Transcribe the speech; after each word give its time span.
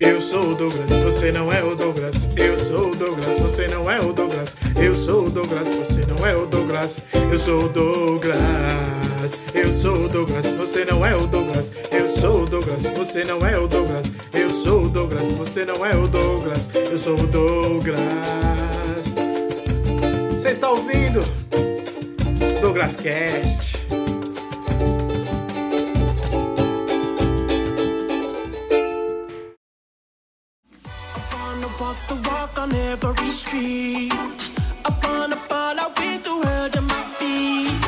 Eu 0.00 0.20
sou 0.20 0.50
o 0.50 0.54
Douglas, 0.56 0.90
você 1.04 1.30
não 1.30 1.52
é 1.52 1.62
o 1.62 1.76
Douglas. 1.76 2.28
Eu 2.36 2.58
sou 2.58 2.90
o 2.90 2.96
Douglas, 2.96 3.38
você 3.38 3.68
não 3.68 3.88
é 3.88 4.00
o 4.00 4.12
Douglas. 4.12 4.56
Eu 4.74 4.92
sou 4.96 5.26
o 5.26 5.30
Douglas, 5.30 5.68
você 5.68 6.04
não 6.06 6.26
é 6.26 6.36
o 6.36 6.46
Douglas. 6.46 7.00
Eu 7.30 7.38
sou 7.38 7.66
o 7.66 7.68
Douglas. 7.68 8.42
Eu 9.54 9.72
sou 9.72 10.04
o 10.04 10.08
Douglas, 10.08 10.46
você 10.50 10.84
não 10.84 11.06
é 11.06 11.14
o 11.14 11.24
Douglas. 11.28 11.72
Eu 11.92 12.08
sou 12.08 12.42
o 12.42 12.46
Douglas, 12.46 12.82
você 12.88 13.22
não 13.22 13.46
é 13.46 13.56
o 13.56 13.68
Douglas. 13.68 14.12
Eu 14.32 14.50
sou 14.50 14.82
o 14.82 14.88
Douglas, 14.88 15.28
você 15.28 15.64
não 15.64 15.86
é 15.86 15.94
o 15.94 16.08
Douglas. 16.08 16.68
Eu 16.74 16.98
sou 16.98 17.16
o 17.16 17.26
Douglas. 17.28 18.00
Você 20.32 20.50
está 20.50 20.70
ouvindo? 20.70 21.22
Douglas 22.60 22.96
Cast. 22.96 23.73
Every 33.54 34.08
street. 34.08 34.12
I 34.84 34.90
wanna 35.04 35.36
ball 35.48 35.78
out 35.78 35.98
with 35.98 36.24
the 36.24 36.34
world 36.34 36.76
at 36.76 36.82
my 36.82 37.02
feet. 37.18 37.84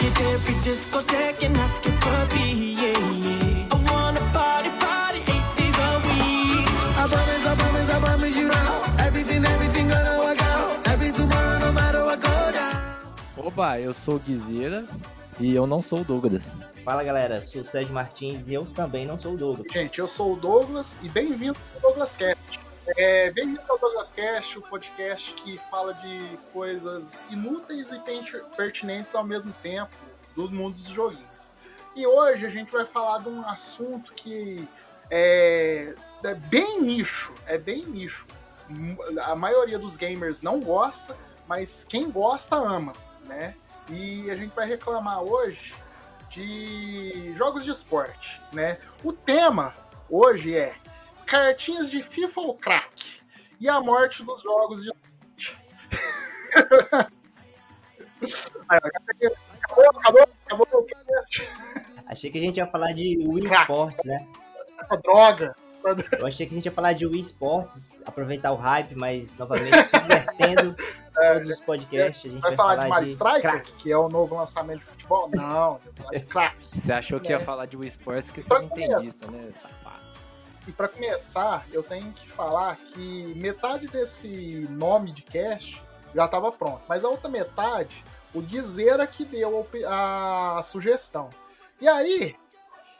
Hit 0.00 0.20
every 0.32 0.54
discotheque 0.66 1.44
and 1.44 1.56
ask 1.56 1.86
it 1.86 1.96
for 2.02 2.34
me, 2.34 2.74
yeah, 2.74 2.98
yeah. 3.26 3.72
I 3.72 3.76
wanna 3.90 4.20
party, 4.32 4.70
party 4.80 5.20
eight 5.32 5.48
days 5.56 5.78
a 5.78 5.92
week. 6.06 6.68
I 6.98 7.06
promise, 7.08 7.46
I 7.46 7.54
promise, 7.56 7.90
I 7.90 8.00
promise 8.00 8.36
you 8.36 8.48
now. 8.48 9.04
Everything, 9.06 9.44
everything 9.44 9.88
gonna 9.88 10.18
work 10.18 10.42
out. 10.42 10.88
Every 10.88 11.12
tomorrow, 11.12 11.58
no 11.58 11.72
matter 11.72 12.04
what 12.04 12.20
go 12.20 12.52
down. 12.52 12.80
Opa, 13.36 13.80
eu 13.80 13.92
sou 13.92 14.16
o 14.16 14.18
Guizeira 14.18 14.86
e 15.38 15.54
eu 15.54 15.66
não 15.66 15.82
sou 15.82 16.00
o 16.00 16.04
Douglas. 16.04 16.52
Fala 16.84 17.02
galera, 17.02 17.44
sou 17.44 17.62
o 17.62 17.66
Sérgio 17.66 17.92
Martins 17.92 18.48
e 18.48 18.54
eu 18.54 18.66
também 18.66 19.06
não 19.06 19.18
sou 19.18 19.34
o 19.34 19.36
Douglas. 19.36 19.72
Gente, 19.72 19.98
eu 19.98 20.06
sou 20.06 20.34
o 20.34 20.36
Douglas 20.36 20.96
e 21.02 21.08
bem-vindo 21.08 21.58
ao 21.74 21.80
Douglas 21.80 22.14
Cast. 22.14 22.63
É, 22.86 23.30
bem-vindo 23.30 23.62
ao 23.66 23.78
Douglas 23.78 24.14
o 24.56 24.60
podcast 24.60 25.32
que 25.36 25.56
fala 25.70 25.94
de 25.94 26.38
coisas 26.52 27.24
inúteis 27.30 27.90
e 27.90 27.98
per- 28.00 28.44
pertinentes 28.56 29.14
ao 29.14 29.24
mesmo 29.24 29.54
tempo 29.62 29.90
do 30.36 30.50
mundo 30.50 30.74
dos 30.74 30.88
joguinhos. 30.88 31.50
E 31.96 32.06
hoje 32.06 32.44
a 32.44 32.50
gente 32.50 32.70
vai 32.70 32.84
falar 32.84 33.22
de 33.22 33.30
um 33.30 33.40
assunto 33.48 34.12
que 34.12 34.68
é, 35.10 35.94
é 36.24 36.34
bem 36.34 36.82
nicho, 36.82 37.34
é 37.46 37.56
bem 37.56 37.86
nicho. 37.86 38.26
A 39.22 39.34
maioria 39.34 39.78
dos 39.78 39.96
gamers 39.96 40.42
não 40.42 40.60
gosta, 40.60 41.16
mas 41.48 41.84
quem 41.84 42.10
gosta 42.10 42.54
ama, 42.54 42.92
né? 43.24 43.54
E 43.88 44.30
a 44.30 44.36
gente 44.36 44.54
vai 44.54 44.68
reclamar 44.68 45.22
hoje 45.22 45.74
de 46.28 47.32
jogos 47.34 47.64
de 47.64 47.70
esporte, 47.70 48.42
né? 48.52 48.76
O 49.02 49.10
tema 49.10 49.74
hoje 50.10 50.54
é 50.54 50.74
cartinhas 51.26 51.90
de 51.90 52.02
FIFA 52.02 52.40
ou 52.40 52.54
crack 52.54 53.20
e 53.60 53.68
a 53.68 53.80
morte 53.80 54.22
dos 54.22 54.42
jogos 54.42 54.82
de 54.82 54.90
acabou, 58.68 59.84
acabou, 59.98 60.28
acabou. 60.46 60.86
Achei 62.06 62.30
que 62.30 62.38
a 62.38 62.40
gente 62.40 62.56
ia 62.58 62.66
falar 62.66 62.92
de 62.92 63.18
Wii 63.26 63.44
Crack. 63.48 63.62
Sports, 63.62 64.04
né? 64.04 64.26
essa 64.80 64.96
droga. 64.96 65.56
essa 65.74 65.94
droga. 65.94 66.16
Eu 66.18 66.26
achei 66.26 66.46
que 66.46 66.54
a 66.54 66.56
gente 66.56 66.66
ia 66.66 66.72
falar 66.72 66.92
de 66.92 67.06
Wii 67.06 67.22
Sports, 67.22 67.92
aproveitar 68.04 68.52
o 68.52 68.56
hype, 68.56 68.94
mas 68.94 69.34
novamente 69.36 69.70
subvertendo 69.88 70.74
todos 71.14 71.50
os 71.50 71.60
podcasts. 71.60 72.24
A 72.30 72.34
gente 72.34 72.42
Vai 72.42 72.54
falar 72.56 72.76
de 72.76 72.88
Mario 72.88 73.06
Striker, 73.08 73.40
crack. 73.40 73.72
que 73.74 73.90
é 73.90 73.96
o 73.96 74.08
novo 74.08 74.36
lançamento 74.36 74.80
de 74.80 74.84
futebol? 74.86 75.30
Não, 75.32 75.80
vai 75.84 75.92
falar 75.94 76.18
de 76.18 76.24
crack. 76.26 76.56
Você 76.78 76.92
achou 76.92 77.18
que 77.20 77.32
ia 77.32 77.36
É. 77.36 77.40
falar 77.40 77.66
de 77.66 77.76
Wii 77.76 77.88
Sports 77.88 78.30
que 78.30 78.42
você 78.42 78.48
Pra 78.48 78.60
não 78.60 78.68
começar. 78.68 78.92
entendista, 78.92 79.30
né? 79.30 79.50
E 80.66 80.72
para 80.72 80.88
começar, 80.88 81.66
eu 81.72 81.82
tenho 81.82 82.10
que 82.12 82.28
falar 82.28 82.76
que 82.76 83.34
metade 83.36 83.86
desse 83.86 84.66
nome 84.70 85.12
de 85.12 85.22
cast 85.22 85.82
já 86.14 86.24
estava 86.24 86.50
pronto, 86.52 86.82
mas 86.88 87.04
a 87.04 87.08
outra 87.08 87.28
metade, 87.28 88.04
o 88.32 88.40
Guizeira 88.40 89.06
que 89.06 89.24
deu 89.24 89.66
a 89.86 90.60
sugestão. 90.62 91.28
E 91.80 91.88
aí, 91.88 92.34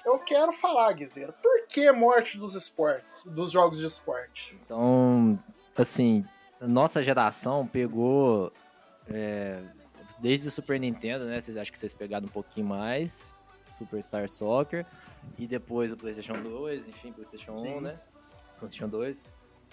eu 0.04 0.18
quero 0.18 0.52
falar, 0.52 0.92
Guizeira, 0.92 1.32
por 1.32 1.66
que 1.66 1.90
morte 1.92 2.36
dos 2.36 2.54
esportes, 2.54 3.24
dos 3.24 3.50
jogos 3.50 3.78
de 3.78 3.86
esporte? 3.86 4.58
Então, 4.64 5.38
assim, 5.76 6.24
nossa 6.60 7.02
geração 7.02 7.66
pegou 7.66 8.52
é, 9.08 9.62
desde 10.18 10.48
o 10.48 10.50
Super 10.50 10.78
Nintendo, 10.78 11.24
né? 11.24 11.40
Vocês 11.40 11.56
acham 11.56 11.72
que 11.72 11.78
vocês 11.78 11.94
pegaram 11.94 12.26
um 12.26 12.30
pouquinho 12.30 12.66
mais, 12.66 13.24
Superstar 13.74 14.28
Soccer, 14.28 14.86
e 15.38 15.46
depois 15.46 15.92
o 15.92 15.96
PlayStation 15.96 16.40
2, 16.42 16.88
enfim, 16.88 17.12
PlayStation 17.12 17.52
1, 17.52 17.58
Sim. 17.58 17.80
né? 17.80 18.00
PlayStation 18.58 18.88
2, 18.88 19.26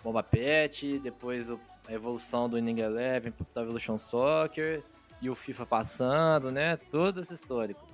Bomba 0.03 0.23
Pet, 0.23 0.99
depois 0.99 1.49
a 1.51 1.57
evolução 1.89 2.49
do 2.49 2.57
Inning 2.57 2.79
Eleven 2.79 3.31
pro 3.31 3.45
Evolution 3.61 3.97
Soccer, 3.97 4.83
e 5.21 5.29
o 5.29 5.35
FIFA 5.35 5.65
passando, 5.65 6.51
né? 6.51 6.75
Todo 6.75 7.21
esse 7.21 7.33
histórico. 7.33 7.85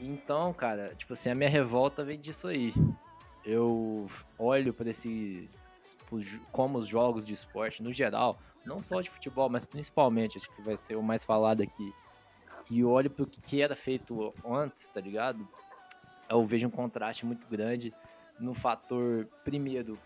Então, 0.00 0.52
cara, 0.52 0.94
tipo 0.96 1.12
assim, 1.12 1.30
a 1.30 1.34
minha 1.34 1.48
revolta 1.48 2.04
vem 2.04 2.18
disso 2.18 2.48
aí. 2.48 2.74
Eu 3.44 4.06
olho 4.38 4.74
para 4.74 4.90
esse 4.90 5.48
como 6.50 6.78
os 6.78 6.86
jogos 6.86 7.26
de 7.26 7.34
esporte 7.34 7.82
no 7.82 7.92
geral, 7.92 8.38
não 8.64 8.80
só 8.80 9.02
de 9.02 9.10
futebol, 9.10 9.50
mas 9.50 9.66
principalmente, 9.66 10.38
acho 10.38 10.50
que 10.50 10.62
vai 10.62 10.76
ser 10.76 10.96
o 10.96 11.02
mais 11.02 11.24
falado 11.24 11.62
aqui. 11.62 11.92
E 12.70 12.84
olho 12.84 13.10
pro 13.10 13.26
que 13.26 13.40
que 13.40 13.62
era 13.62 13.76
feito 13.76 14.32
antes, 14.44 14.88
tá 14.88 15.00
ligado? 15.00 15.46
Eu 16.28 16.44
vejo 16.44 16.66
um 16.66 16.70
contraste 16.70 17.26
muito 17.26 17.46
grande 17.46 17.92
no 18.38 18.54
fator, 18.54 19.26
primeiro, 19.44 19.98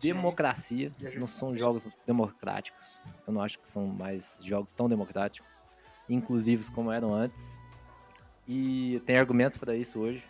democracia. 0.00 0.90
Não 1.16 1.26
são 1.26 1.54
jogos 1.54 1.86
democráticos. 2.06 3.02
Eu 3.26 3.32
não 3.32 3.40
acho 3.40 3.58
que 3.58 3.68
são 3.68 3.86
mais 3.86 4.38
jogos 4.42 4.72
tão 4.72 4.88
democráticos, 4.88 5.62
inclusivos 6.08 6.68
como 6.70 6.92
eram 6.92 7.14
antes. 7.14 7.58
E 8.46 9.02
tem 9.06 9.16
argumentos 9.16 9.56
para 9.58 9.74
isso 9.74 10.00
hoje. 10.00 10.26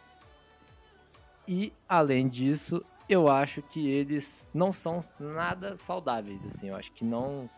E, 1.46 1.72
além 1.88 2.28
disso, 2.28 2.84
eu 3.08 3.28
acho 3.28 3.60
que 3.60 3.88
eles 3.88 4.48
não 4.54 4.72
são 4.72 5.00
nada 5.18 5.76
saudáveis, 5.76 6.46
assim. 6.46 6.68
Eu 6.68 6.76
acho 6.76 6.92
que 6.92 7.04
não... 7.04 7.50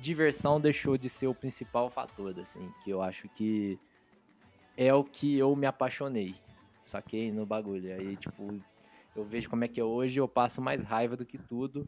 Diversão 0.00 0.60
deixou 0.60 0.96
de 0.96 1.08
ser 1.08 1.26
o 1.26 1.34
principal 1.34 1.90
fator, 1.90 2.38
assim. 2.38 2.72
Que 2.84 2.90
eu 2.90 3.02
acho 3.02 3.28
que 3.30 3.78
é 4.76 4.92
o 4.94 5.02
que 5.04 5.36
eu 5.36 5.54
me 5.56 5.66
apaixonei. 5.66 6.34
Saquei 6.80 7.32
no 7.32 7.44
bagulho. 7.44 7.94
Aí, 7.94 8.16
tipo, 8.16 8.60
eu 9.14 9.24
vejo 9.24 9.50
como 9.50 9.64
é 9.64 9.68
que 9.68 9.80
é 9.80 9.84
hoje, 9.84 10.20
eu 10.20 10.28
passo 10.28 10.62
mais 10.62 10.84
raiva 10.84 11.16
do 11.16 11.26
que 11.26 11.36
tudo. 11.38 11.84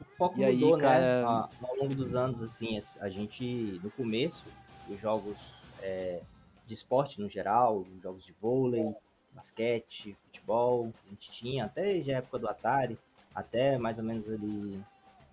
O 0.00 0.04
foco 0.16 0.38
E 0.40 0.44
aí, 0.44 0.54
mudou, 0.54 0.76
né? 0.76 0.82
cara- 0.82 1.28
a- 1.28 1.50
Ao 1.62 1.76
longo 1.76 1.94
dos 1.94 2.14
anos, 2.14 2.42
assim, 2.42 2.78
a 3.00 3.08
gente, 3.08 3.44
no 3.82 3.90
começo, 3.90 4.44
os 4.88 4.98
jogos 4.98 5.36
é, 5.80 6.22
de 6.66 6.74
esporte 6.74 7.20
no 7.20 7.28
geral, 7.28 7.78
os 7.80 8.02
jogos 8.02 8.24
de 8.24 8.32
vôlei, 8.32 8.94
basquete, 9.32 10.16
futebol, 10.24 10.92
a 11.06 11.10
gente 11.10 11.30
tinha, 11.30 11.64
até 11.66 12.00
já 12.02 12.18
época 12.18 12.38
do 12.38 12.48
Atari, 12.48 12.98
até 13.34 13.76
mais 13.78 13.98
ou 13.98 14.04
menos 14.04 14.28
ali 14.28 14.80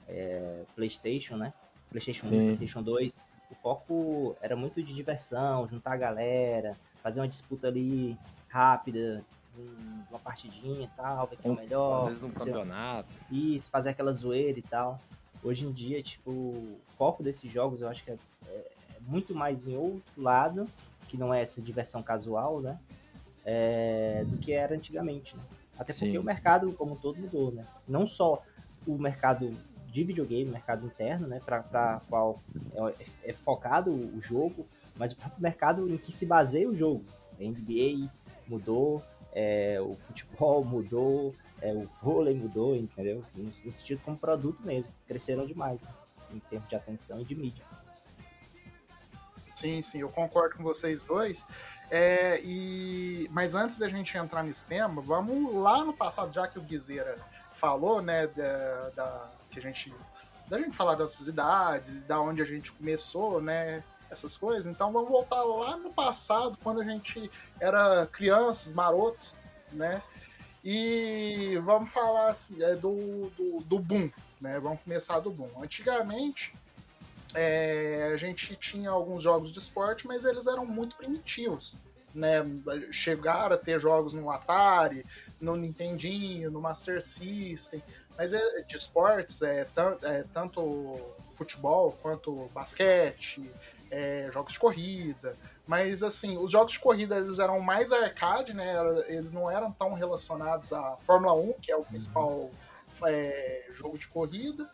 é, 0.07 0.63
Playstation, 0.75 1.37
né? 1.37 1.53
Playstation 1.89 2.27
1, 2.27 2.29
Sim. 2.29 2.45
Playstation 2.45 2.83
2. 2.83 3.19
O 3.51 3.55
foco 3.55 4.35
era 4.41 4.55
muito 4.55 4.81
de 4.83 4.93
diversão, 4.93 5.67
juntar 5.67 5.93
a 5.93 5.97
galera, 5.97 6.77
fazer 7.01 7.19
uma 7.19 7.27
disputa 7.27 7.67
ali 7.67 8.17
rápida, 8.47 9.23
um- 9.57 10.03
uma 10.09 10.19
partidinha 10.19 10.85
e 10.85 10.89
tal, 10.95 11.25
ver 11.27 11.37
quem 11.37 11.51
é 11.51 11.53
o 11.53 11.57
melhor. 11.57 11.97
Às 12.01 12.07
vezes 12.07 12.23
um 12.23 12.29
campeonato. 12.31 13.09
isso, 13.31 13.69
fazer 13.71 13.89
aquela 13.89 14.13
zoeira 14.13 14.59
e 14.59 14.61
tal. 14.63 14.99
Hoje 15.43 15.65
em 15.65 15.71
dia, 15.71 16.01
tipo, 16.03 16.29
o 16.31 16.75
foco 16.97 17.23
desses 17.23 17.51
jogos 17.51 17.81
eu 17.81 17.87
acho 17.89 18.03
que 18.03 18.11
é, 18.11 18.17
é- 18.47 18.71
é 18.95 18.99
muito 19.07 19.33
mais 19.33 19.65
em 19.67 19.75
outro 19.75 20.21
lado, 20.21 20.67
que 21.07 21.17
não 21.17 21.33
é 21.33 21.41
essa 21.41 21.59
diversão 21.61 22.03
casual, 22.03 22.61
né? 22.61 22.77
É, 23.45 24.23
do 24.27 24.37
que 24.37 24.51
era 24.51 24.75
antigamente, 24.75 25.35
né? 25.35 25.43
Até 25.77 25.93
Sim. 25.93 26.05
porque 26.07 26.19
o 26.19 26.23
mercado 26.23 26.71
como 26.73 26.93
um 26.93 26.95
todo 26.97 27.17
mudou, 27.19 27.51
né? 27.51 27.65
Não 27.87 28.05
só 28.05 28.43
o 28.85 28.97
mercado 28.97 29.57
de 29.99 30.05
videogame, 30.05 30.45
mercado 30.49 30.85
interno, 30.85 31.27
né? 31.27 31.41
Para 31.45 32.01
qual 32.09 32.41
é, 33.23 33.29
é 33.31 33.33
focado 33.33 33.91
o 33.91 34.21
jogo, 34.21 34.65
mas 34.95 35.11
o 35.11 35.15
próprio 35.15 35.41
mercado 35.41 35.89
em 35.89 35.97
que 35.97 36.11
se 36.11 36.25
baseia 36.25 36.69
o 36.69 36.75
jogo. 36.75 37.03
A 37.39 37.43
NBA 37.43 38.09
mudou, 38.47 39.03
é, 39.33 39.79
o 39.81 39.95
futebol 40.07 40.63
mudou, 40.63 41.35
é, 41.61 41.73
o 41.73 41.89
vôlei 42.01 42.33
mudou, 42.33 42.75
entendeu? 42.75 43.23
No, 43.35 43.51
no 43.63 43.71
sentido 43.71 44.01
como 44.03 44.17
produto 44.17 44.61
mesmo. 44.63 44.91
Cresceram 45.07 45.45
demais, 45.45 45.79
né? 45.81 45.89
em 46.31 46.39
termos 46.39 46.69
de 46.69 46.75
atenção 46.75 47.19
e 47.19 47.25
de 47.25 47.35
mídia. 47.35 47.65
Sim, 49.55 49.81
sim, 49.81 49.99
eu 49.99 50.09
concordo 50.09 50.55
com 50.55 50.63
vocês 50.63 51.03
dois. 51.03 51.45
É, 51.91 52.39
e... 52.43 53.27
Mas 53.31 53.55
antes 53.55 53.77
da 53.77 53.89
gente 53.89 54.15
entrar 54.15 54.43
nesse 54.43 54.65
tema, 54.65 55.01
vamos 55.01 55.53
lá 55.55 55.83
no 55.83 55.91
passado, 55.91 56.31
já 56.31 56.47
que 56.47 56.57
o 56.57 56.61
Guizeira 56.61 57.17
falou, 57.51 58.01
né, 58.01 58.27
da, 58.27 58.89
da- 58.91 59.31
que 59.49 59.59
a 59.59 59.61
gente, 59.61 59.93
da 60.47 60.59
gente 60.59 60.75
falar 60.75 60.95
das 60.95 61.27
idades, 61.27 62.03
da 62.03 62.19
onde 62.19 62.41
a 62.41 62.45
gente 62.45 62.71
começou, 62.71 63.41
né, 63.41 63.83
essas 64.09 64.35
coisas. 64.35 64.65
Então 64.65 64.91
vamos 64.91 65.09
voltar 65.09 65.43
lá 65.43 65.77
no 65.77 65.91
passado, 65.93 66.57
quando 66.63 66.81
a 66.81 66.83
gente 66.83 67.29
era 67.59 68.07
crianças, 68.07 68.73
marotos, 68.73 69.35
né, 69.71 70.01
E 70.63 71.57
vamos 71.63 71.91
falar 71.91 72.29
assim, 72.29 72.61
é, 72.61 72.75
do, 72.75 73.29
do, 73.37 73.61
do 73.61 73.79
boom, 73.79 74.11
né? 74.41 74.59
Vamos 74.59 74.81
começar 74.81 75.19
do 75.19 75.31
boom. 75.31 75.49
Antigamente, 75.61 76.53
é, 77.33 78.11
a 78.13 78.17
gente 78.17 78.55
tinha 78.55 78.89
alguns 78.89 79.21
jogos 79.21 79.51
de 79.51 79.59
esporte, 79.59 80.07
mas 80.07 80.25
eles 80.25 80.47
eram 80.47 80.65
muito 80.65 80.95
primitivos. 80.97 81.75
Né? 82.13 82.39
Chegaram 82.91 83.55
a 83.55 83.57
ter 83.57 83.79
jogos 83.79 84.13
no 84.13 84.29
Atari, 84.31 85.05
no 85.39 85.55
Nintendinho, 85.55 86.51
no 86.51 86.59
Master 86.59 87.01
System, 87.01 87.81
mas 88.19 88.33
é, 88.33 88.61
de 88.63 88.75
esportes, 88.75 89.41
é, 89.41 89.65
é, 90.03 90.25
tanto 90.33 90.99
futebol 91.31 91.97
quanto 92.01 92.49
basquete, 92.53 93.49
é, 93.89 94.29
jogos 94.33 94.51
de 94.51 94.59
corrida. 94.59 95.37
Mas 95.65 96.03
assim, 96.03 96.35
os 96.35 96.51
jogos 96.51 96.73
de 96.73 96.79
corrida 96.81 97.15
eles 97.15 97.39
eram 97.39 97.61
mais 97.61 97.93
arcade, 97.93 98.53
né? 98.53 98.75
Eles 99.07 99.31
não 99.31 99.49
eram 99.49 99.71
tão 99.71 99.93
relacionados 99.93 100.73
à 100.73 100.97
Fórmula 100.97 101.33
1, 101.33 101.53
que 101.61 101.71
é 101.71 101.77
o 101.77 101.85
principal 101.85 102.51
é, 103.07 103.69
jogo 103.71 103.97
de 103.97 104.09
corrida. 104.09 104.69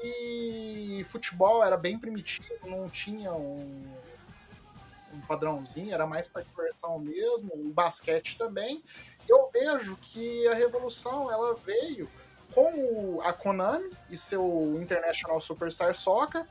E 0.00 1.02
futebol 1.06 1.64
era 1.64 1.76
bem 1.76 1.98
primitivo, 1.98 2.54
não 2.68 2.88
tinha 2.88 3.32
um, 3.32 3.84
um 5.12 5.20
padrãozinho, 5.22 5.92
era 5.92 6.06
mais 6.06 6.28
para 6.28 6.42
diversão 6.42 7.00
mesmo, 7.00 7.50
o 7.52 7.72
basquete 7.72 8.38
também. 8.38 8.80
Eu 9.28 9.50
vejo 9.52 9.96
que 9.96 10.46
a 10.46 10.54
revolução 10.54 11.28
ela 11.32 11.52
veio 11.56 12.08
com 12.54 13.20
a 13.22 13.32
Konami 13.32 13.90
e 14.10 14.16
seu 14.16 14.78
International 14.80 15.40
Superstar 15.40 15.94
Soccer, 15.94 16.44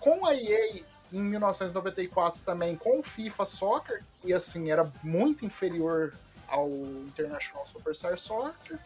com 0.00 0.26
a 0.26 0.34
EA 0.34 0.82
em 1.12 1.20
1994 1.20 2.42
também 2.42 2.76
com 2.76 2.98
o 2.98 3.02
FIFA 3.02 3.44
Soccer, 3.44 4.04
e 4.24 4.32
assim 4.32 4.70
era 4.70 4.90
muito 5.02 5.44
inferior 5.44 6.14
ao 6.48 6.68
International 6.68 7.66
Superstar 7.66 8.18
Soccer. 8.18 8.78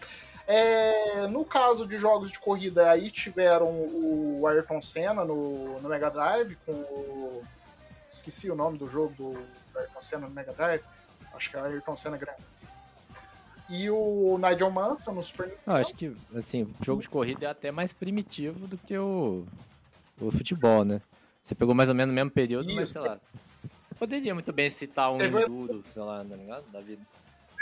É, 0.46 1.26
no 1.28 1.44
caso 1.44 1.86
de 1.86 1.98
jogos 1.98 2.32
de 2.32 2.38
corrida, 2.38 2.90
aí 2.90 3.10
tiveram 3.10 3.68
o 3.68 4.44
Ayrton 4.48 4.80
Senna 4.80 5.24
no, 5.24 5.80
no 5.80 5.88
Mega 5.88 6.10
Drive, 6.10 6.56
com 6.66 6.72
o. 6.72 7.44
Esqueci 8.12 8.50
o 8.50 8.56
nome 8.56 8.76
do 8.76 8.88
jogo 8.88 9.14
do 9.14 9.78
Ayrton 9.78 10.02
Senna 10.02 10.26
no 10.26 10.34
Mega 10.34 10.52
Drive. 10.52 10.82
Acho 11.32 11.50
que 11.50 11.56
é 11.56 11.60
Ayrton 11.60 11.94
Senna 11.94 12.16
Grande. 12.16 12.49
E 13.70 13.88
o 13.88 14.36
Nigel 14.36 14.70
Mansell 14.70 15.14
no 15.14 15.22
Super 15.22 15.46
Nintendo. 15.46 15.62
Eu 15.64 15.76
acho 15.76 15.94
que, 15.94 16.16
assim, 16.34 16.62
o 16.64 16.84
jogo 16.84 17.00
de 17.00 17.08
corrida 17.08 17.46
é 17.46 17.50
até 17.50 17.70
mais 17.70 17.92
primitivo 17.92 18.66
do 18.66 18.76
que 18.76 18.98
o, 18.98 19.44
o 20.20 20.30
futebol, 20.32 20.84
né? 20.84 21.00
Você 21.40 21.54
pegou 21.54 21.72
mais 21.74 21.88
ou 21.88 21.94
menos 21.94 22.12
no 22.12 22.14
mesmo 22.14 22.30
período, 22.32 22.66
Isso. 22.66 22.76
mas 22.76 22.90
sei 22.90 23.00
lá. 23.00 23.18
Você 23.84 23.94
poderia 23.94 24.34
muito 24.34 24.52
bem 24.52 24.68
citar 24.68 25.12
um 25.12 25.18
Teve... 25.18 25.42
Enduro, 25.42 25.84
sei 25.92 26.02
lá, 26.02 26.24
tá 26.24 26.36
ligado? 26.36 26.64
Da 26.72 26.80
vida. 26.80 27.00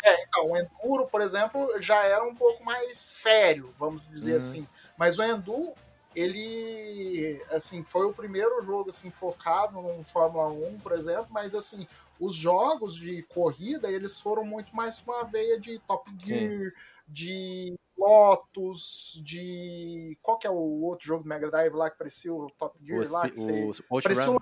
É, 0.05 0.23
então, 0.23 0.51
o 0.51 0.57
Enduro, 0.57 1.07
por 1.07 1.21
exemplo, 1.21 1.81
já 1.81 2.03
era 2.05 2.25
um 2.25 2.35
pouco 2.35 2.65
mais 2.65 2.97
sério, 2.97 3.73
vamos 3.79 4.09
dizer 4.09 4.33
uhum. 4.33 4.37
assim. 4.37 4.69
Mas 4.97 5.19
o 5.19 5.23
Enduro, 5.23 5.75
ele, 6.15 7.43
assim, 7.51 7.85
foi 7.85 8.07
o 8.07 8.15
primeiro 8.15 8.63
jogo, 8.63 8.89
assim, 8.89 9.11
focado 9.11 9.81
no 9.81 10.05
Fórmula 10.05 10.49
1, 10.49 10.79
por 10.79 10.93
exemplo, 10.93 11.27
mas, 11.31 11.55
assim, 11.55 11.87
os 12.19 12.35
jogos 12.35 12.95
de 12.95 13.23
corrida, 13.23 13.91
eles 13.91 14.21
foram 14.21 14.45
muito 14.45 14.75
mais 14.75 14.99
com 14.99 15.13
a 15.13 15.25
veia 15.25 15.59
de 15.59 15.79
Top 15.81 16.11
Gear, 16.19 16.51
Sim. 16.51 16.71
de 17.07 17.79
Lotus, 17.97 19.21
de. 19.25 20.17
Qual 20.23 20.39
que 20.39 20.47
é 20.47 20.51
o 20.51 20.83
outro 20.83 21.07
jogo 21.07 21.23
do 21.25 21.29
Mega 21.29 21.51
Drive 21.51 21.75
lá 21.75 21.91
que 21.91 21.99
parecia 21.99 22.33
o 22.33 22.51
Top 22.59 22.77
Gear 22.85 23.11
lá? 23.11 23.29
Que 23.29 23.39
o, 23.39 23.73
você... 23.73 23.83
parecia 24.03 24.31
um... 24.31 24.39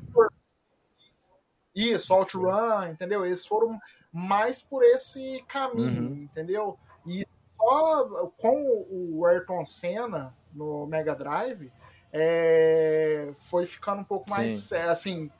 Isso, 1.74 2.14
OutRun, 2.14 2.88
entendeu? 2.90 3.26
Eles 3.26 3.46
foram 3.46 3.78
mais 4.10 4.62
por 4.62 4.82
esse 4.82 5.44
caminho, 5.46 6.08
uhum. 6.08 6.22
entendeu? 6.22 6.78
E 7.06 7.22
só 7.58 8.30
com 8.38 8.86
o 8.90 9.26
Ayrton 9.26 9.62
Senna 9.64 10.34
no 10.54 10.86
Mega 10.86 11.14
Drive 11.14 11.70
é, 12.12 13.30
foi 13.34 13.66
ficando 13.66 14.00
um 14.00 14.04
pouco 14.04 14.30
mais. 14.30 14.54
Sim. 14.54 14.76
assim, 14.76 15.30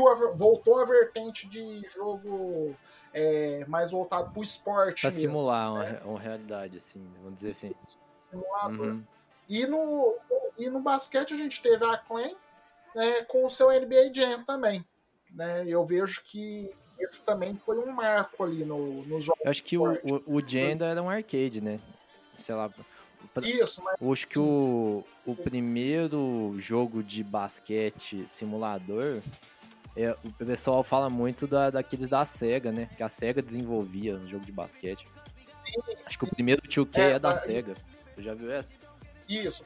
é, 0.00 0.32
voltou 0.34 0.80
a 0.80 0.84
vertente 0.84 1.48
de 1.48 1.86
jogo 1.88 2.74
é, 3.12 3.64
mais 3.66 3.90
voltado 3.90 4.30
para 4.30 4.40
o 4.40 4.42
esporte. 4.42 5.02
Para 5.02 5.10
simular 5.10 5.72
né? 5.74 6.00
uma, 6.02 6.12
uma, 6.12 6.20
realidade, 6.20 6.76
assim, 6.76 7.06
vamos 7.22 7.36
dizer 7.36 7.50
assim. 7.50 7.74
Simulador. 8.20 8.86
Uhum. 8.88 9.04
E, 9.48 9.66
no, 9.66 10.16
e 10.58 10.68
no 10.68 10.80
basquete 10.80 11.34
a 11.34 11.36
gente 11.36 11.62
teve 11.62 11.84
a 11.84 11.96
Clan 11.96 12.28
né, 12.94 13.22
com 13.22 13.44
o 13.44 13.50
seu 13.50 13.68
NBA 13.68 14.12
Jam 14.12 14.42
também. 14.44 14.84
Né? 15.30 15.64
Eu 15.66 15.84
vejo 15.84 16.22
que 16.24 16.70
esse 16.98 17.22
também 17.22 17.60
foi 17.64 17.78
um 17.78 17.92
marco 17.92 18.42
ali 18.42 18.64
no, 18.64 19.02
nos 19.04 19.24
jogos. 19.24 19.40
Eu 19.44 19.50
acho 19.50 19.62
que 19.62 19.76
o, 19.76 19.84
o, 19.92 20.36
o 20.36 20.40
Jam 20.46 20.78
era 20.80 21.02
um 21.02 21.10
arcade, 21.10 21.60
né? 21.60 21.80
Sei 22.38 22.54
lá. 22.54 22.70
Isso, 23.42 23.82
mas. 23.82 23.96
Acho 24.00 24.28
que 24.28 24.38
o, 24.38 25.04
o 25.26 25.34
primeiro 25.34 26.54
jogo 26.58 27.02
de 27.02 27.22
basquete 27.22 28.26
simulador 28.26 29.22
é, 29.96 30.16
o 30.24 30.32
pessoal 30.44 30.84
fala 30.84 31.08
muito 31.08 31.46
da, 31.46 31.70
daqueles 31.70 32.08
da 32.08 32.24
SEGA, 32.24 32.70
né? 32.70 32.88
Que 32.96 33.02
a 33.02 33.08
SEGA 33.08 33.40
desenvolvia 33.40 34.16
no 34.16 34.26
jogo 34.26 34.44
de 34.44 34.52
basquete. 34.52 35.08
Acho 36.04 36.18
que 36.18 36.24
o 36.24 36.28
primeiro 36.28 36.60
2K 36.62 36.98
é, 36.98 37.10
é 37.12 37.18
da 37.18 37.34
SEGA. 37.34 37.74
Você 38.14 38.22
já 38.22 38.34
viu 38.34 38.52
essa? 38.52 38.74
Isso, 39.28 39.64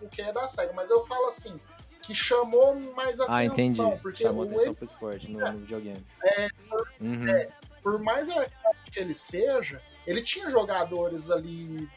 o 0.00 0.08
que 0.08 0.22
é 0.22 0.32
da 0.32 0.46
SEGA. 0.46 0.72
Mas 0.72 0.88
eu 0.88 1.02
falo 1.02 1.26
assim, 1.26 1.60
que 2.02 2.14
chamou 2.14 2.74
mais 2.94 3.20
atenção. 3.20 3.34
Ah, 3.34 3.44
entendi. 3.44 4.00
Porque 4.00 4.22
chamou 4.22 4.44
atenção 4.44 4.66
ele... 4.66 4.74
pro 4.74 4.84
esporte 4.84 5.30
no, 5.30 5.52
no 5.52 5.58
videogame. 5.58 6.06
É, 6.22 6.48
uhum. 7.00 7.28
é, 7.28 7.48
por 7.82 7.98
mais 8.00 8.28
que 8.90 9.00
ele 9.00 9.14
seja, 9.14 9.80
ele 10.06 10.22
tinha 10.22 10.50
jogadores 10.50 11.30
ali 11.30 11.88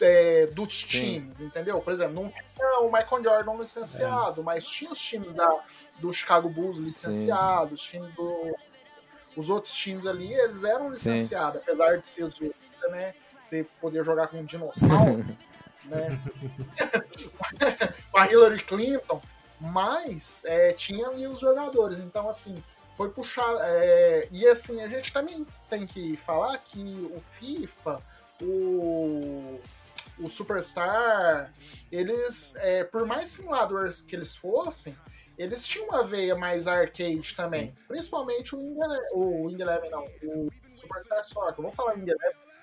é, 0.00 0.46
dos 0.46 0.80
Sim. 0.80 0.86
times, 0.86 1.40
entendeu? 1.40 1.80
Por 1.80 1.92
exemplo, 1.92 2.14
não 2.14 2.28
tinha 2.28 2.80
o 2.80 2.86
Michael 2.86 3.24
Jordan 3.24 3.56
licenciado, 3.56 4.40
é. 4.40 4.44
mas 4.44 4.66
tinha 4.66 4.90
os 4.90 4.98
times 4.98 5.32
da 5.34 5.48
do 5.98 6.12
Chicago 6.12 6.48
Bulls 6.48 6.78
licenciados, 6.78 7.80
os 7.80 7.86
times 7.86 8.14
do. 8.14 8.56
Os 9.36 9.50
outros 9.50 9.74
times 9.74 10.06
ali, 10.06 10.32
eles 10.32 10.64
eram 10.64 10.90
licenciados, 10.90 11.60
Sim. 11.60 11.62
apesar 11.62 11.98
de 11.98 12.06
ser 12.06 12.24
zoeira, 12.24 12.54
né? 12.88 13.14
Você 13.42 13.66
poder 13.80 14.02
jogar 14.02 14.28
com 14.28 14.38
um 14.38 14.44
dinossauro, 14.44 15.24
né? 15.84 16.18
com 18.10 18.18
a 18.18 18.26
Hillary 18.26 18.62
Clinton, 18.64 19.20
mas 19.60 20.42
é, 20.46 20.72
tinha 20.72 21.06
ali 21.08 21.26
os 21.26 21.40
jogadores. 21.40 21.98
Então, 21.98 22.28
assim, 22.28 22.62
foi 22.96 23.10
puxar. 23.10 23.46
É, 23.60 24.28
e 24.30 24.46
assim, 24.48 24.80
a 24.82 24.88
gente 24.88 25.12
também 25.12 25.46
tem 25.68 25.86
que 25.86 26.16
falar 26.16 26.56
que 26.58 27.10
o 27.14 27.20
FIFA, 27.20 28.02
o, 28.40 29.60
o 30.18 30.28
Superstar, 30.28 31.52
eles, 31.92 32.54
é, 32.56 32.84
por 32.84 33.06
mais 33.06 33.28
simuladores 33.28 34.00
que 34.00 34.16
eles 34.16 34.34
fossem, 34.34 34.96
eles 35.38 35.66
tinham 35.66 35.88
uma 35.88 36.02
veia 36.02 36.36
mais 36.36 36.66
arcade 36.66 37.34
também. 37.34 37.74
Principalmente 37.86 38.54
o 38.54 38.58
Wing 38.58 38.78
o 39.12 39.46
Wing 39.46 39.64
não, 39.90 40.04
o 40.22 40.48
Superstar 40.72 41.22
Soccer. 41.24 41.62
Vou 41.62 41.70
falar 41.70 41.94
Wing 41.94 42.10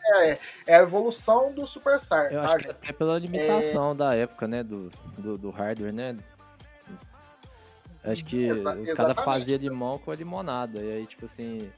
é, 0.05 0.39
é, 0.67 0.75
a 0.75 0.81
evolução 0.81 1.53
do 1.53 1.65
Superstar. 1.65 2.31
Eu 2.31 2.39
tá, 2.39 2.45
acho 2.45 2.57
que 2.57 2.71
até 2.71 2.91
pela 2.91 3.17
limitação 3.17 3.91
é... 3.91 3.95
da 3.95 4.15
época, 4.15 4.47
né, 4.47 4.63
do, 4.63 4.89
do, 5.17 5.37
do 5.37 5.49
hardware, 5.49 5.93
né? 5.93 6.17
Acho 8.03 8.25
que 8.25 8.45
Exa 8.47 8.73
os 8.73 8.91
caras 8.91 9.17
faziam 9.17 9.57
limão 9.57 9.97
com 9.97 10.11
a 10.11 10.15
limonada. 10.15 10.81
E 10.81 10.91
aí, 10.91 11.05
tipo 11.05 11.23
assim, 11.23 11.71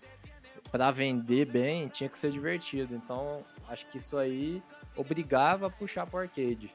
para 0.71 0.89
vender 0.89 1.45
bem, 1.45 1.87
tinha 1.87 2.09
que 2.09 2.17
ser 2.17 2.31
divertido. 2.31 2.95
Então, 2.95 3.45
acho 3.69 3.85
que 3.87 3.97
isso 3.97 4.17
aí 4.17 4.61
obrigava 4.95 5.67
a 5.67 5.69
puxar 5.69 6.07
pro 6.07 6.19
arcade. 6.19 6.73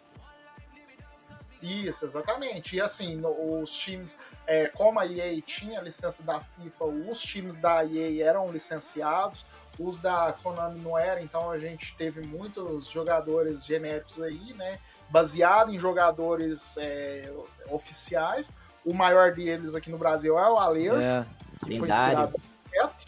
Isso, 1.63 2.05
exatamente. 2.05 2.77
E 2.77 2.81
assim, 2.81 3.21
os 3.25 3.75
times, 3.75 4.19
é, 4.47 4.69
como 4.69 4.99
a 4.99 5.07
EA 5.07 5.41
tinha 5.43 5.81
licença 5.81 6.23
da 6.23 6.41
FIFA, 6.41 6.85
os 6.85 7.21
times 7.21 7.57
da 7.57 7.85
EA 7.85 8.25
eram 8.25 8.51
licenciados, 8.51 9.45
os 9.79 10.01
da 10.01 10.33
Konami 10.43 10.81
não 10.81 10.99
eram, 10.99 11.23
então 11.23 11.51
a 11.51 11.59
gente 11.59 11.95
teve 11.97 12.21
muitos 12.27 12.87
jogadores 12.89 13.65
genéricos 13.65 14.21
aí, 14.21 14.53
né? 14.55 14.79
Baseado 15.09 15.73
em 15.75 15.79
jogadores 15.79 16.77
é, 16.79 17.33
oficiais. 17.69 18.51
O 18.85 18.95
maior 18.95 19.33
deles 19.33 19.75
aqui 19.75 19.91
no 19.91 19.99
Brasil 19.99 20.39
é 20.39 20.51
o 20.51 20.59
Alejo, 20.59 21.01
é, 21.01 21.27
que 21.65 21.79
foi 21.79 21.89
inspirado 21.89 22.33
no 22.33 22.71
Beto. 22.71 23.07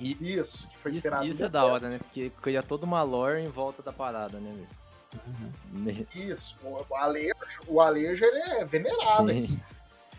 Isso, 0.00 0.66
que 0.68 0.78
foi 0.78 0.90
inspirado 0.90 1.24
Isso, 1.24 1.36
isso 1.36 1.44
é 1.44 1.48
da 1.48 1.64
hora, 1.64 1.88
né? 1.88 1.98
Porque 1.98 2.30
cria 2.42 2.62
toda 2.62 2.84
uma 2.84 3.02
lore 3.02 3.40
em 3.40 3.48
volta 3.48 3.82
da 3.82 3.92
parada, 3.92 4.38
né, 4.40 4.50
velho? 4.50 4.81
Uhum. 5.72 6.06
Isso, 6.14 6.58
o 6.62 6.96
Alejo, 6.96 7.34
o 7.66 7.80
Alejo 7.80 8.24
ele 8.24 8.38
é 8.38 8.64
venerado 8.64 9.28
Sim. 9.30 9.44
aqui. 9.44 9.62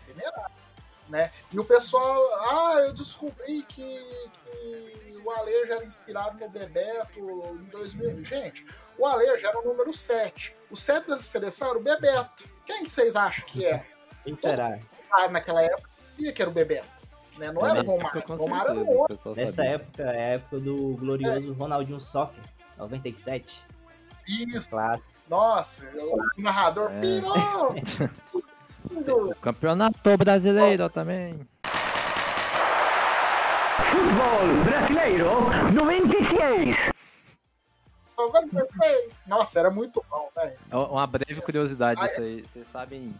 Venerado. 0.06 0.54
Né? 1.08 1.30
E 1.52 1.58
o 1.58 1.64
pessoal, 1.64 2.18
ah, 2.50 2.80
eu 2.86 2.94
descobri 2.94 3.62
que, 3.62 3.98
que 4.32 5.20
o 5.24 5.30
Alejo 5.30 5.72
era 5.72 5.84
inspirado 5.84 6.38
no 6.38 6.48
Bebeto 6.48 7.18
em 7.18 7.64
2000. 7.64 8.24
Gente, 8.24 8.66
o 8.98 9.06
Alejo 9.06 9.46
era 9.46 9.58
o 9.58 9.64
número 9.64 9.92
7. 9.92 10.56
O 10.70 10.76
7 10.76 11.08
da 11.08 11.18
seleção 11.18 11.70
era 11.70 11.78
o 11.78 11.82
Bebeto. 11.82 12.48
Quem 12.64 12.86
vocês 12.88 13.16
acham 13.16 13.44
que 13.46 13.66
é? 13.66 13.84
Quem 14.24 14.34
será? 14.36 14.78
Ah, 15.10 15.28
naquela 15.28 15.62
época, 15.62 15.90
sabia 16.10 16.32
que 16.32 16.40
era 16.40 16.50
o 16.50 16.54
Bebeto. 16.54 16.94
Né? 17.36 17.52
Não 17.52 17.66
é 17.66 17.70
era 17.70 17.82
o 17.82 17.86
Romário. 17.86 18.22
Romário 18.26 18.70
era 18.70 18.80
o 18.80 18.96
outro. 18.98 19.34
Nessa 19.34 19.64
época, 19.64 20.02
é 20.02 20.08
a 20.08 20.28
época 20.34 20.60
do 20.60 20.96
glorioso 20.96 21.52
é. 21.52 21.54
Ronaldinho 21.54 22.00
Soccer. 22.00 22.42
97, 22.76 23.62
Isso, 24.26 24.70
clássico. 24.70 25.22
nossa, 25.28 25.84
o 25.96 26.42
narrador 26.42 26.90
É. 26.90 27.00
pirou! 27.00 27.74
Campeonato 29.40 30.16
brasileiro 30.16 30.88
também. 30.90 31.40
Fútbol 33.90 34.64
brasileiro 34.64 35.72
96. 35.72 36.76
96! 38.16 39.24
Nossa, 39.26 39.58
era 39.58 39.70
muito 39.70 40.04
bom, 40.08 40.28
velho. 40.34 40.56
É 40.70 40.76
Uma 40.76 41.06
breve 41.06 41.40
curiosidade 41.40 42.00
Ai, 42.00 42.06
isso 42.08 42.20
aí. 42.20 42.40
Vocês 42.46 42.68
sabem. 42.68 43.14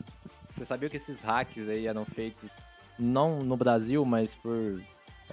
Você 0.50 0.64
sabia 0.64 0.88
que 0.88 0.96
esses 0.96 1.22
hacks 1.22 1.68
aí 1.68 1.86
eram 1.86 2.04
feitos 2.04 2.56
não 2.98 3.40
no 3.42 3.56
Brasil, 3.56 4.04
mas 4.04 4.34
por. 4.34 4.80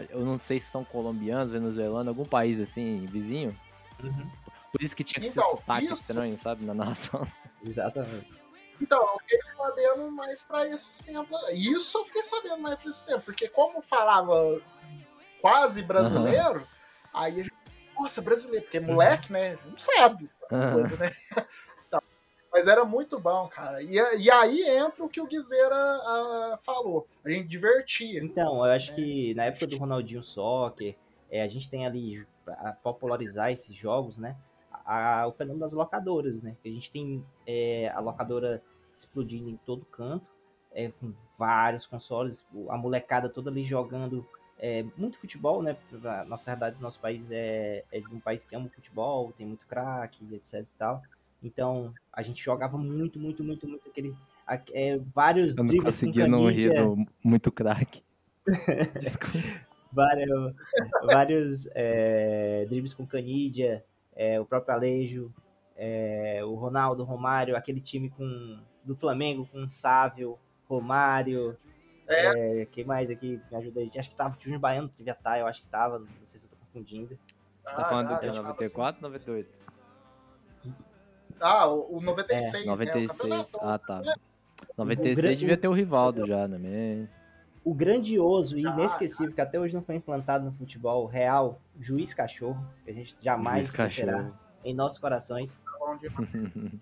Eu 0.10 0.26
não 0.26 0.38
sei 0.38 0.60
se 0.60 0.68
são 0.68 0.84
colombianos, 0.84 1.52
venezuelanos, 1.52 2.08
algum 2.08 2.26
país 2.26 2.60
assim, 2.60 3.06
vizinho. 3.12 3.56
Por 4.72 4.82
isso 4.82 4.96
que 4.96 5.04
tinha 5.04 5.22
que 5.22 5.28
Então, 5.30 5.44
ser 5.44 5.50
sotaque 5.58 5.84
isso- 5.86 5.94
estranho, 5.94 6.38
sabe? 6.38 6.66
Na 6.66 6.74
narração. 6.74 7.28
Exatamente. 7.64 8.28
Então, 8.82 9.00
eu 9.00 9.20
fiquei 9.20 9.42
sabendo 9.42 10.12
mais 10.12 10.42
pra 10.44 10.68
esses 10.68 11.04
tempos. 11.04 11.38
Isso 11.54 11.98
eu 12.00 12.06
fiquei 12.06 12.24
sabendo 12.24 12.60
mais 12.62 12.76
pra 12.76 12.90
esse 12.90 13.06
tempo, 13.06 13.22
porque 13.26 13.48
como 13.48 13.82
falava 13.82 14.60
quase 15.40 15.84
brasileiro, 15.84 16.68
aí 17.14 17.32
a 17.42 17.44
gente, 17.44 17.54
nossa, 18.00 18.22
brasileiro, 18.22 18.64
porque 18.66 18.80
moleque, 18.80 19.32
né, 19.32 19.58
não 19.66 19.78
sabe 19.78 20.26
essas 20.26 20.66
Aham. 20.66 20.74
coisas, 20.74 21.00
né? 21.00 21.10
Então, 21.88 22.02
mas 22.52 22.68
era 22.68 22.86
muito 22.86 23.20
bom, 23.20 23.48
cara. 23.50 23.84
E, 23.84 23.94
e 24.20 24.32
aí 24.32 24.62
entra 24.70 25.04
o 25.04 25.10
que 25.10 25.20
o 25.22 25.28
Guizeira 25.28 25.76
ah, 25.76 26.58
falou. 26.60 27.06
A 27.26 27.30
gente 27.30 27.48
divertia. 27.50 28.24
Então, 28.24 28.66
eu 28.66 28.72
acho 28.72 28.96
que 28.96 29.34
na 29.36 29.46
época 29.46 29.68
do 29.68 29.78
Ronaldinho 29.78 30.24
Soccer, 30.24 30.96
é, 31.30 31.44
a 31.44 31.48
gente 31.48 31.70
tem 31.70 31.86
ali 31.86 32.26
a 32.48 32.72
popularizar 32.72 33.52
esses 33.52 33.76
jogos, 33.76 34.18
né? 34.18 34.36
A- 34.92 35.28
o 35.28 35.32
fenômeno 35.32 35.62
das 35.62 35.74
locadoras, 35.74 36.42
né? 36.42 36.56
Que 36.62 36.70
a 36.70 36.72
gente 36.72 36.92
tem 36.92 37.24
é, 37.48 37.90
a 37.90 38.00
locadora 38.00 38.62
explodindo 38.96 39.50
em 39.50 39.58
todo 39.66 39.86
canto, 39.86 40.26
é, 40.74 40.90
com 40.90 41.14
vários 41.38 41.86
consoles, 41.86 42.46
a 42.70 42.78
molecada 42.78 43.30
toda 43.30 43.50
ali 43.50 43.64
jogando 43.64 44.26
é, 44.60 44.84
muito 44.96 45.18
futebol, 45.18 45.64
né? 45.64 45.76
A 46.04 46.26
nossa 46.26 46.46
realidade 46.52 46.82
nosso 46.82 47.00
país 47.00 47.26
é, 47.32 47.84
é 47.92 48.00
um 48.12 48.20
país 48.20 48.44
que 48.44 48.56
ama 48.56 48.70
futebol, 48.70 49.34
tem 49.36 49.48
muito 49.48 49.66
craque, 49.66 50.24
etc 50.36 50.62
e 50.62 50.78
tal. 50.78 51.02
Então, 51.44 51.90
a 52.14 52.22
gente 52.22 52.44
jogava 52.44 52.78
muito, 52.78 53.20
muito, 53.20 53.44
muito, 53.44 53.68
muito 53.68 53.90
aquele. 53.90 54.16
é, 54.74 54.98
vários 55.14 55.58
Eu 55.58 55.64
não 55.64 55.70
dribles 55.70 55.84
com 56.00 56.06
consegui 56.06 56.28
não 56.28 56.48
rir 56.48 56.74
do 56.74 56.96
muito 57.24 57.52
craque. 57.52 58.04
Desculpa. 59.00 59.40
vários, 59.92 60.54
vários 61.12 61.68
é, 61.74 62.66
dribles 62.70 62.94
com 62.94 63.06
Canidia, 63.06 63.84
é, 64.16 64.40
o 64.40 64.46
próprio 64.46 64.74
Alejo, 64.76 65.34
é, 65.76 66.42
o 66.44 66.54
Ronaldo, 66.56 67.04
Romário, 67.04 67.56
aquele 67.56 67.80
time 67.82 68.10
com, 68.10 68.60
do 68.84 68.96
Flamengo 68.96 69.48
com 69.52 69.68
Sávio, 69.68 70.38
Romário. 70.68 71.58
É. 72.08 72.66
quem 72.72 72.84
mais 72.84 73.10
aqui 73.10 73.40
me 73.50 73.58
ajuda 73.58 73.80
aí? 73.80 73.90
Acho 73.98 74.10
que 74.10 74.16
tava 74.16 74.36
o 74.38 74.42
Júnior 74.42 74.60
Baiano, 74.60 74.90
Triviatar, 74.90 75.40
eu 75.40 75.48
acho 75.48 75.62
que 75.62 75.70
tava, 75.70 76.00
não 76.00 76.08
sei 76.26 76.40
se 76.42 76.46
eu 76.46 76.50
tô 76.50 76.58
confundindo. 76.58 77.18
Você 77.64 77.76
tá 77.76 77.84
falando 77.86 78.08
do 78.10 78.14
Ah, 78.16 78.20
que? 78.20 78.26
gente 78.26 78.36
fala 78.36 78.48
94 78.50 79.02
98? 79.02 79.58
assim, 80.60 80.76
Ah, 81.40 81.68
o, 81.68 81.98
o 81.98 82.02
96, 82.02 82.66
né? 82.66 82.72
O 82.72 82.76
96. 82.76 83.22
campeonato. 83.22 83.58
Ah, 83.62 83.78
tá. 83.80 84.02
96 84.78 85.16
grande- 85.18 85.40
devia 85.40 85.58
ter 85.58 85.68
o 85.68 85.72
Rivaldo 85.72 86.26
já 86.28 86.48
também. 86.50 87.08
O 87.64 87.74
grandioso 87.74 88.58
e 88.58 88.62
inesquecível, 88.64 89.34
que 89.34 89.42
até 89.42 89.60
hoje 89.60 89.74
não 89.74 89.84
foi 89.84 89.96
implantado 89.96 90.46
no 90.46 90.52
futebol 90.54 91.06
real, 91.06 91.60
Juiz 91.80 92.14
Cachorro, 92.14 92.66
que 92.84 92.90
a 92.90 92.94
gente 92.94 93.16
jamais 93.22 93.66
esquecerá 93.66 94.32
em 94.64 94.74
nossos 94.74 94.98
corações. 95.00 95.62
bom. 95.80 95.98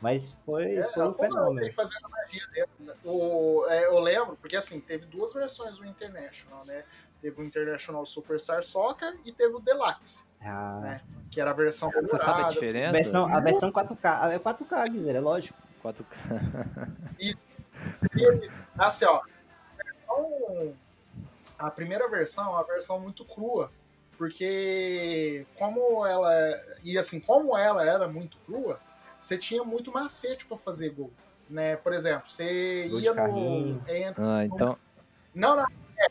Mas 0.00 0.36
foi, 0.46 0.76
É, 0.76 0.92
foi 0.92 1.08
um 1.08 1.14
fenômeno. 1.14 1.66
a 1.66 2.08
magia 2.08 2.46
dele. 2.52 2.68
né? 2.80 2.94
O, 3.04 3.64
é, 3.68 3.86
eu 3.86 3.98
lembro, 3.98 4.36
porque 4.36 4.56
assim, 4.56 4.80
teve 4.80 5.06
duas 5.06 5.32
versões 5.32 5.78
do 5.78 5.84
International, 5.86 6.64
né? 6.64 6.84
Teve 7.20 7.40
o 7.40 7.44
International 7.44 8.06
Superstar 8.06 8.62
Soccer 8.62 9.18
e 9.24 9.32
teve 9.32 9.54
o 9.54 9.58
Deluxe, 9.60 10.24
Ah, 10.40 10.78
né? 10.80 11.00
que 11.30 11.40
era 11.40 11.50
a 11.50 11.54
versão 11.54 11.90
Você 11.90 12.16
sabe 12.18 12.42
a 12.42 12.46
diferença? 12.46 12.88
a 12.90 12.92
versão, 12.92 13.26
a 13.36 13.40
versão 13.40 13.72
4K, 13.72 14.30
é 14.32 14.38
4K, 14.38 14.88
Guizer, 14.90 15.16
é 15.16 15.20
lógico. 15.20 15.58
4K. 15.82 16.04
E 17.18 17.34
eles- 18.16 18.52
assim, 18.78 19.04
ó, 19.06 19.20
a, 21.58 21.70
primeira 21.70 22.08
versão 22.08 22.46
é 22.46 22.50
uma 22.50 22.64
versão 22.64 23.00
muito 23.00 23.24
crua, 23.24 23.70
porque 24.16 25.46
como 25.56 26.06
ela 26.06 26.30
e 26.82 26.96
assim 26.98 27.20
como 27.20 27.56
ela 27.56 27.84
era 27.84 28.08
muito 28.08 28.36
crua, 28.38 28.80
você 29.18 29.36
tinha 29.36 29.64
muito 29.64 29.92
macete 29.92 30.46
para 30.46 30.56
fazer 30.56 30.90
gol, 30.90 31.10
né? 31.48 31.76
Por 31.76 31.92
exemplo, 31.92 32.28
você 32.28 32.88
Gol 32.88 33.00
ia 33.00 33.10
no 33.10 33.16
carrinho. 33.16 33.84
entra- 33.88 34.24
Ah, 34.38 34.44
então. 34.44 34.78
não, 35.34 35.56
não. 35.56 35.64
é, 35.98 36.06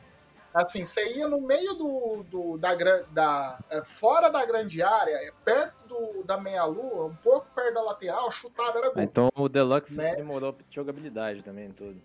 assim, 0.54 0.84
você 0.84 1.18
ia 1.18 1.28
no 1.28 1.42
meio 1.42 1.74
do, 1.74 2.24
do 2.24 2.58
da, 2.58 2.76
da 3.12 3.60
é, 3.70 3.84
fora 3.84 4.30
da 4.30 4.46
grande 4.46 4.82
área, 4.82 5.16
é, 5.16 5.32
perto 5.46 5.76
do, 5.88 6.24
da 6.24 6.38
meia 6.38 6.66
lua, 6.66 7.06
um 7.06 7.16
pouco 7.16 7.48
perto 7.56 7.74
da 7.74 7.82
lateral, 7.82 8.32
chutava 8.32 8.78
era 8.78 8.90
gol. 8.90 9.04
Então 9.04 9.30
o 9.36 9.48
Deluxe 9.48 9.96
Né? 9.96 10.12
aprimorou 10.12 10.50
a 10.50 10.64
jogabilidade 10.70 11.44
também, 11.44 11.72
tudo. 11.72 12.02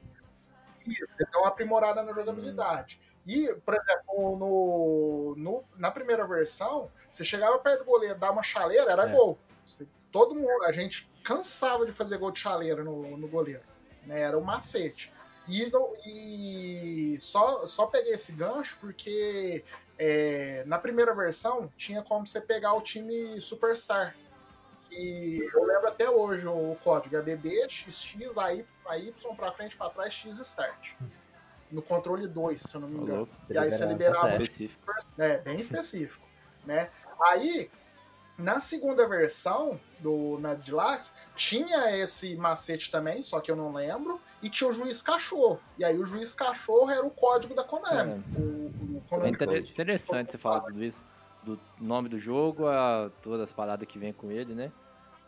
Isso, 0.87 1.05
você 1.09 1.25
dá 1.33 1.39
uma 1.41 1.49
aprimorada 1.49 2.03
na 2.03 2.13
jogabilidade. 2.13 3.01
E, 3.27 3.55
por 3.65 3.75
exemplo, 3.75 4.37
no, 4.37 5.35
no- 5.37 5.65
na 5.79 5.91
primeira 5.91 6.27
versão, 6.27 6.91
você 7.09 7.25
chegava 7.25 7.59
perto 7.59 7.81
do 7.81 7.85
goleiro, 7.85 8.19
dava 8.19 8.33
uma 8.33 8.43
chaleira, 8.43 8.91
era 8.91 9.09
É. 9.09 9.13
gol. 9.13 9.39
Você- 9.65 9.87
todo 10.11 10.35
mundo, 10.35 10.65
a 10.65 10.73
gente 10.73 11.09
cansava 11.23 11.87
de 11.87 11.93
fazer 11.93 12.19
gol 12.19 12.31
de 12.33 12.41
chaleira 12.41 12.83
no, 12.83 13.17
no 13.17 13.29
goleiro. 13.29 13.63
né? 14.05 14.21
Era 14.21 14.37
o 14.37 14.45
macete. 14.45 15.13
E, 15.47 15.67
no- 15.71 15.95
e 16.05 17.17
só, 17.21 17.65
só 17.67 17.87
peguei 17.87 18.13
esse 18.15 18.33
gancho 18.33 18.77
porque 18.81 19.65
é, 19.99 20.65
na 20.67 20.77
primeira 20.79 21.15
versão 21.15 21.71
tinha 21.77 22.03
como 22.03 22.27
você 22.27 22.41
pegar 22.41 22.73
o 22.73 22.81
time 22.81 23.39
Superstar. 23.41 24.17
Que 24.95 25.51
eu 25.55 25.65
lembro 25.65 25.89
até 25.89 26.09
hoje 26.11 26.47
o 26.47 26.77
código 26.85 27.17
é 27.17 27.23
BB, 27.23 27.67
XX, 27.69 28.37
AY, 28.39 28.65
AY 28.87 29.15
pra 29.37 29.51
frente, 29.51 29.77
pra 29.77 29.89
trás, 29.89 30.13
X 30.13 30.39
Start. 30.39 30.93
No 31.71 31.81
controle 31.81 32.29
2, 32.29 32.61
se 32.61 32.75
eu 32.75 32.81
não 32.83 32.89
me 32.89 32.97
engano. 32.97 33.29
E 33.49 33.57
aí 33.57 33.71
você 33.71 33.87
liberava, 33.87 34.27
o 34.27 34.29
certo. 34.29 34.43
Específico. 34.43 34.83
é, 35.19 35.39
bem 35.39 35.57
específico, 35.57 36.27
né? 36.67 36.91
Aí, 37.19 37.71
na 38.37 38.61
segunda 38.61 39.09
versão 39.09 39.81
do 39.99 40.39
na 40.39 40.53
Deluxe, 40.53 41.13
tinha 41.35 41.97
esse 41.97 42.37
macete 42.37 42.91
também, 42.91 43.23
só 43.23 43.41
que 43.41 43.51
eu 43.51 43.57
não 43.57 43.73
lembro, 43.73 44.21
e 44.43 44.51
tinha 44.51 44.69
o 44.69 44.73
Juiz 44.73 45.01
Cachorro. 45.01 45.59
E 45.79 45.85
aí 45.85 45.99
o 45.99 46.05
Juiz 46.05 46.35
Cachorro 46.35 46.91
era 46.91 47.07
o 47.07 47.11
código 47.11 47.55
da 47.55 47.65
Konami. 47.65 48.23
O, 48.37 48.41
o 48.41 49.03
É 49.07 49.09
Konami 49.09 49.31
inter- 49.31 49.49
Code. 49.49 49.71
interessante 49.71 50.33
você 50.33 50.37
falar 50.39 50.61
tudo 50.61 50.85
isso, 50.85 51.03
do 51.43 51.59
nome 51.81 52.11
do 52.11 52.19
jogo, 52.19 52.67
a 52.69 53.11
todas 53.23 53.41
as 53.41 53.53
paradas 53.53 53.89
que 53.89 53.99
vem 53.99 54.13
com 54.13 54.31
ele, 54.31 54.55
né? 54.55 54.71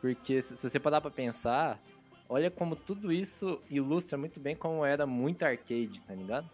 Porque 0.05 0.43
se, 0.43 0.55
se 0.55 0.69
você 0.69 0.79
parar 0.79 1.01
pra 1.01 1.11
pensar, 1.11 1.81
olha 2.29 2.51
como 2.51 2.77
tudo 2.77 3.11
isso 3.11 3.59
ilustra 3.71 4.19
muito 4.19 4.39
bem 4.39 4.55
como 4.55 4.85
era 4.85 5.07
muito 5.07 5.43
arcade, 5.45 6.03
tá 6.03 6.15
ligado? 6.15 6.47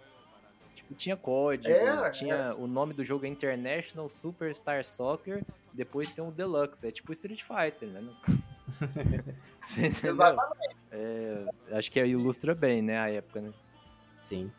Tipo, 0.73 0.95
tinha 0.95 1.17
código, 1.17 1.75
Era, 1.75 2.13
tinha 2.13 2.55
o 2.55 2.69
nome 2.69 2.95
do 2.95 3.03
jogo 3.03 3.27
é 3.27 3.29
International 3.29 4.09
Superstar 4.09 4.85
Soccer, 4.85 5.45
depois 5.73 6.13
tem 6.13 6.25
o 6.25 6.31
Deluxe, 6.31 6.87
é 6.87 6.93
tipo 6.93 7.11
Street 7.11 7.43
Fighter, 7.43 7.89
né? 7.89 8.01
Exatamente. 10.05 10.77
É, 10.93 11.45
acho 11.73 11.91
que 11.91 11.99
ilustra 12.05 12.55
bem, 12.55 12.81
né, 12.81 13.01
a 13.01 13.11
época, 13.11 13.41
né? 13.41 13.53
Sim. 14.23 14.53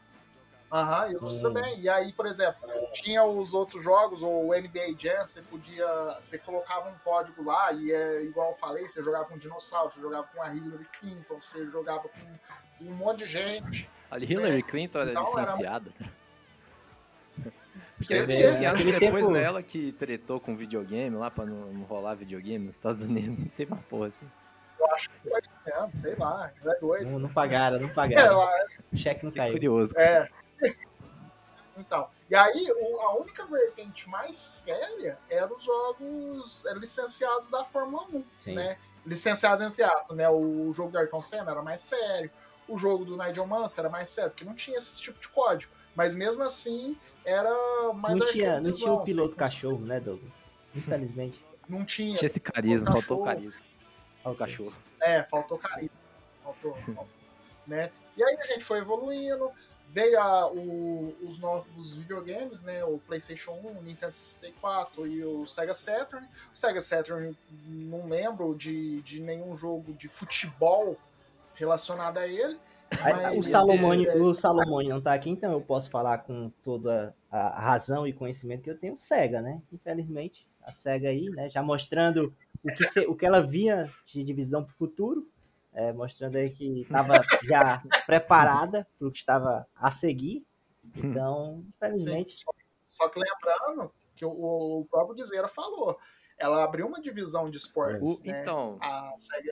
Aham, 0.71 1.11
ilustra 1.11 1.49
Hum. 1.49 1.53
bem. 1.53 1.79
E 1.81 1.89
aí, 1.89 2.13
por 2.13 2.25
exemplo, 2.25 2.61
tinha 2.93 3.23
os 3.25 3.53
outros 3.53 3.83
jogos, 3.83 4.21
o 4.23 4.53
NBA 4.53 4.95
Jam, 4.97 5.25
você 5.25 5.41
podia. 5.41 5.85
Você 6.19 6.37
colocava 6.37 6.89
um 6.89 6.95
código 7.03 7.43
lá, 7.43 7.71
e 7.73 7.91
é 7.91 8.23
igual 8.23 8.49
eu 8.51 8.55
falei, 8.55 8.87
você 8.87 9.03
jogava 9.03 9.25
com 9.25 9.37
dinossauro, 9.37 9.91
você 9.91 9.99
jogava 9.99 10.27
com 10.33 10.41
a 10.41 10.53
Hillary 10.53 10.87
Clinton, 10.99 11.39
você 11.39 11.65
jogava 11.67 12.07
com 12.07 12.85
um 12.85 12.93
monte 12.93 13.19
de 13.19 13.25
gente. 13.25 13.89
A 14.09 14.17
Hillary 14.17 14.63
Clinton 14.63 14.99
era 15.01 15.11
Então, 15.11 15.31
era- 15.37 15.41
licenciada. 15.51 15.91
Vê, 17.99 18.25
né? 18.25 18.39
Esse 18.41 18.65
ano 18.65 18.77
Naquele 18.77 18.99
depois 18.99 19.23
tempo- 19.23 19.31
nela 19.31 19.61
que 19.61 19.91
tretou 19.91 20.39
com 20.39 20.55
videogame 20.57 21.15
lá 21.15 21.29
pra 21.29 21.45
não, 21.45 21.67
não 21.71 21.83
rolar 21.83 22.15
videogame 22.15 22.65
nos 22.65 22.75
Estados 22.77 23.03
Unidos. 23.03 23.37
Não 23.37 23.45
teve 23.49 23.71
uma 23.73 23.81
porra 23.83 24.07
assim. 24.07 24.25
eu 24.79 24.87
acho 24.91 25.09
que 25.09 25.15
foi 25.19 25.39
mesmo, 25.65 25.91
sei 25.95 26.15
lá, 26.15 26.51
é 26.65 26.79
doido. 26.79 27.11
Não, 27.11 27.19
não 27.19 27.29
pagaram, 27.29 27.79
não 27.79 27.87
É, 27.89 27.93
pagaram. 27.93 28.37
lá, 28.39 28.51
O 28.91 28.97
cheque 28.97 29.23
não 29.23 29.31
caiu. 29.31 29.53
curioso. 29.53 29.93
É. 29.97 30.27
Então, 31.77 32.09
e 32.29 32.35
aí 32.35 32.67
o- 32.79 32.99
a 33.01 33.15
única 33.17 33.45
vertente 33.45 34.07
mais 34.09 34.35
séria 34.37 35.17
era 35.29 35.51
os 35.53 35.63
jogos 35.63 36.63
licenciados 36.75 37.49
da 37.49 37.63
Fórmula 37.63 38.03
1, 38.13 38.23
Sim. 38.35 38.55
né? 38.55 38.77
Licenciados 39.05 39.61
entre 39.65 39.81
aspas, 39.81 40.15
né? 40.15 40.29
O 40.29 40.71
jogo 40.73 40.91
do 40.91 40.97
Ayrton 40.97 41.21
Senna 41.21 41.49
era 41.51 41.61
mais 41.61 41.81
sério, 41.81 42.29
o 42.67 42.77
jogo 42.77 43.03
do 43.05 43.17
Nigel 43.17 43.47
Mansell 43.47 43.83
era 43.85 43.89
mais 43.91 44.09
sério, 44.09 44.31
porque 44.31 44.45
não 44.45 44.53
tinha 44.53 44.77
esse 44.77 45.01
tipo 45.01 45.19
de 45.19 45.29
código. 45.29 45.71
Mas 45.95 46.13
mesmo 46.13 46.43
assim, 46.43 46.97
era 47.25 47.51
mais 47.93 48.19
Não 48.19 48.27
tinha, 48.27 48.61
não 48.61 48.71
tinha 48.71 48.91
o 48.91 49.03
piloto 49.03 49.35
cachorro, 49.35 49.79
né, 49.85 49.99
Douglas? 49.99 50.31
Infelizmente. 50.75 51.43
não 51.67 51.83
tinha. 51.85 52.15
Tinha 52.15 52.25
esse 52.27 52.39
carisma, 52.39 52.91
faltou 52.91 53.23
carisma. 53.23 53.59
O 54.23 54.35
cachorro. 54.35 54.73
É, 55.01 55.23
faltou 55.23 55.57
carisma. 55.57 55.95
Faltou, 56.43 56.75
faltou, 56.75 57.07
né? 57.65 57.91
E 58.15 58.23
aí 58.23 58.37
a 58.39 58.45
gente 58.45 58.63
foi 58.63 58.79
evoluindo, 58.79 59.51
veio 59.91 60.19
a- 60.19 60.49
o- 60.51 61.13
os 61.27 61.37
novos 61.39 61.95
videogames, 61.95 62.63
né? 62.63 62.83
O 62.85 62.97
PlayStation 62.99 63.51
1, 63.51 63.79
o 63.79 63.81
Nintendo 63.83 64.13
64 64.13 65.05
e 65.07 65.23
o 65.23 65.45
Sega 65.45 65.73
Saturn. 65.73 66.25
O 66.53 66.57
Sega 66.57 66.79
Saturn, 66.81 67.35
não 67.67 68.07
lembro 68.07 68.55
de, 68.55 69.01
de 69.01 69.19
nenhum 69.21 69.55
jogo 69.55 69.93
de 69.93 70.07
futebol 70.07 70.95
relacionado 71.55 72.17
a 72.17 72.27
ele. 72.27 72.57
O 72.91 73.37
Mas- 73.37 73.49
Salomone, 73.49 74.05
é, 74.05 74.15
o 74.17 74.33
Salomone 74.33 74.89
não 74.89 74.99
tá 75.01 75.13
aqui, 75.13 75.29
então 75.29 75.51
eu 75.53 75.61
posso 75.61 75.89
falar 75.89 76.17
com 76.19 76.51
toda 76.61 77.15
a 77.31 77.61
razão 77.61 78.05
e 78.05 78.11
conhecimento 78.11 78.63
que 78.63 78.69
eu 78.69 78.77
tenho 78.77 78.97
SEGA, 78.97 79.41
né? 79.41 79.61
Infelizmente, 79.71 80.45
a 80.61 80.73
SEGA 80.73 81.07
aí, 81.07 81.29
né, 81.29 81.47
já 81.49 81.63
mostrando 81.63 82.33
o 82.61 82.67
que, 82.75 82.83
se- 82.85 83.07
o 83.07 83.15
que 83.15 83.25
ela 83.25 83.39
via 83.41 83.89
de 84.05 84.21
divisão 84.23 84.63
pro 84.65 84.73
futuro, 84.75 85.25
é, 85.73 85.91
mostrando 85.93 86.35
aí 86.37 86.49
que 86.49 86.81
estava 86.81 87.21
já 87.43 87.81
preparada 88.05 88.87
para 88.97 89.07
o 89.07 89.11
que 89.11 89.19
estava 89.19 89.67
a 89.75 89.91
seguir. 89.91 90.45
Então, 90.95 91.63
infelizmente, 91.69 92.31
Sim, 92.31 92.37
só, 92.37 92.51
só 93.05 93.09
que 93.09 93.19
lembrando 93.19 93.93
que 94.15 94.25
o, 94.25 94.31
o 94.81 94.85
próprio 94.85 95.15
Guizeira 95.15 95.47
falou, 95.47 95.97
ela 96.37 96.63
abriu 96.63 96.87
uma 96.87 96.99
divisão 96.99 97.49
de 97.49 97.57
esportes, 97.57 98.19
O- 98.21 98.27
né? 98.27 98.43
então, 98.43 98.79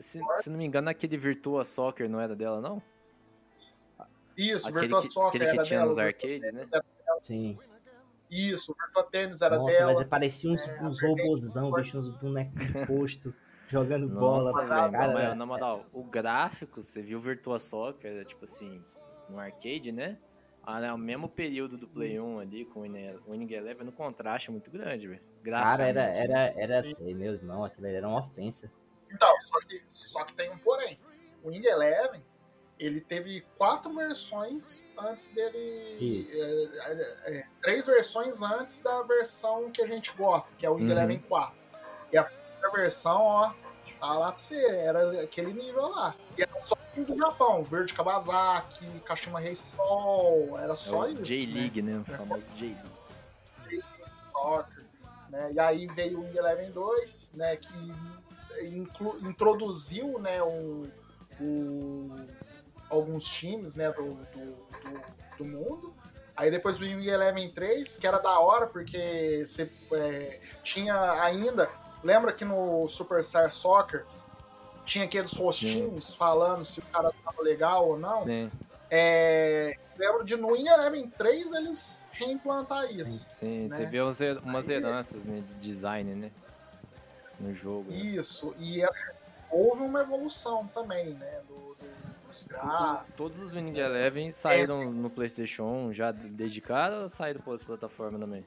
se, 0.02 0.20
se 0.38 0.50
não 0.50 0.58
me 0.58 0.66
engano, 0.66 0.90
aquele 0.90 1.18
Virtua 1.18 1.64
Soccer 1.64 2.10
não 2.10 2.20
era 2.20 2.36
dela, 2.36 2.60
não? 2.60 2.82
Isso, 4.38 4.68
Aquele 4.68 4.82
Virtua 4.94 5.02
que, 5.02 5.12
Soccer 5.12 5.42
aquele 5.42 5.46
que 5.52 5.56
era 5.58 5.64
tinha 5.64 5.80
dela. 5.80 5.90
nos 5.90 6.00
arcades, 6.00 6.54
né? 6.54 6.64
sim. 7.22 7.58
Isso, 8.30 8.72
o 8.72 8.76
Virtua 8.76 9.04
Tênis 9.10 9.42
era 9.42 9.58
Nossa, 9.58 9.78
dela. 9.78 9.94
mas 9.94 10.08
parecia 10.08 10.52
uns, 10.52 10.68
É, 10.68 10.84
uns 10.84 11.02
a 11.04 11.08
robôzão, 11.08 11.72
bicho, 11.72 12.00
uns 12.00 12.10
bonecos 12.10 12.60
de 12.66 12.86
posto, 12.86 13.34
jogando 13.70 14.08
bola. 14.10 14.44
Nossa, 14.44 14.60
velho, 14.60 14.92
cara, 14.92 15.14
mas, 15.14 15.38
na 15.38 15.46
moral, 15.46 15.86
o 15.94 16.04
gráfico, 16.04 16.84
você 16.84 17.02
viu 17.02 17.18
o 17.18 17.22
Virtua 17.22 17.60
Soccer, 17.60 18.12
era, 18.12 18.26
tipo 18.26 18.44
assim, 18.44 18.84
no 19.30 19.40
arcade, 19.40 19.92
né? 19.92 20.18
Ah, 20.64 20.80
né, 20.80 20.94
o 20.94 20.98
mesmo 20.98 21.30
período 21.30 21.78
do 21.78 21.88
Play 21.88 22.20
1 22.20 22.40
ali, 22.40 22.66
com 22.66 22.82
o 22.82 22.84
Winning 22.84 23.18
Winning 23.28 23.54
Eleven, 23.54 23.86
no 23.86 23.92
contraste 23.92 24.50
é 24.50 24.52
muito 24.52 24.70
grande, 24.70 25.08
velho. 25.08 25.22
Cara, 25.44 25.88
era, 25.88 26.02
Graficamente, 26.04 26.32
era, 26.32 26.62
era 26.62 26.84
Sim. 26.84 26.92
assim, 26.92 27.14
meu 27.14 27.34
irmão, 27.34 27.64
aquilo 27.64 27.88
ali 27.88 27.96
era 27.96 28.08
uma 28.08 28.20
ofensa. 28.20 28.72
Então, 29.12 29.34
só 29.42 29.60
que, 29.62 29.82
só 29.88 30.24
que 30.24 30.34
tem 30.34 30.52
um 30.52 30.58
porém. 30.60 31.00
O 31.44 31.50
Wing 31.50 31.66
Eleven, 31.66 32.24
ele 32.78 33.02
teve 33.02 33.42
quatro 33.58 33.94
versões 33.96 34.86
antes 35.00 35.30
dele. 35.30 36.28
É, 36.32 36.92
é, 36.92 37.38
é, 37.38 37.44
três 37.62 37.88
versões 37.88 38.42
antes 38.42 38.80
da 38.80 39.02
versão 39.04 39.72
que 39.72 39.82
a 39.82 39.88
gente 39.88 40.14
gosta, 40.16 40.56
que 40.56 40.66
é 40.66 40.70
o 40.70 40.76
Wing 40.76 40.86
Uhum. 40.86 40.92
Eleven 40.92 41.20
4. 41.20 41.58
E 42.14 42.18
a 42.18 42.24
primeira 42.70 42.90
versão, 42.90 43.22
ó, 43.22 43.52
falar 44.00 44.32
pra 44.32 44.38
você, 44.38 44.66
era 44.68 45.22
aquele 45.24 45.54
nível 45.54 45.88
lá. 45.90 46.16
E 46.38 46.42
era 46.44 46.52
só 46.62 46.76
do 46.96 47.18
Japão, 47.18 47.64
Verde 47.64 47.94
Kawasaki, 47.94 48.86
Kashima 49.06 49.40
Rei 49.40 49.56
Sol, 49.56 50.58
era 50.60 50.74
É 50.74 50.76
só 50.76 51.02
o 51.02 51.06
isso. 51.08 51.16
né? 51.18 51.22
J-League, 51.24 51.82
né? 51.82 52.00
O 52.00 52.06
famoso 52.18 52.44
J-League. 52.56 52.90
Soccer, 54.32 54.86
né? 55.30 55.52
E 55.54 55.60
aí 55.60 55.88
veio 55.88 56.22
o 56.22 56.38
Eleven 56.38 56.72
2, 56.72 57.32
né, 57.36 57.56
que 57.58 57.94
introduziu, 59.22 60.20
né, 60.20 60.42
o, 60.42 60.88
o- 61.40 62.16
alguns 62.90 63.24
times, 63.26 63.76
né, 63.76 63.92
do, 63.92 64.14
do, 64.16 64.40
do- 64.56 65.38
do 65.38 65.46
mundo. 65.46 65.94
Aí 66.36 66.50
depois 66.50 66.80
o 66.80 66.84
Wing 66.84 67.06
Eleven 67.08 67.52
3, 67.52 67.98
que 67.98 68.08
era 68.08 68.18
da 68.18 68.40
hora, 68.40 68.66
porque 68.68 69.44
você 69.46 69.70
é, 69.94 70.40
tinha 70.64 70.96
ainda... 71.22 71.70
Lembra 72.04 72.32
que 72.34 72.46
no 72.46 72.88
Superstar 72.88 73.52
Soccer 73.52 74.06
tinha 74.86 75.06
aqueles 75.06 75.34
rostinhos 75.34 76.14
falando 76.14 76.64
se 76.66 76.80
o 76.80 76.84
cara 76.84 77.12
tava 77.24 77.42
legal 77.42 77.90
ou 77.90 78.00
não? 78.00 78.26
Sim, 78.26 78.52
É, 78.90 79.78
lembro 79.98 80.24
de 80.24 80.36
no 80.36 80.48
Wing 80.54 80.68
Eleven 80.68 81.10
3 81.12 81.52
eles 81.54 82.02
reimplantar 82.12 82.92
isso. 82.92 83.28
sim. 83.30 83.68
né? 83.68 83.76
Você 83.76 83.86
vê 83.86 84.02
umas 84.02 84.20
Aí- 84.70 84.76
heranças 84.76 85.26
né, 85.26 85.42
de 85.48 85.56
design, 85.56 86.16
né? 86.16 86.32
No 87.40 87.54
jogo. 87.54 87.92
né? 87.92 87.98
Isso, 87.98 88.56
e 88.58 88.84
assim, 88.84 89.08
houve 89.52 89.84
uma 89.84 90.02
evolução 90.02 90.66
também, 90.74 91.14
né? 91.14 91.42
Do, 91.48 91.76
do- 91.76 92.28
dos 92.28 92.48
gráficos. 92.48 93.14
Todos 93.16 93.40
os 93.40 93.52
Winning 93.52 93.78
Eleven 93.78 94.32
saíram 94.32 94.92
no 94.92 95.10
PlayStation 95.10 95.64
1 95.64 95.94
já 95.94 96.12
desde 96.12 96.62
cara 96.62 97.02
ou 97.02 97.10
saíram 97.10 97.42
para 97.42 97.52
outras 97.52 97.66
plataformas 97.68 98.20
também? 98.20 98.44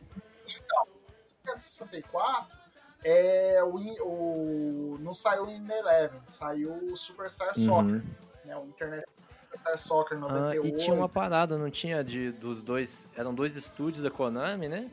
No 1.47 1.59
64, 1.59 2.57
é, 3.05 3.61
o, 3.65 3.77
o, 4.07 4.99
não 5.01 5.13
saiu 5.15 5.45
o 5.45 5.51
In 5.51 5.69
Eleven, 5.71 6.21
saiu 6.25 6.73
o 6.73 6.97
Superstar 6.97 7.55
Soccer, 7.59 7.97
Uhum. 7.97 8.03
né? 8.45 8.57
O 8.57 8.65
Internet 8.67 9.07
Superstar 9.45 9.79
Soccer 9.79 10.17
Ah, 10.19 10.21
98. 10.21 10.67
e 10.67 10.73
tinha 10.77 10.95
uma 10.97 11.09
parada, 11.09 11.59
não 11.59 11.71
tinha 11.71 12.03
de 12.03 12.31
dos 12.33 12.63
dois. 12.63 13.09
Eram 13.17 13.35
dois 13.35 13.57
estúdios 13.57 14.03
da 14.03 14.11
Konami, 14.11 14.69
né? 14.69 14.91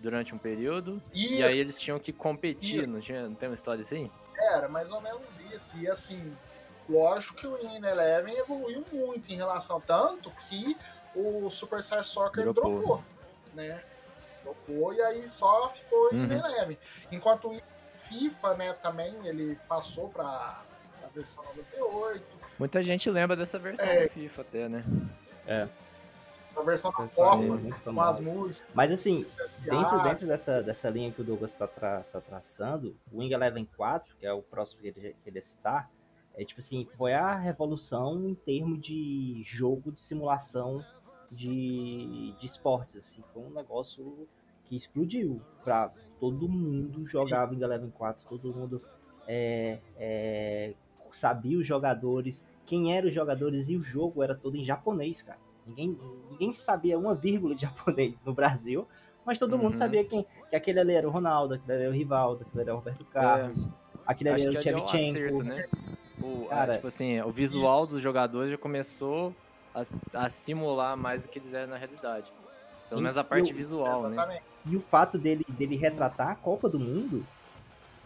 Durante 0.00 0.34
um 0.34 0.38
período. 0.38 1.02
Isso, 1.12 1.32
E 1.34 1.42
aí 1.42 1.58
eles 1.58 1.78
tinham 1.80 1.98
que 1.98 2.12
competir, 2.12 2.80
Isso. 2.82 2.90
não, 2.90 3.00
tinha, 3.00 3.28
não 3.28 3.34
tem 3.34 3.48
uma 3.48 3.54
história 3.54 3.82
assim? 3.82 4.10
era 4.40 4.68
mais 4.68 4.90
ou 4.92 5.00
menos 5.00 5.38
isso. 5.52 5.76
E 5.78 5.90
assim, 5.90 6.32
lógico 6.88 7.34
que 7.38 7.46
o 7.46 7.58
In 7.58 7.84
Eleven 7.84 8.32
evoluiu 8.36 8.84
muito 8.92 9.32
em 9.32 9.36
relação 9.36 9.80
tanto 9.80 10.30
que 10.48 10.76
o 11.14 11.50
Superstar 11.50 12.04
Soccer 12.04 12.44
Dropou. 12.44 12.78
dropou, 12.78 13.02
né? 13.52 13.82
Dropou 14.42 14.92
e 14.92 15.00
aí 15.02 15.26
só 15.28 15.68
ficou 15.68 16.12
em 16.12 16.24
Uhum. 16.24 16.32
Eleven. 16.32 16.78
Enquanto 17.10 17.50
o 17.50 17.60
FIFA, 17.96 18.54
né, 18.54 18.72
também 18.74 19.14
ele 19.26 19.58
passou 19.68 20.08
para 20.08 20.24
a 20.24 21.08
versão 21.14 21.44
98, 21.44 22.38
Muita 22.58 22.82
gente 22.82 23.08
lembra 23.10 23.36
dessa 23.36 23.58
versão 23.58 23.86
É. 23.86 24.08
FIFA 24.08 24.42
até, 24.42 24.68
né? 24.68 24.84
a 26.56 26.62
versão 26.62 26.90
da 26.90 27.06
Copa, 27.06 27.36
muito 27.36 27.80
com 27.80 28.00
as 28.00 28.18
músicas 28.18 28.74
Mas 28.74 28.90
assim, 28.92 29.22
dentro, 29.62 30.02
dentro 30.02 30.26
dessa, 30.26 30.60
dessa 30.62 30.90
linha 30.90 31.12
que 31.12 31.20
o 31.20 31.24
Douglas 31.24 31.52
está 31.52 31.66
tra, 31.68 32.00
tá 32.12 32.20
traçando, 32.20 32.96
o 33.12 33.18
Wing 33.20 33.32
Eleven 33.32 33.64
4, 33.76 34.16
que 34.16 34.26
é 34.26 34.32
o 34.32 34.42
próximo 34.42 34.80
que 34.80 34.88
ele, 34.88 35.16
que 35.22 35.30
ele 35.30 35.40
citar, 35.40 35.88
é 36.34 36.44
tipo 36.44 36.60
assim, 36.60 36.86
foi 36.96 37.14
a 37.14 37.34
revolução 37.34 38.28
em 38.28 38.34
termos 38.34 38.80
de 38.80 39.40
jogo 39.44 39.92
de 39.92 40.02
simulação 40.02 40.84
de, 41.30 42.32
de 42.38 42.46
esportes, 42.46 42.96
assim, 42.96 43.22
foi 43.32 43.42
um 43.42 43.50
negócio 43.50 44.26
que 44.64 44.76
explodiu 44.76 45.40
pra 45.64 45.90
todo 46.20 46.48
mundo 46.48 47.04
jogar 47.06 47.48
Wing 47.50 47.62
Eleven 47.62 47.90
4, 47.90 48.26
todo 48.28 48.52
mundo 48.52 48.82
é, 49.26 49.78
é, 49.96 50.74
sabia 51.12 51.58
os 51.58 51.66
jogadores, 51.66 52.44
quem 52.66 52.96
eram 52.96 53.08
os 53.08 53.14
jogadores 53.14 53.68
e 53.68 53.76
o 53.76 53.82
jogo 53.82 54.22
era 54.22 54.34
todo 54.34 54.56
em 54.56 54.64
japonês, 54.64 55.22
cara. 55.22 55.38
Ninguém, 55.66 55.98
ninguém 56.30 56.52
sabia 56.54 56.98
uma 56.98 57.14
vírgula 57.14 57.54
de 57.54 57.62
japonês 57.68 58.22
no 58.24 58.32
Brasil, 58.34 58.86
mas 59.24 59.38
todo 59.38 59.56
mundo 59.58 59.72
Uhum. 59.72 59.78
sabia 59.78 60.04
quem, 60.04 60.26
que 60.48 60.56
aquele 60.56 60.80
ali 60.80 60.92
era 60.94 61.06
o 61.06 61.10
Ronaldo, 61.10 61.54
aquele 61.54 61.72
ali 61.72 61.82
era 61.82 61.90
o 61.90 61.94
Rivaldo, 61.94 62.42
aquele 62.42 62.60
ali 62.62 62.68
era 62.70 62.74
o 62.74 62.78
Roberto 62.78 63.04
Carlos, 63.06 63.68
aquele 64.06 64.30
ali 64.30 64.42
era 64.42 64.50
o 64.52 64.58
ali 64.58 64.68
é 64.68 64.76
o 64.76 64.80
Tchevchenko. 64.86 65.18
acerto, 65.18 65.42
né? 65.44 65.64
O, 66.22 66.46
Cara, 66.46 66.72
tipo 66.74 66.86
assim, 66.88 67.20
o 67.20 67.30
visual 67.30 67.84
isso. 67.84 67.92
dos 67.92 68.02
jogadores 68.02 68.50
já 68.50 68.58
começou 68.58 69.34
a, 69.74 70.24
a 70.24 70.28
simular 70.28 70.96
mais 70.96 71.24
do 71.24 71.28
que 71.28 71.38
eles 71.38 71.54
eram 71.54 71.68
na 71.68 71.76
realidade. 71.76 72.32
Pelo 72.88 72.98
Sim, 72.98 73.02
menos 73.02 73.18
a 73.18 73.24
parte 73.24 73.52
o- 73.52 73.56
visual, 73.56 74.02
né? 74.04 74.08
Exatamente. 74.08 74.42
E 74.66 74.76
o 74.76 74.80
fato 74.80 75.18
dele, 75.18 75.44
dele 75.48 75.76
retratar 75.76 76.30
a 76.30 76.34
Copa 76.34 76.68
do 76.68 76.78
Mundo, 76.78 77.24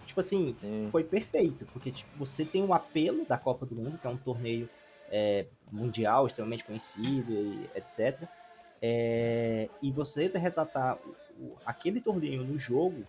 tipo 0.07 0.21
assim, 0.21 0.53
Sim. 0.53 0.89
foi 0.91 1.03
perfeito, 1.03 1.67
porque 1.73 1.91
tipo, 1.91 2.11
você 2.19 2.45
tem 2.45 2.63
o 2.63 2.75
apelo 2.75 3.25
da 3.25 3.37
Copa 3.39 3.65
do 3.67 3.75
Mundo, 3.75 3.99
que 3.99 4.07
é 4.07 4.11
um 4.11 4.17
torneio 4.17 4.69
é, 5.11 5.47
mundial, 5.71 6.27
extremamente 6.27 6.65
conhecido, 6.65 7.33
e 7.33 7.69
etc. 7.75 8.29
É, 8.81 9.69
e 9.81 9.91
você 9.91 10.27
retratar 10.35 10.99
aquele 11.65 12.01
torneio 12.01 12.45
no 12.45 12.59
jogo, 12.59 13.05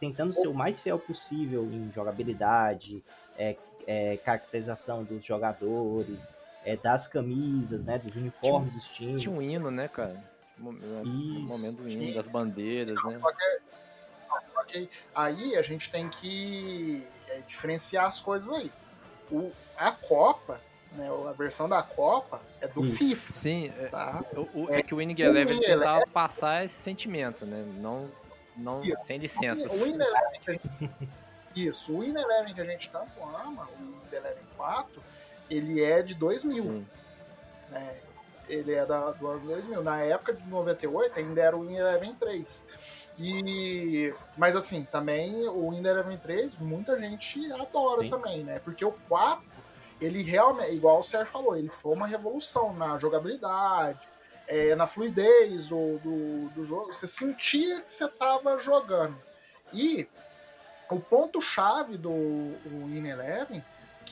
tentando 0.00 0.32
ser 0.32 0.48
o 0.48 0.54
mais 0.54 0.80
fiel 0.80 0.98
possível 0.98 1.64
em 1.64 1.90
jogabilidade, 1.92 3.02
é, 3.36 3.56
é, 3.86 4.16
caracterização 4.18 5.02
dos 5.04 5.24
jogadores, 5.24 6.32
é, 6.66 6.76
das 6.76 7.06
camisas, 7.06 7.84
né, 7.84 7.98
dos 7.98 8.14
uniformes 8.16 8.74
dos 8.74 8.86
times. 8.88 9.22
Tinha 9.22 9.34
um 9.34 9.40
hino, 9.40 9.70
né, 9.70 9.86
cara? 9.88 10.22
O 10.60 10.72
Isso. 10.72 11.48
momento 11.48 11.76
do 11.82 11.88
hino, 11.88 12.02
Tinha. 12.02 12.14
das 12.14 12.26
bandeiras, 12.26 12.96
né? 13.04 13.16
Só 13.18 13.30
que, 13.32 13.60
só 14.52 14.64
que 14.64 14.90
aí 15.14 15.56
a 15.56 15.62
gente 15.62 15.90
tem 15.90 16.08
que 16.08 17.06
é, 17.28 17.40
diferenciar 17.46 18.06
as 18.06 18.20
coisas 18.20 18.50
aí. 18.50 18.72
O, 19.30 19.52
a 19.76 19.92
Copa, 19.92 20.60
né, 20.92 21.08
a 21.28 21.32
versão 21.32 21.68
da 21.68 21.82
Copa 21.82 22.40
é 22.60 22.66
do 22.68 22.82
Isso. 22.82 22.96
FIFA, 22.96 23.32
Sim, 23.32 23.72
é, 23.78 23.86
tá? 23.88 24.24
o, 24.34 24.62
o- 24.64 24.70
É, 24.72 24.78
é 24.78 24.82
que 24.82 24.94
o 24.94 24.98
Winning 24.98 25.14
o 25.14 25.22
Eleven 25.24 25.54
Winning 25.56 25.66
tentava 25.66 26.06
passar 26.06 26.64
esse 26.64 26.74
sentimento, 26.74 27.44
né? 27.46 27.64
Não, 27.80 28.10
não 28.56 28.80
Isso. 28.82 29.04
sem 29.04 29.18
O 29.18 29.20
licenças. 29.20 29.82
Win 29.82 29.94
Eleven 29.94 30.40
que 30.40 30.50
a 30.50 30.52
gente, 30.54 30.70
isso, 31.54 31.92
o 31.94 32.00
Win 32.00 32.16
Eleven 32.16 32.54
que 32.54 32.60
a 32.60 32.64
gente 32.64 32.88
tanto 32.90 33.22
ama, 33.22 33.68
o 33.78 33.78
Win 33.78 34.16
Eleven 34.16 34.42
4, 34.56 35.02
ele 35.50 35.82
é 35.82 36.02
de 36.02 36.14
2000, 36.14 36.62
Sim. 36.62 36.86
né? 37.70 37.96
Ele 38.48 38.74
é 38.74 38.86
da, 38.86 39.10
do 39.10 39.26
ano 39.26 39.40
2000. 39.40 39.82
Na 39.82 40.00
época 40.00 40.32
de 40.32 40.46
98 40.46 41.18
ainda 41.18 41.40
era 41.40 41.56
o 41.56 41.66
Win 41.66 41.76
Eleven 41.76 42.14
3. 42.14 42.64
E, 43.18 44.14
mas 44.36 44.54
assim, 44.54 44.84
também 44.84 45.48
o 45.48 45.70
Windows 45.70 45.94
Eleven 45.94 46.18
3, 46.18 46.58
muita 46.58 46.98
gente 47.00 47.50
adora 47.52 48.02
Sim. 48.02 48.10
também, 48.10 48.44
né? 48.44 48.58
Porque 48.58 48.84
o 48.84 48.92
4, 49.08 49.44
ele 50.00 50.22
realmente, 50.22 50.72
igual 50.72 50.98
o 50.98 51.02
Sérgio 51.02 51.32
falou, 51.32 51.56
ele 51.56 51.70
foi 51.70 51.94
uma 51.94 52.06
revolução 52.06 52.74
na 52.74 52.98
jogabilidade, 52.98 54.06
é, 54.46 54.74
na 54.74 54.86
fluidez 54.86 55.66
do, 55.66 55.98
do, 55.98 56.48
do 56.50 56.66
jogo. 56.66 56.92
Você 56.92 57.06
sentia 57.06 57.80
que 57.80 57.90
você 57.90 58.04
estava 58.04 58.58
jogando. 58.58 59.16
E 59.72 60.06
o 60.90 61.00
ponto-chave 61.00 61.96
do 61.96 62.12
Win 62.12 63.08
Eleven, 63.08 63.64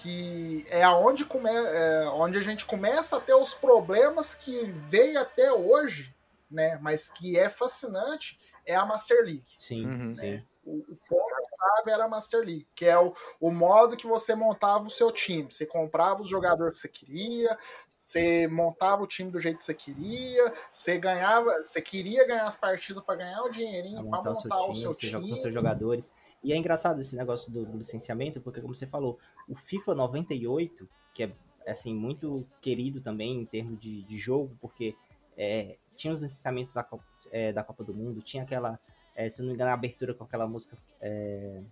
que 0.05 0.67
é 0.69 0.83
aonde 0.83 1.25
come, 1.25 1.49
é, 1.49 2.07
onde 2.11 2.39
a 2.39 2.43
gente 2.43 2.67
começa 2.67 3.17
a 3.17 3.21
ter 3.21 3.33
os 3.33 3.55
problemas 3.55 4.35
que 4.35 4.67
veio 4.67 5.19
até 5.19 5.51
hoje, 5.51 6.15
né? 6.51 6.79
Mas 6.83 7.09
que 7.09 7.39
é 7.39 7.49
fascinante, 7.49 8.39
é 8.67 8.75
a 8.75 8.85
Master 8.85 9.25
League. 9.25 9.47
Sim, 9.57 9.87
Uhum. 9.87 10.15
sim. 10.15 10.45
O, 10.63 10.77
o 10.77 10.97
ponto-chave 11.09 11.91
era 11.91 12.05
a 12.05 12.09
Master 12.09 12.41
League, 12.41 12.67
que 12.75 12.87
é 12.87 12.99
o, 12.99 13.15
o 13.41 13.51
modo 13.51 13.97
que 13.97 14.07
você 14.07 14.35
montava 14.35 14.87
o 14.87 14.91
seu 14.91 15.11
time. 15.11 15.51
Você 15.51 15.65
comprava 15.65 16.21
os 16.21 16.29
jogadores 16.29 16.81
que 16.81 16.89
você 16.89 16.89
queria, 16.89 17.59
você 17.89 18.47
montava 18.49 19.03
o 19.03 19.07
time 19.07 19.31
do 19.31 19.41
jeito 19.41 19.59
que 19.59 19.65
você 19.65 19.75
queria, 19.75 20.53
você 20.71 20.99
ganhava, 20.99 21.51
você 21.63 21.81
queria 21.81 22.27
ganhar 22.27 22.45
as 22.45 22.57
partidas 22.57 23.03
para 23.03 23.17
ganhar 23.17 23.43
o 23.43 23.51
dinheirinho, 23.51 24.09
para 24.09 24.19
montar 24.19 24.31
o 24.31 24.35
montar 24.35 24.61
o 24.61 24.75
seu 24.75 24.95
seu 24.95 25.11
time, 25.11 25.29
com 25.31 25.37
seus 25.37 25.55
jogadores. 25.55 26.13
E 26.45 26.53
é 26.53 26.57
engraçado 26.57 27.01
esse 27.01 27.17
negócio 27.17 27.51
do, 27.51 27.65
do 27.65 27.79
licenciamento, 27.79 28.39
porque 28.39 28.61
como 28.61 28.75
você 28.75 28.87
falou, 28.87 29.19
o 29.49 29.57
FIFA 29.57 29.95
98, 29.95 30.87
que 31.15 31.23
é 31.23 31.33
assim 31.67 31.95
muito 31.95 32.47
querido 32.61 33.01
também 33.01 33.41
em 33.41 33.47
termos 33.47 33.81
de, 33.81 34.03
de 34.03 34.19
jogo, 34.19 34.55
porque 34.61 34.95
é, 35.39 35.77
tinha 35.97 36.13
os 36.13 36.21
licenciamentos 36.21 36.75
da, 36.75 36.85
Copa- 36.85 37.03
é, 37.33 37.51
da 37.51 37.65
Copa 37.65 37.83
do 37.83 37.95
Mundo, 37.95 38.21
tinha 38.21 38.43
aquela, 38.43 38.79
é, 39.17 39.31
se 39.31 39.41
não 39.41 39.49
me 39.49 39.55
engano, 39.55 39.71
a 39.71 39.75
abertura 39.75 40.13
com 40.13 40.25
aquela 40.25 40.47
música. 40.47 40.77
É, 41.01 41.63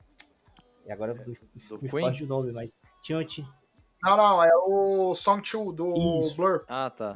e 0.86 0.90
agora 0.90 1.12
me, 1.14 1.38
me 1.80 1.88
foge 1.90 2.24
o 2.24 2.26
nome, 2.26 2.50
mas 2.50 2.80
tinha, 3.02 3.22
tinha 3.26 3.46
Não, 4.02 4.16
não, 4.16 4.42
é 4.42 4.50
o 4.56 5.14
Song 5.14 5.42
2 5.42 5.76
do 5.76 6.20
Isso. 6.20 6.34
Blur. 6.34 6.64
Ah, 6.66 6.88
tá. 6.88 7.14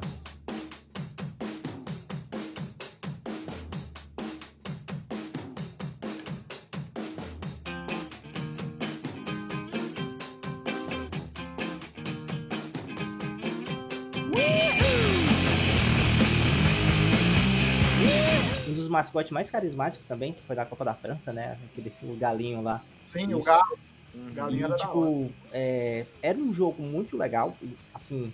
Dos 18.97 19.07
mascotes 19.07 19.31
mais 19.31 19.49
carismáticos 19.49 20.05
também, 20.07 20.33
que 20.33 20.41
foi 20.43 20.55
da 20.55 20.65
Copa 20.65 20.83
da 20.83 20.93
França, 20.93 21.31
né? 21.31 21.57
Aquele 21.71 21.91
o 22.03 22.15
galinho 22.15 22.61
lá. 22.61 22.81
Sim, 23.05 23.33
o 23.33 23.37
Isso. 23.39 23.47
Galo. 23.47 23.77
Uhum. 24.13 24.33
Galinha 24.33 24.61
E, 24.61 24.63
era 24.63 24.75
tipo, 24.75 25.31
é, 25.51 26.05
era 26.21 26.37
um 26.37 26.51
jogo 26.51 26.81
muito 26.81 27.15
legal. 27.17 27.55
e, 27.61 27.75
Assim, 27.93 28.33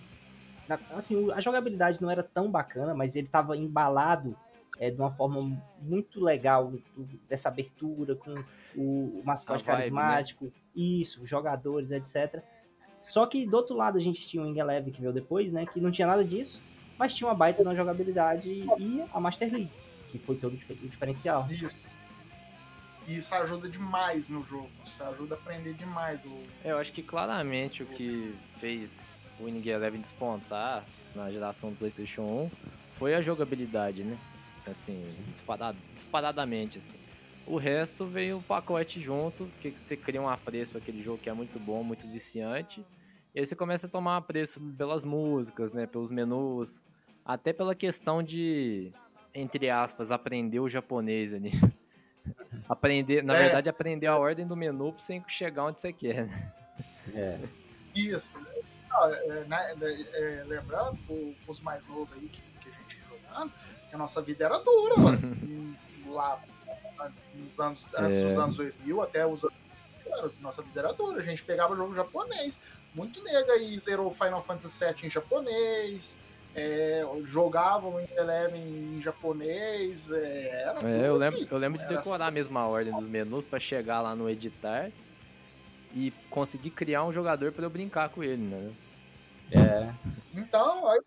na- 0.68 0.80
assim, 0.92 1.16
o- 1.16 1.32
a 1.34 1.42
jogabilidade 1.42 2.02
não 2.02 2.10
era 2.10 2.24
tão 2.24 2.50
bacana, 2.50 2.94
mas 2.94 3.16
ele 3.16 3.28
tava 3.28 3.58
embalado 3.58 4.36
é, 4.80 4.90
de 4.90 4.98
uma 5.00 5.12
forma 5.12 5.56
muito 5.80 6.20
legal 6.24 6.72
do- 6.72 6.82
dessa 7.30 7.48
abertura 7.48 8.16
com 8.16 8.34
o, 8.76 9.20
o 9.20 9.22
mascote 9.24 9.64
vibe, 9.64 9.78
carismático, 9.78 10.52
isso, 10.76 11.22
os 11.22 11.30
jogadores, 11.30 11.92
etc. 11.92 12.42
Só 13.04 13.28
que 13.28 13.46
do 13.46 13.56
outro 13.56 13.76
lado 13.76 13.98
a 14.00 14.02
gente 14.02 14.26
tinha 14.28 14.42
o 14.42 14.48
Wing 14.48 14.60
Eleven 14.60 14.92
que 14.92 15.00
veio 15.00 15.14
depois, 15.14 15.52
né? 15.52 15.66
Que 15.68 15.80
não 15.80 15.92
tinha 15.92 16.08
nada 16.08 16.24
disso, 16.24 16.60
mas 16.98 17.14
tinha 17.14 17.28
uma 17.28 17.36
baita 17.36 17.64
na 17.64 17.76
jogabilidade 17.76 18.50
e 18.50 19.04
a 19.14 19.20
Master 19.20 19.52
League, 19.54 19.70
que 20.14 20.20
foi 20.26 20.36
todo 20.36 20.54
o 20.54 20.58
dif- 20.58 20.72
o 20.72 20.88
diferencial. 20.88 21.48
Isso. 21.50 21.88
E 23.08 23.18
isso 23.18 23.36
ajuda 23.36 23.68
demais 23.68 24.30
no 24.30 24.44
jogo. 24.46 24.70
Isso 24.86 25.04
ajuda 25.04 25.36
a 25.36 25.38
aprender 25.38 25.74
demais 25.74 26.24
o. 26.24 26.42
É, 26.64 26.72
Eu 26.72 26.78
acho 26.78 26.94
que 26.94 27.02
claramente 27.04 27.84
o 27.84 27.86
que 27.86 28.34
fez 28.58 29.28
o 29.40 29.46
Winning 29.46 29.68
Eleven 29.68 30.00
despontar 30.00 30.86
na 31.16 31.30
geração 31.32 31.72
do 31.72 31.76
PlayStation 31.76 32.22
1 32.22 32.52
foi 32.98 33.14
a 33.16 33.22
jogabilidade, 33.22 34.04
né? 34.04 34.18
Assim, 34.66 35.06
disparado, 35.32 35.78
disparadamente, 35.94 36.78
assim. 36.78 36.96
O 37.46 37.58
resto 37.58 38.06
veio 38.06 38.38
o 38.38 38.42
pacote 38.44 39.02
junto, 39.02 39.50
que 39.60 39.72
você 39.72 39.98
cria 39.98 40.22
um 40.22 40.30
apreço 40.30 40.72
para 40.72 40.80
aquele 40.80 41.04
jogo 41.04 41.18
que 41.18 41.30
é 41.30 41.34
muito 41.34 41.60
bom, 41.60 41.84
muito 41.84 42.08
viciante. 42.08 42.86
E 43.36 43.40
aí 43.40 43.46
você 43.46 43.56
começa 43.56 43.88
a 43.88 43.90
tomar 43.90 44.16
apreço 44.16 44.62
pelas 44.78 45.04
músicas, 45.04 45.74
né? 45.74 45.86
Pelos 45.86 46.10
menus, 46.10 46.82
até 47.26 47.52
pela 47.52 47.76
questão 47.76 48.24
de, 48.24 48.94
entre 49.34 49.70
aspas, 49.70 50.12
aprender 50.12 50.60
o 50.60 50.70
japonês 50.70 51.34
ali. 51.34 51.52
Aprender, 52.70 53.22
na 53.24 53.36
É. 53.36 53.40
verdade, 53.44 53.70
aprender 53.70 54.08
a 54.08 54.18
ordem 54.18 54.48
do 54.48 54.56
menu 54.56 54.92
você 54.94 55.22
chegar 55.28 55.66
onde 55.66 55.80
você 55.80 55.92
quer, 55.92 56.26
né? 56.26 56.54
É. 57.14 57.38
Isso. 57.94 58.32
Ah, 58.90 59.08
né, 59.48 59.76
é, 60.14 60.44
lembrando, 60.48 60.98
os 61.48 61.60
mais 61.60 61.86
novos 61.88 62.10
aí 62.14 62.30
que, 62.30 62.42
que 62.62 62.70
a 62.70 62.72
gente 62.72 62.98
ia 62.98 63.04
jogando, 63.10 63.52
que 63.90 63.96
a 63.96 63.98
nossa 63.98 64.22
vida 64.22 64.46
era 64.46 64.58
dura, 64.60 64.98
mano. 64.98 65.78
Lá 66.08 66.42
nos 67.36 67.60
anos, 67.60 67.86
antes 67.98 68.16
É. 68.18 68.28
dos 68.28 68.38
anos 68.38 68.56
2000 68.56 69.02
até 69.02 69.26
os 69.28 69.44
anos. 69.44 69.58
Nossa 70.40 70.62
vida 70.62 70.80
era 70.80 70.94
dura. 70.94 71.20
A 71.22 71.26
gente 71.26 71.44
pegava 71.44 71.76
jogo 71.76 71.94
japonês. 71.96 72.58
Muito 72.94 73.22
nego 73.24 73.52
aí 73.52 73.78
zerou 73.80 74.10
Final 74.12 74.42
Fantasy 74.42 74.86
VII 74.86 75.08
em 75.08 75.10
japonês. 75.10 76.18
É, 76.56 77.04
jogava 77.24 77.88
o 77.88 78.00
Eleven 78.00 78.62
em 78.62 79.02
japonês. 79.02 80.12
É, 80.12 80.62
era 80.62 80.88
É, 80.88 81.08
eu 81.08 81.18
lembro, 81.18 81.40
filho. 81.40 81.50
eu 81.52 81.58
lembro 81.58 81.80
de 81.80 81.86
Era 81.86 81.98
decorar 81.98 82.32
mesmo 82.32 82.58
a 82.58 82.68
ordem 82.68 82.94
dos 82.94 83.08
menus 83.08 83.44
pra 83.44 83.60
chegar 83.60 84.02
lá 84.02 84.16
no 84.16 84.30
editar 84.30 84.92
e 85.94 86.12
conseguir 86.30 86.72
criar 86.72 87.04
um 87.04 87.12
jogador 87.12 87.52
pra 87.52 87.66
eu 87.66 87.70
brincar 87.70 88.10
com 88.10 88.24
ele, 88.24 88.44
né? 88.44 88.74
É. 89.52 89.94
Então, 90.34 90.90
aí, 90.90 91.00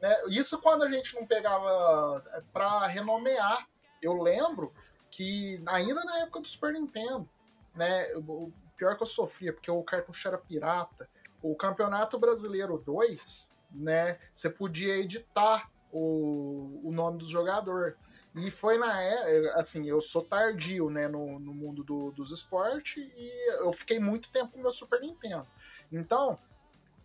né, 0.00 0.16
isso 0.28 0.58
quando 0.58 0.82
a 0.82 0.90
gente 0.90 1.14
não 1.14 1.26
pegava 1.26 2.22
é, 2.34 2.42
pra 2.52 2.86
renomear. 2.86 3.66
Eu 4.00 4.20
lembro 4.20 4.72
que 5.10 5.62
ainda 5.66 6.02
na 6.04 6.18
época 6.22 6.40
do 6.40 6.48
Super 6.48 6.72
Nintendo, 6.72 7.28
né, 7.74 8.12
o 8.16 8.52
o 8.72 8.76
pior 8.76 8.96
que 8.96 9.02
eu 9.04 9.06
sofria, 9.06 9.52
porque 9.52 9.70
o 9.70 9.82
cartucho 9.84 10.26
era 10.26 10.36
pirata, 10.36 11.08
o 11.40 11.54
Campeonato 11.54 12.18
Brasileiro 12.18 12.82
2, 12.84 13.51
né, 13.74 14.18
você 14.32 14.48
podia 14.50 14.96
editar 14.96 15.68
o, 15.92 16.80
o 16.84 16.90
nome 16.92 17.18
do 17.18 17.28
jogador. 17.28 17.96
E 18.34 18.50
foi 18.50 18.78
na 18.78 19.00
época, 19.02 19.54
assim, 19.58 19.86
eu 19.86 20.00
sou 20.00 20.22
tardio, 20.22 20.88
né, 20.88 21.06
no, 21.06 21.38
no 21.38 21.52
mundo 21.52 21.84
do- 21.84 22.10
dos 22.12 22.30
esportes 22.30 22.96
e 23.14 23.50
eu 23.58 23.70
fiquei 23.72 23.98
muito 24.00 24.30
tempo 24.30 24.52
com 24.52 24.58
o 24.58 24.62
meu 24.62 24.70
Super 24.72 25.00
Nintendo. 25.00 25.46
Então, 25.92 26.38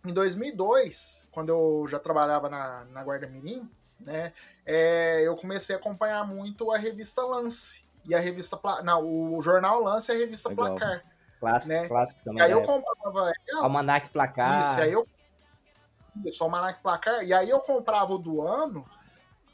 em 0.06 0.12
2002, 0.12 1.26
quando 1.30 1.50
eu 1.50 1.86
já 1.86 1.98
trabalhava 1.98 2.48
na, 2.48 2.84
na 2.86 3.04
Guarda 3.04 3.26
Mirim, 3.26 3.68
né, 4.00 4.32
é, 4.64 5.20
eu 5.26 5.36
comecei 5.36 5.76
a 5.76 5.78
acompanhar 5.78 6.26
muito 6.26 6.70
a 6.72 6.78
revista 6.78 7.22
Lance. 7.22 7.84
E 8.06 8.14
a 8.14 8.18
revista. 8.18 8.56
Pla... 8.56 8.80
Não, 8.82 9.02
o 9.04 9.42
jornal 9.42 9.82
Lance 9.82 10.10
e 10.10 10.14
a 10.14 10.18
revista 10.18 10.48
Legal. 10.48 10.76
Placar. 10.76 11.04
Clássico, 11.38 11.72
Né? 11.72 11.88
clássico 11.88 12.24
também. 12.24 12.38
E 12.40 12.42
aí 12.42 12.52
eu 12.52 12.62
comprava 12.62 13.32
ela. 13.50 13.62
Almanac 13.64 14.08
placar. 14.08 14.62
Isso, 14.62 14.80
aí 14.80 14.92
eu. 14.92 15.06
Isso, 16.24 16.42
Almanac 16.42 16.82
Placar. 16.82 17.24
E 17.24 17.32
aí 17.32 17.48
eu 17.50 17.60
comprava 17.60 18.12
o 18.14 18.18
do 18.18 18.42
ano 18.46 18.84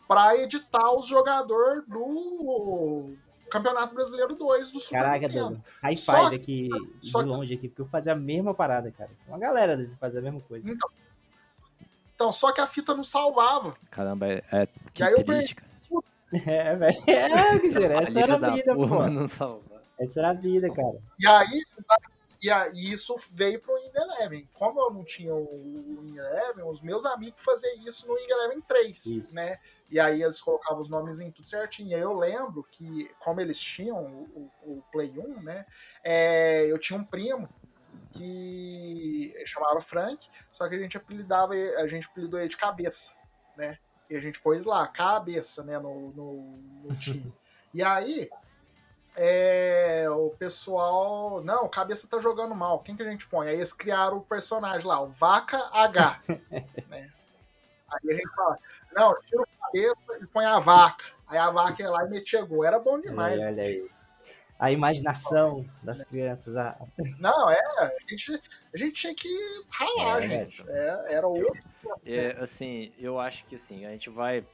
pra 0.09 0.37
editar 0.37 0.93
os 0.95 1.07
jogadores 1.07 1.85
do 1.87 3.15
Campeonato 3.51 3.95
Brasileiro 3.95 4.35
2 4.35 4.71
do 4.71 4.81
Super 4.81 5.01
Caraca, 5.03 5.29
Nintendo. 5.29 5.65
High 5.83 5.97
Só- 5.97 6.25
five 6.25 6.37
aqui 6.37 6.69
só 7.01 7.23
de 7.23 7.29
longe 7.29 7.55
aqui, 7.55 7.69
porque 7.69 7.83
eu 7.83 7.87
fazia 7.89 8.13
a 8.13 8.17
mesma 8.17 8.55
parada, 8.55 8.91
cara. 8.91 9.11
Uma 9.29 9.39
galera 9.39 9.91
fazia 10.01 10.21
a 10.21 10.23
mesma 10.23 10.41
coisa. 10.41 10.69
Então, 10.71 10.89
então, 12.15 12.31
só 12.33 12.53
que 12.53 12.61
a 12.61 12.67
fita 12.67 12.95
não 12.95 13.03
salvava. 13.05 13.75
Caramba, 13.91 14.27
é, 14.29 14.43
é 14.53 14.69
que 14.93 15.03
E 15.03 15.07
aí 15.07 15.13
eu 15.13 15.25
triste, 15.25 15.55
cara. 15.55 15.71
É, 16.47 16.75
velho. 16.75 17.03
É, 17.07 17.59
dizer, 17.63 17.91
essa 17.93 18.19
era 18.19 18.35
a 18.35 18.39
da 18.39 18.51
vida, 18.51 18.75
pô. 18.75 18.87
não 19.09 19.29
salvar. 19.29 19.81
Essa 19.97 20.19
era 20.19 20.31
a 20.31 20.33
vida, 20.33 20.69
cara. 20.69 20.99
E 21.21 21.27
aí, 21.29 21.63
e 22.45 22.51
aí 22.51 22.93
isso 22.93 23.17
veio 23.33 23.59
pro 23.59 23.75
Wing 23.75 23.91
Eleven. 23.95 24.47
Como 24.59 24.79
eu 24.81 24.91
não 24.93 25.03
tinha 25.03 25.35
o 25.35 25.99
Wing 26.03 26.19
Eleven, 26.19 26.65
os 26.65 26.83
meus 26.83 27.05
amigos 27.07 27.43
faziam 27.43 27.75
isso 27.87 28.07
no 28.07 28.13
Wing 28.15 28.31
Eleven 28.31 28.61
3, 28.61 29.07
Isso. 29.07 29.35
né? 29.35 29.57
E 29.91 29.99
aí 29.99 30.23
eles 30.23 30.41
colocavam 30.43 30.81
os 30.83 30.89
nomes 30.89 31.21
em 31.21 31.31
tudo 31.31 31.49
certinho. 31.49 31.89
E 31.89 31.95
aí 31.95 32.01
eu 32.03 32.13
lembro 32.13 32.63
que, 32.71 33.11
como 33.19 33.41
eles 33.41 33.59
tinham 33.59 33.97
o, 34.05 34.51
o- 34.63 34.73
o 34.79 34.83
Play 34.93 35.11
1, 35.19 35.41
né? 35.43 35.65
é, 36.03 36.67
eu 36.71 36.79
tinha 36.79 36.99
um 36.99 37.05
primo 37.05 37.49
que 38.13 39.35
chamava 39.47 39.81
Frank, 39.81 40.29
só 40.53 40.69
que 40.69 40.75
a 40.75 40.79
gente 40.79 40.97
apelidava, 40.97 41.55
a 41.55 41.87
gente 41.87 42.07
apelidou 42.09 42.39
ele 42.39 42.49
de 42.49 42.57
cabeça, 42.57 43.13
né? 43.57 43.79
E 44.11 44.17
a 44.17 44.21
gente 44.21 44.41
pôs 44.41 44.65
lá, 44.65 44.87
cabeça, 44.87 45.65
né, 45.65 45.79
no, 45.79 46.11
no, 46.13 46.43
no 46.85 46.97
time. 46.97 47.33
E 47.77 47.83
aí, 47.83 48.31
é, 49.17 50.07
o 50.11 50.31
pessoal. 50.31 51.43
Não, 51.43 51.65
o 51.65 51.69
cabeça 51.69 52.09
tá 52.09 52.19
jogando 52.21 52.55
mal. 52.55 52.81
Quem 52.81 52.97
que 52.97 53.03
a 53.03 53.11
gente 53.11 53.27
põe? 53.27 53.49
Aí 53.49 53.55
eles 53.55 53.73
criaram 53.73 54.19
o 54.19 54.23
personagem 54.23 54.87
lá, 54.87 55.01
o 55.01 55.09
Vaca 55.09 55.59
H. 55.73 56.21
né? 56.89 57.09
Aí 57.93 58.11
a 58.11 58.13
gente 58.13 58.35
fala, 58.35 58.59
não, 58.95 59.15
tira 59.23 59.43
o 59.43 59.47
cabeça 59.61 60.19
e 60.21 60.27
põe 60.27 60.45
a 60.45 60.59
vaca. 60.59 61.05
Aí 61.27 61.39
a 61.39 61.51
vaca 61.51 61.83
ia 61.83 61.91
lá 61.91 62.05
e 62.05 62.11
metia 62.11 62.43
gol. 62.43 62.65
Era 62.65 62.79
bom 62.79 63.01
demais. 63.01 63.41
É, 63.43 63.47
olha 63.47 63.71
isso. 63.71 64.05
A 64.59 64.71
imaginação 64.71 65.69
das 65.83 66.05
crianças. 66.05 66.57
ah, 66.57 66.77
Não, 67.19 67.51
é, 67.51 67.61
a 67.79 67.91
gente, 68.09 68.41
a 68.73 68.77
gente 68.79 68.93
tinha 68.93 69.15
que 69.15 69.29
ralar, 69.69 70.23
É, 70.25 70.29
gente. 70.29 70.65
É, 70.69 71.15
era 71.15 71.27
outro. 71.27 71.59
É, 72.07 72.37
assim, 72.41 72.93
eu 72.99 73.19
acho 73.19 73.45
que 73.47 73.57
assim, 73.57 73.85
a 73.85 73.91
gente 73.91 74.11
vai. 74.11 74.47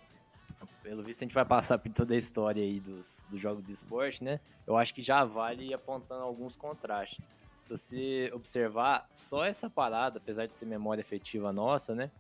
Pelo 0.83 1.03
visto, 1.03 1.21
a 1.23 1.25
gente 1.25 1.35
vai 1.35 1.45
passar 1.45 1.79
por 1.79 1.93
toda 1.93 2.15
a 2.15 2.17
história 2.17 2.63
aí 2.63 2.81
dos, 2.81 3.23
do 3.31 3.37
jogo 3.39 3.61
de 3.63 3.73
esporte, 3.73 4.25
né? 4.25 4.41
Eu 4.67 4.77
acho 4.77 4.95
que 4.95 5.03
já 5.03 5.25
vale 5.25 5.69
ir 5.69 5.75
apontando 5.75 6.23
alguns 6.23 6.57
contrastes. 6.57 7.21
Se 7.63 7.77
você 7.77 8.31
observar, 8.33 9.09
só 9.15 9.45
essa 9.45 9.69
parada, 9.69 10.17
apesar 10.19 10.47
de 10.47 10.57
ser 10.57 10.65
memória 10.65 11.03
efetiva 11.03 11.53
nossa, 11.53 11.95
né? 11.95 12.11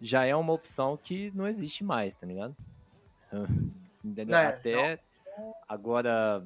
Já 0.00 0.24
é 0.24 0.34
uma 0.34 0.52
opção 0.54 0.96
que 0.96 1.30
não 1.32 1.46
existe 1.46 1.84
mais, 1.84 2.16
tá 2.16 2.26
ligado? 2.26 2.56
Entendeu? 4.02 4.36
É, 4.36 4.46
Até 4.46 4.98
agora, 5.68 6.44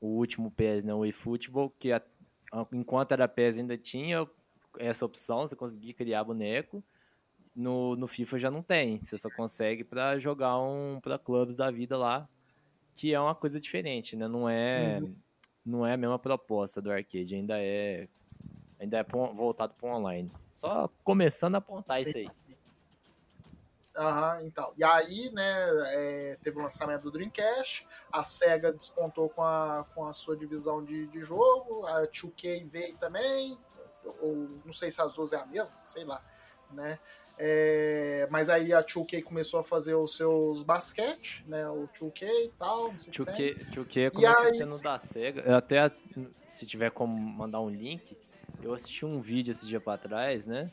o 0.00 0.06
último 0.08 0.50
PES, 0.50 0.84
né? 0.84 0.94
O 0.94 1.04
eFootball, 1.04 1.70
que 1.78 1.92
a- 1.92 2.02
enquanto 2.72 3.12
era 3.12 3.28
PES 3.28 3.58
ainda 3.58 3.76
tinha 3.76 4.26
essa 4.78 5.04
opção, 5.04 5.46
você 5.46 5.54
conseguia 5.54 5.92
criar 5.92 6.24
boneco. 6.24 6.82
No, 7.56 7.96
no 7.96 8.06
FIFA 8.06 8.38
já 8.38 8.50
não 8.50 8.62
tem. 8.62 9.00
Você 9.00 9.16
só 9.16 9.30
consegue 9.30 9.82
pra 9.82 10.18
jogar 10.18 10.58
um 10.60 11.00
para 11.00 11.18
clubes 11.18 11.56
da 11.56 11.70
vida 11.70 11.96
lá, 11.96 12.28
que 12.94 13.14
é 13.14 13.20
uma 13.20 13.34
coisa 13.34 13.58
diferente, 13.58 14.14
né? 14.14 14.28
Não 14.28 14.48
é 14.48 15.00
não 15.64 15.84
é 15.84 15.94
a 15.94 15.96
mesma 15.96 16.18
proposta 16.18 16.80
do 16.80 16.92
arcade, 16.92 17.34
ainda 17.34 17.58
é 17.58 18.08
ainda 18.78 18.98
é 18.98 19.02
voltado 19.02 19.74
para 19.74 19.88
online. 19.88 20.30
Só 20.52 20.88
começando 21.02 21.54
a 21.54 21.58
apontar 21.58 22.00
isso 22.02 22.16
aí. 22.16 22.30
Aham, 23.96 24.42
então. 24.44 24.74
E 24.76 24.84
aí, 24.84 25.30
né, 25.32 25.68
é, 25.94 26.36
teve 26.42 26.58
o 26.58 26.62
lançamento 26.62 27.02
do 27.02 27.10
Dreamcast, 27.10 27.86
a 28.12 28.22
SEGA 28.22 28.70
despontou 28.70 29.30
com 29.30 29.42
a, 29.42 29.86
com 29.94 30.04
a 30.04 30.12
sua 30.12 30.36
divisão 30.36 30.84
de, 30.84 31.06
de 31.06 31.22
jogo, 31.22 31.86
a 31.86 32.02
2K 32.02 32.62
veio 32.64 32.96
também, 32.98 33.58
ou 34.20 34.60
não 34.64 34.72
sei 34.72 34.90
se 34.90 35.00
as 35.00 35.14
duas 35.14 35.32
é 35.32 35.38
a 35.38 35.46
mesma, 35.46 35.74
sei 35.86 36.04
lá, 36.04 36.22
né. 36.70 36.98
É, 37.38 38.26
mas 38.30 38.48
aí 38.48 38.72
a 38.72 38.82
2K 38.82 39.22
começou 39.22 39.60
a 39.60 39.64
fazer 39.64 39.94
os 39.94 40.16
seus 40.16 40.62
basquete, 40.62 41.44
né, 41.46 41.68
o 41.68 41.86
2K 41.88 42.24
e 42.26 42.48
tal, 42.58 42.90
não 42.92 42.98
sei 42.98 43.10
o 43.10 43.26
que 43.26 43.32
tem. 43.32 43.54
2K, 43.54 44.10
2K 44.10 44.10
começa 44.10 44.42
aí- 44.42 44.56
sendo 44.56 44.78
da 44.78 44.98
SEGA. 44.98 45.42
Eu 45.42 45.54
até, 45.56 45.90
se 46.48 46.64
tiver 46.66 46.90
como 46.90 47.14
mandar 47.16 47.60
um 47.60 47.68
link, 47.68 48.16
eu 48.62 48.72
assisti 48.72 49.04
um 49.04 49.18
vídeo 49.20 49.50
esse 49.50 49.66
dia 49.66 49.80
pra 49.80 49.98
trás, 49.98 50.46
né? 50.46 50.70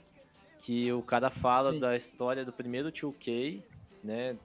Que 0.59 0.91
o 0.93 1.01
cara 1.01 1.29
fala 1.29 1.73
Sim. 1.73 1.79
da 1.79 1.95
história 1.97 2.45
do 2.45 2.53
primeiro 2.53 2.89
2K, 2.91 3.61
né? 4.01 4.37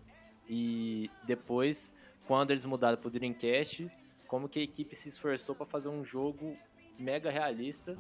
E 0.49 1.09
depois, 1.25 1.93
quando 2.27 2.51
eles 2.51 2.65
mudaram 2.65 2.99
pro 2.99 3.11
Dreamcast, 3.11 3.89
como 4.27 4.49
que 4.49 4.59
a 4.59 4.63
equipe 4.63 4.97
se 4.97 5.09
esforçou 5.09 5.55
pra 5.55 5.65
fazer 5.65 5.89
um 5.89 6.05
jogo 6.05 6.57
mega 6.99 7.31
realista 7.31 7.97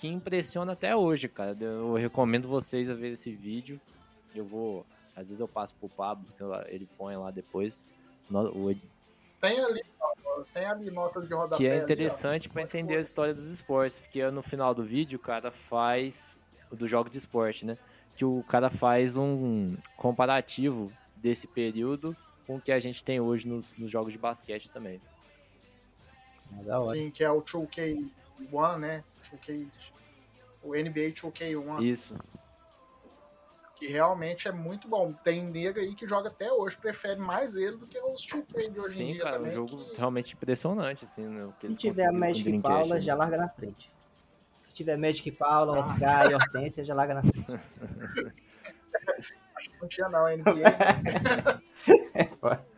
que 0.00 0.08
impressiona 0.08 0.72
até 0.72 0.96
hoje, 0.96 1.28
cara. 1.28 1.54
Eu 1.60 1.92
recomendo 1.94 2.48
vocês 2.48 2.88
a 2.90 2.94
ver 2.94 3.10
esse 3.10 3.30
vídeo. 3.30 3.78
Eu 4.34 4.44
vou. 4.46 4.86
Às 5.14 5.24
vezes 5.24 5.40
eu 5.40 5.46
passo 5.48 5.74
pro 5.74 5.88
Pablo, 5.90 6.24
que 6.36 6.42
ele 6.74 6.88
põe 6.96 7.14
lá 7.16 7.30
depois. 7.30 7.84
No- 8.30 8.50
o 8.56 8.70
ed- 8.70 8.82
Tem 9.40 9.60
ali, 9.60 9.82
tem 10.54 10.64
ali 10.64 10.90
notas 10.90 11.28
de 11.28 11.34
rodapé. 11.34 11.56
que 11.56 11.66
é 11.66 11.76
interessante 11.82 12.48
pra 12.48 12.62
entender 12.62 12.96
a 12.96 13.00
história 13.00 13.34
dos 13.34 13.44
esportes, 13.50 13.98
porque 13.98 14.28
no 14.30 14.42
final 14.42 14.74
do 14.74 14.82
vídeo 14.84 15.18
o 15.18 15.22
cara 15.22 15.50
faz 15.50 16.40
do 16.72 16.86
jogo 16.88 17.10
de 17.10 17.18
esporte, 17.18 17.66
né? 17.66 17.76
Que 18.16 18.24
o 18.24 18.42
cara 18.44 18.70
faz 18.70 19.16
um 19.16 19.76
comparativo 19.96 20.90
desse 21.16 21.46
período 21.46 22.16
com 22.46 22.56
o 22.56 22.60
que 22.60 22.72
a 22.72 22.78
gente 22.78 23.02
tem 23.04 23.20
hoje 23.20 23.46
nos, 23.46 23.72
nos 23.76 23.90
jogos 23.90 24.12
de 24.14 24.18
basquete 24.18 24.70
também. 24.70 25.00
é 26.66 26.72
hora. 26.78 26.90
Sim, 26.96 27.10
que 27.10 27.22
é 27.24 27.30
o 27.30 27.42
2K1, 27.42 28.78
né? 28.78 29.04
2K, 29.20 29.68
o 30.62 30.74
NBA 30.74 31.12
2K1, 31.12 31.82
Isso. 31.82 32.14
que 33.76 33.86
realmente 33.86 34.46
é 34.48 34.52
muito 34.52 34.86
bom. 34.88 35.12
Tem 35.12 35.42
nega 35.44 35.80
aí 35.80 35.94
que 35.94 36.06
joga 36.06 36.28
até 36.28 36.52
hoje, 36.52 36.76
prefere 36.76 37.18
mais 37.20 37.56
ele 37.56 37.76
do 37.76 37.86
que 37.86 37.98
os 37.98 38.26
2K 38.26 38.70
de 38.72 38.80
hoje 38.80 38.94
em 38.94 39.06
Sim, 39.06 39.12
dia 39.14 39.22
cara, 39.22 39.42
um 39.42 39.50
jogo 39.52 39.84
que- 39.90 39.96
realmente 39.96 40.34
impressionante, 40.34 41.04
assim, 41.04 41.26
né? 41.26 41.50
que 41.58 41.72
Se 41.72 41.78
tiver 41.78 42.10
Magic 42.12 42.58
Paula, 42.60 42.96
né? 42.96 43.00
já 43.00 43.14
larga 43.14 43.36
na 43.36 43.48
frente. 43.48 43.90
Se 44.60 44.74
tiver 44.74 44.96
Magic 44.96 45.30
Paula, 45.32 45.78
Oscar 45.78 46.30
e 46.30 46.34
Hortência, 46.34 46.84
já 46.84 46.94
larga 46.94 47.14
na 47.14 47.22
frente. 47.22 47.46
Não 49.80 49.88
tinha 49.88 50.08
não, 50.08 50.24
a 50.24 50.34
NBA. 50.36 50.54
né? 50.54 51.60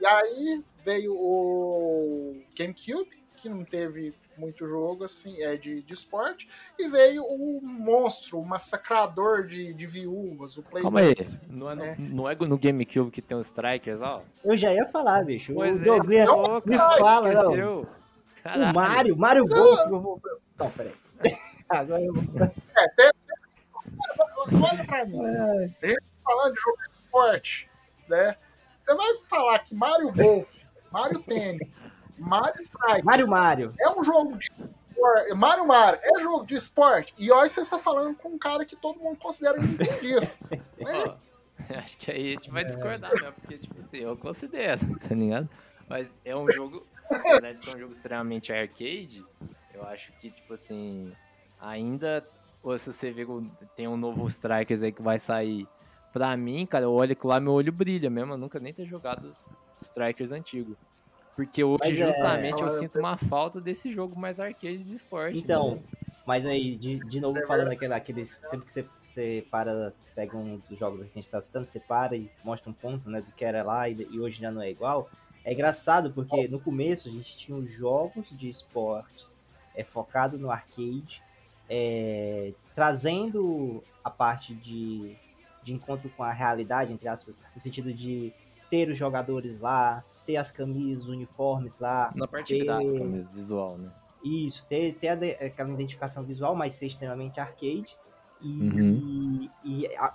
e 0.00 0.06
aí 0.06 0.64
veio 0.80 1.14
o 1.16 2.42
GameCube, 2.56 3.23
que 3.44 3.48
não 3.50 3.62
teve 3.62 4.14
muito 4.38 4.66
jogo 4.66 5.04
assim, 5.04 5.42
é 5.42 5.54
de, 5.54 5.82
de 5.82 5.92
esporte, 5.92 6.48
e 6.78 6.88
veio 6.88 7.22
o 7.24 7.60
monstro, 7.62 8.40
o 8.40 8.44
massacrador 8.44 9.46
de, 9.46 9.74
de 9.74 9.86
viúvas, 9.86 10.56
o 10.56 10.62
Play 10.62 10.82
Calma 10.82 11.00
aí, 11.00 11.14
2. 11.14 11.38
não 11.50 11.70
é, 11.70 11.74
no, 11.74 11.84
É. 11.84 11.96
não 11.98 12.30
é 12.30 12.34
no 12.34 12.58
GameCube 12.58 13.10
que 13.10 13.20
tem 13.20 13.36
os 13.36 13.48
strikers, 13.48 14.00
ó? 14.00 14.22
Eu 14.42 14.56
já 14.56 14.72
ia 14.72 14.86
falar, 14.86 15.26
bicho. 15.26 15.52
Pois 15.52 15.78
o 15.78 15.82
é, 15.82 15.84
Douglas 15.84 16.28
Ô, 16.30 16.70
me 16.70 16.76
cara, 16.78 16.98
fala, 16.98 17.32
não. 17.34 17.82
O. 17.82 17.86
Mario, 18.72 19.16
Mario 19.16 19.44
Golf. 19.44 19.80
Eu 19.90 20.00
vou... 20.00 20.20
Não, 20.58 20.70
peraí. 20.70 20.92
Agora 21.68 22.02
eu 22.02 22.14
vou. 22.14 22.24
Olha 24.62 24.84
pra 24.86 25.04
mim, 25.04 25.22
a 25.22 25.66
gente 25.66 25.96
tá 25.96 26.02
falando 26.24 26.54
de 26.54 26.60
jogo 26.60 26.78
de 26.88 26.94
esporte, 26.94 27.70
né? 28.08 28.36
Você 28.74 28.94
vai 28.94 29.16
falar 29.18 29.58
que 29.58 29.74
Mario 29.74 30.12
Golf, 30.12 30.62
Mario 30.90 31.20
Tennis, 31.20 31.68
Mario 32.18 32.60
Strike 32.60 33.04
Mario 33.04 33.28
Mario. 33.28 33.74
é 33.80 33.90
um 33.90 34.02
jogo 34.02 34.38
de 34.38 34.44
esporte, 34.46 35.34
Mario 35.34 35.66
Mario 35.66 36.00
é 36.02 36.20
jogo 36.20 36.46
de 36.46 36.54
esporte, 36.54 37.14
e 37.18 37.30
olha, 37.30 37.48
você 37.48 37.60
está 37.60 37.78
falando 37.78 38.14
com 38.16 38.30
um 38.30 38.38
cara 38.38 38.64
que 38.64 38.76
todo 38.76 38.98
mundo 39.00 39.18
considera 39.18 39.58
um 39.58 39.62
nintendista. 39.62 40.48
né? 40.78 41.04
Ó, 41.06 41.16
acho 41.78 41.98
que 41.98 42.10
aí 42.10 42.28
a 42.28 42.34
gente 42.34 42.50
vai 42.50 42.64
discordar, 42.64 43.12
né? 43.20 43.32
Porque, 43.32 43.58
tipo 43.58 43.80
assim, 43.80 43.98
eu 43.98 44.16
considero, 44.16 44.80
tá 45.00 45.14
ligado? 45.14 45.48
Mas 45.88 46.16
é 46.24 46.34
um 46.34 46.50
jogo, 46.50 46.86
apesar 47.10 47.52
de 47.52 47.64
ser 47.64 47.76
um 47.76 47.80
jogo 47.80 47.92
extremamente 47.92 48.52
arcade, 48.52 49.24
eu 49.72 49.84
acho 49.86 50.12
que, 50.20 50.30
tipo 50.30 50.54
assim, 50.54 51.12
ainda, 51.60 52.26
ou 52.62 52.78
se 52.78 52.92
você 52.92 53.10
vê 53.10 53.24
que 53.24 53.66
tem 53.76 53.86
um 53.86 53.96
novo 53.96 54.26
Strikers 54.26 54.82
aí 54.82 54.92
que 54.92 55.02
vai 55.02 55.18
sair, 55.18 55.68
pra 56.12 56.36
mim, 56.36 56.64
cara, 56.64 56.84
eu 56.84 56.92
olho 56.92 57.14
que 57.14 57.26
lá 57.26 57.38
meu 57.38 57.52
olho 57.52 57.72
brilha 57.72 58.08
mesmo, 58.08 58.32
eu 58.32 58.38
nunca 58.38 58.58
nem 58.58 58.72
ter 58.72 58.86
jogado 58.86 59.36
Strikers 59.82 60.32
antigo. 60.32 60.76
Porque 61.36 61.64
hoje, 61.64 61.80
Mas 61.82 61.98
é, 61.98 62.06
justamente, 62.06 62.52
eu 62.52 62.68
fala- 62.68 62.70
sinto 62.70 62.98
uma 62.98 63.16
falta 63.16 63.60
desse 63.60 63.90
jogo 63.90 64.18
mais 64.18 64.38
arcade 64.38 64.84
de 64.84 64.94
esporte. 64.94 65.38
Então, 65.38 65.76
né? 65.76 65.82
mas 66.24 66.46
aí, 66.46 66.76
de, 66.76 66.98
de 67.00 67.20
novo, 67.20 67.38
é 67.38 67.46
falando 67.46 67.72
aquele, 67.72 67.92
aqueles. 67.92 68.40
Sempre 68.48 68.66
que 68.66 68.72
você, 68.72 68.86
você 69.02 69.46
para, 69.50 69.92
pega 70.14 70.36
um 70.36 70.60
dos 70.68 70.78
jogos 70.78 71.00
que 71.06 71.18
a 71.18 71.20
gente 71.20 71.28
tá 71.28 71.40
citando, 71.40 71.66
você 71.66 71.80
para 71.80 72.16
e 72.16 72.30
mostra 72.44 72.70
um 72.70 72.74
ponto, 72.74 73.10
né, 73.10 73.20
do 73.20 73.32
que 73.32 73.44
era 73.44 73.62
lá 73.64 73.88
e, 73.88 74.06
e 74.10 74.20
hoje 74.20 74.40
já 74.40 74.50
não 74.50 74.62
é 74.62 74.70
igual. 74.70 75.10
É 75.44 75.52
engraçado 75.52 76.10
porque 76.12 76.48
no 76.48 76.58
começo 76.58 77.08
a 77.08 77.12
gente 77.12 77.36
tinha 77.36 77.56
os 77.56 77.70
jogos 77.70 78.26
de 78.30 78.48
esportes 78.48 79.36
é, 79.74 79.82
focado 79.82 80.38
no 80.38 80.50
arcade, 80.50 81.22
é, 81.68 82.52
trazendo 82.74 83.82
a 84.02 84.08
parte 84.08 84.54
de, 84.54 85.16
de 85.62 85.74
encontro 85.74 86.08
com 86.10 86.22
a 86.22 86.32
realidade, 86.32 86.92
entre 86.92 87.08
aspas, 87.08 87.38
no 87.54 87.60
sentido 87.60 87.92
de 87.92 88.32
ter 88.70 88.88
os 88.88 88.96
jogadores 88.96 89.60
lá, 89.60 90.02
ter 90.26 90.36
as 90.36 90.50
camisas, 90.50 91.06
uniformes 91.08 91.78
lá, 91.78 92.12
Na 92.14 92.26
parte 92.26 92.56
ter- 92.56 92.64
gráfica 92.64 93.04
mesmo, 93.04 93.30
visual, 93.32 93.78
né? 93.78 93.90
isso, 94.22 94.66
ter, 94.66 94.94
ter 94.94 95.08
a 95.08 95.46
aquela 95.46 95.70
identificação 95.70 96.24
visual, 96.24 96.54
mas 96.54 96.74
ser 96.74 96.86
extremamente 96.86 97.38
arcade. 97.40 97.96
E, 98.40 98.60
Uhum. 98.60 99.50
e 99.64 99.86
a, 99.96 100.14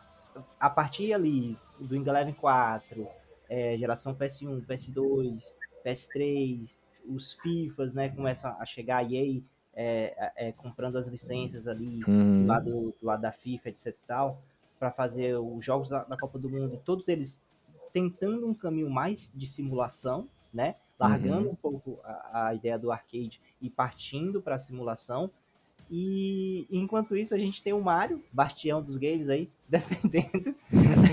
a 0.59 0.69
partir 0.69 1.13
ali 1.13 1.57
do 1.79 1.95
Eleven 1.95 2.33
4, 2.33 3.07
é, 3.47 3.77
geração 3.77 4.13
PS1, 4.15 4.61
PS2, 4.65 5.55
PS3, 5.83 6.77
os 7.07 7.33
FIFAs, 7.33 7.93
né, 7.95 8.09
começam 8.09 8.55
a 8.59 8.65
chegar 8.65 8.97
a 8.97 9.03
EA 9.03 9.41
é, 9.75 10.31
é, 10.35 10.51
comprando 10.51 10.97
as 10.97 11.07
licenças 11.07 11.67
ali 11.67 12.03
Uhum. 12.07 12.41
do 12.41 12.47
lado, 12.47 12.95
do 12.99 13.05
lado 13.05 13.21
da 13.21 13.31
FIFA, 13.31 13.69
etc 13.69 13.87
e 13.87 14.07
tal, 14.07 14.41
para 14.77 14.91
fazer 14.91 15.35
os 15.37 15.63
jogos 15.63 15.89
da, 15.89 16.03
da 16.03 16.17
Copa 16.17 16.37
do 16.39 16.49
Mundo, 16.49 16.81
todos 16.83 17.07
eles 17.07 17.41
tentando 17.91 18.47
um 18.49 18.54
caminho 18.54 18.89
mais 18.89 19.32
de 19.36 19.45
simulação, 19.47 20.28
né? 20.54 20.75
Largando 20.99 21.49
um 21.49 21.56
pouco 21.56 21.99
a, 22.04 22.47
a 22.47 22.54
ideia 22.56 22.78
do 22.78 22.91
arcade 22.91 23.39
e 23.62 23.69
partindo 23.69 24.41
para 24.41 24.56
a 24.56 24.60
simulação. 24.60 25.30
E 25.91 26.67
enquanto 26.69 27.15
isso, 27.15 27.34
a 27.34 27.38
gente 27.39 27.63
tem 27.63 27.73
o 27.73 27.82
Mario, 27.82 28.23
bastião 28.32 28.82
dos 28.82 28.97
games 28.97 29.28
aí, 29.28 29.49
defendendo 29.67 30.54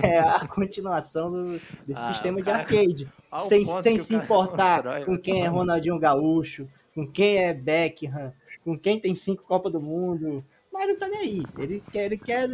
é, 0.02 0.18
a 0.18 0.44
continuação 0.48 1.30
do, 1.30 1.52
desse 1.86 2.00
Ah, 2.00 2.12
sistema 2.12 2.38
o 2.38 2.40
de 2.40 2.46
cara- 2.46 2.58
arcade. 2.58 3.10
Sem 3.48 3.64
sem 3.64 3.98
se 3.98 4.12
cara 4.14 4.24
importar 4.24 4.82
constrói, 4.82 5.04
com 5.04 5.12
né? 5.12 5.18
quem 5.18 5.44
é 5.44 5.46
Ronaldinho 5.46 5.98
Gaúcho, 5.98 6.68
com 6.94 7.06
quem 7.10 7.38
é 7.38 7.54
Beckham, 7.54 8.32
com 8.64 8.78
quem 8.78 9.00
tem 9.00 9.14
cinco 9.14 9.42
Copa 9.44 9.70
do 9.70 9.80
Mundo. 9.80 10.44
Mario 10.72 10.98
tá 10.98 11.08
nem 11.08 11.20
aí. 11.20 11.42
Ele 11.58 11.82
quer, 11.90 12.04
ele 12.06 12.18
quer 12.18 12.48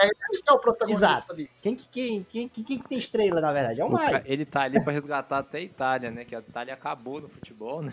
É 0.00 0.06
ele 0.06 0.42
que 0.42 0.50
é 0.50 0.52
o 0.52 0.58
protagonista 0.58 1.06
Exato. 1.10 1.32
ali. 1.32 1.50
Quem 1.62 1.74
que, 1.74 1.88
quem, 1.88 2.22
quem, 2.24 2.48
quem, 2.48 2.64
quem 2.64 2.78
que 2.78 2.88
tem 2.88 2.98
estrela, 2.98 3.40
na 3.40 3.52
verdade? 3.52 3.80
É 3.80 3.84
o 3.84 3.88
O 3.88 3.90
ca- 3.92 3.96
Mario. 4.04 4.22
Ele 4.26 4.44
tá 4.44 4.62
ali 4.62 4.82
pra 4.82 4.92
resgatar 4.92 5.38
até 5.38 5.58
a 5.58 5.62
Itália, 5.62 6.10
né? 6.10 6.24
Que 6.24 6.34
a 6.36 6.40
Itália 6.40 6.74
acabou 6.74 7.20
no 7.20 7.28
futebol, 7.28 7.80
né? 7.82 7.92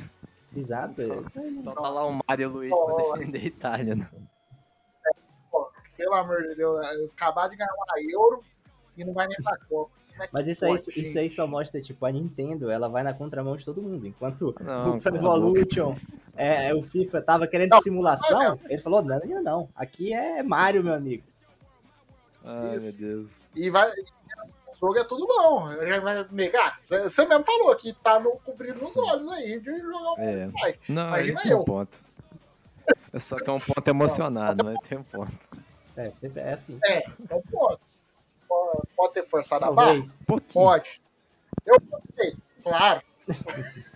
Exato. 0.56 1.02
Então 1.36 1.74
tá 1.74 1.90
lá 1.90 2.06
o 2.06 2.20
Mario 2.28 2.50
Luiz 2.50 2.70
Nossa. 2.70 2.94
pra 2.96 3.14
defender 3.18 3.40
a 3.40 3.46
Itália, 3.46 3.96
né? 3.96 4.10
Pô, 5.52 5.68
pelo 5.98 6.14
amor 6.16 6.42
de 6.44 6.56
Deus, 6.56 6.86
eles 6.92 7.14
acabaram 7.14 7.50
de 7.50 7.56
ganhar 7.58 7.74
uma 7.74 8.12
euro 8.12 8.44
e 8.98 9.04
não 9.06 9.14
vai 9.14 9.28
nem 9.28 9.38
pra 9.42 9.58
Copa. 9.70 9.92
É 10.22 10.28
Mas 10.32 10.48
isso 10.48 10.64
aí, 10.64 10.72
pode, 10.78 11.00
isso 11.02 11.18
aí 11.18 11.28
só 11.28 11.48
mostra, 11.48 11.82
tipo, 11.82 12.06
a 12.06 12.12
Nintendo, 12.12 12.70
ela 12.70 12.88
vai 12.88 13.02
na 13.02 13.16
contramão 13.16 13.56
de 13.56 13.66
todo 13.66 13.82
mundo. 13.82 14.06
Enquanto 14.06 14.54
Não, 14.62 14.98
o 15.00 15.08
Evolution, 15.08 15.96
é, 16.36 16.72
o 16.72 16.84
FIFA 16.84 17.20
tava 17.24 17.48
querendo 17.48 17.72
Não, 17.72 17.82
simulação, 17.82 18.40
não, 18.40 18.58
ele 18.70 18.80
falou, 18.80 19.02
não, 19.02 19.20
não, 19.20 19.42
não, 19.44 19.70
aqui 19.76 20.14
é 20.14 20.44
Mario, 20.44 20.84
meu 20.84 20.94
amigo. 20.94 21.24
Ai, 22.44 22.76
Isso. 22.76 23.00
meu 23.00 23.10
Deus. 23.10 23.32
E 23.56 23.70
vai. 23.70 23.90
O 23.90 24.76
jogo 24.76 24.98
é 24.98 25.04
tudo 25.04 25.26
bom. 25.28 25.72
Já 25.86 26.00
vai 26.00 26.26
negar. 26.32 26.78
Você 26.82 27.26
mesmo 27.26 27.44
falou 27.44 27.76
que 27.76 27.94
tá 27.94 28.20
no, 28.20 28.32
cobrindo 28.40 28.86
os 28.86 28.98
olhos 28.98 29.32
aí 29.32 29.60
de 29.60 29.80
jogar 29.80 30.14
um 30.14 30.20
É. 30.20 30.52
Não, 30.90 31.08
Imagina 31.08 31.42
tem 31.42 31.54
um 31.54 31.60
eu. 31.60 31.64
ponto. 31.64 31.98
É 33.14 33.20
só 33.20 33.38
que 33.38 33.50
é 33.50 33.54
um 33.54 33.60
ponto 33.60 33.88
emocionado, 33.88 34.66
mas 34.66 34.78
tem 34.88 34.98
um 34.98 35.04
ponto. 35.04 35.48
É, 35.96 36.10
sempre 36.12 36.42
é 36.42 36.54
assim. 36.54 36.80
É, 36.84 37.04
então 37.20 37.42
pode. 37.52 37.80
Pode, 38.48 38.88
pode 38.96 39.14
ter 39.14 39.24
forçado 39.24 39.66
a 39.66 39.72
barra? 39.72 39.94
Talvez. 39.94 40.14
Um. 40.30 40.38
Pode. 40.54 41.02
Eu 41.66 41.80
gostei, 41.80 42.36
claro. 42.64 43.02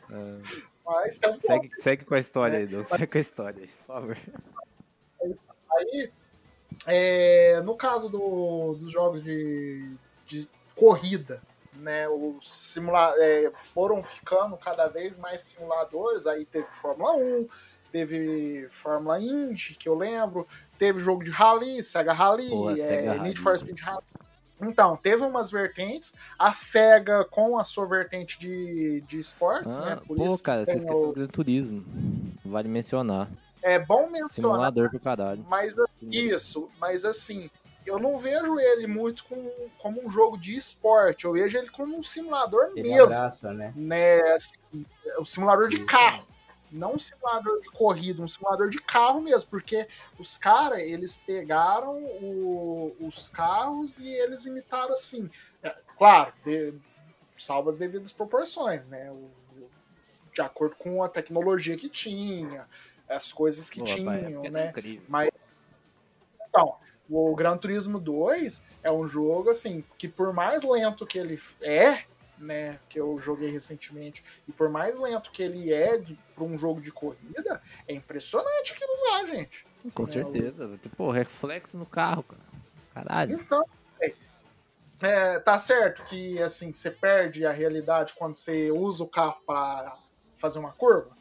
É. 0.10 0.67
Mas 0.86 1.17
tem 1.17 1.29
um 1.29 1.33
ponto. 1.33 1.47
Segue, 1.47 1.71
segue 1.81 2.05
com 2.05 2.13
a 2.13 2.19
história 2.19 2.60
aí, 2.60 2.65
Doug. 2.65 2.88
Segue 2.88 3.07
com 3.07 3.17
a 3.17 3.21
história 3.21 3.62
aí, 3.62 3.67
por 3.67 3.86
favor. 3.88 4.17
Aí, 5.21 6.12
é, 6.88 7.62
no 7.63 7.76
caso 7.76 8.10
do- 8.10 8.73
dos 8.80 8.89
jogos 8.91 9.21
de, 9.21 9.91
de 10.26 10.50
corrida, 10.76 11.41
né, 11.76 12.08
os 12.10 12.50
simula 12.50 13.13
é, 13.17 13.52
foram 13.52 14.04
ficando 14.04 14.58
cada 14.58 14.88
vez 14.88 15.15
mais 15.17 15.41
simuladores. 15.41 16.26
Aí 16.26 16.45
teve 16.45 16.65
Fórmula 16.67 17.13
1, 17.15 17.47
teve 17.91 18.67
Fórmula 18.71 19.19
Indy, 19.19 19.76
que 19.76 19.88
eu 19.88 19.93
lembro, 19.95 20.47
teve 20.80 21.00
jogo 21.04 21.23
de 21.23 21.30
Rally, 21.30 21.84
Sega 21.84 22.13
Rally, 22.13 22.50
Porra, 22.50 22.73
é, 22.73 22.76
Sega 22.78 23.02
Need 23.15 23.17
Rally. 23.19 23.36
for 23.38 23.58
Speed 23.58 23.80
Rally. 23.80 24.04
Então, 24.60 24.97
teve 24.97 25.23
umas 25.23 25.52
vertentes, 25.52 26.15
a 26.39 26.52
SEGA 26.52 27.23
com 27.26 27.60
a 27.60 27.63
sua 27.63 27.86
vertente 27.86 28.39
de, 28.39 29.02
de 29.02 29.19
esportes, 29.19 29.78
né? 29.78 29.93
Ah, 30.00 30.04
Por 30.04 30.17
pô, 30.17 30.26
isso 30.26 30.41
cara, 30.41 30.65
você 30.65 30.78
esqueceu 30.78 31.10
o- 31.10 31.13
do 31.13 31.28
Turismo. 31.28 31.86
Vale 32.43 32.67
mencionar. 32.67 33.30
É 33.67 33.77
bom 33.77 34.03
mencionar 34.10 34.30
Simulador 34.30 34.89
pro 34.89 34.99
caralho. 34.99 35.45
Mas 35.49 35.75
isso, 36.01 36.69
mas 36.80 37.03
assim, 37.03 37.49
eu 37.86 37.99
não 37.99 38.17
vejo 38.17 38.58
ele 38.60 38.88
muito 38.88 39.25
com, 39.25 39.69
como 39.77 40.06
um 40.06 40.10
jogo 40.10 40.38
de 40.38 40.56
esporte, 40.56 41.25
eu 41.25 41.34
vejo 41.34 41.58
ele 41.58 41.69
como 41.69 41.97
um 41.97 42.01
simulador 42.01 42.71
Ele 42.75 42.84
mesmo, 42.89 43.03
abraça, 43.15 43.53
né? 43.53 43.73
né? 43.75 44.21
Assim, 44.32 44.86
o 45.19 45.25
simulador 45.25 45.67
de 45.67 45.77
Isso. 45.77 45.86
carro, 45.86 46.25
não 46.71 46.93
um 46.93 46.97
simulador 46.97 47.62
de 47.62 47.69
corrida, 47.71 48.21
um 48.21 48.27
simulador 48.27 48.69
de 48.69 48.77
carro 48.80 49.19
mesmo, 49.21 49.49
porque 49.49 49.88
os 50.17 50.38
caras, 50.38 50.82
eles 50.82 51.17
pegaram 51.17 51.97
o- 52.21 52.95
os 53.01 53.30
carros 53.30 53.99
e 53.99 54.10
eles 54.10 54.45
imitaram 54.45 54.93
assim, 54.93 55.30
é, 55.62 55.75
claro, 55.97 56.34
de, 56.45 56.73
salvo 57.36 57.69
as 57.69 57.77
devidas 57.80 58.12
proporções, 58.13 58.88
né? 58.88 59.12
O- 59.12 59.30
de 60.34 60.41
acordo 60.41 60.75
com 60.75 61.01
a 61.03 61.10
tecnologia 61.10 61.75
que 61.75 61.89
tinha, 61.89 62.67
as 63.10 63.32
coisas 63.32 63.70
que 63.70 63.80
Pô, 63.80 63.86
rapaz, 63.86 64.26
tinham, 64.26 64.46
é 64.46 64.50
né? 64.50 64.70
incrível. 64.70 65.06
Mas. 65.08 65.30
Então, 66.50 66.76
o 67.10 67.36
Gran 67.36 67.58
Turismo 67.58 68.00
2 68.00 68.63
é 68.84 68.91
um 68.91 69.06
jogo, 69.08 69.50
assim, 69.50 69.84
que 69.98 70.08
por 70.08 70.34
mais 70.34 70.63
lento 70.63 71.06
que 71.06 71.17
ele 71.17 71.39
é, 71.62 72.04
né? 72.38 72.80
Que 72.89 73.00
eu 73.00 73.20
joguei 73.20 73.50
recentemente, 73.50 74.24
e 74.48 74.52
por 74.52 74.70
mais 74.70 75.00
lento 75.00 75.32
que 75.32 75.41
ele 75.41 75.74
é 75.74 76.02
para 76.36 76.43
um 76.43 76.58
jogo 76.58 76.82
de 76.82 76.91
corrida, 76.91 77.62
é 77.88 77.93
impressionante 77.93 78.74
aquilo 78.74 78.91
lá, 79.12 79.26
gente. 79.28 79.65
Com 79.93 80.04
É, 80.04 80.06
certeza. 80.06 80.80
Pô, 80.96 81.10
reflexo 81.12 81.78
no 81.78 81.86
carro, 81.86 82.24
cara. 82.24 82.41
Caralho. 82.93 83.39
Então, 83.39 83.63
é, 84.02 84.13
é, 85.02 85.39
tá 85.39 85.58
certo 85.60 86.04
que, 86.04 86.41
assim, 86.41 86.72
você 86.72 86.91
perde 86.91 87.46
a 87.46 87.52
realidade 87.52 88.15
quando 88.17 88.36
você 88.36 88.72
usa 88.72 89.04
o 89.04 89.08
carro 89.08 89.38
para 89.46 89.98
fazer 90.34 90.60
uma 90.60 90.72
curva? 90.74 91.16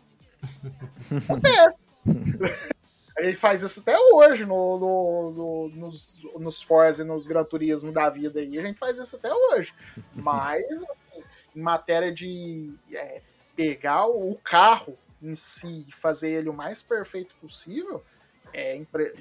Acontece. 1.28 1.76
A 3.18 3.22
gente 3.24 3.36
faz 3.36 3.62
isso 3.62 3.80
até 3.80 3.96
hoje 3.98 4.44
no, 4.44 4.78
no- 4.78 5.30
no- 5.30 5.68
nos, 5.70 6.22
nos 6.38 6.60
Forza 6.62 7.02
e 7.02 7.06
nos 7.06 7.26
Gran 7.26 7.44
Turismo 7.44 7.90
da 7.90 8.10
vida 8.10 8.40
aí. 8.40 8.58
A 8.58 8.62
gente 8.62 8.78
faz 8.78 8.98
isso 8.98 9.16
até 9.16 9.32
hoje. 9.32 9.72
Mas, 10.14 10.62
assim, 10.90 11.22
em 11.54 11.60
matéria 11.62 12.12
de 12.12 12.74
é, 12.92 13.22
pegar 13.56 14.04
o 14.06 14.34
carro 14.44 14.98
em 15.22 15.34
si 15.34 15.86
e 15.88 15.92
fazer 15.92 16.30
ele 16.30 16.50
o 16.50 16.52
mais 16.52 16.82
perfeito 16.82 17.34
possível, 17.40 18.04
é 18.52 18.76
impre- 18.76 19.14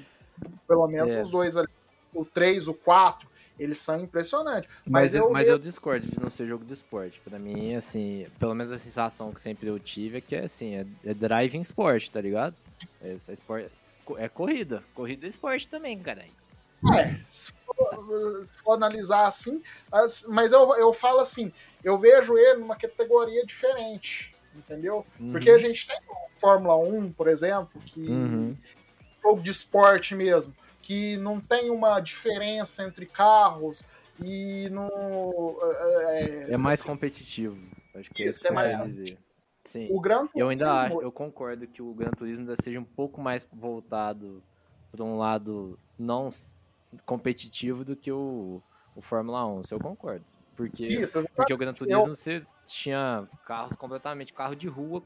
pelo 0.68 0.86
menos 0.88 1.14
É. 1.14 1.22
os 1.22 1.30
dois 1.30 1.56
ali, 1.56 1.68
o 2.12 2.22
3, 2.22 2.68
o 2.68 2.74
4, 2.74 3.26
eles 3.58 3.78
são 3.78 4.00
impressionantes. 4.00 4.68
Mas, 4.84 5.12
Mas, 5.12 5.14
eu, 5.14 5.30
mas 5.30 5.48
eu 5.48 5.58
discordo 5.58 6.06
de 6.06 6.20
não 6.20 6.30
ser 6.30 6.46
jogo 6.46 6.64
de 6.64 6.74
esporte. 6.74 7.20
Pra 7.20 7.38
mim, 7.38 7.74
assim, 7.74 8.26
pelo 8.38 8.54
menos 8.54 8.72
a 8.72 8.78
sensação 8.78 9.32
que 9.32 9.40
sempre 9.40 9.68
eu 9.68 9.78
tive 9.78 10.18
é 10.18 10.20
que 10.20 10.36
é 10.36 10.44
assim, 10.44 10.74
é, 10.76 10.86
é 11.04 11.14
driving 11.14 11.60
sport, 11.62 12.08
tá 12.10 12.20
ligado? 12.20 12.54
É, 13.00 13.10
é, 13.10 13.32
esporte, 13.32 13.72
é 14.18 14.28
corrida. 14.28 14.82
Corrida 14.94 15.26
é 15.26 15.28
esporte 15.28 15.68
também, 15.68 15.98
caralho. 15.98 16.30
se 17.26 17.52
for, 17.64 18.46
se 18.54 18.62
for 18.62 18.72
analisar 18.74 19.26
assim, 19.26 19.62
as- 19.90 20.24
mas 20.28 20.52
eu, 20.52 20.74
eu 20.76 20.92
falo 20.92 21.20
assim, 21.20 21.52
eu 21.82 21.98
vejo 21.98 22.36
ele 22.38 22.60
numa 22.60 22.76
categoria 22.76 23.44
diferente, 23.44 24.34
entendeu? 24.54 25.04
Porque 25.32 25.50
a 25.50 25.58
gente 25.58 25.86
tem 25.86 25.96
Fórmula 26.38 26.76
1, 26.76 27.10
por 27.12 27.28
exemplo, 27.28 27.80
que 27.86 28.08
Uhum. 28.08 28.56
jogo 29.24 29.42
de 29.42 29.50
esporte 29.50 30.14
mesmo, 30.14 30.54
que 30.86 31.16
não 31.16 31.40
tem 31.40 31.68
uma 31.70 31.98
diferença 32.00 32.84
entre 32.84 33.06
carros 33.06 33.82
e 34.22 34.68
no 34.70 35.58
é, 36.12 36.52
É 36.52 36.56
mais 36.56 36.78
assim, 36.80 36.88
competitivo. 36.88 37.58
Acho 37.94 38.08
que 38.10 38.22
Isso, 38.22 38.46
é 38.46 38.50
é 38.50 38.52
isso 38.52 38.70
eu 38.72 38.78
mais- 38.78 38.94
dizer. 38.94 39.18
Sim. 39.64 39.88
o 39.90 40.00
Gran 40.00 40.28
Eu 40.32 40.48
ainda 40.48 40.64
Turismo- 40.66 40.98
acho, 40.98 41.02
eu 41.02 41.10
concordo 41.10 41.66
que 41.66 41.82
o 41.82 41.92
Gran 41.92 42.12
Turismo 42.12 42.42
ainda 42.48 42.54
seja 42.62 42.78
um 42.78 42.84
pouco 42.84 43.20
mais 43.20 43.44
voltado 43.52 44.40
para 44.92 45.02
um 45.04 45.16
lado 45.18 45.76
não 45.98 46.28
competitivo 47.04 47.84
do 47.84 47.96
que 47.96 48.12
o, 48.12 48.62
o 48.94 49.00
Fórmula 49.00 49.44
1. 49.44 49.62
Isso 49.62 49.74
eu 49.74 49.80
concordo. 49.80 50.24
Porque, 50.54 50.86
Isso, 50.86 51.22
porque 51.34 51.52
o 51.52 51.58
Gran 51.58 51.74
Turismo 51.74 52.06
você 52.14 52.46
tinha 52.64 53.26
carros 53.44 53.74
completamente 53.74 54.32
carro 54.32 54.54
de 54.54 54.68
rua 54.68 55.02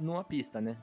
numa 0.00 0.24
pista, 0.24 0.58
né? 0.60 0.76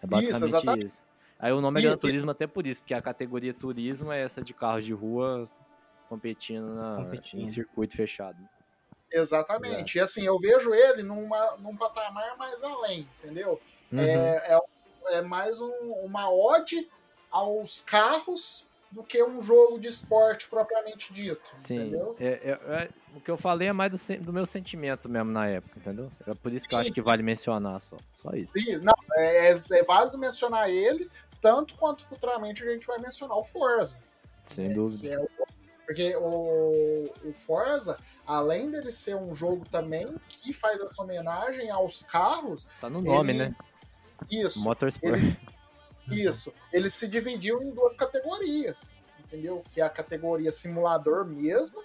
É 0.00 0.06
basicamente 0.06 0.36
isso. 0.36 0.56
exatamente. 0.56 1.07
Aí 1.38 1.52
o 1.52 1.60
nome 1.60 1.78
é 1.78 1.82
Gran 1.84 1.92
Isso. 1.92 2.00
Turismo 2.00 2.30
até 2.30 2.46
por 2.46 2.66
isso, 2.66 2.80
porque 2.80 2.94
a 2.94 3.00
categoria 3.02 3.54
turismo 3.54 4.10
é 4.10 4.20
essa 4.20 4.42
de 4.42 4.52
carros 4.52 4.84
de 4.84 4.92
rua 4.92 5.48
competindo, 6.08 6.74
na, 6.74 6.96
Competindo. 6.96 7.40
em 7.42 7.46
circuito 7.46 7.94
fechado. 7.94 8.38
Exatamente. 9.10 9.96
E 9.96 10.00
assim, 10.00 10.24
eu 10.24 10.38
vejo 10.38 10.74
ele 10.74 11.02
numa, 11.02 11.56
num 11.58 11.76
patamar 11.76 12.36
mais 12.36 12.62
além, 12.62 13.08
entendeu? 13.22 13.60
Uhum. 13.92 14.00
É, 14.00 14.54
é, 14.54 14.60
é 15.18 15.22
mais 15.22 15.60
um- 15.60 15.92
uma 16.04 16.30
ode 16.30 16.88
aos 17.30 17.82
carros 17.82 18.66
do 18.90 19.02
que 19.04 19.22
um 19.22 19.40
jogo 19.40 19.78
de 19.78 19.86
esporte 19.86 20.48
propriamente 20.48 21.12
dito, 21.12 21.42
Sim, 21.54 21.76
entendeu? 21.76 22.16
é, 22.18 22.26
é- 22.26 22.50
é- 22.84 22.88
o 23.14 23.20
que 23.20 23.30
eu 23.30 23.36
falei 23.36 23.68
é 23.68 23.72
mais 23.72 23.90
do, 23.90 24.18
do 24.24 24.32
meu 24.32 24.46
sentimento 24.46 25.08
mesmo 25.10 25.30
na 25.30 25.46
época, 25.46 25.78
entendeu? 25.78 26.10
É 26.26 26.34
por 26.34 26.50
isso 26.52 26.66
que 26.66 26.74
eu 26.74 26.78
acho 26.78 26.90
que 26.90 27.02
vale 27.02 27.22
mencionar 27.22 27.78
só. 27.80 27.96
Só 28.22 28.30
isso. 28.32 28.54
Sim, 28.54 28.78
não, 28.78 28.94
é, 29.18 29.50
é 29.50 29.82
válido 29.86 30.16
mencionar 30.16 30.70
ele, 30.70 31.08
tanto 31.40 31.74
quanto 31.76 32.04
futuramente 32.04 32.62
a 32.62 32.70
gente 32.72 32.86
vai 32.86 32.98
mencionar 32.98 33.36
o 33.36 33.44
Forza. 33.44 34.00
Sem 34.44 34.68
que 34.68 34.74
dúvida. 34.74 35.14
é 35.14 35.20
o- 35.20 35.28
porque 35.86 36.14
o, 36.16 37.10
o 37.24 37.32
Forza, 37.32 37.98
além 38.26 38.70
dele 38.70 38.90
ser 38.90 39.16
um 39.16 39.34
jogo 39.34 39.64
também 39.70 40.06
que 40.28 40.52
faz 40.52 40.78
essa 40.80 41.00
homenagem 41.02 41.70
aos 41.70 42.02
carros, 42.02 42.66
Tá 42.80 42.90
no 42.90 43.00
nome, 43.00 43.32
ele- 43.32 43.38
né? 43.50 43.56
isso, 44.30 44.60
Motorsport. 44.62 45.14
Ele- 45.22 45.36
Isso. 46.10 46.54
Ele 46.72 46.88
se 46.88 47.06
dividiu 47.06 47.62
em 47.62 47.70
duas 47.70 47.94
categorias, 47.94 49.04
entendeu? 49.20 49.62
Que 49.70 49.82
é 49.82 49.84
a 49.84 49.90
categoria 49.90 50.50
simulador 50.50 51.26
mesmo, 51.26 51.82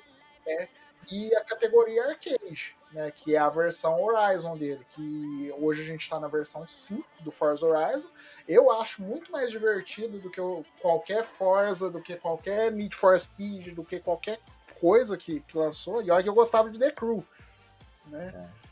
né? 0.47 0.69
E 1.11 1.35
a 1.35 1.43
categoria 1.43 2.03
arcade, 2.05 2.75
né? 2.91 3.11
Que 3.11 3.35
é 3.35 3.39
a 3.39 3.49
versão 3.49 4.01
Horizon 4.01 4.57
dele, 4.57 4.85
que 4.89 5.53
hoje 5.57 5.81
a 5.81 5.85
gente 5.85 6.09
tá 6.09 6.19
na 6.19 6.27
versão 6.27 6.67
5 6.67 7.03
do 7.21 7.31
Forza 7.31 7.65
Horizon. 7.65 8.07
Eu 8.47 8.71
acho 8.71 9.01
muito 9.01 9.31
mais 9.31 9.51
divertido 9.51 10.19
do 10.19 10.29
que 10.29 10.41
qualquer 10.81 11.23
Forza, 11.23 11.89
do 11.89 12.01
que 12.01 12.15
qualquer 12.15 12.71
Need 12.71 12.95
for 12.95 13.19
Speed, 13.19 13.73
do 13.73 13.83
que 13.83 13.99
qualquer 13.99 14.39
coisa 14.79 15.17
que, 15.17 15.39
que 15.41 15.57
lançou. 15.57 16.01
E 16.01 16.11
olha 16.11 16.23
que 16.23 16.29
eu 16.29 16.33
gostava 16.33 16.69
de 16.69 16.79
The 16.79 16.91
Crew, 16.91 17.25
né? 18.07 18.31
É, 18.33 18.62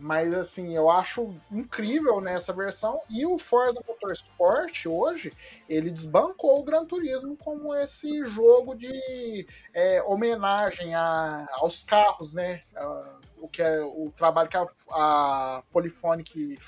mas 0.00 0.32
assim, 0.34 0.74
eu 0.74 0.88
acho 0.88 1.34
incrível 1.50 2.20
nessa 2.20 2.52
versão. 2.52 3.00
E 3.10 3.26
o 3.26 3.38
Forza 3.38 3.80
Motorsport 3.86 4.86
hoje, 4.86 5.32
ele 5.68 5.90
desbancou 5.90 6.58
o 6.58 6.64
Gran 6.64 6.84
Turismo 6.86 7.36
como 7.36 7.74
esse 7.74 8.24
jogo 8.26 8.74
de 8.74 9.46
é, 9.74 10.02
homenagem 10.02 10.94
a, 10.94 11.46
aos 11.52 11.84
carros, 11.84 12.34
né? 12.34 12.60
A- 12.74 13.18
o 13.38 13.48
que 13.48 13.60
é 13.60 13.82
o 13.82 14.10
trabalho 14.16 14.48
que 14.48 14.56
a, 14.56 14.66
a 14.90 15.62
Polyphonic 15.70 16.58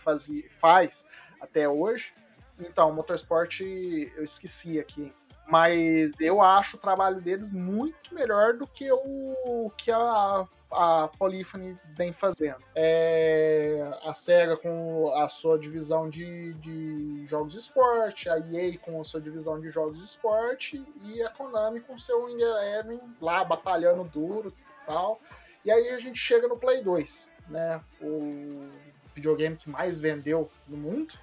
faz 0.51 1.07
até 1.41 1.66
hoje. 1.66 2.12
Então, 2.61 2.93
Motorsport 2.93 3.61
eu 3.61 4.22
esqueci 4.22 4.78
aqui. 4.78 5.11
Mas 5.49 6.20
eu 6.20 6.43
acho 6.43 6.76
o 6.76 6.80
trabalho 6.80 7.20
deles 7.20 7.51
muito 7.51 8.12
melhor 8.12 8.55
do 8.55 8.66
que 8.66 8.91
o 8.93 9.70
que 9.76 9.91
a, 9.91 10.47
a 10.71 11.09
Polyphony 11.09 11.79
vem 11.95 12.12
fazendo. 12.12 12.62
É, 12.75 13.99
a 14.03 14.12
SEGA 14.12 14.57
com 14.57 15.12
a 15.14 15.29
sua 15.29 15.59
divisão 15.59 16.09
de, 16.09 16.55
de 16.55 17.27
jogos 17.29 17.53
de 17.53 17.59
esporte, 17.59 18.29
a 18.29 18.39
EA 18.39 18.79
com 18.79 19.01
a 19.01 19.05
sua 19.05 19.21
divisão 19.21 19.61
de 19.61 19.71
jogos 19.71 19.99
de 19.99 20.05
esporte 20.05 20.83
e 21.05 21.23
a 21.23 21.31
Konami 21.31 21.81
com 21.81 21.97
seu 21.97 22.29
Eleven 22.29 23.01
lá 23.21 23.45
batalhando 23.45 24.05
duro 24.05 24.53
e 24.57 24.87
tal. 24.87 25.21
E 25.64 25.71
aí 25.71 25.91
a 25.91 25.99
gente 25.99 26.19
chega 26.19 26.47
no 26.47 26.57
Play 26.57 26.83
2, 26.83 27.33
né? 27.49 27.81
O 28.01 28.69
videogame 29.14 29.57
que 29.57 29.69
mais 29.69 29.99
vendeu 29.99 30.51
no 30.69 30.77
mundo, 30.77 31.14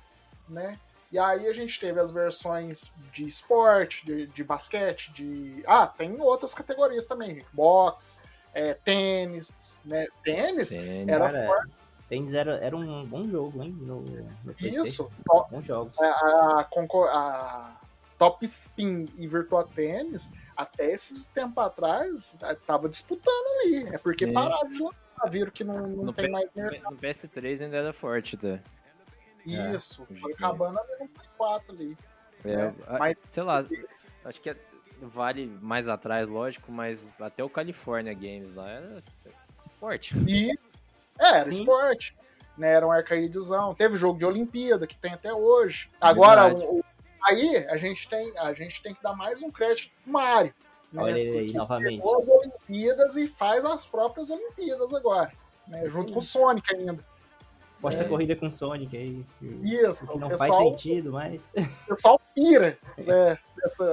né? 0.49 0.79
E 1.11 1.19
aí 1.19 1.47
a 1.47 1.53
gente 1.53 1.79
teve 1.79 1.99
as 1.99 2.09
versões 2.09 2.91
de 3.11 3.23
esporte, 3.23 4.03
de, 4.03 4.25
de 4.25 4.43
basquete, 4.43 5.13
de. 5.13 5.63
Ah, 5.67 5.85
tem 5.85 6.19
outras 6.19 6.55
categorias 6.55 7.05
também, 7.05 7.45
boxe, 7.53 8.23
é, 8.53 8.73
tênis, 8.73 9.81
né? 9.85 10.07
Tênis 10.23 10.69
Tênis. 10.69 11.07
era 11.07 11.29
Cara, 11.31 11.47
forte. 11.47 11.71
Tem 12.09 12.35
era, 12.35 12.57
era 12.57 12.75
um 12.77 13.05
bom 13.05 13.27
jogo, 13.27 13.63
hein? 13.63 13.75
No, 13.79 14.01
no. 14.01 14.53
Isso. 14.59 15.09
Ó, 15.29 15.45
Bons 15.49 15.65
jogos. 15.65 15.93
A, 15.99 16.59
a, 16.59 16.63
concor- 16.65 17.09
a 17.09 17.79
Top 18.19 18.45
Spin 18.45 19.07
e 19.17 19.27
Virtua 19.27 19.63
Tênis, 19.65 20.31
até 20.55 20.91
esses 20.91 21.27
tempos 21.27 21.63
atrás, 21.63 22.39
tava 22.67 22.87
disputando 22.89 23.45
ali. 23.63 23.87
É 23.95 23.97
porque 23.97 24.25
Sim. 24.27 24.33
pararam 24.33 24.69
de 24.69 24.83
lançar, 24.83 25.29
viram 25.29 25.51
que 25.51 25.63
não, 25.63 25.79
não 25.87 26.03
No 26.05 26.13
tem 26.13 26.25
P- 26.25 26.31
mais 26.31 26.49
mercado. 26.53 26.91
No 26.93 26.97
PS3 26.99 27.61
ainda 27.63 27.77
era 27.77 27.93
forte, 27.93 28.37
tá? 28.37 28.59
Isso, 29.45 30.03
hoje 30.03 30.19
foi 30.19 30.33
acabando 30.33 30.79
ali 30.79 30.91
no 31.01 31.07
Play 31.09 31.27
4 31.37 31.73
ali. 31.73 31.97
É, 32.45 32.55
né? 32.57 32.75
a- 32.87 32.99
Mas 32.99 33.15
sei 33.27 33.43
lá, 33.43 33.65
acho 34.25 34.39
que 34.41 34.49
é- 34.49 34.57
vale 35.07 35.45
mais 35.61 35.87
atrás, 35.87 36.29
lógico, 36.29 36.71
mas 36.71 37.07
até 37.19 37.43
o 37.43 37.49
California 37.49 38.13
Games 38.13 38.53
lá 38.53 38.69
era 38.69 39.03
esporte. 39.65 40.15
E 40.27 40.51
é, 41.19 41.37
era 41.39 41.51
Sim. 41.51 41.59
esporte. 41.61 42.13
Né, 42.55 42.71
era 42.71 42.85
um 42.85 42.91
arcaidezão. 42.91 43.73
Teve 43.73 43.97
jogo 43.97 44.19
de 44.19 44.25
Olimpíada, 44.25 44.85
que 44.85 44.95
tem 44.95 45.11
até 45.13 45.33
hoje. 45.33 45.89
Agora, 45.99 46.53
o- 46.53 46.79
o- 46.79 46.83
aí 47.23 47.57
a 47.67 47.77
gente, 47.77 48.07
tem, 48.07 48.31
a 48.37 48.53
gente 48.53 48.79
tem 48.83 48.93
que 48.93 49.01
dar 49.01 49.13
mais 49.15 49.41
um 49.41 49.49
crédito 49.49 49.91
pro 50.03 50.13
Mário. 50.13 50.53
Né, 50.91 51.01
Olha 51.01 51.17
ele 51.19 51.39
aí, 51.39 51.53
novamente. 51.53 51.97
pegou 51.97 52.19
as 52.21 52.27
Olimpíadas 52.27 53.15
e 53.15 53.27
faz 53.27 53.65
as 53.65 53.87
próprias 53.87 54.29
Olimpíadas 54.29 54.93
agora. 54.93 55.31
Né, 55.67 55.89
junto 55.89 56.13
com 56.13 56.19
o 56.19 56.21
Sonic 56.21 56.75
ainda. 56.75 57.03
Posta 57.81 58.03
corrida 58.05 58.35
com 58.35 58.51
Sonic 58.51 58.95
aí. 58.95 59.25
Isso, 59.63 60.05
Que 60.05 60.17
não 60.19 60.29
faz 60.29 60.41
pessoal, 60.41 60.69
sentido, 60.69 61.11
mas. 61.11 61.49
o 61.57 61.87
pessoal 61.87 62.21
pira. 62.35 62.77
Né, 62.99 63.37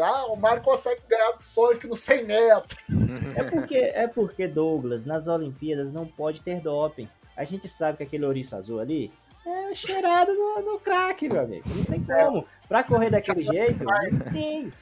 Ah, 0.02 0.26
o 0.26 0.36
Mario 0.36 0.62
consegue 0.62 1.00
ganhar 1.08 1.32
do 1.32 1.42
Sonic 1.42 1.86
no 1.86 1.94
100 1.96 2.24
metros. 2.24 2.78
É 3.36 3.44
porque, 3.44 3.76
é 3.76 4.06
porque, 4.08 4.48
Douglas, 4.48 5.04
nas 5.04 5.28
Olimpíadas 5.28 5.92
não 5.92 6.06
pode 6.06 6.42
ter 6.42 6.60
doping. 6.60 7.08
A 7.36 7.44
gente 7.44 7.68
sabe 7.68 7.98
que 7.98 8.02
aquele 8.02 8.26
ouriço 8.26 8.56
azul 8.56 8.80
ali 8.80 9.12
é 9.46 9.74
cheirado 9.74 10.34
no, 10.34 10.60
no 10.62 10.78
crack, 10.80 11.28
meu 11.28 11.42
amigo. 11.42 11.68
Não 11.68 11.84
tem 11.84 12.04
como. 12.04 12.46
Pra 12.68 12.84
correr 12.84 13.10
daquele 13.10 13.44
jeito, 13.44 13.84
não 13.84 14.32
tem. 14.32 14.72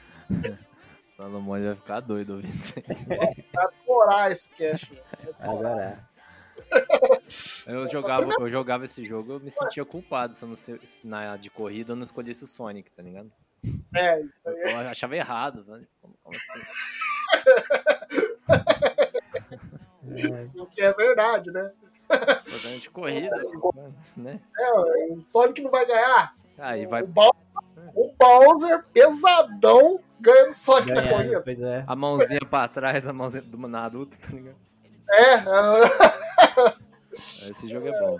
Salomão 1.15 1.61
vai 1.61 1.75
ficar 1.75 1.99
doido 1.99 2.35
ouvindo 2.35 2.55
isso 2.55 2.75
aí. 2.77 3.43
Pra 3.51 3.63
adorar 3.85 4.31
esse 4.31 4.49
cast. 4.51 4.93
né? 4.93 4.99
Agora, 5.39 5.99
Eu 7.65 7.87
jogava, 7.87 8.27
eu 8.39 8.49
jogava 8.49 8.85
esse 8.85 9.03
jogo, 9.03 9.33
eu 9.33 9.39
me 9.39 9.51
sentia 9.51 9.85
culpado 9.85 10.33
se 10.33 10.43
eu 10.43 10.49
não 10.49 10.55
se, 10.55 10.79
se 10.85 11.05
na 11.05 11.35
de 11.37 11.49
corrida 11.49 11.93
eu 11.93 11.95
não 11.95 12.03
escolhesse 12.03 12.43
o 12.43 12.47
Sonic, 12.47 12.91
tá 12.91 13.01
ligado? 13.01 13.31
É, 13.95 14.21
isso 14.21 14.47
aí. 14.47 14.73
Eu 14.73 14.89
achava 14.89 15.15
errado, 15.15 15.65
né? 15.65 15.85
Como, 16.01 16.15
como 16.23 16.37
assim? 16.37 16.59
O 20.55 20.65
que 20.65 20.81
é 20.81 20.93
verdade, 20.93 21.51
né? 21.51 21.71
De 22.79 22.89
corrida, 22.89 23.35
né? 24.17 24.39
É, 24.57 24.71
o 25.11 25.19
Sonic 25.19 25.61
não 25.61 25.69
vai 25.69 25.85
ganhar. 25.85 26.33
Aí 26.57 26.85
vai 26.87 27.03
O, 27.03 27.07
Bowser, 27.07 27.37
o 27.95 28.13
Bowser 28.17 28.83
pesadão 28.91 29.99
ganhando 30.19 30.51
Sonic 30.51 30.91
na 30.91 31.01
ganhar, 31.01 31.41
corrida. 31.41 31.69
é. 31.69 31.83
a 31.87 31.95
mãozinha 31.95 32.41
pra 32.49 32.67
trás, 32.67 33.07
a 33.07 33.13
mãozinha 33.13 33.43
do 33.43 33.57
Naruto, 33.67 34.17
tá 34.17 34.29
ligado? 34.31 34.57
É, 35.11 35.33
é, 35.35 35.39
Esse 37.51 37.67
jogo 37.67 37.87
é 37.87 37.99
bom. 37.99 38.17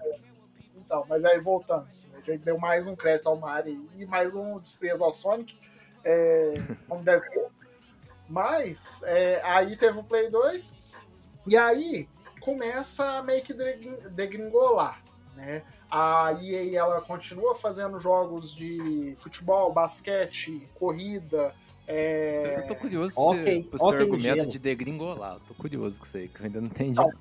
então, 0.78 1.06
mas 1.10 1.24
aí 1.26 1.40
voltando. 1.40 1.88
Gente 2.30 2.46
deu 2.46 2.60
mais 2.60 2.86
um 2.86 2.96
crédito 2.96 3.28
ao 3.28 3.36
Mario 3.36 3.90
e 3.98 4.06
mais 4.06 4.36
um 4.36 4.60
desprezo 4.60 5.04
ao 5.04 5.10
Sonic. 5.10 5.58
É, 6.04 6.54
como 6.88 7.04
deve 7.04 7.24
ser. 7.26 7.48
Mas 8.28 9.02
é, 9.06 9.42
aí 9.44 9.76
teve 9.76 9.98
o 9.98 10.04
Play 10.04 10.30
2. 10.30 10.76
E 11.48 11.58
aí 11.58 12.08
começa 12.40 13.04
a 13.18 13.24
meio 13.24 13.42
que 13.42 13.52
degring- 13.52 13.98
degringolar. 14.12 15.02
Né? 15.36 15.64
A 15.90 16.34
EA 16.40 16.78
ela 16.80 17.02
continua 17.02 17.56
fazendo 17.56 18.00
jogos 18.00 18.56
de 18.56 19.14
futebol, 19.16 19.74
basquete, 19.74 20.70
corrida. 20.76 21.56
é, 21.88 22.58
Eu 22.60 22.68
tô 22.68 22.76
curioso 22.76 23.16
pro, 23.16 23.24
Ok, 23.24 23.62
seu, 23.62 23.70
pro 23.72 23.80
seu 23.80 23.88
ok, 23.88 24.00
argumento 24.02 24.38
gelo. 24.42 24.52
de 24.52 24.60
degringolar. 24.60 25.34
Eu 25.34 25.40
tô 25.48 25.54
curioso 25.56 25.98
com 26.00 26.06
isso 26.06 26.16
aí, 26.16 26.28
que 26.28 26.40
eu 26.40 26.46
ainda 26.46 26.62
não 26.62 26.68
entendi. 26.68 26.92
Então, 27.02 27.12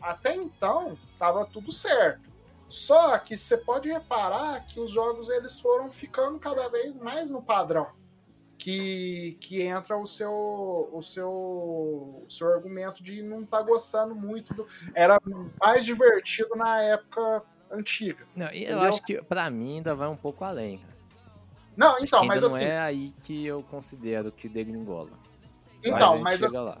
até 0.00 0.34
então 0.34 0.96
tava 1.18 1.44
tudo 1.44 1.70
certo. 1.70 2.29
Só 2.70 3.18
que 3.18 3.36
você 3.36 3.56
pode 3.58 3.88
reparar 3.88 4.64
que 4.66 4.78
os 4.78 4.90
jogos 4.90 5.28
eles 5.28 5.58
foram 5.60 5.90
ficando 5.90 6.38
cada 6.38 6.68
vez 6.68 6.96
mais 6.96 7.28
no 7.28 7.42
padrão. 7.42 7.88
Que, 8.56 9.38
que 9.40 9.62
entra 9.62 9.96
o 9.96 10.04
seu 10.04 10.90
o 10.92 11.00
seu 11.00 11.30
o 11.30 12.26
seu 12.28 12.52
argumento 12.52 13.02
de 13.02 13.22
não 13.22 13.42
estar 13.42 13.62
gostando 13.62 14.14
muito 14.14 14.52
do 14.52 14.66
era 14.94 15.18
mais 15.58 15.82
divertido 15.82 16.54
na 16.54 16.78
época 16.82 17.42
antiga. 17.70 18.26
Não, 18.36 18.48
eu 18.48 18.52
Entendeu? 18.52 18.80
acho 18.82 19.02
que 19.02 19.22
pra 19.22 19.48
mim 19.48 19.76
ainda 19.76 19.94
vai 19.94 20.08
um 20.08 20.16
pouco 20.16 20.44
além. 20.44 20.76
cara. 20.76 20.90
Não, 21.74 21.98
então, 22.00 22.24
mas 22.26 22.42
não 22.42 22.48
assim, 22.54 22.64
é 22.66 22.78
aí 22.78 23.12
que 23.22 23.46
eu 23.46 23.62
considero 23.62 24.30
que 24.30 24.46
degringola. 24.46 25.10
então, 25.82 26.18
mas, 26.18 26.22
mas 26.22 26.42
a 26.42 26.46
gente 26.46 26.50
chega 26.50 26.62
lá. 26.62 26.78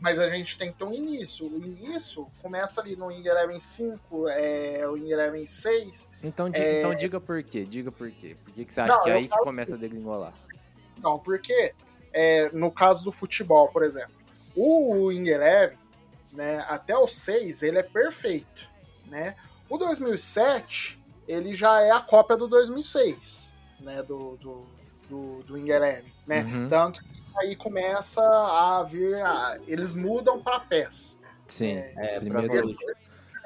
Mas 0.00 0.18
a 0.18 0.30
gente 0.30 0.56
tem 0.56 0.70
que 0.70 0.78
ter 0.78 0.84
um 0.84 0.92
início. 0.92 1.46
O 1.46 1.58
início 1.64 2.28
começa 2.40 2.80
ali 2.80 2.94
no 2.94 3.06
Wing 3.06 3.26
Eleven 3.28 3.58
5, 3.58 4.28
é, 4.28 4.86
o 4.86 4.92
Wing 4.92 5.10
Eleven 5.10 5.44
6. 5.44 6.08
Então, 6.22 6.48
di- 6.48 6.60
É. 6.60 6.78
então 6.78 6.94
diga 6.94 7.20
por 7.20 7.42
quê, 7.42 7.64
diga 7.64 7.90
por 7.90 8.08
quê. 8.10 8.36
Por 8.44 8.52
que, 8.54 8.64
que 8.64 8.72
você 8.72 8.80
acha 8.80 8.94
Não, 8.94 9.02
que 9.02 9.10
é 9.10 9.14
aí 9.14 9.26
que 9.26 9.38
começa 9.38 9.74
a 9.74 9.78
degringolar? 9.78 10.32
Não, 11.02 11.18
porque 11.18 11.74
é, 12.12 12.48
no 12.52 12.70
caso 12.70 13.02
do 13.02 13.10
futebol, 13.10 13.68
por 13.68 13.82
exemplo, 13.82 14.14
o 14.54 15.06
Wing 15.06 15.28
Eleven, 15.28 15.76
né, 16.32 16.64
até 16.68 16.96
o 16.96 17.06
6, 17.08 17.62
ele 17.64 17.78
é 17.78 17.82
perfeito. 17.82 18.68
Né? 19.06 19.34
O 19.68 19.76
2007, 19.78 20.98
ele 21.26 21.54
já 21.54 21.80
é 21.80 21.90
a 21.90 22.00
cópia 22.00 22.36
do 22.36 22.46
2006, 22.46 23.52
né, 23.80 24.02
do, 24.02 24.36
do, 24.36 24.66
do, 25.08 25.42
do 25.42 25.54
Wing 25.54 25.70
Eleven. 25.70 26.12
Né? 26.26 26.42
Uhum. 26.48 26.68
Tanto 26.68 27.02
que 27.02 27.17
aí 27.38 27.56
começa 27.56 28.20
a 28.22 28.82
vir, 28.84 29.14
a- 29.22 29.58
eles 29.66 29.94
mudam 29.94 30.42
para 30.42 30.60
PES. 30.60 31.18
Sim, 31.46 31.76
É, 31.76 31.92
pra 32.12 32.20
primeiro, 32.20 32.54
evoluir. 32.54 32.96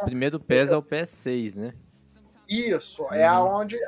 primeiro 0.04 0.40
PES 0.40 0.72
é 0.72 0.76
o 0.76 0.82
PS6, 0.82 1.56
né? 1.56 1.72
Isso, 2.48 3.06
é 3.12 3.28
Uhum. 3.30 3.36
aonde. 3.36 3.78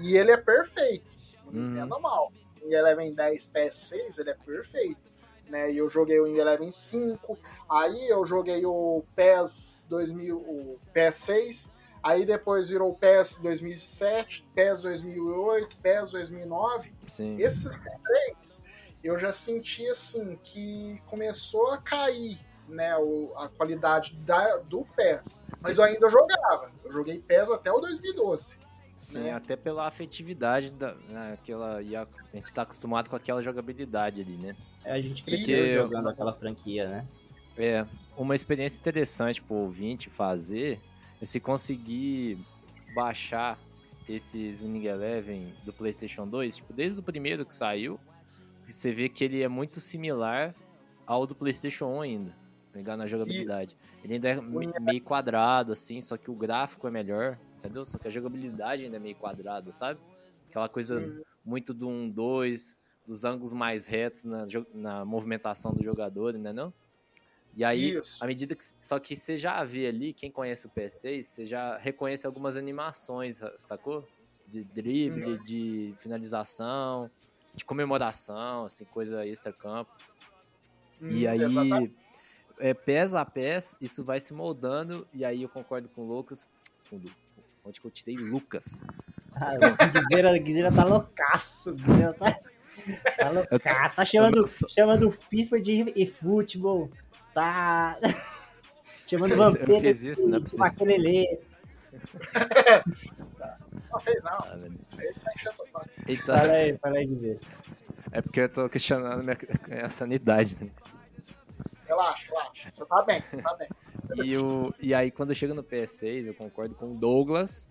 E 0.00 0.16
ele 0.16 0.30
é 0.32 0.36
perfeito. 0.36 1.06
Não 1.50 1.60
Uhum. 1.62 1.72
entenda 1.76 1.98
mal. 1.98 2.32
Wing 2.62 2.74
Eleven 2.74 3.12
10 3.14 3.48
PS6, 3.48 4.18
ele 4.18 4.30
é 4.30 4.34
perfeito. 4.34 5.08
Né? 5.48 5.70
E 5.72 5.78
eu 5.78 5.88
joguei 5.88 6.20
o 6.20 6.24
Wing 6.24 6.38
Eleven 6.38 6.70
5, 6.70 7.38
aí 7.70 8.08
eu 8.08 8.22
joguei 8.24 8.66
o 8.66 9.02
PES 9.16 9.82
2000, 9.88 10.36
o 10.36 10.76
PS6, 10.92 11.72
aí 12.02 12.26
depois 12.26 12.68
virou 12.68 12.90
o 12.90 12.94
PES 12.94 13.38
2007, 13.40 14.46
PES 14.54 14.80
2008, 14.82 15.74
PES 15.82 16.10
2009. 16.10 16.92
Sim. 17.06 17.36
Esses 17.38 17.80
três, 18.04 18.62
eu 19.02 19.16
já 19.18 19.30
senti 19.32 19.86
assim 19.86 20.38
que 20.42 21.00
começou 21.06 21.70
a 21.72 21.78
cair 21.78 22.38
né, 22.68 22.96
o- 22.98 23.32
a 23.36 23.48
qualidade 23.48 24.14
da, 24.16 24.58
do 24.58 24.84
PES. 24.96 25.40
Mas 25.62 25.78
eu 25.78 25.84
ainda 25.84 26.10
jogava. 26.10 26.70
Eu 26.84 26.92
joguei 26.92 27.18
PES 27.18 27.50
até 27.50 27.72
o 27.72 27.80
2012. 27.80 28.58
Sim, 28.94 29.20
né? 29.22 29.32
até 29.32 29.54
pela 29.56 29.86
afetividade 29.86 30.72
da, 30.72 30.94
naquela, 31.08 31.80
e 31.80 31.94
a, 31.94 32.02
a 32.02 32.36
gente 32.36 32.52
tá 32.52 32.62
acostumado 32.62 33.08
com 33.08 33.14
aquela 33.16 33.40
jogabilidade 33.40 34.20
ali, 34.22 34.36
né? 34.36 34.56
É, 34.84 34.92
a 34.92 35.00
gente 35.00 35.22
Porque 35.22 35.36
precisa 35.36 35.56
eu- 35.78 35.80
jogando 35.84 36.08
aquela 36.08 36.32
franquia, 36.34 36.88
né? 36.88 37.06
É, 37.56 37.86
uma 38.16 38.34
experiência 38.34 38.78
interessante 38.80 39.40
pro 39.40 39.54
ouvinte 39.54 40.10
fazer 40.10 40.80
é 41.22 41.24
se 41.24 41.40
conseguir 41.40 42.38
baixar 42.94 43.58
esses 44.08 44.60
Winning 44.60 44.86
Eleven 44.86 45.54
do 45.64 45.72
PlayStation 45.72 46.26
2, 46.26 46.56
tipo, 46.56 46.72
desde 46.72 46.98
o 47.00 47.02
primeiro 47.02 47.44
que 47.46 47.54
saiu, 47.54 47.98
você 48.72 48.92
vê 48.92 49.08
que 49.08 49.24
ele 49.24 49.42
é 49.42 49.48
muito 49.48 49.80
similar 49.80 50.54
ao 51.06 51.26
do 51.26 51.34
PlayStation 51.34 51.86
1 51.86 52.00
ainda, 52.02 52.36
pegar 52.72 52.96
na 52.96 53.06
jogabilidade. 53.06 53.76
Ele 54.04 54.14
ainda 54.14 54.28
é 54.28 54.40
me- 54.40 54.68
meio 54.80 55.02
quadrado, 55.02 55.72
assim, 55.72 56.00
só 56.00 56.16
que 56.16 56.30
o 56.30 56.34
gráfico 56.34 56.86
é 56.86 56.90
melhor, 56.90 57.38
entendeu? 57.56 57.84
Só 57.86 57.98
que 57.98 58.06
a 58.08 58.10
jogabilidade 58.10 58.84
ainda 58.84 58.96
é 58.96 59.00
meio 59.00 59.16
quadrada, 59.16 59.72
sabe? 59.72 60.00
Aquela 60.48 60.68
coisa 60.68 60.98
Uhum. 61.00 61.22
muito 61.44 61.72
do 61.74 61.88
1, 61.88 62.08
2, 62.10 62.80
dos 63.06 63.24
ângulos 63.24 63.52
mais 63.54 63.86
retos 63.86 64.24
na, 64.24 64.44
na 64.74 65.04
movimentação 65.04 65.72
do 65.72 65.82
jogador, 65.82 66.34
entendeu? 66.36 66.72
E 67.56 67.64
aí, 67.64 67.92
Isso. 67.96 68.22
à 68.22 68.26
medida 68.26 68.54
que. 68.54 68.62
Só 68.78 68.98
que 68.98 69.16
você 69.16 69.36
já 69.36 69.64
vê 69.64 69.86
ali, 69.86 70.12
quem 70.12 70.30
conhece 70.30 70.66
o 70.66 70.70
PS6, 70.70 71.26
você 71.26 71.46
já 71.46 71.78
reconhece 71.78 72.26
algumas 72.26 72.56
animações, 72.56 73.36
sa- 73.38 73.54
sacou? 73.58 74.06
De 74.46 74.62
drible, 74.64 75.32
Uhum. 75.32 75.42
de 75.42 75.94
finalização, 75.96 77.10
de 77.58 77.64
comemoração, 77.64 78.64
assim, 78.64 78.84
coisa 78.86 79.26
extra-campo. 79.26 79.90
E 81.00 81.26
Hum, 81.26 81.30
aí, 81.30 81.42
exatamente. 81.42 81.94
é, 82.58 82.74
pés 82.74 83.14
a 83.14 83.24
pés, 83.24 83.76
isso 83.80 84.02
vai 84.02 84.18
se 84.18 84.32
moldando, 84.32 85.06
e 85.12 85.24
aí 85.24 85.42
eu 85.42 85.48
concordo 85.48 85.88
com 85.88 86.02
o 86.02 86.08
Lucas. 86.08 86.46
com 86.88 86.96
o 86.96 87.00
Onde 87.64 87.80
que 87.80 87.86
eu 87.86 87.90
tirei 87.90 88.16
Lucas? 88.16 88.84
Ah, 89.34 89.52
o 89.54 89.92
Guizeira, 89.92 90.30
o 90.32 90.40
Guizeira 90.40 90.72
tá 90.72 90.84
loucaço. 90.84 91.70
o 91.70 91.74
Guizeira 91.74 92.14
tá, 92.14 92.40
tá 93.18 93.30
loucaço. 93.30 93.96
Tá 93.96 94.04
chamando, 94.04 94.44
chamando 94.46 95.12
FIFA 95.28 95.60
de 95.60 95.92
e 95.94 96.06
futebol. 96.06 96.90
Tá. 97.34 97.98
chamando 99.06 99.36
não 99.36 99.48
é 99.48 99.52
de. 100.40 100.56
Maquelele. 100.56 101.40
Não 103.90 104.00
fez 104.00 104.22
não. 104.22 104.32
Ah. 104.32 104.58
Ele 104.98 105.14
tá 105.24 105.30
enchendo 105.34 105.56
seu 105.56 105.66
saco. 105.66 105.88
Aí, 106.06 106.76
fala 106.78 106.96
aí, 106.98 107.06
Guizeira. 107.06 107.40
é 108.12 108.20
porque 108.22 108.40
eu 108.40 108.48
tô 108.48 108.68
questionando 108.68 109.22
minha, 109.24 109.36
minha 109.68 109.90
sanidade, 109.90 110.56
né? 110.62 110.70
Relaxa, 111.86 112.26
relaxa. 112.28 112.68
Você 112.68 112.84
tá 112.84 113.02
bem, 113.02 113.22
tá 113.42 113.54
bem. 113.56 113.68
E, 114.26 114.36
o, 114.36 114.72
e 114.80 114.92
aí, 114.94 115.10
quando 115.10 115.34
chega 115.34 115.54
no 115.54 115.62
PS6, 115.64 116.26
eu 116.26 116.34
concordo 116.34 116.74
com 116.74 116.92
o 116.92 116.94
Douglas. 116.94 117.68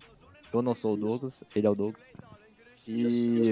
Eu 0.52 0.62
não 0.62 0.74
sou 0.74 0.94
o 0.94 0.96
Douglas, 0.96 1.44
ele 1.54 1.66
é 1.66 1.70
o 1.70 1.74
Douglas. 1.74 2.08
E 2.86 3.50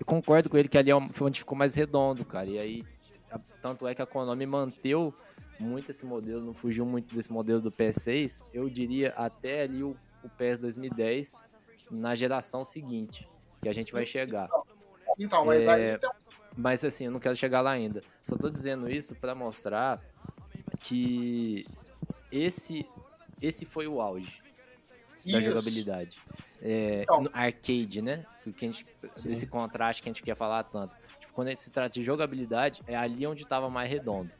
eu 0.00 0.06
concordo 0.06 0.50
com 0.50 0.56
ele 0.58 0.68
que 0.68 0.76
ali 0.76 0.90
é 0.90 0.96
um- 0.96 1.12
foi 1.12 1.28
onde 1.28 1.38
ficou 1.38 1.56
mais 1.56 1.74
redondo, 1.74 2.24
cara. 2.24 2.46
E 2.48 2.58
aí, 2.58 2.84
tanto 3.62 3.86
é 3.86 3.94
que 3.94 4.02
a 4.02 4.06
Konami 4.06 4.44
manteve 4.44 5.12
muito 5.58 5.90
esse 5.90 6.04
modelo, 6.04 6.40
não 6.44 6.52
fugiu 6.54 6.84
muito 6.84 7.14
desse 7.14 7.32
modelo 7.32 7.60
do 7.60 7.70
PS6. 7.70 8.42
Eu 8.52 8.68
diria 8.68 9.10
até 9.16 9.62
ali 9.62 9.82
o, 9.82 9.96
o 10.22 10.28
PS 10.28 10.60
2010, 10.60 11.46
na 11.90 12.14
geração 12.14 12.64
seguinte, 12.64 13.28
que 13.62 13.68
a 13.68 13.72
gente 13.72 13.92
vai 13.92 14.04
chegar. 14.04 14.48
Então, 15.18 15.44
mas 15.44 15.64
É, 15.64 15.98
tem 15.98 16.10
Mas 16.56 16.84
assim, 16.84 17.04
eu 17.06 17.10
não 17.10 17.20
quero 17.20 17.36
chegar 17.36 17.60
lá 17.60 17.70
ainda. 17.70 18.02
Só 18.24 18.36
tô 18.36 18.50
dizendo 18.50 18.90
isso 18.90 19.14
pra 19.14 19.34
mostrar 19.34 20.02
que 20.80 21.66
esse 22.32 22.86
esse 23.40 23.64
foi 23.64 23.86
o 23.86 24.00
auge 24.00 24.42
da 25.24 25.38
Isso. 25.38 25.42
jogabilidade. 25.42 26.18
É, 26.60 27.02
Então. 27.02 27.22
no 27.22 27.30
arcade, 27.32 28.02
né? 28.02 28.26
Que 28.56 28.64
a 28.66 28.68
gente, 28.68 28.84
desse 29.22 29.46
contraste 29.46 30.02
que 30.02 30.08
a 30.08 30.12
gente 30.12 30.22
quer 30.24 30.34
falar 30.34 30.64
tanto. 30.64 30.96
Tipo, 31.20 31.32
quando 31.32 31.54
se 31.56 31.70
trata 31.70 31.90
de 31.90 32.02
jogabilidade, 32.02 32.82
é 32.86 32.96
ali 32.96 33.24
onde 33.26 33.46
tava 33.46 33.70
mais 33.70 33.88
redondo. 33.88 34.32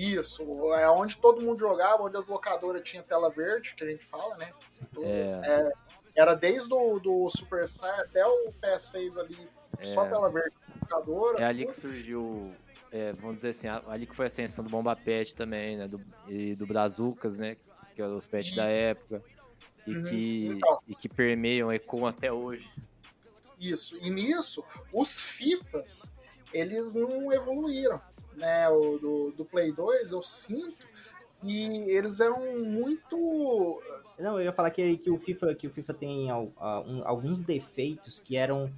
Isso, 0.00 0.42
é 0.74 0.88
onde 0.88 1.16
todo 1.18 1.42
mundo 1.42 1.60
jogava, 1.60 2.02
onde 2.02 2.16
as 2.16 2.26
locadoras 2.26 2.82
tinham 2.82 3.04
tela 3.04 3.28
verde, 3.28 3.74
que 3.74 3.84
a 3.84 3.86
gente 3.86 4.04
fala, 4.04 4.34
né? 4.36 4.52
Tudo. 4.94 5.04
É. 5.06 5.40
É, 5.44 5.72
era 6.16 6.34
desde 6.34 6.72
o 6.72 6.98
do 6.98 7.28
Superstar 7.28 8.00
até 8.00 8.24
o 8.26 8.52
PS6 8.62 9.18
ali, 9.20 9.48
só 9.82 10.06
tela 10.06 10.30
verde 10.30 10.56
locadora. 10.80 11.42
É 11.42 11.44
ali 11.44 11.66
que 11.66 11.74
surgiu, 11.76 12.52
é, 12.90 13.12
vamos 13.12 13.36
dizer 13.36 13.50
assim, 13.50 13.68
ali 13.68 14.06
que 14.06 14.16
foi 14.16 14.26
a 14.26 14.28
ascensão 14.28 14.64
do 14.64 14.70
Bomba 14.70 14.96
Pet 14.96 15.34
também, 15.34 15.76
né? 15.76 15.86
Do, 15.86 16.00
e 16.28 16.54
do 16.54 16.66
Brazucas, 16.66 17.38
né? 17.38 17.56
Que 17.94 18.02
eram 18.02 18.16
os 18.16 18.26
pets 18.26 18.54
da 18.56 18.64
época. 18.66 19.22
E, 19.86 19.94
Uhum. 19.96 20.04
que, 20.04 20.46
Então. 20.46 20.78
e 20.88 20.94
que 20.94 21.08
permeiam, 21.08 21.72
ecoam 21.72 22.06
até 22.06 22.32
hoje. 22.32 22.70
Isso. 23.58 23.96
E 24.00 24.08
nisso, 24.10 24.64
os 24.92 25.20
FIFAs, 25.20 26.12
eles 26.52 26.94
não 26.94 27.32
evoluíram. 27.32 28.00
Né? 28.40 28.68
O 28.68 28.98
do, 28.98 29.30
do 29.32 29.44
Play 29.44 29.70
2, 29.70 30.10
eu 30.10 30.22
sinto 30.22 30.84
que 31.40 31.90
eles 31.90 32.20
eram 32.20 32.64
muito. 32.64 33.82
Não, 34.18 34.38
eu 34.38 34.44
ia 34.44 34.52
falar 34.52 34.70
que, 34.70 34.96
que, 34.98 35.10
o, 35.10 35.18
FIFA, 35.18 35.54
que 35.54 35.66
o 35.66 35.70
FIFA 35.70 35.94
tem 35.94 36.28
alguns 37.04 37.42
defeitos 37.42 38.20
que 38.20 38.36
eram 38.36 38.68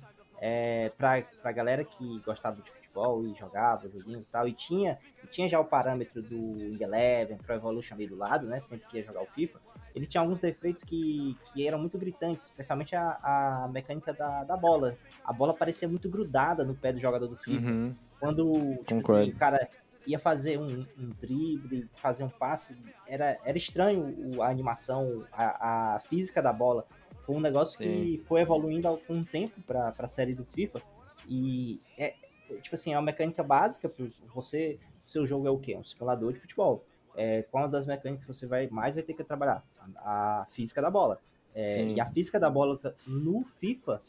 é, 0.40 0.90
pra, 0.96 1.22
pra 1.40 1.52
galera 1.52 1.84
que 1.84 2.20
gostava 2.20 2.60
de 2.60 2.70
futebol 2.70 3.24
e 3.26 3.34
jogava 3.34 3.88
joguinhos 3.88 4.26
e 4.26 4.30
tal, 4.30 4.46
e 4.46 4.52
tinha, 4.52 4.98
e 5.22 5.26
tinha 5.28 5.48
já 5.48 5.58
o 5.58 5.64
parâmetro 5.64 6.20
do 6.20 6.82
Eleven, 6.82 7.38
Pro 7.38 7.54
Evolution 7.54 7.94
ali 7.94 8.06
do 8.06 8.16
lado, 8.16 8.46
né? 8.46 8.58
Sempre 8.60 8.88
que 8.88 8.96
ia 8.98 9.04
jogar 9.04 9.22
o 9.22 9.26
FIFA. 9.26 9.60
Ele 9.94 10.06
tinha 10.06 10.20
alguns 10.20 10.40
defeitos 10.40 10.84
que, 10.84 11.36
que 11.52 11.66
eram 11.66 11.78
muito 11.78 11.98
gritantes, 11.98 12.46
especialmente 12.46 12.96
a, 12.96 13.18
a 13.22 13.68
mecânica 13.72 14.12
da, 14.12 14.42
da 14.42 14.56
bola. 14.56 14.96
A 15.24 15.32
bola 15.32 15.54
parecia 15.54 15.86
muito 15.86 16.08
grudada 16.08 16.64
no 16.64 16.74
pé 16.74 16.92
do 16.92 16.98
jogador 16.98 17.26
do 17.26 17.36
FIFA. 17.36 17.70
Uhum. 17.70 17.94
Quando 18.22 18.56
tipo 18.84 19.00
assim, 19.00 19.30
o 19.30 19.36
cara 19.36 19.68
ia 20.06 20.16
fazer 20.16 20.56
um, 20.56 20.86
um 20.96 21.10
drible, 21.20 21.88
fazer 21.96 22.22
um 22.22 22.28
passe, 22.28 22.78
era, 23.04 23.36
era 23.44 23.58
estranho 23.58 24.40
a 24.40 24.48
animação, 24.48 25.26
a, 25.32 25.96
a 25.96 26.00
física 26.00 26.40
da 26.40 26.52
bola. 26.52 26.86
Foi 27.26 27.34
um 27.34 27.40
negócio 27.40 27.76
que 27.76 28.22
foi 28.28 28.42
evoluindo 28.42 28.96
com 29.08 29.14
o 29.14 29.24
tempo 29.24 29.60
para 29.62 29.92
a 29.98 30.06
série 30.06 30.34
do 30.34 30.44
FIFA. 30.44 30.80
E 31.28 31.80
é, 31.98 32.14
tipo 32.60 32.76
assim, 32.76 32.92
é 32.92 32.96
uma 32.96 33.02
mecânica 33.02 33.42
básica. 33.42 33.92
Você, 34.32 34.78
seu 35.04 35.26
jogo 35.26 35.48
é 35.48 35.50
o 35.50 35.58
quê? 35.58 35.76
Um 35.76 35.82
simulador 35.82 36.32
de 36.32 36.38
futebol. 36.38 36.84
É, 37.16 37.42
qual 37.50 37.68
das 37.68 37.88
mecânicas 37.88 38.24
que 38.24 38.32
você 38.32 38.46
vai 38.46 38.68
mais 38.68 38.94
vai 38.94 39.02
ter 39.02 39.14
que 39.14 39.24
trabalhar? 39.24 39.64
A, 39.96 40.42
a 40.42 40.46
física 40.52 40.80
da 40.80 40.92
bola. 40.92 41.18
É, 41.56 41.66
Sim. 41.66 41.94
e 41.94 42.00
a 42.00 42.06
física 42.06 42.38
da 42.38 42.48
bola 42.48 42.78
no 43.04 43.42
FIFA 43.42 44.00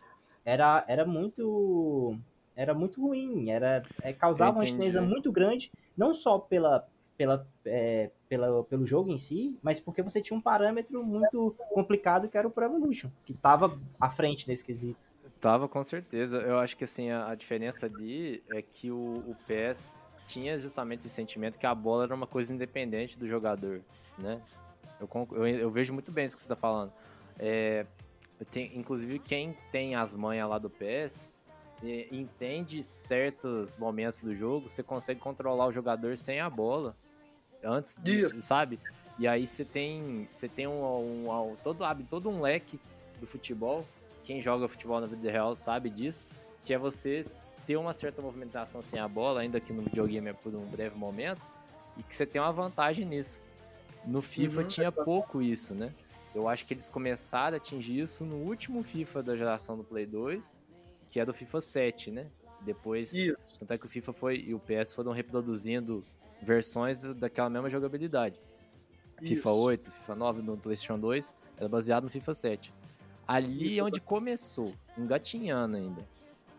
era, 0.46 0.86
era 0.88 1.04
muito 1.04 2.16
era 2.56 2.74
muito 2.74 3.02
ruim, 3.02 3.50
era 3.50 3.82
é, 4.02 4.14
causava 4.14 4.52
uma 4.58 4.64
estranheza 4.66 5.02
muito 5.02 5.32
grande, 5.32 5.72
não 5.98 6.14
só 6.14 6.38
pela, 6.40 6.88
pela, 7.18 7.48
é, 7.66 8.10
pela, 8.30 8.64
pelo 8.64 8.86
jogo 8.86 9.12
em 9.12 9.18
si, 9.18 9.58
mas 9.62 9.80
porque 9.80 10.02
você 10.02 10.22
tinha 10.22 10.38
um 10.38 10.42
parâmetro 10.42 11.04
muito 11.04 11.56
complicado 11.70 12.28
que 12.28 12.38
era 12.38 12.48
o 12.48 12.52
Pro 12.52 12.66
Evolution, 12.66 13.10
que 13.26 13.34
estava 13.34 13.78
à 14.00 14.10
frente 14.10 14.48
nesse 14.48 14.64
quesito. 14.64 14.98
Tava 15.40 15.68
com 15.68 15.84
certeza. 15.84 16.38
Eu 16.40 16.58
acho 16.60 16.78
que 16.78 16.84
assim, 16.86 17.10
a, 17.10 17.30
a 17.30 17.36
diferença 17.36 17.86
ali 17.86 18.44
é 18.50 18.62
que 18.62 18.90
o, 18.92 19.24
o 19.28 19.36
PES 19.48 19.96
tinha 20.26 20.58
justamente 20.58 21.00
esse 21.02 21.10
sentimento 21.10 21.60
que 21.60 21.66
a 21.66 21.76
bola 21.76 22.06
era 22.06 22.16
uma 22.16 22.28
coisa 22.28 22.54
independente 22.54 23.18
do 23.20 23.28
jogador, 23.28 23.82
né? 24.18 24.42
Eu, 25.02 25.10
eu, 25.32 25.48
eu 25.48 25.72
vejo 25.72 25.92
muito 25.94 26.12
bem 26.12 26.26
isso 26.26 26.36
que 26.36 26.42
você 26.42 26.48
tá 26.48 26.56
falando. 26.56 26.94
É, 27.38 27.86
tenho- 28.52 28.72
inclusive, 28.78 29.20
quem 29.20 29.54
tem 29.72 29.96
as 29.96 30.16
manhas 30.16 30.48
lá 30.48 30.58
do 30.58 30.70
PES 30.70 31.30
é, 31.30 31.33
entende 32.12 32.84
certos 32.84 33.76
momentos 33.78 34.22
do 34.22 34.36
jogo, 34.36 34.70
você 34.70 34.82
consegue 34.84 35.20
controlar 35.20 35.68
o 35.68 35.72
jogador 35.72 36.18
sem 36.18 36.40
a 36.40 36.50
bola. 36.50 36.96
Antes, 37.64 37.98
de- 37.98 38.42
sabe? 38.42 38.80
E 39.18 39.28
aí 39.28 39.46
você 39.46 39.64
tem, 39.64 40.28
você 40.32 40.48
tem 40.50 40.68
um, 40.68 40.84
um- 40.84 41.52
um- 41.52 41.56
todo, 41.64 41.84
abre 41.84 42.04
todo 42.10 42.30
um 42.30 42.42
leque 42.42 42.80
do 43.20 43.28
futebol. 43.28 43.86
Quem 44.26 44.42
joga 44.42 44.68
futebol 44.68 45.00
na 45.00 45.08
vida 45.08 45.30
real 45.32 45.56
sabe 45.56 45.90
disso. 45.90 46.26
Que 46.66 46.74
é 46.74 46.78
você 46.78 47.26
ter 47.66 47.78
uma 47.78 47.94
certa 47.94 48.22
movimentação 48.22 48.82
sem 48.82 49.00
a 49.00 49.08
bola, 49.08 49.42
ainda 49.42 49.60
que 49.60 49.72
no 49.72 49.84
videogame 49.84 50.30
é 50.30 50.34
por 50.34 50.54
um 50.56 50.66
breve 50.66 50.96
momento, 50.98 51.42
e 51.98 52.04
que 52.04 52.14
você 52.16 52.26
tem 52.26 52.42
uma 52.42 52.52
vantagem 52.52 53.06
nisso. 53.06 53.40
No 54.06 54.22
FIFA 54.22 54.62
Uhum, 54.62 54.68
tinha 54.68 54.92
pouco 54.92 55.42
isso, 55.42 55.74
né? 55.74 55.94
Eu 56.36 56.50
acho 56.50 56.66
que 56.66 56.74
eles 56.74 56.90
começaram 56.90 57.54
a 57.56 57.58
atingir 57.58 58.00
isso 58.00 58.26
no 58.26 58.36
último 58.38 58.82
FIFA 58.84 59.22
da 59.24 59.36
geração 59.38 59.78
do 59.78 59.84
Play 59.84 60.06
2, 60.06 60.58
que 61.14 61.20
é 61.20 61.26
do 61.26 61.32
FIFA 61.32 61.62
7, 61.62 62.10
né? 62.10 62.26
Depois, 62.62 63.14
Isso. 63.14 63.60
tanto 63.60 63.72
é 63.72 63.78
que 63.78 63.86
o 63.86 63.90
FIFA 63.90 64.14
foi 64.14 64.38
e 64.48 64.54
o 64.56 64.60
PS 64.60 64.96
foram 64.96 65.12
reproduzindo 65.12 66.04
versões 66.42 67.04
daquela 67.14 67.52
mesma 67.52 67.70
jogabilidade. 67.70 68.40
FIFA 69.20 69.50
Isso. 69.50 69.62
8, 69.62 69.92
FIFA 69.92 70.16
9 70.16 70.42
no 70.42 70.58
PlayStation 70.58 70.98
2 70.98 71.36
era 71.58 71.70
baseado 71.70 72.06
no 72.06 72.10
FIFA 72.10 72.34
7. 72.34 72.74
Ali 73.28 73.68
Isso, 73.68 73.80
é 73.80 73.84
onde 73.84 74.02
começou, 74.02 74.74
engatinhando 74.98 75.78
ainda. 75.78 76.02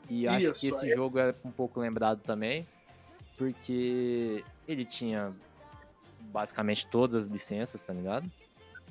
E 0.09 0.29
acho 0.29 0.53
que 0.61 0.69
esse 0.69 0.85
aí- 0.87 0.95
jogo 0.95 1.19
é 1.19 1.35
um 1.45 1.51
pouco 1.51 1.81
lembrado 1.81 2.21
também, 2.21 2.65
porque 3.37 4.45
ele 4.69 4.85
tinha 4.85 5.35
basicamente 6.33 6.87
todas 6.87 7.17
as 7.17 7.27
licenças, 7.27 7.83
tá 7.83 7.93
ligado? 7.93 8.31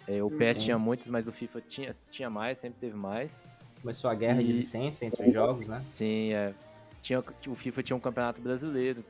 É, 0.07 0.21
o 0.21 0.29
PS 0.29 0.57
Uhum. 0.59 0.63
tinha 0.65 0.77
muitas, 0.77 1.07
mas 1.07 1.25
o 1.29 1.31
FIFA 1.31 1.61
tinha, 1.61 1.89
tinha 2.11 2.29
mais, 2.29 2.57
sempre 2.57 2.79
teve 2.81 2.97
mais. 2.97 3.41
Começou 3.83 4.09
a 4.09 4.15
guerra 4.15 4.41
de 4.41 4.49
E- 4.49 4.53
licença 4.53 5.05
entre 5.05 5.27
os 5.27 5.33
jogos, 5.33 5.67
né? 5.67 5.77
Sim, 5.77 6.33
é. 6.33 6.53
tinha, 7.01 7.21
o 7.49 7.53
FIFA 7.53 7.83
tinha 7.83 7.97
um 7.97 7.99
campeonato 7.99 8.41
brasileiro, 8.41 9.03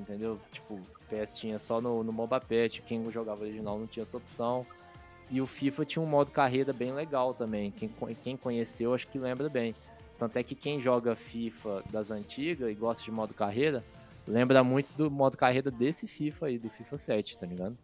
entendeu? 0.00 0.38
Tipo, 0.52 0.74
o 0.74 0.82
PS 1.08 1.38
tinha 1.38 1.58
só 1.58 1.80
no, 1.80 2.04
no 2.04 2.12
MOBA 2.12 2.38
Pet, 2.42 2.82
quem 2.82 3.10
jogava 3.10 3.42
original 3.44 3.78
não 3.78 3.86
tinha 3.86 4.02
essa 4.02 4.18
opção. 4.18 4.66
E 5.30 5.40
o 5.40 5.46
FIFA 5.46 5.84
tinha 5.86 6.02
um 6.02 6.06
modo 6.06 6.30
carreira 6.30 6.74
bem 6.74 6.92
legal 6.92 7.32
também. 7.32 7.70
Quem, 7.70 7.90
quem 8.22 8.36
conheceu, 8.36 8.92
acho 8.92 9.06
que 9.08 9.18
lembra 9.18 9.48
bem. 9.48 9.74
Tanto 10.18 10.36
é 10.36 10.42
que 10.42 10.54
quem 10.54 10.78
joga 10.78 11.16
FIFA 11.16 11.82
das 11.90 12.10
antigas 12.10 12.70
e 12.70 12.74
gosta 12.74 13.02
de 13.02 13.10
modo 13.10 13.32
carreira, 13.32 13.82
lembra 14.26 14.62
muito 14.62 14.92
do 14.94 15.10
modo 15.10 15.38
carreira 15.38 15.70
desse 15.70 16.06
FIFA 16.06 16.46
aí, 16.46 16.58
do 16.58 16.68
FIFA 16.68 16.98
7, 16.98 17.38
tá 17.38 17.46
ligado? 17.46 17.78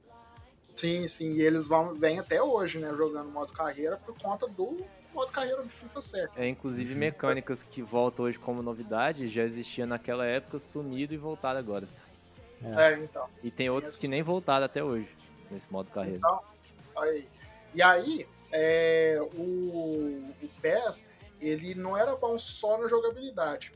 Sim, 0.75 1.07
sim. 1.09 1.33
E 1.33 1.41
eles 1.41 1.67
vão, 1.67 1.95
vêm 1.95 2.19
até 2.19 2.43
hoje, 2.43 2.79
né, 2.79 2.93
jogando 2.95 3.31
modo 3.31 3.51
carreira 3.53 3.97
por 3.97 4.19
conta 4.19 4.47
do 4.47 4.85
modo 5.15 5.33
carreira 5.33 5.63
do 5.63 5.69
FIFA 5.69 6.01
7. 6.01 6.33
É, 6.37 6.49
inclusive 6.49 6.95
mecânicas 6.95 7.63
que 7.63 7.83
voltam 7.83 8.27
hoje 8.27 8.39
como 8.39 8.63
novidade, 8.63 9.29
já 9.29 9.43
existia 9.43 9.87
naquela 9.87 10.27
época, 10.27 10.59
sumido 10.59 11.15
e 11.15 11.17
voltaram 11.17 11.59
agora. 11.59 11.87
É, 12.77 12.93
é 12.93 12.99
então. 12.99 13.29
E 13.43 13.51
tem 13.51 13.71
outros 13.71 13.97
que 13.97 14.09
nem 14.09 14.23
voltaram 14.23 14.65
até 14.67 14.83
hoje, 14.83 15.09
nesse 15.51 15.71
modo 15.73 15.91
carreira. 15.91 16.19
Então, 16.19 16.41
aí. 16.97 17.29
E 17.75 17.83
aí, 17.83 18.27
é, 18.53 19.19
o, 19.35 19.43
o 20.43 20.49
PES, 20.63 21.07
ele 21.41 21.75
não 21.75 21.97
era 21.97 22.15
bom 22.15 22.39
só 22.39 22.79
na 22.79 22.89
jogabilidade. 22.89 23.73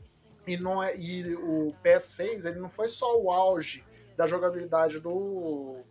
E, 0.47 0.57
não 0.57 0.81
é, 0.81 0.95
e 0.97 1.35
o 1.35 1.75
PS6, 1.83 2.45
ele 2.45 2.59
não 2.59 2.69
foi 2.69 2.87
só 2.87 3.19
o 3.19 3.31
auge 3.31 3.83
da 4.17 4.25
jogabilidade 4.25 4.99
do, 4.99 5.81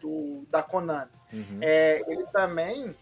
do 0.00 0.46
da 0.50 0.62
Konami. 0.62 1.10
Uhum. 1.32 1.58
É, 1.60 2.02
ele 2.06 2.24
também 2.26 2.94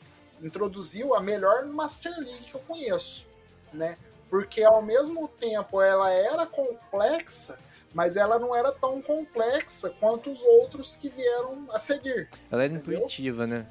introduziu 0.45 1.15
a 1.15 1.21
melhor 1.21 1.65
Master 1.65 2.13
League 2.19 2.45
que 2.45 2.55
eu 2.55 2.61
conheço, 2.61 3.27
né? 3.73 3.97
Porque 4.29 4.63
ao 4.63 4.83
mesmo 4.83 5.27
tempo 5.27 5.81
ela 5.81 6.11
era 6.11 6.45
complexa, 6.47 7.59
mas 7.95 8.15
ela 8.15 8.39
não 8.39 8.55
era 8.55 8.71
tão 8.71 9.01
complexa 9.01 9.89
quanto 9.99 10.31
os 10.31 10.43
outros 10.43 10.97
que 10.97 11.09
vieram 11.09 11.67
a 11.71 11.79
seguir. 11.79 12.29
Ela 12.51 12.65
era 12.65 12.75
entendeu? 12.75 12.99
intuitiva, 12.99 13.47
né? 13.47 13.67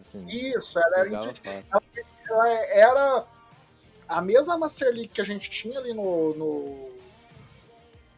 Assim, 0.00 0.26
Isso, 0.26 0.78
ela 0.78 0.98
era 0.98 1.08
intuitiva. 1.08 1.64
Ela, 2.28 2.48
era 2.70 3.24
a 4.08 4.20
mesma 4.20 4.58
Master 4.58 4.88
League 4.88 5.08
que 5.08 5.20
a 5.20 5.24
gente 5.24 5.48
tinha 5.48 5.78
ali 5.78 5.94
no, 5.94 6.34
no, 6.34 6.90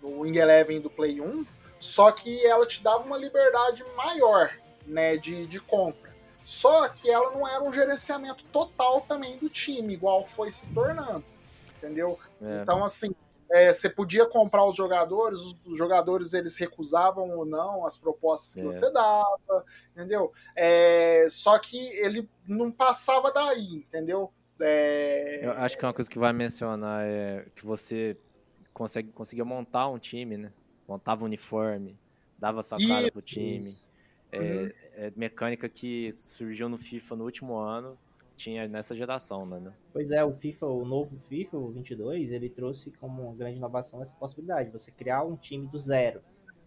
no 0.00 0.20
Wing 0.20 0.38
Eleven 0.38 0.80
do 0.80 0.88
Play 0.88 1.20
1, 1.20 1.44
só 1.78 2.10
que 2.10 2.44
ela 2.46 2.66
te 2.66 2.82
dava 2.82 3.04
uma 3.04 3.18
liberdade 3.18 3.84
maior 3.96 4.50
né, 4.86 5.16
de, 5.18 5.46
de 5.46 5.60
compra. 5.60 6.07
Só 6.48 6.88
que 6.88 7.10
ela 7.10 7.30
não 7.32 7.46
era 7.46 7.62
um 7.62 7.70
gerenciamento 7.70 8.42
total 8.46 9.02
também 9.02 9.36
do 9.36 9.50
time, 9.50 9.92
igual 9.92 10.24
foi 10.24 10.50
se 10.50 10.66
tornando. 10.68 11.22
Entendeu? 11.76 12.18
É. 12.40 12.62
Então, 12.62 12.82
assim, 12.82 13.14
é, 13.50 13.70
você 13.70 13.90
podia 13.90 14.24
comprar 14.24 14.64
os 14.64 14.74
jogadores, 14.74 15.40
os 15.66 15.76
jogadores 15.76 16.32
eles 16.32 16.56
recusavam 16.56 17.36
ou 17.36 17.44
não 17.44 17.84
as 17.84 17.98
propostas 17.98 18.54
que 18.54 18.62
é. 18.62 18.64
você 18.64 18.90
dava, 18.90 19.62
entendeu? 19.92 20.32
É, 20.56 21.26
só 21.28 21.58
que 21.58 21.76
ele 21.98 22.26
não 22.46 22.72
passava 22.72 23.30
daí, 23.30 23.84
entendeu? 23.86 24.32
É, 24.58 25.44
Eu 25.44 25.52
acho 25.52 25.76
que 25.76 25.84
uma 25.84 25.92
coisa 25.92 26.08
que 26.08 26.18
vai 26.18 26.32
mencionar 26.32 27.04
é 27.04 27.44
que 27.54 27.66
você 27.66 28.16
consegue, 28.72 29.12
conseguia 29.12 29.44
montar 29.44 29.86
um 29.90 29.98
time, 29.98 30.38
né? 30.38 30.52
Montava 30.88 31.24
um 31.24 31.26
uniforme, 31.26 31.94
dava 32.38 32.62
sua 32.62 32.78
cara 32.78 33.02
isso, 33.02 33.12
pro 33.12 33.20
time. 33.20 33.76
É, 34.32 34.38
uhum. 34.38 34.70
É, 34.98 35.12
mecânica 35.14 35.68
que 35.68 36.12
surgiu 36.12 36.68
no 36.68 36.76
FIFA 36.76 37.14
no 37.16 37.24
último 37.24 37.56
ano, 37.56 37.96
tinha 38.36 38.66
nessa 38.66 38.94
geração, 38.94 39.46
né? 39.46 39.72
Pois 39.92 40.10
é, 40.10 40.24
o 40.24 40.32
FIFA, 40.32 40.66
o 40.66 40.84
novo 40.84 41.16
FIFA, 41.28 41.56
o 41.56 41.70
22, 41.70 42.32
ele 42.32 42.48
trouxe 42.48 42.90
como 42.90 43.22
uma 43.22 43.36
grande 43.36 43.56
inovação 43.56 44.02
essa 44.02 44.14
possibilidade, 44.14 44.70
você 44.70 44.90
criar 44.90 45.22
um 45.22 45.36
time 45.36 45.66
do 45.68 45.78
zero. 45.78 46.20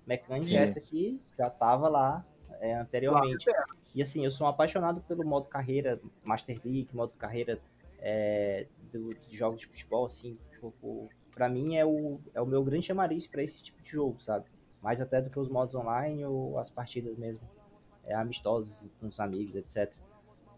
Mecânica 0.07 0.47
Sim. 0.47 0.57
essa 0.57 0.79
aqui 0.79 1.21
já 1.37 1.47
estava 1.47 1.89
lá 1.89 2.25
é, 2.59 2.73
anteriormente. 2.75 3.45
Claro. 3.45 3.65
E 3.93 4.01
assim, 4.01 4.23
eu 4.23 4.31
sou 4.31 4.47
um 4.47 4.49
apaixonado 4.49 5.01
pelo 5.01 5.25
modo 5.25 5.47
carreira, 5.47 6.01
Master 6.23 6.59
League, 6.63 6.89
modo 6.93 7.11
carreira 7.17 7.59
é, 7.99 8.65
do, 8.91 9.13
de 9.13 9.35
jogos 9.35 9.59
de 9.59 9.67
futebol, 9.67 10.05
assim, 10.05 10.37
tipo, 10.51 11.09
para 11.33 11.49
mim 11.49 11.75
é 11.75 11.85
o, 11.85 12.19
é 12.33 12.41
o 12.41 12.45
meu 12.45 12.63
grande 12.63 12.87
chamariz 12.87 13.27
para 13.27 13.43
esse 13.43 13.61
tipo 13.61 13.81
de 13.81 13.91
jogo, 13.91 14.21
sabe? 14.21 14.45
mais 14.81 14.99
até 14.99 15.21
do 15.21 15.29
que 15.29 15.39
os 15.39 15.47
modos 15.47 15.75
online 15.75 16.25
ou 16.25 16.57
as 16.57 16.69
partidas 16.69 17.15
mesmo 17.15 17.47
é, 18.05 18.13
amistosas 18.13 18.83
com 18.99 19.07
os 19.07 19.19
amigos, 19.19 19.55
etc. 19.55 19.93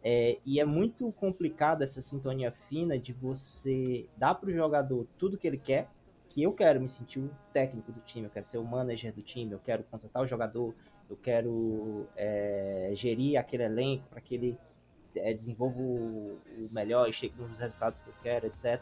É, 0.03 0.37
e 0.45 0.59
é 0.59 0.65
muito 0.65 1.11
complicado 1.13 1.81
essa 1.81 2.01
sintonia 2.01 2.51
fina 2.51 2.99
de 2.99 3.13
você 3.13 4.05
dar 4.17 4.35
para 4.35 4.49
o 4.49 4.53
jogador 4.53 5.07
tudo 5.17 5.37
que 5.37 5.47
ele 5.47 5.57
quer, 5.57 5.89
que 6.27 6.43
eu 6.43 6.51
quero 6.51 6.81
me 6.81 6.89
sentir 6.89 7.19
o 7.19 7.29
técnico 7.53 7.91
do 7.91 8.01
time, 8.01 8.25
eu 8.25 8.31
quero 8.31 8.45
ser 8.45 8.57
o 8.57 8.63
manager 8.63 9.13
do 9.13 9.21
time, 9.21 9.51
eu 9.51 9.59
quero 9.59 9.83
contratar 9.83 10.21
o 10.23 10.27
jogador, 10.27 10.73
eu 11.09 11.15
quero 11.15 12.07
é, 12.15 12.91
gerir 12.95 13.37
aquele 13.37 13.63
elenco 13.63 14.05
para 14.09 14.19
que 14.19 14.35
ele 14.35 14.57
é, 15.15 15.33
desenvolva 15.33 15.79
o, 15.79 16.39
melhor 16.71 17.07
e 17.07 17.13
chegue 17.13 17.35
nos 17.39 17.59
resultados 17.59 18.01
que 18.01 18.09
eu 18.09 18.13
quero, 18.21 18.47
etc. 18.47 18.81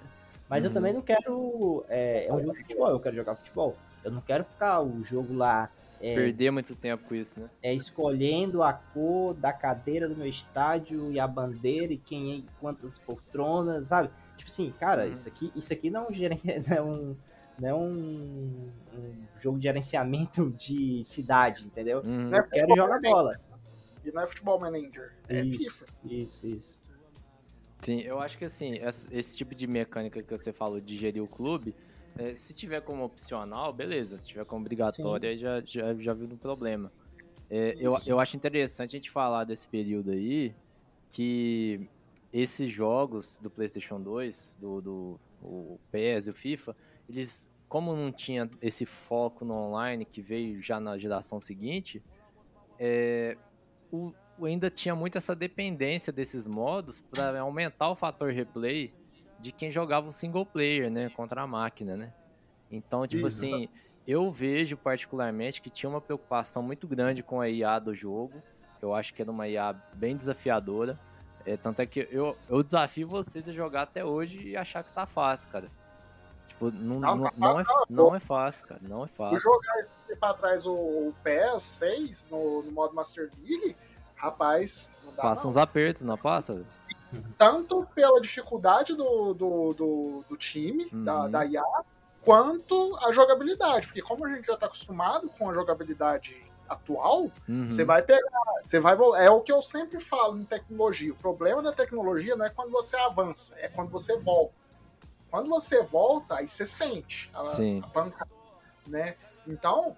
Mas 0.49 0.64
uhum. 0.64 0.70
eu 0.70 0.74
também 0.74 0.93
não 0.93 1.01
quero. 1.01 1.86
É, 1.88 2.26
é 2.26 2.34
um 2.34 2.39
jogo 2.39 2.53
de 2.53 2.59
futebol, 2.62 2.89
eu 2.89 2.99
quero 2.99 3.16
jogar 3.16 3.36
futebol. 3.36 3.76
Eu 4.03 4.12
não 4.12 4.22
quero 4.22 4.43
ficar 4.43 4.82
o 4.82 5.03
jogo 5.03 5.34
lá. 5.34 5.70
É, 6.02 6.16
Perder 6.16 6.52
muito 6.52 6.76
tempo 6.76 7.08
com 7.08 7.14
isso, 7.14 7.39
né? 7.39 7.49
É 7.62 7.74
escolhendo 7.74 8.64
a 8.64 8.74
cor 8.74 9.36
da 9.36 9.54
cadeira 9.54 10.10
do 10.10 10.16
meu 10.16 10.28
estádio 10.28 11.12
e 11.12 11.20
a 11.20 11.28
bandeira 11.28 11.93
e 11.93 11.97
quem 11.97 12.39
é 12.39 12.52
quantas 12.60 12.97
poltronas, 12.97 13.88
sabe? 13.88 14.10
Tipo 14.36 14.49
assim, 14.49 14.74
cara, 14.80 15.06
uhum. 15.06 15.14
isso 15.14 15.28
aqui, 15.28 15.52
isso 15.56 15.72
aqui 15.72 15.91
não, 15.91 16.08
não 16.10 16.76
é 16.76 16.82
um 16.82 17.16
não 17.60 17.70
é 17.70 17.74
um, 17.76 18.72
um, 18.97 19.28
jogo 19.39 19.60
de 19.60 19.64
gerenciamento 19.64 20.52
de 20.52 21.04
cidade, 21.04 21.68
entendeu? 21.68 21.99
Uhum. 21.99 22.30
Eu 22.32 22.43
quero 22.45 22.76
jogar 22.76 22.99
bola. 22.99 23.39
E 24.04 24.12
não 24.12 24.24
é 24.24 24.26
futebol 24.26 24.60
manager, 24.60 25.14
é 25.30 25.41
isso, 25.41 25.86
FIFA. 25.86 26.14
Isso, 26.16 26.47
isso. 26.47 26.82
Sim, 27.82 27.99
eu 27.99 28.20
acho 28.20 28.38
que 28.38 28.45
assim, 28.45 28.80
esse 29.12 29.38
tipo 29.38 29.54
de 29.54 29.68
mecânica 29.68 30.24
que 30.24 30.32
você 30.36 30.52
falou 30.52 30.82
de 30.82 30.97
gerir 30.97 31.22
o 31.22 31.28
clube, 31.28 31.76
é, 32.18 32.34
se 32.34 32.53
tiver 32.53 32.82
como 32.82 33.03
opcional, 33.03 33.72
beleza. 33.74 34.18
Se 34.18 34.28
tiver 34.28 34.45
como 34.45 34.62
obrigatória, 34.62 35.30
aí 35.30 35.38
já, 35.38 35.62
já, 35.62 35.93
já 35.95 36.14
viu 36.14 36.28
no 36.28 36.38
problema. 36.38 36.91
É, 37.49 37.76
eu, 37.80 37.95
eu 38.07 38.20
acho 38.20 38.38
interessante 38.38 38.95
a 38.95 38.97
gente 38.97 39.12
falar 39.12 39.43
desse 39.43 39.68
período 39.68 40.12
aí, 40.12 40.55
que 41.09 41.89
esses 42.32 42.72
jogos 42.72 43.39
do 43.39 43.49
PlayStation 43.49 44.01
2, 44.01 44.55
do, 44.59 44.82
do 44.82 45.20
o 45.41 45.80
PES 45.91 46.28
e 46.28 46.32
o 46.32 46.34
FIFA, 46.34 46.76
eles, 47.09 47.49
como 47.68 47.95
não 47.95 48.12
tinha 48.12 48.49
esse 48.62 48.86
foco 48.86 49.43
no 49.43 49.53
online 49.53 50.05
que 50.05 50.22
veio 50.22 50.62
já 50.62 50.80
na 50.80 50.97
geração 50.97 51.41
seguinte, 51.41 52.01
é, 52.80 53.38
o, 53.91 54.14
ainda 54.41 54.70
tinha 54.70 54.95
muito 54.95 55.18
essa 55.18 55.36
dependência 55.36 56.14
desses 56.14 56.45
modos 56.45 57.01
para 57.01 57.39
aumentar 57.41 57.89
o 57.89 57.95
fator 57.95 58.32
replay 58.32 58.93
de 59.42 59.52
quem 59.52 59.72
jogava 59.72 60.08
o 60.08 60.12
single 60.12 60.46
player, 60.46 60.89
né, 60.89 61.10
contra 61.10 61.42
a 61.42 61.48
máquina, 61.48 61.98
né? 61.98 62.14
Então, 62.70 63.06
tipo 63.08 63.28
Isso. 63.28 63.46
assim, 63.46 63.68
eu 64.08 64.32
vejo 64.32 64.78
particularmente 64.78 65.62
que 65.62 65.70
tinha 65.70 65.89
uma 65.89 66.00
preocupação 66.00 66.62
muito 66.62 66.88
grande 66.88 67.24
com 67.24 67.42
a 67.42 67.50
IA 67.50 67.80
do 67.80 67.94
jogo. 67.94 68.42
Eu 68.82 68.94
acho 68.94 69.14
que 69.14 69.22
era 69.22 69.32
uma 69.32 69.48
IA 69.48 69.74
bem 69.94 70.16
desafiadora. 70.16 70.98
É, 71.46 71.58
tanto 71.58 71.82
é 71.82 71.86
que 71.86 72.08
eu, 72.12 72.38
eu 72.48 72.64
desafio 72.64 73.08
vocês 73.08 73.50
a 73.50 73.52
jogar 73.52 73.84
até 73.84 74.06
hoje 74.06 74.50
e 74.50 74.56
achar 74.56 74.84
que 74.84 74.94
tá 74.94 75.06
fácil, 75.06 75.50
cara. 75.50 75.68
Tipo, 76.48 76.72
não, 76.72 77.00
não, 77.00 77.16
não, 77.16 77.32
não 77.36 77.60
é, 77.60 77.64
não 77.89 78.16
é 78.16 78.20
fácil, 78.20 78.68
cara. 78.68 78.82
Não 78.84 79.04
é 79.04 79.08
fácil. 79.08 79.39
jogar 79.39 79.80
esse 79.80 79.92
tempo 80.08 80.26
atrás 80.26 80.66
o, 80.66 80.74
o 80.74 81.16
PS 81.24 81.62
6 81.62 82.30
no, 82.30 82.62
no 82.64 82.72
modo 82.72 82.94
Master 82.94 83.32
League, 83.44 83.76
rapaz. 84.16 84.92
passa 85.16 85.48
uns 85.48 85.58
apertos, 85.58 86.04
não 86.04 86.18
passa? 86.18 86.64
Tanto 87.38 87.88
pela 87.93 88.20
dificuldade 88.22 88.95
do, 88.95 89.34
do, 89.34 89.74
do, 89.74 90.26
do 90.30 90.38
time, 90.38 90.88
uhum. 90.91 91.03
da, 91.03 91.28
da 91.28 91.45
IA, 91.45 91.64
quanto 92.24 92.97
a 93.05 93.12
jogabilidade. 93.12 93.88
Porque 93.88 94.01
como 94.01 94.26
a 94.26 94.30
gente 94.30 94.45
já 94.45 94.53
está 94.53 94.66
acostumado 94.68 95.30
com 95.30 95.49
a 95.49 95.53
jogabilidade 95.53 96.36
atual, 96.70 97.30
uhum. 97.47 97.68
você 97.68 97.84
vai 97.84 98.01
pegar, 98.01 98.22
você 98.62 98.80
vai 98.80 98.95
É 99.18 99.30
o 99.30 99.41
que 99.41 99.51
eu 99.51 99.62
sempre 99.62 99.99
falo 99.99 100.38
em 100.38 100.45
tecnologia. 100.45 101.12
O 101.12 101.18
problema 101.18 101.62
da 101.62 101.74
tecnologia 101.74 102.36
não 102.36 102.45
é 102.45 102.49
quando 102.49 102.72
você 102.72 102.95
avança, 102.95 103.55
é 103.57 103.68
quando 103.68 103.89
você 103.89 104.18
volta. 104.18 104.53
Quando 105.30 105.49
você 105.49 105.82
volta, 105.82 106.36
aí 106.36 106.47
você 106.47 106.66
sente 106.66 107.30
a, 107.34 107.45
Sim. 107.47 107.82
a 107.95 108.28
né? 108.88 109.16
Então, 109.47 109.95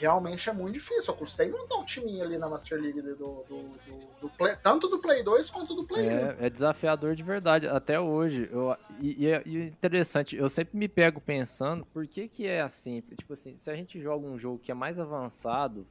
realmente 0.00 0.48
é 0.48 0.52
muito 0.52 0.74
difícil. 0.74 1.12
Eu 1.12 1.18
custei 1.18 1.50
montar 1.50 1.76
um 1.76 1.84
timinho 1.84 2.22
ali 2.24 2.38
na 2.38 2.48
Master 2.48 2.80
League 2.80 3.00
do, 3.02 3.14
do, 3.14 3.42
do, 3.44 4.20
do 4.22 4.30
Play, 4.30 4.56
tanto 4.62 4.88
do 4.88 4.98
Play 4.98 5.22
2 5.22 5.50
quanto 5.50 5.74
do 5.74 5.84
Play 5.84 6.08
é, 6.08 6.36
1. 6.40 6.44
É 6.44 6.50
desafiador 6.50 7.14
de 7.14 7.22
verdade, 7.22 7.66
até 7.66 8.00
hoje. 8.00 8.48
Eu, 8.50 8.76
e, 8.98 9.24
e, 9.24 9.28
é, 9.28 9.42
e 9.44 9.58
interessante, 9.66 10.36
eu 10.36 10.48
sempre 10.48 10.76
me 10.76 10.88
pego 10.88 11.20
pensando 11.20 11.84
por 11.92 12.06
que, 12.06 12.28
que 12.28 12.46
é 12.46 12.60
assim. 12.60 13.02
Tipo 13.16 13.34
assim, 13.34 13.56
se 13.56 13.70
a 13.70 13.76
gente 13.76 14.00
joga 14.00 14.28
um 14.28 14.38
jogo 14.38 14.58
que 14.58 14.72
é 14.72 14.74
mais 14.74 14.98
avançado, 14.98 15.86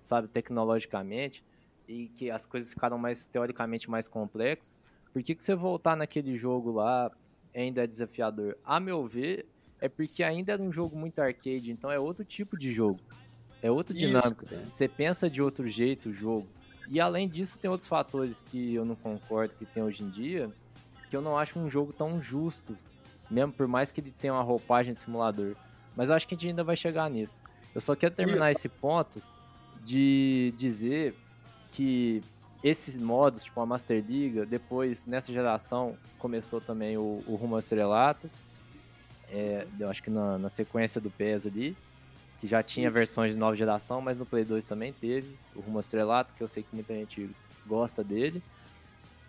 sabe, 0.00 0.28
tecnologicamente, 0.28 1.44
e 1.86 2.08
que 2.08 2.30
as 2.30 2.46
coisas 2.46 2.70
ficaram 2.70 2.96
mais 2.96 3.26
teoricamente 3.26 3.90
mais 3.90 4.08
complexas, 4.08 4.80
por 5.12 5.22
que, 5.22 5.34
que 5.34 5.44
você 5.44 5.54
voltar 5.54 5.96
naquele 5.96 6.36
jogo 6.36 6.72
lá 6.72 7.10
ainda 7.54 7.84
é 7.84 7.86
desafiador? 7.86 8.56
A 8.64 8.80
meu 8.80 9.06
ver, 9.06 9.46
é 9.78 9.88
porque 9.88 10.22
ainda 10.22 10.52
era 10.52 10.62
um 10.62 10.72
jogo 10.72 10.96
muito 10.96 11.18
arcade, 11.18 11.70
então 11.70 11.90
é 11.90 11.98
outro 11.98 12.24
tipo 12.24 12.56
de 12.56 12.72
jogo. 12.72 13.00
É 13.62 13.70
outra 13.70 13.96
Isso, 13.96 14.06
dinâmica. 14.06 14.46
é. 14.50 14.66
Você 14.70 14.88
pensa 14.88 15.30
de 15.30 15.40
outro 15.40 15.66
jeito 15.66 16.08
o 16.10 16.12
jogo. 16.12 16.46
E 16.88 17.00
além 17.00 17.28
disso, 17.28 17.58
tem 17.58 17.70
outros 17.70 17.88
fatores 17.88 18.42
que 18.50 18.74
eu 18.74 18.84
não 18.84 18.96
concordo 18.96 19.54
que 19.54 19.64
tem 19.64 19.82
hoje 19.82 20.02
em 20.02 20.10
dia, 20.10 20.50
que 21.08 21.16
eu 21.16 21.22
não 21.22 21.38
acho 21.38 21.58
um 21.58 21.70
jogo 21.70 21.92
tão 21.92 22.20
justo, 22.20 22.76
mesmo 23.30 23.52
por 23.52 23.68
mais 23.68 23.90
que 23.92 24.00
ele 24.00 24.10
tenha 24.10 24.34
uma 24.34 24.42
roupagem 24.42 24.92
de 24.92 24.98
simulador. 24.98 25.54
Mas 25.96 26.08
eu 26.10 26.16
acho 26.16 26.26
que 26.26 26.34
a 26.34 26.36
gente 26.36 26.48
ainda 26.48 26.64
vai 26.64 26.74
chegar 26.76 27.08
nisso. 27.08 27.40
Eu 27.74 27.80
só 27.80 27.94
quero 27.94 28.14
terminar 28.14 28.50
esse 28.50 28.68
ponto 28.68 29.22
de 29.82 30.52
dizer 30.56 31.14
que 31.70 32.22
esses 32.62 32.96
modos, 32.98 33.44
tipo 33.44 33.60
a 33.60 33.66
Master 33.66 34.04
Liga, 34.06 34.44
depois, 34.46 35.06
nessa 35.06 35.32
geração, 35.32 35.96
começou 36.18 36.60
também 36.60 36.96
o, 36.96 37.22
o 37.26 37.34
Rumo 37.36 37.54
ao 37.54 37.58
Estrelato. 37.58 38.30
É, 39.30 39.66
eu 39.80 39.88
acho 39.88 40.02
que 40.02 40.10
na, 40.10 40.38
na 40.38 40.48
sequência 40.48 41.00
do 41.00 41.10
PES 41.10 41.46
ali, 41.46 41.76
que 42.42 42.46
já 42.48 42.60
tinha 42.60 42.88
Isso. 42.88 42.98
versões 42.98 43.34
de 43.34 43.38
nova 43.38 43.54
geração, 43.54 44.00
mas 44.00 44.16
no 44.16 44.26
Play 44.26 44.44
2 44.44 44.64
também 44.64 44.92
teve 44.92 45.38
o 45.54 45.60
Rumo 45.60 45.78
Estrelato, 45.78 46.34
que 46.34 46.42
eu 46.42 46.48
sei 46.48 46.64
que 46.64 46.74
muita 46.74 46.92
gente 46.92 47.30
gosta 47.64 48.02
dele. 48.02 48.42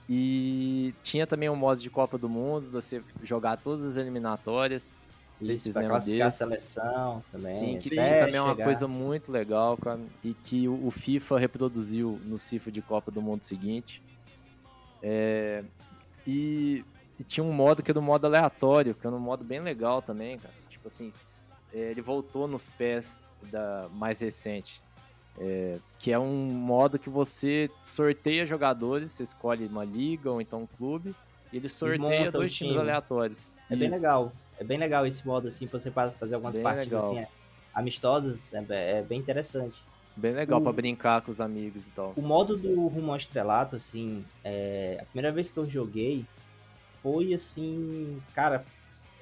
E 0.10 0.96
tinha 1.04 1.28
também 1.28 1.48
o 1.48 1.56
modo 1.56 1.80
de 1.80 1.92
Copa 1.92 2.18
do 2.18 2.28
Mundo, 2.28 2.66
de 2.66 2.72
você 2.72 3.04
jogar 3.22 3.58
todas 3.58 3.84
as 3.84 3.98
eliminatórias. 3.98 4.98
Não 5.40 5.46
sei 5.46 5.56
se 5.56 5.62
vocês 5.62 5.76
lembram 5.76 5.92
classificar 5.92 6.28
a 6.28 6.32
seleção 6.32 7.24
também. 7.32 7.60
Sim, 7.60 7.78
que, 7.78 7.96
também 7.96 8.38
é 8.38 8.42
uma 8.42 8.54
chegar. 8.54 8.64
coisa 8.66 8.88
muito 8.88 9.32
legal, 9.32 9.78
cara, 9.78 10.00
e 10.24 10.34
que 10.34 10.68
o, 10.68 10.90
FIFA 10.90 11.38
reproduziu 11.38 12.20
no 12.26 12.40
FIFA 12.40 12.72
de 12.72 12.82
Copa 12.82 13.12
do 13.12 13.22
Mundo 13.22 13.44
seguinte. 13.44 14.02
É, 15.04 15.64
e, 16.26 16.84
e 17.20 17.24
tinha 17.24 17.44
um 17.44 17.54
modo 17.54 17.84
que 17.84 17.92
era 17.92 18.00
o 18.00 18.04
modo 18.04 18.26
aleatório, 18.26 18.96
que 18.96 19.06
era 19.06 19.16
um 19.16 19.20
modo 19.20 19.44
bem 19.44 19.60
legal 19.60 20.02
também, 20.02 20.40
cara. 20.40 20.56
Tipo 20.68 20.88
assim, 20.88 21.14
ele 21.80 22.02
voltou 22.02 22.48
nos 22.48 22.68
pés 22.70 23.26
da 23.52 23.88
mais 23.94 24.20
recente. 24.20 24.82
é, 25.40 25.80
que 25.98 26.12
é 26.12 26.20
um 26.20 26.36
modo 26.52 27.00
que 27.00 27.10
você 27.10 27.68
sorteia 27.84 28.46
jogadores, 28.46 29.10
você 29.12 29.24
escolhe 29.24 29.66
uma 29.66 29.84
liga 29.84 30.30
ou 30.30 30.40
então 30.40 30.62
um 30.62 30.68
clube, 30.68 31.16
e 31.52 31.58
ele 31.58 31.68
sorteia 31.68 32.32
dois 32.32 32.54
times 32.54 32.74
time. 32.76 32.84
aleatórios. 32.88 33.52
É 33.70 33.76
bem 33.76 33.88
Isso. 33.88 33.98
legal. 33.98 34.32
É 34.60 34.64
bem 34.64 34.78
legal 34.78 35.08
esse 35.08 35.26
modo, 35.26 35.48
assim, 35.48 35.66
você 35.66 35.90
passa- 35.90 36.16
fazer 36.18 36.36
algumas 36.36 36.56
Bem 36.56 36.64
partidas 36.64 37.04
assim, 37.04 37.18
é, 37.18 37.28
amistosas. 37.74 38.54
É, 38.54 39.00
é 39.00 39.02
bem 39.02 39.20
interessante. 39.20 39.82
Bem 40.16 40.34
legal 40.34 40.62
pra 40.62 40.72
brincar 40.72 41.24
com 41.24 41.32
os 41.32 41.42
amigos 41.42 41.88
e 41.88 41.92
tal. 41.92 42.14
O 42.16 42.22
modo 42.22 42.56
do 42.56 42.88
Rumo 42.88 43.10
ao 43.12 43.18
Estrelato, 43.18 43.76
assim, 43.76 44.24
é, 44.44 45.00
a 45.02 45.06
primeira 45.06 45.32
vez 45.32 45.52
que 45.52 45.58
eu 45.58 45.68
joguei 45.68 46.24
foi 47.02 47.34
assim, 47.34 48.22
cara, 48.36 48.64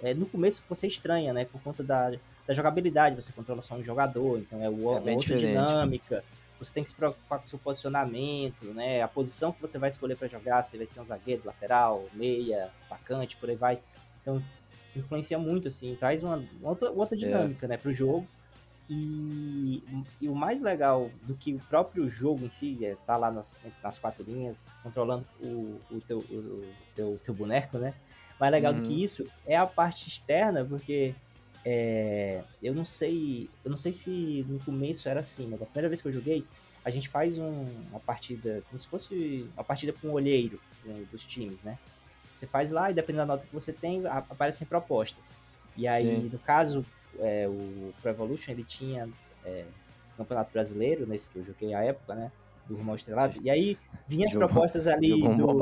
é, 0.03 0.13
no 0.13 0.25
começo 0.25 0.61
você 0.67 0.87
estranha, 0.87 1.31
né? 1.31 1.45
Por 1.45 1.61
conta 1.61 1.81
da, 1.81 2.11
da 2.51 2.53
jogabilidade, 2.53 3.15
você 3.15 3.31
controla 3.31 3.61
só 3.61 3.75
um 3.75 3.83
jogador, 3.83 4.37
então 4.39 4.61
é, 4.61 4.69
o- 4.69 4.91
É 4.93 4.99
outra 4.99 5.19
diferente. 5.19 5.47
dinâmica. 5.47 6.23
Você 6.59 6.73
tem 6.73 6.83
que 6.83 6.89
se 6.89 6.95
preocupar 6.95 7.39
com 7.39 7.45
o 7.45 7.49
seu 7.49 7.57
posicionamento, 7.57 8.65
né? 8.73 9.01
A 9.01 9.07
posição 9.07 9.51
que 9.53 9.61
você 9.61 9.79
vai 9.79 9.89
escolher 9.89 10.15
para 10.17 10.27
jogar, 10.27 10.61
se 10.63 10.77
vai 10.77 10.85
ser 10.85 10.99
um 10.99 11.05
zagueiro, 11.05 11.41
lateral, 11.45 12.05
meia, 12.13 12.69
atacante, 12.85 13.37
por 13.37 13.49
aí 13.49 13.55
vai. 13.55 13.79
Então, 14.21 14.43
influencia 14.95 15.39
muito, 15.39 15.69
assim, 15.69 15.95
traz 15.99 16.21
uma, 16.23 16.35
uma 16.59 16.69
outra, 16.69 16.91
outra 16.91 17.17
dinâmica, 17.17 17.67
né, 17.67 17.77
pro 17.77 17.93
jogo. 17.93 18.27
E, 18.89 19.81
e 20.19 20.27
o 20.27 20.35
mais 20.35 20.61
legal 20.61 21.09
do 21.23 21.33
que 21.33 21.53
o 21.53 21.59
próprio 21.69 22.09
jogo 22.09 22.45
em 22.45 22.49
si, 22.49 22.83
é 22.85 22.95
tá 23.07 23.15
lá 23.15 23.31
nas, 23.31 23.55
nas 23.81 23.97
quatro 23.97 24.21
linhas, 24.23 24.57
controlando 24.83 25.25
o, 25.39 25.79
o, 25.89 26.01
teu, 26.01 26.19
o, 26.19 26.35
o 26.35 26.73
teu, 26.95 27.19
teu 27.25 27.33
boneco, 27.33 27.77
né? 27.77 27.93
Mais 28.37 28.51
legal 28.51 28.73
do 28.73 28.79
Uhum. 28.79 28.83
que 28.85 29.01
isso 29.03 29.25
é 29.47 29.55
a 29.55 29.65
parte 29.65 30.09
externa, 30.09 30.65
porque 30.65 31.15
é, 31.66 32.41
eu 32.62 32.74
não 32.74 32.86
sei. 32.86 33.49
Eu 33.64 33.72
não 33.72 33.78
sei 33.78 33.93
se 33.93 34.45
no 34.47 34.59
começo 34.59 35.07
era 35.07 35.20
assim, 35.20 35.47
mas 35.47 35.62
a 35.62 35.66
primeira 35.66 35.89
vez 35.89 36.01
que 36.01 36.07
eu 36.07 36.12
joguei, 36.12 36.45
a 36.84 36.89
gente 36.89 37.07
faz 37.09 37.38
um- 37.38 37.68
uma 37.91 37.99
partida, 37.99 38.64
como 38.68 38.80
se 38.80 38.88
fosse 38.88 39.47
uma 39.55 39.64
partida 39.64 39.93
com 39.93 40.07
um 40.09 40.12
olheiro 40.14 40.59
né, 40.84 41.03
dos 41.12 41.26
times, 41.26 41.62
né? 41.62 41.78
Você 42.34 42.47
faz 42.47 42.72
lá 42.72 42.89
e 42.89 42.93
dependendo 42.93 43.28
da 43.28 43.34
nota 43.36 43.45
que 43.45 43.53
você 43.53 43.72
tem, 43.72 44.05
aparecem 44.07 44.66
propostas. 44.66 45.26
E 45.78 45.88
aí, 45.88 46.01
Sim. 46.01 46.30
no 46.32 46.39
caso, 46.39 46.84
é, 47.20 47.47
o 47.47 47.93
Pro 48.01 48.09
Evolution, 48.09 48.51
ele 48.51 48.64
tinha 48.64 49.07
é, 49.45 49.66
Campeonato 50.18 50.51
Brasileiro, 50.51 51.05
nesse 51.05 51.30
que 51.30 51.38
eu 51.38 51.45
joguei 51.45 51.74
à 51.74 51.84
época, 51.84 52.16
né? 52.16 52.32
Do 52.68 52.76
Rumo 52.76 52.91
ao 52.91 52.95
Estrelado. 52.95 53.39
E 53.43 53.49
aí, 53.49 53.78
vinha 54.07 54.26
as 54.26 54.32
Jogou- 54.32 54.47
propostas 54.49 54.88
ali 54.88 55.09
Jogou 55.09 55.36
do... 55.36 55.57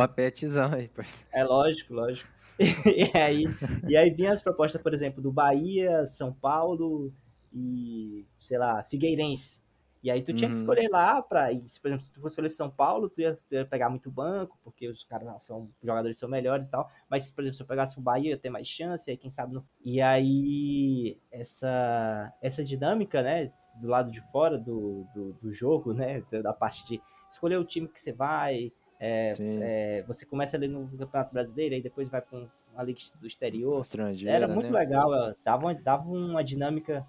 Aí, 0.76 0.88
parceiro. 0.90 1.28
É 1.34 1.44
lógico, 1.44 1.94
lógico. 1.94 2.30
e, 2.86 3.18
aí, 3.18 3.46
e 3.88 3.96
aí 3.96 4.10
vinha 4.10 4.34
as 4.34 4.42
propostas, 4.44 4.82
por 4.82 4.94
exemplo, 4.94 5.22
do 5.22 5.32
Bahia, 5.32 6.06
São 6.06 6.34
Paulo 6.34 7.14
e, 7.54 8.26
sei 8.40 8.58
lá, 8.58 8.84
Figueirense. 8.84 9.62
E 10.02 10.10
aí 10.10 10.22
tu 10.22 10.34
tinha 10.34 10.50
que 10.50 10.56
Uhum. 10.56 10.62
escolher 10.62 10.88
lá 10.90 11.22
pra. 11.22 11.50
se, 11.68 11.80
por 11.82 11.90
exemplo, 11.90 12.06
se 12.06 12.14
tu 12.14 12.22
fosse 12.22 12.34
escolher 12.34 12.50
São 12.50 12.70
Paulo, 12.70 13.10
tu 13.10 13.20
ia, 13.22 13.36
tu 13.36 13.54
ia 13.54 13.66
pegar 13.66 13.90
muito 13.90 14.10
banco, 14.10 14.58
porque 14.64 14.88
os 14.88 15.04
caras 15.04 15.44
são 15.44 15.64
os 15.82 15.88
jogadores 15.88 16.18
são 16.18 16.30
melhores 16.30 16.68
e 16.68 16.72
tal. 16.72 16.90
Mas, 17.10 17.30
por 17.30 17.42
exemplo, 17.42 17.58
se 17.58 17.64
eu 17.64 17.68
pegasse 17.68 17.98
o 18.00 18.02
Bahia, 18.02 18.32
ia 18.32 18.38
ter 18.38 18.50
mais 18.50 18.68
chance, 18.68 19.10
aí 19.12 19.18
quem 19.18 19.30
sabe 19.30 19.54
no. 19.54 19.66
E 19.84 20.02
aí, 20.02 21.18
essa, 21.32 22.34
essa 22.42 22.64
dinâmica, 22.64 23.22
né, 23.22 23.52
do 23.82 23.88
lado 23.88 24.10
de 24.12 24.22
fora 24.32 24.58
do, 24.58 25.06
do, 25.14 25.34
do 25.34 25.54
jogo, 25.54 25.94
né, 25.94 26.22
da 26.44 26.54
parte 26.54 26.86
de 26.88 27.02
escolher 27.30 27.58
o 27.58 27.66
time 27.66 27.88
que 27.88 28.00
você 28.00 28.14
vai, 28.14 28.72
é, 29.00 29.34
Sim. 29.34 29.60
é, 29.62 30.04
você 30.08 30.26
começa 30.26 30.58
ali 30.58 30.68
no 30.68 30.88
Campeonato 30.90 31.34
Brasileiro, 31.34 31.76
aí 31.76 31.82
depois 31.82 32.10
vai 32.10 32.22
para 32.22 32.48
uma 32.74 32.84
liga 32.84 33.00
do 33.20 33.26
exterior. 33.28 33.86
Era 34.26 34.48
muito 34.48 34.72
né? 34.72 34.80
legal, 34.80 35.14
ela 35.14 35.36
dava, 35.44 35.68
uma- 35.68 35.74
dava 35.74 36.10
uma 36.10 36.44
dinâmica, 36.44 37.08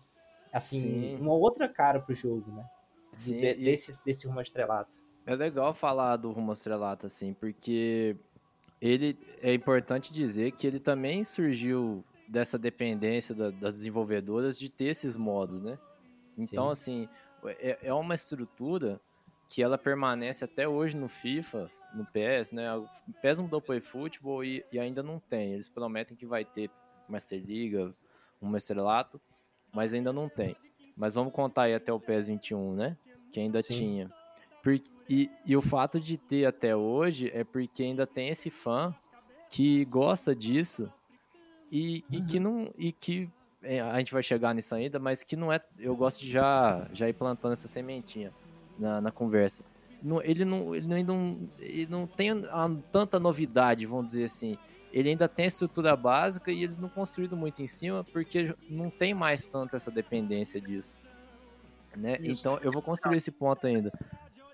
assim, 0.52 0.80
Sim. 0.80 1.16
uma 1.20 1.32
outra 1.34 1.68
cara 1.68 2.00
pro 2.00 2.14
jogo, 2.14 2.50
né? 2.52 2.64
Sim, 3.12 3.40
de- 3.40 3.46
e- 3.46 3.64
desse, 3.64 4.04
desse 4.04 4.26
rumo 4.26 4.40
estrelado. 4.40 4.88
É 5.26 5.34
legal 5.34 5.74
falar 5.74 6.16
do 6.16 6.30
Rumo 6.32 6.52
Estrelato, 6.52 7.06
assim, 7.06 7.34
porque 7.34 8.16
ele 8.80 9.18
é 9.42 9.52
importante 9.52 10.12
dizer 10.12 10.52
que 10.52 10.66
ele 10.66 10.80
também 10.80 11.22
surgiu 11.24 12.04
dessa 12.26 12.58
dependência 12.58 13.34
da- 13.34 13.50
das 13.50 13.74
desenvolvedoras 13.74 14.58
de 14.58 14.70
ter 14.70 14.86
esses 14.86 15.16
modos, 15.16 15.60
né? 15.60 15.78
Então, 16.38 16.70
assim, 16.70 17.08
é, 17.44 17.78
é 17.88 17.92
uma 17.94 18.14
estrutura 18.14 19.00
que 19.48 19.62
ela 19.62 19.76
permanece 19.76 20.44
até 20.44 20.66
hoje 20.66 20.96
no 20.96 21.08
FIFA, 21.08 21.70
no 21.94 22.04
PES, 22.06 22.52
né? 22.52 22.74
O 22.76 22.88
PES 23.20 23.40
mudou 23.40 23.60
para 23.60 23.72
o 23.72 23.76
eFootball 23.76 24.44
e, 24.44 24.64
e 24.72 24.78
ainda 24.78 25.02
não 25.02 25.18
tem. 25.18 25.52
Eles 25.52 25.68
prometem 25.68 26.16
que 26.16 26.26
vai 26.26 26.44
ter 26.44 26.70
Master 27.08 27.40
Liga, 27.40 27.94
Rumo 28.40 28.54
ao 28.54 28.56
Estrelato, 28.56 29.20
mas 29.72 29.92
ainda 29.94 30.12
não 30.12 30.28
tem. 30.28 30.56
Mas 30.96 31.14
vamos 31.14 31.32
contar 31.32 31.62
aí 31.62 31.74
até 31.74 31.92
o 31.92 32.00
PES 32.00 32.28
21, 32.28 32.74
né? 32.74 32.96
Que 33.32 33.40
ainda 33.40 33.62
Sim. 33.62 33.74
tinha. 33.74 34.10
Por- 34.62 34.80
e, 35.08 35.28
e 35.44 35.56
o 35.56 35.62
fato 35.62 35.98
de 35.98 36.16
ter 36.18 36.44
até 36.46 36.76
hoje 36.76 37.30
é 37.34 37.42
porque 37.42 37.82
ainda 37.82 38.06
tem 38.06 38.28
esse 38.28 38.50
fã 38.50 38.94
que 39.48 39.84
gosta 39.86 40.34
disso 40.34 40.92
e, 41.72 42.04
e 42.10 42.22
que 42.22 42.38
não 42.38 42.70
e 42.76 42.92
que 42.92 43.28
é, 43.62 43.80
a 43.80 43.98
gente 43.98 44.12
vai 44.12 44.22
chegar 44.22 44.54
nisso 44.54 44.74
ainda, 44.74 44.98
mas 44.98 45.22
que 45.22 45.36
não 45.36 45.52
é. 45.52 45.60
Eu 45.78 45.96
gosto 45.96 46.20
de 46.20 46.30
já 46.30 46.86
já 46.92 47.08
ir 47.08 47.12
plantando 47.14 47.52
essa 47.52 47.68
sementinha 47.68 48.32
na, 48.78 49.00
na 49.00 49.10
conversa. 49.10 49.64
Não- 50.02 50.22
ele 50.22 50.44
não 50.44 50.74
ele 50.74 50.92
ainda 50.94 51.12
não, 51.12 51.48
ele 51.58 51.86
não 51.86 52.06
tem 52.06 52.30
a- 52.30 52.70
tanta 52.90 53.20
novidade, 53.20 53.84
vamos 53.86 54.08
dizer 54.08 54.24
assim. 54.24 54.56
Ele 54.92 55.10
ainda 55.10 55.28
tem 55.28 55.44
a 55.44 55.48
estrutura 55.48 55.94
básica 55.94 56.50
e 56.50 56.62
eles 56.64 56.76
não 56.76 56.88
construíram 56.88 57.36
muito 57.36 57.62
em 57.62 57.66
cima 57.66 58.02
porque 58.04 58.54
não 58.68 58.90
tem 58.90 59.14
mais 59.14 59.46
tanto 59.46 59.76
essa 59.76 59.90
dependência 59.90 60.60
disso. 60.60 60.98
Né? 61.96 62.16
Isso. 62.20 62.40
Então 62.40 62.58
eu 62.62 62.72
vou 62.72 62.82
construir 62.82 63.16
esse 63.18 63.30
ponto 63.30 63.66
ainda. 63.66 63.92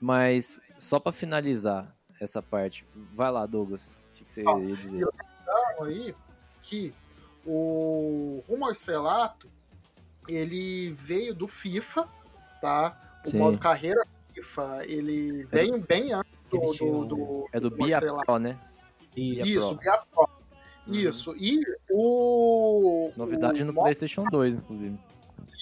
Mas 0.01 0.61
só 0.76 0.99
para 1.01 1.12
finalizar 1.12 1.94
essa 2.20 2.42
parte, 2.42 2.84
vai 3.14 3.30
lá, 3.30 3.47
Douglas. 3.47 3.99
O 4.12 4.24
que 4.24 4.32
você 4.32 4.42
Ó, 4.47 4.59
ia 4.59 4.66
dizer? 4.74 5.01
eu- 5.03 5.84
aí 5.84 6.14
que 6.61 6.92
o 7.47 8.42
ao 8.61 8.70
Estrelato, 8.72 9.49
ele 10.28 10.90
veio 10.90 11.34
do 11.34 11.47
FIFA, 11.47 12.09
tá? 12.61 13.20
O 13.24 13.30
Sim. 13.30 13.38
modo 13.38 13.59
carreira 13.59 14.05
FIFA, 14.41 14.80
ele 14.87 15.45
vem 15.47 15.78
bem 15.80 16.12
antes 16.12 16.47
do, 16.47 16.59
do, 16.72 17.05
do, 17.05 17.49
É 17.53 17.59
do. 17.61 17.70
Bia 17.70 17.99
Pro, 18.01 18.39
né? 18.39 18.59
E 19.16 19.34
Bia 19.37 19.43
Isso, 19.45 19.68
Pro. 19.68 19.78
Bia 19.78 19.99
Pro. 20.12 20.28
Uhum. 20.87 20.93
Isso. 20.95 21.34
E 21.37 21.61
o. 21.91 23.11
Novidade 23.16 23.62
o 23.62 23.66
no 23.66 23.72
modo- 23.72 23.84
PlayStation 23.84 24.24
2, 24.24 24.57
inclusive. 24.57 24.99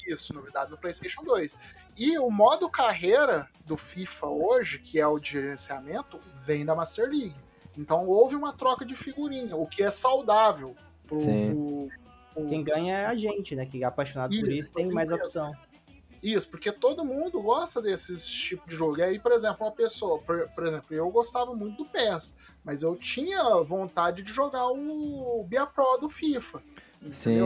Isso, 0.08 0.34
novidade 0.34 0.70
no 0.72 0.76
PlayStation 0.76 1.22
2. 1.22 1.56
E 1.96 2.18
o 2.18 2.28
modo 2.30 2.68
carreira 2.68 3.48
do 3.64 3.76
FIFA 3.76 4.26
hoje, 4.26 4.78
que 4.80 4.98
é 5.00 5.06
o 5.06 5.18
de 5.18 5.30
gerenciamento, 5.30 6.18
vem 6.44 6.64
da 6.64 6.74
Master 6.74 7.08
League. 7.08 7.34
Então 7.78 8.06
houve 8.06 8.34
uma 8.34 8.52
troca 8.52 8.84
de 8.84 8.96
figurinha, 8.96 9.56
o 9.56 9.66
que 9.66 9.82
é 9.82 9.90
saudável 9.90 10.74
pro, 11.06 11.20
Sim. 11.20 11.50
pro- 11.54 11.88
pro- 12.34 12.48
quem 12.48 12.62
ganha 12.64 12.98
é 12.98 13.06
a 13.06 13.14
gente, 13.14 13.54
né? 13.54 13.64
Que 13.66 13.82
é 13.82 13.86
apaixonado 13.86 14.30
por 14.36 14.48
Isso, 14.48 14.60
isso 14.60 14.72
tem 14.72 14.90
mais 14.92 15.10
opção. 15.12 15.52
Isso, 16.24 16.48
porque 16.48 16.72
todo 16.72 17.04
mundo 17.04 17.38
gosta 17.42 17.82
desses 17.82 18.26
tipos 18.26 18.66
de 18.66 18.74
jogo. 18.74 18.98
E 18.98 19.02
aí, 19.02 19.18
por 19.18 19.30
exemplo, 19.30 19.66
uma 19.66 19.70
pessoa, 19.70 20.18
por, 20.22 20.48
por 20.48 20.66
exemplo, 20.66 20.86
eu 20.90 21.10
gostava 21.10 21.54
muito 21.54 21.84
do 21.84 21.84
PES, 21.84 22.34
mas 22.64 22.80
eu 22.80 22.96
tinha 22.96 23.62
vontade 23.62 24.22
de 24.22 24.32
jogar 24.32 24.68
o 24.68 25.44
Bia 25.46 25.66
Pro 25.66 25.98
do 25.98 26.08
FIFA. 26.08 26.62
Sim. 27.10 27.40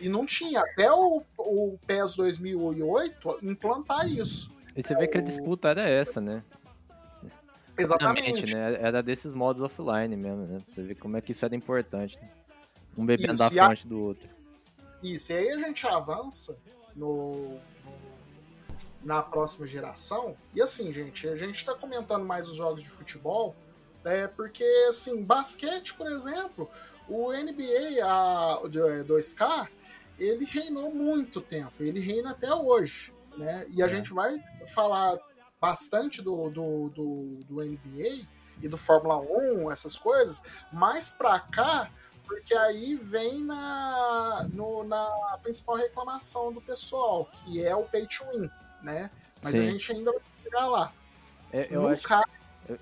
E 0.00 0.08
não 0.08 0.26
tinha. 0.26 0.58
Até 0.58 0.90
o, 0.90 1.22
o 1.38 1.78
PES 1.86 2.16
2008 2.16 3.38
implantar 3.40 4.04
isso. 4.08 4.52
E 4.74 4.82
você 4.82 4.96
vê 4.96 5.06
que 5.06 5.18
a 5.18 5.20
disputa 5.22 5.68
era 5.68 5.88
essa, 5.88 6.20
né? 6.20 6.42
Exatamente. 7.78 8.52
Né? 8.52 8.78
Era 8.80 9.00
desses 9.00 9.32
modos 9.32 9.62
offline 9.62 10.16
mesmo, 10.16 10.44
né? 10.44 10.60
Você 10.66 10.82
vê 10.82 10.96
como 10.96 11.16
é 11.16 11.20
que 11.20 11.30
isso 11.30 11.44
era 11.44 11.54
importante. 11.54 12.18
Né? 12.20 12.28
Um 12.98 13.06
bebendo 13.06 13.36
da 13.36 13.48
e 13.52 13.60
a- 13.60 13.68
fonte 13.68 13.86
do 13.86 14.02
outro. 14.02 14.28
Isso, 15.00 15.32
e 15.32 15.36
aí 15.36 15.50
a 15.50 15.58
gente 15.60 15.86
avança 15.86 16.58
no, 16.94 17.54
no- 17.84 18.20
na 19.02 19.22
próxima 19.22 19.66
geração. 19.66 20.36
E 20.54 20.60
assim, 20.60 20.92
gente, 20.92 21.26
a 21.28 21.36
gente 21.36 21.64
tá 21.64 21.74
comentando 21.74 22.24
mais 22.24 22.48
os 22.48 22.56
jogos 22.56 22.82
de 22.82 22.90
futebol, 22.90 23.54
né, 24.04 24.26
porque, 24.28 24.64
assim, 24.88 25.22
basquete, 25.22 25.94
por 25.94 26.06
exemplo, 26.06 26.70
o 27.08 27.32
NBA, 27.32 28.04
a, 28.04 28.60
o 28.62 28.68
2K, 28.68 29.68
ele 30.18 30.44
reinou 30.44 30.94
muito 30.94 31.40
tempo, 31.40 31.82
ele 31.82 31.98
reina 32.00 32.30
até 32.30 32.52
hoje, 32.54 33.12
né? 33.36 33.66
E 33.70 33.82
a 33.82 33.86
É. 33.86 33.88
gente 33.88 34.12
vai 34.12 34.36
falar 34.74 35.18
bastante 35.60 36.20
do, 36.22 36.50
do, 36.50 36.88
do, 36.90 37.44
do 37.48 37.62
NBA 37.62 38.26
e 38.62 38.68
do 38.68 38.76
Fórmula 38.76 39.18
1, 39.18 39.70
essas 39.70 39.98
coisas, 39.98 40.42
mais 40.70 41.08
pra 41.10 41.40
cá, 41.40 41.90
porque 42.30 42.54
aí 42.54 42.94
vem 42.94 43.42
na, 43.42 44.46
no- 44.52 44.84
na 44.84 45.36
principal 45.42 45.74
reclamação 45.74 46.52
do 46.52 46.60
pessoal, 46.60 47.28
que 47.32 47.60
é 47.64 47.74
o 47.74 47.82
pay 47.82 48.06
to 48.06 48.24
win, 48.30 48.48
né? 48.84 49.10
Mas 49.42 49.54
a 49.54 49.62
Sim. 49.62 49.72
gente 49.72 49.92
ainda 49.92 50.12
vai 50.12 50.22
chegar 50.44 50.66
lá. 50.68 50.92
É, 51.52 51.66
eu 51.68 51.82
no 51.82 51.88
acho 51.88 52.06
caso, 52.06 52.24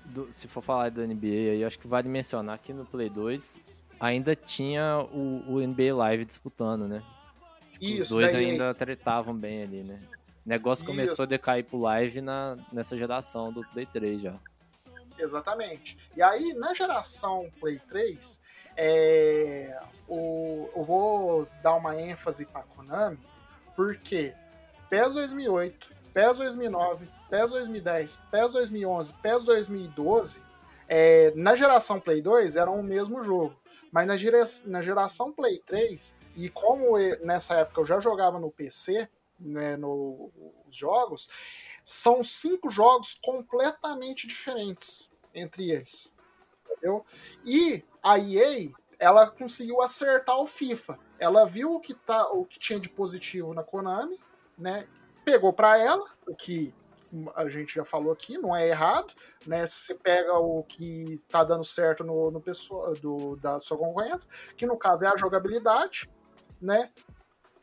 do- 0.05 0.29
se 0.31 0.47
for 0.47 0.61
falar 0.61 0.91
do 0.91 1.01
NBA 1.01 1.53
aí, 1.53 1.63
acho 1.65 1.79
que 1.79 1.87
vale 1.87 2.07
mencionar 2.07 2.59
que 2.59 2.71
no 2.71 2.85
Play 2.85 3.09
2 3.09 3.59
ainda 3.99 4.35
tinha 4.35 4.99
o, 5.11 5.43
o 5.55 5.59
NBA 5.61 5.95
Live 5.95 6.25
disputando, 6.25 6.87
né? 6.87 7.01
Tipo, 7.79 7.85
Os 7.85 7.89
Isso, 8.01 8.13
dois 8.13 8.31
daí- 8.31 8.45
ainda 8.51 8.71
tratavam 8.75 9.33
bem 9.35 9.63
ali, 9.63 9.83
né? 9.83 9.99
O 10.45 10.49
negócio 10.49 10.83
Isso. 10.83 10.91
começou 10.91 11.23
a 11.23 11.25
decair 11.25 11.65
pro 11.65 11.79
Live 11.79 12.21
na, 12.21 12.55
nessa 12.71 12.95
geração 12.95 13.51
do 13.51 13.63
Play 13.69 13.87
3 13.87 14.21
já. 14.21 14.35
Exatamente. 15.17 15.97
E 16.15 16.21
aí, 16.21 16.53
na 16.53 16.73
geração 16.75 17.49
Play 17.59 17.79
3, 17.79 18.39
é, 18.81 19.77
o, 20.07 20.69
eu 20.73 20.83
vou 20.85 21.45
dar 21.61 21.75
uma 21.75 21.99
ênfase 21.99 22.45
para 22.45 22.63
Konami, 22.63 23.19
porque 23.75 24.33
PES 24.89 25.11
2008, 25.13 25.93
PES 26.13 26.37
2009, 26.37 27.09
PES 27.29 27.49
2010, 27.51 28.15
PES 28.31 28.51
2011, 28.53 29.13
PES 29.15 29.43
2012, 29.43 30.41
é, 30.87 31.31
na 31.35 31.55
geração 31.57 31.99
Play 31.99 32.21
2 32.21 32.55
eram 32.55 32.79
o 32.79 32.83
mesmo 32.83 33.21
jogo. 33.21 33.53
Mas 33.91 34.07
na, 34.07 34.15
gera- 34.15 34.43
na 34.65 34.81
geração 34.81 35.31
Play 35.33 35.59
3, 35.59 36.15
e 36.37 36.49
como 36.49 36.97
nessa 37.21 37.55
época 37.55 37.81
eu 37.81 37.85
já 37.85 37.99
jogava 37.99 38.39
no 38.39 38.49
PC, 38.49 39.09
né, 39.41 39.75
no- 39.75 40.31
os 40.67 40.75
jogos, 40.75 41.27
são 41.83 42.23
cinco 42.23 42.69
jogos 42.69 43.15
completamente 43.21 44.25
diferentes 44.25 45.09
entre 45.35 45.69
eles. 45.71 46.13
Entendeu? 46.71 47.05
E 47.45 47.83
a 48.03 48.17
EA, 48.17 48.69
ela 48.97 49.29
conseguiu 49.29 49.81
acertar 49.81 50.37
o 50.37 50.47
FIFA. 50.47 50.99
Ela 51.17 51.45
viu 51.45 51.73
o 51.73 51.79
que, 51.79 51.93
tá, 51.93 52.23
o 52.31 52.45
que 52.45 52.59
tinha 52.59 52.79
de 52.79 52.89
positivo 52.89 53.53
na 53.53 53.63
Konami, 53.63 54.17
né? 54.57 54.87
Pegou 55.23 55.53
para 55.53 55.77
ela, 55.77 56.05
o 56.27 56.35
que 56.35 56.73
a 57.35 57.49
gente 57.49 57.75
já 57.75 57.83
falou 57.83 58.11
aqui, 58.11 58.37
não 58.37 58.55
é 58.55 58.67
errado, 58.67 59.13
né? 59.45 59.65
Se 59.65 59.95
pega 59.95 60.33
o 60.37 60.63
que 60.63 61.21
tá 61.27 61.43
dando 61.43 61.63
certo 61.63 62.03
no, 62.03 62.29
no 62.29 62.39
pessoal 62.39 62.93
do, 62.95 63.35
da 63.37 63.59
sua 63.59 63.77
concorrência, 63.77 64.29
que 64.55 64.65
no 64.65 64.77
caso 64.77 65.05
é 65.05 65.07
a 65.07 65.17
jogabilidade, 65.17 66.09
né? 66.61 66.91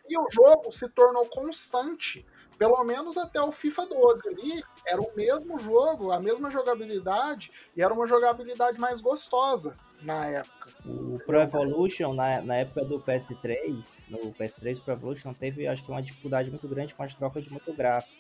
E 0.09 0.19
o 0.19 0.27
jogo 0.31 0.71
se 0.71 0.89
tornou 0.89 1.27
constante 1.27 2.27
pelo 2.59 2.83
menos 2.85 3.17
até 3.17 3.41
o 3.41 3.53
FIFA 3.53 3.87
12 3.87 4.29
ali, 4.29 4.63
era 4.87 5.01
o 5.01 5.11
mesmo 5.15 5.59
jogo, 5.59 6.11
a 6.11 6.21
mesma 6.21 6.51
jogabilidade, 6.51 7.51
e 7.77 7.83
era 7.83 7.93
uma 7.93 8.07
jogabilidade 8.07 8.81
mais 8.81 9.01
gostosa 9.01 9.77
na 10.03 10.27
época. 10.27 10.71
O 10.85 11.19
Pro 11.25 11.41
Evolution, 11.41 12.15
na, 12.15 12.41
na 12.43 12.57
época 12.57 12.85
do 12.85 13.01
PS3, 13.01 13.85
no 14.09 14.33
PS3 14.33 14.79
o 14.79 14.83
Pro 14.83 14.95
Evolution 14.95 15.33
teve, 15.35 15.67
acho 15.67 15.85
que, 15.85 15.91
uma 15.91 16.03
dificuldade 16.03 16.51
muito 16.51 16.69
grande 16.69 16.95
com 16.95 17.03
as 17.03 17.15
trocas 17.15 17.45
de 17.45 17.53
motor 17.53 17.75
gráfico. 17.75 18.15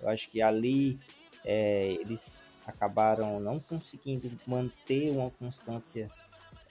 Eu 0.00 0.08
acho 0.08 0.30
que 0.30 0.42
ali 0.42 0.98
é, 1.44 1.92
eles 2.00 2.58
acabaram 2.66 3.40
não 3.40 3.58
conseguindo 3.58 4.30
manter 4.46 5.10
uma 5.10 5.30
constância 5.30 6.10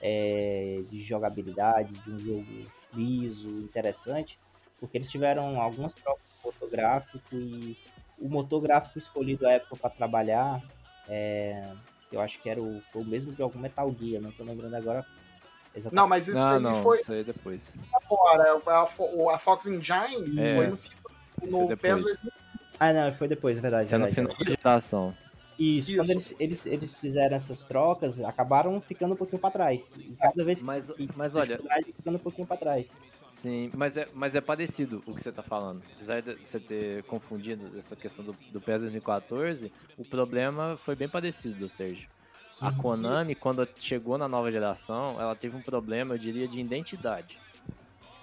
é, 0.00 0.82
de 0.90 1.00
jogabilidade, 1.00 1.92
de 1.92 2.10
um 2.10 2.18
jogo 2.18 2.46
liso, 2.92 3.48
interessante, 3.48 4.38
porque 4.78 4.98
eles 4.98 5.10
tiveram 5.10 5.60
algumas 5.60 5.94
trocas 5.94 6.24
de 6.50 6.54
motor 6.58 6.70
gráfico 6.70 7.20
e 7.32 7.76
o 8.18 8.28
motor 8.28 8.60
gráfico 8.60 8.98
escolhido 8.98 9.46
à 9.46 9.52
época 9.52 9.76
para 9.76 9.90
trabalhar, 9.90 10.62
é, 11.08 11.70
eu 12.10 12.20
acho 12.20 12.40
que 12.40 12.48
era 12.48 12.60
o, 12.62 12.82
o 12.94 13.04
mesmo 13.04 13.32
de 13.32 13.42
algum 13.42 13.58
Metal 13.58 13.94
Gear, 13.98 14.22
não 14.22 14.30
tô 14.32 14.42
lembrando 14.44 14.74
agora 14.74 15.04
exatamente. 15.74 15.94
Não, 15.94 16.08
mas 16.08 16.28
isso 16.28 16.38
não, 16.38 16.48
aí 16.48 16.60
não, 16.62 16.74
foi 16.82 16.98
isso 16.98 17.12
aí 17.12 17.20
é 17.20 17.24
depois. 17.24 17.74
agora. 17.92 18.56
A, 18.82 18.86
Fo- 18.86 19.30
a 19.30 19.38
Fox 19.38 19.66
Engine 19.66 20.40
É, 20.40 20.54
foi 20.54 20.66
no, 20.68 20.74
é 20.74 21.50
no 21.62 21.68
depois. 21.68 21.80
PES 21.80 22.02
2000. 22.02 22.32
Ah, 22.78 22.92
não, 22.92 23.12
foi 23.12 23.28
depois, 23.28 23.58
é 23.58 23.60
verdade. 23.60 23.86
Isso 23.86 23.94
é 23.94 23.98
no 23.98 24.08
final 24.08 24.32
da 24.34 24.44
geração. 24.50 25.14
Isso, 25.58 25.90
Isso. 25.90 25.96
quando 26.02 26.10
eles, 26.10 26.34
eles, 26.38 26.66
eles 26.66 26.98
fizeram 26.98 27.34
essas 27.34 27.62
trocas, 27.62 28.20
acabaram 28.20 28.78
ficando 28.80 29.14
um 29.14 29.16
pouquinho 29.16 29.40
pra 29.40 29.50
trás. 29.50 29.90
E 29.96 30.14
cada 30.14 30.44
vez 30.44 30.62
Mas, 30.62 30.90
que 30.92 31.08
mas 31.16 31.34
olha, 31.34 31.58
ficando 31.94 32.16
um 32.16 32.20
pouquinho 32.20 32.46
pra 32.46 32.58
trás. 32.58 32.86
Sim, 33.36 33.70
mas 33.74 33.98
é, 33.98 34.08
mas 34.14 34.34
é 34.34 34.40
parecido 34.40 35.02
o 35.06 35.14
que 35.14 35.22
você 35.22 35.30
tá 35.30 35.42
falando. 35.42 35.82
Apesar 35.94 36.22
de 36.22 36.36
você 36.36 36.58
ter 36.58 37.02
confundido 37.02 37.78
essa 37.78 37.94
questão 37.94 38.24
do, 38.24 38.34
do 38.50 38.62
PES 38.62 38.80
2014, 38.80 39.70
o 39.98 40.04
problema 40.06 40.78
foi 40.78 40.96
bem 40.96 41.06
parecido, 41.06 41.68
Sérgio. 41.68 42.08
A 42.58 42.68
Uhum. 42.68 42.78
Konami, 42.78 43.34
quando 43.34 43.68
chegou 43.76 44.16
na 44.16 44.26
nova 44.26 44.50
geração, 44.50 45.20
ela 45.20 45.34
teve 45.34 45.54
um 45.54 45.60
problema, 45.60 46.14
eu 46.14 46.18
diria, 46.18 46.48
de 46.48 46.58
identidade. 46.58 47.38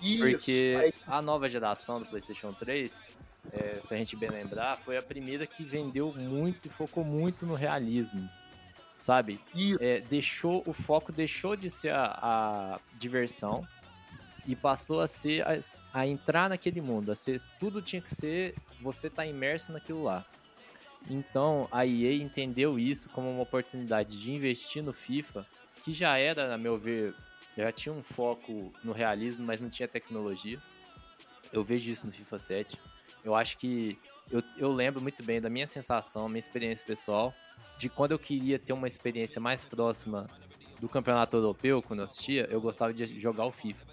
Isso. 0.01 0.18
Porque 0.18 0.91
a 1.05 1.22
nova 1.22 1.47
geração 1.47 1.99
do 1.99 2.07
PlayStation 2.07 2.51
3, 2.51 3.07
é, 3.51 3.80
se 3.80 3.93
a 3.93 3.97
gente 3.97 4.16
bem 4.16 4.32
lembrar, 4.32 4.78
foi 4.78 4.97
a 4.97 5.01
primeira 5.03 5.45
que 5.45 5.64
vendeu 5.64 6.11
muito 6.11 6.68
e 6.68 6.72
focou 6.72 7.05
muito 7.05 7.45
no 7.45 7.53
realismo. 7.53 8.28
Sabe? 8.97 9.39
é, 9.80 9.99
deixou 9.99 10.64
o 10.66 10.74
foco 10.74 11.11
deixou 11.11 11.55
de 11.55 11.70
ser 11.70 11.93
a, 11.93 12.18
a 12.20 12.80
diversão 12.97 13.64
e 14.45 14.55
passou 14.55 14.99
a 14.99 15.07
ser 15.07 15.41
a, 15.47 15.59
a 15.93 16.07
entrar 16.07 16.49
naquele 16.49 16.81
mundo. 16.81 17.11
A 17.11 17.15
ser, 17.15 17.39
tudo 17.59 17.81
tinha 17.81 18.01
que 18.01 18.09
ser 18.09 18.55
você 18.81 19.09
tá 19.09 19.25
imerso 19.25 19.71
naquilo 19.71 20.03
lá. 20.03 20.25
Então 21.09 21.67
a 21.71 21.85
EA 21.85 22.13
entendeu 22.15 22.79
isso 22.79 23.09
como 23.09 23.29
uma 23.29 23.43
oportunidade 23.43 24.19
de 24.19 24.31
investir 24.31 24.83
no 24.83 24.93
FIFA, 24.93 25.45
que 25.83 25.91
já 25.91 26.17
era, 26.17 26.53
a 26.53 26.57
meu 26.57 26.77
ver, 26.77 27.13
já 27.57 27.71
tinha 27.71 27.93
um 27.93 28.03
foco 28.03 28.73
no 28.83 28.93
realismo, 28.93 29.45
mas 29.45 29.59
não 29.59 29.69
tinha 29.69 29.87
tecnologia. 29.87 30.59
Eu 31.51 31.63
vejo 31.63 31.91
isso 31.91 32.05
no 32.05 32.11
FIFA 32.11 32.39
7. 32.39 32.79
Eu 33.23 33.35
acho 33.35 33.57
que 33.57 33.97
eu, 34.31 34.41
eu 34.57 34.71
lembro 34.71 35.01
muito 35.01 35.21
bem 35.23 35.39
da 35.39 35.49
minha 35.49 35.67
sensação, 35.67 36.27
minha 36.27 36.39
experiência 36.39 36.85
pessoal, 36.85 37.33
de 37.77 37.89
quando 37.89 38.11
eu 38.11 38.19
queria 38.19 38.57
ter 38.57 38.73
uma 38.73 38.87
experiência 38.87 39.39
mais 39.39 39.65
próxima 39.65 40.29
do 40.79 40.89
campeonato 40.89 41.37
europeu, 41.37 41.81
quando 41.81 41.99
eu 41.99 42.05
assistia, 42.05 42.47
eu 42.49 42.59
gostava 42.59 42.93
de 42.93 43.19
jogar 43.19 43.45
o 43.45 43.51
FIFA. 43.51 43.85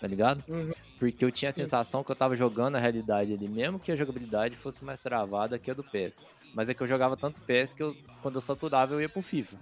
Tá 0.00 0.06
ligado? 0.06 0.42
Uhum. 0.48 0.72
Porque 0.98 1.24
eu 1.24 1.30
tinha 1.30 1.48
a 1.50 1.52
sensação 1.52 2.02
que 2.04 2.10
eu 2.10 2.16
tava 2.16 2.34
jogando 2.34 2.76
a 2.76 2.78
realidade 2.78 3.32
ali, 3.32 3.48
mesmo 3.48 3.78
que 3.78 3.92
a 3.92 3.96
jogabilidade 3.96 4.56
fosse 4.56 4.84
mais 4.84 5.00
travada 5.02 5.58
que 5.58 5.70
a 5.70 5.74
do 5.74 5.84
PES. 5.84 6.26
Mas 6.54 6.68
é 6.68 6.74
que 6.74 6.82
eu 6.82 6.86
jogava 6.86 7.16
tanto 7.16 7.40
PES 7.42 7.72
que 7.72 7.82
eu, 7.82 7.94
quando 8.22 8.34
eu 8.36 8.40
saturava 8.40 8.94
eu 8.94 9.00
ia 9.00 9.08
pro 9.08 9.22
FIFA. 9.22 9.56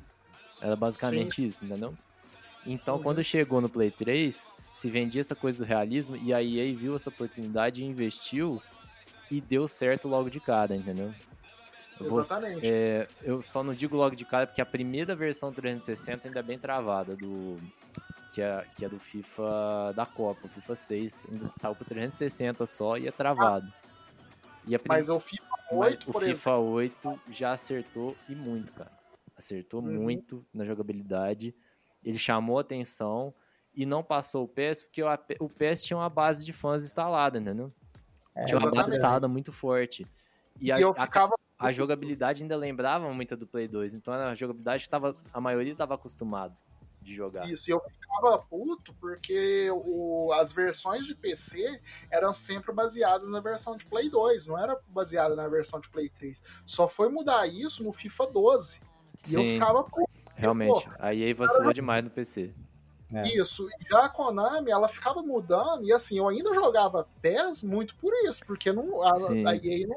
Era 0.60 0.74
basicamente 0.74 1.44
isso, 1.44 1.64
entendeu? 1.64 1.94
Então, 2.66 2.96
Uhum. 2.96 3.02
quando 3.02 3.22
chegou 3.24 3.60
no 3.60 3.68
Play 3.68 3.90
3, 3.90 4.48
se 4.72 4.88
vendia 4.90 5.20
essa 5.20 5.34
coisa 5.34 5.58
do 5.58 5.64
realismo 5.64 6.16
e 6.16 6.32
a 6.34 6.42
EA 6.42 6.74
viu 6.74 6.94
essa 6.96 7.08
oportunidade 7.08 7.82
e 7.82 7.86
investiu 7.86 8.60
e 9.30 9.40
deu 9.40 9.68
certo 9.68 10.08
logo 10.08 10.28
de 10.28 10.40
cara, 10.40 10.74
entendeu? 10.74 11.14
Você- 12.00 12.20
Exatamente. 12.20 12.60
é, 12.64 13.08
eu 13.22 13.42
só 13.42 13.62
não 13.62 13.74
digo 13.74 13.96
logo 13.96 14.14
de 14.16 14.24
cara 14.24 14.46
porque 14.46 14.60
a 14.62 14.66
primeira 14.66 15.14
versão 15.16 15.52
360 15.52 16.26
ainda 16.28 16.40
é 16.40 16.42
bem 16.42 16.58
travada, 16.58 17.16
do 17.16 17.58
que 18.38 18.42
é, 18.42 18.64
que 18.76 18.84
é 18.84 18.88
do 18.88 19.00
FIFA 19.00 19.92
da 19.96 20.06
Copa, 20.06 20.46
o 20.46 20.48
FIFA 20.48 20.76
6, 20.76 21.26
ainda 21.28 21.50
saiu 21.56 21.74
pro 21.74 21.84
360 21.84 22.64
só 22.66 22.96
e 22.96 23.08
é 23.08 23.10
travado. 23.10 23.66
E 24.64 24.76
a 24.76 24.80
Mas 24.86 25.10
o 25.10 25.18
FIFA 25.18 25.44
mas 25.72 25.94
8, 25.94 26.08
o 26.08 26.12
por 26.12 26.22
FIFA 26.22 26.50
exemplo. 26.50 26.70
8 26.70 27.20
já 27.30 27.50
acertou 27.50 28.16
e 28.28 28.36
muito, 28.36 28.72
cara. 28.74 28.90
Acertou 29.36 29.82
Uhum. 29.82 29.90
muito 29.92 30.46
na 30.54 30.64
jogabilidade. 30.64 31.52
Ele 32.04 32.16
chamou 32.16 32.60
atenção 32.60 33.34
e 33.74 33.84
não 33.84 34.04
passou 34.04 34.44
o 34.44 34.48
PES 34.48 34.84
porque 34.84 35.02
o 35.40 35.48
PES 35.48 35.82
tinha 35.82 35.96
uma 35.96 36.08
base 36.08 36.44
de 36.44 36.52
fãs 36.52 36.84
instalada, 36.84 37.40
entendeu? 37.40 37.72
É, 38.36 38.44
tinha 38.44 38.58
uma 38.60 38.70
base 38.70 38.94
instalada 38.94 39.26
muito 39.26 39.50
forte. 39.50 40.06
E 40.60 40.66
E 40.66 40.72
a, 40.72 40.78
eu 40.78 40.94
ficava. 40.94 41.34
a 41.58 41.72
jogabilidade 41.72 42.44
ainda 42.44 42.56
lembrava 42.56 43.12
muito 43.12 43.36
do 43.36 43.48
Play 43.48 43.66
2. 43.66 43.94
Então 43.94 44.14
era 44.14 44.30
a 44.30 44.34
jogabilidade 44.36 44.84
que 44.84 44.88
tava, 44.88 45.16
a 45.32 45.40
maioria 45.40 45.72
estava 45.72 45.96
acostumado 45.96 46.56
de 47.08 47.14
jogar. 47.14 47.48
Isso, 47.50 47.70
e 47.70 47.72
eu 47.72 47.80
ficava 47.80 48.38
puto 48.38 48.94
porque 48.94 49.68
o, 49.70 50.30
as 50.32 50.52
versões 50.52 51.06
de 51.06 51.14
PC 51.14 51.80
eram 52.10 52.32
sempre 52.32 52.72
baseadas 52.72 53.28
na 53.28 53.40
versão 53.40 53.76
de 53.76 53.86
Play 53.86 54.08
2, 54.08 54.46
não 54.46 54.58
era 54.58 54.78
baseada 54.88 55.34
na 55.34 55.48
versão 55.48 55.80
de 55.80 55.88
Play 55.88 56.08
3. 56.08 56.42
Só 56.66 56.86
foi 56.86 57.08
mudar 57.08 57.46
isso 57.46 57.82
no 57.82 57.92
FIFA 57.92 58.26
12. 58.26 58.80
E 59.28 59.34
eu 59.34 59.42
Sim. 59.42 59.52
ficava 59.54 59.82
puto. 59.82 60.08
Realmente, 60.36 60.88
a 61.00 61.12
EA 61.12 61.34
vacilou 61.34 61.72
demais 61.72 62.04
no 62.04 62.10
PC. 62.10 62.54
É. 63.12 63.22
Isso, 63.28 63.66
e 63.80 63.88
já 63.90 64.04
a 64.04 64.08
Konami, 64.08 64.70
ela 64.70 64.86
ficava 64.86 65.22
mudando, 65.22 65.84
e 65.84 65.92
assim, 65.92 66.18
eu 66.18 66.28
ainda 66.28 66.54
jogava 66.54 67.08
PES 67.22 67.62
muito 67.62 67.96
por 67.96 68.12
isso, 68.26 68.44
porque 68.46 68.70
não, 68.70 69.02
a, 69.02 69.14
Sim. 69.14 69.46
a 69.46 69.56
EA 69.56 69.88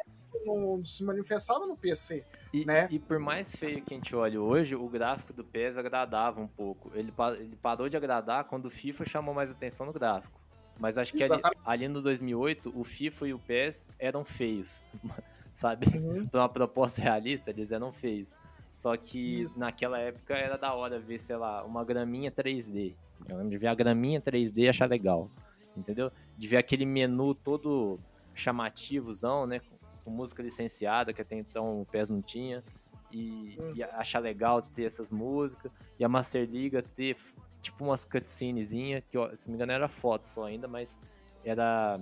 não, 0.46 0.78
não 0.78 0.86
se 0.86 1.04
manifestava 1.04 1.68
no 1.68 1.76
PC. 1.76 2.26
E, 2.54 2.66
Né? 2.66 2.88
e 2.92 3.00
por 3.00 3.18
mais 3.18 3.56
feio 3.56 3.82
que 3.82 3.94
a 3.94 3.98
gente 3.98 4.16
olhe 4.16 4.38
hoje, 4.38 4.76
o 4.76 4.88
gráfico 4.90 5.32
do 5.32 5.44
PES 5.44 5.78
agradava 5.78 6.42
um 6.42 6.48
pouco. 6.48 6.92
Ele, 6.94 7.14
ele 7.40 7.56
parou 7.56 7.88
de 7.88 7.96
agradar 7.96 8.44
quando 8.46 8.66
o 8.66 8.70
FIFA 8.70 9.06
chamou 9.06 9.34
mais 9.34 9.52
atenção 9.52 9.86
no 9.86 9.94
gráfico. 9.94 10.40
Mas 10.80 10.98
acho 10.98 11.14
que 11.14 11.24
ali, 11.24 11.42
ali 11.64 11.88
no 11.88 12.02
2008, 12.02 12.74
o 12.76 12.84
FIFA 12.84 13.28
e 13.28 13.34
o 13.34 13.40
PES 13.40 13.90
eram 14.00 14.26
feios, 14.26 14.84
sabe? 15.54 15.86
Pra 16.30 16.42
uma 16.42 16.50
proposta 16.50 17.02
realista, 17.02 17.52
eles 17.52 17.72
eram 17.72 17.92
feios. 17.92 18.36
Só 18.70 18.96
que 18.98 19.48
naquela 19.56 20.00
época 20.00 20.34
era 20.34 20.58
da 20.58 20.74
hora 20.74 21.00
ver, 21.00 21.20
sei 21.20 21.36
lá, 21.36 21.64
uma 21.64 21.84
graminha 21.84 22.32
3D. 22.32 22.96
Eu 23.28 23.38
lembro 23.38 23.52
de 23.52 23.58
ver 23.58 23.68
a 23.68 23.76
graminha 23.76 24.20
3D 24.20 24.58
e 24.64 24.70
achar 24.70 24.90
legal. 24.90 25.30
Entendeu? 25.76 26.12
De 26.38 26.48
ver 26.48 26.58
aquele 26.58 26.86
menu 26.86 27.36
todo 27.36 28.00
chamativozão, 28.34 29.46
né? 29.46 29.62
Com, 30.04 30.12
música 30.12 30.42
licenciada, 30.44 31.14
que 31.14 31.22
até 31.22 31.36
então 31.36 31.82
o 31.82 31.86
PES 31.86 32.10
não 32.10 32.22
tinha. 32.22 32.64
E, 33.12 33.58
e 33.76 33.84
achar 33.84 34.20
legal 34.20 34.62
de 34.62 34.70
ter 34.72 34.84
essas 34.84 35.12
músicas. 35.12 35.72
E 36.00 36.04
a 36.06 36.10
Master 36.10 36.48
Liga 36.50 36.82
ter 36.82 37.18
tipo 37.62 37.84
umas 37.84 38.06
cutscenezinhas, 38.06 39.04
que 39.10 39.18
ó, 39.18 39.36
se 39.36 39.48
não 39.48 39.52
me 39.54 39.58
engano 39.58 39.72
era 39.74 39.88
foto 39.90 40.28
só 40.28 40.46
ainda, 40.46 40.68
mas 40.68 41.00
era 41.44 42.00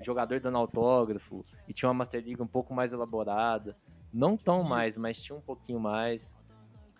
jogador 0.00 0.40
dando 0.40 0.56
autógrafo. 0.58 1.44
E 1.68 1.72
tinha 1.74 1.88
uma 1.88 1.94
Master 1.94 2.24
League 2.24 2.40
um 2.42 2.46
pouco 2.46 2.72
mais 2.72 2.92
elaborada. 2.92 3.76
Não 4.12 4.36
tão 4.38 4.62
Isso. 4.62 4.70
mais, 4.70 4.96
mas 4.96 5.20
tinha 5.20 5.36
um 5.36 5.40
pouquinho 5.42 5.78
mais. 5.78 6.34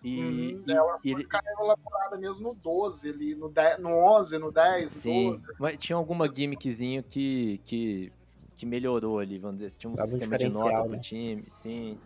E, 0.03 0.19
Uhum, 0.19 0.63
e- 1.03 1.09
e 1.09 1.11
ele- 1.11 1.27
elaborada 1.59 2.17
mesmo 2.17 2.49
no 2.49 2.53
12 2.55 3.09
ali, 3.09 3.35
no, 3.35 3.49
10, 3.49 3.79
no 3.79 3.89
11, 3.89 4.37
no 4.37 4.51
10, 4.51 4.93
no 4.93 5.01
sim, 5.01 5.29
12. 5.31 5.47
mas 5.59 5.77
tinha 5.77 5.97
alguma 5.97 6.25
gimmickzinho 6.33 7.03
que, 7.03 7.59
que, 7.65 8.13
que 8.59 8.65
melhorou 8.65 9.19
ali, 9.19 9.39
vamos 9.39 9.61
dizer. 9.61 9.77
Tinha 9.77 9.93
um 9.93 9.97
sistema 9.97 10.37
de 10.37 10.49
nota 10.49 10.83
pro 10.83 10.91
né? 10.91 10.99
time, 10.99 11.45
sim. 11.47 11.97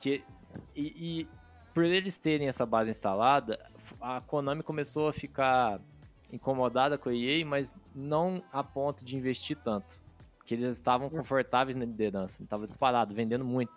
Que, 0.00 0.24
e, 0.74 1.20
e 1.20 1.28
por 1.74 1.84
eles 1.84 2.18
terem 2.18 2.48
essa 2.48 2.64
base 2.64 2.88
instalada, 2.88 3.60
a 4.00 4.18
Konami 4.22 4.62
começou 4.62 5.06
a 5.06 5.12
ficar 5.12 5.78
incomodada 6.32 6.96
com 6.96 7.10
a 7.10 7.14
EA, 7.14 7.44
mas 7.44 7.76
não 7.94 8.42
a 8.50 8.64
ponto 8.64 9.04
de 9.04 9.18
investir 9.18 9.58
tanto. 9.58 10.00
Porque 10.38 10.54
eles 10.54 10.64
estavam 10.74 11.10
confortáveis 11.10 11.76
na 11.76 11.84
liderança, 11.84 12.42
estava 12.42 12.66
disparado, 12.66 13.14
vendendo 13.14 13.44
muito. 13.44 13.70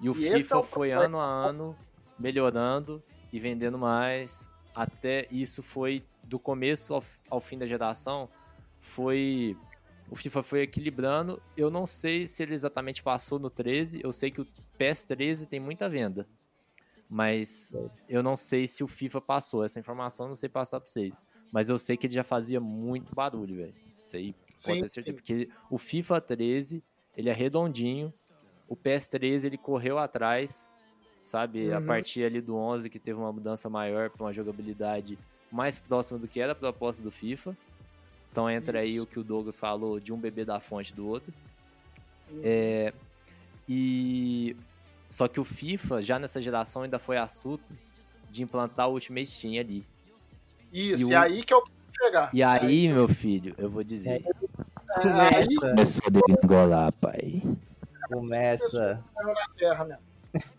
E 0.00 0.08
o 0.08 0.12
E 0.12 0.14
FIFA 0.14 0.58
é 0.58 0.62
foi 0.62 0.92
ano 0.92 1.18
a 1.18 1.24
ano 1.24 1.76
melhorando 2.16 3.02
e 3.32 3.40
vendendo 3.40 3.76
mais. 3.76 4.48
Até 4.72 5.26
isso 5.28 5.60
foi 5.60 6.04
do 6.22 6.38
começo 6.38 6.94
ao, 6.94 7.02
ao 7.28 7.40
fim 7.40 7.58
da 7.58 7.66
geração. 7.66 8.28
Foi. 8.80 9.56
O 10.12 10.14
FIFA 10.14 10.42
foi 10.42 10.60
equilibrando. 10.60 11.42
Eu 11.56 11.70
não 11.70 11.86
sei 11.86 12.26
se 12.28 12.42
ele 12.42 12.52
exatamente 12.52 13.02
passou 13.02 13.38
no 13.38 13.48
13. 13.48 14.02
Eu 14.04 14.12
sei 14.12 14.30
que 14.30 14.42
o 14.42 14.46
PES 14.76 15.06
13 15.06 15.46
tem 15.48 15.58
muita 15.58 15.88
venda. 15.88 16.28
Mas 17.08 17.74
eu 18.06 18.22
não 18.22 18.36
sei 18.36 18.66
se 18.66 18.84
o 18.84 18.86
FIFA 18.86 19.22
passou. 19.22 19.64
Essa 19.64 19.80
informação 19.80 20.26
eu 20.26 20.28
não 20.28 20.36
sei 20.36 20.50
passar 20.50 20.80
pra 20.80 20.88
vocês. 20.90 21.24
Mas 21.50 21.70
eu 21.70 21.78
sei 21.78 21.96
que 21.96 22.06
ele 22.06 22.12
já 22.14 22.22
fazia 22.22 22.60
muito 22.60 23.14
barulho, 23.14 23.56
velho. 23.56 23.74
Isso 24.02 24.16
aí 24.16 24.34
Sim, 24.54 24.72
pode 24.72 24.80
ter 24.82 24.88
certeza. 24.88 25.06
sim. 25.06 25.14
Porque 25.14 25.48
o 25.70 25.78
FIFA 25.78 26.20
13, 26.20 26.84
ele 27.16 27.30
é 27.30 27.32
redondinho. 27.32 28.12
O 28.68 28.76
PS 28.76 29.06
13, 29.08 29.46
ele 29.46 29.56
correu 29.56 29.98
atrás, 29.98 30.70
sabe? 31.22 31.72
A 31.72 31.78
Uhum. 31.78 31.86
partir 31.86 32.22
ali 32.24 32.42
do 32.42 32.54
11, 32.54 32.90
que 32.90 32.98
teve 32.98 33.18
uma 33.18 33.32
mudança 33.32 33.70
maior 33.70 34.10
para 34.10 34.24
uma 34.24 34.32
jogabilidade 34.32 35.18
mais 35.50 35.78
próxima 35.78 36.18
do 36.18 36.28
que 36.28 36.38
era 36.38 36.52
a 36.52 36.54
proposta 36.54 37.02
do 37.02 37.10
FIFA. 37.10 37.56
Então 38.32 38.50
entra 38.50 38.80
aí 38.80 38.94
Isso. 38.94 39.04
o 39.04 39.06
que 39.06 39.20
o 39.20 39.22
Douglas 39.24 39.60
falou 39.60 40.00
de 40.00 40.10
um 40.12 40.16
bebê 40.18 40.42
da 40.44 40.58
fonte 40.58 40.94
do 40.94 41.06
outro. 41.06 41.32
Uhum. 42.30 42.40
É, 42.42 42.92
e 43.68 44.56
só 45.08 45.28
que 45.28 45.38
o 45.38 45.44
FIFA, 45.44 46.00
já 46.00 46.18
nessa 46.18 46.40
geração, 46.40 46.82
ainda 46.82 46.98
foi 46.98 47.18
astuto 47.18 47.62
de 48.30 48.42
implantar 48.42 48.88
o 48.88 48.92
Ultimate 48.94 49.30
Team 49.40 49.60
ali. 49.60 49.84
Isso, 50.72 51.10
E 51.10 51.12
e, 51.12 51.14
o- 51.14 51.20
aí 51.20 51.44
que 51.44 51.52
eu 51.52 51.62
chegar. 52.02 52.30
E 52.34 52.42
aí, 52.42 52.88
meu 52.88 53.06
filho, 53.06 53.54
eu 53.58 53.68
vou 53.68 53.84
dizer. 53.84 54.24
É, 54.24 55.36
aí 55.36 55.44
Começa, 55.56 55.60
Começou 55.60 56.02
a 56.06 56.10
degringolar, 56.10 56.92
pai. 56.92 57.42
começa. 58.08 59.04
na 59.14 59.34
Terra 59.56 59.84
mesmo. 59.84 60.02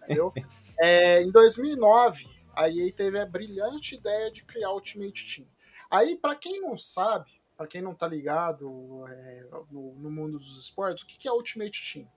Entendeu? 0.04 0.34
É, 0.80 1.24
em 1.24 1.32
2009, 1.32 2.28
a 2.56 2.70
EA 2.70 2.92
teve 2.94 3.20
a 3.20 3.26
brilhante 3.26 3.96
ideia 3.96 4.32
de 4.32 4.44
criar 4.44 4.70
o 4.70 4.76
Ultimate 4.76 5.36
Team. 5.36 5.48
Aí, 5.90 6.16
pra 6.16 6.36
quem 6.36 6.62
não 6.62 6.78
sabe, 6.78 7.30
pra 7.56 7.68
quem 7.68 7.82
não 7.82 7.94
tá 7.94 8.08
ligado 8.08 9.06
é, 9.08 9.46
no, 9.72 9.94
no 9.96 10.12
mundo 10.12 10.40
dos 10.40 10.58
esportes, 10.58 11.04
o 11.04 11.08
que 11.08 11.18
que 11.18 11.28
é 11.28 11.32
Ultimate 11.32 11.94
Team? 11.94 12.08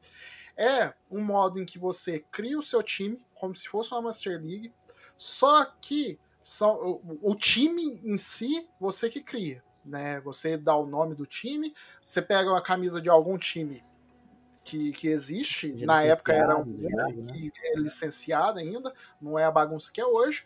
É 0.56 0.94
um 1.10 1.22
modo 1.22 1.60
em 1.60 1.66
que 1.66 1.78
você 1.78 2.20
cria 2.30 2.58
o 2.58 2.62
seu 2.62 2.82
time, 2.82 3.20
como 3.34 3.54
se 3.54 3.68
fosse 3.68 3.92
uma 3.92 4.02
Master 4.02 4.40
League, 4.40 4.72
só 5.16 5.64
que 5.80 6.18
são, 6.42 6.76
o, 6.76 7.30
o 7.30 7.34
time 7.34 8.00
em 8.04 8.16
si, 8.16 8.68
você 8.80 9.10
que 9.10 9.20
cria. 9.20 9.62
Né? 9.84 10.20
Você 10.20 10.56
dá 10.56 10.76
o 10.76 10.86
nome 10.86 11.14
do 11.14 11.26
time, 11.26 11.74
você 12.02 12.20
pega 12.22 12.50
uma 12.50 12.62
camisa 12.62 13.00
de 13.00 13.08
algum 13.08 13.38
time 13.38 13.84
que, 14.64 14.90
que 14.92 15.06
existe, 15.06 15.78
Já 15.78 15.86
na 15.86 16.02
época 16.02 16.32
era 16.32 16.58
um 16.58 16.64
né? 16.64 17.32
que 17.32 17.52
é 17.62 17.76
licenciado 17.76 18.58
ainda, 18.58 18.92
não 19.20 19.38
é 19.38 19.44
a 19.44 19.50
bagunça 19.50 19.92
que 19.92 20.00
é 20.00 20.04
hoje. 20.04 20.44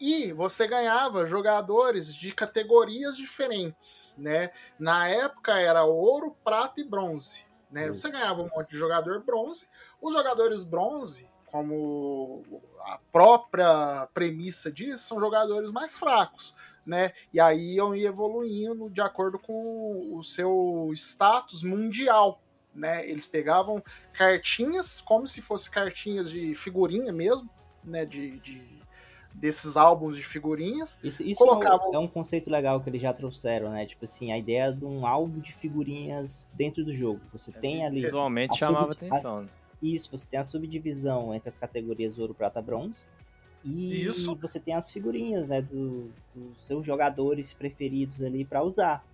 E 0.00 0.32
você 0.32 0.66
ganhava 0.68 1.26
jogadores 1.26 2.14
de 2.14 2.30
categorias 2.32 3.16
diferentes, 3.16 4.14
né? 4.16 4.50
Na 4.78 5.08
época 5.08 5.58
era 5.58 5.84
ouro, 5.84 6.36
prata 6.44 6.80
e 6.80 6.84
bronze, 6.84 7.44
né? 7.70 7.88
Você 7.88 8.08
ganhava 8.10 8.42
um 8.42 8.48
monte 8.48 8.70
de 8.70 8.76
jogador 8.78 9.20
bronze. 9.24 9.68
Os 10.00 10.14
jogadores 10.14 10.62
bronze, 10.62 11.28
como 11.46 12.44
a 12.80 12.98
própria 13.10 14.06
premissa 14.14 14.70
diz, 14.70 15.00
são 15.00 15.18
jogadores 15.18 15.72
mais 15.72 15.96
fracos, 15.98 16.54
né? 16.86 17.12
E 17.32 17.40
aí 17.40 17.74
iam 17.74 17.92
evoluindo 17.94 18.88
de 18.90 19.00
acordo 19.00 19.36
com 19.36 20.14
o 20.16 20.22
seu 20.22 20.90
status 20.94 21.64
mundial, 21.64 22.40
né? 22.72 23.04
Eles 23.08 23.26
pegavam 23.26 23.82
cartinhas, 24.12 25.00
como 25.00 25.26
se 25.26 25.42
fosse 25.42 25.68
cartinhas 25.68 26.30
de 26.30 26.54
figurinha 26.54 27.12
mesmo, 27.12 27.50
né? 27.82 28.06
De, 28.06 28.38
de- 28.38 28.77
desses 29.40 29.76
álbuns 29.76 30.16
de 30.16 30.24
figurinhas. 30.24 30.98
Isso, 31.02 31.22
isso 31.22 31.38
Colocava- 31.38 31.84
é 31.84 31.88
um- 31.88 31.94
é 31.94 31.98
um 31.98 32.08
conceito 32.08 32.50
legal 32.50 32.80
que 32.80 32.90
eles 32.90 33.00
já 33.00 33.12
trouxeram, 33.12 33.70
né? 33.70 33.86
Tipo 33.86 34.04
assim, 34.04 34.32
a 34.32 34.38
ideia 34.38 34.72
de 34.72 34.84
um 34.84 35.06
álbum 35.06 35.38
de 35.40 35.52
figurinhas 35.52 36.48
dentro 36.54 36.84
do 36.84 36.92
jogo. 36.92 37.20
Você 37.32 37.52
tem 37.52 37.86
ali 37.86 38.00
Visualmente 38.02 38.54
a 38.54 38.56
chamava 38.56 38.92
sub- 38.92 39.06
atenção. 39.06 39.42
né? 39.42 39.48
isso, 39.80 40.10
você 40.10 40.26
tem 40.26 40.40
a 40.40 40.44
subdivisão 40.44 41.32
entre 41.32 41.48
as 41.48 41.56
categorias 41.56 42.18
ouro, 42.18 42.34
prata, 42.34 42.60
bronze. 42.60 43.04
E 43.64 44.04
Isso. 44.06 44.34
você 44.36 44.58
tem 44.58 44.74
as 44.74 44.90
figurinhas, 44.92 45.46
né, 45.48 45.60
do- 45.62 46.10
dos 46.34 46.66
seus 46.66 46.84
jogadores 46.84 47.52
preferidos 47.54 48.22
ali 48.22 48.44
pra 48.44 48.62
usar. 48.62 49.04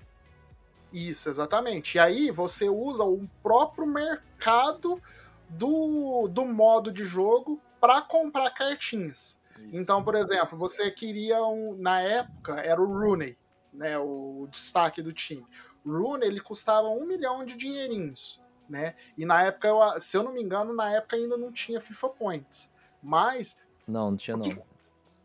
Isso, 0.92 1.28
exatamente. 1.28 1.96
E 1.96 1.98
aí 1.98 2.30
você 2.30 2.68
usa 2.68 3.04
o 3.04 3.28
próprio 3.42 3.86
mercado 3.86 5.00
do, 5.48 6.28
do 6.28 6.44
modo 6.46 6.92
de 6.92 7.04
jogo 7.04 7.60
para 7.80 8.00
comprar 8.00 8.50
cartinhas. 8.50 9.38
Então, 9.72 10.02
por 10.02 10.14
exemplo, 10.14 10.58
você 10.58 10.90
queria 10.90 11.44
um. 11.44 11.76
Na 11.76 12.00
época, 12.00 12.54
era 12.60 12.80
o 12.80 12.86
Rooney, 12.86 13.36
né? 13.72 13.98
O 13.98 14.46
destaque 14.50 15.02
do 15.02 15.12
time. 15.12 15.46
O 15.84 15.90
Rooney 15.90 16.28
ele 16.28 16.40
custava 16.40 16.88
um 16.88 17.04
milhão 17.06 17.44
de 17.44 17.56
dinheirinhos. 17.56 18.40
Né? 18.68 18.94
E 19.18 19.26
na 19.26 19.42
época, 19.42 19.68
eu- 19.68 20.00
se 20.00 20.16
eu 20.16 20.22
não 20.22 20.32
me 20.32 20.40
engano, 20.42 20.72
na 20.74 20.90
época 20.90 21.16
ainda 21.16 21.36
não 21.36 21.52
tinha 21.52 21.78
FIFA 21.78 22.08
Points. 22.08 22.72
Mas 23.02 23.58
Não, 23.86 24.10
não 24.12 24.16
tinha 24.16 24.34
O 24.34 24.38
não. 24.38 24.62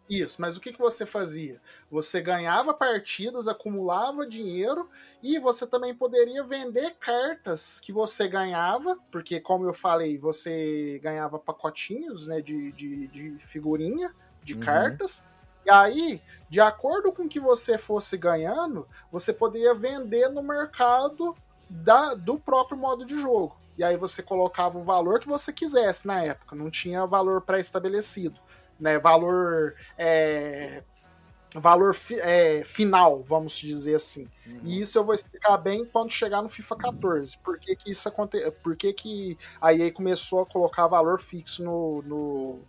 Isso, 0.09 0.41
mas 0.41 0.57
o 0.57 0.59
que, 0.59 0.73
que 0.73 0.79
você 0.79 1.05
fazia? 1.05 1.61
Você 1.91 2.19
ganhava 2.19 2.73
partidas, 2.73 3.47
acumulava 3.47 4.25
dinheiro 4.25 4.89
e 5.21 5.37
você 5.37 5.67
também 5.67 5.93
poderia 5.93 6.43
vender 6.43 6.95
cartas 6.99 7.79
que 7.79 7.93
você 7.93 8.27
ganhava, 8.27 8.97
porque, 9.11 9.39
como 9.39 9.65
eu 9.65 9.73
falei, 9.73 10.17
você 10.17 10.99
ganhava 11.03 11.37
pacotinhos 11.37 12.27
né, 12.27 12.41
de, 12.41 12.71
de, 12.71 13.07
de 13.07 13.37
figurinha, 13.39 14.11
de 14.41 14.55
Uhum. 14.55 14.59
cartas. 14.61 15.23
E 15.63 15.69
aí, 15.69 16.19
de 16.49 16.59
acordo 16.59 17.13
com 17.13 17.25
o 17.25 17.29
que 17.29 17.39
você 17.39 17.77
fosse 17.77 18.17
ganhando, 18.17 18.87
você 19.11 19.31
poderia 19.31 19.75
vender 19.75 20.27
no 20.29 20.41
mercado 20.41 21.37
da, 21.69 22.15
do 22.15 22.39
próprio 22.39 22.75
modo 22.75 23.05
de 23.05 23.19
jogo. 23.19 23.55
E 23.77 23.83
aí 23.83 23.95
você 23.95 24.23
colocava 24.23 24.79
o 24.79 24.83
valor 24.83 25.19
que 25.19 25.27
você 25.27 25.53
quisesse 25.53 26.07
na 26.07 26.23
época, 26.23 26.55
não 26.55 26.71
tinha 26.71 27.05
valor 27.05 27.41
pré-estabelecido 27.41 28.39
né, 28.79 28.97
valor 28.99 29.75
é, 29.97 30.83
valor 31.55 31.93
fi- 31.95 32.19
é, 32.19 32.63
final, 32.63 33.21
vamos 33.23 33.57
dizer 33.57 33.95
assim. 33.95 34.29
E 34.63 34.79
isso 34.79 34.97
eu 34.97 35.03
vou 35.03 35.13
explicar 35.15 35.57
bem 35.57 35.85
quando 35.85 36.11
chegar 36.11 36.41
no 36.41 36.49
FIFA 36.49 36.75
14. 36.75 37.37
Por 37.37 37.57
que, 37.59 37.75
que 37.75 37.91
isso 37.91 38.07
aconteceu? 38.07 38.51
Por 38.51 38.75
que, 38.75 38.93
que 38.93 39.37
a 39.61 39.73
EA 39.73 39.91
começou 39.91 40.41
a 40.41 40.45
colocar 40.45 40.87
valor 40.87 41.19
fixo 41.19 41.63
no, 41.63 42.01
no- 42.03 42.59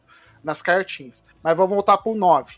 nas 0.42 0.62
cartinhas? 0.62 1.22
Mas 1.42 1.56
vou 1.56 1.66
voltar 1.68 1.98
pro 1.98 2.14
9. 2.14 2.56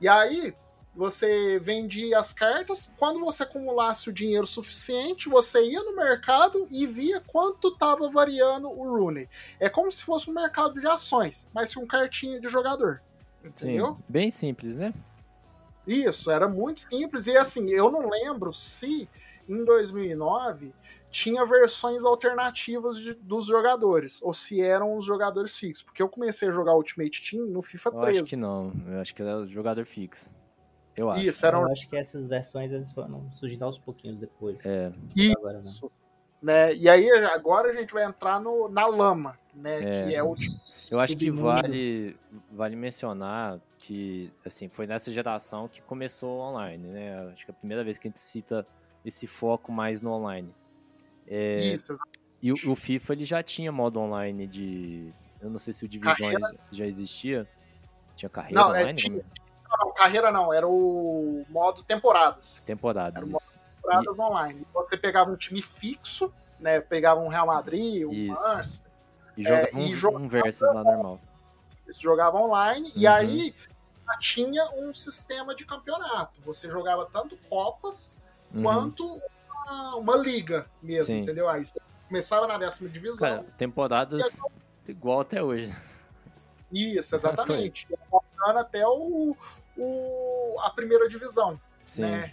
E 0.00 0.08
aí, 0.08 0.54
você 0.94 1.58
vendia 1.58 2.18
as 2.18 2.32
cartas. 2.32 2.90
Quando 2.98 3.20
você 3.20 3.42
acumulasse 3.42 4.08
o 4.08 4.12
dinheiro 4.12 4.46
suficiente, 4.46 5.28
você 5.28 5.62
ia 5.62 5.82
no 5.82 5.96
mercado 5.96 6.66
e 6.70 6.86
via 6.86 7.20
quanto 7.20 7.68
estava 7.68 8.08
variando 8.08 8.68
o 8.68 8.96
Rooney. 8.96 9.28
É 9.58 9.68
como 9.68 9.90
se 9.90 10.04
fosse 10.04 10.30
um 10.30 10.34
mercado 10.34 10.80
de 10.80 10.86
ações, 10.86 11.48
mas 11.52 11.74
com 11.74 11.86
cartinha 11.86 12.40
de 12.40 12.48
jogador. 12.48 13.00
Entendeu? 13.44 13.94
Sim, 13.96 14.04
bem 14.08 14.30
simples, 14.30 14.76
né? 14.76 14.94
Isso, 15.86 16.30
era 16.30 16.48
muito 16.48 16.80
simples. 16.80 17.26
E 17.26 17.36
assim, 17.36 17.68
eu 17.70 17.90
não 17.90 18.08
lembro 18.08 18.52
se 18.52 19.08
em 19.48 19.64
2009 19.64 20.72
tinha 21.10 21.44
versões 21.44 22.04
alternativas 22.04 22.96
de- 22.98 23.14
dos 23.14 23.46
jogadores, 23.46 24.20
ou 24.22 24.32
se 24.32 24.60
eram 24.62 24.96
os 24.96 25.04
jogadores 25.04 25.56
fixos. 25.58 25.82
Porque 25.82 26.02
eu 26.02 26.08
comecei 26.08 26.48
a 26.48 26.52
jogar 26.52 26.74
Ultimate 26.74 27.30
Team 27.30 27.46
no 27.46 27.60
FIFA 27.62 27.90
Eu 27.90 28.00
13. 28.00 28.20
acho 28.20 28.30
que 28.30 28.36
não. 28.36 28.72
Eu 28.88 29.00
acho 29.00 29.14
que 29.14 29.22
era 29.22 29.36
o 29.38 29.46
jogador 29.46 29.84
fixo. 29.84 30.28
Eu 30.96 31.10
acho. 31.10 31.24
Isso, 31.26 31.46
eram 31.46 31.62
Eu 31.62 31.72
acho 31.72 31.88
que 31.88 31.96
essas 31.96 32.28
versões 32.28 32.72
elas 32.72 32.90
foram 32.92 33.30
surgindo 33.32 33.64
aos 33.64 33.78
pouquinhos 33.78 34.16
depois. 34.18 34.64
É, 34.64 34.92
Isso. 35.14 35.36
Agora 35.38 35.60
não. 35.62 35.90
né? 36.42 36.74
E 36.74 36.88
aí 36.88 37.08
agora 37.26 37.70
a 37.70 37.72
gente 37.72 37.92
vai 37.92 38.04
entrar 38.04 38.40
no, 38.40 38.68
na 38.68 38.86
lama, 38.86 39.38
né? 39.54 39.82
É. 39.82 40.06
Que 40.06 40.14
é 40.14 40.22
o 40.22 40.34
eu 40.90 41.00
acho 41.00 41.16
que 41.16 41.30
vale, 41.30 42.16
vale 42.52 42.76
mencionar 42.76 43.58
que, 43.78 44.30
assim, 44.44 44.68
foi 44.68 44.86
nessa 44.86 45.10
geração 45.10 45.66
que 45.68 45.82
começou 45.82 46.38
o 46.38 46.40
online, 46.40 46.86
né? 46.88 47.28
Acho 47.32 47.44
que 47.44 47.50
é 47.50 47.54
a 47.54 47.56
primeira 47.56 47.82
vez 47.82 47.98
que 47.98 48.06
a 48.06 48.10
gente 48.10 48.20
cita 48.20 48.66
esse 49.04 49.26
foco 49.26 49.72
mais 49.72 50.00
no 50.00 50.12
online. 50.12 50.54
É, 51.26 51.56
isso. 51.56 51.94
E 52.40 52.52
o, 52.52 52.54
o 52.70 52.74
FIFA 52.74 53.14
ele 53.14 53.24
já 53.24 53.42
tinha 53.42 53.72
modo 53.72 53.98
online 53.98 54.46
de. 54.46 55.12
Eu 55.40 55.50
não 55.50 55.58
sei 55.58 55.72
se 55.72 55.84
o 55.84 55.88
Divisões 55.88 56.42
já 56.70 56.86
existia. 56.86 57.48
Tinha 58.14 58.28
carreira 58.28 58.60
Não, 58.60 58.74
é, 58.74 58.82
online? 58.82 58.98
tinha- 58.98 59.18
Como- 59.22 59.43
Não, 59.78 59.92
carreira 59.92 60.30
não, 60.30 60.52
era 60.52 60.66
o 60.68 61.44
modo 61.48 61.82
temporadas. 61.82 62.60
Temporadas. 62.62 63.22
Era 63.22 63.30
uma- 63.30 63.38
isso. 63.38 63.54
Temporadas 63.76 64.18
online. 64.18 64.66
Você 64.72 64.96
pegava 64.96 65.30
um 65.30 65.36
time 65.36 65.60
fixo, 65.60 66.32
né? 66.58 66.80
Pegava 66.80 67.20
um 67.20 67.28
Real 67.28 67.46
Madrid, 67.46 68.06
um 68.06 68.12
Isso. 68.12 68.42
Manchester, 68.42 68.90
E 69.36 69.42
jogava 69.42 69.66
É, 69.66 69.70
e 69.72 69.76
um, 69.76 69.96
jogava- 69.96 70.24
um 70.24 70.28
versus 70.28 70.68
lá 70.74 70.84
normal. 70.84 71.20
Você 71.86 72.00
jogava 72.00 72.38
online 72.38 72.90
e 72.94 73.06
Uhum. 73.06 73.12
aí 73.12 73.54
já 74.06 74.18
tinha 74.18 74.64
um 74.76 74.94
sistema 74.94 75.54
de 75.54 75.64
campeonato. 75.66 76.40
Você 76.42 76.70
jogava 76.70 77.04
tanto 77.12 77.36
Copas 77.48 78.16
Uhum. 78.54 78.62
quanto 78.62 79.20
uma, 79.66 79.96
uma 79.96 80.16
liga 80.16 80.66
mesmo, 80.82 81.06
Sim. 81.06 81.22
entendeu? 81.22 81.48
Aí 81.48 81.64
você 81.64 81.78
começava 82.08 82.46
na 82.46 82.56
décima 82.58 82.88
divisão. 82.88 83.28
Cara, 83.38 83.44
temporadas 83.58 84.38
igual 84.86 85.20
até 85.20 85.42
hoje. 85.42 85.74
Isso, 86.72 87.14
exatamente. 87.14 87.86
Até 88.40 88.86
o, 88.86 89.36
o- 89.76 90.56
a 90.60 90.70
primeira 90.70 91.08
divisão, 91.08 91.60
Sim. 91.86 92.02
né? 92.02 92.32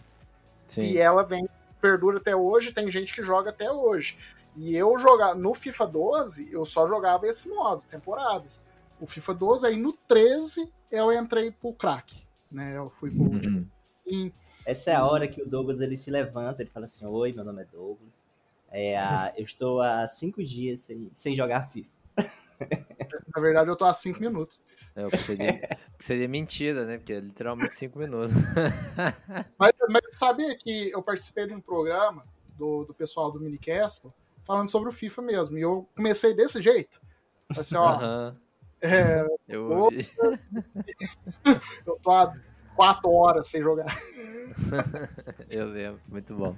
Sim. 0.68 0.82
E 0.82 0.98
ela 0.98 1.24
vem, 1.24 1.48
perdura 1.82 2.18
até 2.18 2.36
hoje, 2.36 2.72
tem 2.72 2.90
gente 2.92 3.14
que 3.14 3.24
joga 3.24 3.50
até 3.50 3.72
hoje. 3.72 4.18
E 4.56 4.76
eu 4.76 4.98
jogar 4.98 5.34
no 5.36 5.54
FIFA 5.54 5.88
12, 5.88 6.52
eu 6.52 6.66
só 6.66 6.88
jogava 6.88 7.26
esse 7.28 7.48
modo, 7.50 7.84
temporadas. 7.90 8.62
O 9.00 9.08
FIFA 9.08 9.34
12, 9.34 9.66
aí 9.68 9.78
no 9.78 9.94
13 9.94 10.72
eu 10.92 11.12
entrei 11.12 11.52
pro 11.52 11.74
crack, 11.74 12.24
né? 12.52 12.78
Eu 12.78 12.90
fui 12.90 13.10
pro 13.10 13.24
Uhum. 13.24 13.66
em- 14.06 14.34
Essa 14.66 14.92
é 14.92 14.96
a 14.96 15.06
hora 15.06 15.28
que 15.28 15.42
o 15.42 15.46
Douglas 15.50 15.80
ele 15.82 15.98
se 15.98 16.12
levanta, 16.12 16.62
ele 16.62 16.70
fala 16.70 16.86
assim: 16.86 17.06
Oi, 17.06 17.32
meu 17.34 17.44
nome 17.44 17.64
é 17.64 17.66
Douglas. 17.66 18.12
É, 18.70 18.96
eu 19.36 19.44
estou 19.44 19.82
há 19.82 20.06
cinco 20.08 20.44
dias 20.44 20.82
sem, 20.82 21.10
sem 21.14 21.36
jogar 21.36 21.70
FIFA. 21.72 21.90
Na 23.36 23.42
verdade, 23.42 23.70
eu 23.70 23.76
tô 23.76 23.86
há 23.86 23.94
5 23.94 24.20
minutos. 24.20 24.62
É, 24.96 25.06
o 25.06 25.12
que 25.12 25.18
seria, 25.20 25.60
que 25.98 26.04
seria 26.04 26.28
mentira, 26.28 26.86
né? 26.86 26.98
Porque 26.98 27.14
é 27.14 27.20
literalmente 27.20 27.76
cinco 27.76 27.98
minutos. 27.98 28.32
Mas, 29.58 29.72
mas 29.90 30.18
sabia 30.18 30.58
que 30.58 30.90
eu 30.90 31.04
participei 31.04 31.46
de 31.46 31.54
um 31.54 31.62
programa 31.62 32.26
do, 32.58 32.84
do 32.84 32.94
pessoal 32.96 33.32
do 33.32 33.40
Minicastle 33.40 34.12
falando 34.44 34.70
sobre 34.70 34.90
o 34.90 34.92
FIFA 34.92 35.22
mesmo. 35.22 35.58
E 35.58 35.62
eu 35.62 35.88
comecei 35.96 36.34
desse 36.34 36.60
jeito. 36.62 37.00
Assim, 37.56 37.76
ó, 37.78 37.92
Aham. 37.92 38.38
é, 38.82 39.22
Eu 39.48 39.70
eu 41.86 41.98
tô 42.02 42.12
há 42.12 42.34
4 42.76 43.12
horas 43.12 43.48
sem 43.48 43.62
jogar. 43.62 43.86
Eu 45.50 45.68
lembro. 45.68 46.02
Muito 46.08 46.34
bom. 46.36 46.56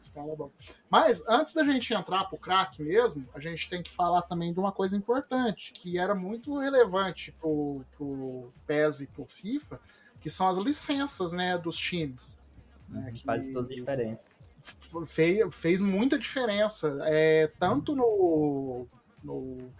Esse 0.00 0.10
cara 0.12 0.30
é 0.32 0.36
bom. 0.36 0.50
Mas 0.90 1.22
antes 1.28 1.52
da 1.54 1.64
gente 1.64 1.92
entrar 1.92 2.24
pro 2.24 2.38
crack 2.38 2.82
mesmo, 2.82 3.26
a 3.34 3.40
gente 3.40 3.68
tem 3.68 3.82
que 3.82 3.90
falar 3.90 4.22
também 4.22 4.52
de 4.52 4.60
uma 4.60 4.72
coisa 4.72 4.96
importante, 4.96 5.72
que 5.72 5.98
era 5.98 6.14
muito 6.14 6.56
relevante 6.58 7.32
pro, 7.32 7.84
pro 7.96 8.52
PES 8.66 9.00
e 9.02 9.06
pro 9.06 9.24
FIFA, 9.26 9.80
que 10.20 10.28
são 10.30 10.48
as 10.48 10.58
licenças 10.58 11.32
né, 11.32 11.56
dos 11.58 11.76
times. 11.76 12.38
né, 12.88 13.10
que 13.12 13.24
Faz 13.24 13.52
toda 13.52 13.72
a 13.72 13.76
diferença. 13.76 14.24
fez, 15.06 15.54
fez 15.54 15.82
muita 15.82 16.18
diferença. 16.18 16.98
É, 17.04 17.50
tanto 17.58 17.94
no, 17.96 18.86
no- 19.22 19.70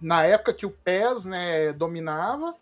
na 0.00 0.22
época 0.24 0.52
que 0.52 0.66
o 0.66 0.70
PES 0.70 1.24
né, 1.26 1.72
dominava, 1.72 2.54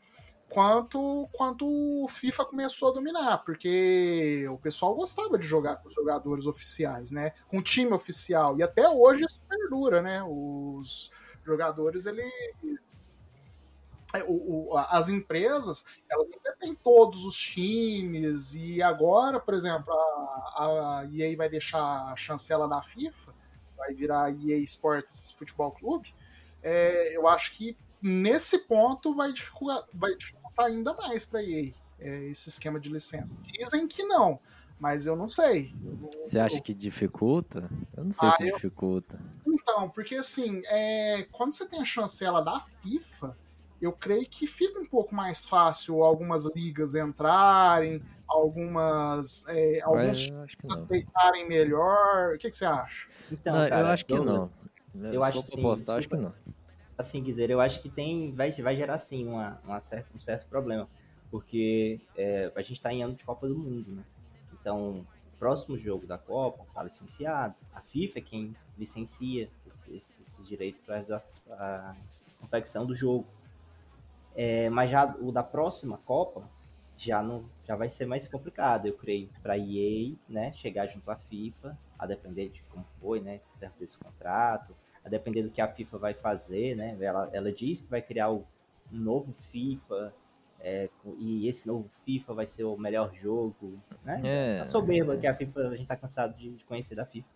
quanto, 0.53 1.29
quanto 1.33 1.67
o 1.67 2.09
FIFA 2.09 2.45
começou 2.47 2.91
a 2.91 2.95
dominar, 2.95 3.39
porque 3.39 4.47
o 4.49 4.59
pessoal 4.59 4.95
gostava 4.95 5.39
de 5.39 5.47
jogar 5.47 5.77
com 5.77 5.89
os 5.89 5.95
jogadores 5.95 6.47
oficiais, 6.47 7.11
né? 7.11 7.33
Com 7.49 7.59
o 7.59 7.63
time 7.63 7.93
oficial. 7.93 8.59
E 8.59 8.63
até 8.63 8.89
hoje 8.89 9.25
isso 9.25 9.41
perdura, 9.49 10.03
né? 10.03 10.23
Os 10.27 11.11
jogadores, 11.45 12.07
eles. 12.07 13.23
é, 14.15 14.23
o- 14.25 14.73
o- 14.73 14.77
as 14.77 15.09
empresas, 15.09 15.85
elas 16.11 16.27
têm 16.61 16.75
todos 16.75 17.25
os 17.25 17.35
times, 17.35 18.55
e 18.55 18.83
agora, 18.83 19.41
por 19.41 19.55
exemplo, 19.55 19.91
a, 19.93 21.01
a 21.01 21.09
EA 21.11 21.35
vai 21.35 21.49
deixar 21.49 21.81
a 22.13 22.15
chancela 22.15 22.69
da 22.69 22.83
FIFA, 22.83 23.33
vai 23.77 23.95
virar 23.95 24.31
EA 24.31 24.59
Sports 24.59 25.31
Futebol 25.33 25.71
Clube, 25.73 26.15
é, 26.63 27.17
eu 27.17 27.27
acho 27.27 27.53
que 27.53 27.75
nesse 28.03 28.59
ponto 28.59 29.15
vai 29.15 29.33
dificultar, 29.33 29.83
vai 29.95 30.15
dificultar 30.15 30.42
ainda 30.59 30.95
mais 30.95 31.25
para 31.25 31.43
EA 31.43 31.73
é, 31.99 32.25
esse 32.27 32.49
esquema 32.49 32.79
de 32.81 32.91
licença. 32.91 33.37
Dizem 33.43 33.87
que 33.87 34.03
não, 34.05 34.39
mas 34.79 35.07
eu 35.07 35.15
não 35.17 35.29
sei. 35.29 35.75
Você 36.23 36.39
acha 36.39 36.61
que 36.61 36.75
dificulta? 36.75 37.71
Eu 37.97 38.05
não 38.05 38.13
sei 38.13 38.29
Ah, 38.29 38.33
se 38.33 38.49
eu- 38.49 38.55
dificulta. 38.55 39.19
Então, 39.47 39.89
porque 39.91 40.17
assim, 40.17 40.61
é, 40.67 41.27
quando 41.31 41.53
você 41.55 41.67
tem 41.67 41.81
a 41.81 41.85
chancela 41.85 42.43
da 42.43 42.59
FIFA, 42.61 43.37
eu 43.81 43.93
creio 43.93 44.27
que 44.29 44.47
fica 44.47 44.79
um 44.81 44.85
pouco 44.87 45.15
mais 45.15 45.47
fácil 45.47 46.03
algumas 46.03 46.45
ligas 46.55 46.95
entrarem, 46.95 48.03
algumas 48.27 49.45
é, 49.49 49.81
alguns 49.83 50.23
times 50.23 50.47
aceitarem 50.71 51.49
melhor. 51.49 52.35
O 52.35 52.39
que, 52.39 52.49
que 52.49 52.57
você 52.57 52.65
acha? 52.65 53.07
Então, 53.31 53.53
Não, 53.55 53.69
cara, 53.69 53.81
eu 53.83 53.87
acho 53.87 54.05
que 54.07 54.19
não. 54.19 54.51
eu 54.95 55.21
Se 55.21 55.27
acho 55.29 55.39
apostar, 55.39 55.99
acho 55.99 56.09
que 56.09 56.17
não. 56.17 56.33
Assim 57.03 57.23
dizer, 57.23 57.51
eu 57.51 57.61
acho 57.61 57.81
que 57.81 57.89
tem 57.89 58.33
vai, 58.33 58.51
vai 58.51 58.75
gerar 58.77 58.99
sim 58.99 59.27
uma, 59.27 59.61
uma 59.65 59.81
certa, 59.81 60.09
um 60.17 60.21
certo 60.21 60.47
problema, 60.49 60.89
porque 61.31 62.01
é, 62.17 62.51
a 62.55 62.63
gente 62.63 62.75
está 62.75 62.93
em 62.93 63.03
ano 63.03 63.15
de 63.15 63.25
Copa 63.25 63.47
do 63.47 63.57
Mundo, 63.57 63.93
né? 63.93 64.05
Então, 64.53 65.07
o 65.35 65.39
próximo 65.39 65.77
jogo 65.77 66.07
da 66.07 66.17
Copa 66.17 66.65
está 66.69 66.83
licenciado. 66.83 67.55
A 67.75 67.81
FIFA 67.81 68.19
é 68.19 68.23
quem 68.23 68.57
licencia 68.79 69.49
esse, 69.67 69.97
esse, 69.97 70.23
esse 70.23 70.43
direito 70.45 70.79
para 70.85 71.25
a 71.51 71.97
confecção 72.41 72.87
do 72.87 72.95
jogo. 72.95 73.27
É, 74.35 74.71
mas 74.71 74.91
já 74.91 75.15
o 75.21 75.31
da 75.31 75.43
próxima 75.43 75.99
Copa 75.99 76.49
já 76.97 77.23
não 77.23 77.45
já 77.65 77.75
vai 77.75 77.89
ser 77.89 78.07
mais 78.07 78.29
complicado, 78.29 78.87
eu 78.87 78.95
creio, 78.95 79.29
para 79.43 79.55
a 79.55 79.59
EA, 79.59 80.15
né, 80.29 80.53
chegar 80.53 80.87
junto 80.87 81.11
à 81.11 81.17
FIFA, 81.17 81.77
a 81.99 82.07
depender 82.07 82.49
de 82.49 82.63
como 82.65 82.85
foi, 83.01 83.21
né, 83.21 83.37
esse 83.37 83.51
desse 83.79 83.99
contrato, 83.99 84.75
a 85.05 85.09
depender 85.09 85.43
do 85.43 85.51
que 85.51 85.61
a 85.61 85.69
FIFA 85.69 85.99
vai 85.99 86.15
fazer, 86.15 86.77
né? 86.77 86.97
Ela, 87.01 87.31
ela 87.33 87.53
diz 87.53 87.81
que 87.81 87.91
vai 87.91 88.03
criar 88.03 88.31
o, 88.31 88.45
um 88.93 88.99
novo 88.99 89.33
FIFA 89.33 90.13
é, 90.61 90.89
e 91.19 91.49
esse 91.49 91.67
novo 91.67 91.89
FIFA 92.05 92.35
vai 92.35 92.47
ser 92.47 92.65
o 92.65 92.77
melhor 92.77 93.13
jogo, 93.15 93.81
né? 94.05 94.21
É. 94.25 94.61
A 94.61 94.67
soberba 94.67 95.17
que 95.17 95.27
a 95.27 95.35
FIFA 95.35 95.69
a 95.69 95.77
gente 95.77 95.89
tá 95.89 95.97
cansado 95.97 96.37
de, 96.37 96.51
de 96.53 96.65
conhecer 96.65 96.95
da 96.95 97.05
FIFA. 97.05 97.29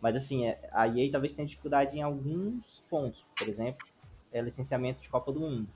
Mas 0.00 0.16
assim, 0.16 0.46
é, 0.46 0.68
a 0.72 0.86
EA 0.86 1.10
talvez 1.10 1.32
tenha 1.32 1.46
dificuldade 1.46 1.96
em 1.96 2.02
alguns 2.02 2.82
pontos, 2.90 3.24
por 3.36 3.48
exemplo, 3.48 3.86
é 4.32 4.40
licenciamento 4.42 5.00
de 5.00 5.08
Copa 5.08 5.32
do 5.32 5.40
Mundo 5.40 5.68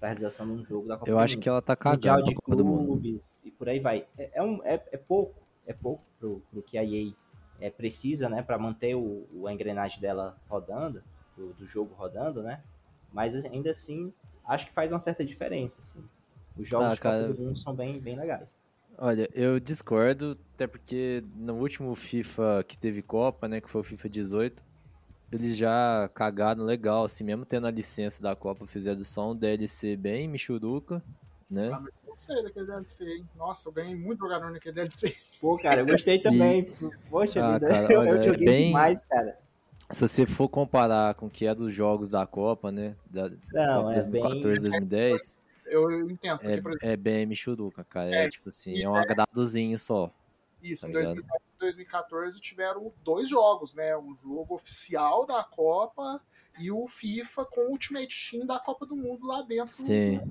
para 0.00 0.08
realização 0.08 0.46
de 0.46 0.52
um 0.52 0.64
jogo 0.64 0.88
da 0.88 0.96
Copa 0.96 1.10
Eu 1.10 1.16
do 1.16 1.20
acho 1.20 1.34
Mundo. 1.34 1.42
que 1.42 1.48
ela 1.48 1.62
tá 1.62 1.74
Mundial 1.74 2.16
cagando 2.16 2.24
de 2.24 2.32
a 2.32 2.36
Copa 2.36 2.56
do 2.56 2.64
Mundo. 2.64 2.86
clubes 2.86 3.40
e 3.44 3.50
por 3.50 3.68
aí 3.68 3.80
vai. 3.80 4.06
É, 4.18 4.30
é 4.34 4.42
um, 4.42 4.62
é, 4.64 4.82
é 4.92 4.96
pouco, 4.96 5.34
é 5.66 5.72
pouco 5.72 6.02
pro, 6.18 6.42
pro 6.50 6.62
que 6.62 6.76
a 6.76 6.84
EA 6.84 7.12
é, 7.60 7.70
precisa, 7.70 8.28
né, 8.28 8.42
para 8.42 8.58
manter 8.58 8.94
o, 8.94 9.26
o- 9.32 9.46
a 9.46 9.52
engrenagem 9.52 10.00
dela 10.00 10.36
rodando, 10.48 11.02
do, 11.36 11.52
do 11.54 11.66
jogo 11.66 11.94
rodando, 11.94 12.42
né? 12.42 12.62
Mas 13.12 13.34
ainda 13.44 13.70
assim, 13.70 14.12
acho 14.46 14.66
que 14.66 14.72
faz 14.72 14.92
uma 14.92 15.00
certa 15.00 15.24
diferença, 15.24 15.76
assim. 15.80 16.02
Os 16.56 16.66
jogos 16.68 16.86
Ah, 16.88 16.94
de 16.94 17.00
Copa 17.00 17.12
cara. 17.12 17.28
Mundo 17.34 17.58
são 17.58 17.74
bem, 17.74 17.98
bem 18.00 18.16
legais. 18.16 18.48
Olha, 18.98 19.28
eu 19.34 19.60
discordo, 19.60 20.38
até 20.54 20.66
porque 20.66 21.22
no 21.34 21.54
último 21.54 21.94
FIFA 21.94 22.64
que 22.66 22.78
teve 22.78 23.02
Copa, 23.02 23.46
né, 23.46 23.60
que 23.60 23.68
foi 23.68 23.82
o 23.82 23.84
FIFA 23.84 24.08
18, 24.08 24.64
eles 25.30 25.56
já 25.56 26.08
cagaram 26.14 26.64
legal, 26.64 27.04
assim, 27.04 27.22
mesmo 27.24 27.44
tendo 27.44 27.66
a 27.66 27.70
licença 27.70 28.22
da 28.22 28.34
Copa, 28.34 28.66
fizeram 28.66 29.00
só 29.04 29.32
um 29.32 29.36
DLC 29.36 29.96
bem 29.96 30.26
michuruca, 30.28 31.02
né? 31.50 31.70
Ah, 31.72 31.82
gostei 32.16 32.42
daquele 32.42 32.66
DLC, 32.66 33.04
hein? 33.16 33.28
Nossa, 33.36 33.68
eu 33.68 33.72
ganhei 33.72 33.94
muito 33.94 34.20
jogador 34.20 34.50
naquele 34.50 34.74
DLC. 34.74 35.14
Pô, 35.40 35.58
cara, 35.58 35.82
eu 35.82 35.86
gostei 35.86 36.18
também. 36.18 36.64
Poxa 37.10 37.44
Ah, 37.44 37.54
vida, 37.54 37.68
cara, 37.68 37.88
eu, 37.92 38.00
olha, 38.00 38.08
eu 38.10 38.16
é 38.16 38.22
joguei 38.22 38.46
bem- 38.46 38.66
demais, 38.68 39.04
cara. 39.04 39.38
Se 39.90 40.00
você 40.00 40.26
for 40.26 40.48
comparar 40.48 41.14
com 41.14 41.26
o 41.26 41.30
que 41.30 41.46
é 41.46 41.54
dos 41.54 41.72
jogos 41.72 42.08
da 42.08 42.26
Copa, 42.26 42.72
né, 42.72 42.96
da 43.08 43.28
Não, 43.52 43.84
Copa 43.84 43.92
é 43.92 44.02
2014, 44.02 44.42
2010, 44.42 45.38
Eu 45.66 46.10
entendo, 46.10 46.38
porque, 46.38 46.60
por 46.60 46.70
exemplo, 46.72 46.78
é, 46.88 46.92
é 46.92 46.96
bem 46.96 47.26
michuruca, 47.26 47.84
cara, 47.84 48.10
é, 48.10 48.24
É, 48.24 48.28
tipo 48.28 48.48
assim, 48.48 48.72
e 48.72 48.82
é 48.82 48.88
um 48.88 48.96
agradozinho 48.96 49.78
só. 49.78 50.10
isso, 50.60 50.86
em 50.88 50.92
tá 50.92 50.98
ligado? 50.98 51.14
2014 51.14 51.44
e 51.54 51.58
2014 51.60 52.40
tiveram 52.40 52.92
dois 53.04 53.28
jogos, 53.28 53.74
né? 53.74 53.96
O 53.96 54.12
jogo 54.16 54.54
oficial 54.56 55.24
da 55.24 55.44
Copa 55.44 56.20
e 56.58 56.70
o 56.72 56.88
FIFA 56.88 57.44
com 57.44 57.60
o 57.66 57.70
Ultimate 57.70 58.30
Team 58.30 58.44
da 58.46 58.58
Copa 58.58 58.86
do 58.86 58.96
Mundo 58.96 59.24
lá 59.26 59.42
dentro. 59.42 59.68
Sim. 59.72 60.16
né? 60.16 60.24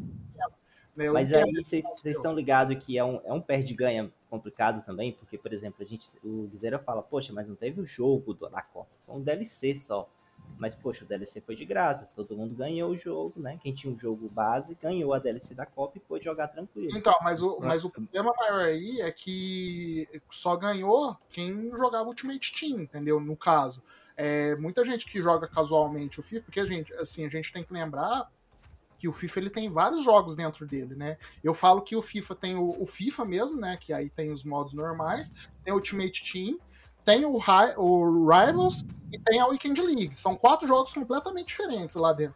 Mas 1.14 1.32
aí 1.34 1.52
vocês 1.64 1.86
estão 2.06 2.34
ligados 2.34 2.78
que 2.84 2.98
é 2.98 3.04
um, 3.04 3.20
é 3.26 3.34
um 3.34 3.42
perde-ganha 3.42 4.12
complicado 4.30 4.84
também, 4.86 5.12
porque, 5.14 5.38
por 5.38 5.52
exemplo, 5.54 5.78
a 5.82 5.86
gente, 5.86 6.08
o 6.24 6.48
Guizeira 6.48 6.80
fala, 6.80 7.02
poxa, 7.02 7.32
mas 7.34 7.48
não 7.48 7.56
teve 7.56 7.80
o 7.82 7.86
jogo 7.86 8.34
do- 8.34 8.50
da 8.50 8.62
Copa, 8.62 8.90
foi 9.06 9.16
um 9.16 9.22
DLC 9.22 9.76
só. 9.76 10.10
Mas, 10.58 10.76
poxa, 10.76 11.04
o 11.04 11.08
DLC 11.08 11.42
foi 11.42 11.56
de 11.56 11.66
graça, 11.66 12.10
todo 12.16 12.36
mundo 12.36 12.54
ganhou 12.56 12.92
o 12.92 12.98
jogo, 12.98 13.34
né? 13.40 13.58
Quem 13.64 13.74
tinha 13.74 13.92
um 13.92 13.98
jogo 13.98 14.30
base 14.30 14.78
ganhou 14.82 15.14
a 15.14 15.20
DLC 15.20 15.56
da 15.56 15.66
Copa 15.66 15.98
e 15.98 16.02
pôde 16.02 16.24
jogar 16.26 16.50
tranquilo. 16.50 16.90
Então, 16.96 17.14
mas 17.24 17.42
o, 17.42 17.60
mas 17.60 17.84
o 17.84 17.90
problema 17.90 18.34
maior 18.38 18.66
aí 18.66 19.02
é 19.02 19.12
que 19.12 20.08
só 20.30 20.56
ganhou 20.56 21.18
quem 21.30 21.70
jogava 21.72 22.08
Ultimate 22.08 22.54
Team, 22.54 22.82
entendeu? 22.82 23.20
No 23.20 23.36
caso. 23.36 23.82
É, 24.16 24.56
muita 24.56 24.86
gente 24.86 25.06
que 25.06 25.22
joga 25.22 25.48
casualmente 25.48 26.20
o 26.20 26.24
FIFA, 26.24 26.46
porque 26.46 26.60
a 26.60 26.66
gente, 26.66 26.94
assim, 26.94 27.26
a 27.26 27.30
gente 27.30 27.52
tem 27.52 27.64
que 27.64 27.74
lembrar 27.74 28.30
que 28.98 29.08
o 29.08 29.14
FIFA 29.14 29.40
ele 29.40 29.50
tem 29.50 29.70
vários 29.70 30.04
jogos 30.04 30.36
dentro 30.36 30.66
dele, 30.66 30.96
né? 30.96 31.18
Eu 31.44 31.54
falo 31.54 31.82
que 31.82 31.96
o 31.96 32.02
FIFA 32.02 32.36
tem 32.36 32.56
o, 32.56 32.82
o 32.82 32.86
FIFA 32.86 33.26
mesmo, 33.26 33.60
né? 33.60 33.78
Que 33.78 33.94
aí 33.94 34.10
tem 34.10 34.32
os 34.32 34.44
modos 34.44 34.74
normais, 34.74 35.32
tem 35.64 35.74
o 35.74 35.78
Ultimate 35.78 36.32
Team, 36.32 36.58
tem 37.04 37.26
o, 37.26 37.38
o 37.78 38.28
Rivals 38.28 38.86
e 39.12 39.20
tem 39.20 39.40
a 39.40 39.48
Weekend 39.48 39.82
League. 39.82 40.16
São 40.16 40.36
quatro 40.36 40.68
jogos 40.68 40.94
completamente 40.94 41.48
diferentes 41.48 41.96
lá 41.96 42.14
dentro. 42.14 42.36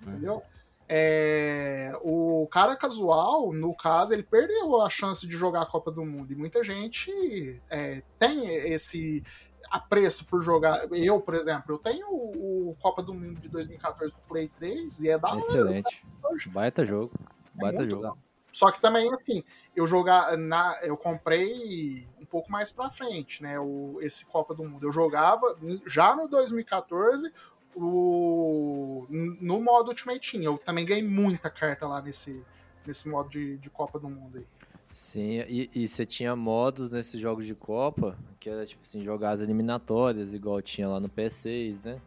Entendeu? 0.00 0.42
É, 0.88 1.92
o 2.02 2.48
cara 2.50 2.74
casual, 2.74 3.52
no 3.52 3.74
caso, 3.76 4.14
ele 4.14 4.22
perdeu 4.22 4.80
a 4.80 4.88
chance 4.88 5.26
de 5.26 5.36
jogar 5.36 5.62
a 5.62 5.66
Copa 5.66 5.90
do 5.90 6.04
Mundo. 6.04 6.32
E 6.32 6.36
muita 6.36 6.64
gente 6.64 7.60
é, 7.68 8.02
tem 8.18 8.46
esse 8.46 9.22
apreço 9.70 10.24
por 10.26 10.42
jogar. 10.42 10.86
Eu, 10.92 11.20
por 11.20 11.34
exemplo, 11.34 11.74
eu 11.74 11.78
tenho 11.78 12.08
o, 12.08 12.76
Copa 12.80 13.02
do 13.02 13.14
Mundo 13.14 13.40
de 13.40 13.48
2014 13.48 14.14
do 14.14 14.20
Play 14.28 14.48
3 14.48 15.02
e 15.02 15.10
é 15.10 15.18
da 15.18 15.28
hora. 15.28 15.38
Excelente. 15.38 16.06
Baita 16.48 16.84
jogo. 16.84 17.12
Baita 17.54 17.80
muito 17.82 17.92
jogo. 17.92 18.18
Só 18.52 18.70
que 18.70 18.80
também, 18.80 19.12
assim, 19.12 19.44
eu 19.76 19.86
jogar 19.86 20.36
na, 20.36 20.78
eu 20.82 20.96
comprei 20.96 22.06
um 22.20 22.24
pouco 22.24 22.50
mais 22.50 22.72
pra 22.72 22.90
frente, 22.90 23.42
né? 23.42 23.58
O, 23.58 23.98
esse 24.00 24.24
Copa 24.26 24.54
do 24.54 24.64
Mundo. 24.64 24.86
Eu 24.86 24.92
jogava 24.92 25.56
já 25.86 26.14
no 26.14 26.28
2014 26.28 27.32
o, 27.74 29.06
no 29.08 29.60
modo 29.60 29.88
Ultimate 29.88 30.32
Team. 30.32 30.42
Eu 30.42 30.58
também 30.58 30.84
ganhei 30.84 31.04
muita 31.04 31.50
carta 31.50 31.86
lá 31.86 32.02
nesse, 32.02 32.42
nesse 32.86 33.08
modo 33.08 33.28
de, 33.28 33.58
de 33.58 33.70
Copa 33.70 33.98
do 33.98 34.08
Mundo 34.08 34.38
aí. 34.38 34.46
Sim, 34.90 35.40
e, 35.48 35.70
e 35.74 35.86
você 35.86 36.06
tinha 36.06 36.34
modos 36.34 36.90
nesses 36.90 37.20
jogos 37.20 37.46
de 37.46 37.54
Copa, 37.54 38.18
que 38.48 38.54
era 38.54 38.64
tipo 38.66 38.82
assim, 38.82 39.04
jogar 39.04 39.30
as 39.32 39.40
eliminatórias, 39.42 40.32
igual 40.32 40.60
tinha 40.62 40.88
lá 40.88 40.98
no 40.98 41.08
PS6, 41.08 41.84
né? 41.84 42.00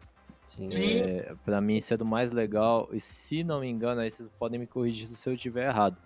Sim. 0.48 0.68
Sim. 0.70 0.98
É, 1.00 1.34
pra 1.44 1.60
mim 1.60 1.76
isso 1.76 1.94
é 1.94 1.96
do 1.96 2.04
mais 2.04 2.32
legal, 2.32 2.88
e 2.92 3.00
se 3.00 3.42
não 3.44 3.60
me 3.60 3.68
engano, 3.68 4.00
aí 4.00 4.10
vocês 4.10 4.28
podem 4.28 4.58
me 4.58 4.66
corrigir 4.66 5.06
se 5.08 5.28
eu 5.28 5.34
estiver 5.34 5.68
errado. 5.68 5.96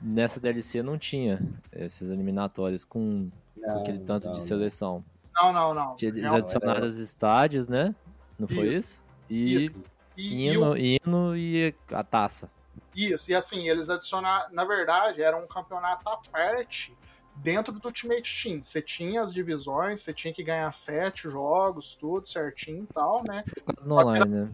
Nessa 0.00 0.40
DLC 0.40 0.82
não 0.82 0.98
tinha 0.98 1.40
essas 1.70 2.10
eliminatórias 2.10 2.84
com, 2.84 3.30
com 3.54 3.60
Não, 3.60 3.80
aquele 3.80 4.00
tanto 4.00 4.26
não, 4.26 4.32
de 4.32 4.40
seleção. 4.40 5.04
Não, 5.36 5.52
não, 5.52 5.74
não. 5.74 5.94
Tinha- 5.94 6.10
Eles 6.10 6.22
Não, 6.30 6.36
adicionaram 6.38 6.78
era- 6.78 6.86
os 6.86 6.98
estádios, 6.98 7.68
né? 7.68 7.94
Não 8.38 8.48
foi 8.48 8.68
isso? 8.70 9.02
E 9.30 9.54
Isso. 9.54 9.70
E, 10.16 10.46
e 10.50 10.56
o- 10.58 10.76
hino, 10.76 10.98
hino 11.06 11.36
e 11.36 11.74
a 11.92 12.02
taça. 12.02 12.50
Isso, 12.94 13.30
e 13.30 13.34
assim, 13.34 13.68
eles 13.68 13.88
adicionaram. 13.90 14.52
Na 14.52 14.64
verdade, 14.64 15.22
era 15.22 15.36
um 15.36 15.46
campeonato 15.46 16.08
à 16.08 16.16
parte 16.32 16.92
dentro 17.36 17.72
do 17.72 17.86
Ultimate 17.86 18.42
Team. 18.42 18.62
Você 18.62 18.80
tinha 18.80 19.22
as 19.22 19.32
divisões, 19.32 20.00
você 20.00 20.12
tinha 20.12 20.32
que 20.32 20.42
ganhar 20.42 20.70
sete 20.72 21.28
jogos, 21.28 21.94
tudo 21.94 22.28
certinho 22.28 22.84
e 22.84 22.86
tal, 22.94 23.22
né? 23.28 23.42
No 23.84 23.96
online, 23.96 24.28
né? 24.28 24.48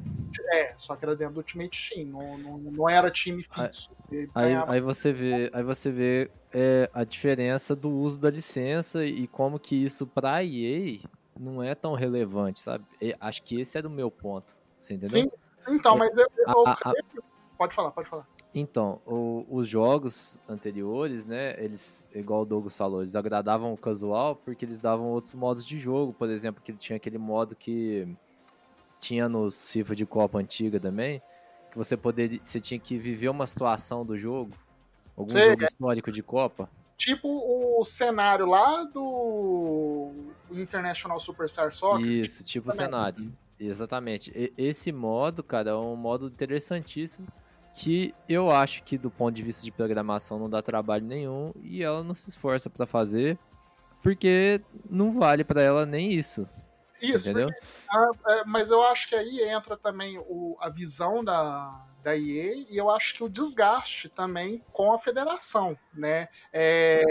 É, 0.53 0.73
só 0.77 0.95
que 0.97 1.05
era 1.05 1.17
dentro 1.17 1.35
do 1.35 1.39
Ultimate 1.39 1.91
Team, 1.95 2.07
não, 2.09 2.39
não, 2.39 2.59
não 2.59 2.89
era 2.89 3.11
time 3.11 3.43
fixo. 3.43 3.91
Aí, 4.35 4.47
ganhava- 4.49 4.73
aí 4.73 4.81
você 4.81 5.13
vê, 5.13 5.51
aí 5.53 5.63
você 5.63 5.91
vê 5.91 6.31
é, 6.53 6.89
a 6.95 7.05
diferença 7.05 7.75
do 7.77 7.91
uso 7.91 8.19
da 8.19 8.31
licença 8.31 9.05
e 9.05 9.27
como 9.27 9.59
que 9.59 9.75
isso 9.77 10.07
pra 10.07 10.43
EA 10.45 11.01
não 11.39 11.63
é 11.63 11.75
tão 11.75 11.95
relevante, 11.95 12.61
sabe? 12.61 12.85
E 13.01 13.15
acho 13.21 13.43
que 13.43 13.61
esse 13.61 13.77
era 13.77 13.87
o 13.89 13.91
meu 13.91 14.11
ponto, 14.11 14.57
você 14.81 14.95
entendeu? 14.95 15.23
Sim, 15.23 15.31
então, 15.69 15.97
mas 15.97 16.17
eu, 16.17 16.27
eu 16.37 16.67
A- 16.67 16.73
a- 16.91 16.95
Pode 17.59 17.75
falar, 17.75 17.91
pode 17.91 18.09
falar. 18.09 18.27
Então, 18.55 19.01
o- 19.07 19.47
os 19.49 19.69
jogos 19.69 20.41
anteriores, 20.49 21.25
né, 21.25 21.55
eles, 21.63 22.07
igual 22.15 22.43
o 22.43 22.45
Douglas 22.45 22.77
falou, 22.77 23.01
eles 23.01 23.15
agradavam 23.15 23.73
o 23.73 23.77
casual 23.77 24.35
porque 24.35 24.65
eles 24.65 24.81
davam 24.81 25.07
outros 25.07 25.35
modos 25.35 25.65
de 25.65 25.79
jogo, 25.79 26.13
por 26.13 26.29
exemplo, 26.29 26.61
que 26.63 26.73
tinha 26.73 26.97
aquele 26.97 27.19
modo 27.19 27.55
que 27.55 28.09
tinha 28.99 29.29
nos 29.29 29.71
FIFA 29.71 29.95
de 29.95 30.05
Copa 30.05 30.39
antiga 30.39 30.81
também, 30.81 31.23
que 31.71 31.79
você 31.79 31.97
poderia, 31.97 32.41
você 32.45 32.61
tinha 32.61 32.79
que 32.81 32.99
viver 32.99 33.29
uma 33.29 33.47
situação 33.47 34.05
do 34.05 34.17
jogo, 34.17 34.51
algum 35.17 35.31
Sei, 35.31 35.51
jogo 35.51 35.63
é. 35.63 35.67
histórico 35.67 36.11
de 36.11 36.23
Copa. 36.23 36.69
Tipo 36.97 37.29
o 37.79 37.85
cenário 37.85 38.45
lá 38.47 38.83
do 38.85 40.11
International 40.51 41.19
Superstar 41.21 41.73
Soccer. 41.73 42.05
Isso, 42.05 42.43
tipo 42.45 42.69
o 42.69 42.73
também. 42.73 42.87
cenário. 42.87 43.33
Exatamente. 43.59 44.33
E- 44.35 44.53
esse 44.59 44.91
modo, 44.91 45.43
cara, 45.43 45.71
é 45.71 45.75
um 45.75 45.95
modo 45.97 46.27
interessantíssimo 46.27 47.27
que 47.73 48.15
eu 48.29 48.51
acho 48.51 48.83
que 48.83 48.99
do 48.99 49.11
ponto 49.11 49.35
de 49.35 49.43
vista 49.43 49.65
de 49.65 49.71
programação 49.73 50.39
não 50.39 50.51
dá 50.51 50.61
trabalho 50.61 51.05
nenhum 51.05 51.53
e 51.63 51.83
ela 51.83 52.03
não 52.03 52.15
se 52.15 52.29
esforça 52.29 52.69
pra 52.69 52.87
fazer 52.87 53.39
porque 54.03 54.61
não 54.89 55.13
vale 55.13 55.45
pra 55.45 55.63
ela 55.63 55.85
nem 55.87 56.11
isso, 56.13 56.49
Isso, 57.01 57.29
entendeu? 57.31 57.49
É, 58.29 58.45
mas 58.45 58.71
eu 58.71 58.83
acho 58.87 59.09
que 59.09 59.15
aí 59.15 59.41
entra 59.43 59.77
também 59.77 60.19
o- 60.19 60.57
a 60.61 60.69
visão 60.69 61.23
da, 61.23 61.87
da 62.03 62.17
EA 62.17 62.67
e 62.71 62.77
eu 62.77 62.91
acho 62.91 63.15
que 63.15 63.23
o 63.23 63.29
desgaste 63.29 64.09
também 64.09 64.65
com 64.73 64.93
a 64.93 64.99
federação, 64.99 65.79
né? 65.95 66.29
É, 66.53 67.05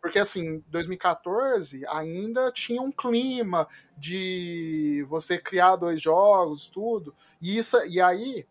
porque 0.00 0.18
assim, 0.18 0.62
2014 0.68 1.84
ainda 1.86 2.50
tinha 2.52 2.80
um 2.80 2.92
clima 2.92 3.66
de 3.96 5.04
você 5.08 5.36
criar 5.38 5.76
dois 5.76 6.00
jogos, 6.00 6.66
tudo. 6.66 7.14
E, 7.40 7.56
isso, 7.58 7.76
e 7.86 8.00
aí 8.00 8.46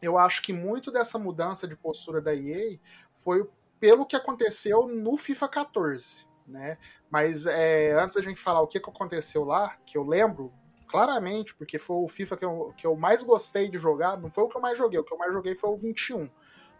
eu 0.00 0.18
acho 0.18 0.42
que 0.42 0.52
muito 0.52 0.90
dessa 0.90 1.18
mudança 1.18 1.66
de 1.66 1.76
postura 1.76 2.20
da 2.20 2.34
EA 2.34 2.78
foi 3.12 3.48
pelo 3.80 4.06
que 4.06 4.16
aconteceu 4.16 4.86
no 4.86 5.16
FIFA 5.16 5.48
14, 5.48 6.26
né? 6.46 6.78
Mas 7.10 7.46
é, 7.46 7.92
antes 7.92 8.16
da 8.16 8.22
gente 8.22 8.40
falar 8.40 8.60
o 8.60 8.66
que, 8.66 8.80
que 8.80 8.90
aconteceu 8.90 9.44
lá, 9.44 9.76
que 9.84 9.98
eu 9.98 10.04
lembro 10.04 10.52
claramente, 10.88 11.54
porque 11.54 11.78
foi 11.78 11.96
o 11.96 12.08
FIFA 12.08 12.36
que 12.36 12.44
eu, 12.44 12.74
que 12.76 12.86
eu 12.86 12.96
mais 12.96 13.22
gostei 13.22 13.68
de 13.68 13.78
jogar, 13.78 14.18
não 14.18 14.30
foi 14.30 14.44
o 14.44 14.48
que 14.48 14.56
eu 14.56 14.60
mais 14.60 14.78
joguei, 14.78 14.98
o 14.98 15.04
que 15.04 15.12
eu 15.12 15.18
mais 15.18 15.32
joguei 15.32 15.54
foi 15.54 15.70
o 15.70 15.76
21. 15.76 16.30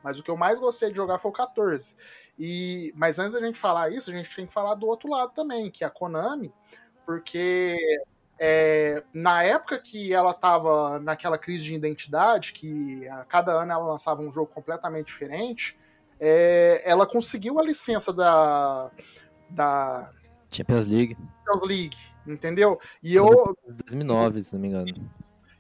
Mas 0.02 0.18
o 0.18 0.22
que 0.22 0.30
eu 0.30 0.36
mais 0.36 0.59
gostei 0.59 0.90
de 0.90 0.97
jogar 0.97 1.18
foi 1.18 1.30
o 1.30 1.34
14. 1.34 1.97
E, 2.38 2.93
mas 2.97 3.18
antes 3.18 3.34
da 3.34 3.40
gente 3.40 3.59
falar 3.59 3.90
isso, 3.90 4.10
a 4.10 4.14
gente 4.14 4.34
tem 4.34 4.47
que 4.47 4.52
falar 4.52 4.74
do 4.74 4.86
outro 4.86 5.10
lado 5.10 5.32
também, 5.34 5.70
que 5.70 5.82
é 5.82 5.86
a 5.86 5.90
Konami, 5.90 6.52
porque 7.05 7.76
é, 8.39 9.03
na 9.13 9.43
época 9.43 9.79
que 9.79 10.13
ela 10.13 10.31
estava 10.31 10.99
naquela 11.01 11.39
crise 11.39 11.65
de 11.65 11.75
identidade, 11.75 12.53
que 12.53 13.09
a 13.09 13.25
cada 13.25 13.53
ano 13.53 13.73
ela 13.73 13.85
lançava 13.87 14.21
um 14.23 14.33
jogo 14.33 14.51
completamente 14.53 15.07
diferente, 15.07 15.77
é, 16.21 16.83
ela 16.85 17.07
conseguiu 17.07 17.59
a 17.59 17.63
licença 17.63 18.13
da, 18.13 18.91
da 19.49 20.11
Champions 20.51 20.87
League, 20.87 21.17
Champions 21.45 21.69
League, 21.69 21.97
entendeu? 22.27 22.79
E 23.03 23.15
eu, 23.15 23.57
2009, 23.67 24.43
se 24.43 24.55
não 24.55 24.61
me 24.61 24.69
engano. 24.69 25.11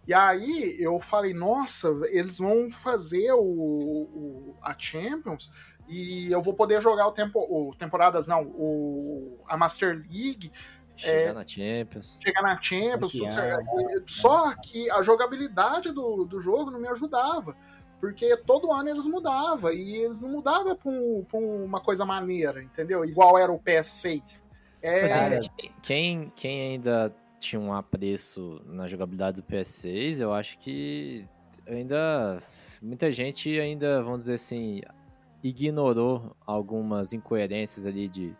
e 0.06 0.12
aí 0.14 0.76
eu 0.78 0.98
falei, 1.00 1.32
nossa, 1.34 1.88
eles 2.10 2.38
vão 2.38 2.70
fazer 2.70 3.32
o, 3.32 3.40
o- 3.42 4.54
a 4.62 4.74
Champions 4.78 5.50
e 5.88 6.32
eu 6.32 6.42
vou 6.42 6.52
poder 6.54 6.82
jogar 6.82 7.06
o 7.06 7.12
tempo, 7.12 7.38
o 7.38 7.74
temporadas 7.76 8.26
não, 8.26 8.42
o 8.42 9.38
a 9.46 9.56
Master 9.56 9.94
League, 10.10 10.50
Chegar 10.96 11.34
na 11.34 11.46
Champions. 11.46 12.18
chegar 12.22 12.42
na 12.42 12.60
Champions, 12.62 13.12
tudo 13.12 13.24
Campeão, 13.28 13.88
certo. 13.88 14.10
só 14.10 14.54
que 14.56 14.90
a 14.90 15.02
jogabilidade 15.02 15.92
do, 15.92 16.24
do 16.24 16.40
jogo 16.40 16.70
não 16.70 16.80
me 16.80 16.88
ajudava. 16.88 17.56
Porque 18.00 18.36
todo 18.38 18.70
ano 18.70 18.90
eles 18.90 19.06
mudavam, 19.06 19.72
e 19.72 19.96
eles 19.96 20.20
não 20.20 20.28
mudavam 20.30 20.76
pra, 20.76 20.90
um- 20.90 21.24
pra 21.26 21.38
uma 21.38 21.80
coisa 21.80 22.04
maneira, 22.04 22.62
entendeu? 22.62 23.04
Igual 23.04 23.38
era 23.38 23.50
o 23.50 23.58
PS6. 23.58 24.46
É, 24.82 25.04
Assim, 25.04 25.48
quem, 25.82 26.32
quem 26.36 26.72
ainda 26.72 27.14
tinha 27.40 27.58
um 27.60 27.72
apreço 27.72 28.60
na 28.66 28.86
jogabilidade 28.86 29.40
do 29.40 29.46
PS6, 29.46 30.20
eu 30.20 30.32
acho 30.32 30.58
que 30.58 31.26
ainda. 31.66 32.38
Muita 32.82 33.10
gente 33.10 33.58
ainda, 33.58 34.02
vamos 34.02 34.20
dizer 34.20 34.34
assim, 34.34 34.82
ignorou 35.42 36.36
algumas 36.46 37.12
incoerências 37.12 37.86
ali 37.86 38.08
de, 38.08 38.36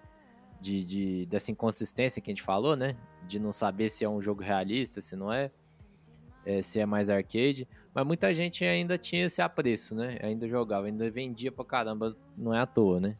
de, 0.66 0.84
de- 0.84 1.26
dessa 1.26 1.50
inconsistência 1.52 2.20
que 2.20 2.30
a 2.30 2.32
gente 2.32 2.42
falou, 2.42 2.74
né? 2.74 2.96
De 3.26 3.38
não 3.38 3.52
saber 3.52 3.88
se 3.88 4.04
é 4.04 4.08
um 4.08 4.20
jogo 4.20 4.42
realista, 4.42 5.00
se 5.00 5.14
não 5.14 5.32
é, 5.32 5.50
é, 6.44 6.60
se 6.60 6.80
é 6.80 6.86
mais 6.86 7.08
arcade. 7.08 7.68
Mas 7.94 8.04
muita 8.04 8.34
gente 8.34 8.64
ainda 8.64 8.98
tinha 8.98 9.26
esse 9.26 9.40
apreço, 9.40 9.94
né? 9.94 10.18
Ainda 10.22 10.48
jogava, 10.48 10.86
ainda 10.86 11.08
vendia 11.10 11.52
pra 11.52 11.64
caramba, 11.64 12.16
não 12.36 12.52
é 12.52 12.58
à 12.58 12.66
toa, 12.66 12.98
né? 13.00 13.16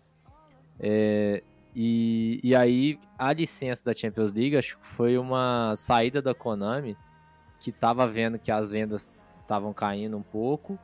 É, 0.78 1.43
e, 1.74 2.40
e 2.43 2.55
aí, 2.55 2.98
a 3.18 3.32
licença 3.32 3.85
da 3.85 3.94
Champions 3.94 4.32
League 4.32 4.56
acho 4.56 4.78
que 4.78 4.86
foi 4.86 5.16
uma 5.16 5.74
saída 5.77 6.20
da 6.20 6.35
Konami, 6.35 6.97
que 7.60 7.70
tava 7.70 8.06
vendo 8.09 8.39
que 8.39 8.51
as 8.51 8.70
vendas 8.70 9.18
estavam 9.40 9.73
caindo 9.73 10.16
um 10.16 10.23
pouco, 10.23 10.78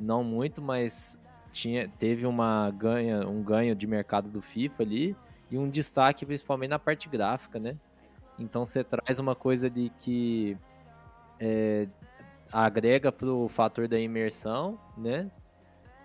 não 0.00 0.24
muito, 0.24 0.62
mas 0.62 1.18
tinha, 1.52 1.88
teve 1.88 2.26
uma 2.26 2.70
ganha, 2.70 3.26
um 3.28 3.42
ganho 3.42 3.74
de 3.74 3.86
mercado 3.86 4.28
do 4.28 4.40
FIFA 4.40 4.82
ali 4.82 5.16
e 5.50 5.58
um 5.58 5.68
destaque 5.68 6.26
principalmente 6.26 6.70
na 6.70 6.78
parte 6.78 7.08
gráfica, 7.08 7.58
né? 7.58 7.76
Então 8.38 8.66
você 8.66 8.82
traz 8.84 9.18
uma 9.18 9.34
coisa 9.34 9.70
de 9.70 9.90
que 9.98 10.56
é, 11.40 11.88
agrega 12.52 13.10
pro 13.10 13.48
fator 13.48 13.88
da 13.88 13.98
imersão, 13.98 14.78
né? 14.96 15.30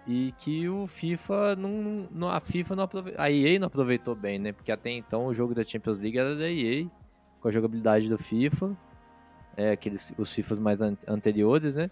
E 0.08 0.34
que 0.38 0.68
o 0.68 0.88
FIFA 0.88 1.56
não, 1.56 2.28
a 2.28 2.40
FIFA 2.40 2.76
não 2.76 2.84
aproveitou, 2.84 3.22
a 3.22 3.32
EA 3.32 3.60
não 3.60 3.68
aproveitou 3.68 4.16
bem, 4.16 4.40
né? 4.40 4.52
Porque 4.52 4.72
até 4.72 4.90
então 4.90 5.28
o 5.28 5.34
jogo 5.34 5.54
da 5.54 5.64
Champions 5.64 6.00
League 6.00 6.18
era 6.18 6.36
da 6.36 6.50
EA, 6.50 6.88
com 7.40 7.48
a 7.48 7.52
jogabilidade 7.52 8.10
do 8.10 8.18
FIFA, 8.18 8.76
é, 9.56 9.72
aqueles 9.72 10.14
os 10.18 10.32
FIFAs 10.34 10.58
mais 10.58 10.82
an- 10.82 10.98
anteriores, 11.08 11.74
né? 11.76 11.92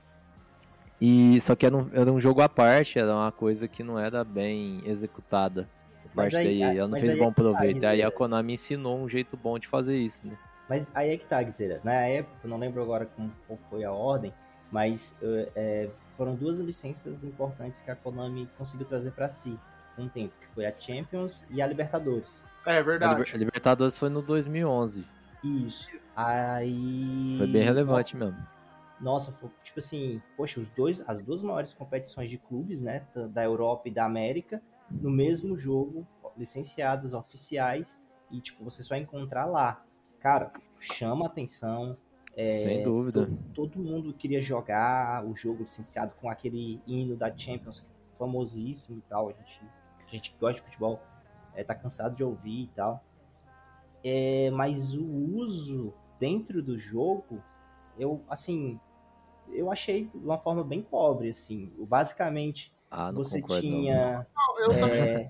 E 1.02 1.40
só 1.42 1.56
que 1.56 1.66
era 1.66 1.78
um, 1.78 1.90
era 1.94 2.12
um 2.12 2.20
jogo 2.20 2.42
à 2.42 2.50
parte, 2.50 3.00
era 3.00 3.14
uma 3.14 3.32
coisa 3.32 3.68
que 3.68 3.84
não 3.84 3.98
era 3.98 4.24
bem 4.24 4.82
executada 4.86 5.70
parte 6.16 6.38
aí- 6.38 6.62
EA, 6.62 6.74
ela 6.76 6.88
não 6.88 6.98
fez 6.98 7.16
bom 7.16 7.26
é 7.26 7.30
que 7.30 7.36
tá, 7.36 7.42
proveito. 7.42 7.84
Aí 7.86 8.02
a. 8.02 8.12
Konami 8.12 8.54
ensinou 8.54 8.98
um 9.00 9.08
jeito 9.08 9.38
bom 9.38 9.58
de 9.60 9.68
fazer 9.68 9.98
isso, 9.98 10.28
né? 10.28 10.38
Mas 10.68 10.88
aí 10.94 11.12
é 11.12 11.18
que 11.18 11.26
tá, 11.26 11.42
Guizera. 11.42 11.80
Na 11.84 11.94
época, 11.94 12.36
eu 12.44 12.50
não 12.50 12.58
lembro 12.58 12.82
agora 12.82 13.06
como 13.06 13.32
foi 13.70 13.84
a 13.84 13.92
ordem, 13.92 14.32
mas 14.72 15.16
eh, 15.24 15.90
foram 16.16 16.36
duas 16.36 16.60
licenças 16.60 17.24
importantes 17.24 17.82
que 17.82 17.90
a 17.90 17.96
Konami 17.96 18.48
conseguiu 18.58 18.86
trazer 18.86 19.12
pra 19.12 19.30
si 19.30 19.58
um 19.98 20.08
tempo, 20.08 20.34
que 20.40 20.48
foi 20.54 20.66
a 20.66 20.74
Champions 20.80 21.46
e 21.50 21.62
a 21.62 21.66
Libertadores. 21.68 22.44
é 22.68 22.78
A, 22.78 22.82
verdade. 22.84 23.32
A 23.34 23.38
Libertadores 23.38 23.98
foi 23.98 24.10
no 24.10 24.22
2011, 24.22 25.06
Isso. 25.44 25.90
Isso. 25.96 26.14
Aí. 26.16 27.36
foi 27.38 27.48
bem 27.48 27.64
relevante 27.64 28.16
mesmo. 28.16 28.38
Nossa, 29.00 29.32
foi, 29.32 29.50
tipo 29.64 29.80
assim, 29.80 30.22
poxa, 30.36 30.60
os 30.60 30.68
dois, 30.76 31.02
as 31.08 31.22
duas 31.22 31.42
maiores 31.42 31.74
competições 31.74 32.30
de 32.30 32.38
clubes, 32.38 32.82
né, 32.82 33.04
da 33.32 33.44
Europa 33.44 33.88
e 33.88 33.92
da 33.92 34.04
América, 34.06 34.62
no 34.92 35.10
mesmo 35.10 35.58
jogo, 35.58 36.08
licenciadas, 36.38 37.14
oficiais, 37.14 37.98
e 38.32 38.40
tipo, 38.40 38.64
você 38.64 38.84
só 38.84 38.96
encontrar 38.96 39.46
lá. 39.46 39.84
Cara, 40.20 40.52
chama 40.80 41.26
atenção. 41.26 41.98
é, 42.36 42.46
Sem 42.46 42.84
dúvida. 42.84 43.26
todo, 43.26 43.38
todo 43.54 43.80
mundo 43.80 44.14
queria 44.14 44.42
jogar 44.42 45.26
o 45.26 45.36
jogo 45.36 45.64
licenciado 45.64 46.14
com 46.22 46.30
aquele 46.30 46.82
hino 46.86 47.16
da 47.16 47.36
Champions, 47.36 47.86
famosíssimo 48.18 49.00
e 49.00 49.02
tal. 49.10 49.30
A 49.30 49.34
gente, 49.34 49.62
a 50.06 50.12
gente 50.12 50.32
que 50.32 50.40
gosta 50.40 50.60
de 50.60 50.66
futebol 50.66 51.02
é, 51.56 51.64
tá 51.64 51.76
cansado 51.76 52.16
de 52.16 52.24
ouvir 52.24 52.64
e 52.64 52.68
tal. 52.76 53.04
É, 54.04 54.50
mas 54.52 54.94
o 54.94 55.04
uso 55.04 55.94
dentro 56.20 56.62
do 56.62 56.78
jogo, 56.78 57.44
eu, 57.98 58.22
assim, 58.30 58.80
eu 59.52 59.72
achei 59.72 60.06
de 60.06 60.18
uma 60.18 60.38
forma 60.38 60.64
bem 60.64 60.82
pobre, 60.82 61.30
assim. 61.30 61.72
Basicamente, 61.80 62.74
Ah, 62.90 63.12
não 63.12 63.24
você 63.24 63.42
concordo 63.42 63.62
tinha 63.62 64.26
é, 64.72 65.30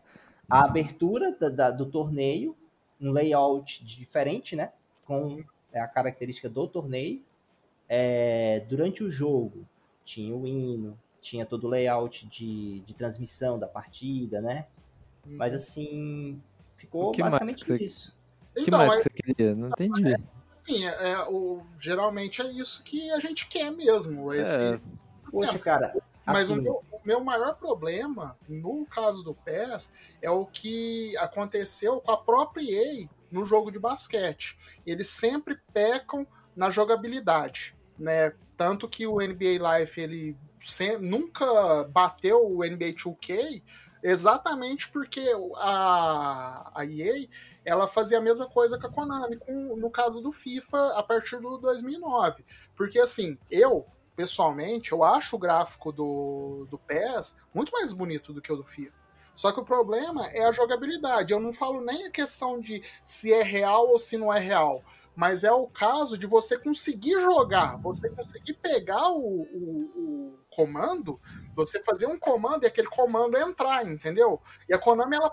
a 0.49 0.63
abertura 0.65 1.31
da- 1.37 1.49
da- 1.49 1.71
do 1.71 1.85
torneio, 1.85 2.55
um 3.01 3.11
layout 3.11 3.83
diferente, 3.85 4.55
né? 4.55 4.71
Com 5.05 5.43
a 5.73 5.87
característica 5.87 6.47
do 6.49 6.67
torneio. 6.67 7.21
É, 7.87 8.63
durante 8.69 9.03
o 9.03 9.09
jogo, 9.09 9.65
tinha 10.05 10.35
o 10.35 10.45
hino, 10.47 10.97
tinha 11.21 11.45
todo 11.45 11.65
o 11.65 11.69
layout 11.69 12.27
de, 12.27 12.79
de 12.81 12.93
transmissão 12.93 13.57
da 13.59 13.67
partida, 13.67 14.39
né? 14.41 14.65
Mas 15.25 15.53
assim, 15.53 16.41
ficou 16.77 17.09
O 17.09 17.11
que 17.11 17.21
mais 17.21 17.33
basicamente 17.33 17.59
que 17.59 17.65
você- 17.65 17.83
isso. 17.83 18.15
O 18.51 18.53
que 18.55 18.61
Então, 18.61 18.79
mais 18.79 18.93
é- 18.93 18.97
que 18.97 19.03
você 19.03 19.09
queria? 19.09 19.55
Não 19.55 19.69
entendi. 19.69 20.15
Sim, 20.55 20.85
é, 20.85 21.11
é, 21.11 21.19
o, 21.29 21.61
geralmente 21.79 22.41
é 22.41 22.45
isso 22.51 22.83
que 22.83 23.09
a 23.11 23.19
gente 23.19 23.47
quer 23.47 23.71
mesmo. 23.71 24.33
Esse, 24.33 24.75
É. 24.75 24.79
Poxa, 25.31 25.57
cara, 25.59 25.95
Mas 26.25 26.49
o, 26.49 26.53
assim, 26.53 26.61
meu, 26.61 26.83
meu 27.03 27.23
maior 27.23 27.55
problema, 27.55 28.37
no 28.47 28.85
caso 28.85 29.23
do 29.23 29.33
PES, 29.33 29.91
é 30.21 30.29
o 30.29 30.45
que 30.45 31.15
aconteceu 31.17 31.99
com 32.01 32.11
a 32.11 32.17
própria 32.17 32.63
EA 32.63 33.07
no 33.31 33.45
jogo 33.45 33.71
de 33.71 33.79
basquete. 33.79 34.57
Eles 34.85 35.07
sempre 35.07 35.57
pecam 35.73 36.25
na 36.55 36.71
jogabilidade, 36.71 37.75
né? 37.97 38.33
Tanto 38.57 38.87
que 38.89 39.07
o 39.07 39.19
NBA 39.21 39.61
Live 39.61 40.01
ele 40.01 40.37
sem- 40.59 40.97
nunca 40.97 41.83
bateu 41.85 42.45
o 42.45 42.63
NBA 42.63 42.93
2K 42.93 43.63
exatamente 44.03 44.89
porque 44.89 45.21
a, 45.57 46.71
a 46.73 46.85
EA 46.85 47.27
ela 47.65 47.87
fazia 47.87 48.17
a 48.17 48.21
mesma 48.21 48.47
coisa 48.47 48.79
com 48.79 48.87
a 48.87 48.89
Konami 48.89 49.37
com, 49.37 49.75
no 49.75 49.89
caso 49.91 50.21
do 50.21 50.31
FIFA 50.31 50.97
a 50.97 51.03
partir 51.03 51.39
do 51.39 51.57
2009. 51.57 52.43
Porque 52.75 52.99
assim, 52.99 53.37
eu 53.49 53.85
pessoalmente, 54.19 54.91
eu 54.91 55.01
acho 55.01 55.37
o 55.37 55.39
gráfico 55.39 55.93
do, 55.93 56.67
do 56.69 56.77
PES 56.77 57.37
muito 57.53 57.71
mais 57.71 57.93
bonito 57.93 58.33
do 58.33 58.41
que 58.41 58.51
o 58.51 58.57
do 58.57 58.65
FIFA. 58.65 59.07
Só 59.33 59.49
que 59.53 59.61
o 59.61 59.63
problema 59.63 60.27
é 60.31 60.43
a 60.43 60.51
jogabilidade. 60.51 61.31
Eu 61.31 61.39
não 61.39 61.53
falo 61.53 61.79
nem 61.79 62.05
a 62.05 62.11
questão 62.11 62.59
de 62.59 62.81
se 63.01 63.31
é 63.31 63.41
real 63.41 63.87
ou 63.87 63.97
se 63.97 64.17
não 64.17 64.33
é 64.33 64.37
real. 64.37 64.83
Mas 65.15 65.45
é 65.45 65.53
o 65.53 65.67
caso 65.67 66.17
de 66.17 66.27
você 66.27 66.59
conseguir 66.59 67.17
jogar, 67.21 67.77
você 67.77 68.09
conseguir 68.09 68.55
pegar 68.55 69.09
o, 69.09 69.43
o- 69.43 69.91
o 69.95 70.39
comando, 70.49 71.17
você 71.55 71.81
fazer 71.81 72.05
um 72.07 72.19
comando 72.19 72.65
e 72.65 72.67
aquele 72.67 72.89
comando 72.89 73.37
entrar, 73.37 73.87
entendeu? 73.87 74.41
E 74.67 74.73
a 74.73 74.77
Konami, 74.77 75.15
ela 75.15 75.31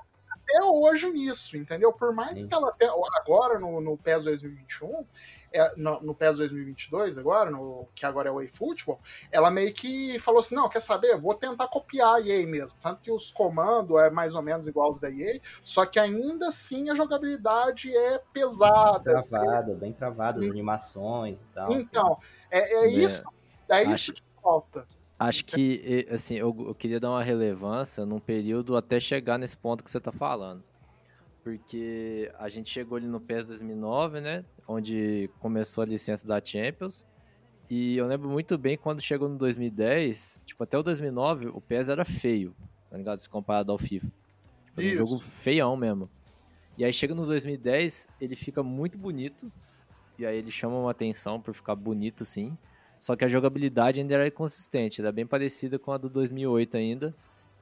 até 0.48 0.64
hoje 0.64 1.10
nisso, 1.10 1.56
entendeu? 1.56 1.92
Por 1.92 2.14
mais 2.14 2.38
Sim. 2.38 2.46
que 2.48 2.54
ela 2.54 2.68
até 2.68 2.86
agora 3.14 3.58
no, 3.58 3.80
no 3.80 3.96
PES 3.98 4.24
2021, 4.24 5.04
é, 5.52 5.74
no, 5.76 6.00
no 6.00 6.14
PES 6.14 6.36
2022 6.38 7.18
agora, 7.18 7.50
no, 7.50 7.88
que 7.94 8.06
agora 8.06 8.28
é 8.28 8.32
o 8.32 8.40
eFootball, 8.40 9.00
ela 9.32 9.50
meio 9.50 9.72
que 9.74 10.18
falou 10.20 10.40
assim, 10.40 10.54
não, 10.54 10.68
quer 10.68 10.80
saber, 10.80 11.16
vou 11.16 11.34
tentar 11.34 11.66
copiar 11.68 12.14
a 12.16 12.20
EA 12.20 12.46
mesmo, 12.46 12.78
tanto 12.80 13.02
que 13.02 13.10
os 13.10 13.30
comandos 13.32 13.98
é 14.00 14.08
mais 14.10 14.34
ou 14.34 14.42
menos 14.42 14.66
igual 14.66 14.88
aos 14.88 15.00
da 15.00 15.10
EA, 15.10 15.40
só 15.62 15.84
que 15.84 15.98
ainda 15.98 16.48
assim 16.48 16.90
a 16.90 16.94
jogabilidade 16.94 17.94
é 17.96 18.18
pesada. 18.32 19.16
assim. 19.18 19.30
travado, 19.30 19.74
bem 19.74 19.92
travado, 19.92 20.40
Sim. 20.40 20.46
as 20.46 20.50
animações 20.52 21.34
e 21.36 21.54
tal. 21.54 21.72
Então, 21.72 22.18
é, 22.50 22.58
é 22.58 22.84
É, 22.84 22.88
isso, 22.88 23.24
é 23.68 23.82
acho- 23.82 23.92
isso 23.92 24.12
que 24.14 24.22
falta. 24.42 24.86
Acho 25.18 25.44
que, 25.44 26.06
assim, 26.10 26.34
eu, 26.34 26.54
eu 26.68 26.74
queria 26.74 27.00
dar 27.00 27.10
uma 27.10 27.22
relevância 27.22 28.04
num 28.04 28.20
período 28.20 28.76
até 28.76 29.00
chegar 29.00 29.38
nesse 29.38 29.56
ponto 29.56 29.82
que 29.82 29.90
você 29.90 29.98
tá 29.98 30.12
falando. 30.12 30.62
Porque 31.42 32.30
a 32.38 32.48
gente 32.48 32.68
chegou 32.68 32.96
ali 32.96 33.06
no 33.06 33.20
PES 33.20 33.46
2009, 33.46 34.20
né? 34.20 34.44
Onde 34.68 35.30
começou 35.38 35.82
a 35.82 35.86
licença 35.86 36.26
da 36.26 36.44
Champions. 36.44 37.06
E 37.70 37.96
eu 37.96 38.06
lembro 38.06 38.28
muito 38.28 38.58
bem 38.58 38.76
quando 38.76 39.00
chegou 39.00 39.28
no 39.28 39.38
2010, 39.38 40.40
tipo, 40.44 40.62
até 40.62 40.78
o 40.78 40.82
2009, 40.82 41.48
o 41.48 41.60
PES 41.60 41.88
era 41.88 42.04
feio, 42.04 42.54
tá 42.90 42.96
ligado? 42.96 43.18
Se 43.18 43.28
comparado 43.28 43.72
ao 43.72 43.78
FIFA. 43.78 44.06
Tipo, 44.66 44.82
era 44.82 45.02
um 45.02 45.06
jogo 45.06 45.20
feião 45.20 45.76
mesmo. 45.76 46.10
E 46.76 46.84
aí 46.84 46.92
chega 46.92 47.14
no 47.14 47.24
2010, 47.24 48.08
ele 48.20 48.36
fica 48.36 48.62
muito 48.62 48.98
bonito. 48.98 49.50
E 50.18 50.26
aí 50.26 50.36
ele 50.36 50.50
chama 50.50 50.76
uma 50.78 50.90
atenção 50.90 51.40
por 51.40 51.54
ficar 51.54 51.74
bonito, 51.74 52.24
sim. 52.24 52.56
Só 53.06 53.14
que 53.14 53.24
a 53.24 53.28
jogabilidade 53.28 54.00
ainda 54.00 54.14
era 54.14 54.26
inconsistente, 54.26 55.00
era 55.00 55.12
bem 55.12 55.24
parecida 55.24 55.78
com 55.78 55.92
a 55.92 55.96
do 55.96 56.10
2008 56.10 56.76
ainda, 56.76 57.14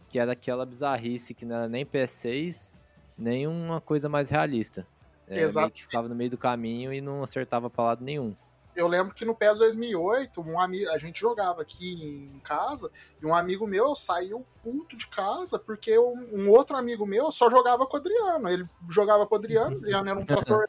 que 0.08 0.18
era 0.18 0.32
aquela 0.32 0.64
bizarrice 0.64 1.34
que 1.34 1.44
não 1.44 1.56
era 1.56 1.68
nem 1.68 1.84
PS6, 1.84 2.72
nem 3.14 3.46
uma 3.46 3.78
coisa 3.78 4.08
mais 4.08 4.30
realista. 4.30 4.86
É, 5.28 5.42
Exato. 5.42 5.70
que 5.70 5.82
ficava 5.82 6.08
no 6.08 6.14
meio 6.14 6.30
do 6.30 6.38
caminho 6.38 6.94
e 6.94 7.02
não 7.02 7.22
acertava 7.22 7.68
pra 7.68 7.84
lado 7.84 8.02
nenhum. 8.02 8.34
Eu 8.74 8.88
lembro 8.88 9.14
que 9.14 9.26
no 9.26 9.34
PES 9.34 9.58
2008, 9.58 10.40
um 10.40 10.58
amigo, 10.58 10.90
a 10.90 10.96
gente 10.96 11.20
jogava 11.20 11.60
aqui 11.60 11.92
em 11.92 12.40
casa, 12.40 12.90
e 13.22 13.26
um 13.26 13.34
amigo 13.34 13.66
meu 13.66 13.94
saiu 13.94 14.46
puto 14.62 14.96
de 14.96 15.06
casa 15.08 15.58
porque 15.58 15.98
um, 15.98 16.26
um 16.32 16.48
outro 16.48 16.74
amigo 16.74 17.04
meu 17.04 17.30
só 17.30 17.50
jogava 17.50 17.86
com 17.86 17.98
o 17.98 18.00
Adriano. 18.00 18.48
Ele 18.48 18.66
jogava 18.88 19.26
com 19.26 19.34
o 19.34 19.38
Adriano, 19.38 19.76
o 19.76 19.78
Adriano 19.80 20.08
era 20.08 20.18
um 20.18 20.24
trator, 20.24 20.66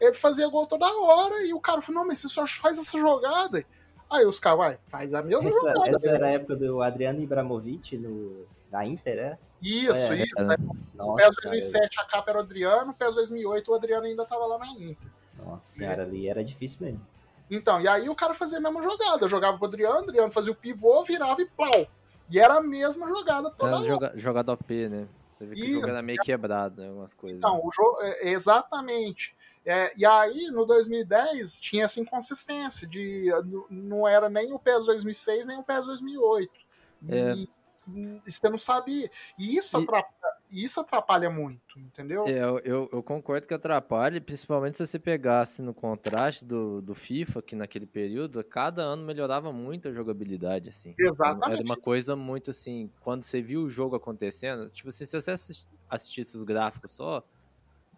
ele 0.00 0.14
fazia 0.14 0.48
gol 0.48 0.66
toda 0.66 0.84
hora, 0.84 1.46
e 1.46 1.54
o 1.54 1.60
cara 1.60 1.80
falou, 1.80 2.00
não, 2.00 2.08
mas 2.08 2.18
você 2.18 2.28
só 2.28 2.44
faz 2.44 2.76
essa 2.76 2.98
jogada. 2.98 3.64
Aí 4.14 4.26
os 4.26 4.38
caras, 4.40 4.58
uai, 4.58 4.78
faz 4.80 5.14
a 5.14 5.22
mesma 5.22 5.48
Essa, 5.48 5.58
jogada. 5.58 5.90
essa 5.90 6.08
era 6.08 6.26
a 6.26 6.30
época 6.30 6.56
do 6.56 6.82
Adriano 6.82 7.20
Ibrahimovic 7.20 7.96
no, 7.96 8.46
na 8.70 8.84
Inter, 8.86 9.18
é? 9.18 9.38
Isso, 9.62 10.12
É, 10.12 10.16
isso. 10.16 10.38
é. 10.38 10.44
né? 10.44 10.56
Nossa, 10.94 11.10
O 11.12 11.14
PES 11.16 11.36
cara, 11.36 11.48
2007 11.50 12.00
a 12.00 12.04
capa 12.04 12.30
era 12.30 12.38
o 12.38 12.42
Adriano, 12.42 12.90
o 12.90 12.94
PES 12.94 13.14
2008 13.16 13.70
o 13.70 13.74
Adriano 13.74 14.06
ainda 14.06 14.24
tava 14.24 14.46
lá 14.46 14.58
na 14.58 14.66
Inter. 14.68 15.10
Nossa 15.44 15.72
senhora, 15.72 16.02
ali 16.02 16.28
era 16.28 16.44
difícil 16.44 16.86
mesmo. 16.86 17.00
Então, 17.50 17.80
e 17.80 17.86
aí 17.88 18.08
o 18.08 18.14
cara 18.14 18.34
fazia 18.34 18.58
a 18.58 18.60
mesma 18.60 18.82
jogada. 18.82 19.24
Eu 19.24 19.28
jogava 19.28 19.58
pro 19.58 19.66
Adriano, 19.66 19.96
o 19.96 20.02
Adriano 20.02 20.30
fazia 20.30 20.52
o 20.52 20.56
pivô, 20.56 21.02
virava 21.04 21.40
e 21.42 21.46
plau. 21.46 21.86
E 22.30 22.38
era 22.38 22.54
a 22.54 22.62
mesma 22.62 23.06
jogada 23.08 23.50
toda 23.50 23.70
Era 23.70 23.78
hora. 23.78 23.86
joga, 23.86 24.12
jogado 24.16 24.48
OP, 24.50 24.88
né? 24.88 25.06
Você 25.36 25.46
vê 25.46 25.54
que 25.56 25.62
o 25.64 25.80
jogo 25.80 25.88
era 25.88 26.00
meio 26.02 26.18
quebrado, 26.22 26.80
né? 26.80 26.88
Algumas 26.88 27.12
coisas. 27.12 27.38
Então, 27.38 27.60
o 27.62 27.70
jogo, 27.70 27.98
é, 28.00 28.30
exatamente. 28.30 29.34
É, 29.66 29.90
e 29.96 30.04
aí, 30.04 30.50
no 30.50 30.64
2010, 30.66 31.58
tinha 31.60 31.84
essa 31.84 31.98
inconsistência 32.00 32.86
de 32.86 33.30
n- 33.30 33.64
não 33.70 34.06
era 34.06 34.28
nem 34.28 34.52
o 34.52 34.58
PES 34.58 34.84
2006, 34.86 35.46
nem 35.46 35.58
o 35.58 35.62
PES 35.62 35.86
2008. 35.86 36.50
E, 37.08 37.14
É. 37.14 37.34
e 37.34 38.20
você 38.30 38.48
não 38.48 38.58
sabia. 38.58 39.10
E 39.38 39.56
isso, 39.56 39.78
E- 39.78 39.82
atrapalha, 39.82 40.34
isso 40.50 40.80
atrapalha 40.80 41.30
muito, 41.30 41.78
entendeu? 41.78 42.26
É, 42.28 42.38
eu, 42.38 42.88
eu, 42.92 43.02
concordo 43.02 43.46
que 43.46 43.54
atrapalha, 43.54 44.20
principalmente 44.20 44.76
se 44.76 44.86
você 44.86 44.98
pegasse 44.98 45.62
no 45.62 45.72
contraste 45.74 46.44
do, 46.44 46.80
do 46.80 46.94
FIFA, 46.94 47.42
que 47.42 47.56
naquele 47.56 47.86
período, 47.86 48.42
cada 48.44 48.82
ano 48.82 49.04
melhorava 49.04 49.52
muito 49.52 49.88
a 49.88 49.92
jogabilidade, 49.92 50.68
assim. 50.68 50.94
Exatamente. 50.98 51.52
Era 51.58 51.62
uma 51.64 51.76
coisa 51.76 52.14
muito 52.14 52.50
assim, 52.50 52.90
quando 53.00 53.22
você 53.22 53.40
viu 53.42 53.62
o 53.62 53.68
jogo 53.68 53.96
acontecendo, 53.96 54.68
tipo 54.68 54.90
assim, 54.90 55.06
se 55.06 55.20
você 55.20 55.30
assis- 55.32 55.68
assistisse 55.88 56.36
os 56.36 56.44
gráficos 56.44 56.92
só, 56.92 57.22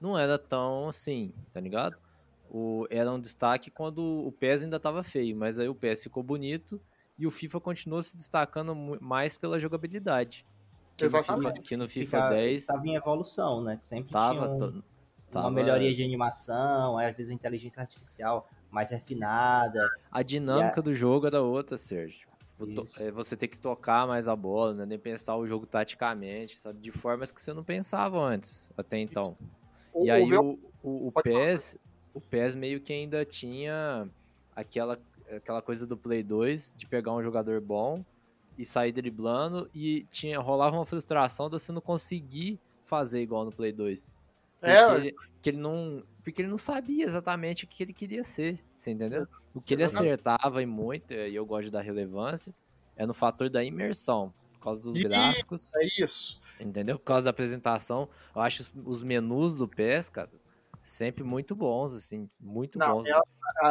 não 0.00 0.18
era 0.18 0.38
tão 0.38 0.88
assim, 0.88 1.32
tá 1.52 1.60
ligado? 1.60 1.96
O, 2.50 2.86
era 2.90 3.10
um 3.10 3.20
destaque 3.20 3.70
quando 3.70 3.98
o 4.26 4.30
PES 4.32 4.64
ainda 4.64 4.78
tava 4.78 5.02
feio, 5.02 5.36
mas 5.36 5.58
aí 5.58 5.68
o 5.68 5.74
PES 5.74 6.04
ficou 6.04 6.22
bonito 6.22 6.80
e 7.18 7.26
o 7.26 7.30
FIFA 7.30 7.60
continuou 7.60 8.02
se 8.02 8.16
destacando 8.16 8.74
mais 9.00 9.36
pela 9.36 9.58
jogabilidade. 9.58 10.44
Que 10.96 11.04
no 11.04 11.10
FIFA- 11.10 11.18
Exatamente. 11.34 11.60
que 11.62 11.76
no 11.76 11.88
FIFA 11.88 12.16
Fica- 12.16 12.28
10 12.30 12.66
Tava 12.66 12.86
em 12.86 12.94
evolução, 12.94 13.62
né? 13.62 13.80
Sempre 13.84 14.12
tava, 14.12 14.34
tinha 14.34 14.50
um- 14.50 14.56
to- 14.58 14.64
uma 14.72 14.82
tava- 15.30 15.50
melhoria 15.50 15.92
de 15.94 16.02
animação, 16.02 16.98
às 16.98 17.14
vezes 17.16 17.30
uma 17.30 17.34
inteligência 17.34 17.80
artificial 17.82 18.48
mais 18.70 18.90
refinada. 18.90 19.90
A 20.10 20.22
dinâmica 20.22 20.80
do 20.80 20.94
jogo 20.94 21.26
era 21.26 21.42
outra, 21.42 21.76
Sérgio. 21.76 22.28
To- 22.58 22.84
Isso. 22.84 23.02
é, 23.02 23.10
Você 23.10 23.36
tem 23.36 23.48
que 23.48 23.58
tocar 23.58 24.06
mais 24.06 24.28
a 24.28 24.34
bola, 24.34 24.72
né? 24.72 24.86
nem 24.86 24.98
pensar 24.98 25.36
o 25.36 25.46
jogo 25.46 25.66
taticamente, 25.66 26.56
sabe? 26.56 26.80
De 26.80 26.90
formas 26.90 27.30
que 27.30 27.42
você 27.42 27.52
não 27.52 27.62
pensava 27.62 28.18
antes, 28.18 28.70
até 28.78 28.98
então. 28.98 29.36
O- 29.38 29.55
E 30.04 30.10
aí 30.10 30.32
o- 30.34 30.58
o. 30.82 31.12
PES, 31.22 31.78
o 32.14 32.20
PES 32.20 32.54
meio 32.54 32.80
que 32.80 32.92
ainda 32.92 33.24
tinha 33.24 34.08
aquela, 34.54 34.98
aquela 35.34 35.60
coisa 35.62 35.86
do 35.86 35.96
Play 35.96 36.22
2 36.22 36.74
de 36.76 36.86
pegar 36.86 37.12
um 37.12 37.22
jogador 37.22 37.60
bom 37.60 38.04
e 38.58 38.64
sair 38.64 38.92
driblando 38.92 39.68
e 39.74 40.04
tinha 40.10 40.38
rolava 40.40 40.76
uma 40.76 40.86
frustração 40.86 41.48
de 41.50 41.58
você 41.58 41.72
não 41.72 41.80
conseguir 41.80 42.58
fazer 42.84 43.20
igual 43.20 43.44
no 43.44 43.52
Play 43.52 43.72
2. 43.72 44.16
Porque, 44.58 44.70
É. 44.70 44.94
ele, 44.96 45.14
que 45.42 45.50
ele 45.50 45.58
não, 45.58 46.02
porque 46.24 46.40
ele 46.40 46.48
não 46.48 46.56
sabia 46.58 47.04
exatamente 47.04 47.64
o 47.64 47.68
que 47.68 47.82
ele 47.82 47.92
queria 47.92 48.24
ser, 48.24 48.58
você 48.78 48.90
entendeu? 48.90 49.26
O 49.54 49.60
que 49.60 49.74
ele 49.74 49.82
acertava 49.84 50.62
e 50.62 50.66
muito, 50.66 51.12
e 51.12 51.34
eu 51.34 51.44
gosto 51.44 51.66
de 51.66 51.72
dar 51.72 51.82
relevância, 51.82 52.54
é 52.96 53.04
no 53.06 53.12
fator 53.12 53.50
da 53.50 53.62
imersão, 53.62 54.32
causa 54.66 54.80
dos 54.82 54.96
Isso. 54.96 55.08
gráficos, 55.08 55.74
É 55.76 55.84
isso. 56.04 56.40
entendeu? 56.60 56.98
Por 56.98 57.04
causa 57.04 57.24
da 57.24 57.30
apresentação. 57.30 58.08
Eu 58.34 58.42
acho 58.42 58.70
os, 58.84 59.02
menus 59.02 59.56
do 59.56 59.66
PES, 59.66 60.08
cara, 60.10 60.28
sempre 60.82 61.24
muito 61.24 61.54
bons, 61.56 61.94
assim, 61.94 62.28
muito 62.40 62.78
Não, 62.78 62.98
bons. 63.02 63.08
é- 63.08 63.12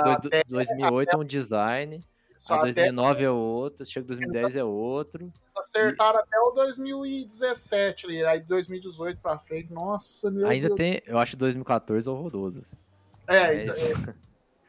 do- 0.04 0.10
até- 0.10 0.44
2008 0.48 1.14
é 1.16 1.18
um 1.18 1.24
design, 1.24 2.04
só 2.38 2.56
aí 2.56 2.60
até 2.72 2.74
2009 2.74 3.24
é 3.24 3.30
outro, 3.30 3.86
chega 3.86 4.06
2010 4.08 4.56
é 4.56 4.64
outro. 4.64 5.24
eles 5.24 5.58
acertaram 5.58 6.20
até 6.20 6.38
o 6.40 6.52
2017 6.52 8.06
ali, 8.08 8.26
aí 8.26 8.40
2018 8.42 9.20
pra 9.20 9.38
frente, 9.40 9.72
nossa, 9.72 10.30
meu 10.32 10.48
Ainda 10.48 10.68
Deus. 10.68 10.78
tem, 10.78 11.02
eu 11.06 11.18
acho 11.18 11.38
2014 11.38 12.10
horroroso. 12.10 12.62
assim. 12.62 12.76
É, 13.28 13.36
É 13.38 13.46
ainda, 13.46 13.74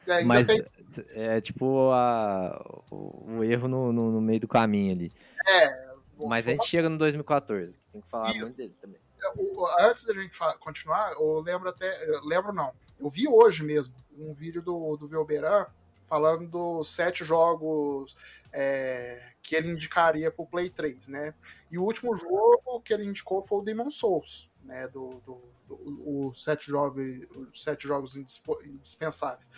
é, 0.07 0.13
ainda 0.13 0.25
Mas 0.27 0.47
tem- 0.47 0.65
é 1.11 1.41
tipo 1.41 1.91
a, 1.91 2.81
o, 2.91 3.39
o 3.39 3.45
erro 3.45 3.67
no, 3.69 3.93
no, 3.93 4.13
no 4.13 4.21
meio 4.21 4.41
do 4.41 4.49
caminho 4.49 4.93
ali. 4.93 5.13
é, 5.47 5.86
Mas 6.17 6.47
a 6.49 6.51
gente 6.53 6.67
chega 6.67 6.89
no 6.89 6.97
2014, 6.99 7.79
tem 7.93 8.01
que 8.01 8.09
falar 8.09 8.31
Isso. 8.31 8.39
muito 8.41 8.55
dele 8.57 8.75
também. 8.81 9.01
o- 9.37 9.67
antes 9.81 10.05
da 10.05 10.15
gente 10.15 10.37
continuar, 10.61 11.13
eu 11.13 11.41
lembro 11.41 11.69
até. 11.69 12.09
eu 12.09 12.25
lembro 12.25 12.53
não. 12.53 12.73
Eu 12.99 13.09
vi 13.09 13.29
hoje 13.29 13.63
mesmo 13.63 13.95
um 14.17 14.33
vídeo 14.33 14.63
do, 14.63 14.97
do 14.97 15.07
Velberan 15.07 15.67
falando 16.03 16.47
dos 16.49 16.89
sete 16.89 17.25
jogos 17.25 18.17
é, 18.53 19.33
que 19.43 19.55
ele 19.57 19.69
indicaria 19.71 20.31
pro 20.31 20.47
Play 20.47 20.71
3, 20.71 21.09
né? 21.09 21.35
E 21.71 21.77
o 21.79 21.83
último 21.83 22.17
jogo 22.17 22.81
que 22.81 22.95
ele 22.95 23.05
indicou 23.05 23.43
foi 23.43 23.59
o 23.59 23.63
Demon 23.63 23.91
Souls, 23.91 24.49
né? 24.63 24.89
Do, 24.89 25.21
do, 25.27 25.43
do- 25.69 26.29
os, 26.29 26.43
sete 26.43 26.67
jogos, 26.69 27.05
os 27.53 27.63
sete 27.63 27.87
jogos 27.87 28.17
indispensáveis. 28.17 29.51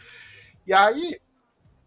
E 0.66 0.72
aí 0.72 1.20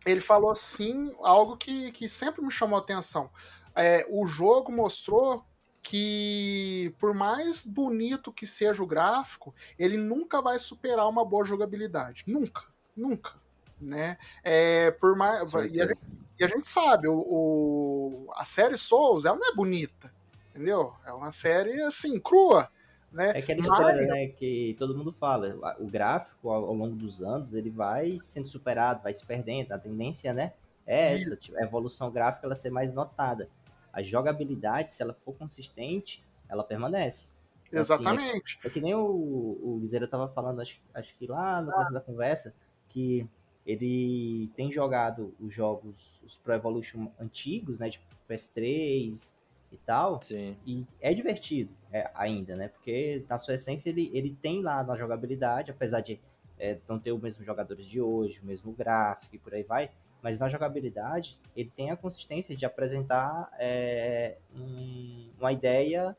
ele 0.06 0.22
falou 0.22 0.52
assim, 0.52 1.14
algo 1.20 1.58
que, 1.58 1.92
que 1.92 2.08
sempre 2.08 2.42
me 2.42 2.52
chamou 2.52 2.78
a 2.78 2.82
atenção. 2.82 3.30
É, 3.76 4.06
o 4.10 4.26
jogo 4.26 4.72
mostrou 4.72 5.46
que 5.82 6.94
por 7.00 7.14
mais 7.14 7.66
bonito 7.66 8.32
que 8.32 8.46
seja 8.48 8.82
o 8.84 8.88
gráfico, 8.88 9.54
ele 9.78 9.98
nunca 9.98 10.42
vai 10.42 10.58
superar 10.60 11.08
uma 11.10 11.26
boa 11.26 11.44
jogabilidade. 11.46 12.24
Nunca, 12.28 12.64
nunca. 12.96 13.34
Né? 13.80 14.18
É, 14.44 14.92
por 14.92 15.16
mais, 15.16 15.52
e, 15.54 15.82
a 15.82 15.86
gente, 15.88 16.22
e 16.40 16.44
a 16.44 16.48
gente 16.48 16.68
sabe, 16.70 17.08
o, 17.08 17.16
o- 17.18 18.28
a 18.36 18.46
série 18.46 18.78
Souls 18.78 19.26
ela 19.26 19.36
não 19.38 19.50
é 19.52 19.56
bonita, 19.56 20.14
entendeu? 20.52 20.94
É 21.04 21.12
uma 21.12 21.32
série 21.32 21.82
assim, 21.82 22.20
crua. 22.20 22.70
Né? 23.12 23.32
É 23.36 23.40
aquela 23.40 23.60
Mas- 23.60 23.72
história, 23.72 24.06
né, 24.06 24.28
que 24.28 24.76
todo 24.78 24.96
mundo 24.96 25.12
fala. 25.20 25.76
O 25.80 25.88
gráfico, 25.88 26.50
ao, 26.50 26.66
ao 26.66 26.74
longo 26.76 26.96
dos 26.96 27.22
anos, 27.24 27.54
ele 27.56 27.70
vai 27.72 28.18
sendo 28.22 28.48
superado, 28.48 29.02
vai 29.02 29.14
se 29.16 29.26
perdendo. 29.26 29.72
A 29.74 29.80
tendência, 29.80 30.32
né, 30.32 30.54
é 30.86 31.16
essa. 31.16 31.36
tipo, 31.36 31.58
A 31.58 31.64
evolução 31.64 32.10
gráfica, 32.12 32.46
ela 32.46 32.56
ser 32.56 32.70
mais 32.70 32.94
notada. 32.94 33.50
A 33.94 34.02
jogabilidade, 34.02 34.94
se 34.94 35.02
ela 35.02 35.14
for 35.14 35.34
consistente, 35.34 36.24
ela 36.48 36.64
permanece. 36.64 37.34
Então, 37.68 37.80
assim, 37.80 37.94
Exatamente. 37.94 38.60
É 38.64 38.70
que 38.70 38.82
nem 38.82 38.94
o, 38.94 39.00
o 39.00 39.80
Guizeira 39.80 40.08
tava 40.08 40.28
falando, 40.28 40.62
acho, 40.62 40.82
acho 40.94 41.16
que 41.18 41.26
lá 41.26 41.62
no 41.62 41.72
começo 41.72 41.94
da 41.94 42.02
conversa, 42.02 42.54
que 42.90 43.28
ele 43.66 44.50
tem 44.56 44.72
jogado 44.72 45.34
os 45.40 45.54
jogos, 45.54 46.20
os 46.24 46.36
Pro 46.36 46.54
Evolution 46.54 47.08
antigos, 47.20 47.80
né, 47.80 47.90
tipo 47.90 48.06
PS3 48.30 49.30
e 49.72 49.78
tal, 49.86 50.22
Sim. 50.22 50.58
e 50.66 50.86
é 51.00 51.14
divertido 51.14 51.72
é, 51.92 52.10
ainda, 52.14 52.56
né, 52.56 52.68
porque 52.68 53.24
na 53.30 53.38
sua 53.38 53.54
essência 53.54 53.90
ele, 53.90 54.10
ele 54.14 54.36
tem 54.42 54.62
lá 54.62 54.84
na 54.84 54.98
jogabilidade, 54.98 55.72
apesar 55.72 56.02
de 56.02 56.20
é, 56.60 56.78
não 56.88 57.00
ter 57.00 57.12
os 57.12 57.22
mesmos 57.22 57.46
jogadores 57.46 57.86
de 57.86 58.02
hoje, 58.02 58.40
o 58.42 58.46
mesmo 58.46 58.72
gráfico 58.74 59.36
e 59.36 59.40
por 59.40 59.54
aí 59.54 59.64
vai, 59.64 59.90
mas 60.22 60.38
na 60.40 60.48
jogabilidade 60.50 61.38
ele 61.56 61.72
tem 61.76 61.92
a 61.92 61.96
consistência 61.98 62.56
de 62.56 62.66
apresentar 62.66 63.52
é, 63.60 64.38
um- 64.56 65.30
uma 65.40 65.52
ideia 65.52 66.16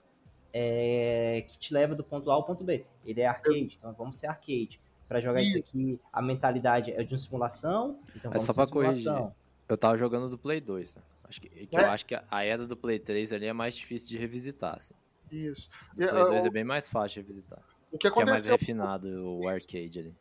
é, 0.55 1.45
que 1.49 1.59
te 1.59 1.73
leva 1.73 1.95
do 1.95 2.05
ponto 2.05 2.31
A 2.31 2.35
ao 2.35 2.45
ponto 2.45 2.63
B. 2.63 2.85
Ele 3.07 3.21
é 3.21 3.27
arcade, 3.27 3.77
então 3.79 3.93
vamos 3.93 4.19
ser 4.19 4.27
arcade. 4.27 4.81
Para 5.09 5.21
jogar 5.21 5.41
isso 5.43 5.59
Isso. 5.59 5.69
aqui, 5.69 6.01
a 6.13 6.23
mentalidade 6.23 6.91
é 6.93 7.03
de 7.03 7.13
uma 7.15 7.19
simulação, 7.19 7.99
então 8.17 8.31
É 8.31 8.35
vamos 8.35 8.45
só 8.45 8.53
ser 8.53 8.57
pra 8.63 8.67
corrigir. 8.67 9.05
simulação. 9.05 9.35
Eu 9.69 9.79
tava 9.79 9.97
jogando 9.97 10.29
do 10.29 10.39
Play 10.39 10.61
2. 10.61 10.97
né? 10.97 11.03
Acho 11.25 11.41
que, 11.41 11.49
que 11.67 11.77
É. 11.77 11.81
eu 11.83 11.91
acho 11.91 12.05
que 12.07 12.15
a 12.31 12.45
era 12.45 12.67
do 12.67 12.77
Play 12.77 12.99
3 12.99 13.33
ali 13.33 13.47
é 13.47 13.53
mais 13.53 13.77
difícil 13.77 14.09
de 14.11 14.19
revisitar. 14.19 14.77
Assim. 14.77 14.95
Isso. 15.31 15.71
O 15.93 15.97
Play 15.97 16.09
2 16.11 16.45
uh, 16.45 16.47
é 16.47 16.51
bem 16.51 16.65
mais 16.65 16.89
fácil 16.91 17.23
de 17.23 17.29
revisitar. 17.29 17.59
o 17.91 17.99
que 17.99 17.99
Que 17.99 18.07
é 18.07 18.11
mais 18.25 18.29
aconteceu 18.47 18.53
refinado 18.57 19.09
o 19.39 19.49
arcade 19.49 19.99
ali. 19.99 20.15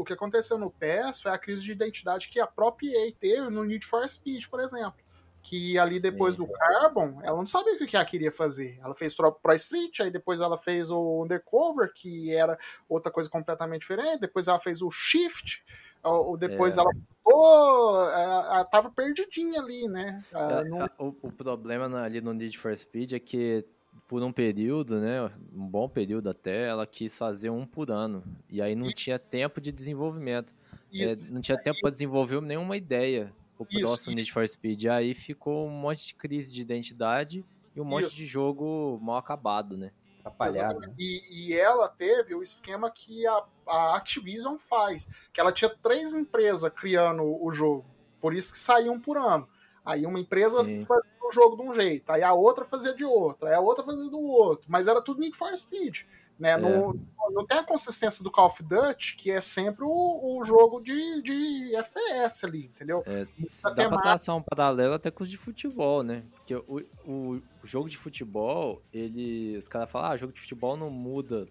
O 0.00 0.04
que 0.04 0.12
aconteceu 0.12 0.58
no 0.58 0.70
PES 0.70 1.20
foi 1.22 1.30
a 1.32 1.38
crise 1.38 1.62
de 1.62 1.72
identidade 1.72 2.28
que 2.28 2.40
a 2.40 2.46
própria 2.46 2.88
EA 3.06 3.12
teve 3.18 3.50
no 3.50 3.62
Need 3.64 3.86
for 3.86 4.06
Speed, 4.08 4.46
por 4.48 4.60
exemplo. 4.60 4.94
Que 5.42 5.78
ali 5.78 5.96
Sim. 5.96 6.02
depois 6.02 6.36
do 6.36 6.46
Carbon, 6.46 7.18
ela 7.22 7.36
não 7.38 7.46
sabia 7.46 7.72
o 7.74 7.86
que 7.86 7.96
ela 7.96 8.04
queria 8.04 8.30
fazer. 8.30 8.78
Ela 8.82 8.92
fez 8.92 9.14
Pro 9.14 9.32
Pro 9.32 9.54
Street, 9.54 10.00
aí 10.00 10.10
depois 10.10 10.40
ela 10.42 10.58
fez 10.58 10.90
o 10.90 11.22
Undercover, 11.22 11.90
que 11.94 12.34
era 12.34 12.58
outra 12.86 13.10
coisa 13.10 13.30
completamente 13.30 13.80
diferente. 13.80 14.20
Depois 14.20 14.48
ela 14.48 14.58
fez 14.58 14.82
o 14.82 14.90
Shift, 14.90 15.62
ou 16.02 16.36
depois 16.36 16.76
É. 16.76 16.80
ela 16.80 16.90
mudou, 17.24 18.10
ela, 18.10 18.46
ela 18.56 18.64
tava 18.64 18.90
perdidinha 18.90 19.60
ali, 19.62 19.88
né? 19.88 20.22
Ela 20.30 20.60
É, 20.60 20.64
não- 20.64 20.82
a- 20.82 20.90
o, 20.98 21.16
o 21.22 21.32
problema 21.32 21.88
na- 21.88 22.04
ali 22.04 22.20
no 22.20 22.34
Need 22.34 22.58
for 22.58 22.76
Speed 22.76 23.12
é 23.14 23.18
que 23.18 23.64
por 24.06 24.22
um 24.22 24.32
período, 24.32 25.00
né, 25.00 25.30
um 25.54 25.66
bom 25.66 25.88
período 25.88 26.30
até, 26.30 26.68
ela 26.68 26.86
quis 26.86 27.16
fazer 27.16 27.50
um 27.50 27.66
por 27.66 27.90
ano. 27.90 28.24
E 28.48 28.60
aí 28.60 28.74
não 28.74 28.84
Isso. 28.84 28.94
tinha 28.94 29.18
tempo 29.18 29.60
de 29.60 29.72
desenvolvimento. 29.72 30.54
Isso. 30.92 31.10
É, 31.10 31.16
não 31.28 31.40
tinha 31.40 31.56
tempo 31.56 31.78
para 31.80 31.90
desenvolver 31.90 32.40
nenhuma 32.40 32.76
ideia. 32.76 33.32
O 33.58 33.66
Isso, 33.68 33.80
próximo 33.80 34.14
Need 34.14 34.32
for 34.32 34.46
Speed. 34.48 34.86
Aí 34.86 35.14
ficou 35.14 35.66
um 35.66 35.70
monte 35.70 36.06
de 36.06 36.14
crise 36.14 36.52
de 36.52 36.60
identidade 36.60 37.44
e 37.76 37.80
um 37.80 37.84
monte 37.84 38.06
Isso. 38.06 38.16
de 38.16 38.26
jogo 38.26 38.98
mal 39.02 39.16
acabado, 39.16 39.76
né? 39.76 39.92
Atrapalhado. 40.20 40.78
Exatamente. 40.78 40.94
E, 40.98 41.48
e 41.48 41.54
ela 41.54 41.88
teve 41.88 42.34
o 42.34 42.42
esquema 42.42 42.90
que 42.90 43.26
a, 43.26 43.44
a 43.66 43.96
Activision 43.96 44.56
faz, 44.56 45.06
que 45.32 45.40
ela 45.40 45.52
tinha 45.52 45.70
três 45.82 46.14
empresas 46.14 46.70
criando 46.74 47.22
o 47.22 47.52
jogo. 47.52 47.84
Por 48.20 48.34
isso 48.34 48.52
que 48.52 48.58
saía 48.58 48.90
um 48.90 49.00
por 49.00 49.16
ano. 49.16 49.48
Aí 49.84 50.04
uma 50.04 50.20
empresa 50.20 50.64
Sim. 50.64 50.84
O 51.30 51.32
jogo 51.32 51.56
de 51.56 51.62
um 51.68 51.72
jeito, 51.74 52.10
aí 52.10 52.22
a 52.22 52.32
outra 52.34 52.64
fazia 52.64 52.94
de 52.94 53.04
outro, 53.04 53.46
aí 53.48 53.54
a 53.54 53.60
outra 53.60 53.82
fazia 53.84 54.10
do 54.10 54.20
outro. 54.20 54.66
Mas 54.68 54.86
era 54.86 55.00
tudo 55.00 55.20
Need 55.20 55.36
for 55.36 55.56
Speed. 55.56 56.02
Né? 56.38 56.52
É. 56.52 56.56
Não, 56.56 56.98
não 57.32 57.46
tem 57.46 57.58
a 57.58 57.62
consistência 57.62 58.24
do 58.24 58.30
Call 58.30 58.46
of 58.46 58.62
Duty, 58.62 59.14
que 59.16 59.30
é 59.30 59.42
sempre 59.42 59.84
o, 59.84 60.38
o 60.38 60.42
jogo 60.42 60.80
de, 60.80 61.20
de 61.22 61.76
FPS 61.76 62.46
ali, 62.46 62.64
entendeu? 62.74 63.02
É, 63.06 63.26
dá 63.26 63.28
pra 63.62 63.74
temática. 63.74 64.00
traçar 64.02 64.36
um 64.36 64.42
paralelo 64.42 64.94
até 64.94 65.10
com 65.10 65.22
os 65.22 65.28
de 65.28 65.36
futebol, 65.36 66.02
né? 66.02 66.24
Porque 66.36 66.54
o, 66.54 66.80
o, 67.06 67.42
o 67.62 67.66
jogo 67.66 67.90
de 67.90 67.98
futebol, 67.98 68.80
ele. 68.90 69.54
Os 69.58 69.68
caras 69.68 69.90
falam, 69.90 70.12
ah, 70.12 70.16
jogo 70.16 70.32
de 70.32 70.40
futebol 70.40 70.78
não 70.78 70.88
muda. 70.88 71.46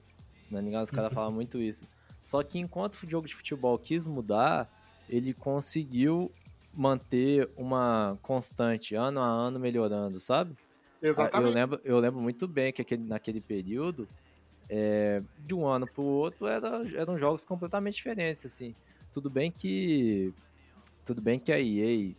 Né? 0.49 0.59
Ninguém- 0.59 0.81
Os 0.81 0.89
caras 0.89 1.13
falam 1.13 1.31
muito 1.31 1.59
isso. 1.59 1.85
Só 2.19 2.41
que 2.41 2.57
enquanto 2.57 2.95
o 2.95 3.09
jogo 3.09 3.27
de 3.27 3.35
futebol 3.35 3.77
quis 3.77 4.07
mudar, 4.07 4.67
ele 5.07 5.35
conseguiu 5.35 6.31
manter 6.79 7.51
uma 7.57 8.17
constante, 8.21 8.95
ano 8.95 9.19
a 9.21 9.27
ano 9.27 9.59
melhorando, 9.59 10.19
sabe? 10.19 10.57
Ah, 11.17 11.31
Eu 11.35 11.49
Exatamente. 11.49 11.51
lembro, 11.51 11.81
eu 11.83 11.99
lembro 11.99 12.21
muito 12.21 12.47
bem 12.47 12.73
que 12.73 12.81
aquele, 12.81 13.03
naquele 13.05 13.41
período, 13.41 14.09
é, 14.69 15.23
de 15.37 15.55
um 15.55 15.67
ano 15.67 15.87
pro 15.87 16.03
outro, 16.03 16.47
era, 16.47 16.83
eram 16.97 17.17
jogos 17.17 17.45
completamente 17.45 17.95
diferentes, 17.95 18.45
assim. 18.45 18.75
Tudo 19.11 19.29
bem 19.31 19.51
que. 19.51 20.35
Tudo 21.05 21.21
bem 21.21 21.39
que 21.39 21.51
a 21.51 21.59
EA 21.59 22.17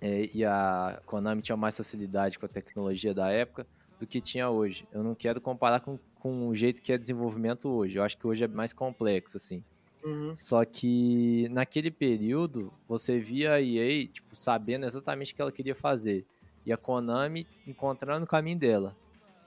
é, 0.00 0.36
e 0.36 0.44
a 0.44 1.02
Konami 1.06 1.42
tinham 1.42 1.56
mais 1.58 1.76
facilidade 1.76 2.38
com 2.38 2.46
a 2.46 2.48
tecnologia 2.48 3.14
da 3.14 3.30
época 3.30 3.66
do 3.98 4.06
que 4.06 4.20
tinha 4.20 4.50
hoje. 4.50 4.88
Eu 4.92 5.02
não 5.02 5.14
quero 5.14 5.40
comparar 5.40 5.80
com, 5.80 5.98
com 6.14 6.48
o 6.48 6.54
jeito 6.54 6.82
que 6.82 6.92
é 6.92 6.98
desenvolvimento 6.98 7.68
hoje. 7.70 7.98
Eu 7.98 8.04
acho 8.04 8.18
que 8.18 8.26
hoje 8.26 8.44
é 8.44 8.48
mais 8.48 8.72
complexo, 8.72 9.36
assim. 9.36 9.64
Uhum. 10.04 10.34
Só 10.34 10.64
que 10.64 11.48
naquele 11.48 11.90
período, 11.90 12.72
você 12.86 13.18
via 13.18 13.54
a 13.54 13.62
EA, 13.62 14.06
tipo, 14.06 14.36
sabendo 14.36 14.84
exatamente 14.84 15.32
o 15.32 15.36
que 15.36 15.42
ela 15.42 15.52
queria 15.52 15.74
fazer. 15.74 16.26
E 16.66 16.72
a 16.72 16.76
Konami 16.76 17.46
encontrando 17.66 18.24
o 18.24 18.28
caminho 18.28 18.58
dela. 18.58 18.96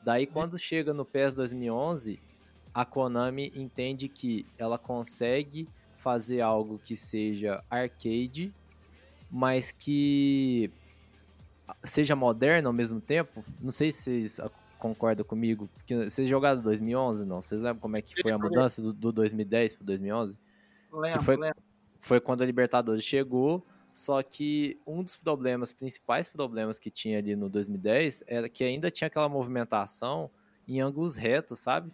Daí, 0.03 0.25
quando 0.25 0.57
chega 0.57 0.93
no 0.93 1.05
PES 1.05 1.33
2011, 1.35 2.19
a 2.73 2.85
Konami 2.85 3.51
entende 3.55 4.07
que 4.07 4.45
ela 4.57 4.77
consegue 4.77 5.67
fazer 5.95 6.41
algo 6.41 6.79
que 6.83 6.95
seja 6.95 7.63
arcade, 7.69 8.53
mas 9.29 9.71
que 9.71 10.71
seja 11.83 12.15
moderno 12.15 12.69
ao 12.69 12.73
mesmo 12.73 13.01
tempo. 13.01 13.43
Não 13.61 13.71
sei 13.71 13.91
se 13.91 14.03
vocês 14.03 14.39
concordam 14.79 15.25
comigo, 15.25 15.67
porque 15.75 16.09
vocês 16.09 16.27
jogaram 16.27 16.61
2011, 16.61 17.25
não? 17.25 17.41
Vocês 17.41 17.61
lembram 17.61 17.81
como 17.81 17.97
é 17.97 18.01
que 18.01 18.21
foi 18.21 18.31
a 18.31 18.37
mudança 18.37 18.81
do, 18.81 18.93
do 18.93 19.11
2010 19.11 19.75
para 19.75 19.85
2011? 19.85 20.37
Lembro, 20.91 21.21
foi- 21.23 21.37
lembro. 21.37 21.61
foi 21.99 22.19
quando 22.19 22.41
a 22.41 22.45
Libertadores 22.45 23.03
chegou, 23.03 23.65
só 23.93 24.21
que 24.21 24.79
um 24.85 25.03
dos 25.03 25.15
problemas, 25.15 25.71
principais 25.73 26.27
problemas 26.27 26.79
que 26.79 26.91
tinha 26.91 27.17
ali 27.17 27.35
no 27.35 27.49
2010 27.49 28.23
era 28.27 28.47
que 28.47 28.63
ainda 28.63 28.91
tinha 28.91 29.07
aquela 29.07 29.27
movimentação 29.29 30.29
em 30.67 30.79
ângulos 30.81 31.15
retos, 31.17 31.59
sabe? 31.59 31.91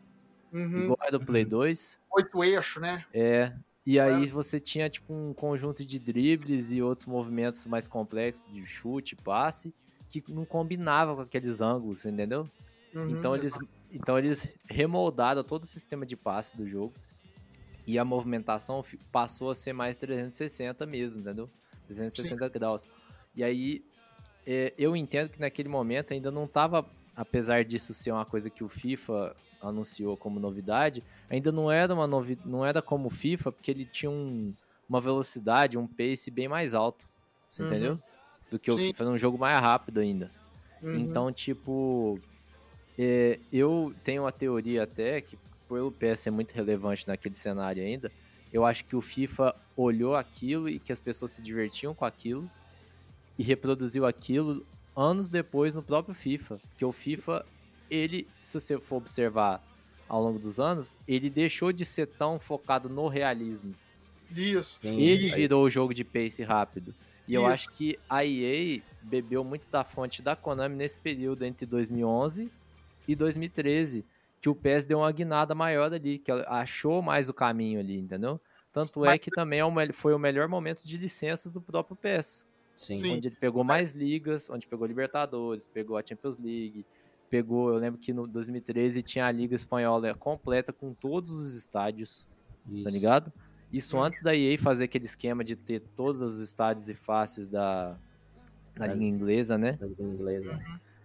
Uhum. 0.51 0.79
Igual 0.79 0.97
a 1.01 1.09
do 1.11 1.19
Play 1.23 1.45
2. 1.45 1.99
Oito 2.11 2.43
eixos, 2.43 2.81
né? 2.81 3.05
É. 3.13 3.53
E 3.85 3.99
aí 3.99 4.27
você 4.27 4.59
tinha 4.59 4.89
tipo 4.89 5.13
um 5.13 5.33
conjunto 5.33 5.85
de 5.85 5.99
dribles 5.99 6.71
e 6.71 6.81
outros 6.81 7.05
movimentos 7.05 7.65
mais 7.65 7.87
complexos 7.87 8.49
de 8.51 8.65
chute, 8.65 9.15
passe, 9.15 9.73
que 10.09 10.23
não 10.29 10.45
combinava 10.45 11.15
com 11.15 11.21
aqueles 11.21 11.59
ângulos, 11.61 12.05
entendeu? 12.05 12.49
Uhum, 12.93 13.09
Então 13.09 13.35
eles, 13.35 13.57
então 13.91 14.17
eles 14.17 14.55
remoldaram 14.69 15.43
todo 15.43 15.63
o 15.63 15.67
sistema 15.67 16.05
de 16.05 16.15
passe 16.15 16.55
do 16.55 16.65
jogo. 16.67 16.93
E 17.85 17.99
a 17.99 18.05
movimentação 18.05 18.83
passou 19.11 19.49
a 19.49 19.55
ser 19.55 19.73
mais 19.73 19.97
360 19.97 20.85
mesmo, 20.85 21.21
entendeu? 21.21 21.49
360 21.87 22.47
graus. 22.49 22.85
E 23.35 23.43
aí 23.43 23.83
é, 24.45 24.73
eu 24.77 24.95
entendo 24.95 25.29
que 25.29 25.39
naquele 25.39 25.69
momento 25.69 26.13
ainda 26.13 26.31
não 26.31 26.45
estava, 26.45 26.85
apesar 27.15 27.63
disso 27.65 27.93
ser 27.93 28.11
uma 28.11 28.25
coisa 28.25 28.49
que 28.49 28.63
o 28.63 28.69
FIFA 28.69 29.35
anunciou 29.61 30.15
como 30.17 30.39
novidade, 30.39 31.03
ainda 31.29 31.51
não 31.51 31.71
era 31.71 31.93
uma 31.93 32.05
novi 32.07 32.37
não 32.45 32.65
era 32.65 32.81
como 32.81 33.07
o 33.07 33.11
FIFA, 33.11 33.51
porque 33.51 33.71
ele 33.71 33.85
tinha 33.85 34.09
um- 34.11 34.53
uma 34.87 34.99
velocidade, 34.99 35.77
um 35.77 35.87
pace 35.87 36.29
bem 36.29 36.47
mais 36.47 36.73
alto. 36.75 37.07
Você 37.49 37.61
Uhum. 37.63 37.67
entendeu? 37.69 37.99
Do 38.51 38.59
que 38.59 38.69
o 38.69 38.73
Sim. 38.77 38.87
FIFA 38.87 39.03
era 39.03 39.11
um 39.13 39.17
jogo 39.17 39.37
mais 39.37 39.59
rápido 39.59 39.99
ainda. 39.99 40.29
Uhum. 40.81 40.95
Então, 40.99 41.31
tipo, 41.31 42.19
é, 42.99 43.39
eu 43.51 43.95
tenho 44.03 44.23
uma 44.23 44.31
teoria 44.31 44.83
até 44.83 45.21
que, 45.21 45.37
pelo 45.73 45.91
PS 45.91 46.19
ser 46.19 46.31
muito 46.31 46.51
relevante 46.51 47.07
naquele 47.07 47.35
cenário 47.35 47.83
ainda, 47.83 48.11
eu 48.51 48.65
acho 48.65 48.85
que 48.85 48.95
o 48.95 49.01
FIFA 49.01 49.55
olhou 49.75 50.15
aquilo 50.15 50.69
e 50.69 50.79
que 50.79 50.93
as 50.93 51.01
pessoas 51.01 51.31
se 51.31 51.41
divertiam 51.41 51.95
com 51.95 52.05
aquilo 52.05 52.49
e 53.37 53.43
reproduziu 53.43 54.05
aquilo 54.05 54.65
anos 54.95 55.29
depois 55.29 55.73
no 55.73 55.81
próprio 55.81 56.13
FIFA. 56.13 56.59
Porque 56.69 56.85
o 56.85 56.91
FIFA, 56.91 57.45
ele, 57.89 58.27
se 58.41 58.59
você 58.59 58.79
for 58.79 58.97
observar 58.97 59.63
ao 60.07 60.21
longo 60.21 60.37
dos 60.37 60.59
anos, 60.59 60.95
ele 61.07 61.29
deixou 61.29 61.71
de 61.71 61.83
ser 61.83 62.05
tão 62.05 62.39
focado 62.39 62.87
no 62.87 63.07
realismo. 63.07 63.73
Isso. 64.31 64.79
Ele 64.83 65.31
virou 65.31 65.63
o 65.63 65.69
jogo 65.69 65.93
de 65.93 66.03
pace 66.03 66.43
rápido. 66.43 66.93
E 67.27 67.33
eu 67.33 67.41
Isso. 67.41 67.51
acho 67.51 67.69
que 67.71 67.97
a 68.09 68.23
EA 68.23 68.81
bebeu 69.01 69.43
muito 69.43 69.67
da 69.69 69.83
fonte 69.83 70.21
da 70.21 70.35
Konami 70.35 70.75
nesse 70.75 70.99
período 70.99 71.43
entre 71.43 71.65
2011 71.65 72.51
e 73.07 73.15
2013, 73.15 74.05
que 74.43 74.49
o 74.49 74.53
PES 74.53 74.85
deu 74.85 74.97
uma 74.99 75.09
guinada 75.09 75.55
maior 75.55 75.93
ali, 75.93 76.19
que 76.19 76.29
ela 76.29 76.43
achou 76.49 77.01
mais 77.01 77.29
o 77.29 77.33
caminho 77.33 77.79
ali, 77.79 77.97
entendeu? 77.97 78.41
Tanto 78.73 79.05
é 79.05 79.11
Mas- 79.11 79.19
que 79.21 79.31
também 79.31 79.59
é 79.61 79.65
o 79.65 79.71
foi 79.93 80.13
o 80.13 80.19
melhor 80.19 80.49
momento 80.49 80.83
de 80.85 80.97
licenças 80.97 81.49
do 81.49 81.61
próprio 81.61 81.95
PES, 81.95 82.45
Sim. 82.75 82.93
Sim. 82.93 83.15
onde 83.15 83.29
ele 83.29 83.37
pegou 83.37 83.63
mais 83.63 83.93
ligas, 83.93 84.49
onde 84.49 84.67
pegou 84.67 84.85
Libertadores, 84.85 85.65
pegou 85.65 85.95
a 85.97 86.03
Champions 86.05 86.37
League, 86.37 86.85
pegou, 87.29 87.69
eu 87.69 87.77
lembro 87.77 87.97
que 87.97 88.11
no 88.11 88.27
2013 88.27 89.01
tinha 89.01 89.25
a 89.27 89.31
Liga 89.31 89.55
Espanhola 89.55 90.13
completa 90.13 90.73
com 90.73 90.93
todos 90.93 91.31
os 91.31 91.55
estádios, 91.55 92.27
Isso. 92.69 92.83
tá 92.83 92.89
ligado? 92.89 93.31
Isso 93.71 93.97
antes 93.97 94.21
da 94.21 94.35
EA 94.35 94.57
fazer 94.59 94.83
aquele 94.83 95.05
esquema 95.05 95.41
de 95.41 95.55
ter 95.55 95.79
todos 95.95 96.21
os 96.21 96.41
estádios 96.41 96.89
e 96.89 96.93
faces 96.93 97.47
da, 97.47 97.97
da 98.75 98.87
Liga 98.87 99.05
Inglesa, 99.05 99.57
né? 99.57 99.71
Da 99.79 99.87
língua 99.87 100.05
inglesa. 100.05 100.59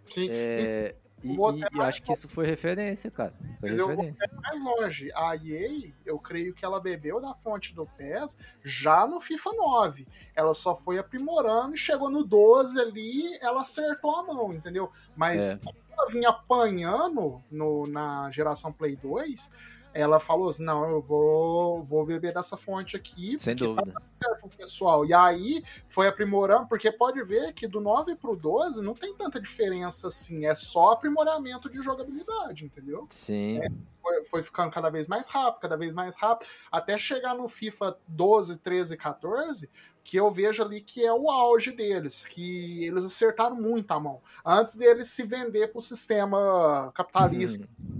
Sim. 0.06 0.26
É, 0.28 0.96
e, 1.22 1.32
e- 1.34 1.64
até 1.64 1.74
e 1.74 1.78
eu 1.78 1.82
acho 1.82 2.02
que 2.02 2.12
isso 2.12 2.28
foi 2.28 2.46
referência, 2.46 3.10
cara. 3.10 3.32
Foi 3.60 3.68
Mas 3.68 3.76
eu 3.78 3.86
vou 3.86 3.96
referência. 3.96 4.30
mais 4.42 4.60
longe. 4.62 5.10
A 5.14 5.34
EA, 5.36 5.92
eu 6.06 6.18
creio 6.18 6.54
que 6.54 6.64
ela 6.64 6.80
bebeu 6.80 7.20
da 7.20 7.34
fonte 7.34 7.74
do 7.74 7.86
PES 7.86 8.36
já 8.64 9.06
no 9.06 9.20
FIFA 9.20 9.50
9. 9.54 10.06
Ela 10.34 10.54
só 10.54 10.74
foi 10.74 10.98
aprimorando 10.98 11.74
e 11.74 11.78
chegou 11.78 12.08
no 12.10 12.22
12 12.24 12.80
ali, 12.80 13.36
ela 13.40 13.62
acertou 13.62 14.14
a 14.16 14.22
mão, 14.22 14.52
entendeu? 14.52 14.90
Mas 15.16 15.52
É. 15.52 15.56
como 15.56 15.76
ela 15.92 16.06
vinha 16.10 16.28
apanhando 16.28 17.42
no, 17.50 17.86
na 17.86 18.30
geração 18.30 18.72
Play 18.72 18.94
2, 18.96 19.50
ela 19.98 20.20
falou 20.20 20.48
assim: 20.48 20.62
não, 20.64 20.88
eu 20.88 21.02
vou, 21.02 21.82
vou 21.82 22.06
beber 22.06 22.32
dessa 22.32 22.56
fonte 22.56 22.96
aqui. 22.96 23.36
Sem 23.38 23.56
tá 23.56 23.64
dúvida. 23.64 23.92
certo 24.08 24.40
pro 24.40 24.48
pessoal. 24.48 25.04
E 25.04 25.12
aí 25.12 25.62
foi 25.88 26.06
aprimorando, 26.06 26.68
porque 26.68 26.90
pode 26.92 27.20
ver 27.22 27.52
que 27.52 27.66
do 27.66 27.80
9 27.80 28.14
pro 28.16 28.36
12 28.36 28.80
não 28.80 28.94
tem 28.94 29.12
tanta 29.14 29.40
diferença 29.40 30.06
assim, 30.06 30.46
é 30.46 30.54
só 30.54 30.92
aprimoramento 30.92 31.68
de 31.68 31.82
jogabilidade, 31.82 32.64
entendeu? 32.64 33.06
Sim. 33.10 33.60
Foi, 34.00 34.24
foi 34.24 34.42
ficando 34.42 34.70
cada 34.70 34.88
vez 34.88 35.08
mais 35.08 35.26
rápido, 35.26 35.60
cada 35.60 35.76
vez 35.76 35.92
mais 35.92 36.14
rápido, 36.14 36.48
até 36.70 36.96
chegar 36.98 37.34
no 37.34 37.48
FIFA 37.48 37.98
12, 38.06 38.58
13, 38.58 38.96
14, 38.96 39.68
que 40.04 40.16
eu 40.16 40.30
vejo 40.30 40.62
ali 40.62 40.80
que 40.80 41.04
é 41.04 41.12
o 41.12 41.28
auge 41.28 41.72
deles, 41.72 42.24
que 42.24 42.86
eles 42.86 43.04
acertaram 43.04 43.56
muito 43.56 43.90
a 43.90 43.98
mão, 43.98 44.22
antes 44.44 44.76
deles 44.76 45.08
se 45.08 45.24
vender 45.24 45.68
pro 45.72 45.82
sistema 45.82 46.90
capitalista. 46.94 47.68
Hum. 47.80 47.97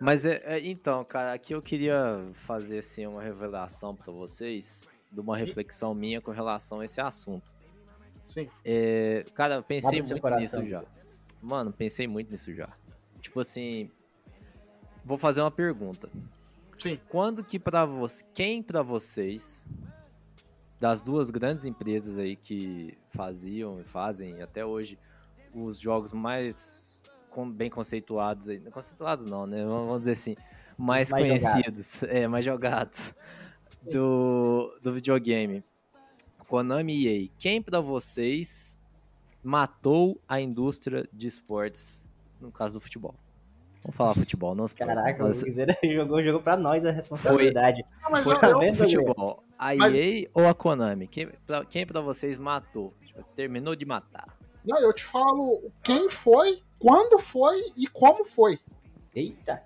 Mas 0.00 0.24
é, 0.24 0.40
é- 0.44 0.66
então, 0.66 1.04
cara, 1.04 1.32
aqui 1.34 1.54
eu 1.54 1.60
queria 1.60 2.28
fazer 2.32 2.78
assim 2.78 3.06
uma 3.06 3.22
revelação 3.22 3.94
pra 3.94 4.10
vocês 4.12 4.90
de 5.12 5.20
uma 5.20 5.36
Sim. 5.36 5.44
reflexão 5.44 5.94
minha 5.94 6.20
com 6.20 6.30
relação 6.30 6.80
a 6.80 6.84
esse 6.84 7.00
assunto. 7.00 7.50
Sim. 8.24 8.48
É, 8.64 9.24
cara, 9.34 9.56
eu 9.56 9.62
pensei 9.62 10.00
muito 10.00 10.20
coração. 10.20 10.60
nisso 10.62 10.66
já. 10.66 10.84
Mano, 11.42 11.72
pensei 11.72 12.06
muito 12.06 12.30
nisso 12.30 12.54
já. 12.54 12.68
Tipo 13.20 13.40
assim, 13.40 13.90
vou 15.04 15.18
fazer 15.18 15.40
uma 15.42 15.50
pergunta. 15.50 16.08
Sim. 16.78 16.98
Quando 17.08 17.44
que 17.44 17.58
pra 17.58 17.84
você, 17.84 18.24
quem 18.32 18.62
pra 18.62 18.82
vocês 18.82 19.66
das 20.78 21.02
duas 21.02 21.28
grandes 21.30 21.66
empresas 21.66 22.18
aí 22.18 22.36
que 22.36 22.96
faziam 23.10 23.80
e 23.80 23.84
fazem 23.84 24.40
até 24.42 24.64
hoje 24.64 24.98
os 25.52 25.78
jogos 25.78 26.12
mais 26.12 26.89
bem 27.52 27.70
conceituados 27.70 28.48
aí, 28.48 28.58
não 28.60 28.70
conceituados 28.70 29.24
não, 29.24 29.46
né? 29.46 29.64
Vamos 29.64 30.00
dizer 30.00 30.12
assim, 30.12 30.36
mais, 30.76 31.10
Mais 31.10 31.24
conhecidos, 31.42 32.02
é, 32.04 32.26
mais 32.28 32.44
jogados 32.44 33.14
do, 33.82 34.76
do 34.82 34.92
videogame. 34.92 35.62
Konami 36.46 36.94
e 36.94 37.24
EA, 37.26 37.28
quem 37.38 37.62
pra 37.62 37.80
vocês 37.80 38.76
matou 39.42 40.20
a 40.28 40.40
indústria 40.40 41.08
de 41.12 41.28
esportes, 41.28 42.10
no 42.40 42.50
caso 42.50 42.74
do 42.74 42.80
futebol? 42.80 43.14
Vamos 43.82 43.96
falar 43.96 44.14
futebol, 44.14 44.54
não 44.54 44.66
esportes. 44.66 44.94
Caraca, 44.94 45.22
mas 45.24 45.40
o 45.42 45.44
Guizeira 45.46 45.78
jogou 45.82 46.18
o 46.18 46.22
jogo 46.24 46.42
pra 46.42 46.56
nós 46.56 46.84
a 46.84 46.90
responsabilidade. 46.90 47.82
Ah, 48.02 48.10
mas 48.10 48.24
foi 48.24 48.38
Tá 48.38 48.50
eu- 48.50 48.58
vendo? 48.58 48.76
futebol. 48.76 49.42
A 49.56 49.74
Mas- 49.76 49.96
EA 49.96 50.28
ou 50.34 50.46
a 50.48 50.52
Konami? 50.54 51.06
Quem 51.06 51.28
pra, 51.46 51.64
quem 51.64 51.86
pra 51.86 52.00
vocês 52.00 52.38
matou? 52.38 52.92
Tipo, 53.04 53.22
terminou 53.30 53.74
de 53.76 53.84
matar. 53.86 54.36
Não, 54.64 54.78
eu 54.82 54.92
te 54.92 55.04
falo 55.04 55.70
quem 55.82 56.10
foi, 56.10 56.58
quando 56.80 57.18
foi 57.20 57.56
e 57.76 57.86
como 57.86 58.24
foi. 58.24 58.58
Eita. 59.14 59.62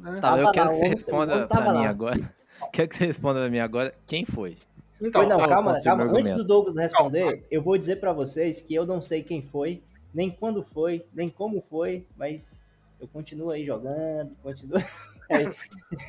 né? 0.00 0.20
Tá, 0.20 0.36
eu 0.38 0.50
quero 0.52 0.68
que 0.70 0.74
você 0.74 0.80
ontem, 0.80 0.88
responda 0.90 1.46
pra 1.46 1.60
mim 1.72 1.78
lá. 1.84 1.88
agora. 1.88 2.34
Quero 2.72 2.88
que 2.88 2.96
você 2.96 3.06
responda 3.06 3.40
pra 3.40 3.48
mim 3.48 3.60
agora. 3.60 3.94
Quem 4.04 4.24
foi? 4.24 4.58
Então, 5.00 5.20
Foi 5.22 5.30
não, 5.30 5.36
qual- 5.38 5.48
calma, 5.48 5.80
calma. 5.80 6.04
Antes 6.18 6.32
do 6.32 6.42
Douglas 6.44 6.74
responder, 6.76 7.46
eu 7.52 7.62
vou 7.62 7.78
dizer 7.78 8.00
pra 8.00 8.12
vocês 8.12 8.60
que 8.60 8.74
eu 8.74 8.84
não 8.84 9.00
sei 9.00 9.22
quem 9.22 9.40
foi, 9.42 9.80
nem 10.12 10.28
quando 10.28 10.64
foi, 10.64 11.06
nem 11.14 11.28
como 11.28 11.62
foi, 11.70 12.04
mas 12.16 12.58
eu 13.00 13.06
continuo 13.06 13.52
aí 13.52 13.64
jogando, 13.64 14.34
continuo 14.42 14.76
aí 15.30 15.54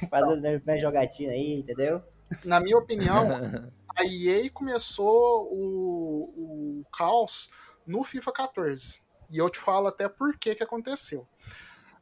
fazendo 0.09 0.41
minha, 0.41 0.61
minha 0.65 0.79
jogatina 0.81 1.33
aí, 1.33 1.59
entendeu? 1.59 2.01
na 2.43 2.59
minha 2.59 2.77
opinião, 2.77 3.27
a 3.95 4.03
EA 4.03 4.49
começou 4.51 5.47
o, 5.53 6.81
o 6.81 6.85
caos 6.91 7.47
no 7.85 8.03
FIFA 8.03 8.31
14. 8.31 9.01
E 9.31 9.37
eu 9.37 9.49
te 9.49 9.59
falo 9.59 9.87
até 9.87 10.07
por 10.07 10.37
que 10.37 10.55
que 10.55 10.63
aconteceu. 10.63 11.25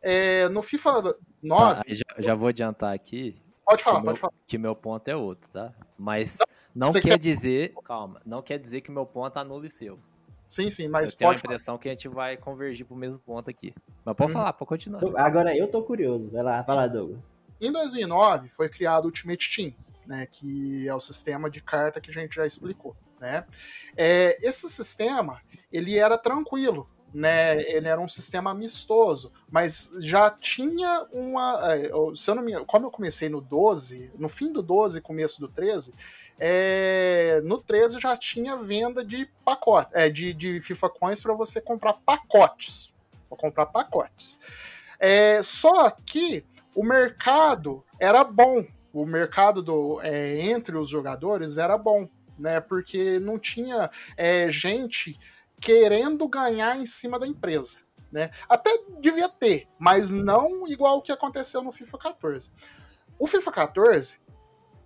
É, 0.02 0.48
no 0.50 0.62
FIFA 0.62 1.16
9, 1.42 1.76
Tá, 1.76 1.84
já, 1.88 2.04
já 2.22 2.36
vou 2.36 2.48
adiantar 2.50 2.94
aqui 2.94 3.42
pode 3.66 3.84
falar, 3.84 4.00
que, 4.00 4.06
pode 4.06 4.14
meu, 4.14 4.16
falar. 4.22 4.34
que 4.46 4.58
meu 4.58 4.76
ponto 4.76 5.08
é 5.08 5.16
outro, 5.16 5.50
tá? 5.50 5.74
Mas 5.98 6.38
não 6.74 6.92
você 6.92 7.02
quer 7.02 7.10
quer- 7.10 7.18
dizer. 7.20 7.74
Calma, 7.84 8.22
não 8.26 8.42
quer 8.42 8.58
dizer 8.58 8.82
que 8.82 8.92
meu 8.92 9.06
ponto 9.06 9.38
anule 9.38 9.70
seu. 9.70 10.00
Sim, 10.46 10.70
sim, 10.70 10.88
mas 10.88 11.12
eu 11.12 11.18
tenho 11.18 11.30
a 11.30 11.34
pode 11.34 11.42
falar. 11.42 11.54
impressão 11.54 11.78
que 11.78 11.90
a 11.90 11.92
gente 11.92 12.08
vai 12.08 12.38
convergir 12.38 12.86
pro 12.86 12.96
mesmo 12.96 13.20
ponto 13.20 13.50
aqui. 13.50 13.74
Mas 14.06 14.16
pode 14.16 14.32
Hum. 14.32 14.34
falar, 14.34 14.54
pode 14.54 14.70
continuar. 14.70 15.02
Agora 15.20 15.56
eu 15.58 15.68
tô 15.70 15.84
curioso, 15.84 16.30
vai 16.32 16.42
lá, 16.44 16.62
vai 16.62 16.76
lá, 16.76 16.88
Douglas. 16.88 17.20
Em 17.60 17.72
2009 17.72 18.50
foi 18.50 18.70
criado 18.70 19.04
o 19.04 19.08
Ultimate 19.08 19.54
Team, 19.54 19.74
né, 20.06 20.26
que 20.28 20.88
é 20.88 20.94
o 20.96 21.00
sistema 21.00 21.50
de 21.50 21.62
carta 21.62 22.00
que 22.00 22.10
a 22.10 22.14
gente 22.14 22.36
já 22.36 22.46
explicou, 22.46 22.96
né? 23.20 23.46
É, 23.98 24.38
esse 24.48 24.70
sistema 24.70 25.42
ele 25.72 25.98
era 25.98 26.18
tranquilo, 26.18 26.88
né? 27.18 27.60
Ele 27.72 27.88
era 27.88 28.00
um 28.00 28.08
sistema 28.08 28.52
amistoso, 28.52 29.32
mas 29.50 29.90
já 30.04 30.30
tinha 30.30 31.08
uma, 31.12 31.60
é, 31.74 31.90
se 32.16 32.30
eu 32.30 32.36
não 32.36 32.44
me, 32.44 32.54
como 32.66 32.86
eu 32.86 32.92
comecei 32.92 33.28
no 33.28 33.42
12, 33.42 34.12
no 34.20 34.30
fim 34.30 34.54
do 34.54 34.62
12, 34.62 35.02
começo 35.02 35.40
do 35.40 35.48
13, 35.48 35.96
é, 36.38 37.42
no 37.44 37.58
13 37.58 38.00
já 38.00 38.16
tinha 38.16 38.56
venda 38.56 39.04
de 39.04 39.28
pacote, 39.44 39.90
é, 39.94 40.10
de, 40.10 40.32
de 40.32 40.62
FIFA 40.62 40.90
Coins 40.92 41.24
para 41.24 41.34
você 41.34 41.60
comprar 41.60 41.94
pacotes, 41.94 42.94
para 43.28 43.38
comprar 43.40 43.66
pacotes. 43.66 44.38
É, 45.00 45.42
só 45.42 45.90
que 45.90 46.46
o 46.76 46.84
mercado 46.84 47.84
era 48.00 48.24
bom. 48.24 48.64
O 48.94 49.08
mercado 49.08 49.64
do, 49.64 50.00
é, 50.04 50.40
entre 50.40 50.78
os 50.78 50.88
jogadores 50.88 51.58
era 51.58 51.80
bom, 51.80 52.08
né? 52.38 52.60
Porque 52.60 53.20
não 53.20 53.40
tinha 53.40 53.90
é, 54.16 54.50
gente 54.52 55.20
querendo 55.60 56.28
ganhar 56.28 56.78
em 56.78 56.86
cima 56.86 57.20
da 57.20 57.28
empresa. 57.28 57.80
Né? 58.12 58.32
Até 58.48 58.72
devia 59.00 59.28
ter, 59.28 59.68
mas 59.78 60.12
não 60.12 60.66
igual 60.68 60.98
o 60.98 61.02
que 61.02 61.12
aconteceu 61.12 61.62
no 61.62 61.72
FIFA 61.72 61.98
14. 61.98 62.52
O 63.20 63.28
FIFA 63.28 63.52
14, 63.52 64.20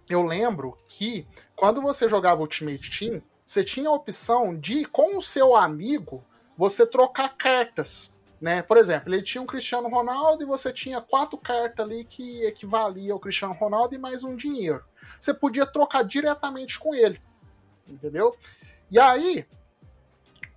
eu 0.10 0.24
lembro 0.24 0.78
que 0.88 1.28
quando 1.56 1.82
você 1.82 2.10
jogava 2.10 2.42
Ultimate 2.42 2.98
Team, 2.98 3.22
você 3.46 3.64
tinha 3.64 3.90
a 3.90 3.94
opção 3.94 4.58
de, 4.58 4.86
com 4.86 5.18
o 5.18 5.22
seu 5.22 5.56
amigo, 5.56 6.24
você 6.58 6.86
trocar 6.86 7.38
cartas 7.38 8.16
né? 8.42 8.64
Por 8.64 8.78
exemplo, 8.78 9.14
ele 9.14 9.22
tinha 9.22 9.42
um 9.42 9.46
Cristiano 9.46 9.88
Ronaldo 9.88 10.44
e 10.44 10.48
você 10.48 10.74
tinha 10.74 11.00
quatro 11.00 11.38
cartas 11.38 11.86
ali 11.86 12.04
que 12.04 12.44
equivalia 12.44 13.14
ao 13.14 13.20
Cristiano 13.20 13.54
Ronaldo 13.54 13.94
e 13.94 14.00
mais 14.00 14.24
um 14.24 14.36
dinheiro. 14.36 14.84
Você 15.20 15.32
podia 15.32 15.66
trocar 15.66 16.04
diretamente 16.04 16.80
com 16.80 16.96
ele, 16.96 17.22
entendeu? 17.88 18.36
E 18.90 18.98
aí, 18.98 19.46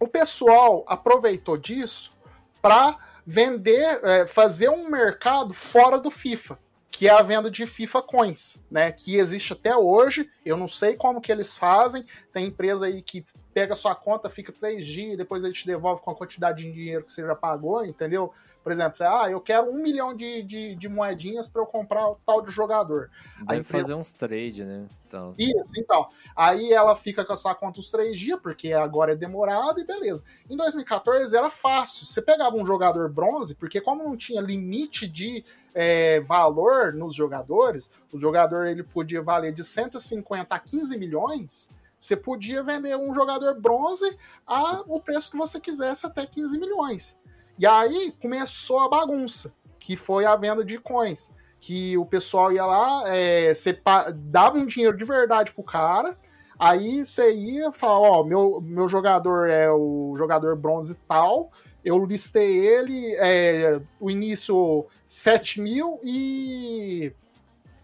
o 0.04 0.08
pessoal 0.08 0.84
aproveitou 0.86 1.56
disso 1.56 2.12
para 2.60 2.96
vender, 3.26 4.00
é, 4.04 4.26
fazer 4.26 4.68
um 4.68 4.88
mercado 4.88 5.54
fora 5.54 5.98
do 5.98 6.10
FIFA, 6.10 6.58
que 6.96 7.08
é 7.08 7.10
a 7.10 7.22
venda 7.22 7.50
de 7.50 7.66
FIFA 7.66 8.02
Coins, 8.02 8.58
né? 8.70 8.92
Que 8.92 9.16
existe 9.16 9.52
até 9.52 9.76
hoje. 9.76 10.30
Eu 10.46 10.56
não 10.56 10.68
sei 10.68 10.94
como 10.94 11.20
que 11.20 11.32
eles 11.32 11.56
fazem. 11.56 12.04
Tem 12.32 12.46
empresa 12.46 12.86
aí 12.86 13.02
que 13.02 13.24
pega 13.52 13.74
sua 13.74 13.94
conta, 13.96 14.28
fica 14.30 14.52
três 14.52 14.84
dias, 14.84 15.16
depois 15.16 15.42
ele 15.44 15.52
te 15.52 15.66
devolve 15.66 16.02
com 16.02 16.10
a 16.10 16.14
quantidade 16.14 16.62
de 16.62 16.72
dinheiro 16.72 17.04
que 17.04 17.10
você 17.12 17.22
já 17.22 17.34
pagou, 17.34 17.84
entendeu? 17.84 18.32
Por 18.62 18.72
exemplo, 18.72 18.96
você, 18.96 19.04
ah, 19.04 19.28
eu 19.30 19.40
quero 19.40 19.70
um 19.70 19.80
milhão 19.82 20.14
de, 20.14 20.42
de, 20.42 20.74
de 20.74 20.88
moedinhas 20.88 21.46
para 21.46 21.60
eu 21.62 21.66
comprar 21.66 22.08
o 22.08 22.16
tal 22.24 22.40
de 22.42 22.50
jogador. 22.50 23.10
Deve 23.42 23.60
empresa- 23.60 23.82
fazer 23.82 23.94
uns 23.94 24.12
trade, 24.12 24.64
né? 24.64 24.86
Então, 25.06 25.34
Isso, 25.38 25.78
então. 25.78 26.08
Aí 26.34 26.72
ela 26.72 26.96
fica 26.96 27.24
com 27.24 27.32
a 27.32 27.36
sua 27.36 27.54
conta 27.54 27.78
os 27.78 27.90
três 27.90 28.18
dias, 28.18 28.38
porque 28.40 28.72
agora 28.72 29.12
é 29.12 29.16
demorado 29.16 29.80
e 29.80 29.84
beleza. 29.84 30.24
Em 30.48 30.56
2014 30.56 31.36
era 31.36 31.50
fácil. 31.50 32.06
Você 32.06 32.22
pegava 32.22 32.56
um 32.56 32.66
jogador 32.66 33.08
bronze, 33.08 33.54
porque 33.54 33.80
como 33.80 34.02
não 34.02 34.16
tinha 34.16 34.40
limite 34.40 35.06
de 35.06 35.44
é, 35.74 36.20
valor 36.20 36.92
nos 36.92 37.14
jogadores, 37.14 37.90
o 38.12 38.18
jogador 38.18 38.66
ele 38.66 38.82
podia 38.82 39.20
valer 39.20 39.52
de 39.52 39.64
150 39.64 40.54
a 40.54 40.58
15 40.58 40.96
milhões. 40.96 41.68
Você 41.98 42.16
podia 42.16 42.62
vender 42.62 42.96
um 42.96 43.14
jogador 43.14 43.60
bronze 43.60 44.16
a 44.46 44.82
o 44.86 45.00
preço 45.00 45.30
que 45.30 45.36
você 45.36 45.58
quisesse, 45.58 46.06
até 46.06 46.24
15 46.24 46.58
milhões. 46.58 47.16
E 47.58 47.66
aí 47.66 48.12
começou 48.20 48.80
a 48.80 48.88
bagunça, 48.88 49.52
que 49.78 49.96
foi 49.96 50.24
a 50.24 50.36
venda 50.36 50.64
de 50.64 50.78
coins 50.78 51.32
que 51.64 51.96
o 51.96 52.04
pessoal 52.04 52.52
ia 52.52 52.66
lá, 52.66 53.04
é, 53.06 53.54
você 53.54 53.80
dava 54.16 54.58
um 54.58 54.66
dinheiro 54.66 54.94
de 54.94 55.04
verdade 55.06 55.54
pro 55.54 55.62
cara, 55.62 56.14
aí 56.58 57.02
você 57.02 57.32
ia 57.32 57.72
falar, 57.72 58.00
ó, 58.00 58.22
meu, 58.22 58.60
meu 58.60 58.86
jogador 58.86 59.48
é 59.48 59.70
o 59.70 60.14
jogador 60.18 60.54
bronze 60.56 60.94
tal, 61.08 61.50
eu 61.84 62.04
listei 62.04 62.66
ele, 62.66 63.14
é, 63.16 63.80
o 64.00 64.10
início 64.10 64.86
7 65.06 65.60
mil 65.60 66.00
e 66.02 67.12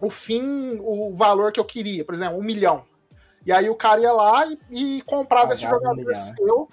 o 0.00 0.08
fim, 0.08 0.78
o 0.80 1.14
valor 1.14 1.52
que 1.52 1.60
eu 1.60 1.64
queria, 1.64 2.04
por 2.04 2.14
exemplo, 2.14 2.38
um 2.38 2.42
milhão. 2.42 2.84
E 3.44 3.52
aí 3.52 3.68
o 3.68 3.74
cara 3.74 4.00
ia 4.00 4.12
lá 4.12 4.46
e, 4.46 4.58
e 4.98 5.02
comprava 5.02 5.52
esse 5.52 5.62
Pagava 5.62 5.82
jogador 5.82 6.14
seu 6.14 6.68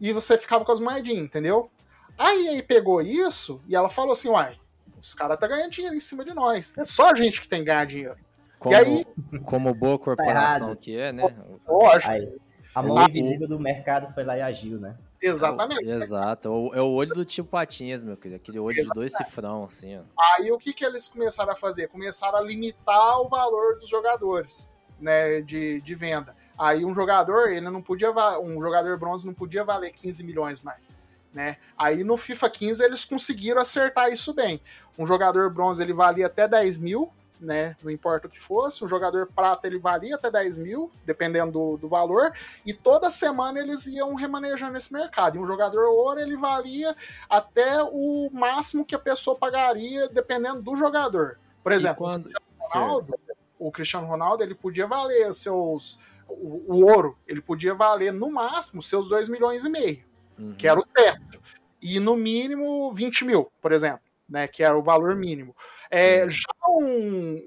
e 0.00 0.12
você 0.12 0.36
ficava 0.36 0.64
com 0.64 0.72
as 0.72 0.80
moedinhas, 0.80 1.24
entendeu? 1.24 1.70
Aí 2.16 2.48
aí 2.48 2.62
pegou 2.62 3.00
isso 3.00 3.60
e 3.66 3.74
ela 3.74 3.88
falou 3.88 4.12
assim, 4.12 4.28
uai, 4.28 4.58
os 5.00 5.14
caras 5.14 5.38
tá 5.38 5.46
ganhando 5.46 5.70
dinheiro 5.70 5.96
em 5.96 6.00
cima 6.00 6.24
de 6.24 6.34
nós. 6.34 6.74
É 6.76 6.84
só 6.84 7.10
a 7.10 7.14
gente 7.14 7.40
que 7.40 7.48
tem 7.48 7.60
que 7.60 7.66
ganhar 7.66 7.84
dinheiro. 7.86 8.16
como, 8.58 8.74
aí- 8.76 9.06
como 9.44 9.72
boa 9.74 9.98
corporação 9.98 10.68
errado. 10.68 10.76
que 10.78 10.98
é, 10.98 11.12
né? 11.12 11.34
Lógico, 11.66 12.12
Aí, 12.12 12.28
a 12.74 12.82
mão 12.82 13.06
invisível 13.08 13.48
do 13.48 13.58
mercado 13.58 14.12
foi 14.12 14.24
lá 14.24 14.36
e 14.36 14.42
agiu, 14.42 14.78
né? 14.78 14.96
Exatamente. 15.20 15.84
Exato. 15.88 16.50
o- 16.50 16.74
É 16.74 16.80
o 16.80 16.88
olho 16.90 17.14
do 17.14 17.24
tio 17.24 17.44
Patinhas, 17.44 18.02
meu 18.02 18.16
querido. 18.16 18.36
Aquele 18.36 18.58
olho 18.58 18.76
de 18.82 18.88
dois 18.90 19.12
cifrão, 19.16 19.64
assim, 19.64 19.96
ó. 19.98 20.02
Aí 20.36 20.50
o 20.52 20.58
que, 20.58 20.72
que 20.72 20.84
eles 20.84 21.08
começaram 21.08 21.52
a 21.52 21.54
fazer? 21.54 21.88
Começaram 21.88 22.38
a 22.38 22.42
limitar 22.42 23.20
o 23.20 23.28
valor 23.28 23.78
dos 23.78 23.88
jogadores, 23.88 24.70
né, 25.00 25.40
de, 25.40 25.80
de 25.80 25.94
venda. 25.94 26.34
Aí 26.58 26.84
um 26.84 26.92
jogador, 26.92 27.50
ele 27.50 27.70
não 27.70 27.80
podia 27.80 28.10
um 28.40 28.60
jogador 28.60 28.98
bronze 28.98 29.24
não 29.24 29.32
podia 29.34 29.62
valer 29.62 29.92
15 29.92 30.24
milhões 30.24 30.60
mais, 30.60 30.98
né? 31.32 31.56
Aí 31.76 32.02
no 32.02 32.16
FIFA 32.16 32.50
15 32.50 32.82
eles 32.84 33.04
conseguiram 33.04 33.60
acertar 33.60 34.10
isso 34.12 34.34
bem. 34.34 34.60
Um 34.98 35.06
jogador 35.06 35.50
bronze 35.50 35.80
ele 35.82 35.92
valia 35.92 36.26
até 36.26 36.48
10 36.48 36.78
mil, 36.78 37.12
né? 37.40 37.76
Não 37.82 37.90
importa 37.90 38.26
o 38.26 38.30
que 38.30 38.38
fosse. 38.38 38.84
Um 38.84 38.88
jogador 38.88 39.26
prata 39.34 39.66
ele 39.66 39.78
valia 39.78 40.14
até 40.14 40.30
10 40.30 40.58
mil, 40.58 40.90
dependendo 41.04 41.52
do, 41.52 41.76
do 41.76 41.88
valor. 41.88 42.32
E 42.64 42.72
toda 42.72 43.10
semana 43.10 43.58
eles 43.60 43.86
iam 43.86 44.14
remanejando 44.14 44.76
esse 44.76 44.92
mercado. 44.92 45.36
E 45.36 45.40
um 45.40 45.46
jogador 45.46 45.86
ouro 45.88 46.20
ele 46.20 46.36
valia 46.36 46.94
até 47.28 47.82
o 47.82 48.28
máximo 48.32 48.84
que 48.84 48.94
a 48.94 48.98
pessoa 48.98 49.36
pagaria, 49.36 50.08
dependendo 50.08 50.62
do 50.62 50.76
jogador. 50.76 51.38
Por 51.62 51.72
exemplo, 51.72 51.98
quando... 51.98 52.26
o 52.26 52.32
Ronaldo, 52.72 53.14
o 53.58 53.72
Cristiano 53.72 54.06
Ronaldo, 54.06 54.42
ele 54.42 54.54
podia 54.54 54.86
valer 54.86 55.32
seus. 55.34 55.98
O, 56.28 56.74
o 56.74 56.84
ouro, 56.84 57.16
ele 57.26 57.40
podia 57.40 57.74
valer 57.74 58.12
no 58.12 58.30
máximo 58.30 58.82
seus 58.82 59.08
2 59.08 59.28
milhões 59.28 59.64
e 59.64 59.68
meio, 59.68 60.06
Uhum. 60.38 60.54
que 60.54 60.68
era 60.68 60.78
o 60.78 60.84
teto. 60.84 61.40
E 61.80 61.98
no 61.98 62.16
mínimo 62.16 62.92
20 62.92 63.24
mil, 63.24 63.50
por 63.60 63.72
exemplo, 63.72 64.00
né? 64.28 64.46
Que 64.46 64.62
era 64.62 64.76
o 64.76 64.82
valor 64.82 65.16
mínimo. 65.16 65.56
É, 65.90 66.28
já 66.28 66.36
um, 66.68 66.84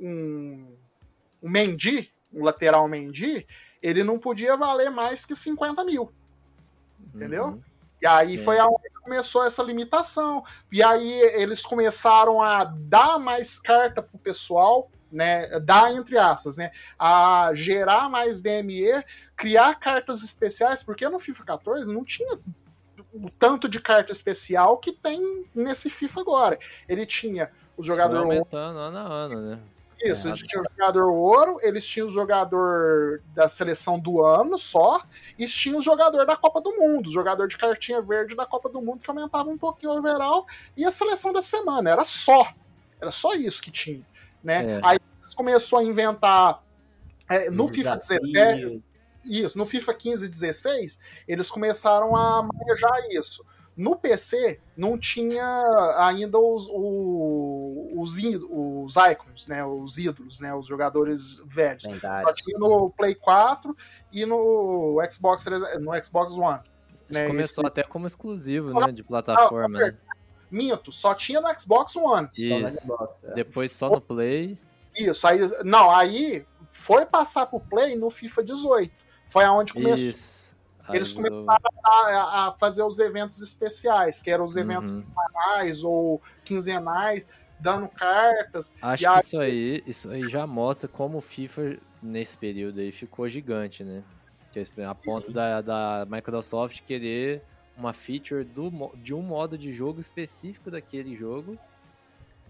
um, 0.02 0.78
um 1.44 1.50
Mendy, 1.50 2.12
um 2.34 2.44
lateral 2.44 2.88
Mendy, 2.88 3.46
ele 3.82 4.04
não 4.04 4.18
podia 4.18 4.56
valer 4.58 4.90
mais 4.90 5.26
que 5.26 5.36
50 5.36 5.84
mil. 5.84 6.12
entendeu? 7.14 7.46
Uhum. 7.46 7.62
E 8.02 8.08
aí 8.08 8.30
Sim. 8.30 8.38
foi 8.40 8.58
aonde 8.58 8.90
começou 9.04 9.46
essa 9.46 9.62
limitação. 9.62 10.44
E 10.72 10.82
aí 10.82 11.12
eles 11.36 11.64
começaram 11.66 12.42
a 12.42 12.64
dar 12.64 13.20
mais 13.20 13.60
carta 13.60 14.02
pro 14.02 14.18
pessoal, 14.18 14.90
né? 15.12 15.60
Dar 15.60 15.94
entre 15.94 16.18
aspas, 16.18 16.58
né? 16.58 16.72
A 16.98 17.52
gerar 17.54 18.10
mais 18.10 18.42
DME, 18.42 19.04
criar 19.36 19.76
cartas 19.76 20.24
especiais, 20.24 20.82
porque 20.82 21.08
no 21.10 21.20
FIFA 21.20 21.46
14 21.46 21.94
não 21.94 22.04
tinha 22.04 22.40
o 23.14 23.30
tanto 23.30 23.68
de 23.68 23.80
carta 23.80 24.12
especial 24.12 24.78
que 24.78 24.92
tem 24.92 25.46
nesse 25.54 25.90
FIFA 25.90 26.22
agora. 26.22 26.60
Ele 26.88 27.06
tinha 27.06 27.52
os 27.78 27.88
Foi 27.88 27.96
jogadores 27.96 28.24
aumentando 28.24 28.80
ano 28.80 28.98
a 28.98 29.02
ano, 29.02 29.42
né? 29.42 29.60
Isso, 30.04 30.28
eles 30.28 30.40
tinham 30.40 30.64
o 30.64 30.72
jogador 30.72 31.12
ouro, 31.12 31.60
eles 31.62 31.86
tinham 31.86 32.08
o 32.08 32.10
jogador 32.10 33.22
da 33.36 33.48
seleção 33.48 34.00
do 34.00 34.26
ano 34.26 34.58
só, 34.58 35.00
e 35.38 35.46
tinham 35.46 35.78
o 35.78 35.82
jogador 35.82 36.26
da 36.26 36.36
Copa 36.36 36.60
do 36.60 36.76
Mundo, 36.76 37.08
o 37.08 37.12
jogador 37.12 37.48
de 37.48 37.56
cartinha 37.56 38.02
verde 38.02 38.36
da 38.36 38.46
Copa 38.46 38.68
do 38.68 38.82
Mundo, 38.82 39.02
que 39.04 39.10
aumentava 39.10 39.50
um 39.50 39.58
pouquinho 39.58 39.92
o 39.92 39.98
overall, 40.00 40.46
e 40.76 40.86
a 40.86 40.92
seleção 40.92 41.32
da 41.32 41.42
semana, 41.42 41.92
era 41.92 42.04
só. 42.04 42.52
Era 43.00 43.12
só 43.12 43.34
isso 43.34 43.62
que 43.62 43.70
tinha. 43.70 44.02
Né? 44.44 44.78
É. 44.78 44.80
Aí 44.84 44.98
eles 45.20 45.36
começou 45.36 45.78
a 45.78 45.84
inventar. 45.84 46.64
é, 47.30 47.52
no 47.52 47.66
Os 47.66 47.72
FIFA 47.72 47.98
desafios, 47.98 48.32
17, 48.32 48.84
isso, 49.24 49.58
no 49.58 49.66
FIFA 49.66 49.94
15 49.94 50.26
e 50.26 50.30
16, 50.30 51.00
eles 51.28 51.50
começaram 51.52 52.16
a 52.16 52.42
manejar 52.44 53.10
isso. 53.12 53.46
No 53.78 53.96
PC, 53.96 54.60
não 54.76 54.98
tinha 54.98 55.64
ainda 55.98 56.38
os, 56.38 56.68
os, 56.70 58.18
os 58.20 58.96
icons, 58.98 59.48
né? 59.48 59.64
Os 59.66 59.98
ídolos, 59.98 60.40
né? 60.40 60.54
Os 60.54 60.68
jogadores 60.68 61.42
velhos. 61.46 61.84
Só 61.84 61.90
lendários. 61.90 62.34
tinha 62.36 62.60
no 62.60 62.90
Play 62.92 63.16
4 63.16 63.76
e 64.12 64.26
no 64.26 64.98
Xbox, 65.10 65.44
3 65.46 65.80
no 65.80 65.92
Xbox 66.04 66.34
One. 66.34 66.60
Isso 67.10 67.20
né, 67.22 67.28
começou 67.28 67.64
esse- 67.64 67.68
até 67.68 67.84
como 67.84 68.08
exclusivo, 68.08 68.74
né? 68.80 68.92
De 68.92 69.04
plataforma, 69.04 69.80
Ah, 69.80 69.88
né? 69.88 69.98
Minto, 70.50 70.92
só 70.92 71.14
tinha 71.14 71.40
no 71.40 71.48
Xbox 71.60 71.96
One. 71.96 72.28
Só 72.28 72.42
Isso. 72.68 72.82
Xbox, 72.82 73.24
é. 73.24 73.34
Depois 73.34 73.72
só 73.72 73.90
no 73.90 74.02
Play. 74.02 74.58
Isso, 74.96 75.26
aí. 75.26 75.40
Não, 75.64 75.90
aí 75.90 76.46
foi 76.68 77.06
passar 77.06 77.46
pro 77.46 77.60
Play 77.62 77.96
no 77.96 78.10
FIFA 78.10 78.44
18. 78.44 78.92
Foi 79.28 79.44
aonde 79.44 79.74
começou. 79.74 80.52
Eles 80.90 81.16
Aí 81.16 81.24
começaram 81.24 81.70
a, 81.86 82.48
a 82.48 82.54
fazer 82.54 82.84
os 82.84 83.00
eventos 83.00 83.42
especiais, 83.42 84.22
que 84.22 84.30
eram 84.30 84.44
os 84.44 84.56
eventos 84.58 84.94
Uhum. 84.96 85.00
semanais 85.00 85.84
ou 85.84 86.22
quinzenais, 86.44 87.26
dando 87.60 87.88
cartas. 87.88 88.74
Acho 88.82 89.04
E 89.04 89.06
que 89.06 89.12
aí- 89.14 89.20
isso 89.22 89.40
aí, 89.40 89.84
isso 89.88 90.10
aí 90.10 90.28
já 90.28 90.46
mostra 90.46 90.88
como 90.90 91.20
o 91.20 91.22
FIFA 91.22 91.78
nesse 92.02 92.38
período 92.38 92.80
aí 92.82 92.92
ficou 92.92 93.30
gigante, 93.30 93.84
né? 93.84 94.04
Que 94.52 94.60
é 94.60 94.86
a 94.86 94.94
ponto 94.96 95.32
da, 95.32 95.62
da 95.62 96.06
Microsoft 96.10 96.82
querer 96.82 97.42
uma 97.78 97.94
feature 97.94 98.44
do, 98.44 98.70
de 98.98 99.14
um 99.14 99.22
modo 99.22 99.58
de 99.58 99.72
jogo 99.74 100.02
específico 100.02 100.70
daquele 100.70 101.16
jogo 101.16 101.58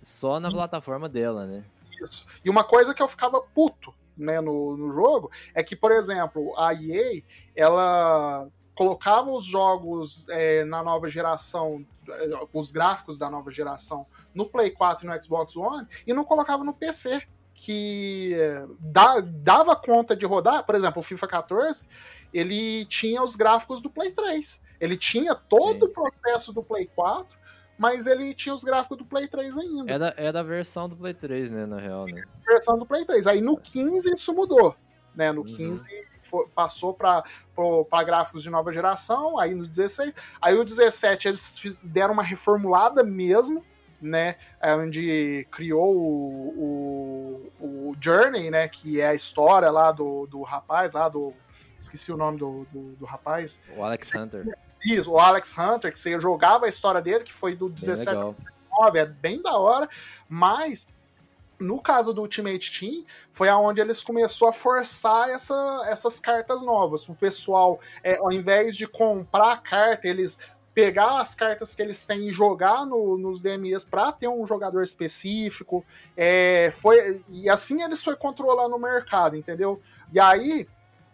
só 0.02 0.39
na 0.39 0.49
plataforma 0.49 1.07
dela, 1.07 1.45
né? 1.45 1.64
Isso. 2.02 2.26
E 2.43 2.49
uma 2.49 2.64
coisa 2.64 2.93
que 2.95 3.03
eu 3.03 3.07
ficava 3.07 3.39
puto 3.39 3.93
né, 4.18 4.42
no, 4.42 4.76
no 4.78 4.92
jogo 4.92 5.32
é 5.54 5.64
que, 5.64 5.76
por 5.76 5.92
exemplo, 5.92 6.54
a 6.58 6.74
EA 6.74 7.22
ela 7.56 8.48
colocava 8.74 9.30
os 9.32 9.46
jogos 9.46 10.28
é, 10.30 10.64
na 10.66 10.82
nova 10.82 11.10
geração, 11.10 11.86
é, 12.10 12.30
os 12.54 12.72
gráficos 12.72 13.18
da 13.18 13.30
nova 13.30 13.52
geração, 13.52 14.06
no 14.34 14.46
Play 14.46 14.72
4 14.72 15.06
e 15.06 15.10
no 15.10 15.22
Xbox 15.22 15.56
One 15.56 15.88
e 16.08 16.14
não 16.14 16.24
colocava 16.24 16.64
no 16.64 16.74
PC. 16.74 17.22
Que 17.54 18.34
é, 18.34 18.66
dá- 18.80 19.20
dava 19.20 19.76
conta 19.76 20.16
de 20.16 20.26
rodar, 20.26 20.66
por 20.66 20.74
exemplo, 20.74 21.00
o 21.00 21.04
FIFA 21.04 21.28
14, 21.28 21.86
ele 22.34 22.86
tinha 22.86 23.22
os 23.22 23.36
gráficos 23.36 23.80
do 23.82 23.90
Play 23.90 24.12
3. 24.12 24.60
Ele 24.80 24.98
tinha 24.98 25.36
todo 25.36 25.86
Sim. 25.86 25.92
o 25.92 25.94
processo 25.94 26.52
do 26.52 26.64
Play 26.64 26.90
4, 26.96 27.38
mas 27.82 28.06
ele 28.06 28.32
tinha 28.36 28.53
os 28.53 28.64
gráficos 28.64 28.95
do 28.95 29.03
Play 29.03 29.28
3 29.28 29.58
ainda 29.58 29.91
É 29.91 29.98
da, 29.98 30.14
é 30.16 30.32
da 30.32 30.44
versão 30.44 30.88
do 30.88 30.95
Play 30.95 31.16
3, 31.16 31.49
né? 31.49 31.66
Na 31.66 31.80
real, 31.80 32.06
né? 32.06 32.14
versão 32.45 32.78
do 32.78 32.86
Play 32.86 33.03
3. 33.06 33.26
Aí 33.26 33.41
no 33.41 33.58
15 33.58 34.14
isso 34.14 34.32
mudou. 34.34 34.76
Né? 35.16 35.32
No 35.32 35.41
Uhum. 35.41 35.48
15 35.48 35.84
fo- 36.22 36.48
passou 36.53 36.94
para 36.94 37.24
gráficos 38.06 38.44
de 38.44 38.49
nova 38.52 38.72
geração, 38.72 39.40
aí 39.40 39.56
no 39.56 39.66
16. 39.68 40.14
Aí 40.40 40.56
o 40.56 40.64
17 40.64 41.28
eles 41.28 41.58
fiz- 41.60 41.82
deram 41.88 42.14
uma 42.14 42.24
reformulada 42.24 43.03
mesmo, 43.03 43.66
né? 43.99 44.36
É 44.62 44.74
Onde 44.76 45.45
criou 45.52 45.94
o, 45.98 47.52
o, 47.60 47.90
o 47.90 47.95
Journey, 47.99 48.49
né? 48.52 48.68
Que 48.68 49.02
é 49.02 49.08
a 49.08 49.16
história 49.16 49.70
lá 49.72 49.91
do, 49.91 50.28
do 50.28 50.44
rapaz, 50.44 50.91
lá 50.91 51.10
do. 51.10 51.34
Esqueci 51.80 52.12
o 52.12 52.18
nome 52.18 52.38
do, 52.38 52.66
do, 52.72 52.91
do 52.95 53.06
rapaz. 53.06 53.60
O 53.76 53.84
Alex 53.84 54.14
Hunter. 54.14 54.45
Isso, 54.86 55.12
o 55.12 55.20
Alex 55.20 55.56
Hunter, 55.58 55.91
que 55.91 55.99
você 55.99 56.20
jogava 56.20 56.66
a 56.66 56.70
história 56.70 57.02
dele, 57.02 57.24
que 57.24 57.34
foi 57.34 57.56
do 57.56 57.68
Bem 57.68 57.76
17 57.76 58.10
legal. 58.16 58.36
9, 58.80 58.99
é 58.99 59.06
bem 59.06 59.41
da 59.41 59.58
hora, 59.58 59.88
mas 60.28 60.88
no 61.60 61.80
caso 61.80 62.12
do 62.14 62.22
Ultimate 62.22 62.80
Team, 62.80 63.06
foi 63.30 63.48
aonde 63.48 63.80
eles 63.80 64.02
começou 64.02 64.48
a 64.48 64.53
forçar 64.53 65.30
essa, 65.30 65.84
essas 65.86 66.20
cartas 66.20 66.64
novas. 66.64 67.08
O 67.08 67.14
pessoal, 67.14 67.80
é, 68.03 68.18
ao 68.18 68.32
invés 68.32 68.76
de 68.76 68.88
comprar 68.88 69.52
a 69.52 69.58
carta, 69.58 70.08
eles 70.08 70.40
pegar 70.74 71.20
as 71.20 71.36
cartas 71.36 71.76
que 71.76 71.82
eles 71.82 72.03
têm 72.06 72.30
e 72.30 72.32
jogar 72.32 72.86
no- 72.86 73.18
nos 73.18 73.41
DMEs 73.44 73.84
para 73.86 74.12
ter 74.12 74.30
um 74.30 74.48
jogador 74.48 74.82
específico. 74.82 75.86
É, 76.16 76.72
foi, 76.74 77.22
e 77.30 77.49
assim 77.49 77.84
eles 77.84 78.02
foi 78.02 78.16
controlando 78.16 78.76
o 78.76 78.80
mercado, 78.80 79.36
entendeu? 79.36 79.82
E 80.14 80.20
aí, 80.20 80.66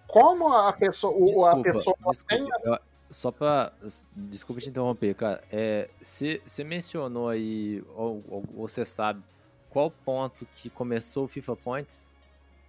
como 0.07 0.53
a 0.53 0.71
pessoa, 0.71 1.11
o- 1.13 1.45
a 1.45 1.55
Desculpa, 1.55 1.63
pessoa 1.63 1.95
tem 2.27 2.45
desculpa. 2.45 2.81
Só 3.09 3.31
pra. 3.31 3.71
Desculpa 4.15 4.61
te 4.61 4.69
interromper, 4.69 5.13
cara. 5.15 5.43
É, 5.51 5.89
Você 6.01 6.41
mencionou 6.65 7.29
aí, 7.29 7.83
ou 7.95 8.43
você 8.53 8.83
sabe, 8.83 9.21
qual 9.69 9.89
ponto 9.91 10.45
que 10.55 10.69
começou 10.69 11.25
o 11.25 11.27
FIFA 11.27 11.55
Points? 11.55 12.13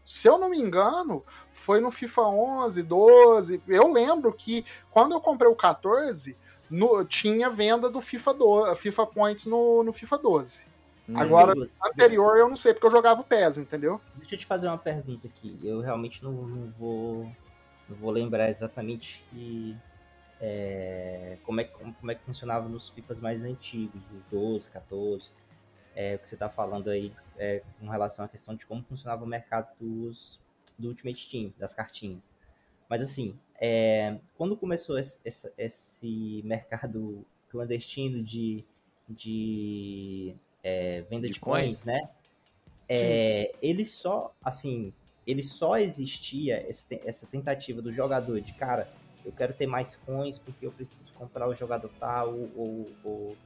Se 0.05 0.27
eu 0.29 0.39
não 0.39 0.49
me 0.49 0.57
engano, 0.59 1.23
foi 1.53 1.81
no 1.81 1.91
FIFA 1.91 2.23
11, 2.23 2.83
12. 2.83 3.63
Eu 3.69 3.93
lembro 3.93 4.33
que 4.33 4.65
quando 4.91 5.13
eu 5.13 5.21
comprei 5.21 5.51
o 5.51 5.57
14, 5.57 6.35
no- 6.71 7.05
tinha 7.05 7.51
venda 7.51 7.91
do 7.91 8.01
FIFA, 8.01 8.33
12, 8.35 8.77
FIFA 8.81 9.07
Points 9.07 9.47
no, 9.47 9.83
no 9.83 9.93
FIFA 9.93 10.19
12. 10.19 10.67
Hum, 11.09 11.19
Agora- 11.19 11.55
Douglas, 11.55 11.71
Anterior 11.85 12.39
eu 12.39 12.49
não 12.49 12.57
sei, 12.57 12.73
porque 12.73 12.87
eu 12.87 12.91
jogava 12.91 13.21
o 13.21 13.25
PES, 13.25 13.59
entendeu? 13.59 14.01
Deixa 14.17 14.35
eu 14.35 14.39
te 14.39 14.47
fazer 14.47 14.69
uma 14.69 14.79
pergunta 14.79 15.27
aqui. 15.27 15.59
Eu 15.63 15.81
realmente 15.81 16.23
não, 16.23 16.33
não 16.33 16.73
vou 16.79 17.33
não 17.89 17.97
vou 17.97 18.11
lembrar 18.11 18.51
exatamente 18.51 19.25
que, 19.31 19.75
é, 20.41 21.39
como, 21.45 21.61
é, 21.61 21.65
que- 21.65 21.73
como, 21.73 21.95
como 21.95 22.11
é 22.11 22.15
que 22.15 22.23
funcionava 22.25 22.69
nos 22.69 22.91
FIFAs 22.91 23.19
mais 23.21 23.43
antigos, 23.45 24.03
os 24.13 24.25
12, 24.31 24.71
14. 24.71 25.31
É, 25.95 26.15
o 26.15 26.19
que 26.21 26.29
você 26.29 26.37
está 26.37 26.49
falando 26.49 26.91
aí 26.91 27.13
é, 27.37 27.63
com 27.81 27.89
relação 27.89 28.25
à 28.25 28.29
questão 28.29 28.55
de 28.55 28.65
como 28.67 28.83
funcionava 28.85 29.25
o 29.25 29.27
mercado 29.27 29.69
dos, 29.81 30.41
do 30.79 30.89
Ultimate 30.89 31.29
Team, 31.31 31.53
das 31.59 31.75
cartinhas. 31.75 32.23
Mas 32.89 33.03
assim, 33.03 33.39
é, 33.61 34.19
quando 34.37 34.57
começou 34.57 34.99
esse, 34.99 35.21
esse, 35.25 35.53
esse 35.59 36.43
mercado 36.45 37.25
clandestino 37.51 38.23
de, 38.23 38.65
de 39.09 40.35
é, 40.63 41.03
venda 41.03 41.27
De 41.27 41.35
de, 41.35 41.41
coins, 41.41 41.83
coins? 41.83 41.85
né? 41.85 42.11
É, 42.89 43.55
ele 43.61 43.85
só, 43.85 44.35
assim, 44.43 44.93
ele 45.27 45.43
só 45.43 45.77
existia 45.79 46.67
essa 47.05 47.27
tentativa 47.27 47.83
do 47.83 47.93
jogador 47.93 48.41
de 48.41 48.55
cara, 48.55 48.89
eu 49.29 49.33
quero 49.37 49.53
ter 49.53 49.67
mais 49.67 49.95
coins 50.07 50.39
porque 50.39 50.65
eu 50.67 50.73
preciso 50.73 51.13
comprar 51.13 51.47
o 51.47 51.55
jogador 51.55 51.91
tal 52.01 52.33
ou, 52.57 52.87
ou, 53.05 53.37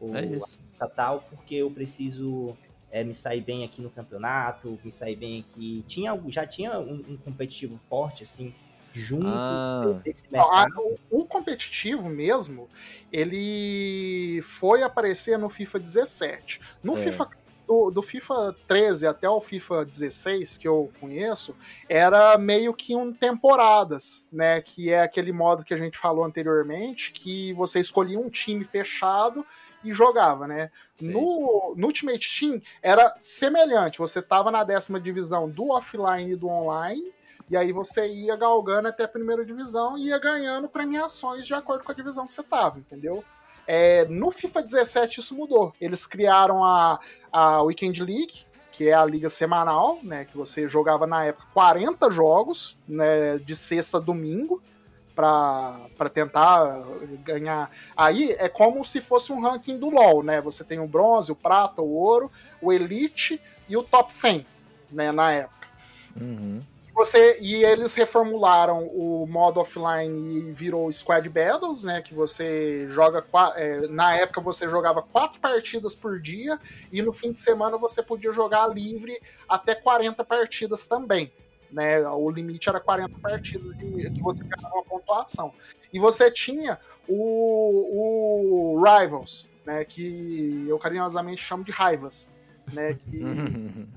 ou 0.00 0.16
É 0.16 0.24
isso. 0.24 0.58
tal 0.96 1.20
porque 1.28 1.56
eu 1.56 1.70
preciso 1.70 2.56
é, 2.90 3.02
me 3.02 3.14
sair 3.14 3.40
bem 3.40 3.64
aqui 3.64 3.82
no 3.82 3.90
campeonato, 3.90 4.78
me 4.84 4.92
sair 4.92 5.16
bem 5.16 5.40
aqui. 5.40 5.84
Tinha, 5.88 6.10
algo- 6.12 6.30
já 6.30 6.46
tinha 6.46 6.78
um, 6.78 7.02
um 7.08 7.16
competitivo 7.16 7.80
forte 7.88 8.22
assim 8.24 8.54
junto 8.94 9.26
Ah. 9.26 10.00
desse 10.04 10.22
mercado. 10.30 10.78
o, 11.10 11.22
o 11.22 11.24
competitivo 11.24 12.08
mesmo, 12.10 12.68
ele 13.10 14.40
foi 14.42 14.82
aparecer 14.82 15.38
no 15.38 15.48
FIFA 15.48 15.78
17. 15.80 16.60
No 16.82 16.92
É. 16.94 16.96
FIFA 16.98 17.26
do, 17.72 17.90
do 17.90 18.02
FIFA 18.02 18.54
13 18.66 19.06
até 19.06 19.28
o 19.28 19.40
FIFA 19.40 19.86
16 19.86 20.58
que 20.58 20.68
eu 20.68 20.92
conheço, 21.00 21.56
era 21.88 22.36
meio 22.36 22.74
que 22.74 22.94
um 22.94 23.12
temporadas, 23.12 24.26
né? 24.30 24.60
Que 24.60 24.92
é 24.92 25.02
aquele 25.02 25.32
modo 25.32 25.64
que 25.64 25.72
a 25.72 25.78
gente 25.78 25.96
falou 25.96 26.24
anteriormente, 26.24 27.12
que 27.12 27.54
você 27.54 27.80
escolhia 27.80 28.20
um 28.20 28.28
time 28.28 28.62
fechado 28.62 29.44
e 29.82 29.92
jogava, 29.92 30.46
né? 30.46 30.70
Sim. 30.94 31.08
No, 31.08 31.74
no 31.76 31.86
Ultimate 31.86 32.38
Team 32.38 32.60
era 32.82 33.16
semelhante. 33.22 33.98
Você 33.98 34.20
tava 34.20 34.50
na 34.50 34.64
décima 34.64 35.00
divisão 35.00 35.48
do 35.48 35.70
offline 35.70 36.32
e 36.32 36.36
do 36.36 36.48
online, 36.48 37.10
e 37.48 37.56
aí 37.56 37.72
você 37.72 38.06
ia 38.06 38.36
galgando 38.36 38.88
até 38.88 39.04
a 39.04 39.08
primeira 39.08 39.46
divisão 39.46 39.96
e 39.96 40.08
ia 40.08 40.18
ganhando 40.18 40.68
premiações 40.68 41.46
de 41.46 41.54
acordo 41.54 41.84
com 41.84 41.92
a 41.92 41.94
divisão 41.94 42.26
que 42.26 42.34
você 42.34 42.42
tava, 42.42 42.78
entendeu? 42.78 43.24
É, 43.66 44.04
no 44.06 44.30
FIFA 44.30 44.62
17 44.62 45.20
isso 45.20 45.34
mudou. 45.34 45.72
Eles 45.80 46.06
criaram 46.06 46.64
a, 46.64 46.98
a 47.32 47.62
Weekend 47.62 48.02
League, 48.02 48.44
que 48.70 48.88
é 48.88 48.94
a 48.94 49.04
liga 49.04 49.28
semanal, 49.28 49.98
né? 50.02 50.24
Que 50.24 50.36
você 50.36 50.66
jogava 50.68 51.06
na 51.06 51.24
época 51.24 51.46
40 51.52 52.10
jogos, 52.10 52.76
né? 52.88 53.38
De 53.38 53.54
sexta 53.54 53.98
a 53.98 54.00
domingo, 54.00 54.62
para 55.14 56.08
tentar 56.12 56.82
ganhar. 57.22 57.70
Aí 57.96 58.32
é 58.32 58.48
como 58.48 58.84
se 58.84 59.00
fosse 59.00 59.32
um 59.32 59.40
ranking 59.40 59.78
do 59.78 59.90
LoL, 59.90 60.22
né? 60.22 60.40
Você 60.40 60.64
tem 60.64 60.80
o 60.80 60.86
bronze, 60.86 61.30
o 61.30 61.36
prata, 61.36 61.82
o 61.82 61.90
ouro, 61.90 62.30
o 62.60 62.72
elite 62.72 63.40
e 63.68 63.76
o 63.76 63.82
top 63.82 64.14
100, 64.14 64.46
né? 64.90 65.12
Na 65.12 65.32
época. 65.32 65.68
Uhum. 66.20 66.60
Você, 66.94 67.38
e 67.40 67.64
eles 67.64 67.94
reformularam 67.94 68.86
o 68.86 69.26
modo 69.26 69.58
offline 69.58 70.38
e 70.38 70.52
virou 70.52 70.92
Squad 70.92 71.26
Battles, 71.28 71.84
né? 71.84 72.02
Que 72.02 72.14
você 72.14 72.86
joga. 72.88 73.24
é, 73.56 73.86
na 73.88 74.14
época 74.14 74.42
você 74.42 74.68
jogava 74.68 75.00
quatro 75.00 75.40
partidas 75.40 75.94
por 75.94 76.20
dia, 76.20 76.58
e 76.92 77.00
no 77.00 77.12
fim 77.12 77.32
de 77.32 77.38
semana 77.38 77.78
você 77.78 78.02
podia 78.02 78.32
jogar 78.32 78.66
livre 78.68 79.18
até 79.48 79.74
40 79.74 80.22
partidas 80.24 80.86
também. 80.86 81.32
Né, 81.70 82.06
o 82.06 82.28
limite 82.28 82.68
era 82.68 82.78
40 82.78 83.18
partidas 83.18 83.72
que 83.72 84.22
você 84.22 84.44
ganhava 84.44 84.74
uma 84.74 84.84
pontuação. 84.84 85.54
E 85.90 85.98
você 85.98 86.30
tinha 86.30 86.78
o, 87.08 88.76
o 88.76 88.84
Rivals, 88.84 89.48
né, 89.64 89.82
que 89.82 90.66
eu 90.68 90.78
carinhosamente 90.78 91.40
chamo 91.42 91.64
de 91.64 91.72
raivas. 91.72 92.28
Né, 92.72 92.94
que 92.94 93.22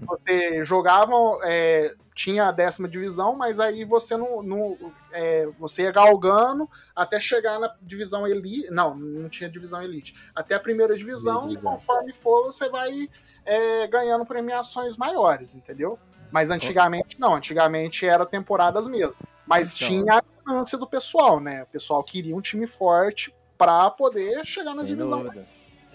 você 0.06 0.66
jogava, 0.66 1.14
é, 1.44 1.94
tinha 2.14 2.48
a 2.48 2.52
décima 2.52 2.88
divisão, 2.88 3.36
mas 3.36 3.60
aí 3.60 3.84
você 3.86 4.16
não, 4.18 4.42
não 4.42 4.78
é, 5.12 5.48
você 5.58 5.84
ia 5.84 5.92
galgando 5.92 6.70
até 6.96 7.20
chegar 7.20 7.60
na 7.60 7.74
divisão 7.82 8.26
elite. 8.26 8.72
Não, 8.72 8.96
não 8.96 9.30
tinha 9.30 9.50
divisão 9.50 9.82
elite. 9.84 10.16
Até 10.34 10.56
a 10.56 10.60
primeira 10.60 10.96
divisão, 10.98 11.50
e 11.50 11.58
conforme 11.58 12.14
for, 12.14 12.46
você 12.46 12.70
vai 12.70 13.10
é, 13.46 13.86
ganhando 13.88 14.26
premiações 14.26 14.98
maiores, 14.98 15.54
entendeu? 15.54 16.00
Mas 16.32 16.52
antigamente 16.52 17.20
não, 17.20 17.36
antigamente 17.36 18.06
era 18.06 18.26
temporadas 18.26 18.88
mesmo. 18.88 19.16
Mas 19.46 19.76
Então. 19.76 19.88
tinha 19.88 20.14
a 20.18 20.24
ganância 20.46 20.78
do 20.78 20.88
pessoal, 20.88 21.40
né? 21.40 21.64
O 21.64 21.68
pessoal 21.68 22.04
queria 22.04 22.36
um 22.36 22.42
time 22.42 22.66
forte 22.66 23.34
pra 23.58 23.90
poder 23.92 24.46
chegar 24.46 24.74
nas 24.74 24.88
divisões. 24.88 25.46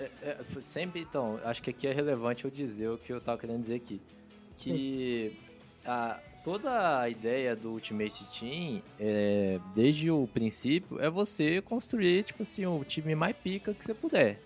É, 0.00 0.10
é, 0.22 0.60
sempre, 0.62 1.00
então, 1.02 1.38
acho 1.44 1.62
que 1.62 1.70
aqui 1.70 1.86
é 1.86 1.92
relevante 1.92 2.44
eu 2.44 2.50
dizer 2.50 2.88
o 2.88 2.96
que 2.98 3.12
eu 3.12 3.20
tava 3.20 3.38
querendo 3.38 3.60
dizer 3.60 3.74
aqui. 3.76 4.00
Que 4.56 5.32
a, 5.84 6.18
toda 6.42 7.00
a 7.00 7.08
ideia 7.08 7.54
do 7.54 7.70
Ultimate 7.72 8.24
Team, 8.38 8.82
é, 8.98 9.58
desde 9.74 10.10
o 10.10 10.26
princípio, 10.26 10.98
é 11.00 11.08
você 11.10 11.60
construir, 11.60 12.24
tipo 12.24 12.42
assim, 12.42 12.64
o 12.66 12.82
time 12.84 13.14
mais 13.14 13.36
pica 13.36 13.74
que 13.74 13.84
você 13.84 13.92
puder. 13.94 14.38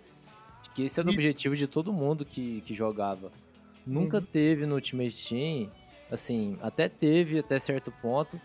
Que 0.75 0.83
esse 0.85 0.99
era 0.99 1.09
o 1.09 1.13
E- 1.13 1.15
objetivo 1.15 1.55
de 1.57 1.67
todo 1.69 1.93
mundo 1.93 2.25
que, 2.25 2.61
que 2.63 2.75
jogava. 2.75 3.31
Nunca 3.87 4.19
Uhum. 4.19 4.27
teve 4.33 4.67
no 4.67 4.75
Ultimate 4.75 5.29
Team, 5.29 5.71
assim, 6.11 6.57
até 6.61 6.89
teve 6.89 7.39
até 7.39 7.61
certo 7.61 7.93
ponto, 7.93 8.41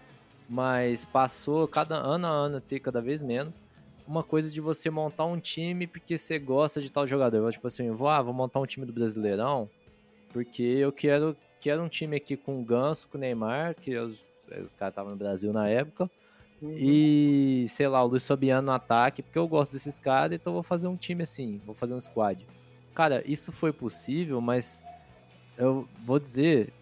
mas 0.47 1.05
passou 1.05 1.67
cada 1.67 1.95
ano 1.95 2.27
a 2.27 2.29
ano 2.29 2.57
a 2.57 2.61
ter 2.61 2.79
cada 2.79 3.01
vez 3.01 3.21
menos 3.21 3.63
uma 4.09 4.23
coisa 4.23 4.49
de 4.51 4.59
você 4.59 4.89
montar 4.89 5.25
um 5.25 5.39
time 5.39 5.85
porque 5.85 6.17
você 6.17 6.39
gosta 6.39 6.81
de 6.81 6.91
tal 6.91 7.05
jogador. 7.05 7.51
Tipo 7.51 7.67
assim, 7.67 7.91
vou, 7.91 8.07
ah, 8.07 8.21
vou 8.23 8.33
montar 8.33 8.59
um 8.59 8.65
time 8.65 8.83
do 8.85 8.91
Brasileirão 8.91 9.69
porque 10.33 10.63
eu 10.63 10.91
quero, 10.91 11.37
quero 11.59 11.81
um 11.83 11.87
time 11.87 12.17
aqui 12.17 12.35
com 12.35 12.59
o 12.59 12.63
Ganso, 12.63 13.07
com 13.07 13.17
o 13.17 13.21
Neymar, 13.21 13.75
que 13.75 13.95
os, 13.97 14.25
os 14.65 14.73
caras 14.73 14.91
estavam 14.93 15.11
no 15.11 15.17
Brasil 15.17 15.53
na 15.53 15.67
época, 15.67 16.09
Uhum. 16.61 16.75
e, 16.77 17.65
sei 17.69 17.87
lá, 17.87 18.03
o 18.03 18.07
Luiz 18.07 18.27
Fabiano 18.27 18.65
no 18.65 18.71
ataque, 18.73 19.23
porque 19.23 19.39
eu 19.39 19.47
gosto 19.47 19.71
desses 19.71 19.97
caras, 19.97 20.35
então 20.35 20.51
eu 20.51 20.55
vou 20.55 20.63
fazer 20.63 20.87
um 20.89 20.97
time 20.97 21.23
assim, 21.23 21.61
vou 21.65 21.73
fazer 21.73 21.93
um 21.93 22.01
squad. 22.01 22.45
Cara, 22.93 23.23
isso 23.25 23.51
foi 23.53 23.71
possível, 23.71 24.41
mas 24.41 24.83
eu 25.57 25.87
vou 26.03 26.19
dizer, 26.19 26.73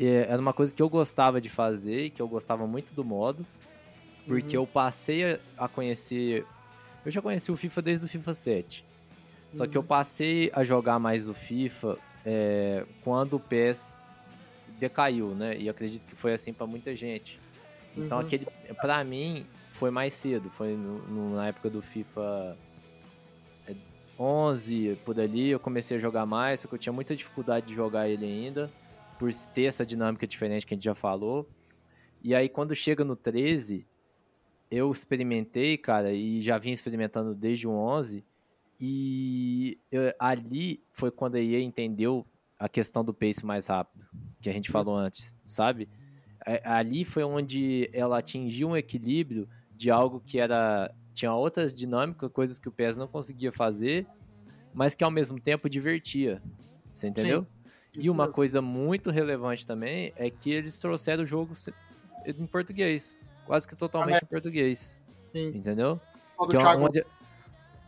é, 0.00 0.26
era 0.28 0.42
uma 0.42 0.52
coisa 0.52 0.74
que 0.74 0.82
eu 0.82 0.88
gostava 0.88 1.40
de 1.40 1.48
fazer, 1.48 2.10
que 2.10 2.20
eu 2.20 2.26
gostava 2.26 2.66
muito 2.66 2.92
do 2.92 3.04
modo, 3.04 3.46
porque 4.26 4.56
Uhum. 4.56 4.64
eu 4.64 4.66
passei 4.66 5.38
a 5.56 5.68
conhecer. 5.68 6.44
Eu 7.04 7.10
já 7.10 7.22
conheci 7.22 7.50
o 7.50 7.56
FIFA 7.56 7.82
desde 7.82 8.06
o 8.06 8.08
FIFA 8.08 8.34
7. 8.34 8.84
Só 9.52 9.66
que 9.66 9.76
eu 9.76 9.82
passei 9.82 10.50
a 10.54 10.62
jogar 10.62 10.98
mais 10.98 11.28
o 11.28 11.34
FIFA 11.34 11.98
é, 12.24 12.86
quando 13.02 13.34
o 13.34 13.40
PES 13.40 13.98
decaiu, 14.78 15.34
né? 15.34 15.56
E 15.58 15.68
acredito 15.68 16.06
que 16.06 16.14
foi 16.14 16.32
assim 16.34 16.52
pra 16.52 16.66
muita 16.66 16.94
gente. 16.94 17.40
Então 17.96 18.18
Uhum. 18.18 18.24
aquele, 18.24 18.46
para 18.80 19.02
mim, 19.02 19.44
foi 19.70 19.90
mais 19.90 20.12
cedo. 20.14 20.50
Foi 20.50 20.76
no- 20.76 20.98
no- 21.08 21.36
na 21.36 21.48
época 21.48 21.68
do 21.68 21.82
FIFA 21.82 22.56
é, 23.66 23.74
11 24.18 24.96
por 25.04 25.18
ali. 25.18 25.48
Eu 25.48 25.58
comecei 25.58 25.96
a 25.96 26.00
jogar 26.00 26.24
mais, 26.26 26.60
só 26.60 26.68
que 26.68 26.74
eu 26.74 26.78
tinha 26.78 26.92
muita 26.92 27.16
dificuldade 27.16 27.66
de 27.66 27.74
jogar 27.74 28.08
ele 28.08 28.24
ainda, 28.24 28.70
por 29.18 29.30
ter 29.52 29.64
essa 29.64 29.84
dinâmica 29.84 30.26
diferente 30.26 30.64
que 30.66 30.74
a 30.74 30.76
gente 30.76 30.84
já 30.84 30.94
falou. 30.94 31.48
E 32.22 32.34
aí 32.34 32.48
quando 32.48 32.74
chega 32.74 33.04
no 33.04 33.16
13, 33.16 33.86
eu 34.70 34.90
experimentei, 34.92 35.76
cara, 35.76 36.12
e 36.12 36.40
já 36.40 36.56
vim 36.58 36.70
experimentando 36.72 37.34
desde 37.34 37.66
o 37.66 37.72
11. 37.72 38.24
E 38.78 39.78
eu- 39.90 40.12
ali 40.18 40.82
foi 40.92 41.10
quando 41.10 41.34
a 41.34 41.40
EA 41.40 41.60
entendeu 41.60 42.26
a 42.58 42.68
questão 42.68 43.04
do 43.04 43.12
pace 43.12 43.44
mais 43.44 43.66
rápido, 43.66 44.06
que 44.40 44.48
a 44.48 44.52
gente 44.52 44.70
falou 44.70 44.96
antes, 44.96 45.34
sabe? 45.44 45.88
É, 46.46 46.62
Ali 46.64 47.04
foi 47.04 47.22
onde 47.22 47.90
ela 47.92 48.18
atingiu 48.18 48.68
um 48.68 48.76
equilíbrio 48.76 49.46
de 49.76 49.90
algo 49.90 50.20
que 50.20 50.38
era 50.38 50.90
tinha 51.12 51.34
outras 51.34 51.74
dinâmicas, 51.74 52.30
coisas 52.32 52.58
que 52.58 52.68
o 52.68 52.72
PES 52.72 52.96
não 52.96 53.06
conseguia 53.06 53.52
fazer, 53.52 54.06
mas 54.72 54.94
que 54.94 55.04
ao 55.04 55.10
mesmo 55.10 55.38
tempo 55.38 55.68
divertia. 55.68 56.42
Você 56.92 57.08
entendeu? 57.08 57.46
E 57.98 58.08
uma 58.08 58.24
coisa 58.32 58.62
muito 58.62 59.10
relevante 59.10 59.66
também 59.66 60.12
é 60.16 60.30
que 60.30 60.50
eles 60.50 60.78
trouxeram 60.78 61.24
o 61.24 61.26
jogo 61.26 61.52
em 62.24 62.46
português, 62.46 63.22
quase 63.50 63.66
que 63.66 63.74
totalmente 63.74 64.22
em 64.22 64.26
português, 64.26 65.00
Sim. 65.32 65.48
entendeu? 65.48 66.00
Que 66.48 66.56
é 66.56 66.60
onde- 66.76 67.04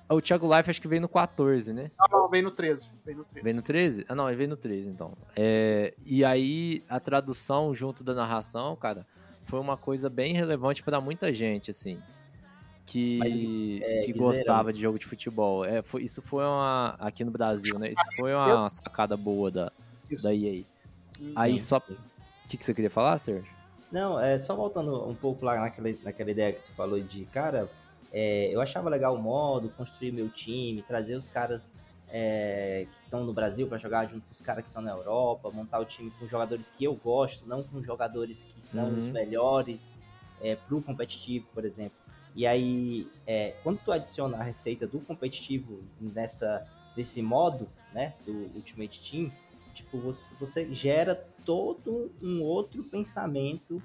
O 0.09 0.20
Thiago 0.20 0.52
Life 0.52 0.68
acho 0.68 0.82
que 0.82 0.89
veio 0.89 1.01
no 1.01 1.09
14, 1.09 1.72
né? 1.72 1.89
não, 2.10 2.22
não, 2.22 2.28
veio 2.28 2.43
no 2.43 2.51
13. 2.51 2.94
Veio 3.05 3.18
no 3.18 3.24
13. 3.24 3.44
Veio 3.44 3.56
no 3.56 3.62
13? 3.62 4.05
Ah, 4.09 4.14
não, 4.16 4.28
ele 4.28 4.36
veio 4.36 4.51
no 4.51 4.56
13, 4.56 4.89
então. 4.90 5.12
É, 5.36 5.94
e 6.05 6.24
aí, 6.24 6.82
a 6.89 6.98
tradução 6.98 7.72
junto 7.72 8.02
da 8.02 8.12
narração, 8.12 8.74
cara, 8.74 9.06
foi 9.44 9.60
uma 9.60 9.76
coisa 9.76 10.10
bem 10.10 10.34
relevante 10.34 10.82
pra 10.82 11.01
muita 11.01 11.32
gente, 11.32 11.70
assim. 11.70 12.02
Que, 12.84 13.18
Mas, 13.18 13.89
é, 13.89 14.01
que 14.01 14.12
gostava 14.12 14.72
de 14.72 14.80
jogo 14.80 14.98
de 14.98 15.06
futebol. 15.06 15.64
É, 15.64 15.80
foi, 15.80 16.02
isso 16.02 16.20
foi 16.20 16.43
uma. 16.44 16.97
Aqui 16.98 17.24
no 17.24 17.30
Brasil, 17.30 17.78
né? 17.78 17.93
Isso 17.93 18.16
foi 18.16 18.34
uma 18.34 18.68
sacada 18.68 19.16
boa 19.16 19.48
da, 19.48 19.72
Isso. 20.10 20.24
da 20.24 20.34
EA. 20.34 20.64
Uhum. 21.20 21.32
Aí 21.36 21.56
só. 21.56 21.76
O 21.78 22.48
que, 22.48 22.56
que 22.56 22.64
você 22.64 22.74
queria 22.74 22.90
falar, 22.90 23.16
Sérgio? 23.18 23.61
Não, 23.93 24.19
é 24.19 24.39
só 24.39 24.56
voltando 24.56 25.06
um 25.09 25.14
pouco 25.14 25.44
lá 25.44 25.60
naquela, 25.60 25.94
naquela 26.02 26.31
ideia 26.31 26.55
que 26.55 26.62
tu 26.62 26.73
falou 26.73 26.98
de, 26.98 27.27
cara, 27.27 27.69
é, 28.10 28.48
eu 28.51 28.60
achava 28.60 28.89
legal 28.89 29.14
o 29.14 29.20
modo, 29.20 29.69
construir 29.77 30.10
meu 30.12 30.31
time, 30.31 30.82
trazer 30.82 31.14
os 31.14 31.28
caras 31.28 31.70
é, 32.09 32.86
que 32.90 33.05
estão 33.05 33.24
no 33.24 33.32
Brasil 33.35 33.66
para 33.66 33.77
jogar 33.78 34.06
junto 34.06 34.24
com 34.27 34.32
os 34.32 34.40
caras 34.40 34.64
que 34.64 34.70
estão 34.70 34.82
na 34.82 34.93
Europa, 34.93 35.51
montar 35.51 35.78
o 35.78 35.85
time 35.85 36.10
com 36.19 36.27
jogadores 36.27 36.73
que 36.77 36.85
eu 36.85 36.94
gosto, 36.94 37.47
não 37.47 37.62
com 37.62 37.82
jogadores 37.82 38.44
que 38.44 38.62
são 38.62 38.89
Uhum. 38.89 38.98
os 38.98 39.06
melhores 39.09 39.94
é, 40.40 40.56
pro 40.56 40.81
competitivo, 40.82 41.47
por 41.55 41.64
exemplo. 41.64 41.97
E 42.35 42.47
aí, 42.47 43.06
é, 43.27 43.55
quando 43.62 43.78
tu 43.85 43.93
adiciona 43.93 44.39
a 44.39 44.43
receita 44.43 44.86
do 44.86 45.01
competitivo 45.01 45.81
nessa, 46.01 46.66
nesse 46.97 47.20
modo, 47.20 47.69
né, 47.93 48.14
do 48.24 48.32
Ultimate 48.55 49.01
Team, 49.10 49.31
tipo, 49.74 49.99
você, 49.99 50.35
você 50.36 50.74
gera 50.74 51.15
todo 51.44 52.11
um 52.23 52.43
outro 52.43 52.82
pensamento 52.85 53.82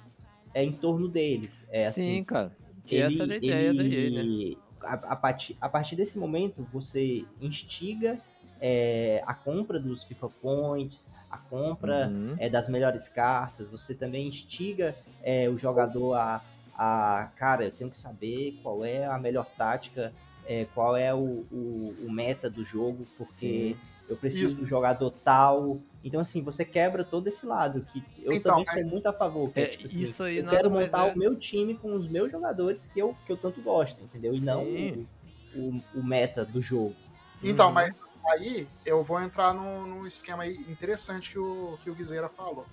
é, 0.54 0.64
em 0.64 0.72
torno 0.72 1.08
dele. 1.08 1.50
É, 1.70 1.80
Sim, 1.80 2.14
assim, 2.16 2.24
cara. 2.24 2.52
Que 2.86 2.98
essa 2.98 3.24
era 3.24 3.34
a 3.34 3.38
ideia 3.38 3.74
da 3.74 3.84
EA, 3.84 3.90
né? 3.90 3.96
ele- 4.22 4.58
A, 4.82 4.94
a 4.94 5.16
partir, 5.16 5.58
a 5.60 5.68
partir 5.68 5.96
desse 5.96 6.18
momento, 6.20 6.66
você 6.72 7.26
instiga 7.42 8.20
é, 8.62 9.22
a 9.26 9.34
compra 9.34 9.80
dos 9.80 10.04
FIFA 10.04 10.30
Points, 10.42 11.12
a 11.30 11.38
compra 11.38 12.08
Uhum. 12.08 12.36
é, 12.40 12.50
das 12.50 12.70
melhores 12.70 13.08
cartas, 13.08 13.68
você 13.68 13.94
também 13.94 14.28
instiga 14.28 14.96
é, 15.24 15.50
o 15.50 15.58
jogador 15.58 16.14
a, 16.14 16.42
a, 16.78 17.30
cara, 17.36 17.66
eu 17.66 17.72
tenho 17.72 17.90
que 17.90 17.98
saber 17.98 18.60
qual 18.64 18.86
é 18.86 19.06
a 19.06 19.18
melhor 19.18 19.46
tática, 19.58 20.14
é, 20.46 20.66
qual 20.74 20.96
é 20.96 21.14
o, 21.14 21.46
o, 21.52 21.96
o 22.06 22.12
meta 22.12 22.50
do 22.50 22.64
jogo, 22.64 23.06
porque 23.18 23.76
Sim. 23.76 23.78
Eu 24.08 24.16
preciso 24.18 24.48
Isso. 24.48 24.56
do 24.56 24.66
jogador 24.66 25.12
tal. 25.12 25.82
Então, 26.04 26.20
assim, 26.22 26.42
você 26.42 26.64
quebra 26.64 27.04
todo 27.04 27.28
esse 27.28 27.46
lado, 27.46 27.86
que 27.92 28.04
eu 28.24 28.32
Então, 28.34 28.64
também 28.64 28.82
sou 28.84 28.92
muito 28.92 29.08
a 29.08 29.14
favor. 29.14 29.52
Que 29.52 29.60
é, 29.60 29.64
É, 29.64 29.68
tipo 29.68 29.86
assim, 29.88 30.00
isso 30.00 30.24
aí 30.24 30.38
eu 30.38 30.44
nada 30.46 30.58
quero 30.58 30.72
montar 30.72 31.08
é- 31.08 31.14
o 31.14 31.18
meu 31.18 31.36
time 31.38 31.76
com 31.76 31.94
os 31.96 32.08
meus 32.08 32.32
jogadores 32.32 32.88
que 32.88 33.00
eu, 33.00 33.16
que 33.26 33.32
eu 33.32 33.38
tanto 33.38 33.62
gosto, 33.62 34.02
entendeu? 34.04 34.34
E 34.34 34.40
não 34.42 34.64
Sim. 34.64 35.08
o, 35.54 35.60
o, 35.60 35.84
o 35.96 36.04
meta 36.04 36.46
do 36.46 36.62
jogo. 36.62 36.96
Então, 37.44 37.68
Uhum. 37.68 37.74
mas 37.74 37.94
aí 38.32 38.68
eu 38.86 39.04
vou 39.04 39.22
entrar 39.22 39.54
num, 39.54 39.86
num 39.86 40.06
esquema 40.06 40.44
aí 40.44 40.56
interessante 40.70 41.32
que 41.32 41.40
o, 41.40 41.78
que 41.82 41.90
o 41.90 41.96
Guizeira 41.96 42.30
falou. 42.30 42.66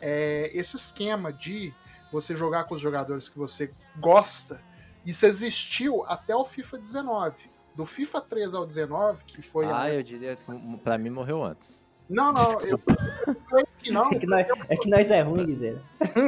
É, 0.00 0.50
esse 0.54 0.76
esquema 0.76 1.32
de 1.32 1.74
você 2.10 2.34
jogar 2.34 2.64
com 2.64 2.74
os 2.74 2.80
jogadores 2.80 3.28
que 3.28 3.38
você 3.38 3.70
gosta, 3.98 4.62
isso 5.04 5.26
existiu 5.26 6.04
até 6.06 6.34
o 6.34 6.44
FIFA 6.44 6.78
19. 6.78 7.47
Do 7.78 7.84
FIFA 7.84 8.20
13 8.22 8.56
ao 8.56 8.66
19, 8.66 9.22
que 9.24 9.40
foi. 9.40 9.66
a- 9.66 9.82
Ah, 9.82 9.94
eu 9.94 10.02
diria 10.02 10.34
que 10.34 10.44
pra 10.82 10.98
mim 10.98 11.10
morreu 11.10 11.44
antes. 11.44 11.78
Não, 12.10 12.32
não, 12.32 12.60
eu, 12.62 12.70
eu 12.70 12.78
creio 13.46 13.68
que 13.78 13.92
não. 13.92 14.10
É 14.10 14.18
que 14.18 14.26
nós 14.26 14.46
é, 14.68 14.76
que 14.76 14.90
nós 14.90 15.10
é 15.12 15.20
ruim, 15.20 15.46
Guizera. 15.46 15.80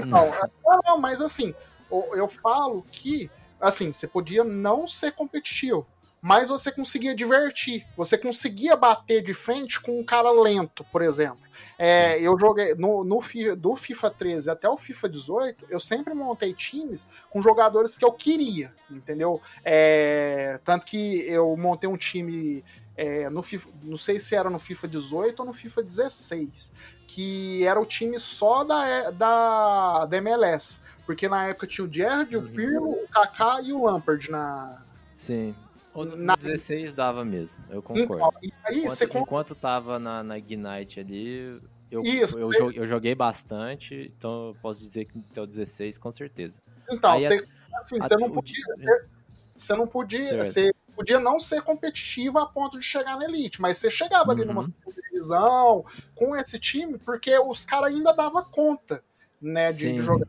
Não, 0.06 0.26
não, 0.64 0.80
não, 0.86 0.98
mas 1.00 1.20
assim, 1.20 1.52
o- 1.90 2.14
eu 2.14 2.28
falo 2.28 2.86
que 2.92 3.28
assim, 3.60 3.90
você 3.90 4.06
podia 4.06 4.44
não 4.44 4.86
ser 4.86 5.10
competitivo, 5.10 5.90
mais 6.20 6.48
você 6.48 6.70
conseguia 6.70 7.14
divertir. 7.14 7.86
Você 7.96 8.18
conseguia 8.18 8.76
bater 8.76 9.22
de 9.22 9.32
frente 9.32 9.80
com 9.80 9.98
um 9.98 10.04
cara 10.04 10.30
lento, 10.30 10.84
por 10.92 11.02
exemplo. 11.02 11.40
É, 11.78 12.20
eu 12.20 12.38
joguei 12.38 12.74
no, 12.74 13.02
no, 13.04 13.20
do 13.56 13.76
FIFA 13.76 14.10
13 14.10 14.50
até 14.50 14.68
o 14.68 14.76
FIFA 14.76 15.08
18, 15.08 15.66
eu 15.70 15.80
sempre 15.80 16.12
montei 16.12 16.52
times 16.52 17.08
com 17.30 17.40
jogadores 17.40 17.96
que 17.96 18.04
eu 18.04 18.12
queria, 18.12 18.72
entendeu? 18.90 19.40
É, 19.64 20.60
tanto 20.62 20.84
que 20.84 21.24
eu 21.26 21.56
montei 21.56 21.88
um 21.88 21.96
time 21.96 22.62
é, 22.96 23.30
no 23.30 23.42
FIFA, 23.42 23.70
não 23.82 23.96
sei 23.96 24.20
se 24.20 24.34
era 24.34 24.50
no 24.50 24.58
FIFA 24.58 24.88
18 24.88 25.40
ou 25.40 25.46
no 25.46 25.54
FIFA 25.54 25.82
16, 25.82 26.70
que 27.06 27.64
era 27.64 27.80
o 27.80 27.86
time 27.86 28.18
só 28.18 28.62
da, 28.62 29.10
da, 29.10 30.04
da 30.04 30.16
MLS, 30.18 30.82
porque 31.06 31.26
na 31.28 31.46
época 31.46 31.66
tinha 31.66 31.86
o 31.86 31.90
Gerrard, 31.90 32.36
uhum. 32.36 32.44
o 32.44 32.48
Pirlo, 32.50 32.90
o 32.90 33.08
Kaká 33.08 33.62
e 33.62 33.72
o 33.72 33.84
Lampard 33.84 34.30
na... 34.30 34.82
Sim, 35.16 35.54
o 35.94 36.04
na... 36.04 36.36
16 36.36 36.94
dava 36.94 37.24
mesmo, 37.24 37.64
eu 37.68 37.82
concordo. 37.82 38.36
Então, 38.42 38.60
aí, 38.64 38.78
enquanto, 38.78 38.90
você... 38.90 39.04
enquanto 39.04 39.54
tava 39.54 39.98
na, 39.98 40.22
na 40.22 40.38
Ignite 40.38 41.00
ali, 41.00 41.60
eu, 41.90 42.02
Isso, 42.02 42.38
eu, 42.38 42.46
você... 42.46 42.62
eu, 42.78 42.86
joguei 42.86 43.14
bastante, 43.14 44.12
então 44.16 44.48
eu 44.48 44.56
posso 44.62 44.80
dizer 44.80 45.06
que 45.06 45.18
até 45.30 45.42
o 45.42 45.46
16, 45.46 45.98
com 45.98 46.12
certeza. 46.12 46.60
Então, 46.90 47.12
aí, 47.12 47.20
você, 47.20 47.46
assim, 47.74 47.98
a, 47.98 48.02
você, 48.02 48.16
não 48.16 48.30
podia, 48.30 48.64
você, 48.64 49.06
você, 49.56 49.76
não 49.76 49.86
podia, 49.86 50.44
você 50.44 50.72
podia 50.94 51.18
não 51.18 51.40
ser 51.40 51.62
competitivo 51.62 52.38
a 52.38 52.46
ponto 52.46 52.78
de 52.78 52.86
chegar 52.86 53.16
na 53.16 53.24
elite, 53.24 53.60
mas 53.60 53.78
você 53.78 53.90
chegava 53.90 54.30
ali 54.30 54.44
numa 54.44 54.60
uhum. 54.60 54.92
divisão 55.02 55.84
com 56.14 56.36
esse 56.36 56.60
time, 56.60 56.96
porque 56.98 57.36
os 57.38 57.66
caras 57.66 57.92
ainda 57.92 58.12
dava 58.12 58.44
conta, 58.44 59.02
né, 59.40 59.68
de, 59.70 59.92
de 59.92 59.98
jogar 59.98 60.28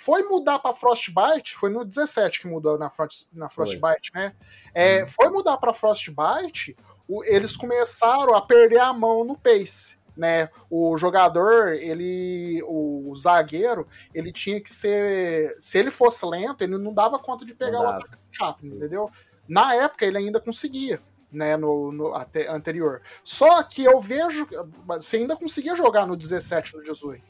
foi 0.00 0.22
mudar 0.22 0.58
para 0.58 0.72
Frostbite, 0.72 1.54
foi 1.54 1.68
no 1.68 1.84
17 1.84 2.40
que 2.40 2.48
mudou 2.48 2.78
na, 2.78 2.88
Frost, 2.88 3.28
na 3.30 3.50
Frostbite, 3.50 4.10
né? 4.14 4.32
É, 4.72 5.00
uhum. 5.00 5.06
Foi 5.06 5.28
mudar 5.28 5.58
para 5.58 5.74
Frostbite, 5.74 6.74
o, 7.06 7.22
eles 7.24 7.54
começaram 7.54 8.34
a 8.34 8.40
perder 8.40 8.80
a 8.80 8.94
mão 8.94 9.24
no 9.24 9.36
pace. 9.36 10.00
Né, 10.16 10.50
o 10.68 10.98
jogador, 10.98 11.72
ele, 11.74 12.62
o 12.66 13.10
zagueiro, 13.14 13.86
ele 14.12 14.30
tinha 14.30 14.60
que 14.60 14.68
ser, 14.68 15.54
se 15.58 15.78
ele 15.78 15.90
fosse 15.90 16.26
lento, 16.26 16.62
ele 16.62 16.76
não 16.76 16.92
dava 16.92 17.18
conta 17.18 17.42
de 17.42 17.54
pegar 17.54 17.80
o 17.80 17.86
ataque 17.86 18.18
rápido, 18.38 18.76
entendeu? 18.76 19.10
Na 19.48 19.74
época 19.74 20.04
ele 20.04 20.18
ainda 20.18 20.38
conseguia, 20.38 21.00
né, 21.32 21.56
no, 21.56 21.90
no 21.90 22.14
até, 22.14 22.50
anterior. 22.50 23.00
Só 23.24 23.62
que 23.62 23.84
eu 23.84 23.98
vejo, 23.98 24.46
você 24.84 25.18
ainda 25.18 25.36
conseguia 25.36 25.74
jogar 25.74 26.06
no 26.06 26.16
17, 26.16 26.76
no 26.76 26.82
18. 26.82 27.24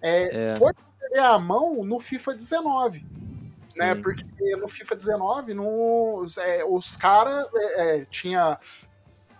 É, 0.00 0.52
é. 0.52 0.56
Foi 0.56 0.72
perder 1.06 1.20
a 1.20 1.38
mão 1.38 1.84
no 1.84 1.98
FIFA 1.98 2.34
19. 2.34 3.00
Né, 3.00 3.06
sim, 3.68 3.80
né? 3.80 3.94
Porque 3.94 4.56
no 4.56 4.68
FIFA 4.68 4.96
19, 4.96 5.54
no, 5.54 6.26
é, 6.38 6.64
os 6.64 6.96
caras 6.96 7.46
é, 7.54 7.98
é, 7.98 8.04
tinha. 8.06 8.58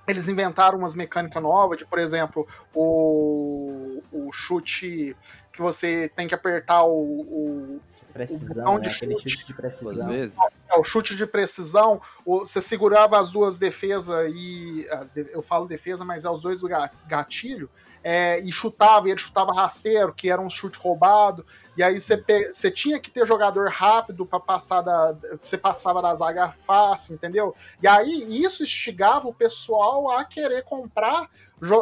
Eles 0.08 0.28
inventaram 0.28 0.78
umas 0.78 0.94
mecânicas 0.94 1.42
novas, 1.42 1.78
de, 1.78 1.86
por 1.86 1.98
exemplo, 1.98 2.46
o, 2.72 4.00
o 4.12 4.30
chute 4.32 5.16
que 5.50 5.60
você 5.60 6.08
tem 6.14 6.28
que 6.28 6.34
apertar 6.34 6.84
o, 6.84 7.22
o 7.22 7.80
precisão, 8.12 8.78
né? 8.78 8.88
Aquele 8.88 9.18
chute 9.18 9.46
de 9.46 9.54
precisão. 9.54 10.08
Vezes. 10.08 10.36
É, 10.70 10.78
o 10.78 10.84
chute 10.84 11.16
de 11.16 11.26
precisão, 11.26 12.00
você 12.24 12.62
segurava 12.62 13.18
as 13.18 13.30
duas 13.30 13.58
defesas 13.58 14.32
e. 14.32 14.86
Eu 15.32 15.42
falo 15.42 15.66
defesa, 15.66 16.04
mas 16.04 16.24
é 16.24 16.30
os 16.30 16.40
dois 16.40 16.60
do 16.60 16.68
gatilho 17.06 17.68
é, 18.08 18.38
e 18.38 18.52
chutava, 18.52 19.08
e 19.08 19.10
ele 19.10 19.18
chutava 19.18 19.52
rasteiro, 19.52 20.14
que 20.14 20.30
era 20.30 20.40
um 20.40 20.48
chute 20.48 20.78
roubado, 20.78 21.44
e 21.76 21.82
aí 21.82 22.00
você, 22.00 22.22
você 22.52 22.70
tinha 22.70 23.00
que 23.00 23.10
ter 23.10 23.26
jogador 23.26 23.68
rápido 23.68 24.24
para 24.24 24.38
passar 24.38 24.80
da. 24.80 25.12
Você 25.42 25.58
passava 25.58 26.00
da 26.00 26.14
zaga 26.14 26.52
fácil, 26.52 27.16
entendeu? 27.16 27.52
E 27.82 27.88
aí 27.88 28.40
isso 28.40 28.62
instigava 28.62 29.26
o 29.26 29.34
pessoal 29.34 30.08
a 30.12 30.24
querer 30.24 30.62
comprar 30.62 31.28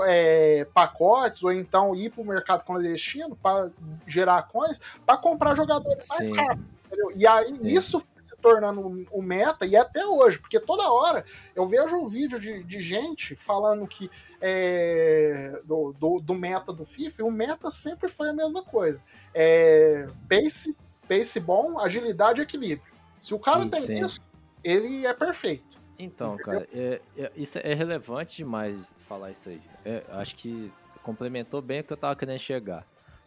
é, 0.07 0.67
pacotes 0.73 1.45
ou 1.45 1.53
então 1.53 1.95
ir 1.95 2.09
para 2.11 2.23
o 2.23 2.27
mercado 2.27 2.65
clandestino 2.65 3.37
para 3.37 3.69
gerar 4.07 4.45
coins 4.45 4.81
para 5.05 5.19
comprar 5.19 5.55
jogadores 5.55 6.09
mais 6.09 6.31
rápidos. 6.31 6.74
Entendeu? 6.95 7.13
E 7.17 7.27
aí 7.27 7.55
Sim. 7.55 7.67
isso 7.67 8.03
se 8.19 8.35
tornando 8.37 8.81
o 8.81 9.19
um 9.19 9.23
meta, 9.23 9.67
e 9.67 9.77
até 9.77 10.07
hoje, 10.07 10.39
porque 10.39 10.59
toda 10.59 10.91
hora 10.91 11.25
eu 11.55 11.67
vejo 11.67 11.95
um 11.97 12.09
vídeo 12.09 12.41
de, 12.41 12.65
de 12.65 12.81
gente 12.81 13.35
falando 13.35 13.87
que 13.87 14.11
é, 14.41 15.61
do, 15.65 15.93
do, 15.93 16.21
do, 16.21 16.35
meta 16.35 16.73
do 16.73 16.85
FIFA, 16.85 17.21
e 17.21 17.25
o 17.25 17.31
meta 17.31 17.71
sempre 17.71 18.09
foi 18.09 18.31
a 18.31 18.33
mesma 18.33 18.63
coisa. 18.63 19.03
É, 19.35 20.07
pace, 20.29 20.75
pace 21.07 21.39
bom, 21.39 21.79
agilidade 21.79 22.41
e 22.41 22.45
equilíbrio. 22.45 22.93
Se 23.21 23.35
o 23.35 23.39
cara 23.39 23.63
sim, 23.63 23.69
tem 23.69 24.01
isso, 24.01 24.21
ele 24.63 25.07
é 25.07 25.13
perfeito. 25.13 25.79
Então, 25.99 26.35
entendeu? 26.35 26.45
cara, 26.45 26.69
é, 26.73 27.01
é, 27.19 27.33
isso 27.37 27.59
é 27.59 27.75
relevante 27.75 28.39
demais 28.39 28.95
falar 28.99 29.31
isso 29.31 29.51
aí. 29.51 29.63
É, 29.85 30.03
acho 30.09 30.35
que 30.37 30.73
complementou 31.03 31.61
bem 31.61 31.81
o 31.81 31.85
que 31.85 31.93
eu 31.93 31.97
tava 31.97 32.17
querendo 32.17 32.39
chegar. 32.39 32.87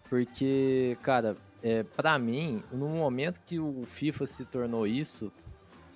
Porque, 0.09 0.97
cara, 1.03 1.37
é, 1.67 1.83
para 1.83 2.17
mim, 2.17 2.63
no 2.71 2.87
momento 2.87 3.41
que 3.45 3.59
o 3.59 3.83
FIFA 3.85 4.25
se 4.25 4.45
tornou 4.45 4.87
isso, 4.87 5.29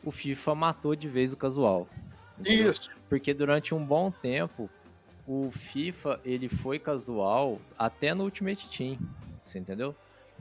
o 0.04 0.12
FIFA 0.12 0.54
matou 0.54 0.98
de 0.98 1.08
vez 1.08 1.32
o 1.32 1.38
casual. 1.38 1.88
Entendeu? 2.38 2.70
Isso. 2.70 2.92
Porque 3.08 3.34
durante 3.34 3.74
um 3.74 3.84
bom 3.84 4.12
tempo, 4.12 4.70
o 5.26 5.50
FIFA 5.50 6.20
ele 6.26 6.50
foi 6.50 6.78
casual 6.78 7.62
até 7.80 8.14
no 8.14 8.26
Ultimate 8.26 8.70
Team, 8.70 9.00
você 9.42 9.60
entendeu? 9.60 9.96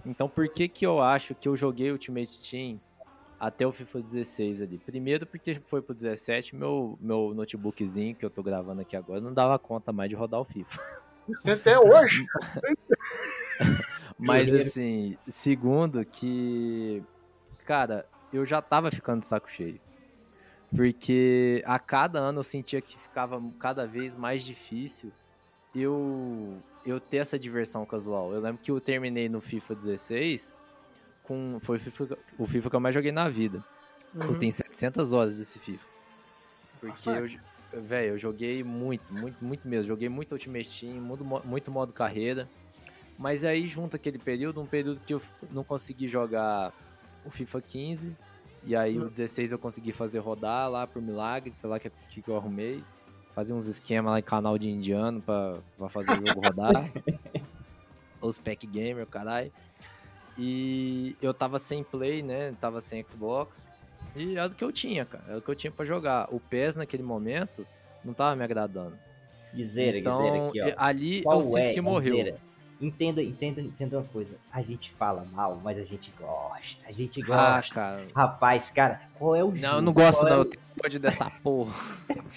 Então 0.05 0.29
por 0.29 0.49
que 0.49 0.67
que 0.67 0.85
eu 0.85 1.01
acho 1.01 1.33
que 1.33 1.47
eu 1.47 1.57
joguei 1.57 1.93
Ultimate 1.93 2.51
Team 2.51 2.81
até 3.39 3.65
o 3.65 3.71
FIFA 3.71 4.01
16 4.01 4.63
ali? 4.63 4.79
Primeiro 4.79 5.27
porque 5.27 5.61
foi 5.65 5.81
pro 5.81 5.95
17, 5.95 6.57
meu, 6.57 6.99
meu 7.01 7.33
notebookzinho 7.35 8.17
que 8.17 8.25
eu 8.25 8.31
tô 8.31 8.43
gravando 8.43 8.81
aqui 8.81 8.97
agora 8.97 9.21
não 9.21 9.33
dava 9.33 9.57
conta 9.61 9.93
mais 9.93 10.09
de 10.09 10.17
rodar 10.17 10.41
o 10.41 10.45
FIFA. 10.45 10.83
Até 11.47 11.79
hoje? 11.79 12.27
Mas 14.27 14.53
assim, 14.53 15.17
segundo 15.29 16.05
que, 16.05 17.03
cara, 17.65 18.07
eu 18.33 18.45
já 18.45 18.61
tava 18.61 18.91
ficando 18.91 19.21
de 19.21 19.27
saco 19.27 19.51
cheio. 19.51 19.81
Porque 20.75 21.63
a 21.67 21.79
cada 21.79 22.19
ano 22.21 22.41
eu 22.41 22.43
sentia 22.45 22.81
que 22.81 22.97
ficava 22.99 23.43
cada 23.59 23.87
vez 23.87 24.15
mais 24.15 24.45
difícil 24.45 25.13
eu 25.75 26.63
eu 26.85 26.99
ter 26.99 27.19
essa 27.19 27.39
diversão 27.39 27.85
casual. 27.85 28.33
Eu 28.33 28.41
lembro 28.41 28.61
que 28.63 28.71
eu 28.71 28.81
terminei 28.81 29.29
no 29.29 29.41
FIFA 29.41 29.75
16 29.75 30.57
com 31.23 31.59
foi 31.61 31.77
o 31.77 31.81
FIFA, 31.81 32.19
o 32.39 32.47
FIFA 32.47 32.71
que 32.71 32.77
eu 32.77 32.81
mais 32.81 32.95
joguei 32.95 33.13
na 33.13 33.29
vida. 33.29 33.65
Uhum. 34.15 34.23
Eu 34.23 34.39
tenho 34.39 34.53
700 34.53 35.13
horas 35.13 35.37
desse 35.37 35.59
FIFA. 35.59 35.87
Porque 36.81 36.89
Nossa, 36.89 37.13
eu, 37.73 37.83
velho, 37.83 38.15
eu 38.15 38.19
joguei 38.19 38.65
muito, 38.65 39.13
muito, 39.13 39.45
muito 39.45 39.69
mesmo. 39.69 39.89
Joguei 39.89 40.09
muito 40.09 40.33
Ultimate 40.33 40.81
Team, 40.81 41.01
muito, 41.01 41.25
muito 41.25 41.71
modo 41.71 41.93
carreira. 41.93 42.49
Mas 43.21 43.45
aí 43.45 43.69
junto 43.69 43.97
aquele 43.97 44.19
período, 44.19 44.63
um 44.63 44.67
período 44.67 44.99
que 44.99 45.13
eu 45.13 45.21
não 45.51 45.63
consegui 45.63 46.09
jogar 46.09 46.73
o 47.23 47.31
FIFA 47.31 47.61
15, 47.61 48.17
e 48.65 48.75
aí 48.75 48.99
o 48.99 49.11
16 49.11 49.53
eu 49.53 49.59
consegui 49.59 49.93
fazer 49.93 50.21
rodar 50.21 50.71
lá 50.71 50.87
por 50.87 51.03
milagre, 51.03 51.55
sei 51.55 51.69
lá 51.69 51.77
o 51.77 51.81
que, 51.81 52.23
que 52.23 52.29
eu 52.29 52.37
arrumei. 52.37 52.83
Fazer 53.35 53.53
uns 53.53 53.67
esquemas 53.67 54.13
lá 54.13 54.19
em 54.19 54.23
canal 54.23 54.57
de 54.57 54.71
indiano 54.71 55.21
pra, 55.21 55.59
pra 55.77 55.89
fazer 55.91 56.13
o 56.13 56.27
jogo 56.27 56.41
rodar. 56.41 56.91
Os 58.23 58.39
pack 58.39 58.67
gamer, 58.67 59.07
caralho. 59.07 59.53
E 60.39 61.15
eu 61.21 61.35
tava 61.35 61.59
sem 61.59 61.85
play, 61.85 62.23
né? 62.23 62.55
Tava 62.59 62.81
sem 62.81 63.07
Xbox. 63.07 63.71
E 64.17 64.37
era 64.37 64.51
o 64.51 64.55
que 64.55 64.65
eu 64.65 64.73
tinha, 64.73 65.05
cara. 65.05 65.25
Era 65.29 65.39
o 65.39 65.43
que 65.43 65.51
eu 65.51 65.55
tinha 65.55 65.71
pra 65.71 65.85
jogar. 65.85 66.27
O 66.33 66.41
PES 66.41 66.77
naquele 66.77 67.03
momento 67.03 67.67
não 68.03 68.15
tava 68.15 68.35
me 68.35 68.43
agradando. 68.43 68.99
Guizeira, 69.55 69.99
então, 69.99 70.49
aqui, 70.49 70.61
ó. 70.63 70.75
Ali 70.77 71.23
Qual 71.23 71.39
eu 71.39 71.43
sinto 71.43 71.59
é, 71.59 71.73
que 71.73 71.81
morreu. 71.81 72.17
Guizeira? 72.17 72.50
Entenda, 72.81 73.23
entenda, 73.23 73.61
entenda 73.61 73.99
uma 73.99 74.07
coisa. 74.07 74.35
A 74.51 74.63
gente 74.63 74.91
fala 74.93 75.27
mal, 75.33 75.61
mas 75.63 75.77
a 75.77 75.83
gente 75.83 76.11
gosta. 76.19 76.83
A 76.89 76.91
gente 76.91 77.21
ah, 77.25 77.27
gosta. 77.27 77.73
Ah, 77.73 77.75
cara. 77.75 78.07
Rapaz, 78.17 78.71
cara, 78.71 79.03
qual 79.19 79.37
é 79.37 79.45
o 79.45 79.55
jogo? 79.55 79.59
Não, 79.61 79.77
eu 79.77 79.83
não 79.83 79.93
gosto, 79.93 80.27
qual 80.27 80.31
não. 80.31 80.43
É... 80.81 80.87
Eu 80.87 80.89
tenho 80.89 81.03
dessa 81.03 81.31
porra. 81.43 81.75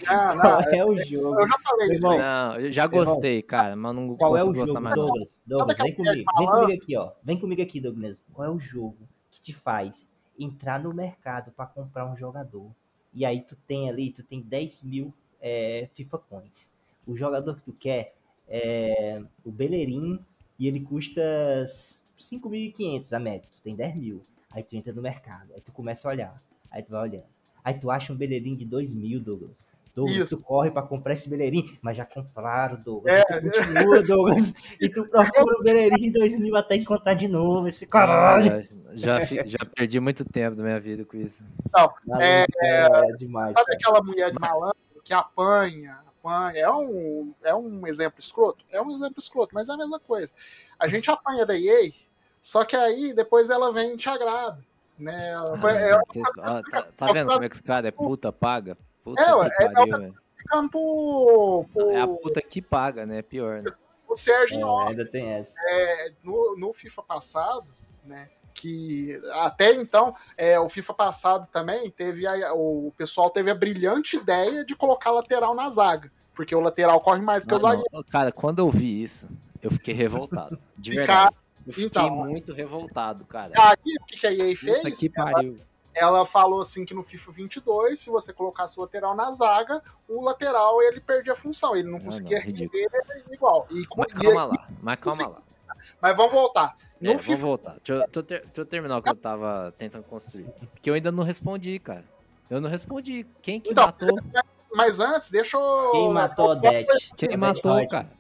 Ah, 0.06 0.36
qual 0.36 0.62
é 0.62 0.86
o 0.86 1.00
jogo? 1.00 1.40
Eu 1.40 1.48
já 1.48 1.58
falei 1.64 1.92
isso 1.92 2.10
aí. 2.10 2.20
Não, 2.20 2.60
eu 2.60 2.72
já 2.74 2.88
gostei, 2.88 3.42
cara, 3.42 3.74
mas 3.74 3.96
não 3.96 4.18
qual 4.18 4.36
é 4.36 4.44
o 4.44 4.54
jogo, 4.54 4.82
mais. 4.82 4.96
Douglas, 4.96 5.42
Douglas 5.48 5.78
vem 5.78 5.96
comigo. 5.96 6.32
Vem 6.38 6.48
comigo 6.48 6.74
aqui, 6.74 6.98
ó. 6.98 7.12
Vem 7.24 7.40
comigo 7.40 7.62
aqui, 7.62 7.80
Douglas. 7.80 8.22
Qual 8.34 8.46
é 8.46 8.52
o 8.52 8.60
jogo 8.60 9.08
que 9.32 9.40
te 9.40 9.54
faz 9.54 10.10
entrar 10.38 10.78
no 10.78 10.94
mercado 10.94 11.54
para 11.54 11.68
comprar 11.68 12.06
um 12.06 12.18
jogador? 12.18 12.70
E 13.14 13.24
aí 13.24 13.40
tu 13.42 13.56
tem 13.66 13.90
ali, 13.90 14.12
tu 14.12 14.24
tem 14.24 14.42
10 14.42 14.84
mil 14.84 15.14
é, 15.40 15.88
FIFA 15.94 16.18
Coins. 16.18 16.70
O 17.08 17.16
jogador 17.16 17.56
que 17.56 17.62
tu 17.62 17.72
quer 17.72 18.14
é 18.48 19.22
o 19.46 19.52
Bellerin 19.52 20.20
e 20.64 20.68
ele 20.68 20.80
custa 20.80 21.22
5.500 22.18 23.12
a 23.12 23.20
média, 23.20 23.46
tu 23.52 23.62
tem 23.62 23.76
10 23.76 23.96
mil. 23.98 24.26
Aí 24.50 24.64
tu 24.64 24.78
entra 24.78 24.94
no 24.94 25.02
mercado, 25.02 25.52
aí 25.54 25.60
tu 25.60 25.74
começa 25.74 26.08
a 26.08 26.12
olhar, 26.12 26.42
aí 26.72 26.82
tu 26.82 26.92
vai 26.92 27.02
olhando. 27.02 27.26
Aí 27.62 27.74
tu 27.74 27.92
acha 27.92 28.14
um 28.14 28.16
beleirinho 28.16 28.56
de 28.56 28.64
2 28.64 28.94
mil, 28.94 29.20
Douglas. 29.20 29.66
Douglas, 29.94 30.16
Isso. 30.16 30.38
tu 30.38 30.44
corre 30.44 30.72
pra 30.72 30.82
comprar 30.82 31.14
esse 31.14 31.30
beleirinho, 31.30 31.78
mas 31.82 31.98
já 31.98 32.06
compraram, 32.06 32.82
Douglas. 32.82 33.14
É. 33.14 33.24
Tu 33.24 33.52
continua, 33.52 34.02
Douglas. 34.04 34.54
E 34.80 34.90
tu 34.90 35.06
procura 35.06 35.60
o 35.60 35.64
beleirinho 35.64 36.08
em 36.08 36.12
2000 36.14 36.56
até 36.56 36.76
encontrar 36.76 37.14
de 37.14 37.28
novo 37.28 37.68
esse 37.68 37.86
caralho. 37.86 38.54
É, 38.54 38.68
já, 38.94 39.20
já 39.26 39.66
perdi 39.76 40.00
muito 40.00 40.24
tempo 40.24 40.56
da 40.56 40.64
minha 40.64 40.80
vida 40.80 41.04
com 41.04 41.18
isso. 41.18 41.44
Não, 41.74 41.94
é, 42.22 42.46
Maluco, 42.46 42.52
isso 42.52 42.66
é, 42.66 43.16
demais. 43.18 43.52
sabe 43.52 43.66
cara. 43.66 43.78
aquela 43.78 44.02
mulher 44.02 44.32
de 44.32 44.40
malandro 44.40 44.78
que 45.04 45.14
apanha, 45.14 46.00
apanha? 46.24 46.60
É 46.60 46.72
um, 46.72 47.34
é 47.44 47.54
um 47.54 47.86
exemplo 47.88 48.20
escroto? 48.20 48.64
É 48.72 48.82
um 48.82 48.90
exemplo 48.92 49.16
escroto, 49.20 49.54
mas 49.54 49.70
é 49.70 49.74
a 49.74 49.78
mesma 49.78 50.00
coisa. 50.00 50.32
A 50.80 50.88
gente 50.88 51.10
apanha 51.12 51.46
da 51.46 51.56
EA, 51.58 51.92
só 52.42 52.64
que 52.66 52.76
aí 52.76 53.14
depois 53.14 53.50
ela 53.50 53.72
vem 53.72 53.94
e 53.94 53.98
te 53.98 54.10
agrada. 54.10 54.58
Né? 54.98 55.34
Ah, 55.36 55.72
É, 55.72 56.00
vocês- 56.06 56.28
ó, 56.38 56.62
tá, 56.70 56.88
tá 56.96 57.12
vendo 57.12 57.32
como 57.32 57.44
é 57.44 57.50
que 57.50 57.56
os 57.56 57.62
caras 57.62 57.88
é 57.88 57.92
puta 57.92 58.32
paga? 58.32 58.78
Puta 59.04 59.22
É, 59.22 59.26
que 59.50 59.64
é- 59.64 59.70
pariu, 59.70 59.98
velho. 59.98 60.16
ficando 60.38 60.70
pro, 60.70 61.66
pro, 61.74 61.90
É 61.92 62.00
a 62.02 62.08
puta 62.08 62.42
que 62.42 62.62
paga, 62.62 63.06
né? 63.06 63.22
Pior, 63.22 63.62
né? 63.62 63.72
pro 64.06 64.16
Sérgio 64.16 64.58
É, 64.58 64.60
Nossa. 64.62 64.90
ainda 64.92 65.10
tem 65.10 65.28
essa. 65.30 65.56
É, 65.60 66.12
no, 66.24 66.56
no 66.56 66.72
FIFA 66.72 67.02
passado, 67.04 67.74
né? 68.06 68.30
Que 68.54 69.20
até 69.32 69.74
então, 69.74 70.16
é, 70.38 70.60
o 70.60 70.70
FIFA 70.70 70.94
passado 70.94 71.48
também 71.48 71.90
teve 71.90 72.26
a- 72.28 72.54
o 72.54 72.94
pessoal 72.98 73.30
teve 73.30 73.50
a 73.50 73.56
brilhante 73.56 74.16
ideia 74.18 74.64
de 74.64 74.76
colocar 74.76 75.12
lateral 75.12 75.56
na 75.56 75.70
zaga. 75.70 76.12
Porque 76.36 76.56
o 76.56 76.60
lateral 76.60 77.00
corre 77.02 77.22
mais 77.22 77.44
do 77.44 77.50
que 77.50 77.56
o 77.56 77.60
zagueiro. 77.60 77.84
não. 77.92 78.04
Cara, 78.04 78.32
quando 78.32 78.60
eu 78.60 78.70
vi 78.70 79.04
isso, 79.04 79.28
eu 79.62 79.70
fiquei 79.72 79.94
revoltado. 79.94 80.58
De 80.78 80.92
Ficar- 80.92 81.06
verdade. 81.06 81.36
Eu 81.66 81.74
fiquei 81.74 81.86
então. 81.88 82.10
muito 82.16 82.52
revoltado, 82.54 83.24
cara. 83.26 83.54
Aí, 83.58 83.96
o 84.02 84.06
que, 84.06 84.18
que 84.18 84.28
a 84.28 84.32
EA 84.34 84.56
fez? 84.56 84.98
que 84.98 85.10
Ela, 85.16 85.32
pariu. 85.32 85.60
ela 85.96 86.26
falou 86.26 86.60
assim 86.60 86.84
que 86.86 86.94
no 86.94 87.02
FIFA 87.04 87.32
22, 87.32 88.00
se 88.00 88.10
você 88.10 88.34
colocasse 88.34 88.78
o 88.78 88.82
lateral 88.82 89.16
na 89.16 89.32
zaga, 89.32 89.82
o 90.08 90.22
lateral 90.24 90.82
ele 90.82 91.00
perdia 91.00 91.32
a 91.34 91.36
função, 91.36 91.74
ele 91.76 91.90
não 91.90 92.00
Ah, 92.00 92.02
conseguia 92.02 92.38
não, 92.40 92.46
ridículo. 92.46 92.82
render 92.84 93.24
igual. 93.32 93.68
E, 93.72 93.84
Mas 93.96 94.08
e- 94.12 94.14
calma 94.16 94.46
lá, 94.46 94.68
mas 94.82 95.00
calma 95.00 95.28
lá. 95.30 95.40
mas 96.02 96.18
vamos 96.18 96.34
voltar. 96.34 96.76
É, 97.12 97.18
FIFA, 97.18 97.36
voltar. 97.42 97.72
Deixa 97.84 97.94
eu, 97.94 97.98
deixa 98.00 98.20
eu 98.20 98.24
ter- 98.24 98.42
deixa 98.46 98.62
eu 98.62 98.66
terminar 98.66 98.98
o 98.98 99.02
que 99.02 99.10
eu 99.10 99.16
tava 99.16 99.74
tentando 99.78 100.04
construir. 100.04 100.46
Porque 100.72 100.90
eu 100.90 100.94
ainda 100.94 101.12
não 101.12 101.24
respondi, 101.24 101.78
cara. 101.80 102.04
Eu 102.50 102.62
não 102.62 102.70
respondi. 102.70 103.26
Quem 103.42 103.60
que 103.60 103.72
Então, 103.72 103.86
matou? 103.86 104.20
mas 104.76 105.00
antes, 105.00 105.30
deixa 105.32 105.58
eu. 105.58 105.92
Quem 105.92 106.10
matou 106.12 106.48
a 106.48 106.52
Odete? 106.54 107.12
Quem 107.18 107.38
matou, 107.38 107.88
cara? 107.88 108.12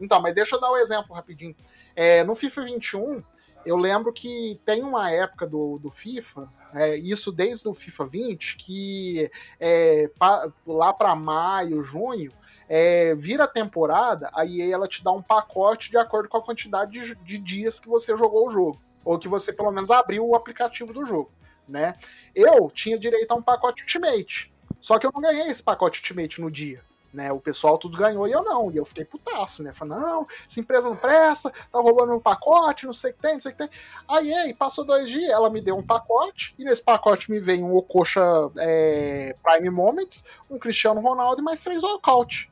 Então, 0.00 0.20
mas 0.20 0.34
deixa 0.34 0.56
eu 0.56 0.60
dar 0.60 0.70
o 0.70 0.74
um 0.74 0.76
exemplo 0.76 1.14
rapidinho. 1.14 1.54
É, 1.94 2.22
no 2.24 2.34
FIFA 2.34 2.62
21, 2.62 3.22
eu 3.66 3.76
lembro 3.76 4.12
que 4.12 4.58
tem 4.64 4.82
uma 4.82 5.10
época 5.10 5.46
do, 5.46 5.78
do 5.78 5.90
FIFA, 5.90 6.48
é, 6.74 6.96
isso 6.96 7.30
desde 7.32 7.68
o 7.68 7.74
FIFA 7.74 8.06
20, 8.06 8.56
que 8.56 9.30
é, 9.58 10.08
pa- 10.18 10.50
lá 10.66 10.92
para 10.94 11.14
maio, 11.14 11.82
junho, 11.82 12.32
é, 12.72 13.16
vira 13.16 13.44
a 13.44 13.48
temporada, 13.48 14.30
aí 14.32 14.62
ela 14.70 14.86
te 14.86 15.02
dá 15.02 15.10
um 15.10 15.20
pacote 15.20 15.90
de 15.90 15.96
acordo 15.96 16.28
com 16.28 16.36
a 16.36 16.42
quantidade 16.42 16.92
de, 16.92 17.14
de 17.16 17.36
dias 17.36 17.80
que 17.80 17.88
você 17.88 18.16
jogou 18.16 18.46
o 18.46 18.50
jogo. 18.52 18.80
Ou 19.04 19.18
que 19.18 19.26
você 19.26 19.52
pelo 19.52 19.72
menos 19.72 19.90
abriu 19.90 20.24
o 20.24 20.36
aplicativo 20.36 20.92
do 20.92 21.04
jogo. 21.04 21.32
Né? 21.68 21.96
Eu 22.32 22.70
tinha 22.70 22.96
direito 22.96 23.32
a 23.32 23.34
um 23.34 23.42
pacote 23.42 23.82
Ultimate. 23.82 24.52
Só 24.80 25.00
que 25.00 25.06
eu 25.06 25.10
não 25.12 25.20
ganhei 25.20 25.48
esse 25.48 25.62
pacote 25.62 25.98
Ultimate 25.98 26.40
no 26.40 26.48
dia. 26.48 26.80
Né, 27.12 27.32
o 27.32 27.40
pessoal 27.40 27.76
tudo 27.76 27.98
ganhou 27.98 28.28
e 28.28 28.30
eu 28.30 28.44
não. 28.44 28.70
E 28.70 28.76
eu 28.76 28.84
fiquei 28.84 29.04
putaço, 29.04 29.64
né? 29.64 29.72
Falei, 29.72 29.98
não, 29.98 30.24
essa 30.46 30.60
empresa 30.60 30.88
não 30.88 30.94
presta, 30.94 31.50
tá 31.50 31.80
roubando 31.80 32.10
meu 32.10 32.20
pacote, 32.20 32.86
não 32.86 32.92
sei 32.92 33.10
o 33.10 33.14
que 33.14 33.20
tem, 33.20 33.32
não 33.32 33.40
sei 33.40 33.50
o 33.50 33.56
que 33.56 33.66
tem. 33.66 33.78
Aí, 34.06 34.32
aí, 34.32 34.54
passou 34.54 34.84
dois 34.84 35.08
dias, 35.08 35.28
ela 35.28 35.50
me 35.50 35.60
deu 35.60 35.76
um 35.76 35.84
pacote, 35.84 36.54
e 36.56 36.62
nesse 36.62 36.84
pacote 36.84 37.28
me 37.28 37.40
veio 37.40 37.66
um 37.66 37.74
Ococha 37.74 38.22
é, 38.58 39.34
Prime 39.42 39.70
Moments, 39.70 40.24
um 40.48 40.56
Cristiano 40.56 41.00
Ronaldo 41.00 41.42
e 41.42 41.44
mais 41.44 41.64
três 41.64 41.82
walkout. 41.82 42.48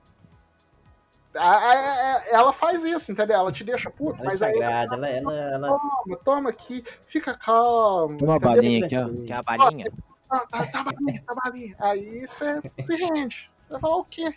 A- 1.38 1.56
a- 1.56 2.16
a- 2.16 2.24
Ela 2.30 2.52
faz 2.52 2.84
isso, 2.84 3.12
entendeu? 3.12 3.36
Ela 3.36 3.50
te 3.52 3.64
deixa 3.64 3.90
puto, 3.90 4.16
Ela 4.20 4.24
mas 4.30 4.42
aí 4.42 4.52
agrada, 4.54 4.94
ela, 4.96 5.08
ela, 5.08 5.34
ela 5.34 5.68
toma, 5.68 6.16
toma 6.24 6.50
aqui, 6.50 6.82
fica 7.06 7.34
calmo. 7.36 8.16
Toma 8.18 8.32
uma 8.32 8.38
balinha 8.38 8.84
aqui, 8.86 8.96
ó. 8.96 9.08
Quer 9.26 9.34
a 9.34 9.42
balinha? 9.42 9.86
Ah, 10.30 10.40
tá, 10.50 10.66
tá 10.66 10.82
balinha, 10.84 11.22
tá 11.26 11.34
balinha. 11.34 11.76
Aí 11.78 12.26
você 12.26 12.60
se 12.80 12.94
rende. 12.96 13.50
Você 13.60 13.68
vai 13.70 13.80
falar 13.80 13.96
o 13.96 14.04
quê? 14.04 14.34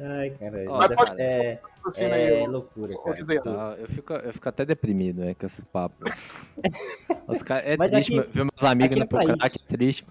Ai, 0.00 0.30
cara. 0.30 0.64
Ó, 0.68 0.78
mas 0.78 0.94
pode- 0.94 1.20
é, 1.20 1.60
Assim, 1.84 2.04
é 2.04 2.08
né, 2.42 2.46
loucura, 2.46 2.92
eu, 2.92 2.98
cara. 3.00 3.16
dizer, 3.16 3.40
Tá, 3.42 3.74
eu, 3.76 3.88
fico, 3.88 4.12
eu 4.12 4.32
fico 4.32 4.48
até 4.48 4.64
deprimido, 4.64 5.22
né, 5.24 5.34
com 5.34 5.44
esses 5.44 5.64
papos. 5.64 6.08
Os 7.26 7.42
cara, 7.42 7.60
é 7.62 7.76
Mas 7.76 7.90
triste 7.90 8.16
aqui- 8.20 8.30
ver 8.30 8.44
meus 8.44 8.62
amigos 8.64 8.86
aqui 8.92 8.94
indo 8.94 9.02
é 9.02 9.06
pro 9.06 9.18
pra 9.18 9.36
crack, 9.36 9.58
é 9.60 9.66
triste. 9.76 10.06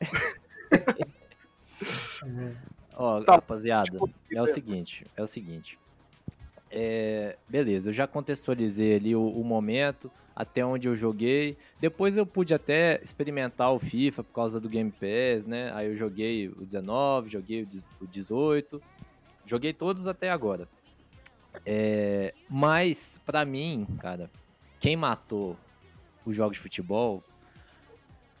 Ó, 3.00 3.22
Tá, 3.22 3.34
rapaziada, 3.36 3.84
tipo, 3.92 4.10
é 4.34 4.42
o 4.42 4.46
seguinte, 4.48 5.06
é 5.16 5.22
o 5.22 5.26
seguinte. 5.26 5.78
É, 6.70 7.38
beleza, 7.48 7.88
eu 7.90 7.94
já 7.94 8.06
contextualizei 8.06 8.96
ali 8.96 9.14
o, 9.16 9.24
o 9.26 9.42
momento, 9.44 10.10
até 10.36 10.64
onde 10.66 10.86
eu 10.88 10.94
joguei. 10.96 11.56
Depois 11.80 12.16
eu 12.16 12.26
pude 12.26 12.52
até 12.52 13.00
experimentar 13.02 13.72
o 13.72 13.78
FIFA 13.78 14.22
por 14.24 14.32
causa 14.34 14.60
do 14.60 14.68
Game 14.68 14.90
Pass, 14.90 15.46
né? 15.46 15.72
Aí 15.74 15.86
eu 15.86 15.96
joguei 15.96 16.48
o 16.48 16.64
19, 16.64 17.30
joguei 17.30 17.62
o 17.62 17.66
de- 17.66 17.84
o 18.00 18.06
18, 18.06 18.82
joguei 19.46 19.72
todos 19.72 20.06
até 20.06 20.28
agora. 20.30 20.68
É, 21.64 22.34
mas, 22.50 23.20
pra 23.24 23.44
mim, 23.44 23.86
cara, 24.00 24.28
quem 24.80 24.94
matou 24.96 25.56
os 26.26 26.36
jogos 26.36 26.56
de 26.58 26.62
futebol, 26.62 27.22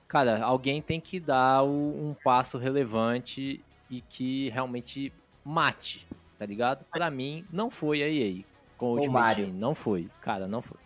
cara, 0.06 0.42
alguém 0.44 0.82
tem 0.82 1.00
que 1.00 1.18
dar 1.18 1.62
o- 1.62 2.08
um 2.10 2.14
passo 2.24 2.58
relevante 2.58 3.64
e 3.90 4.00
que 4.00 4.48
realmente 4.50 5.12
mate, 5.44 6.06
tá 6.36 6.46
ligado? 6.46 6.84
Pra 6.90 7.10
mim, 7.10 7.44
não 7.52 7.70
foi 7.70 8.02
a 8.02 8.08
EA 8.08 8.42
com 8.76 8.86
o 8.86 8.90
Ultimate 8.96 9.12
Mario. 9.12 9.46
Team, 9.46 9.56
não 9.56 9.74
foi, 9.74 10.08
cara, 10.20 10.46
não 10.46 10.62
foi. 10.62 10.76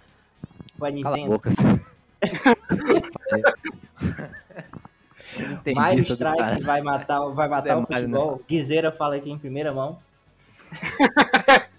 Foi 0.78 0.88
a 0.88 0.92
Cala 1.02 1.14
a 1.14 1.18
Nintendo. 1.18 1.32
boca. 1.32 1.50
Mario 5.74 6.00
Strike 6.02 6.36
cara. 6.36 6.60
vai 6.60 6.82
matar, 6.82 7.20
vai 7.28 7.48
matar 7.48 7.70
É 7.70 7.76
o 7.76 7.86
Mario 7.88 8.08
futebol. 8.08 8.42
Guizeira 8.48 8.92
fala 8.92 9.16
aqui 9.16 9.30
em 9.30 9.38
primeira 9.38 9.72
mão. 9.72 9.98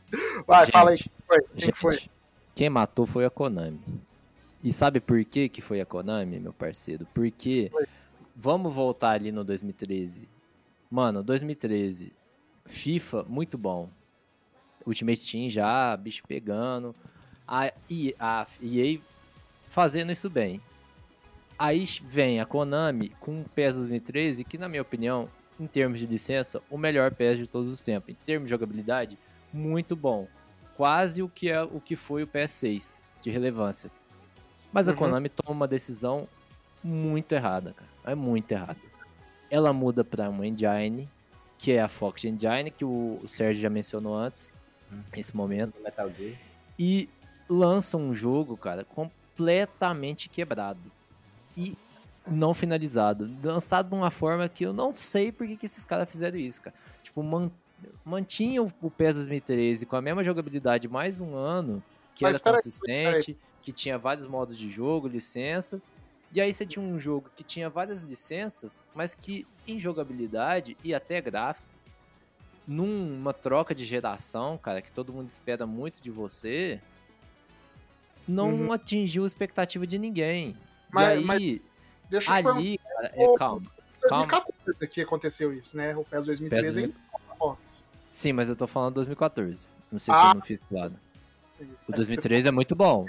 Vai, 0.45 0.65
Gente, 0.65 0.71
fala 0.71 0.91
aí. 0.91 0.97
Quem 0.97 1.09
foi? 1.27 1.41
Quem 1.41 1.65
Gente, 1.65 1.79
foi? 1.79 1.99
quem 2.53 2.69
matou 2.69 3.05
foi 3.05 3.25
a 3.25 3.29
Konami. 3.29 3.79
E 4.63 4.71
sabe 4.71 4.99
por 4.99 5.23
que, 5.25 5.49
que 5.49 5.61
foi 5.61 5.81
a 5.81 5.85
Konami, 5.85 6.39
meu 6.39 6.53
parceiro? 6.53 7.07
Porque, 7.13 7.71
vamos 8.35 8.73
voltar 8.73 9.11
ali 9.11 9.31
no 9.31 9.43
2013. 9.43 10.29
Mano, 10.93 11.23
2013, 11.23 12.13
FIFA, 12.67 13.23
muito 13.27 13.57
bom. 13.57 13.89
Ultimate 14.85 15.31
Team 15.31 15.49
já, 15.49 15.97
bicho 15.97 16.21
pegando. 16.27 16.93
A 17.47 17.73
EA, 17.89 18.13
a 18.19 18.47
EA 18.61 18.99
fazendo 19.69 20.11
isso 20.11 20.29
bem. 20.29 20.61
Aí 21.57 21.83
vem 22.03 22.39
a 22.39 22.45
Konami 22.45 23.09
com 23.19 23.41
o 23.41 23.43
PES 23.43 23.77
2013, 23.77 24.43
que 24.43 24.55
na 24.55 24.69
minha 24.69 24.83
opinião, 24.83 25.27
em 25.59 25.65
termos 25.65 25.97
de 25.97 26.05
licença, 26.05 26.61
o 26.69 26.77
melhor 26.77 27.11
PES 27.11 27.39
de 27.39 27.47
todos 27.47 27.71
os 27.71 27.81
tempos. 27.81 28.11
Em 28.11 28.17
termos 28.23 28.45
de 28.45 28.51
jogabilidade, 28.51 29.17
muito 29.51 29.95
bom. 29.95 30.27
Quase 30.77 31.23
o 31.23 31.27
que 31.27 31.49
é 31.49 31.63
o 31.63 31.81
que 31.81 31.95
foi 31.95 32.21
o 32.21 32.27
PS6 32.27 33.01
de 33.19 33.31
relevância. 33.31 33.89
Mas 34.71 34.87
a 34.87 34.91
Uhum. 34.91 34.97
Konami 34.99 35.29
toma 35.29 35.55
uma 35.57 35.67
decisão 35.67 36.27
muito 36.83 37.31
errada, 37.31 37.73
cara. 37.73 37.89
É 38.05 38.13
muito 38.13 38.51
errada. 38.51 38.92
Ela 39.53 39.71
muda 39.71 40.03
para 40.03 40.29
uma 40.29 40.47
engine, 40.47 41.07
que 41.59 41.73
é 41.73 41.79
a 41.79 41.87
Fox 41.87 42.25
Engine, 42.25 42.71
que 42.71 42.83
o 42.83 43.21
Sérgio 43.27 43.61
já 43.61 43.69
mencionou 43.69 44.15
antes, 44.15 44.49
nesse 45.15 45.35
momento 45.35 45.79
Metal 45.79 46.09
Gear. 46.09 46.35
e 46.77 47.07
lança 47.47 47.95
um 47.95 48.15
jogo, 48.15 48.57
cara, 48.57 48.83
completamente 48.83 50.27
quebrado 50.27 50.91
e 51.55 51.77
não 52.25 52.51
finalizado, 52.53 53.29
lançado 53.43 53.89
de 53.89 53.95
uma 53.95 54.09
forma 54.09 54.49
que 54.49 54.65
eu 54.65 54.73
não 54.73 54.91
sei 54.91 55.31
por 55.31 55.45
que, 55.45 55.55
que 55.55 55.67
esses 55.67 55.85
caras 55.85 56.09
fizeram 56.09 56.37
isso, 56.37 56.59
cara. 56.59 56.75
Tipo, 57.03 57.21
man, 57.21 57.51
mantinha 58.03 58.63
o, 58.63 58.89
PES 58.89 59.17
2013 59.17 59.85
com 59.85 59.95
a 59.95 60.01
mesma 60.01 60.23
jogabilidade 60.23 60.87
mais 60.87 61.19
um 61.19 61.35
ano, 61.35 61.83
que 62.15 62.23
Mas 62.23 62.41
era 62.43 62.55
consistente, 62.55 63.37
que 63.59 63.71
tinha 63.71 63.97
vários 63.97 64.25
modos 64.25 64.57
de 64.57 64.67
jogo, 64.67 65.07
licença. 65.07 65.79
E 66.33 66.41
aí 66.41 66.51
você 66.53 66.65
tinha 66.65 66.83
um 66.83 66.99
jogo 66.99 67.29
que 67.35 67.43
tinha 67.43 67.69
várias 67.69 68.01
licenças, 68.01 68.83
mas 68.95 69.13
que 69.13 69.45
em 69.67 69.79
jogabilidade 69.79 70.75
e 70.83 70.93
até 70.93 71.21
gráfico, 71.21 71.67
numa 72.67 73.33
troca 73.33 73.75
de 73.75 73.85
geração, 73.85 74.57
cara, 74.57 74.81
que 74.81 74.91
todo 74.91 75.13
mundo 75.13 75.27
espera 75.27 75.67
muito 75.67 76.01
de 76.01 76.09
você, 76.09 76.81
não 78.27 78.53
Uhum. 78.53 78.71
atingiu 78.71 79.25
a 79.25 79.27
expectativa 79.27 79.85
de 79.85 79.97
ninguém. 79.99 80.57
Mas- 80.91 81.03
e 81.07 81.11
aí, 81.19 81.25
mas 81.25 81.73
Deixa 82.09 82.39
eu 82.41 82.49
ali, 82.51 82.77
cara, 82.77 83.07
é, 83.15 83.25
calma, 83.37 83.71
calma. 84.07 84.45
2014 84.65 84.87
que 84.87 85.01
aconteceu 85.01 85.53
isso, 85.53 85.75
né? 85.75 85.95
O 85.95 86.03
PES 86.03 86.25
2013 86.25 86.65
PES 86.67 86.77
ainda 86.77 86.95
Fox. 87.37 87.87
Sim, 88.09 88.33
mas 88.33 88.49
eu 88.49 88.55
tô 88.55 88.67
falando 88.67 88.95
2014. 88.95 89.65
Não 89.91 89.97
sei 89.99 90.13
se 90.13 90.19
Ah. 90.19 90.29
eu 90.29 90.35
não 90.35 90.41
fiz 90.41 90.61
claro. 90.61 90.93
O 91.87 91.91
2013 91.91 92.47
é 92.47 92.51
muito 92.51 92.75
bom. 92.75 93.05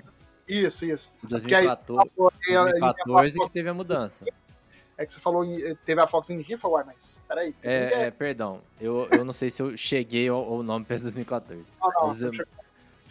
Isso, 0.49 0.85
isso. 0.85 1.13
O 1.23 1.29
Porque 1.29 1.55
aí 1.55 1.67
você 1.67 1.75
2014, 1.77 2.11
falou, 2.17 2.33
ele- 2.47 2.53
ele 2.59 2.71
2014 2.81 3.35
falou- 3.35 3.49
que 3.49 3.53
teve 3.55 3.69
a 3.69 3.75
mudança. 3.75 4.25
É 4.97 5.05
que 5.05 5.13
você 5.13 5.19
falou, 5.21 5.45
em- 5.45 5.75
teve 5.85 6.01
a 6.01 6.07
Fox 6.07 6.29
falei, 6.29 6.47
uai, 6.77 6.85
mas 6.85 7.23
peraí. 7.27 7.55
É, 7.63 8.05
é, 8.05 8.11
perdão, 8.11 8.61
eu, 8.81 9.09
eu 9.11 9.25
não 9.25 9.33
sei 9.33 9.51
se 9.51 9.61
eu 9.61 9.77
cheguei 9.77 10.29
ao, 10.29 10.39
ao 10.45 10.63
nome 10.63 10.85
PES 10.85 11.03
2014. 11.03 11.73
não, 11.81 11.91
não, 11.91 12.07
mas 12.09 12.23
eu- 12.23 12.31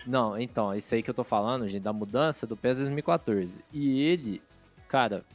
Não, 0.05 0.37
então, 0.37 0.73
isso 0.75 0.93
aí 0.95 1.01
que 1.03 1.09
eu 1.09 1.13
tô 1.13 1.23
falando, 1.23 1.67
gente, 1.67 1.81
da 1.83 1.91
mudança 1.93 2.45
do 2.47 2.55
PES 2.55 2.77
2014. 2.79 3.63
E 3.71 4.01
ele, 4.03 4.41
cara, 4.87 5.25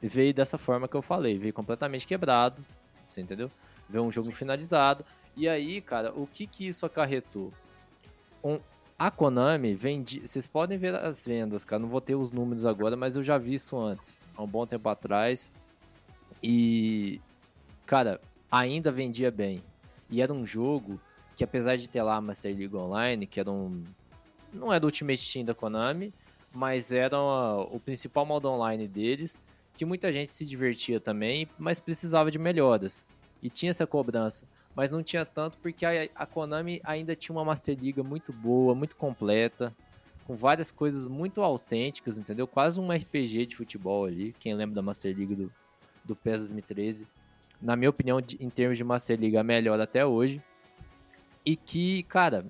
veio 0.00 0.32
dessa 0.32 0.56
forma 0.56 0.86
que 0.88 0.94
eu 0.96 1.02
falei, 1.02 1.38
veio 1.38 1.52
completamente 1.52 2.06
quebrado, 2.06 2.64
você 3.06 3.20
entendeu? 3.20 3.50
Veio 3.88 4.04
um 4.04 4.10
jogo 4.10 4.30
finalizado. 4.32 5.04
E 5.36 5.48
aí, 5.48 5.80
cara, 5.80 6.12
o 6.14 6.26
que 6.26 6.46
que 6.46 6.66
isso 6.66 6.84
acarretou? 6.86 7.52
Um, 8.42 8.58
a 9.00 9.10
Konami 9.10 9.74
vende. 9.74 10.20
Vocês 10.20 10.46
podem 10.46 10.76
ver 10.76 10.94
as 10.94 11.24
vendas, 11.26 11.64
cara. 11.64 11.80
Não 11.80 11.88
vou 11.88 12.02
ter 12.02 12.14
os 12.14 12.30
números 12.30 12.66
agora, 12.66 12.98
mas 12.98 13.16
eu 13.16 13.22
já 13.22 13.38
vi 13.38 13.54
isso 13.54 13.78
antes, 13.78 14.18
há 14.36 14.42
um 14.42 14.46
bom 14.46 14.66
tempo 14.66 14.86
atrás. 14.90 15.50
E, 16.42 17.18
cara, 17.86 18.20
ainda 18.52 18.92
vendia 18.92 19.30
bem. 19.30 19.64
E 20.10 20.20
era 20.20 20.30
um 20.30 20.44
jogo 20.44 21.00
que, 21.34 21.42
apesar 21.42 21.76
de 21.76 21.88
ter 21.88 22.02
lá 22.02 22.16
a 22.16 22.20
Master 22.20 22.54
League 22.54 22.76
Online, 22.76 23.26
que 23.26 23.40
era 23.40 23.50
um. 23.50 23.82
Não 24.52 24.70
era 24.70 24.84
o 24.84 24.88
Ultimate 24.88 25.32
Team 25.32 25.46
da 25.46 25.54
Konami, 25.54 26.12
mas 26.52 26.92
era 26.92 27.18
uh, 27.18 27.74
o 27.74 27.80
principal 27.80 28.26
modo 28.26 28.50
online 28.50 28.86
deles, 28.86 29.40
que 29.74 29.86
muita 29.86 30.12
gente 30.12 30.30
se 30.30 30.44
divertia 30.44 31.00
também, 31.00 31.48
mas 31.58 31.80
precisava 31.80 32.30
de 32.30 32.38
melhoras. 32.38 33.02
E 33.42 33.48
tinha 33.48 33.70
essa 33.70 33.86
cobrança. 33.86 34.44
Mas 34.74 34.90
não 34.90 35.02
tinha 35.02 35.24
tanto 35.24 35.58
porque 35.58 35.84
a, 35.84 36.08
a 36.14 36.26
Konami 36.26 36.80
ainda 36.84 37.14
tinha 37.16 37.34
uma 37.36 37.44
Master 37.44 37.76
Liga 37.78 38.02
muito 38.02 38.32
boa, 38.32 38.74
muito 38.74 38.94
completa, 38.96 39.74
com 40.26 40.36
várias 40.36 40.70
coisas 40.70 41.06
muito 41.06 41.42
autênticas, 41.42 42.16
entendeu? 42.18 42.46
Quase 42.46 42.78
um 42.80 42.90
RPG 42.92 43.46
de 43.46 43.56
futebol 43.56 44.04
ali. 44.04 44.32
Quem 44.38 44.54
lembra 44.54 44.76
da 44.76 44.82
Master 44.82 45.14
League 45.16 45.34
do, 45.34 45.52
do 46.04 46.14
PES 46.14 46.38
2013? 46.42 47.06
Na 47.60 47.74
minha 47.74 47.90
opinião, 47.90 48.20
de- 48.20 48.36
em 48.40 48.48
termos 48.48 48.78
de 48.78 48.84
Master 48.84 49.18
League, 49.18 49.36
a 49.36 49.42
melhor 49.42 49.80
até 49.80 50.06
hoje. 50.06 50.40
E 51.44 51.56
que, 51.56 52.04
cara, 52.04 52.46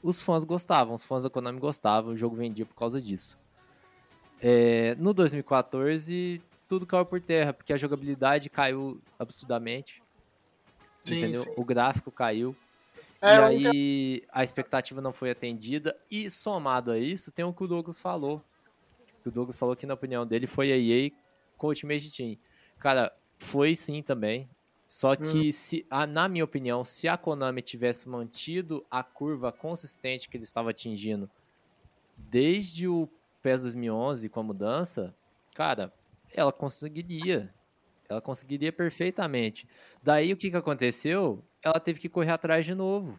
os 0.00 0.22
fãs 0.22 0.44
gostavam, 0.44 0.94
os 0.94 1.04
fãs 1.04 1.24
da 1.24 1.30
Konami 1.30 1.58
gostavam, 1.58 2.12
o 2.12 2.16
jogo 2.16 2.36
vendia 2.36 2.64
por 2.64 2.74
causa 2.76 3.00
disso. 3.02 3.36
É, 4.40 4.94
no 4.96 5.12
2014, 5.12 6.40
tudo 6.68 6.86
caiu 6.86 7.04
por 7.04 7.20
terra, 7.20 7.52
porque 7.52 7.72
a 7.72 7.76
jogabilidade 7.76 8.48
caiu 8.48 9.00
absurdamente. 9.18 10.03
Sim, 11.04 11.16
entendeu? 11.16 11.42
sim. 11.42 11.52
O 11.56 11.64
gráfico 11.64 12.10
caiu. 12.10 12.56
É, 13.20 13.36
e 13.36 13.40
aí 13.40 14.22
a 14.30 14.42
expectativa 14.44 15.00
não 15.00 15.12
foi 15.12 15.30
atendida. 15.30 15.96
E 16.10 16.28
somado 16.30 16.90
a 16.90 16.98
isso, 16.98 17.32
tem 17.32 17.44
o 17.44 17.52
que 17.52 17.64
o 17.64 17.68
Douglas 17.68 18.00
falou. 18.00 18.42
O 19.24 19.30
Douglas 19.30 19.58
falou 19.58 19.74
que, 19.74 19.86
na 19.86 19.94
opinião 19.94 20.26
dele, 20.26 20.46
foi 20.46 20.70
a 20.72 20.76
EA 20.76 21.10
com 21.56 21.66
o 21.68 21.70
Ultimate 21.70 22.14
Team. 22.14 22.36
Cara, 22.78 23.12
foi 23.38 23.74
sim 23.74 24.02
também. 24.02 24.46
Só 24.86 25.16
que, 25.16 25.52
se, 25.52 25.86
a- 25.90 26.06
na 26.06 26.28
minha 26.28 26.44
opinião, 26.44 26.84
se 26.84 27.08
a 27.08 27.16
Konami 27.16 27.62
tivesse 27.62 28.08
mantido 28.08 28.84
a 28.90 29.02
curva 29.02 29.50
consistente 29.50 30.28
que 30.28 30.36
ele 30.36 30.44
estava 30.44 30.70
atingindo 30.70 31.28
desde 32.16 32.86
o 32.86 33.08
PES 33.42 33.62
2011 33.62 34.28
com 34.28 34.40
a 34.40 34.42
mudança, 34.44 35.14
cara, 35.54 35.92
ela 36.32 36.52
conseguiria. 36.52 37.52
Ela 38.08 38.20
conseguiria 38.20 38.72
perfeitamente. 38.72 39.68
Daí 40.02 40.32
o 40.32 40.36
que, 40.36 40.50
que 40.50 40.56
aconteceu? 40.56 41.42
Ela 41.62 41.80
teve 41.80 42.00
que 42.00 42.08
correr 42.08 42.32
atrás 42.32 42.64
de 42.64 42.74
novo. 42.74 43.18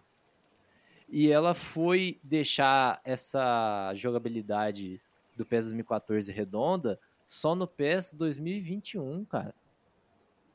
E 1.08 1.32
ela 1.32 1.54
foi 1.54 2.20
deixar 2.24 3.00
essa 3.04 3.94
jogabilidade 3.94 5.02
do 5.36 5.46
PES 5.46 5.66
2014 5.66 6.32
redonda 6.32 7.00
só 7.26 7.56
no 7.56 7.68
PES 7.68 8.14
2021, 8.14 9.26
cara. 9.26 9.54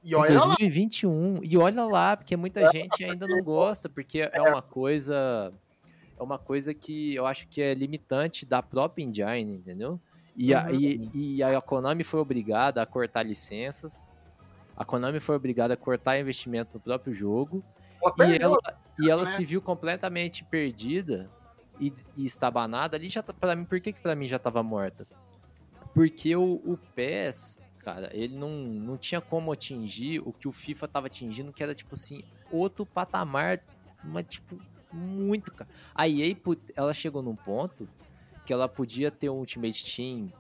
E 0.03 0.15
olha 0.15 0.39
lá, 0.39 0.47
2021. 0.47 1.41
E 1.43 1.57
olha 1.59 1.85
lá, 1.85 2.17
porque 2.17 2.37
muita 2.37 2.67
gente 2.71 3.05
ainda 3.05 3.27
não 3.27 3.43
gosta, 3.43 3.89
porque 3.89 4.21
é 4.33 4.41
uma 4.41 4.63
coisa. 4.63 5.53
É 6.19 6.23
uma 6.23 6.39
coisa 6.39 6.75
que 6.75 7.15
eu 7.15 7.27
acho 7.27 7.49
que 7.49 7.63
é 7.63 7.75
limitante 7.75 8.45
da 8.45 8.63
própria 8.63 9.03
engine, 9.03 9.55
entendeu? 9.55 10.01
E, 10.37 10.55
a, 10.55 10.71
e, 10.71 11.11
e 11.15 11.43
a 11.43 11.61
Konami 11.61 12.05
foi 12.05 12.21
obrigada 12.21 12.81
a 12.81 12.87
cortar 12.87 13.23
licenças. 13.23 14.07
A 14.81 14.85
Konami 14.87 15.21
foi 15.21 15.37
obrigada 15.37 15.75
a 15.75 15.77
cortar 15.77 16.19
investimento 16.19 16.71
no 16.73 16.81
próprio 16.81 17.13
jogo. 17.13 17.63
ela 18.19 18.27
E 18.27 18.37
ela, 18.43 18.57
e 18.99 19.11
ela 19.11 19.25
né? 19.25 19.31
se 19.31 19.45
viu 19.45 19.61
completamente 19.61 20.43
perdida 20.43 21.31
e, 21.79 21.93
e 22.17 22.25
estabanada 22.25 22.97
ali. 22.97 23.07
Já, 23.07 23.23
tá- 23.23 23.35
pra 23.35 23.55
mim, 23.55 23.67
por 23.67 23.79
que, 23.79 23.93
que 23.93 24.01
pra 24.01 24.15
mim 24.15 24.27
já 24.27 24.39
tava 24.39 24.63
morta? 24.63 25.07
Porque 25.93 26.35
o, 26.35 26.63
o 26.65 26.79
PES, 26.95 27.61
cara, 27.81 28.09
ele 28.15 28.35
não, 28.39 28.49
não 28.49 28.97
tinha 28.97 29.21
como 29.21 29.53
atingir 29.53 30.23
o 30.25 30.33
que 30.33 30.49
o 30.49 30.53
FIFA 30.53 30.89
tava 30.89 31.09
atingindo, 31.09 31.53
que 31.53 31.63
era 31.63 31.75
tipo 31.75 31.93
assim, 31.93 32.25
outro 32.51 32.87
patamar, 32.87 33.61
mas 34.03 34.25
tipo, 34.31 34.59
muito, 34.91 35.53
cara. 35.53 35.69
A 35.95 36.09
EA, 36.09 36.35
ela 36.75 36.95
chegou 36.95 37.21
num 37.21 37.37
ponto 37.37 37.87
que 38.47 38.53
ela 38.55 38.67
podia 38.67 39.11
ter 39.11 39.29
um 39.29 39.41
Ultimate 39.41 39.95
Team 39.95 40.33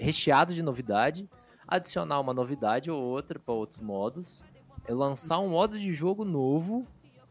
recheado 0.00 0.52
de 0.52 0.62
novidade, 0.64 1.28
adicionar 1.66 2.20
uma 2.20 2.32
novidade 2.34 2.90
ou 2.90 3.02
outra 3.02 3.38
para 3.38 3.54
outros 3.54 3.80
modos, 3.80 4.44
é 4.86 4.92
lançar 4.92 5.38
um 5.40 5.48
modo 5.50 5.78
de 5.78 5.92
jogo 5.92 6.24
novo, 6.24 6.86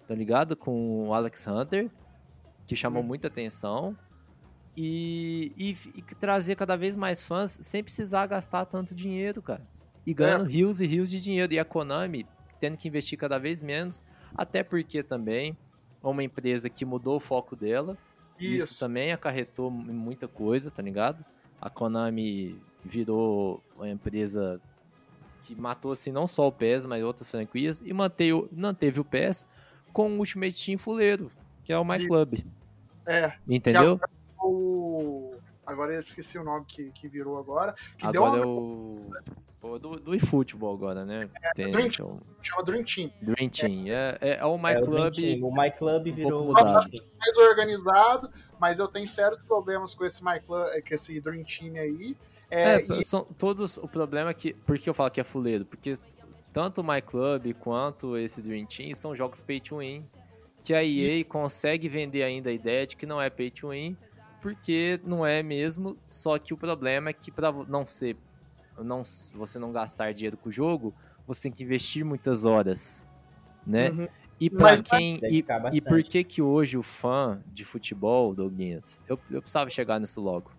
tá 0.08 0.14
ligado? 0.14 0.56
Com 0.56 1.08
o 1.08 1.14
Alex 1.14 1.48
Hunter, 1.48 1.90
que 2.66 2.76
chamou 2.76 3.02
muita 3.04 3.28
atenção. 3.28 3.96
E, 4.78 5.54
e, 5.58 5.72
e 5.98 6.02
trazer 6.02 6.56
cada 6.56 6.76
vez 6.76 6.96
mais 6.98 7.24
fãs 7.24 7.52
sem 7.52 7.82
precisar 7.82 8.28
gastar 8.28 8.66
tanto 8.66 8.94
dinheiro, 8.94 9.42
cara. 9.42 9.66
E 10.06 10.14
ganhando 10.14 10.44
rios 10.44 10.82
e 10.82 10.86
rios 10.86 11.10
de 11.10 11.22
dinheiro. 11.22 11.54
E 11.54 11.60
a 11.60 11.64
Konami 11.66 12.28
tendo 12.60 12.76
que 12.78 12.88
investir 12.88 13.18
cada 13.18 13.38
vez 13.38 13.62
menos, 13.62 14.04
até 14.36 14.64
porque 14.64 15.02
também 15.02 15.58
é 16.04 16.08
uma 16.08 16.24
empresa 16.24 16.70
que 16.70 16.84
mudou 16.84 17.16
o 17.16 17.20
foco 17.22 17.56
dela. 17.56 17.98
Isso, 18.38 18.66
Isso. 18.66 18.80
também 18.80 19.14
acarretou 19.14 19.72
mu- 19.72 19.94
muita 19.94 20.28
coisa, 20.28 20.70
tá 20.70 20.82
ligado? 20.84 21.24
A 21.62 21.70
Konami 21.70 22.62
virou 22.86 23.62
uma 23.76 23.90
empresa 23.90 24.62
que 25.44 25.56
matou 25.56 25.92
assim 25.92 26.12
não 26.12 26.28
só 26.28 26.48
o 26.48 26.52
PES, 26.52 26.86
mas 26.86 27.04
outras 27.04 27.30
franquias 27.30 27.82
e 27.82 27.92
manteve, 27.94 28.48
manteve 28.52 29.00
o 29.00 29.06
PES 29.06 29.48
com 29.92 30.10
o 30.12 30.20
Ultimate 30.20 30.66
Team 30.66 30.78
fuleiro, 30.78 31.32
que 31.64 31.74
é 31.74 31.78
o 31.78 31.84
My 31.84 31.98
E- 31.98 32.08
Club. 32.08 32.40
É, 33.08 33.34
Entendeu? 33.48 34.00
o. 34.40 35.36
Agora 35.66 35.94
eu 35.94 36.00
esqueci 36.00 36.38
o 36.38 36.44
nome 36.44 36.66
que, 36.68 36.92
que 36.92 37.08
virou 37.08 37.38
agora. 37.40 37.74
Que 37.98 38.08
deu 38.12 38.24
Agora 38.24 38.46
uma. 38.46 38.46
é 38.46 38.48
o. 38.48 39.12
Pô, 39.60 39.80
do, 39.80 40.00
do 40.00 40.14
eFootball 40.14 40.76
agora, 40.76 41.04
né? 41.06 41.28
Tem, 41.56 41.72
Dream 41.72 41.90
que 41.90 42.00
é 42.02 42.06
o 42.06 42.20
Chama 42.42 42.64
Dream 42.64 42.84
Team. 42.84 43.12
Dream 43.20 43.50
Team. 43.50 43.88
É, 43.88 44.18
é, 44.22 44.36
é 44.38 44.46
o 44.46 44.58
My 44.60 44.74
É, 44.74 44.80
o 44.80 44.86
Club. 44.86 45.16
Team. 45.16 45.44
O 45.44 45.52
My 45.56 45.72
Club 45.72 46.04
virou 46.14 46.54
Team. 46.54 47.04
Mais 47.20 47.38
organizado, 47.50 48.30
mas 48.60 48.78
eu 48.78 48.88
tenho 48.88 49.08
sérios 49.08 49.42
problemas 49.42 49.96
com 49.96 50.06
esse 50.06 50.24
My 50.24 50.40
Club, 50.40 50.68
com 50.88 50.94
esse 50.94 51.20
Dream 51.20 51.44
Team 51.44 51.76
aí. 51.76 52.16
É, 52.50 52.76
É, 52.76 52.86
e- 53.00 53.04
são 53.04 53.24
todos. 53.24 53.78
O 53.78 53.88
problema 53.88 54.30
é 54.30 54.34
que. 54.34 54.54
Por 54.54 54.78
que 54.78 54.90
eu 54.90 54.94
falo 54.94 55.10
que 55.12 55.20
é 55.20 55.24
fuleiro? 55.24 55.66
Porque 55.66 55.96
tanto 56.54 56.82
o 56.82 56.84
My 56.84 57.02
Club 57.02 57.54
quanto 57.60 58.18
esse 58.18 58.42
Dream 58.42 58.66
Team 58.66 58.94
são 58.94 59.16
jogos 59.16 59.42
pay 59.42 59.60
to 59.60 59.78
win. 59.78 60.06
Que 60.64 60.74
a 60.74 60.84
EA 60.84 61.24
consegue 61.26 61.88
vender 61.88 62.24
ainda 62.24 62.50
a 62.50 62.54
ideia 62.54 62.88
de 62.88 62.96
que 62.96 63.06
não 63.06 63.22
é 63.22 63.30
pay 63.30 63.52
to 63.52 63.70
win, 63.70 63.96
porque 64.42 65.00
não 65.04 65.26
é 65.26 65.44
mesmo. 65.44 65.96
Só 66.08 66.38
que 66.40 66.54
o 66.54 66.58
problema 66.58 67.10
é 67.10 67.14
que 67.14 67.32
para 67.32 67.52
não 67.52 67.86
ser. 67.86 68.18
Não, 68.78 69.04
você 69.34 69.58
não 69.60 69.72
gastar 69.72 70.14
dinheiro 70.14 70.36
com 70.38 70.50
o 70.50 70.52
jogo, 70.52 70.94
você 71.28 71.44
tem 71.44 71.52
que 71.52 71.64
investir 71.64 72.04
muitas 72.04 72.46
horas. 72.46 73.06
Né? 73.66 73.90
Uhum. 73.90 74.08
E 74.40 74.50
pra 74.50 74.64
Mas- 74.72 74.82
quem. 74.82 75.20
E, 75.24 75.46
e 75.74 75.82
por 75.82 76.04
que 76.04 76.24
que 76.24 76.42
hoje 76.42 76.78
o 76.78 76.84
fã 76.84 77.42
de 77.54 77.64
futebol, 77.64 78.34
Douglinhas, 78.36 79.02
eu, 79.08 79.18
eu 79.32 79.42
precisava 79.42 79.70
chegar 79.70 80.00
nisso 80.00 80.20
logo. 80.22 80.52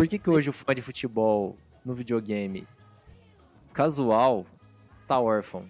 Por 0.00 0.08
que 0.08 0.18
que 0.18 0.30
hoje 0.30 0.48
o 0.48 0.52
fã 0.54 0.74
de 0.74 0.80
futebol 0.80 1.58
no 1.84 1.92
videogame 1.92 2.66
casual 3.70 4.46
tá 5.06 5.20
órfão? 5.20 5.66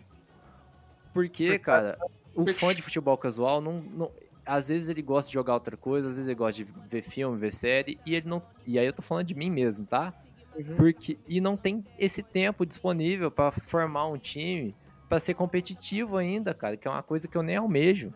Porque, 1.13 1.59
cara, 1.59 1.99
o 2.33 2.47
fã 2.47 2.73
de 2.73 2.81
futebol 2.81 3.19
casual 3.19 3.61
não, 3.61 3.83
não- 3.83 4.13
às 4.47 4.69
vezes 4.69 4.89
ele 4.89 5.03
gosta 5.03 5.29
de 5.29 5.35
jogar 5.35 5.55
outra 5.55 5.77
coisa, 5.77 6.07
às 6.07 6.15
vezes 6.15 6.29
ele 6.29 6.39
gosta 6.39 6.65
de 6.65 6.73
ver 6.87 7.03
filme, 7.03 7.37
ver 7.39 7.53
série, 7.53 7.99
e 8.07 8.15
ele 8.15 8.29
não, 8.29 8.41
e 8.65 8.79
aí 8.79 8.87
eu 8.87 8.93
tô 8.93 9.03
falando 9.03 9.27
de 9.27 9.35
mim 9.35 9.51
mesmo, 9.51 9.85
tá? 9.85 10.15
Uhum. 10.55 10.77
Porque 10.77 11.19
e 11.27 11.41
não 11.41 11.57
tem 11.57 11.85
esse 11.99 12.23
tempo 12.23 12.65
disponível 12.65 13.33
pra 13.33 13.51
formar 13.51 14.07
um 14.07 14.17
time 14.17 14.77
pra 15.09 15.19
ser 15.19 15.35
competitivo 15.35 16.17
ainda, 16.17 16.55
cara, 16.55 16.77
que 16.77 16.87
é 16.87 16.91
uma 16.91 17.03
coisa 17.03 17.27
que 17.27 17.37
eu 17.37 17.43
nem 17.43 17.57
almejo. 17.57 18.15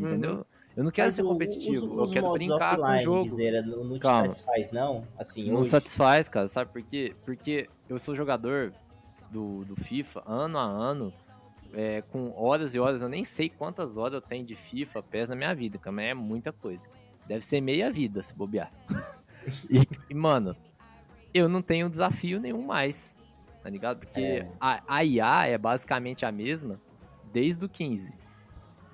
Entendeu? 0.00 0.46
Eu 0.76 0.84
não 0.84 0.90
quero 0.90 1.06
Mas 1.08 1.14
ser 1.14 1.22
competitivo, 1.22 1.84
os- 1.86 1.90
eu 1.92 2.02
os 2.04 2.12
quero 2.12 2.26
modos 2.26 2.38
brincar 2.38 2.76
com 2.76 2.82
o 2.82 2.84
offline, 2.84 3.02
jogo. 3.02 3.36
Não, 3.66 3.84
não 3.84 3.94
te 3.98 4.00
Calma. 4.00 4.26
satisfaz, 4.32 4.72
não? 4.72 5.06
Assim, 5.18 5.50
Não 5.50 5.60
hoje. 5.60 5.70
satisfaz, 5.70 6.28
cara, 6.28 6.48
sabe 6.48 6.72
por 6.72 6.82
quê? 6.82 7.14
Porque 7.24 7.68
eu 7.88 7.98
sou 7.98 8.14
jogador 8.14 8.72
do, 9.30 9.64
do 9.64 9.76
FIFA 9.76 10.22
ano 10.26 10.58
a 10.58 10.62
ano, 10.64 11.12
é, 11.74 12.02
com 12.02 12.32
horas 12.36 12.74
e 12.74 12.80
horas, 12.80 13.02
eu 13.02 13.08
nem 13.08 13.24
sei 13.24 13.48
quantas 13.50 13.96
horas 13.96 14.14
eu 14.14 14.20
tenho 14.20 14.44
de 14.44 14.54
FIFA, 14.56 15.02
PES 15.02 15.28
na 15.30 15.36
minha 15.36 15.54
vida, 15.54 15.78
mas 15.90 16.04
é 16.06 16.14
muita 16.14 16.52
coisa. 16.52 16.88
Deve 17.26 17.42
ser 17.44 17.60
meia 17.60 17.90
vida, 17.90 18.22
se 18.22 18.34
bobear. 18.34 18.70
e, 19.70 19.80
e, 20.10 20.14
mano, 20.14 20.56
eu 21.34 21.48
não 21.48 21.60
tenho 21.62 21.88
desafio 21.90 22.40
nenhum 22.40 22.62
mais. 22.62 23.14
tá 23.62 23.70
ligado? 23.70 23.98
Porque 24.00 24.20
É. 24.20 24.48
a, 24.60 24.82
a 24.88 25.04
IA 25.04 25.46
é 25.48 25.56
basicamente 25.58 26.24
a 26.26 26.32
mesma 26.32 26.80
desde 27.32 27.64
o 27.64 27.68
15, 27.68 28.12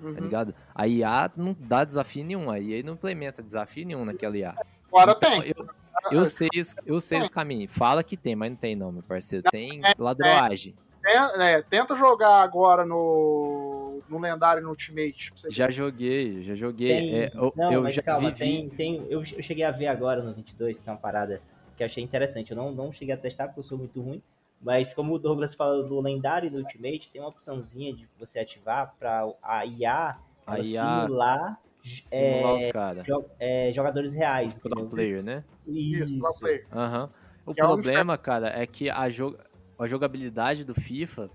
Uhum. 0.01 0.13
tá 0.13 0.21
ligado? 0.21 0.55
A 0.73 0.87
IA 0.87 1.31
não 1.35 1.55
dá 1.59 1.83
desafio 1.83 2.23
nenhum, 2.23 2.49
a 2.49 2.59
EA 2.59 2.83
não 2.83 2.93
implementa 2.93 3.43
desafio 3.43 3.85
nenhum 3.85 4.05
naquela 4.05 4.37
IA. 4.37 4.55
Agora 4.91 5.11
Então, 5.11 5.41
tem. 5.41 5.53
Eu, 5.55 5.69
eu 6.11 6.25
sei, 6.25 6.49
os, 6.59 6.75
eu 6.85 6.99
sei 6.99 7.21
os 7.21 7.29
caminhos. 7.29 7.71
Fala 7.71 8.03
que 8.03 8.15
tem, 8.17 8.35
mas 8.35 8.49
não 8.49 8.57
tem 8.57 8.75
não, 8.75 8.91
meu 8.91 9.03
parceiro. 9.03 9.45
Tem 9.51 9.81
ladroagem. 9.97 10.75
Ten- 11.01 11.41
é, 11.41 11.61
tenta 11.61 11.95
jogar 11.95 12.41
agora 12.41 12.85
no, 12.85 14.01
no 14.07 14.19
lendário 14.19 14.61
no 14.61 14.69
Ultimate. 14.69 15.31
Já 15.49 15.69
joguei, 15.69 16.43
já 16.43 16.55
joguei. 16.55 17.07
Tem- 17.07 17.19
É, 17.19 17.31
eu 17.33 17.53
não, 17.55 17.73
eu 17.73 17.83
mas 17.83 17.93
já 17.95 18.01
calma, 18.01 18.31
vivi. 18.31 18.39
tem, 18.39 18.69
tem, 18.69 18.95
eu, 19.09 19.19
eu 19.19 19.41
cheguei 19.43 19.63
a 19.63 19.71
ver 19.71 19.87
agora 19.87 20.21
no 20.21 20.33
22, 20.33 20.79
tem 20.79 20.93
uma 20.93 20.99
parada 20.99 21.41
que 21.77 21.83
eu 21.83 21.85
achei 21.85 22.03
interessante. 22.03 22.51
Eu 22.51 22.57
não, 22.57 22.71
não 22.71 22.91
cheguei 22.91 23.13
a 23.13 23.17
testar 23.17 23.47
porque 23.47 23.59
eu 23.59 23.63
sou 23.63 23.77
muito 23.77 24.01
ruim, 24.01 24.21
mas 24.61 24.93
como 24.93 25.13
o 25.13 25.19
Douglas 25.19 25.55
falou 25.55 25.87
do 25.87 25.99
lendário 26.01 26.47
e 26.47 26.49
do 26.49 26.57
Ultimate, 26.57 27.11
tem 27.11 27.21
uma 27.21 27.29
opçãozinha 27.29 27.93
de 27.93 28.07
você 28.19 28.39
ativar 28.39 28.95
para 28.99 29.25
a 29.41 29.65
IA, 29.65 30.19
A 30.45 30.59
IA 30.59 31.03
simular 31.03 31.59
Simular 31.83 32.55
é, 32.55 32.99
os 32.99 33.07
jo- 33.07 33.25
é, 33.39 33.71
jogadores 33.73 34.13
reais. 34.13 34.53
Pro 34.53 34.69
entendeu? 34.69 34.89
player, 34.89 35.23
né? 35.23 35.43
Isso, 35.65 36.17
pro 36.17 36.29
Isso. 36.29 36.39
player. 36.39 36.67
Aham. 36.71 37.09
O 37.45 37.53
Que 37.53 37.61
é 37.61 37.65
um 37.65 37.67
problema, 37.67 38.17
cara, 38.17 38.47
é 38.49 38.65
que 38.67 38.89
a, 38.89 39.09
jo- 39.09 39.37
a 39.77 39.87
jogabilidade 39.87 40.63
do 40.65 40.75
FIFA 40.75 41.29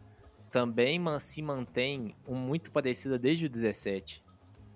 também 0.51 0.99
man- 0.99 1.19
se 1.19 1.43
mantém 1.43 2.15
um 2.27 2.37
muito 2.37 2.71
parecida 2.71 3.19
desde 3.19 3.47
o 3.47 3.49
17. 3.49 4.23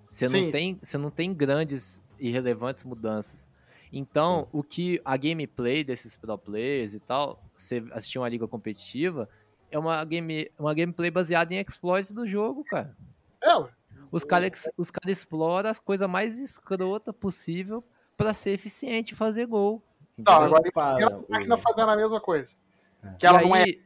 Você 0.09 0.27
Sim. 0.27 0.45
não 0.45 0.51
tem, 0.51 0.79
você 0.81 0.97
não 0.97 1.11
tem 1.11 1.33
grandes 1.33 2.01
e 2.19 2.29
relevantes 2.29 2.83
mudanças. 2.83 3.47
Então, 3.91 4.47
o 4.51 4.61
que 4.63 5.01
a 5.05 5.15
gameplay 5.17 5.83
desses 5.83 6.17
pro 6.17 6.37
players 6.37 6.93
e 6.93 6.99
tal, 6.99 7.48
você 7.63 7.83
assistir 7.91 8.19
uma 8.19 8.29
liga 8.29 8.47
competitiva, 8.47 9.27
é 9.71 9.77
uma, 9.77 10.03
game, 10.05 10.49
uma 10.57 10.73
gameplay 10.73 11.11
baseada 11.11 11.53
em 11.53 11.57
exploits 11.59 12.11
do 12.11 12.25
jogo, 12.27 12.63
cara. 12.63 12.95
É, 13.41 13.55
ué. 13.55 13.69
Os 14.11 14.23
caras 14.23 14.67
os 14.75 14.89
cara 14.89 15.11
exploram 15.11 15.69
as 15.69 15.79
coisas 15.79 16.09
mais 16.09 16.39
escrota 16.39 17.13
possível 17.13 17.83
pra 18.17 18.33
ser 18.33 18.51
eficiente 18.51 19.13
e 19.13 19.15
fazer 19.15 19.45
gol. 19.45 19.83
Tá, 20.23 20.33
entendeu? 20.39 20.57
agora 20.57 20.71
Fala, 20.73 20.99
imagina 20.99 21.15
a 21.27 21.31
máquina 21.31 21.57
fazendo 21.57 21.89
a 21.91 21.95
mesma 21.95 22.19
coisa. 22.19 22.55
É. 23.03 23.13
Que 23.19 23.25
ela 23.27 23.41
E 23.43 23.47
não 23.47 23.55
é. 23.55 23.63
aí, 23.63 23.81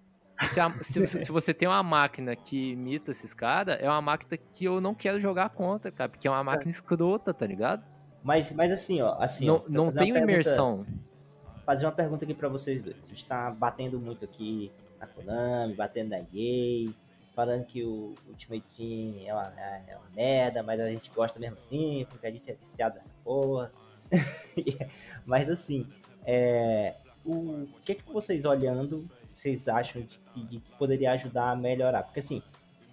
Se, 0.49 0.59
a- 0.59 0.69
se- 0.71 1.05
se- 1.05 1.31
você 1.31 1.53
tem 1.53 1.67
uma 1.67 1.83
máquina 1.83 2.35
que 2.35 2.71
imita 2.71 3.11
esses 3.11 3.33
caras, 3.33 3.77
é 3.79 3.87
uma 3.87 4.01
máquina 4.01 4.35
que 4.53 4.65
eu 4.65 4.81
não 4.81 4.95
quero 4.95 5.19
jogar 5.19 5.49
contra, 5.49 5.91
cara, 5.91 6.09
porque 6.09 6.27
é 6.27 6.31
uma 6.31 6.43
máquina 6.43 6.71
escrota, 6.71 7.33
tá 7.33 7.45
ligado? 7.45 7.83
Mas, 8.23 8.51
mas 8.53 8.71
assim, 8.71 9.01
ó, 9.01 9.15
assim, 9.21 9.45
não 9.45 9.63
não 9.67 9.91
tem 9.91 10.11
pergunta- 10.13 10.19
imersão. 10.31 10.85
Fazer 11.65 11.85
uma 11.85 11.91
pergunta 11.91 12.25
aqui 12.25 12.33
pra 12.33 12.49
vocês 12.49 12.83
dois. 12.83 12.95
A 13.03 13.07
gente 13.09 13.25
tá 13.25 13.49
batendo 13.51 13.99
muito 13.99 14.25
aqui 14.25 14.71
na 14.99 15.07
Konami, 15.07 15.73
batendo 15.73 16.09
na 16.09 16.19
EA, 16.33 16.91
falando 17.35 17.65
que 17.65 17.83
o 17.83 18.13
Ultimate 18.29 18.65
Team 18.75 19.25
é 19.25 19.33
uma, 19.33 19.53
é 19.87 19.97
uma 19.97 20.09
merda, 20.15 20.63
mas 20.63 20.79
a 20.79 20.89
gente 20.89 21.09
gosta 21.09 21.39
mesmo 21.39 21.57
assim, 21.57 22.05
porque 22.09 22.27
a 22.27 22.31
gente 22.31 22.49
é 22.49 22.53
viciado 22.53 22.95
nessa 22.95 23.13
porra. 23.23 23.71
mas 25.25 25.49
assim, 25.49 25.87
é, 26.25 26.95
o 27.25 27.67
que, 27.83 27.95
que 27.95 28.11
vocês 28.11 28.45
olhando, 28.45 29.09
vocês 29.35 29.67
acham 29.67 30.01
de 30.01 30.19
que, 30.33 30.43
de 30.43 30.59
que 30.59 30.71
poderia 30.77 31.11
ajudar 31.13 31.51
a 31.51 31.55
melhorar? 31.55 32.03
Porque 32.03 32.19
assim, 32.19 32.41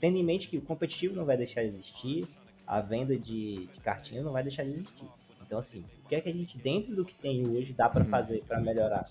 tendo 0.01 0.17
em 0.17 0.25
mente 0.25 0.49
que 0.49 0.57
o 0.57 0.63
competitivo 0.63 1.15
não 1.15 1.25
vai 1.25 1.37
deixar 1.37 1.63
de 1.63 1.69
existir, 1.69 2.27
a 2.67 2.81
venda 2.81 3.17
de, 3.19 3.67
de 3.67 3.81
cartinha 3.81 4.23
não 4.23 4.33
vai 4.33 4.43
deixar 4.43 4.65
de 4.65 4.71
existir. 4.71 5.09
Então, 5.43 5.59
assim, 5.59 5.85
o 6.00 6.00
que 6.11 6.17
é 6.17 6.21
que 6.21 6.29
a 6.29 6.33
gente, 6.33 6.59
dentro 6.59 6.95
do 6.97 7.05
que 7.05 7.15
tem 7.15 7.47
hoje, 7.49 7.73
dá 7.73 7.89
pra 7.89 8.05
fazer 8.05 8.43
pra 8.43 8.61
melhorar? 8.61 9.09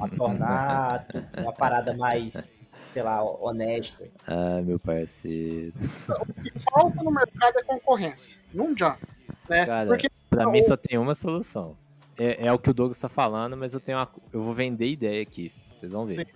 A 0.00 0.08
tornar 0.08 1.06
uma 1.36 1.52
parada 1.52 1.92
mais, 1.96 2.52
sei 2.92 3.02
lá, 3.02 3.20
honesta. 3.24 4.08
Ah, 4.28 4.62
meu 4.62 4.78
parceiro. 4.78 5.74
O 6.08 6.42
que 6.42 6.58
falta 6.60 7.02
no 7.02 7.10
mercado 7.10 7.58
é 7.58 7.62
concorrência. 7.64 8.40
Não 8.54 8.68
adianta. 8.68 9.08
Né? 9.48 9.66
Cara, 9.66 9.88
Porque 9.88 10.08
Pra 10.30 10.44
Não, 10.44 10.52
mim 10.52 10.62
só 10.62 10.76
tem 10.76 10.96
uma 10.96 11.16
solução. 11.16 11.76
É, 12.16 12.46
é 12.46 12.52
o 12.52 12.58
que 12.58 12.70
o 12.70 12.74
Douglas 12.74 12.98
tá 12.98 13.08
falando, 13.08 13.56
mas 13.56 13.74
eu 13.74 13.80
tenho 13.80 13.98
uma, 13.98 14.08
eu 14.32 14.44
vou 14.44 14.54
vender 14.54 14.86
ideia 14.86 15.20
aqui. 15.20 15.52
Vocês 15.72 15.90
vão 15.90 16.06
ver. 16.06 16.28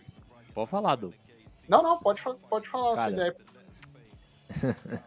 Pode 0.52 0.68
falar, 0.68 0.96
Douglas. 0.96 1.32
Não, 1.68 1.80
não, 1.80 1.98
pode, 1.98 2.20
pode 2.50 2.68
falar 2.68 2.94
essa 2.94 3.10
Cara, 3.10 3.12
ideia. 3.12 3.36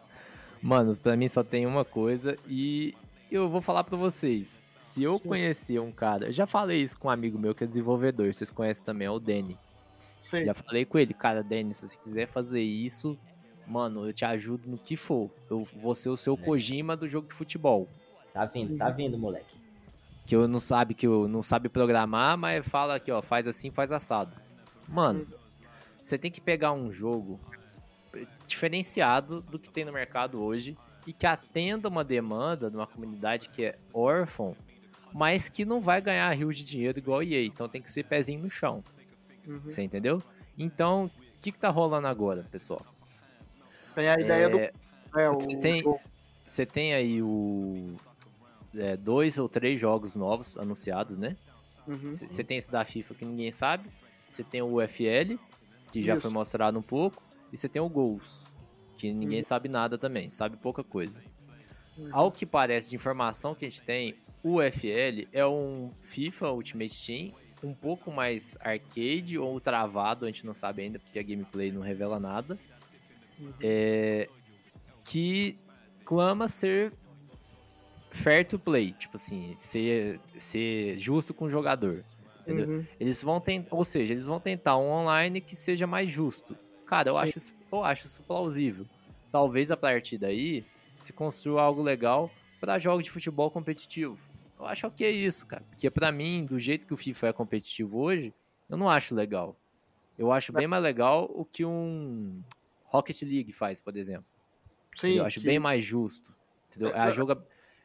Mano, 0.62 0.96
pra 0.96 1.14
mim 1.14 1.28
só 1.28 1.44
tem 1.44 1.66
uma 1.66 1.84
coisa 1.84 2.36
e 2.48 2.94
eu 3.30 3.50
vou 3.50 3.60
falar 3.60 3.84
pra 3.84 3.96
vocês. 3.96 4.57
Se 4.88 5.02
eu 5.02 5.12
Sim. 5.12 5.28
conhecer 5.28 5.78
um 5.80 5.92
cara, 5.92 6.26
eu 6.28 6.32
já 6.32 6.46
falei 6.46 6.82
isso 6.82 6.98
com 6.98 7.08
um 7.08 7.10
amigo 7.10 7.38
meu 7.38 7.54
que 7.54 7.62
é 7.62 7.66
desenvolvedor, 7.66 8.32
vocês 8.32 8.50
conhecem 8.50 8.82
também, 8.82 9.06
é 9.06 9.10
o 9.10 9.18
Danny. 9.18 9.56
Sei. 10.18 10.46
Já 10.46 10.54
falei 10.54 10.86
com 10.86 10.98
ele, 10.98 11.12
cara, 11.12 11.42
Danny, 11.42 11.74
se 11.74 11.86
você 11.86 11.98
quiser 11.98 12.26
fazer 12.26 12.62
isso, 12.62 13.16
mano, 13.66 14.06
eu 14.06 14.14
te 14.14 14.24
ajudo 14.24 14.68
no 14.68 14.78
que 14.78 14.96
for. 14.96 15.30
Eu 15.50 15.62
vou 15.62 15.94
ser 15.94 16.08
o 16.08 16.16
seu 16.16 16.38
Kojima 16.38 16.96
do 16.96 17.06
jogo 17.06 17.28
de 17.28 17.34
futebol. 17.34 17.86
Tá 18.32 18.46
vindo, 18.46 18.78
tá 18.78 18.88
vindo, 18.88 19.18
moleque. 19.18 19.58
Que 20.26 20.34
eu 20.34 20.48
não 20.48 20.58
sabe 20.58 20.94
que 20.94 21.06
eu 21.06 21.28
não 21.28 21.42
sabe 21.42 21.68
programar, 21.68 22.38
mas 22.38 22.66
fala 22.66 22.94
aqui, 22.94 23.12
ó, 23.12 23.20
faz 23.20 23.46
assim, 23.46 23.70
faz 23.70 23.92
assado. 23.92 24.34
Mano, 24.88 25.26
você 26.00 26.16
tem 26.16 26.30
que 26.30 26.40
pegar 26.40 26.72
um 26.72 26.90
jogo 26.90 27.38
diferenciado 28.46 29.42
do 29.42 29.58
que 29.58 29.68
tem 29.68 29.84
no 29.84 29.92
mercado 29.92 30.42
hoje 30.42 30.78
e 31.06 31.12
que 31.12 31.26
atenda 31.26 31.88
uma 31.88 32.02
demanda 32.02 32.70
de 32.70 32.76
uma 32.76 32.86
comunidade 32.86 33.50
que 33.50 33.64
é 33.64 33.78
órfão, 33.92 34.56
mas 35.12 35.48
que 35.48 35.64
não 35.64 35.80
vai 35.80 36.00
ganhar 36.00 36.30
rios 36.32 36.56
de 36.56 36.64
dinheiro 36.64 36.98
igual 36.98 37.20
a 37.20 37.24
EA. 37.24 37.44
Então 37.44 37.68
tem 37.68 37.80
que 37.82 37.90
ser 37.90 38.04
pezinho 38.04 38.42
no 38.42 38.50
chão. 38.50 38.82
Uhum. 39.46 39.60
Você 39.60 39.82
entendeu? 39.82 40.22
Então, 40.56 41.06
o 41.06 41.40
que, 41.40 41.52
que 41.52 41.58
tá 41.58 41.70
rolando 41.70 42.06
agora, 42.06 42.44
pessoal? 42.50 42.84
Tem 43.94 44.08
a 44.08 44.14
ideia 44.20 44.48
do. 44.48 44.58
É, 44.58 44.72
É, 45.16 45.30
o, 45.30 45.34
você 45.34 45.56
tem, 45.58 45.82
do- 45.82 45.92
você 46.44 46.66
tem 46.66 46.94
aí 46.94 47.22
o 47.22 47.94
é, 48.76 48.96
dois 48.96 49.38
ou 49.38 49.48
três 49.48 49.80
jogos 49.80 50.14
novos 50.14 50.56
anunciados, 50.58 51.16
né? 51.16 51.36
Uhum. 51.86 52.10
Você 52.10 52.44
tem 52.44 52.58
esse 52.58 52.70
da 52.70 52.84
FIFA 52.84 53.14
que 53.14 53.24
ninguém 53.24 53.50
sabe. 53.50 53.88
Você 54.28 54.44
tem 54.44 54.60
o 54.60 54.74
UFL, 54.74 55.38
que 55.90 56.02
já 56.02 56.14
Isso. 56.14 56.22
foi 56.22 56.30
mostrado 56.32 56.78
um 56.78 56.82
pouco. 56.82 57.22
E 57.50 57.56
você 57.56 57.66
tem 57.66 57.80
o 57.80 57.88
Goals, 57.88 58.44
que 58.98 59.10
ninguém 59.10 59.38
Uhum. 59.38 59.42
sabe 59.42 59.70
nada 59.70 59.96
também, 59.96 60.28
sabe 60.28 60.56
pouca 60.58 60.84
coisa. 60.84 61.22
Ao 62.12 62.30
que 62.30 62.44
parece 62.44 62.90
de 62.90 62.96
informação 62.96 63.54
que 63.54 63.64
a 63.64 63.68
gente 63.70 63.82
tem, 63.82 64.14
UFL 64.44 65.26
é 65.32 65.46
um 65.46 65.90
FIFA 66.00 66.50
Ultimate 66.52 67.06
Team 67.06 67.32
um 67.62 67.74
pouco 67.74 68.12
mais 68.12 68.56
arcade 68.60 69.36
ou 69.36 69.60
travado, 69.60 70.24
a 70.24 70.28
gente 70.28 70.46
não 70.46 70.54
sabe 70.54 70.82
ainda 70.82 70.98
porque 70.98 71.18
a 71.18 71.22
gameplay 71.22 71.72
não 71.72 71.80
revela 71.80 72.20
nada. 72.20 72.56
É, 73.60 74.28
que 75.04 75.56
clama 76.04 76.46
ser 76.48 76.92
fair 78.10 78.46
to 78.46 78.58
play, 78.58 78.92
tipo 78.92 79.16
assim, 79.16 79.54
ser, 79.56 80.20
ser 80.38 80.96
justo 80.98 81.34
com 81.34 81.46
o 81.46 81.50
jogador. 81.50 82.04
Uhum. 82.46 82.84
Eles 82.98 83.22
vão 83.22 83.40
tentar, 83.40 83.74
ou 83.74 83.84
seja, 83.84 84.14
eles 84.14 84.26
vão 84.26 84.40
tentar 84.40 84.76
um 84.78 84.88
online 84.88 85.40
que 85.40 85.54
seja 85.54 85.86
mais 85.86 86.08
justo. 86.08 86.56
Cara, 86.86 87.10
eu 87.10 87.14
Sim. 87.14 87.20
acho, 87.20 87.38
isso- 87.38 87.52
eu 87.70 87.84
acho 87.84 88.06
isso 88.06 88.22
plausível. 88.22 88.86
Talvez 89.30 89.70
a 89.70 89.76
partir 89.76 90.16
daí 90.16 90.64
se 90.98 91.12
construa 91.12 91.62
algo 91.62 91.82
legal 91.82 92.30
para 92.60 92.78
jogos 92.78 93.04
de 93.04 93.10
futebol 93.10 93.50
competitivo. 93.50 94.18
Eu 94.58 94.66
acho 94.66 94.90
que 94.90 95.04
é 95.04 95.10
isso, 95.10 95.46
cara. 95.46 95.62
Porque 95.70 95.90
pra 95.90 96.10
mim, 96.10 96.44
do 96.44 96.58
jeito 96.58 96.86
que 96.86 96.92
o 96.94 96.96
FIFA 96.96 97.28
é 97.28 97.32
competitivo 97.32 97.98
hoje, 98.00 98.34
eu 98.68 98.76
não 98.76 98.88
acho 98.88 99.14
legal. 99.14 99.56
Eu 100.18 100.32
acho 100.32 100.52
bem 100.52 100.66
mais 100.66 100.82
legal 100.82 101.30
o 101.32 101.44
que 101.44 101.64
um 101.64 102.42
Rocket 102.84 103.22
League 103.22 103.52
faz, 103.52 103.80
por 103.80 103.96
exemplo. 103.96 104.24
Sim, 104.94 105.08
entendeu? 105.08 105.22
Eu 105.22 105.26
acho 105.26 105.40
que- 105.40 105.46
bem 105.46 105.58
mais 105.58 105.84
justo. 105.84 106.34
Entendeu? 106.70 106.90
A, 106.94 107.08
joga, 107.10 107.40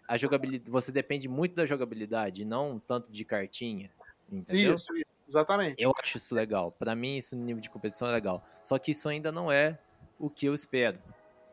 a 0.07 0.17
jogabilidade, 0.17 0.71
você 0.71 0.91
depende 0.91 1.27
muito 1.29 1.53
da 1.55 1.65
jogabilidade, 1.65 2.43
não 2.43 2.79
tanto 2.79 3.11
de 3.11 3.23
cartinha. 3.23 3.91
Entendeu? 4.31 4.73
Isso, 4.73 4.93
isso, 4.95 5.05
exatamente. 5.27 5.75
Eu 5.77 5.93
acho 6.01 6.17
isso 6.17 6.33
legal. 6.33 6.71
Pra 6.71 6.95
mim, 6.95 7.17
isso 7.17 7.35
no 7.35 7.43
nível 7.43 7.61
de 7.61 7.69
competição 7.69 8.07
é 8.09 8.11
legal. 8.11 8.43
Só 8.63 8.79
que 8.79 8.91
isso 8.91 9.07
ainda 9.07 9.31
não 9.31 9.51
é 9.51 9.77
o 10.19 10.27
que 10.29 10.47
eu 10.47 10.53
espero. 10.55 10.97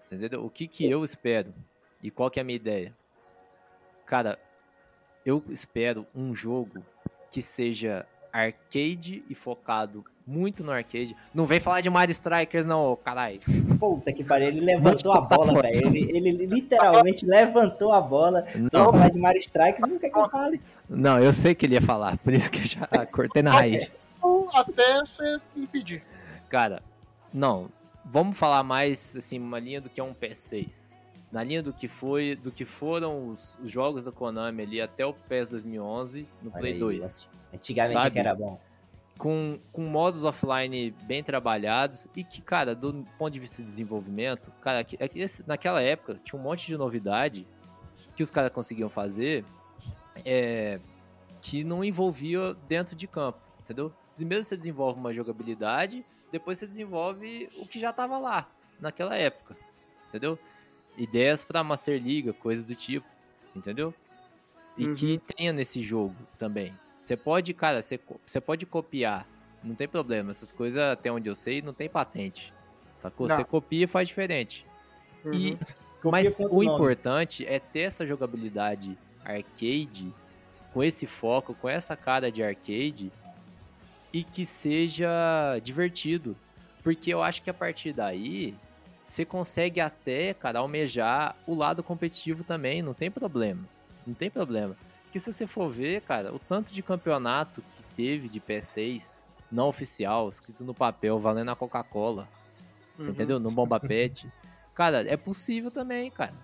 Entendeu? 0.07 0.45
O 0.45 0.49
que, 0.51 0.67
que 0.67 0.87
eu 0.89 1.05
espero? 1.05 1.55
E 2.03 2.11
qual 2.11 2.31
que 2.31 2.41
é 2.41 2.43
a 2.43 2.45
minha 2.45 2.57
ideia? 2.57 2.97
Cara, 4.07 4.39
eu 5.25 5.43
espero 5.51 6.07
um 6.15 6.35
jogo 6.35 6.83
que 7.31 7.43
seja 7.43 8.07
arcade 8.33 9.25
e 9.29 9.35
focado 9.35 10.05
muito 10.27 10.63
no 10.63 10.71
arcade. 10.71 11.17
Não 11.35 11.45
vem 11.45 11.59
falar 11.59 11.81
de 11.81 11.91
Mario 11.91 12.13
Strikers, 12.13 12.65
não, 12.65 12.93
ô, 12.93 12.97
caralho. 12.97 13.41
Puta 13.79 14.13
que 14.13 14.23
pariu, 14.23 14.49
ele 14.49 14.61
levantou 14.61 15.13
a 15.13 15.21
bola, 15.21 15.61
velho. 15.61 15.89
Ele, 15.89 16.17
ele 16.17 16.47
literalmente 16.47 17.27
levantou 17.27 17.93
a 17.93 18.01
bola. 18.01 18.47
Não, 18.73 18.93
falar 18.93 19.11
de 19.11 19.19
Mario 19.19 19.41
Strikes, 19.41 19.89
não 19.89 19.99
quer 19.99 20.11
que 20.11 20.19
eu 20.19 20.29
fale. 20.29 20.61
não, 20.89 21.19
eu 21.19 21.33
sei 21.33 21.55
que 21.55 21.67
ele 21.67 21.75
ia 21.75 21.83
falar, 21.83 22.17
por 22.19 22.33
isso 22.33 22.51
que 22.51 22.61
eu 22.61 22.67
já 22.67 22.87
cortei 23.11 23.43
na 23.43 23.51
raiz. 23.51 23.91
Ou 24.23 24.49
até 24.55 24.99
você 24.99 25.41
impedir. 25.57 26.03
Cara, 26.49 26.83
não. 27.33 27.69
Vamos 28.05 28.37
falar 28.37 28.63
mais 28.63 29.15
assim, 29.17 29.39
uma 29.39 29.59
linha 29.59 29.81
do 29.81 29.89
que 29.89 30.01
é 30.01 30.05
um 30.05 30.15
PS6. 30.15 31.00
Na 31.33 31.45
linha 31.45 31.63
do 31.63 31.73
que 31.73 31.87
foi, 31.87 32.35
do 32.35 32.51
que 32.51 32.65
foram 32.65 33.29
os, 33.29 33.57
os 33.63 33.71
jogos 33.71 34.05
da 34.07 34.13
Konami 34.13 34.63
ali 34.63 34.81
até 34.81 35.07
o 35.07 35.13
PES 35.13 35.49
2011 35.49 36.27
no 36.43 36.51
Olha 36.51 36.59
Play 36.61 36.73
aí, 36.75 36.79
2. 36.79 37.31
Antigamente 37.55 37.93
Sabe? 37.93 38.07
é 38.07 38.11
que 38.11 38.19
era 38.19 38.35
bom. 38.35 38.61
com, 39.17 39.59
com 39.73 39.83
modos 39.83 40.25
offline 40.25 40.91
bem 41.03 41.23
trabalhados 41.23 42.09
e 42.17 42.25
que, 42.25 42.41
cara, 42.43 42.75
do 42.75 43.07
ponto 43.19 43.31
de 43.33 43.39
vista 43.39 43.63
de 43.63 43.69
desenvolvimento, 43.69 44.51
cara, 44.61 44.81
é 44.99 45.11
esse- 45.15 45.47
naquela 45.47 45.81
época 45.81 46.19
tinha 46.25 46.39
um 46.39 46.43
monte 46.43 46.67
de 46.67 46.77
novidade 46.77 47.47
que 48.17 48.23
os 48.25 48.31
caras 48.31 48.51
conseguiam 48.53 48.89
fazer 48.89 49.45
é, 50.25 50.81
que 51.41 51.63
não 51.65 51.85
envolvia 51.85 52.55
dentro 52.69 52.97
de 52.97 53.07
campo, 53.07 53.39
entendeu? 53.61 53.93
Primeiro 54.17 54.43
você 54.45 54.57
desenvolve 54.57 54.99
uma 54.99 55.13
jogabilidade, 55.13 56.05
depois 56.31 56.59
você 56.59 56.67
desenvolve 56.67 57.49
o 57.57 57.67
que 57.67 57.79
já 57.79 57.93
tava 57.93 58.19
lá 58.19 58.51
naquela 58.81 59.17
época, 59.17 59.57
entendeu? 60.09 60.39
Ideias 61.01 61.43
pra 61.43 61.65
Master 61.65 62.01
Liga, 62.01 62.33
coisas 62.33 62.65
do 62.67 62.75
tipo, 62.75 63.07
entendeu? 63.57 63.95
E 64.77 64.87
Uhum. 64.87 64.95
que 64.95 65.19
tenha 65.35 65.53
nesse 65.53 65.81
jogo 65.81 66.15
também. 66.39 66.77
Você 67.01 67.17
pode, 67.17 67.55
cara, 67.55 67.81
você, 67.81 67.99
pode 68.41 68.67
copiar, 68.67 69.27
não 69.65 69.75
tem 69.75 69.89
problema. 69.89 70.31
Essas 70.31 70.53
coisas, 70.53 70.81
até 70.83 71.11
onde 71.11 71.29
eu 71.29 71.35
sei, 71.35 71.63
não 71.63 71.73
tem 71.73 71.89
patente. 71.89 72.53
Sacou? 72.99 73.27
Não. 73.27 73.37
Você 73.37 73.45
copia 73.45 73.85
e 73.85 73.87
faz 73.87 74.09
diferente. 74.09 74.67
E, 75.33 75.53
Uhum. 75.53 75.59
Copia 76.01 76.11
mas 76.13 76.41
o 76.41 76.49
nome. 76.49 76.65
importante 76.67 77.45
é 77.45 77.59
ter 77.59 77.81
essa 77.81 78.07
jogabilidade 78.07 78.97
arcade, 79.23 80.15
com 80.73 80.83
esse 80.83 81.07
foco, 81.07 81.55
com 81.55 81.69
essa 81.69 81.95
cara 81.95 82.33
de 82.33 82.43
arcade, 82.43 83.13
e 84.13 84.25
que 84.25 84.47
seja 84.47 85.59
divertido. 85.63 86.35
Porque 86.83 87.13
eu 87.13 87.23
acho 87.23 87.43
que 87.43 87.51
a 87.51 87.55
partir 87.55 87.93
daí, 87.93 88.57
você 89.01 89.25
consegue 89.25 89.81
até, 89.81 90.35
cara, 90.35 90.59
almejar 90.59 91.37
o 91.47 91.55
lado 91.55 91.83
competitivo 91.83 92.45
também, 92.45 92.83
não 92.83 92.95
tem 92.95 93.11
problema. 93.11 93.63
Não 94.07 94.15
tem 94.15 94.31
problema. 94.31 94.77
Porque 95.05 95.19
se 95.19 95.33
você 95.33 95.47
for 95.47 95.71
ver, 95.71 96.03
cara, 96.03 96.33
o 96.35 96.39
tanto 96.39 96.73
de 96.73 96.83
campeonato 96.83 97.63
que 97.77 97.83
teve 97.97 98.29
de 98.29 98.41
PS6 98.41 99.27
não 99.51 99.69
oficial, 99.69 100.29
escrito 100.29 100.65
no 100.65 100.75
papel, 100.75 101.19
valendo 101.19 101.51
a 101.51 101.57
Coca-Cola. 101.57 102.29
Você 102.97 103.09
Uhum. 103.09 103.15
entendeu? 103.15 103.41
No 103.41 103.51
Bomba 103.51 103.81
Pet. 103.81 104.31
Cara, 104.75 105.03
é 105.09 105.17
possível 105.17 105.71
também, 105.71 106.11
cara. 106.11 106.35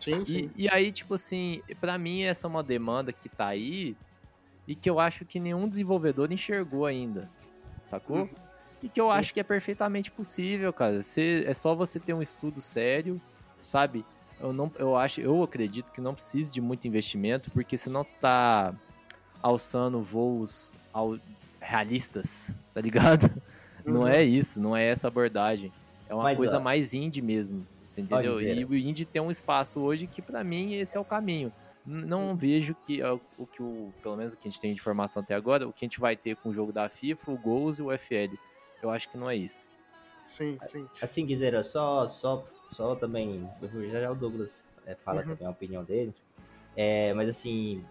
Sim, 0.00 0.24
sim. 0.24 0.50
E, 0.54 0.64
e 0.64 0.68
aí, 0.68 0.92
tipo 0.92 1.14
assim, 1.14 1.62
pra 1.80 1.96
mim 1.96 2.22
essa 2.22 2.46
é 2.46 2.50
uma 2.50 2.62
demanda 2.62 3.12
que 3.12 3.28
tá 3.28 3.46
aí 3.46 3.96
e 4.66 4.74
que 4.74 4.90
eu 4.90 5.00
acho 5.00 5.24
que 5.24 5.40
nenhum 5.40 5.66
desenvolvedor 5.68 6.30
enxergou 6.30 6.84
ainda, 6.84 7.30
sacou? 7.84 8.18
Uhum. 8.22 8.28
E 8.84 8.88
que 8.90 9.00
eu 9.00 9.06
Sim. 9.06 9.12
acho 9.12 9.32
que 9.32 9.40
é 9.40 9.42
perfeitamente 9.42 10.10
possível, 10.10 10.70
cara. 10.72 11.00
Você, 11.02 11.42
é 11.46 11.54
só 11.54 11.74
você 11.74 11.98
ter 11.98 12.12
um 12.12 12.20
estudo 12.20 12.60
sério, 12.60 13.18
sabe? 13.62 14.04
Eu 14.38 14.52
não, 14.52 14.70
eu 14.78 14.94
acho, 14.94 15.22
eu 15.22 15.42
acredito 15.42 15.90
que 15.90 16.02
não 16.02 16.12
precisa 16.14 16.52
de 16.52 16.60
muito 16.60 16.86
investimento, 16.86 17.50
porque 17.50 17.78
senão 17.78 18.04
tá 18.20 18.74
alçando 19.42 20.02
voos 20.02 20.72
ao- 20.92 21.18
realistas, 21.60 22.52
tá 22.74 22.80
ligado? 22.80 23.22
Não 23.86 24.00
Uhum. 24.02 24.08
é 24.08 24.22
isso, 24.22 24.62
não 24.62 24.74
é 24.74 24.86
essa 24.86 25.08
abordagem. 25.08 25.70
É 26.08 26.14
uma 26.14 26.24
Mas, 26.24 26.38
coisa 26.38 26.56
ó, 26.58 26.60
mais 26.62 26.94
indie 26.94 27.20
mesmo, 27.20 27.66
você 27.84 28.00
entendeu? 28.00 28.40
E 28.40 28.64
o 28.64 28.74
indie 28.74 29.04
tem 29.04 29.20
um 29.20 29.30
espaço 29.30 29.78
hoje 29.78 30.06
que 30.06 30.22
pra 30.22 30.42
mim 30.42 30.72
esse 30.74 30.96
é 30.96 31.00
o 31.00 31.04
caminho. 31.04 31.52
Não 31.84 32.34
vejo 32.34 32.74
que 32.86 33.02
é 33.02 33.12
o 33.12 33.20
o 33.36 33.46
que 33.46 33.62
o, 33.62 33.92
pelo 34.02 34.16
menos 34.16 34.32
o 34.32 34.38
que 34.38 34.48
a 34.48 34.50
gente 34.50 34.58
tem 34.60 34.72
de 34.72 34.80
informação 34.80 35.22
até 35.22 35.34
agora, 35.34 35.68
o 35.68 35.72
que 35.72 35.84
a 35.84 35.86
gente 35.86 36.00
vai 36.00 36.16
ter 36.16 36.34
com 36.36 36.48
o 36.48 36.52
jogo 36.54 36.72
da 36.72 36.88
FIFA, 36.88 37.30
o 37.32 37.36
Goals 37.36 37.78
e 37.78 37.82
o 37.82 37.92
FL. 37.92 38.38
Eu 38.84 38.90
acho 38.90 39.08
que 39.08 39.16
não 39.16 39.30
é 39.30 39.36
isso. 39.36 39.60
Sim, 40.26 40.58
sim. 40.60 40.86
Assim, 41.00 41.24
Guizeira, 41.24 41.64
só, 41.64 42.06
só, 42.06 42.46
só 42.70 42.94
também. 42.94 43.48
Já 43.90 44.00
já 44.02 44.10
o 44.10 44.14
Douglas 44.14 44.62
é, 44.86 44.94
fala 44.94 45.22
Uhum. 45.22 45.28
também 45.30 45.46
a 45.46 45.50
opinião 45.50 45.82
dele. 45.82 46.12
É, 46.76 47.14
mas 47.14 47.30
assim, 47.30 47.82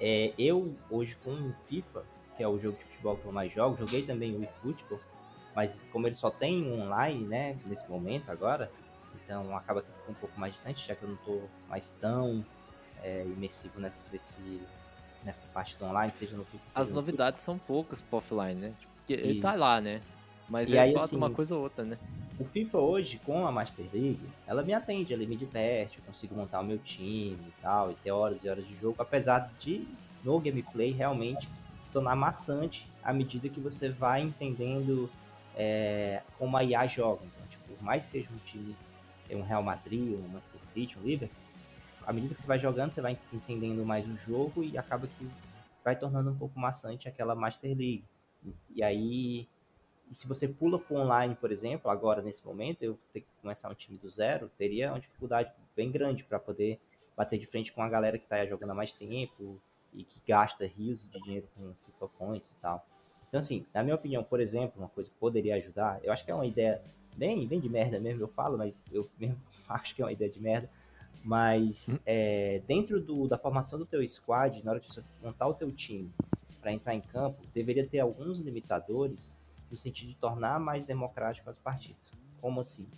é, 0.00 0.32
eu 0.36 0.74
hoje 0.90 1.16
com 1.22 1.30
o 1.30 1.54
FIFA, 1.66 2.02
que 2.36 2.42
é 2.42 2.48
o 2.48 2.58
jogo 2.58 2.76
de 2.78 2.84
futebol 2.84 3.16
que 3.16 3.26
eu 3.26 3.32
mais 3.32 3.52
jogo, 3.52 3.76
joguei 3.76 4.04
também 4.04 4.34
o 4.34 4.42
eFootball, 4.42 5.00
mas 5.54 5.88
como 5.92 6.08
ele 6.08 6.16
só 6.16 6.30
tem 6.30 6.64
um 6.64 6.82
online, 6.82 7.24
né, 7.26 7.56
nesse 7.66 7.88
momento 7.88 8.28
agora, 8.30 8.72
então 9.14 9.56
acaba 9.56 9.82
que 9.82 9.88
fica 9.92 10.10
um 10.10 10.14
pouco 10.14 10.40
mais 10.40 10.54
distante, 10.54 10.84
já 10.84 10.96
que 10.96 11.02
eu 11.04 11.10
não 11.10 11.16
tô 11.18 11.42
mais 11.68 11.90
tão 12.00 12.44
é, 13.04 13.22
imersivo 13.22 13.78
nesse, 13.78 14.10
nesse, 14.10 14.60
nessa 15.22 15.46
parte 15.54 15.76
do 15.76 15.84
online, 15.84 16.12
seja 16.18 16.36
no 16.36 16.44
FIFA. 16.44 16.64
seja 16.70 16.80
As 16.80 16.90
no 16.90 16.96
novidades 16.96 17.42
são 17.42 17.56
poucas 17.58 18.00
pro 18.00 18.18
offline, 18.18 18.54
né? 18.60 18.74
Tipo, 18.80 18.92
porque 18.96 19.12
ele 19.12 19.40
tá 19.40 19.54
lá, 19.54 19.80
né? 19.80 20.00
Mas 20.50 20.68
E 20.68 20.72
ele 20.72 20.80
aí, 20.80 20.92
bota 20.92 21.04
assim, 21.04 21.16
uma 21.16 21.30
coisa 21.30 21.54
ou 21.54 21.62
outra, 21.62 21.84
né? 21.84 21.96
O 22.38 22.44
FIFA 22.44 22.78
hoje, 22.78 23.18
com 23.18 23.46
a 23.46 23.52
Master 23.52 23.86
League, 23.92 24.28
ela 24.46 24.62
me 24.62 24.72
atende, 24.74 25.14
ela 25.14 25.24
me 25.24 25.36
diverte, 25.36 25.98
eu 25.98 26.04
consigo 26.04 26.34
montar 26.34 26.60
o 26.60 26.64
meu 26.64 26.78
time 26.78 27.38
e 27.46 27.52
tal, 27.62 27.92
e 27.92 27.94
ter 27.96 28.10
horas 28.10 28.42
e 28.42 28.48
horas 28.48 28.66
de 28.66 28.74
jogo, 28.76 28.96
apesar 28.98 29.52
de, 29.58 29.86
no 30.24 30.40
gameplay, 30.40 30.90
realmente 30.90 31.48
se 31.82 31.92
tornar 31.92 32.16
maçante 32.16 32.86
à 33.02 33.12
medida 33.12 33.48
que 33.48 33.60
você 33.60 33.88
vai 33.88 34.22
entendendo 34.22 35.10
é, 35.54 36.22
como 36.38 36.56
a 36.56 36.64
IA 36.64 36.86
joga. 36.86 37.20
Então, 37.24 37.46
tipo, 37.48 37.64
por 37.74 37.82
mais 37.82 38.06
que 38.06 38.12
seja 38.12 38.28
um 38.32 38.38
time, 38.38 38.74
é 39.28 39.36
um 39.36 39.42
Real 39.42 39.62
Madrid, 39.62 40.14
um 40.14 40.28
Manchester 40.28 40.60
City, 40.60 40.98
um 40.98 41.02
Liverpool, 41.02 41.36
à 42.06 42.12
medida 42.12 42.34
que 42.34 42.40
você 42.40 42.46
vai 42.46 42.58
jogando, 42.58 42.92
você 42.92 43.00
vai 43.00 43.18
entendendo 43.32 43.84
mais 43.84 44.06
o 44.08 44.16
jogo 44.16 44.64
e 44.64 44.76
acaba 44.76 45.06
que 45.06 45.30
vai 45.84 45.94
tornando 45.94 46.30
um 46.30 46.36
pouco 46.36 46.58
maçante 46.58 47.08
aquela 47.08 47.34
Master 47.34 47.70
League. 47.70 48.04
E 48.74 48.82
aí, 48.82 49.46
e 50.10 50.14
se 50.14 50.26
você 50.26 50.48
pula 50.48 50.78
para 50.78 50.96
online, 50.96 51.36
por 51.36 51.52
exemplo, 51.52 51.88
agora 51.88 52.20
nesse 52.20 52.44
momento, 52.44 52.82
eu 52.82 52.98
ter 53.12 53.20
que 53.20 53.28
começar 53.40 53.70
um 53.70 53.74
time 53.74 53.96
do 53.96 54.10
zero, 54.10 54.50
teria 54.58 54.90
uma 54.90 54.98
dificuldade 54.98 55.52
bem 55.76 55.90
grande 55.90 56.24
para 56.24 56.38
poder 56.38 56.80
bater 57.16 57.38
de 57.38 57.46
frente 57.46 57.72
com 57.72 57.80
a 57.80 57.88
galera 57.88 58.18
que 58.18 58.24
está 58.24 58.44
jogando 58.44 58.70
há 58.70 58.74
mais 58.74 58.92
tempo 58.92 59.60
e 59.94 60.02
que 60.02 60.20
gasta 60.26 60.66
rios 60.66 61.08
de 61.08 61.20
dinheiro 61.20 61.48
com 61.54 61.74
FIFA 61.86 62.08
Points 62.18 62.50
e 62.50 62.54
tal. 62.56 62.84
Então, 63.28 63.38
assim, 63.38 63.64
na 63.72 63.84
minha 63.84 63.94
opinião, 63.94 64.24
por 64.24 64.40
exemplo, 64.40 64.80
uma 64.82 64.88
coisa 64.88 65.08
que 65.08 65.16
poderia 65.16 65.54
ajudar, 65.54 66.00
eu 66.02 66.12
acho 66.12 66.24
que 66.24 66.30
é 66.32 66.34
uma 66.34 66.46
ideia 66.46 66.82
bem, 67.16 67.46
bem 67.46 67.60
de 67.60 67.68
merda 67.68 68.00
mesmo, 68.00 68.22
eu 68.22 68.28
falo, 68.28 68.58
mas 68.58 68.82
eu 68.90 69.08
mesmo 69.16 69.40
acho 69.68 69.94
que 69.94 70.02
é 70.02 70.04
uma 70.04 70.12
ideia 70.12 70.30
de 70.30 70.40
merda. 70.40 70.68
Mas 71.22 71.96
é, 72.04 72.62
dentro 72.66 73.00
do, 73.00 73.28
da 73.28 73.38
formação 73.38 73.78
do 73.78 73.86
teu 73.86 74.06
squad, 74.08 74.60
na 74.64 74.72
hora 74.72 74.80
de 74.80 74.88
você 74.88 75.04
montar 75.22 75.46
o 75.46 75.54
teu 75.54 75.70
time 75.70 76.10
para 76.60 76.72
entrar 76.72 76.94
em 76.94 77.00
campo, 77.00 77.46
deveria 77.54 77.86
ter 77.86 78.00
alguns 78.00 78.38
limitadores 78.38 79.38
no 79.70 79.76
sentido 79.76 80.08
de 80.08 80.16
tornar 80.16 80.58
mais 80.58 80.84
democrático 80.84 81.48
as 81.48 81.58
partidas. 81.58 82.12
Como 82.40 82.60
assim? 82.60 82.88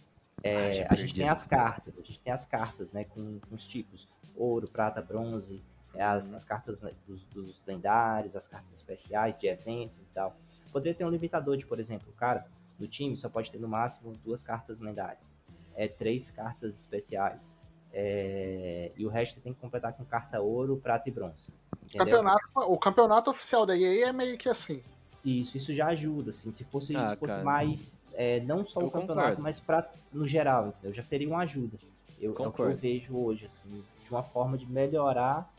É, 0.42 0.68
Ah, 0.68 0.72
já 0.72 0.86
a 0.90 0.94
gente 0.94 1.14
tem 1.14 1.28
as 1.28 1.46
cartas, 1.46 1.98
a 1.98 2.02
gente 2.02 2.20
tem 2.20 2.32
as 2.32 2.44
cartas, 2.44 2.90
né, 2.92 3.04
com, 3.04 3.38
com 3.40 3.54
os 3.54 3.66
tipos 3.66 4.08
ouro, 4.34 4.66
prata, 4.66 5.00
bronze, 5.02 5.62
é, 5.94 6.02
as, 6.02 6.32
as 6.32 6.44
cartas 6.44 6.80
né, 6.80 6.92
dos, 7.06 7.22
dos 7.26 7.62
lendários, 7.66 8.34
as 8.34 8.46
cartas 8.46 8.72
especiais 8.72 9.38
de 9.38 9.46
eventos 9.46 10.02
e 10.02 10.06
tal. 10.06 10.36
Poderia 10.72 10.94
ter 10.94 11.04
um 11.04 11.10
limitador 11.10 11.56
de, 11.56 11.66
por 11.66 11.78
exemplo, 11.78 12.08
o 12.10 12.14
cara 12.14 12.46
do 12.78 12.88
time 12.88 13.16
só 13.16 13.28
pode 13.28 13.50
ter 13.50 13.58
no 13.58 13.68
máximo 13.68 14.16
duas 14.24 14.42
cartas 14.42 14.80
lendárias, 14.80 15.36
é, 15.74 15.86
três 15.86 16.30
cartas 16.30 16.80
especiais, 16.80 17.58
é, 17.92 18.90
e 18.96 19.04
o 19.04 19.08
resto 19.10 19.34
você 19.34 19.40
tem 19.42 19.52
que 19.52 19.60
completar 19.60 19.92
com 19.92 20.04
carta 20.04 20.40
ouro, 20.40 20.78
prata 20.78 21.08
e 21.08 21.12
bronze. 21.12 21.52
Entendeu? 21.84 22.06
Campeonato, 22.06 22.58
o 22.72 22.78
campeonato 22.78 23.30
oficial 23.30 23.66
da 23.66 23.76
EA 23.76 24.08
é 24.08 24.12
meio 24.12 24.38
que 24.38 24.48
assim. 24.48 24.82
Isso, 25.24 25.56
isso 25.56 25.74
já 25.74 25.86
ajuda, 25.88 26.30
assim. 26.30 26.52
Se 26.52 26.64
fosse, 26.64 26.96
Ah, 26.96 27.10
se 27.10 27.16
fosse 27.16 27.32
cara. 27.32 27.44
mais, 27.44 28.00
é, 28.14 28.40
não 28.40 28.64
só 28.66 28.80
o 28.80 28.90
campeonato, 28.90 29.16
concordo. 29.28 29.42
mas 29.42 29.60
pra, 29.60 29.88
no 30.12 30.26
geral, 30.26 30.68
entendeu? 30.68 30.92
Já 30.92 31.02
seria 31.02 31.28
uma 31.28 31.42
ajuda. 31.42 31.78
Eu, 32.20 32.34
é 32.38 32.46
o 32.48 32.52
que 32.52 32.60
eu 32.60 32.76
vejo 32.76 33.16
hoje, 33.16 33.46
assim, 33.46 33.82
de 34.04 34.10
uma 34.10 34.22
forma 34.22 34.56
de 34.58 34.66
melhorar 34.66 35.52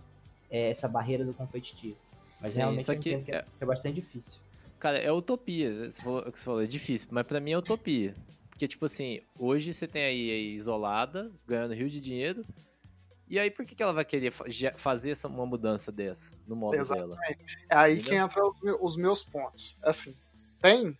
é, 0.51 0.69
essa 0.69 0.87
barreira 0.87 1.23
do 1.25 1.33
competitivo. 1.33 1.95
Mas 2.41 2.51
Sim, 2.51 2.59
realmente 2.59 2.91
entendo 2.91 3.23
que 3.23 3.31
é, 3.31 3.35
é- 3.37 3.41
que 3.43 3.63
é 3.63 3.65
bastante 3.65 3.95
difícil. 3.95 4.39
Cara, 4.79 4.97
é 4.97 5.11
utopia. 5.11 5.89
Você 5.89 6.01
falou, 6.01 6.21
que 6.23 6.37
você 6.37 6.43
falou, 6.45 6.61
é 6.61 6.65
difícil, 6.67 7.07
mas 7.11 7.25
pra 7.25 7.39
mim 7.39 7.51
é 7.51 7.57
utopia. 7.57 8.13
Porque, 8.49 8.67
tipo 8.67 8.85
assim, 8.85 9.21
hoje 9.39 9.73
você 9.73 9.87
tem 9.87 10.03
aí 10.03 10.29
a 10.29 10.35
isolada, 10.57 11.31
ganhando 11.47 11.73
rios 11.73 11.91
de 11.91 12.01
dinheiro. 12.01 12.45
E 13.33 13.39
aí, 13.39 13.49
por 13.49 13.65
que, 13.65 13.73
que 13.73 13.81
ela 13.81 13.93
vai 13.93 14.05
querer 14.05 14.31
fazer 14.77 15.09
essa, 15.09 15.27
uma 15.27 15.43
mudança 15.43 15.91
dessa 15.91 16.35
no 16.45 16.55
modo 16.55 16.77
dela? 16.87 17.17
É 17.67 17.75
aí 17.75 17.95
que 17.95 18.01
Entendeu? 18.01 18.25
entra 18.25 18.47
os, 18.47 18.59
os 18.79 18.95
meus 18.95 19.23
pontos. 19.23 19.75
Assim, 19.81 20.15
tem, 20.61 20.95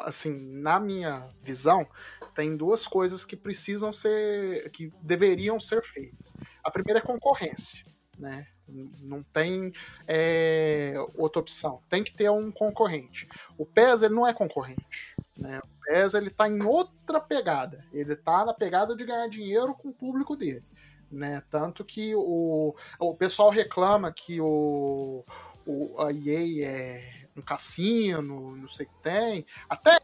assim, 0.00 0.30
na 0.60 0.78
minha 0.78 1.26
visão, 1.42 1.88
tem 2.34 2.54
duas 2.54 2.86
coisas 2.86 3.24
que 3.24 3.34
precisam 3.34 3.90
ser, 3.90 4.70
que 4.72 4.92
deveriam 5.00 5.58
ser 5.58 5.82
feitas. 5.82 6.34
A 6.62 6.70
primeira 6.70 7.00
é 7.00 7.02
concorrência, 7.02 7.82
né? 8.18 8.46
Não 8.68 9.22
tem 9.22 9.72
é, 10.06 10.96
outra 11.14 11.40
opção. 11.40 11.82
Tem 11.88 12.04
que 12.04 12.12
ter 12.12 12.30
um 12.30 12.52
concorrente. 12.52 13.26
O 13.56 13.64
PES 13.64 14.02
ele 14.02 14.14
não 14.14 14.26
é 14.26 14.34
concorrente. 14.34 15.16
Né? 15.34 15.58
O 15.64 15.84
PES 15.86 16.12
ele 16.12 16.28
tá 16.28 16.46
em 16.46 16.60
outra 16.60 17.18
pegada. 17.18 17.82
Ele 17.90 18.14
tá 18.14 18.44
na 18.44 18.52
pegada 18.52 18.94
de 18.94 19.02
ganhar 19.06 19.28
dinheiro 19.28 19.74
com 19.74 19.88
o 19.88 19.94
público 19.94 20.36
dele. 20.36 20.62
Né? 21.10 21.42
Tanto 21.50 21.84
que 21.84 22.14
o, 22.14 22.74
o 22.98 23.14
pessoal 23.14 23.50
reclama 23.50 24.12
que 24.12 24.40
o, 24.40 25.24
o, 25.66 26.00
a 26.00 26.12
EA 26.12 26.68
é 26.68 27.14
um 27.36 27.42
cassino, 27.42 28.56
não 28.56 28.68
sei 28.68 28.86
o 28.86 28.88
que 28.88 29.02
tem. 29.02 29.46
Até. 29.68 29.98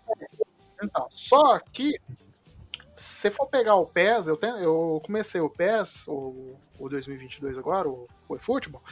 Então, 0.83 1.07
só 1.11 1.59
que 1.59 1.99
se 2.95 3.31
for 3.31 3.47
pegar 3.47 3.75
o 3.75 3.87
PES, 3.87 4.29
eu, 4.29 4.37
tenho, 4.37 4.57
eu 4.59 5.03
comecei 5.05 5.41
o 5.41 5.51
PES, 5.51 6.07
o, 6.07 6.57
o 6.79 6.89
2022 6.89 7.59
agora, 7.59 7.89
o, 7.89 8.09
o 8.29 8.37
eFootball, 8.37 8.83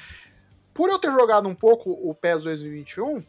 por 0.75 0.91
eu 0.91 0.99
ter 0.99 1.13
jogado 1.13 1.49
um 1.49 1.55
pouco 1.55 1.91
o 1.91 2.15
PES 2.15 2.43
2021, 2.43 3.25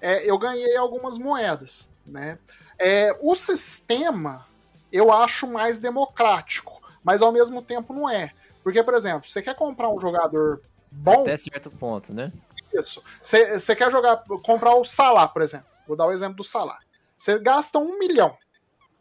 é, 0.00 0.28
eu 0.28 0.38
ganhei 0.38 0.76
algumas 0.76 1.18
moedas, 1.18 1.90
né? 2.06 2.38
É, 2.78 3.16
o 3.20 3.34
sistema 3.34 4.46
eu 4.92 5.10
acho 5.10 5.46
mais 5.46 5.78
democrático, 5.78 6.71
mas 7.02 7.22
ao 7.22 7.32
mesmo 7.32 7.62
tempo 7.62 7.92
não 7.92 8.08
é. 8.08 8.32
Porque, 8.62 8.82
por 8.82 8.94
exemplo, 8.94 9.28
você 9.28 9.42
quer 9.42 9.54
comprar 9.54 9.88
um 9.88 10.00
jogador 10.00 10.60
bom. 10.90 11.22
Até 11.22 11.36
certo 11.36 11.70
ponto, 11.70 12.12
né? 12.12 12.32
Isso. 12.72 13.02
Você 13.20 13.58
você 13.58 13.74
quer 13.76 13.90
jogar, 13.90 14.16
comprar 14.44 14.74
o 14.74 14.84
Salah, 14.84 15.28
por 15.28 15.42
exemplo. 15.42 15.66
Vou 15.86 15.96
dar 15.96 16.06
o 16.06 16.12
exemplo 16.12 16.36
do 16.36 16.44
Salah. 16.44 16.78
Você 17.16 17.38
gasta 17.38 17.78
um 17.78 17.98
milhão. 17.98 18.36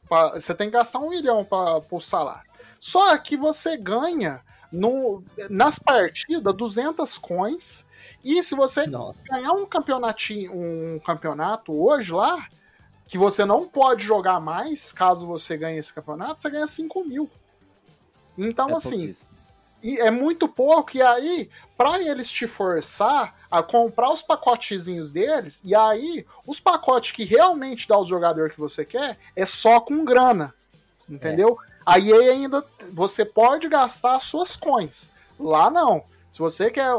pra- 0.09 0.31
Você 0.39 0.53
tem 0.53 0.67
que 0.67 0.73
gastar 0.73 0.99
um 0.99 1.09
milhão 1.09 1.45
para 1.45 1.81
o 1.89 1.99
Salah. 2.01 2.43
Só 2.79 3.15
que 3.17 3.37
você 3.37 3.77
ganha 3.77 4.41
no, 4.71 5.23
nas 5.49 5.77
partidas 5.79 6.53
200 6.53 7.17
coins. 7.17 7.85
E 8.23 8.41
se 8.43 8.55
você 8.55 8.87
Nossa. 8.87 9.19
ganhar 9.29 9.51
um 9.53 9.65
campeonatinho, 9.65 10.51
um 10.53 10.99
campeonato 10.99 11.71
hoje 11.71 12.11
lá, 12.11 12.47
que 13.07 13.17
você 13.17 13.45
não 13.45 13.67
pode 13.67 14.03
jogar 14.03 14.39
mais, 14.39 14.91
caso 14.91 15.25
você 15.27 15.55
ganhe 15.55 15.77
esse 15.77 15.93
campeonato, 15.93 16.41
você 16.41 16.49
ganha 16.49 16.65
5 16.67 17.03
mil. 17.05 17.29
Então, 18.37 18.69
É 18.69 18.73
assim, 18.73 19.13
e 19.83 19.99
é 19.99 20.11
muito 20.11 20.47
pouco, 20.47 20.95
e 20.95 21.01
aí, 21.01 21.49
pra 21.77 21.99
eles 22.01 22.31
te 22.31 22.45
forçar 22.47 23.35
a 23.49 23.63
comprar 23.63 24.09
os 24.09 24.21
pacotezinhos 24.21 25.11
deles, 25.11 25.61
e 25.65 25.73
aí, 25.73 26.25
os 26.45 26.59
pacotes 26.59 27.11
que 27.11 27.23
realmente 27.23 27.87
dá 27.87 27.97
o 27.97 28.05
jogador 28.05 28.49
que 28.49 28.59
você 28.59 28.85
quer, 28.85 29.17
é 29.35 29.45
só 29.45 29.79
com 29.79 30.05
grana. 30.05 30.53
Entendeu? 31.09 31.57
Aí 31.85 32.13
ainda 32.13 32.63
você 32.93 33.25
pode 33.25 33.67
gastar 33.67 34.15
as 34.15 34.23
suas 34.23 34.55
coins. 34.55 35.09
Lá 35.39 35.69
não. 35.69 36.03
Se 36.29 36.39
você 36.39 36.71
quer 36.71 36.89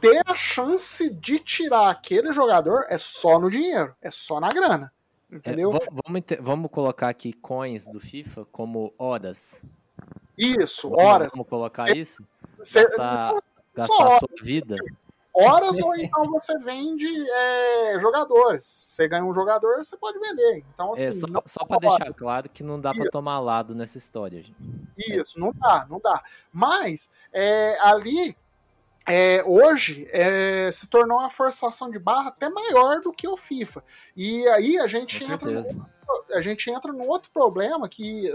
ter 0.00 0.22
a 0.24 0.34
chance 0.34 1.10
de 1.10 1.38
tirar 1.40 1.90
aquele 1.90 2.32
jogador, 2.32 2.86
é 2.88 2.96
só 2.96 3.38
no 3.38 3.50
dinheiro, 3.50 3.94
é 4.00 4.10
só 4.10 4.40
na 4.40 4.48
grana. 4.48 4.90
É, 5.30 5.36
Entendeu? 5.36 5.72
va- 5.72 5.80
vamos, 5.90 6.18
inte- 6.18 6.36
vamos 6.40 6.70
colocar 6.70 7.08
aqui 7.08 7.32
coins 7.34 7.86
do 7.86 8.00
FIFA 8.00 8.46
como 8.50 8.94
horas. 8.96 9.62
Isso, 10.40 10.92
horas. 10.94 11.30
Vamos 11.32 11.48
colocar 11.48 11.86
Cê- 11.88 11.98
isso? 11.98 12.24
Cê- 12.62 12.82
Gastar, 12.82 13.34
gastar 13.74 13.94
horas. 14.04 14.18
sua 14.18 14.28
vida? 14.42 14.74
horas 15.32 15.78
ou 15.78 15.94
então 15.96 16.24
você 16.30 16.58
vende 16.58 17.06
é, 17.30 17.98
jogadores. 18.00 18.64
Você 18.64 19.06
ganha 19.08 19.24
um 19.24 19.32
jogador, 19.32 19.76
você 19.78 19.96
pode 19.96 20.18
vender. 20.18 20.64
Então, 20.74 20.92
assim, 20.92 21.08
É, 21.08 21.12
só, 21.12 21.26
só 21.46 21.64
pra 21.64 21.78
deixar 21.78 22.12
claro 22.12 22.48
que 22.48 22.62
não 22.62 22.80
dá 22.80 22.92
Isso. 22.92 23.04
tomar 23.10 23.38
lado 23.40 23.74
nessa 23.74 23.96
história, 23.98 24.42
gente. 24.42 24.56
Isso, 24.98 25.38
não 25.38 25.52
dá, 25.52 25.86
não 25.88 26.00
dá. 26.00 26.22
Mas 26.52 27.10
é, 27.32 27.78
ali, 27.80 28.36
é, 29.06 29.42
hoje, 29.46 30.06
é, 30.10 30.68
se 30.70 30.88
tornou 30.88 31.18
uma 31.18 31.30
forçação 31.30 31.90
de 31.90 31.98
barra 31.98 32.28
até 32.28 32.48
maior 32.50 33.00
do 33.00 33.12
que 33.12 33.26
o 33.28 33.36
FIFA. 33.36 33.82
E 34.16 34.46
aí 34.48 34.78
a 34.78 34.86
gente, 34.86 35.24
Com 35.24 35.32
entra 35.32 35.48
certeza. 35.62 35.86
A 36.32 36.40
gente 36.40 36.70
entra 36.70 36.92
num 36.92 37.08
outro 37.08 37.30
problema 37.32 37.88
que 37.88 38.26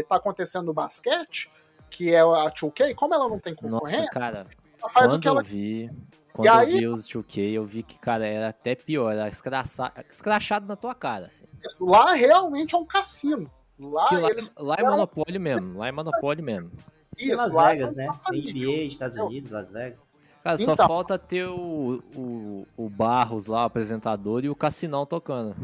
está 0.00 0.16
acontecendo 0.16 0.66
no 0.66 0.72
basquete, 0.74 1.50
que 1.88 2.14
é 2.14 2.20
a 2.20 2.50
2K. 2.50 2.94
Como 2.94 3.14
ela 3.14 3.28
não 3.28 3.38
tem 3.38 3.54
Nossa, 3.62 3.68
concorrente, 3.68 4.10
cara, 4.10 4.46
ela 4.80 4.88
faz 4.88 5.06
o 5.06 5.10
quando 5.10 5.22
que 5.22 5.28
ela 5.28 5.40
eu 5.40 5.44
vi, 5.44 5.90
quando 6.32 6.46
eu 6.48 6.54
aí- 6.54 6.78
vi 6.78 6.86
os 6.88 7.06
2K, 7.08 7.52
eu 7.54 7.64
vi 7.64 7.82
que, 7.82 7.98
cara, 7.98 8.26
era 8.26 8.48
até 8.48 8.74
pior, 8.74 9.12
era 9.12 9.28
escraça- 9.28 9.92
escrachado 10.08 10.66
na 10.66 10.76
tua 10.76 10.94
cara, 10.94 11.26
assim. 11.26 11.44
Lá 11.80 12.12
realmente 12.14 12.74
é 12.74 12.78
um 12.78 12.84
cassino. 12.86 13.50
Lá 13.78 14.08
Que 14.08 14.16
lá, 14.16 14.28
eles. 14.30 14.52
lá 14.58 14.76
é 14.78 14.82
monopólio 14.82 15.40
mesmo, 15.40 15.78
lá 15.78 15.88
é 15.88 15.92
monopólio 15.92 16.44
mesmo. 16.44 16.70
E 17.16 17.30
Isso, 17.32 17.42
Las 17.42 17.52
lá 17.54 17.68
Vegas, 17.70 17.88
é 17.88 17.92
um 17.92 17.94
né? 17.94 18.08
NBA, 18.30 18.70
Estados 18.88 19.16
Unidos, 19.16 19.50
Las 19.50 19.70
Vegas. 19.70 19.98
Cara, 20.44 20.56
só 20.56 20.72
Então. 20.72 20.86
falta 20.86 21.18
ter 21.18 21.46
o, 21.46 22.02
o, 22.14 22.66
o 22.76 22.88
Barros 22.88 23.46
lá, 23.46 23.62
o 23.62 23.64
apresentador, 23.66 24.42
e 24.44 24.48
o 24.48 24.54
Cassinão 24.56 25.04
tocando. 25.04 25.54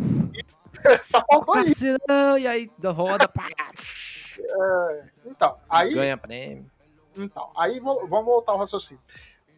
Só 1.02 1.24
faltou 1.28 1.58
isso. 1.60 1.86
E 2.38 2.46
aí 2.46 2.70
da 2.78 2.90
roda, 2.90 3.28
pá, 3.28 3.48
Então, 5.24 5.58
aí, 5.68 5.94
ganha 5.94 6.16
prêmio. 6.16 6.70
então, 7.16 7.50
aí 7.56 7.80
vamos 7.80 8.10
voltar 8.10 8.52
ao 8.52 8.58
raciocínio. 8.58 9.02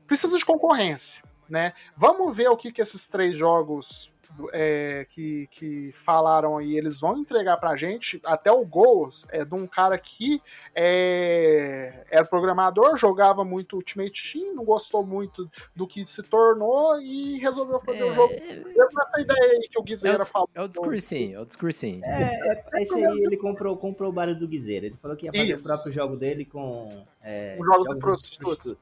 Precisa 0.07 0.39
de 0.39 0.45
concorrência, 0.45 1.23
né? 1.49 1.73
Vamos 1.97 2.37
ver 2.37 2.49
o 2.49 2.57
que, 2.57 2.73
que 2.73 2.81
esses 2.81 3.07
três 3.07 3.37
jogos 3.37 4.13
é, 4.53 5.07
que, 5.11 5.47
que 5.51 5.91
falaram 5.93 6.57
aí, 6.59 6.77
eles 6.77 6.99
vão 7.01 7.17
entregar 7.19 7.57
pra 7.57 7.77
gente. 7.77 8.21
Até 8.25 8.51
o 8.53 8.65
Goals 8.65 9.27
é 9.31 9.45
de 9.45 9.55
um 9.55 9.67
cara 9.67 9.97
que 9.99 10.41
é, 10.75 12.05
era 12.11 12.25
programador, 12.25 12.97
jogava 12.97 13.45
muito 13.45 13.77
Ultimate 13.77 14.33
Team, 14.33 14.55
não 14.55 14.65
gostou 14.65 15.05
muito 15.05 15.49
do 15.75 15.87
que 15.87 16.05
se 16.07 16.23
tornou 16.23 17.01
e 17.01 17.39
resolveu 17.39 17.79
fazer 17.81 18.05
o 18.05 18.15
jogo. 18.15 18.33
Deu 18.35 18.89
com 18.93 19.01
essa 19.01 19.21
ideia 19.21 19.53
aí 19.53 19.69
que 19.69 19.79
o 19.79 19.81
É 19.81 19.81
o, 19.81 19.85
Guizeira 19.85 20.19
dis- 20.19 20.31
falou. 20.31 20.49
é 20.55 20.63
o 20.63 20.69
discursinho, 20.69 21.37
é 21.39 21.41
o 21.41 21.45
discursinho. 21.45 22.05
É, 22.05 22.65
é, 22.77 22.83
esse 22.83 22.95
aí 22.95 23.19
ele 23.25 23.37
comprou, 23.37 23.77
comprou 23.77 24.11
o 24.11 24.13
barulho 24.13 24.39
do 24.39 24.49
Guizeira. 24.49 24.87
Ele 24.87 24.97
falou 25.01 25.17
que 25.17 25.27
ia 25.27 25.33
fazer 25.33 25.45
Isso. 25.45 25.61
o 25.61 25.63
próprio 25.63 25.93
jogo 25.93 26.17
dele 26.17 26.45
com. 26.45 27.05
É, 27.23 27.57
Os 27.59 27.67
jogos 27.67 27.87
de 27.89 27.95
de 27.95 28.01
prostitutas. 28.01 28.75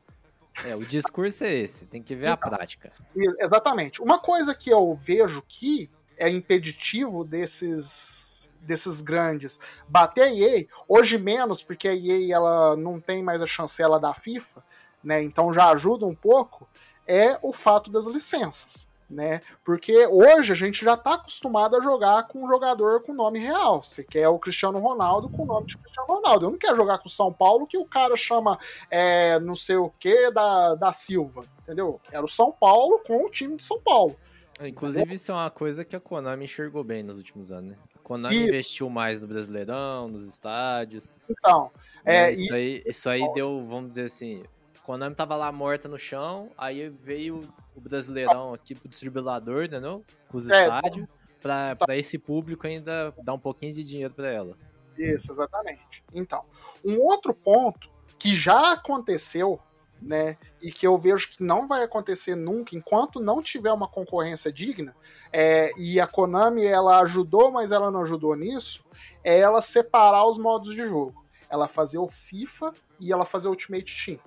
É, 0.64 0.74
o 0.74 0.80
discurso 0.80 1.44
é 1.44 1.54
esse, 1.54 1.86
tem 1.86 2.02
que 2.02 2.14
ver 2.14 2.28
a 2.28 2.36
prática. 2.36 2.90
Exatamente. 3.38 4.00
Uma 4.00 4.18
coisa 4.18 4.54
que 4.54 4.70
eu 4.70 4.94
vejo 4.94 5.42
que 5.46 5.90
é 6.16 6.30
impeditivo 6.30 7.24
desses 7.24 8.50
desses 8.66 9.00
grandes 9.00 9.60
bater 9.88 10.24
a 10.24 10.34
EA, 10.34 10.66
hoje 10.88 11.16
menos, 11.18 11.62
porque 11.62 11.86
a 11.86 11.94
EA 11.94 12.34
ela 12.34 12.76
não 12.76 13.00
tem 13.00 13.22
mais 13.22 13.40
a 13.40 13.46
chancela 13.46 14.00
da 14.00 14.12
FIFA, 14.12 14.64
né? 15.04 15.22
Então 15.22 15.52
já 15.52 15.70
ajuda 15.70 16.04
um 16.04 16.14
pouco, 16.14 16.68
é 17.06 17.38
o 17.42 17.52
fato 17.52 17.90
das 17.90 18.06
licenças. 18.06 18.88
Né? 19.08 19.40
Porque 19.64 20.04
hoje 20.08 20.52
a 20.52 20.56
gente 20.56 20.84
já 20.84 20.94
está 20.94 21.14
acostumado 21.14 21.76
a 21.76 21.80
jogar 21.80 22.26
com 22.26 22.44
um 22.44 22.48
jogador 22.48 23.02
com 23.02 23.14
nome 23.14 23.38
real. 23.38 23.80
Você 23.80 24.02
quer 24.02 24.28
o 24.28 24.38
Cristiano 24.38 24.80
Ronaldo 24.80 25.28
com 25.28 25.44
o 25.44 25.46
nome 25.46 25.66
de 25.66 25.78
Cristiano 25.78 26.08
Ronaldo. 26.08 26.46
Eu 26.46 26.50
não 26.50 26.58
quero 26.58 26.76
jogar 26.76 26.98
com 26.98 27.06
o 27.06 27.10
São 27.10 27.32
Paulo 27.32 27.68
que 27.68 27.78
o 27.78 27.84
cara 27.84 28.16
chama 28.16 28.58
é, 28.90 29.38
não 29.38 29.54
sei 29.54 29.76
o 29.76 29.90
que 29.90 30.30
da, 30.32 30.74
da 30.74 30.92
Silva. 30.92 31.44
Entendeu? 31.62 32.00
Eu 32.04 32.10
quero 32.10 32.24
o 32.24 32.28
São 32.28 32.50
Paulo 32.50 33.00
com 33.06 33.24
o 33.24 33.30
time 33.30 33.56
de 33.56 33.64
São 33.64 33.80
Paulo. 33.80 34.16
Inclusive, 34.60 35.14
isso 35.14 35.30
é 35.30 35.34
uma 35.34 35.50
coisa 35.50 35.84
que 35.84 35.94
a 35.94 36.00
Konami 36.00 36.44
enxergou 36.44 36.82
bem 36.82 37.02
nos 37.02 37.16
últimos 37.16 37.52
anos, 37.52 37.72
né? 37.72 37.78
A 37.94 37.98
Konami 37.98 38.34
E- 38.34 38.48
investiu 38.48 38.88
mais 38.88 39.22
no 39.22 39.28
Brasileirão, 39.28 40.08
nos 40.08 40.26
estádios. 40.26 41.14
Então, 41.28 41.70
né? 42.04 42.30
é, 42.30 42.32
isso, 42.32 42.54
aí, 42.54 42.82
isso 42.86 43.10
aí 43.10 43.32
deu, 43.34 43.64
vamos 43.66 43.90
dizer 43.90 44.04
assim, 44.04 44.42
a 44.74 44.80
Konami 44.80 45.14
tava 45.14 45.36
lá 45.36 45.52
morta 45.52 45.88
no 45.88 45.98
chão, 45.98 46.50
aí 46.56 46.88
veio 46.88 47.46
o 47.76 47.80
Brasileirão 47.80 48.54
aqui 48.54 48.74
pro 48.74 48.88
distribuidor, 48.88 49.64
entendeu? 49.64 50.02
Com 50.28 50.38
os 50.38 50.48
É, 50.48 50.62
estádios, 50.62 51.06
pra, 51.40 51.76
pra 51.76 51.96
esse 51.96 52.18
público 52.18 52.66
ainda 52.66 53.14
dar 53.22 53.34
um 53.34 53.38
pouquinho 53.38 53.72
de 53.72 53.82
dinheiro 53.82 54.14
pra 54.14 54.28
ela. 54.28 54.56
Isso, 54.96 55.30
exatamente. 55.30 56.02
Então, 56.12 56.44
um 56.84 56.98
outro 57.00 57.34
ponto 57.34 57.90
que 58.18 58.34
já 58.34 58.72
aconteceu, 58.72 59.60
né, 60.00 60.38
e 60.60 60.72
que 60.72 60.86
eu 60.86 60.96
vejo 60.98 61.28
que 61.28 61.42
não 61.42 61.66
vai 61.66 61.82
acontecer 61.82 62.34
nunca 62.34 62.74
enquanto 62.74 63.20
não 63.20 63.42
tiver 63.42 63.72
uma 63.72 63.88
concorrência 63.88 64.50
digna, 64.50 64.96
é, 65.32 65.70
e 65.76 66.00
a 66.00 66.06
Konami 66.06 66.64
ela 66.64 67.00
ajudou, 67.00 67.50
mas 67.50 67.72
ela 67.72 67.90
não 67.90 68.02
ajudou 68.02 68.34
nisso, 68.34 68.84
é 69.22 69.38
ela 69.38 69.60
separar 69.60 70.26
os 70.26 70.38
modos 70.38 70.74
de 70.74 70.86
jogo. 70.86 71.24
Ela 71.48 71.68
fazer 71.68 71.98
o 71.98 72.08
FIFA 72.08 72.74
e 72.98 73.12
ela 73.12 73.24
fazer 73.24 73.48
o 73.48 73.50
Ultimate 73.50 74.04
Team. 74.04 74.18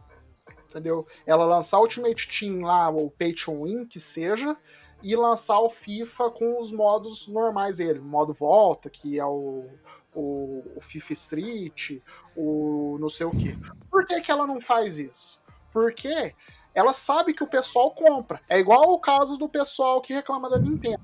Entendeu? 0.69 1.05
Ela 1.25 1.45
lançar 1.45 1.79
Ultimate 1.79 2.27
Team 2.27 2.61
lá, 2.61 2.89
o 2.89 3.09
Pay 3.09 3.33
to 3.33 3.63
Win, 3.63 3.85
que 3.85 3.99
seja, 3.99 4.55
e 5.01 5.15
lançar 5.15 5.59
o 5.59 5.69
FIFA 5.69 6.29
com 6.29 6.59
os 6.59 6.71
modos 6.71 7.27
normais 7.27 7.77
dele. 7.77 7.99
Modo 7.99 8.33
volta, 8.33 8.89
que 8.89 9.19
é 9.19 9.25
o, 9.25 9.65
o, 10.13 10.63
o 10.75 10.81
FIFA 10.81 11.13
Street, 11.13 12.01
o 12.35 12.97
não 12.99 13.09
sei 13.09 13.25
o 13.25 13.31
que. 13.31 13.57
Por 13.89 14.05
que, 14.05 14.21
que 14.21 14.31
ela 14.31 14.45
não 14.45 14.61
faz 14.61 14.99
isso? 14.99 15.41
Porque 15.71 16.35
ela 16.73 16.93
sabe 16.93 17.33
que 17.33 17.43
o 17.43 17.47
pessoal 17.47 17.91
compra. 17.91 18.41
É 18.47 18.59
igual 18.59 18.93
o 18.93 18.99
caso 18.99 19.37
do 19.37 19.49
pessoal 19.49 20.01
que 20.01 20.13
reclama 20.13 20.49
da 20.49 20.59
Nintendo. 20.59 21.01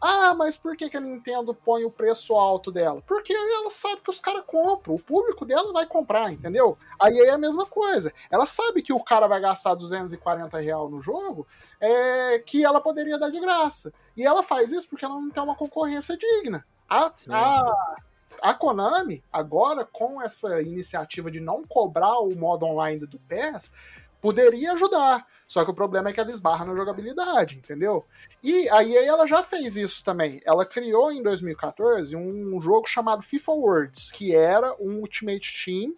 Ah, 0.00 0.32
mas 0.34 0.56
por 0.56 0.76
que, 0.76 0.88
que 0.88 0.96
a 0.96 1.00
Nintendo 1.00 1.52
põe 1.52 1.84
o 1.84 1.90
preço 1.90 2.34
alto 2.34 2.70
dela? 2.70 3.02
Porque 3.06 3.32
ela 3.32 3.70
sabe 3.70 4.00
que 4.00 4.10
os 4.10 4.20
caras 4.20 4.44
compram, 4.46 4.94
o 4.94 4.98
público 4.98 5.44
dela 5.44 5.72
vai 5.72 5.86
comprar, 5.86 6.32
entendeu? 6.32 6.78
Aí 7.00 7.18
é 7.18 7.30
a 7.30 7.38
mesma 7.38 7.66
coisa. 7.66 8.12
Ela 8.30 8.46
sabe 8.46 8.80
que 8.80 8.92
o 8.92 9.02
cara 9.02 9.26
vai 9.26 9.40
gastar 9.40 9.74
240 9.74 10.58
real 10.58 10.88
no 10.88 11.00
jogo, 11.00 11.46
é, 11.80 12.38
que 12.38 12.64
ela 12.64 12.80
poderia 12.80 13.18
dar 13.18 13.30
de 13.30 13.40
graça. 13.40 13.92
E 14.16 14.24
ela 14.24 14.42
faz 14.42 14.70
isso 14.70 14.88
porque 14.88 15.04
ela 15.04 15.14
não 15.14 15.30
tem 15.30 15.42
uma 15.42 15.56
concorrência 15.56 16.16
digna. 16.16 16.64
A, 16.88 17.12
a, 17.30 17.96
a 18.40 18.54
Konami, 18.54 19.22
agora, 19.32 19.84
com 19.84 20.22
essa 20.22 20.62
iniciativa 20.62 21.30
de 21.30 21.40
não 21.40 21.64
cobrar 21.64 22.20
o 22.20 22.34
modo 22.36 22.66
online 22.66 23.04
do 23.04 23.18
PES, 23.18 23.72
poderia 24.20 24.72
ajudar. 24.72 25.26
Só 25.46 25.64
que 25.64 25.70
o 25.70 25.74
problema 25.74 26.10
é 26.10 26.12
que 26.12 26.20
ela 26.20 26.30
esbarra 26.30 26.64
na 26.64 26.74
jogabilidade, 26.74 27.56
entendeu? 27.56 28.04
E 28.42 28.68
a 28.68 28.84
EA 28.84 29.06
ela 29.06 29.26
já 29.26 29.42
fez 29.42 29.76
isso 29.76 30.04
também. 30.04 30.40
Ela 30.44 30.66
criou 30.66 31.10
em 31.10 31.22
2014 31.22 32.16
um 32.16 32.60
jogo 32.60 32.86
chamado 32.86 33.22
FIFA 33.22 33.52
Worlds, 33.52 34.12
que 34.12 34.34
era 34.34 34.74
um 34.78 34.98
Ultimate 34.98 35.64
Team 35.64 35.94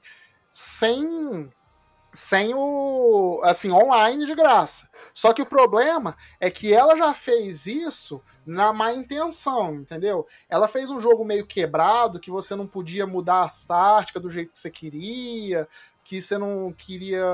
sem 0.51 1.51
sem 2.13 2.53
o 2.55 3.41
assim 3.45 3.71
online 3.71 4.27
de 4.27 4.35
graça. 4.35 4.89
Só 5.15 5.33
que 5.33 5.43
o 5.43 5.47
problema 5.47 6.17
é 6.41 6.51
que 6.51 6.73
ela 6.73 6.97
já 6.97 7.15
fez 7.15 7.67
isso 7.67 8.21
na 8.45 8.73
má 8.73 8.93
intenção, 8.93 9.77
entendeu? 9.77 10.27
Ela 10.49 10.67
fez 10.67 10.91
um 10.91 10.99
jogo 10.99 11.25
meio 11.25 11.47
quebrado, 11.47 12.19
que 12.19 12.31
você 12.31 12.57
não 12.57 12.67
podia 12.67 13.07
mudar 13.07 13.43
as 13.43 13.65
táticas 13.65 14.21
do 14.21 14.31
jeito 14.31 14.53
que 14.53 14.59
você 14.59 14.71
queria, 14.71 15.69
que 16.11 16.21
você 16.21 16.37
não 16.37 16.75
queria, 16.77 17.25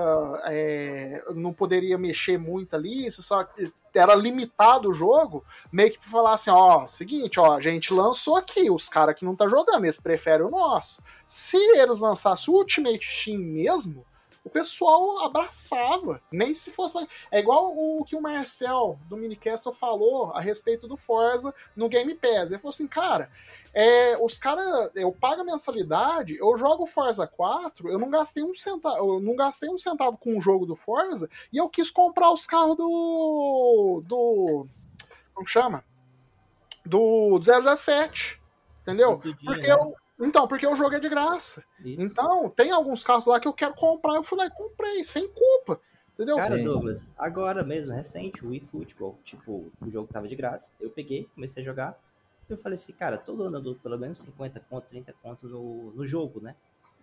é, 0.44 1.24
não 1.34 1.50
poderia 1.50 1.96
mexer 1.96 2.36
muito 2.36 2.76
ali, 2.76 3.10
você 3.10 3.22
só 3.22 3.48
era 3.94 4.14
limitado 4.14 4.90
o 4.90 4.92
jogo, 4.92 5.42
meio 5.72 5.90
que 5.90 6.06
falar 6.06 6.34
assim, 6.34 6.50
ó, 6.50 6.86
seguinte, 6.86 7.40
ó, 7.40 7.54
a 7.54 7.60
gente 7.62 7.94
lançou 7.94 8.36
aqui, 8.36 8.70
os 8.70 8.86
caras 8.86 9.14
que 9.14 9.24
não 9.24 9.34
tá 9.34 9.48
jogando, 9.48 9.82
eles 9.82 9.98
preferem 9.98 10.44
o 10.44 10.50
nosso. 10.50 11.00
Se 11.26 11.56
eles 11.56 12.00
lançassem 12.00 12.52
o 12.52 12.58
Ultimate 12.58 13.24
Team 13.24 13.38
mesmo, 13.38 14.04
o 14.47 14.48
pessoal 14.48 15.24
abraçava, 15.24 16.23
nem 16.31 16.55
se 16.55 16.70
fosse. 16.70 16.94
É 17.32 17.40
igual 17.40 17.77
o 17.77 18.05
que 18.05 18.14
o 18.14 18.23
Marcel 18.23 18.97
do 19.09 19.16
Minicastle 19.16 19.73
falou 19.73 20.31
a 20.32 20.40
respeito 20.40 20.86
do 20.86 20.97
Forza 20.97 21.52
no 21.74 21.89
Game 21.89 22.14
Pass. 22.14 22.52
Ele 22.52 22.60
falou 22.60 22.70
assim, 22.70 22.86
cara, 22.86 23.28
é, 23.74 24.16
os 24.23 24.39
caras, 24.39 24.93
eu 24.94 25.10
pago 25.10 25.40
a 25.40 25.44
mensalidade, 25.44 26.36
eu 26.36 26.56
jogo 26.56 26.86
Forza 26.86 27.27
4, 27.27 27.90
eu 27.90 27.98
não 27.98 28.09
gastei 28.09 28.44
um 28.44 28.55
centavo, 28.55 28.97
eu 28.97 29.20
não 29.20 29.35
gastei 29.35 29.68
um 29.68 29.77
centavo 29.77 30.16
com 30.16 30.39
o 30.39 30.40
jogo 30.40 30.64
do 30.64 30.77
Forza 30.77 31.28
e 31.52 31.59
eu 31.59 31.68
quis 31.68 31.90
comprar 31.90 32.31
os 32.31 32.47
carros 32.47 32.77
do. 32.77 34.01
do. 34.06 34.68
como 35.35 35.48
chama? 35.48 35.85
Do 36.85 37.40
017. 37.40 38.40
Entendeu? 38.82 39.18
Porque 39.18 39.66
eu, 39.66 39.97
então, 40.18 40.48
porque 40.48 40.66
o 40.66 40.76
jogo 40.76 40.94
é 40.94 41.01
de 41.01 41.09
graça. 41.09 41.64
Isso. 41.80 42.01
Então, 42.01 42.48
tem 42.51 42.70
alguns 42.70 43.05
carros 43.05 43.26
lá 43.26 43.38
que 43.38 43.47
eu 43.47 43.52
quero 43.52 43.74
comprar, 43.74 44.14
eu 44.14 44.22
fui 44.22 44.38
lá 44.38 44.47
e 44.47 44.51
comprei, 44.51 45.05
sem 45.05 45.28
culpa. 45.28 45.80
Entendeu? 46.14 46.36
Cara, 46.36 46.56
Sim. 46.56 46.64
Douglas, 46.64 47.10
agora 47.18 47.62
mesmo, 47.62 47.93
recente, 47.93 48.44
o 48.44 48.55
eFootball, 48.55 49.18
tipo, 49.22 49.70
o 49.80 49.90
jogo 49.90 50.09
tava 50.10 50.26
de 50.26 50.34
graça, 50.34 50.70
eu 50.80 50.88
peguei, 50.88 51.28
comecei 51.34 51.62
a 51.62 51.66
jogar, 51.66 52.01
eu 52.48 52.56
falei 52.56 52.76
assim, 52.76 52.94
cara, 52.94 53.18
todo 53.18 53.43
ano 53.43 53.59
eu 53.59 53.62
dou 53.62 53.74
pelo 53.74 53.98
menos 53.98 54.18
50 54.20 54.60
conto, 54.70 54.86
30 54.88 55.14
conto 55.22 55.47
no, 55.47 55.93
no 55.93 56.06
jogo, 56.06 56.40
né? 56.40 56.55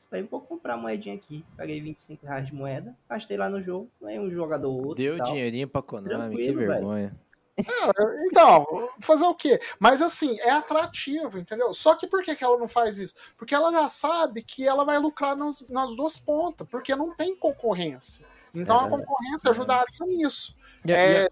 Falei, 0.09 0.25
vou 0.25 0.41
comprar 0.41 0.77
moedinha 0.77 1.13
aqui, 1.13 1.45
paguei 1.55 1.79
25 1.79 2.25
reais 2.25 2.47
de 2.47 2.55
moeda, 2.55 2.95
gastei 3.07 3.37
lá 3.37 3.49
no 3.49 3.61
jogo, 3.61 3.87
ganhei 4.01 4.19
um 4.19 4.31
jogador 4.31 4.69
ou 4.69 4.87
outro 4.87 5.03
Deu 5.03 5.17
tal. 5.17 5.27
dinheirinho 5.27 5.67
pra 5.67 5.83
Konami, 5.83 6.35
que 6.35 6.43
Tranquilo, 6.43 6.67
velho. 6.67 7.11
Vergonha. 7.57 8.23
Então, 8.27 8.65
fazer 8.99 9.25
o 9.25 9.35
quê? 9.35 9.59
Mas 9.79 10.01
assim, 10.01 10.39
é 10.39 10.51
atrativo, 10.51 11.37
entendeu? 11.37 11.73
Só 11.73 11.95
que 11.95 12.07
por 12.07 12.23
que, 12.23 12.35
que 12.35 12.43
ela 12.43 12.57
não 12.57 12.67
faz 12.67 12.97
isso? 12.97 13.15
Porque 13.37 13.53
ela 13.53 13.71
já 13.71 13.87
sabe 13.89 14.41
que 14.41 14.67
ela 14.67 14.83
vai 14.83 14.97
lucrar 14.97 15.35
nas, 15.35 15.61
nas 15.69 15.95
duas 15.95 16.17
pontas, 16.17 16.67
porque 16.67 16.95
não 16.95 17.15
tem 17.15 17.35
concorrência. 17.35 18.25
Então 18.53 18.81
É 18.81 18.85
a 18.85 18.89
concorrência 18.89 19.49
ajudaria 19.51 20.05
nisso. 20.07 20.55
É... 20.87 21.27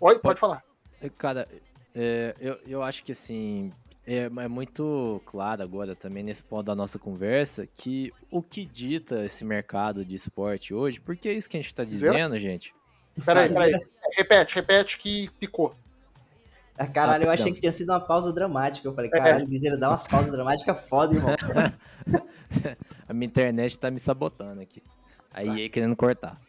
Oi, 0.00 0.18
pode 0.18 0.40
falar. 0.40 0.62
É, 1.00 1.08
Cara, 1.08 1.48
é, 1.94 2.34
eu, 2.40 2.58
eu 2.66 2.82
acho 2.82 3.02
que 3.02 3.12
assim. 3.12 3.72
É, 4.06 4.24
é 4.24 4.48
muito 4.48 5.20
claro 5.26 5.62
agora 5.62 5.94
também 5.94 6.22
nesse 6.22 6.42
ponto 6.42 6.64
da 6.64 6.74
nossa 6.74 6.98
conversa 6.98 7.68
que 7.76 8.10
o 8.30 8.42
que 8.42 8.64
dita 8.64 9.24
esse 9.24 9.44
mercado 9.44 10.04
de 10.04 10.16
esporte 10.16 10.72
hoje, 10.72 10.98
porque 10.98 11.28
é 11.28 11.32
isso 11.34 11.48
que 11.48 11.56
a 11.56 11.60
gente 11.60 11.74
tá 11.74 11.84
Zero? 11.84 12.14
dizendo, 12.14 12.38
gente. 12.38 12.74
Peraí, 13.24 13.48
peraí. 13.48 13.72
Repete, 14.16 14.54
repete 14.56 14.98
que 14.98 15.30
picou. 15.38 15.74
Ah, 16.76 16.86
Caralho, 16.86 17.24
eu 17.24 17.28
Rapidão. 17.28 17.44
achei 17.44 17.52
que 17.52 17.60
tinha 17.60 17.72
sido 17.72 17.90
uma 17.90 18.00
pausa 18.00 18.32
dramática. 18.32 18.88
Eu 18.88 18.94
falei, 18.94 19.10
caralho, 19.10 19.46
Guiseira 19.46 19.76
dá 19.76 19.90
umas 19.90 20.06
pausas 20.06 20.32
dramáticas 20.32 20.80
foda, 20.88 21.14
irmão. 21.14 21.30
A 23.06 23.12
minha 23.12 23.26
internet 23.26 23.78
tá 23.78 23.90
me 23.90 24.00
sabotando 24.00 24.62
aqui. 24.62 24.82
Aí 25.32 25.48
aí 25.48 25.68
querendo 25.68 25.94
cortar. 25.94 26.40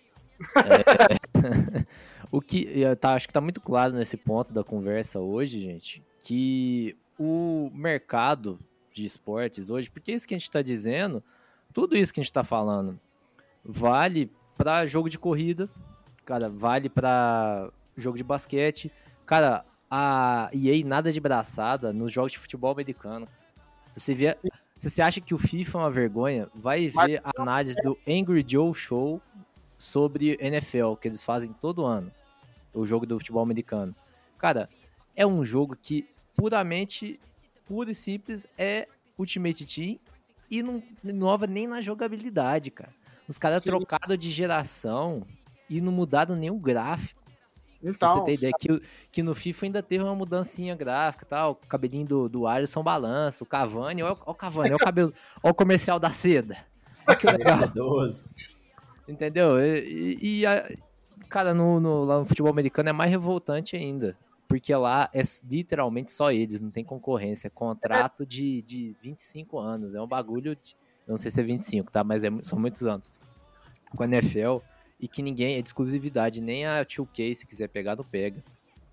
É, 0.55 1.85
o 2.31 2.41
que 2.41 2.79
eu 2.79 2.95
tá, 2.95 3.13
acho 3.13 3.27
que 3.27 3.33
tá 3.33 3.41
muito 3.41 3.61
claro 3.61 3.93
nesse 3.93 4.17
ponto 4.17 4.53
da 4.53 4.63
conversa 4.63 5.19
hoje, 5.19 5.59
gente, 5.59 6.03
que 6.23 6.97
o 7.19 7.69
mercado 7.73 8.59
de 8.91 9.05
esportes 9.05 9.69
hoje, 9.69 9.89
porque 9.89 10.11
é 10.11 10.15
isso 10.15 10.27
que 10.27 10.33
a 10.33 10.37
gente 10.37 10.49
tá 10.49 10.61
dizendo, 10.61 11.23
tudo 11.73 11.95
isso 11.95 12.13
que 12.13 12.19
a 12.19 12.23
gente 12.23 12.33
tá 12.33 12.43
falando, 12.43 12.99
vale 13.63 14.31
pra 14.57 14.85
jogo 14.85 15.09
de 15.09 15.19
corrida, 15.19 15.69
cara, 16.31 16.49
vale 16.49 16.87
pra 16.87 17.69
jogo 17.97 18.17
de 18.17 18.23
basquete, 18.23 18.89
cara, 19.25 19.65
a 19.89 20.49
EA 20.53 20.85
nada 20.85 21.11
de 21.11 21.19
braçada 21.19 21.91
nos 21.91 22.09
jogos 22.09 22.31
de 22.31 22.39
futebol 22.39 22.71
americano. 22.71 23.27
Se 23.91 23.99
você 23.99 24.15
vê, 24.15 24.37
se 24.77 24.89
você 24.89 25.01
acha 25.01 25.19
que 25.19 25.33
o 25.33 25.37
FIFA 25.37 25.77
é 25.77 25.81
uma 25.81 25.91
vergonha, 25.91 26.49
vai 26.55 26.87
ver 26.87 27.19
a 27.21 27.31
análise 27.37 27.75
do 27.81 27.97
Angry 28.07 28.45
Joe 28.47 28.73
Show 28.73 29.21
sobre 29.77 30.37
NFL, 30.39 30.93
que 30.95 31.09
eles 31.09 31.21
fazem 31.21 31.51
todo 31.51 31.83
ano. 31.83 32.09
O 32.73 32.85
jogo 32.85 33.05
do 33.05 33.19
futebol 33.19 33.43
americano. 33.43 33.93
Cara, 34.37 34.69
é 35.13 35.27
um 35.27 35.43
jogo 35.43 35.75
que 35.75 36.07
puramente, 36.33 37.19
puro 37.65 37.91
e 37.91 37.95
simples, 37.95 38.47
é 38.57 38.87
Ultimate 39.17 39.65
Team 39.65 39.99
e 40.49 40.63
não 40.63 40.81
inova 41.03 41.45
nem 41.45 41.67
na 41.67 41.81
jogabilidade, 41.81 42.71
cara. 42.71 42.93
Os 43.27 43.37
caras 43.37 43.65
trocaram 43.65 44.15
de 44.15 44.31
geração 44.31 45.27
e 45.77 45.81
não 45.81 45.91
mudaram 45.91 46.35
nem 46.35 46.49
o 46.51 46.57
gráfico. 46.59 47.21
Pra 47.81 47.89
Então, 47.89 48.13
você 48.13 48.23
ter 48.25 48.33
ideia 48.33 48.53
que, 48.59 48.81
que 49.11 49.23
no 49.23 49.33
FIFA 49.33 49.65
ainda 49.65 49.81
teve 49.81 50.03
uma 50.03 50.13
mudancinha 50.13 50.75
gráfica 50.75 51.25
e 51.25 51.27
tal. 51.27 51.51
O 51.53 51.55
cabelinho 51.67 52.05
do, 52.05 52.29
do 52.29 52.45
Alisson 52.45 52.83
balança, 52.83 53.43
o 53.43 53.47
Cavani, 53.47 54.03
olha, 54.03 54.15
o 54.25 54.35
Cavani, 54.35 54.67
olha 54.69 54.75
o 54.75 54.79
cabelo, 54.79 55.13
olha 55.41 55.51
o 55.51 55.55
comercial 55.55 55.99
da 55.99 56.11
seda. 56.11 56.57
Olha 57.07 57.17
que 57.17 57.25
legal, 57.25 57.59
entendeu? 59.07 59.59
E, 59.59 60.17
e- 60.21 60.45
a- 60.45 60.69
cara, 61.29 61.53
no, 61.53 61.79
no- 61.79 62.03
lá 62.03 62.19
no 62.19 62.25
futebol 62.25 62.51
americano 62.51 62.89
é 62.89 62.93
mais 62.93 63.09
revoltante 63.09 63.75
ainda. 63.75 64.15
Porque 64.47 64.75
lá 64.75 65.09
é 65.13 65.21
literalmente 65.49 66.11
só 66.11 66.29
eles, 66.31 66.59
não 66.61 66.69
tem 66.69 66.83
concorrência. 66.83 67.47
É 67.47 67.49
contrato 67.49 68.25
de, 68.25 68.61
de 68.63 68.95
25 69.01 69.57
anos. 69.57 69.95
É 69.95 70.01
um 70.01 70.07
bagulho 70.07 70.55
de. 70.55 70.75
Eu 71.07 71.11
não 71.13 71.17
sei 71.17 71.31
se 71.31 71.39
é 71.39 71.43
25, 71.43 71.89
tá? 71.89 72.03
Mas 72.03 72.23
é 72.25 72.29
são 72.43 72.59
muitos 72.59 72.83
anos. 72.83 73.09
Com 73.95 74.03
a 74.03 74.05
NFL. 74.05 74.57
E 75.01 75.07
que 75.07 75.21
ninguém. 75.21 75.57
É 75.57 75.61
de 75.61 75.67
exclusividade. 75.67 76.39
Nem 76.41 76.65
a 76.65 76.85
2K, 76.85 77.33
se 77.35 77.45
quiser 77.45 77.67
pegar, 77.67 77.95
não 77.95 78.03
pega. 78.03 78.43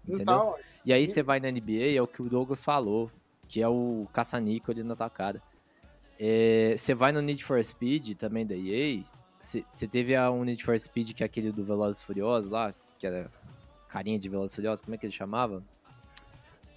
Entendeu? 0.05 0.23
então 0.23 0.55
E 0.85 0.93
aí 0.93 1.07
você 1.07 1.23
vai 1.23 1.39
na 1.39 1.49
NBA, 1.51 1.95
é 1.97 2.01
o 2.03 2.07
que 2.07 2.23
o 2.23 2.29
Douglas 2.31 2.65
falou, 2.65 3.11
que 3.47 3.61
é 3.61 3.69
o 3.69 4.07
caça-níquel 4.13 4.73
ali 4.73 4.83
na 4.83 4.97
tua 4.97 5.11
cara. 5.11 5.41
É, 6.19 6.75
Você 6.77 6.95
vai 6.95 7.13
no 7.13 7.21
Need 7.21 7.45
for 7.45 7.63
Speed, 7.63 8.15
também 8.17 8.45
da 8.47 8.57
EA, 8.57 9.05
você 9.39 9.65
você 9.75 9.87
teve 9.87 10.17
a 10.17 10.31
um 10.31 10.43
Need 10.45 10.65
for 10.65 10.79
Speed, 10.81 11.13
que 11.13 11.23
é 11.23 11.27
aquele 11.27 11.53
do 11.53 11.63
Velozes 11.63 12.01
e 12.03 12.05
Furiosos 12.05 12.51
lá, 12.51 12.75
que 12.99 13.07
era 13.07 13.31
carinha 13.89 14.19
de 14.19 14.29
Velozes 14.29 14.53
e 14.55 14.57
Furiosos, 14.57 14.81
como 14.83 14.95
é 14.95 14.99
que 14.99 15.07
ele 15.07 15.13
chamava? 15.13 15.63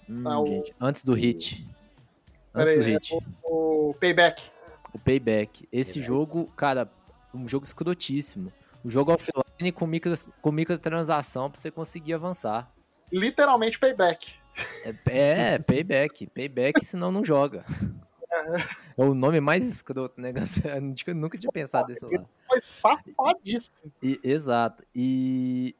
Hum, 0.08 0.22
Ah, 0.26 0.40
o- 0.40 0.46
gente, 0.46 0.72
antes 0.80 1.02
do 1.02 1.14
Hit. 1.14 1.66
Antes 2.54 2.74
do 2.74 2.78
Peraí, 2.80 2.90
é 2.92 2.94
Hit. 2.98 3.18
o 3.42 3.94
Payback. 3.98 4.50
O 4.92 4.98
Payback. 4.98 5.66
Esse 5.72 6.00
jogo, 6.02 6.46
cara, 6.54 6.88
um 7.34 7.48
jogo 7.48 7.64
escrotíssimo. 7.64 8.52
Um 8.84 8.90
jogo 8.90 9.12
offline 9.12 9.72
com, 9.72 9.86
micro, 9.86 10.12
com 10.40 10.52
microtransação 10.52 11.50
pra 11.50 11.60
você 11.60 11.70
conseguir 11.70 12.14
avançar. 12.14 12.72
Literalmente 13.10 13.78
Payback. 13.78 14.34
É, 15.06 15.58
payback. 15.58 16.26
Payback, 16.28 16.84
senão 16.84 17.10
não 17.12 17.24
joga. 17.24 17.64
É 18.96 19.04
o 19.04 19.14
nome 19.14 19.40
mais 19.40 19.66
escroto, 19.66 20.20
né? 20.20 20.32
Eu 21.06 21.14
nunca 21.14 21.36
tinha 21.36 21.52
pensado 21.52 21.88
desse 21.88 22.04
lado. 22.04 22.26
Foi 22.48 22.60
safadíssimo. 22.60 23.92
E- 24.02 24.18
exato. 24.22 24.84
E, 24.94 25.74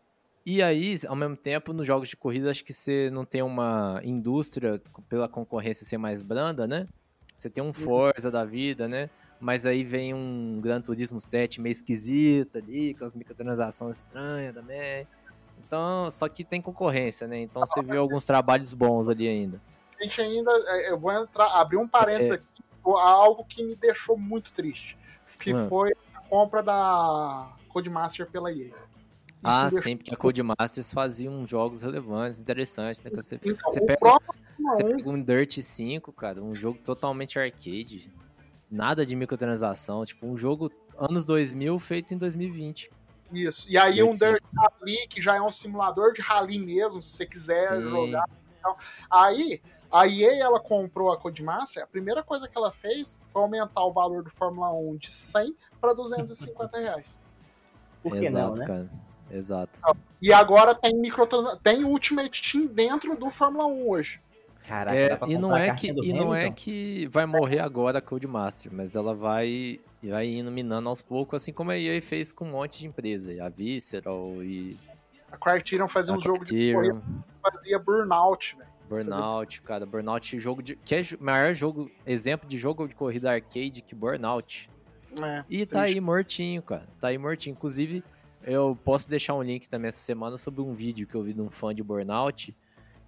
e 0.45 0.63
aí, 0.63 0.99
ao 1.07 1.17
mesmo 1.17 1.37
tempo, 1.37 1.73
nos 1.73 1.87
jogos 1.87 2.09
de 2.09 2.17
corrida, 2.17 2.51
acho 2.51 2.65
que 2.65 2.73
você 2.73 3.11
não 3.11 3.25
tem 3.25 3.43
uma 3.43 4.01
indústria 4.05 4.81
pela 5.09 5.29
concorrência 5.29 5.87
ser 5.87 5.99
mais 5.99 6.21
branda, 6.21 6.67
né? 6.67 6.87
Você 7.35 7.49
tem 7.49 7.65
um 7.65 7.73
Forza 7.73 8.31
da 8.31 8.45
vida, 8.45 8.87
né? 8.87 9.09
Mas 9.43 9.67
aí 9.67 9.83
vem 9.83 10.15
um 10.15 10.61
Gran 10.61 10.81
Turismo 10.81 11.21
7 11.21 11.61
meio 11.61 11.73
esquisito 11.73 12.59
ali, 12.59 12.95
com 12.95 13.05
as 13.05 13.13
microtransações 13.13 13.97
estranhas 13.99 14.55
também. 14.55 15.05
Então, 15.67 16.09
só 16.13 16.29
que 16.29 16.45
tem 16.45 16.63
concorrência, 16.63 17.27
né? 17.27 17.41
Então 17.41 17.67
você 17.67 17.83
vê 17.83 17.97
alguns 17.97 18.25
trabalhos 18.25 18.73
bons 18.73 19.09
ali 19.09 19.27
ainda. 19.27 19.61
A 19.99 20.05
gente 20.05 20.21
ainda. 20.21 20.51
é, 20.69 20.91
Eu 20.93 20.99
vou 20.99 21.11
entrar, 21.13 21.49
abrir 21.59 21.77
um 21.77 21.89
parênteses 21.89 22.31
É. 22.31 22.35
aqui, 22.35 22.45
algo 22.85 23.45
que 23.45 23.65
me 23.65 23.75
deixou 23.75 24.17
muito 24.17 24.53
triste. 24.53 24.97
Que 25.41 25.51
Ah. 25.53 25.67
foi 25.69 25.91
a 26.15 26.21
compra 26.21 26.63
da 26.63 27.53
Codemaster 27.69 28.31
pela 28.31 28.53
EA. 28.53 28.67
Isso 28.67 28.77
Ah, 29.43 29.69
sim, 29.71 29.97
porque 29.97 30.15
a 30.15 30.17
Codemasters 30.17 30.93
fazia 30.93 31.29
uns 31.29 31.49
jogos 31.51 31.83
relevantes, 31.83 32.39
interessantes, 32.39 33.03
né? 33.03 33.11
Você, 33.13 33.41
Então, 33.45 33.57
você 33.73 33.81
pega, 33.81 33.99
próprio 33.99 34.33
você 34.71 34.85
pega 34.85 35.11
um 35.11 35.21
Dirt 35.21 35.59
5, 35.61 36.13
cara, 36.13 36.41
um 36.41 36.55
jogo 36.55 36.79
totalmente 36.85 37.41
arcade, 37.41 38.09
nada 38.73 39.05
de 39.05 39.15
microtransação, 39.15 40.03
tipo 40.05 40.27
um 40.27 40.37
jogo 40.37 40.73
anos 40.99 41.25
2000 41.27 41.79
feito 41.79 42.15
em 42.15 42.19
2020. 42.19 42.91
1, 43.31 43.37
Isso. 43.37 43.71
E 43.71 43.77
aí 43.77 44.03
um 44.03 44.11
Dirt 44.11 44.43
Rally, 44.57 45.07
que 45.09 45.21
já 45.21 45.37
é 45.37 45.43
um 45.43 45.51
simulador 45.51 46.15
de 46.15 46.23
rally 46.23 46.59
mesmo, 46.59 47.03
se 47.03 47.11
você 47.11 47.27
quiser 47.27 47.69
Sim. 47.69 47.83
jogar. 47.83 48.29
Então, 48.59 48.75
aí, 49.11 49.61
a 49.91 50.07
EA 50.07 50.45
ela 50.45 50.59
comprou 50.59 51.13
a 51.13 51.19
Codemaster, 51.19 51.83
a 51.83 51.87
primeira 51.87 52.23
coisa 52.23 52.49
que 52.49 52.57
ela 52.57 52.73
fez 52.73 53.21
foi 53.29 53.43
aumentar 53.43 53.85
o 53.85 53.93
valor 53.93 54.23
do 54.23 54.31
Fórmula 54.31 54.73
1 54.73 54.97
de 54.97 55.13
100 55.13 55.55
para 55.81 55.93
250 55.93 56.79
reais. 56.79 57.21
Por 58.03 58.13
que 58.13 58.25
Exato, 58.27 58.49
não, 58.49 58.55
né? 58.55 58.67
cara. 58.67 58.91
Exato. 59.31 59.81
E 60.21 60.33
agora 60.33 60.75
tem 60.75 60.95
microtransa... 60.95 61.59
tem 61.63 61.85
Ultimate 61.85 62.53
Team 62.53 62.67
dentro 62.67 63.17
do 63.17 63.31
Fórmula 63.31 63.67
1 63.67 63.89
hoje. 63.89 64.21
Caraca, 64.73 64.97
É, 64.97 65.09
dá 65.11 65.17
pra 65.19 65.29
e 65.29 65.37
não 65.37 65.55
é 65.55 65.75
que 65.75 65.89
e 65.89 66.13
não 66.15 66.35
é 66.35 66.51
que 66.51 67.07
vai 67.11 67.27
morrer 67.27 67.59
agora 67.59 67.99
a 67.99 68.01
Codemaster, 68.01 68.73
mas 68.73 68.97
ela 68.97 69.15
vai 69.15 69.79
vai 70.03 70.27
indo 70.27 70.51
minando 70.51 70.89
aos 70.89 71.03
poucos, 71.03 71.43
assim 71.43 71.53
como 71.53 71.71
a 71.71 71.79
EA 71.79 72.01
fez 72.01 72.33
com 72.33 72.47
um 72.47 72.53
monte 72.53 72.79
de 72.79 72.87
empresa, 72.87 73.33
a 73.45 73.51
Visceral 73.51 74.43
e 74.43 74.79
A 75.31 75.37
Criterion 75.37 75.87
fazia 75.87 76.15
a 76.15 76.17
um 76.17 76.21
jogo 76.21 76.43
de 76.43 76.73
corrida 76.73 77.03
fazia 77.43 77.79
Burnout, 77.79 78.57
velho. 78.57 78.71
Burnout, 78.89 79.61
cara, 79.61 79.85
Burnout 79.85 80.39
jogo 80.39 80.63
de 80.63 80.75
que 80.77 80.95
é 80.95 81.03
o 81.21 81.23
maior 81.23 81.53
jogo, 81.53 81.91
exemplo 82.07 82.49
de 82.49 82.57
jogo 82.57 82.89
de 82.89 82.95
corrida 82.95 83.31
arcade 83.31 83.83
que 83.83 83.95
Burnout. 83.95 84.71
É, 85.23 85.45
E 85.51 85.67
tá 85.67 85.81
triste. 85.81 85.97
aí 85.97 86.01
mortinho, 86.01 86.63
cara. 86.63 86.89
Tá 86.99 87.09
aí 87.09 87.19
mortinho. 87.19 87.53
Inclusive, 87.53 88.03
eu 88.43 88.75
posso 88.83 89.07
deixar 89.11 89.35
um 89.35 89.43
link 89.43 89.69
também 89.69 89.89
essa 89.89 89.99
semana 89.99 90.39
sobre 90.39 90.63
um 90.63 90.73
vídeo 90.73 91.07
que 91.07 91.15
eu 91.15 91.23
vi 91.23 91.35
de 91.35 91.43
um 91.43 91.51
fã 91.51 91.75
de 91.75 91.83
Burnout, 91.83 92.57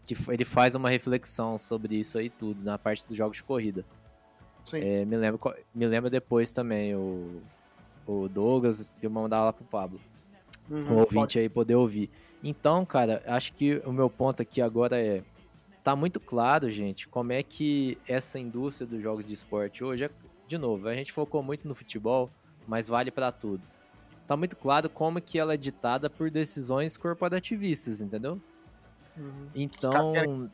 que 0.05 0.15
ele 0.29 0.45
faz 0.45 0.75
uma 0.75 0.91
reflexão 0.91 1.57
sobre 1.59 1.97
isso 1.97 2.19
aí 2.19 2.29
tudo, 2.29 2.63
na 2.63 2.79
parte 2.79 3.07
dos 3.07 3.17
jogos 3.17 3.39
de 3.39 3.45
corrida. 3.45 3.85
Sim. 4.65 4.81
É, 4.81 5.05
me, 5.05 5.17
lembra, 5.17 5.39
co- 5.39 5.55
me 5.75 5.87
lembra 5.87 6.09
depois 6.11 6.53
também 6.53 6.95
o, 6.95 7.43
o 8.07 8.29
Douglas, 8.29 8.91
que 9.01 9.07
eu 9.07 9.11
mandar 9.11 9.45
lá 9.45 9.53
pro 9.53 9.65
Pablo. 9.65 10.01
Uhum, 10.71 10.93
O 10.95 10.99
ouvinte 11.01 11.39
aí 11.39 11.49
poder 11.49 11.75
ouvir. 11.75 12.11
Então, 12.43 12.85
cara, 12.87 13.23
acho 13.27 13.53
que 13.55 13.77
o 13.85 13.93
meu 13.93 14.09
ponto 14.11 14.41
aqui 14.43 14.61
agora 14.61 14.99
é. 15.01 15.23
Tá 15.83 15.95
muito 15.95 16.19
claro, 16.19 16.71
gente, 16.71 17.07
como 17.09 17.31
é 17.33 17.43
que 17.43 17.99
essa 18.09 18.39
indústria 18.39 18.87
dos 18.87 19.03
jogos 19.03 19.27
de 19.27 19.35
esporte 19.35 19.85
hoje 19.85 20.05
é. 20.05 20.11
De 20.49 20.57
novo, 20.57 20.89
a 20.89 20.95
gente 20.95 21.13
focou 21.13 21.43
muito 21.43 21.69
no 21.69 21.75
futebol, 21.75 22.31
mas 22.67 22.89
vale 22.89 23.11
pra 23.11 23.31
tudo. 23.31 23.63
Tá 24.27 24.35
muito 24.35 24.57
claro 24.57 24.89
como 24.89 25.21
que 25.21 25.39
ela 25.39 25.53
é 25.53 25.57
ditada 25.59 26.09
por 26.09 26.31
decisões 26.31 26.97
corporativistas, 26.97 28.01
entendeu? 28.01 28.41
Uhum. 29.17 29.49
Então, 29.55 30.51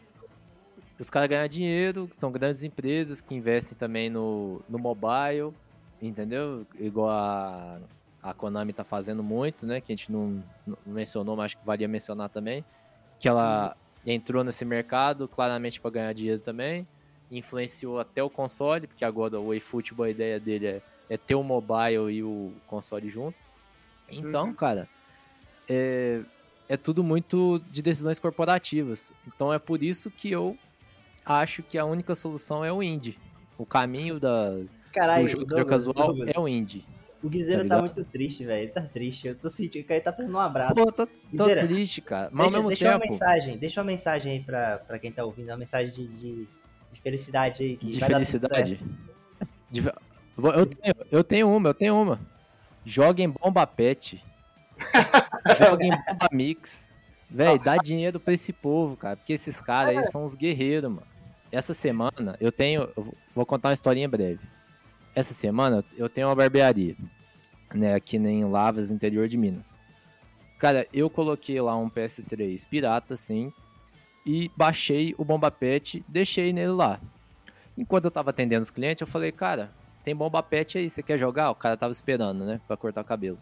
os 0.99 1.09
caras 1.09 1.29
ganham 1.29 1.49
dinheiro, 1.49 2.09
são 2.19 2.31
grandes 2.31 2.63
empresas 2.63 3.21
que 3.21 3.35
investem 3.35 3.77
também 3.77 4.11
no, 4.11 4.63
no 4.69 4.79
mobile, 4.79 5.55
entendeu? 6.01 6.67
Igual 6.79 7.09
a, 7.09 7.81
a 8.23 8.35
Konami 8.35 8.73
tá 8.73 8.85
fazendo 8.85 9.23
muito, 9.23 9.67
né? 9.67 9.81
Que 9.81 9.93
a 9.93 9.97
gente 9.97 10.13
não, 10.13 10.43
não 10.67 10.77
mencionou, 10.87 11.37
mas 11.37 11.47
acho 11.47 11.59
que 11.59 11.65
valia 11.67 11.89
mencionar 11.89 12.29
também. 12.29 12.65
Que 13.19 13.29
ela 13.29 13.77
entrou 14.07 14.45
nesse 14.45 14.65
mercado 14.65 15.27
claramente 15.27 15.81
para 15.81 15.91
ganhar 15.91 16.13
dinheiro 16.13 16.41
também. 16.41 16.87
Influenciou 17.31 17.99
até 17.99 18.23
o 18.23 18.29
console, 18.29 18.87
porque 18.87 19.05
agora 19.05 19.41
o 19.41 19.55
eFootball, 19.55 20.07
a 20.07 20.11
ideia 20.11 20.39
dele 20.39 20.67
é, 20.67 20.83
é 21.09 21.17
ter 21.17 21.35
o 21.35 21.43
mobile 21.43 22.11
e 22.11 22.23
o 22.23 22.53
console 22.67 23.09
junto. 23.09 23.39
Então, 24.11 24.49
Uhum. 24.49 24.55
cara, 24.55 24.89
é, 25.69 26.21
é 26.71 26.77
tudo 26.77 27.03
muito 27.03 27.61
de 27.69 27.83
decisões 27.83 28.21
corporativas. 28.21 29.13
Então 29.27 29.53
é 29.53 29.59
por 29.59 29.83
isso 29.83 30.09
que 30.09 30.31
eu 30.31 30.57
acho 31.27 31.65
que 31.65 31.77
a 31.77 31.85
única 31.85 32.15
solução 32.15 32.65
é 32.65 32.73
o 32.73 32.81
indie. 32.81 33.19
O 33.59 33.67
caminho 33.67 34.21
da, 34.21 34.57
Caralho, 34.93 35.25
do 35.25 35.29
jogador 35.29 35.65
casual 35.67 36.07
Douglas, 36.07 36.31
é 36.33 36.39
o 36.39 36.47
indie. 36.47 36.87
O 37.21 37.29
Guizeira 37.29 37.65
tá 37.65 37.75
tá, 37.75 37.81
muito 37.81 38.05
triste, 38.05 38.45
velho. 38.45 38.63
Ele 38.63 38.71
tá 38.71 38.83
triste. 38.83 39.27
Eu 39.27 39.35
tô 39.35 39.51
sentindo 39.51 39.85
que 39.85 39.93
ele 39.93 40.01
tá 40.01 40.13
fazendo 40.13 40.33
um 40.33 40.39
abraço. 40.39 40.75
Pô, 40.77 40.93
tô, 40.93 41.09
tô 41.09 41.49
triste, 41.67 42.01
cara. 42.01 42.31
Mas 42.33 42.45
deixa 42.45 42.57
ao 42.57 42.63
mesmo 42.63 42.69
deixa 42.69 42.85
uma 42.85 43.01
tempo, 43.01 43.13
mensagem, 43.13 43.59
deixa 43.59 43.81
uma 43.81 43.87
mensagem 43.87 44.33
aí 44.33 44.41
pra, 44.41 44.79
pra 44.79 44.99
quem 45.01 45.11
tá 45.11 45.25
ouvindo, 45.25 45.49
uma 45.49 45.57
mensagem 45.57 45.93
de, 45.93 46.07
de, 46.07 46.49
de 46.93 47.01
felicidade 47.03 47.65
aí. 47.65 47.77
Que 47.77 47.87
de 47.91 47.99
vai 47.99 48.11
dar 48.11 48.15
tudo 48.25 48.49
felicidade. 48.49 48.79
Eu 50.55 50.67
tenho, 50.67 50.95
eu 51.11 51.25
tenho 51.25 51.57
uma, 51.57 51.69
eu 51.71 51.75
tenho 51.75 52.01
uma. 52.01 52.21
Joguem 52.85 53.29
bomba 53.29 53.67
pet. 53.67 54.25
Joguem 55.59 55.91
bomba 55.91 56.29
mix. 56.33 56.91
Véi, 57.29 57.59
dá 57.59 57.77
dinheiro 57.77 58.19
pra 58.19 58.33
esse 58.35 58.53
povo, 58.53 58.97
cara. 58.97 59.17
Porque 59.17 59.33
esses 59.33 59.61
caras 59.61 59.97
aí 59.97 60.05
são 60.05 60.25
os 60.25 60.35
guerreiros, 60.35 60.91
mano. 60.91 61.07
Essa 61.53 61.73
semana 61.75 62.37
eu 62.41 62.51
tenho. 62.51 62.89
Eu 62.97 63.15
vou- 63.35 63.47
contar 63.47 63.69
uma 63.69 63.75
historinha 63.75 64.09
breve. 64.09 64.41
Essa 65.15 65.35
semana 65.35 65.85
eu 65.97 66.09
tenho 66.09 66.29
uma 66.29 66.35
barbearia, 66.37 66.97
né? 67.75 67.95
Aqui 67.95 68.17
em 68.17 68.45
Lavras, 68.45 68.91
interior 68.91 69.27
de 69.29 69.37
Minas. 69.37 69.77
Cara, 70.59 70.87
eu 70.93 71.09
coloquei 71.09 71.61
lá 71.61 71.77
um 71.77 71.89
PS3 71.89 72.67
pirata, 72.69 73.15
assim, 73.15 73.53
e 74.27 74.51
baixei 74.57 75.15
o 75.17 75.25
Bomba 75.25 75.51
Pet, 75.51 76.05
deixei 76.07 76.53
nele 76.53 76.73
lá. 76.73 77.01
Enquanto 77.79 78.05
eu 78.05 78.11
tava 78.11 78.31
atendendo 78.31 78.63
os 78.63 78.71
clientes, 78.71 79.01
eu 79.01 79.07
falei, 79.07 79.33
cara, 79.33 79.73
tem 80.05 80.15
Bomba 80.15 80.43
Pet 80.43 80.77
aí, 80.79 80.91
você 80.91 81.03
quer 81.03 81.19
jogar? 81.19 81.51
O 81.51 81.55
cara 81.55 81.77
tava 81.77 81.93
esperando, 81.93 82.45
né, 82.45 82.61
pra 82.69 82.77
cortar 82.77 83.01
o 83.01 83.05
cabelo. 83.05 83.39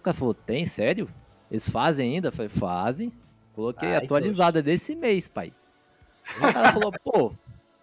O 0.00 0.02
cara 0.02 0.16
falou, 0.16 0.32
tem, 0.32 0.64
sério? 0.64 1.08
Eles 1.50 1.68
fazem 1.68 2.14
ainda? 2.14 2.28
Eu 2.28 2.32
falei, 2.32 2.48
fazem. 2.48 3.12
Coloquei 3.54 3.90
Ai, 3.90 3.96
atualizada 3.96 4.62
desse 4.62 4.96
mês, 4.96 5.28
pai. 5.28 5.52
O 6.38 6.40
cara 6.52 6.72
falou, 6.72 6.90
pô, 7.04 7.32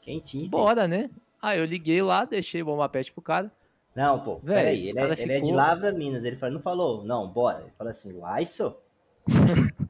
Quentinho. 0.02 0.50
bora, 0.50 0.88
né? 0.88 1.12
Aí 1.40 1.60
eu 1.60 1.66
liguei 1.66 2.02
lá, 2.02 2.26
deixei 2.26 2.64
o 2.64 2.66
Bomba 2.66 2.90
Pet 2.90 3.12
pro 3.12 3.22
cara. 3.22 3.52
Não, 3.96 4.20
pô, 4.20 4.40
Véi, 4.44 4.56
peraí. 4.56 4.80
Ele, 4.82 4.90
é, 4.90 4.94
cara 4.94 5.14
ele 5.14 5.32
é 5.32 5.36
de 5.36 5.42
ficou- 5.42 5.56
Lavra, 5.56 5.92
Minas. 5.92 6.24
Ele 6.24 6.36
falou, 6.36 6.56
não 6.56 6.62
falou, 6.62 7.04
não, 7.04 7.28
bora. 7.28 7.62
Ele 7.62 7.72
falou 7.78 7.92
assim, 7.92 8.14
Laiso? 8.14 8.76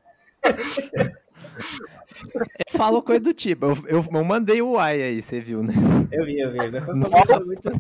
Ele 2.19 2.77
falou 2.77 3.01
coisa 3.01 3.21
do 3.21 3.33
tipo, 3.33 3.65
eu, 3.65 3.75
eu, 3.87 4.05
eu 4.11 4.23
mandei 4.23 4.61
o 4.61 4.77
ai 4.77 5.01
aí, 5.01 5.21
você 5.21 5.39
viu, 5.39 5.61
né? 5.63 5.73
Eu 6.11 6.25
vi, 6.25 6.39
eu 6.39 6.51
vi. 6.51 6.71
Não 6.71 6.81
foi 7.09 7.39
muito. 7.45 7.71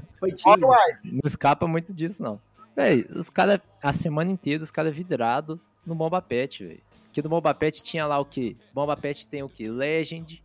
Não 1.03 1.21
escapa 1.25 1.67
muito 1.67 1.93
disso, 1.93 2.21
não. 2.21 2.39
Véi, 2.77 3.03
os 3.09 3.27
caras, 3.27 3.59
a 3.81 3.91
semana 3.91 4.29
inteira, 4.31 4.63
os 4.63 4.69
caras 4.69 4.95
vidrados 4.95 5.59
no 5.83 5.95
Bomba 5.95 6.21
Pet, 6.21 6.63
velho. 6.63 6.81
Porque 7.05 7.23
no 7.23 7.29
Bomba 7.29 7.51
Pet 7.51 7.81
tinha 7.81 8.05
lá 8.05 8.19
o 8.19 8.25
quê? 8.25 8.55
Bomba 8.71 8.95
Pet 8.95 9.25
tem 9.25 9.41
o 9.41 9.49
quê? 9.49 9.67
Legend. 9.67 10.43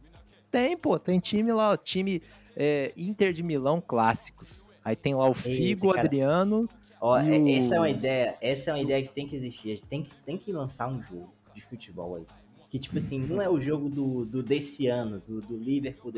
Tem, 0.51 0.75
pô, 0.75 0.99
tem 0.99 1.21
time 1.21 1.53
lá, 1.53 1.73
ó, 1.73 1.77
time 1.77 2.23
é, 2.57 2.91
Inter 2.97 3.35
de 3.35 3.43
Milão 3.43 3.83
clássicos. 3.83 4.71
Aí 4.83 4.97
tem 4.97 5.15
lá 5.15 5.29
o 5.29 5.35
Figo, 5.35 5.91
cara. 5.93 6.07
Adriano. 6.07 6.67
Ó, 6.99 7.19
é- 7.19 7.53
essa 7.59 7.75
é 7.75 7.79
uma 7.79 7.91
ideia, 7.91 8.39
essa 8.41 8.71
é 8.71 8.73
uma 8.73 8.81
ideia 8.81 9.03
que 9.03 9.13
tem 9.13 9.29
que 9.29 9.37
existir. 9.37 9.73
A 9.73 9.75
gente 9.75 9.87
tem 9.87 10.03
que, 10.03 10.15
tem 10.15 10.39
que 10.39 10.51
lançar 10.53 10.89
um 10.89 11.03
jogo 11.03 11.31
de 11.55 11.61
futebol 11.61 12.17
aí. 12.17 12.27
Que, 12.71 12.79
tipo 12.79 12.97
assim, 12.97 13.19
não 13.19 13.43
é 13.43 13.51
o 13.51 13.61
jogo 13.61 13.91
do, 13.91 14.25
do 14.25 14.43
desse 14.43 14.87
ano, 14.87 15.21
do, 15.29 15.43
do 15.43 15.55
Liverpool, 15.55 16.11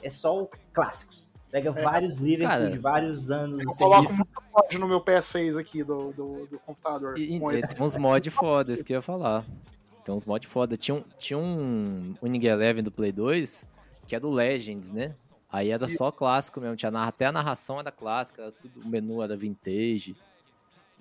é 0.00 0.10
só 0.10 0.42
o 0.44 0.48
clássicos. 0.72 1.25
Pega 1.56 1.72
vários 1.72 2.16
Liverpool 2.16 2.54
Cara, 2.54 2.70
de 2.70 2.78
vários 2.78 3.30
anos. 3.30 3.62
Eu 3.64 3.70
coloco 3.70 4.04
isso- 4.04 4.16
muito 4.18 4.42
mod 4.52 4.78
no 4.78 4.86
meu 4.86 5.00
PS6 5.00 5.56
aqui 5.56 5.82
do, 5.82 6.12
do, 6.12 6.46
do 6.48 6.58
computador. 6.58 7.18
E, 7.18 7.40
com 7.40 7.50
e 7.50 7.66
tem 7.66 7.82
uns 7.82 7.96
mods 7.96 8.34
foda, 8.34 8.74
isso 8.74 8.84
que 8.84 8.92
eu 8.92 8.96
ia 8.98 9.02
falar. 9.02 9.42
Tem 10.04 10.14
uns 10.14 10.26
mods 10.26 10.50
foda. 10.50 10.76
Tinha 10.76 10.96
um, 10.96 11.04
tinha 11.18 11.38
um 11.38 12.14
Winning 12.22 12.44
Eleven 12.44 12.82
do 12.82 12.92
Play 12.92 13.10
2, 13.10 13.66
que 14.06 14.14
é 14.14 14.20
do 14.20 14.30
Legends, 14.30 14.92
né? 14.92 15.14
Aí 15.50 15.70
era 15.70 15.88
só 15.88 16.10
clássico 16.10 16.60
mesmo. 16.60 16.76
Tinha 16.76 16.90
até 16.92 17.24
a 17.24 17.32
narração 17.32 17.80
era 17.80 17.90
clássica, 17.90 18.42
era 18.42 18.52
tudo, 18.52 18.82
o 18.82 18.86
menu 18.86 19.22
era 19.22 19.34
vintage. 19.34 20.14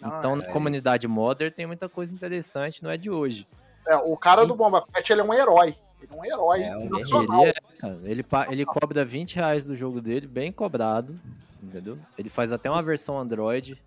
Ah, 0.01 0.15
Então, 0.19 0.33
é. 0.33 0.35
na 0.37 0.45
comunidade 0.53 1.05
modern 1.05 1.51
tem 1.51 1.65
muita 1.67 1.89
coisa 1.89 2.13
interessante, 2.13 2.81
não 2.81 2.89
é 2.89 2.95
de 2.95 3.09
hoje. 3.09 3.45
É, 3.85 3.97
o 3.97 4.15
cara 4.15 4.45
do 4.45 4.55
Bomba 4.55 4.81
Pet, 4.93 5.11
ele 5.11 5.19
é 5.19 5.23
um 5.25 5.33
herói. 5.33 5.75
Ele 6.01 6.13
é 6.13 6.15
um 6.15 6.25
herói 6.25 6.61
É 6.63 6.89
nacional. 6.89 7.41
Ele, 7.41 7.49
é, 7.51 7.53
cara, 7.85 7.99
ele, 8.03 8.25
ele 8.49 8.65
cobra 8.65 9.05
20 9.05 9.35
reais 9.35 9.65
do 9.65 9.75
jogo 9.75 10.01
dele, 10.01 10.27
bem 10.27 10.51
cobrado, 10.51 11.19
entendeu? 11.61 11.97
Ele 12.17 12.29
faz 12.29 12.51
até 12.51 12.69
uma 12.69 12.81
versão 12.81 13.17
Android, 13.17 13.81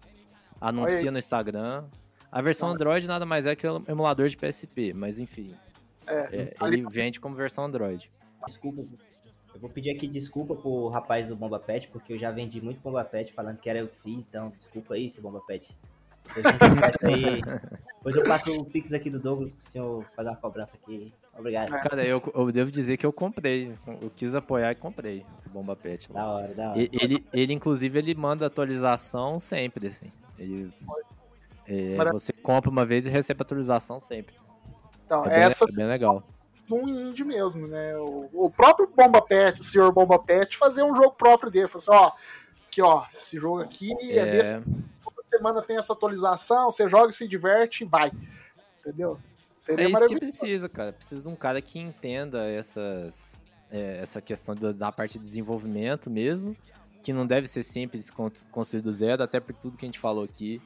anuncia 0.60 1.10
no 1.10 1.18
Instagram. 1.18 1.85
A 2.31 2.43
versão 2.43 2.68
Android 2.68 3.07
nada 3.07 3.25
mais 3.25 3.47
é 3.47 3.57
que 3.57 3.67
o 3.67 3.83
emulador 3.89 4.28
de 4.28 4.36
PSP, 4.36 4.93
mas 4.93 5.18
enfim, 5.18 5.55
É, 6.07 6.55
é, 6.60 6.67
ele 6.67 6.85
vende 6.89 7.20
como 7.20 7.35
versão 7.35 7.65
Android. 7.65 8.10
Desculpa. 8.47 8.83
Eu 9.55 9.60
vou 9.60 9.70
pedir 9.70 9.91
aqui 9.91 10.07
desculpa 10.07 10.55
pro 10.55 10.89
rapaz 10.89 11.28
do 11.28 11.35
Bomba 11.35 11.59
Pet, 11.59 11.89
porque 11.89 12.12
eu 12.12 12.18
já 12.18 12.31
vendi 12.31 12.60
muito 12.60 12.81
Bomba 12.81 13.05
Pet 13.05 13.33
falando 13.33 13.59
que 13.59 13.68
era 13.68 13.81
eu 13.81 13.89
que 13.89 13.97
fiz, 14.02 14.18
então 14.18 14.52
desculpa 14.57 14.94
aí, 14.94 15.10
seu 15.10 15.23
Bomba 15.23 15.41
Pet. 15.41 15.77
Aí. 17.02 17.41
Depois 17.99 18.15
eu 18.15 18.23
passo 18.23 18.60
o 18.60 18.65
Pix 18.65 18.93
aqui 18.93 19.10
do 19.10 19.18
Douglas 19.18 19.52
pro 19.52 19.67
senhor 19.67 20.05
fazer 20.15 20.28
uma 20.28 20.36
cobrança 20.36 20.77
aqui. 20.77 21.12
Obrigado. 21.39 21.70
Cara, 21.70 22.05
eu, 22.05 22.20
eu 22.34 22.50
devo 22.50 22.70
dizer 22.70 22.97
que 22.97 23.07
eu 23.07 23.12
comprei, 23.12 23.73
eu 24.02 24.10
quis 24.10 24.34
apoiar 24.34 24.73
e 24.73 24.75
comprei 24.75 25.25
o 25.47 25.50
Bomba 25.50 25.76
Pet 25.76 26.12
lá. 26.12 26.20
Da 26.20 26.28
hora, 26.28 26.55
da 26.55 26.70
hora. 26.70 26.78
Ele, 26.81 27.25
ele, 27.33 27.52
inclusive, 27.52 27.97
ele 27.97 28.15
manda 28.15 28.44
atualização 28.44 29.39
sempre, 29.39 29.86
assim. 29.86 30.10
Ele, 30.36 30.73
é, 31.67 31.97
você 32.10 32.33
compra 32.33 32.70
uma 32.70 32.84
vez 32.84 33.07
e 33.07 33.10
recebe 33.10 33.42
atualização 33.42 34.00
sempre. 34.00 34.34
Então, 35.05 35.25
É 35.25 35.28
bem, 35.28 35.39
essa 35.39 35.65
é 35.65 35.73
bem 35.73 35.86
legal. 35.86 36.25
um 36.70 36.89
indie 36.89 37.25
mesmo, 37.25 37.68
né? 37.68 37.97
O, 37.99 38.28
o 38.33 38.50
próprio 38.50 38.89
Bomba 38.89 39.23
Pet, 39.23 39.60
o 39.60 39.65
senhor 39.65 39.92
Bomba 39.92 40.18
Pet, 40.18 40.57
fazer 40.57 40.83
um 40.83 40.94
jogo 40.94 41.12
próprio 41.12 41.50
dele. 41.52 41.68
Falar 41.68 41.78
assim, 41.78 41.91
ó, 41.92 42.12
aqui, 42.67 42.83
ó, 42.83 43.05
esse 43.15 43.39
jogo 43.39 43.60
aqui 43.60 43.92
é, 44.10 44.26
desse, 44.26 44.55
É, 44.55 44.60
toda 45.05 45.23
semana 45.23 45.62
tem 45.62 45.76
essa 45.76 45.92
atualização, 45.92 46.70
você 46.70 46.89
joga, 46.89 47.12
se 47.12 47.28
diverte 47.28 47.84
e 47.84 47.86
vai. 47.86 48.10
Entendeu? 48.81 49.18
Seria 49.59 49.87
é 49.87 49.91
isso 49.91 50.07
que 50.07 50.17
precisa, 50.19 50.69
cara. 50.69 50.93
Precisa 50.93 51.23
de 51.23 51.28
um 51.28 51.35
cara 51.37 51.61
que 51.61 51.78
entenda 51.78 52.47
essas, 52.47 53.43
é, 53.70 53.99
essa 54.01 54.20
questão 54.23 54.55
da, 54.55 54.73
da 54.73 54.93
parte 54.93 55.19
de 55.19 55.25
desenvolvimento 55.25 56.09
mesmo, 56.11 56.57
que 57.03 57.12
não 57.12 57.27
deve 57.27 57.47
ser 57.49 57.62
simples 57.62 58.11
con- 58.11 58.31
construir 58.53 58.83
do 58.83 58.93
zero, 58.93 59.23
até 59.23 59.41
por 59.41 59.55
tudo 59.55 59.77
que 59.77 59.85
a 59.85 59.89
gente 59.89 59.99
falou 59.99 60.25
aqui. 60.25 60.61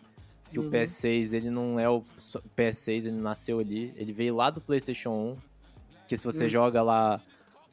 que 0.51 0.59
Uhum. 0.59 0.67
o 0.69 0.71
PS6 0.71 1.33
ele 1.33 1.49
não 1.49 1.81
é 1.81 1.89
o 1.89 1.97
o 1.99 2.49
PS6, 2.55 3.07
ele 3.07 3.13
nasceu 3.13 3.59
ali, 3.59 3.95
ele 3.97 4.13
veio 4.13 4.35
lá 4.37 4.51
do 4.51 4.61
PlayStation 4.61 5.11
1. 5.11 5.37
Que 6.07 6.15
se 6.17 6.25
você 6.25 6.45
Hum. 6.45 6.49
joga 6.49 6.83
lá 6.83 7.23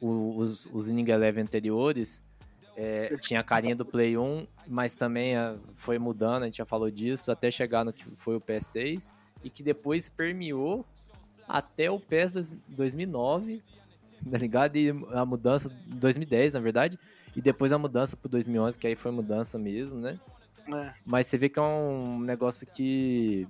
os, 0.00 0.66
os 0.72 0.90
Inning 0.90 1.10
Eleven 1.10 1.42
anteriores, 1.42 2.24
é, 2.76 3.14
tinha 3.18 3.40
a 3.40 3.44
carinha 3.44 3.76
do 3.76 3.84
Play 3.84 4.16
1, 4.16 4.46
mas 4.66 4.96
também 4.96 5.36
ah, 5.36 5.58
foi 5.74 5.98
mudando, 5.98 6.44
a 6.44 6.46
gente 6.46 6.56
já 6.56 6.64
falou 6.64 6.90
disso, 6.90 7.30
até 7.30 7.50
chegar 7.50 7.84
no 7.84 7.92
que 7.92 8.04
foi 8.16 8.34
o 8.36 8.40
PS6, 8.40 9.12
e 9.44 9.50
que 9.50 9.62
depois 9.62 10.08
permeou 10.08 10.86
até 11.58 11.90
o 11.90 11.98
PES 11.98 12.32
dois- 12.34 12.52
2009, 12.68 13.62
tá 14.30 14.38
ligado? 14.38 14.76
E 14.76 14.90
a 15.12 15.24
mudança, 15.24 15.68
2010 15.86 16.52
na 16.52 16.60
verdade, 16.60 16.98
e 17.34 17.40
depois 17.40 17.72
a 17.72 17.78
mudança 17.78 18.16
pro 18.16 18.28
2011, 18.28 18.78
que 18.78 18.86
aí 18.86 18.94
foi 18.96 19.10
mudança 19.10 19.58
mesmo, 19.58 19.98
né? 19.98 20.18
É. 20.72 20.92
Mas 21.04 21.26
você 21.26 21.38
vê 21.38 21.48
que 21.48 21.58
é 21.58 21.62
um 21.62 22.20
negócio 22.20 22.66
que 22.66 23.46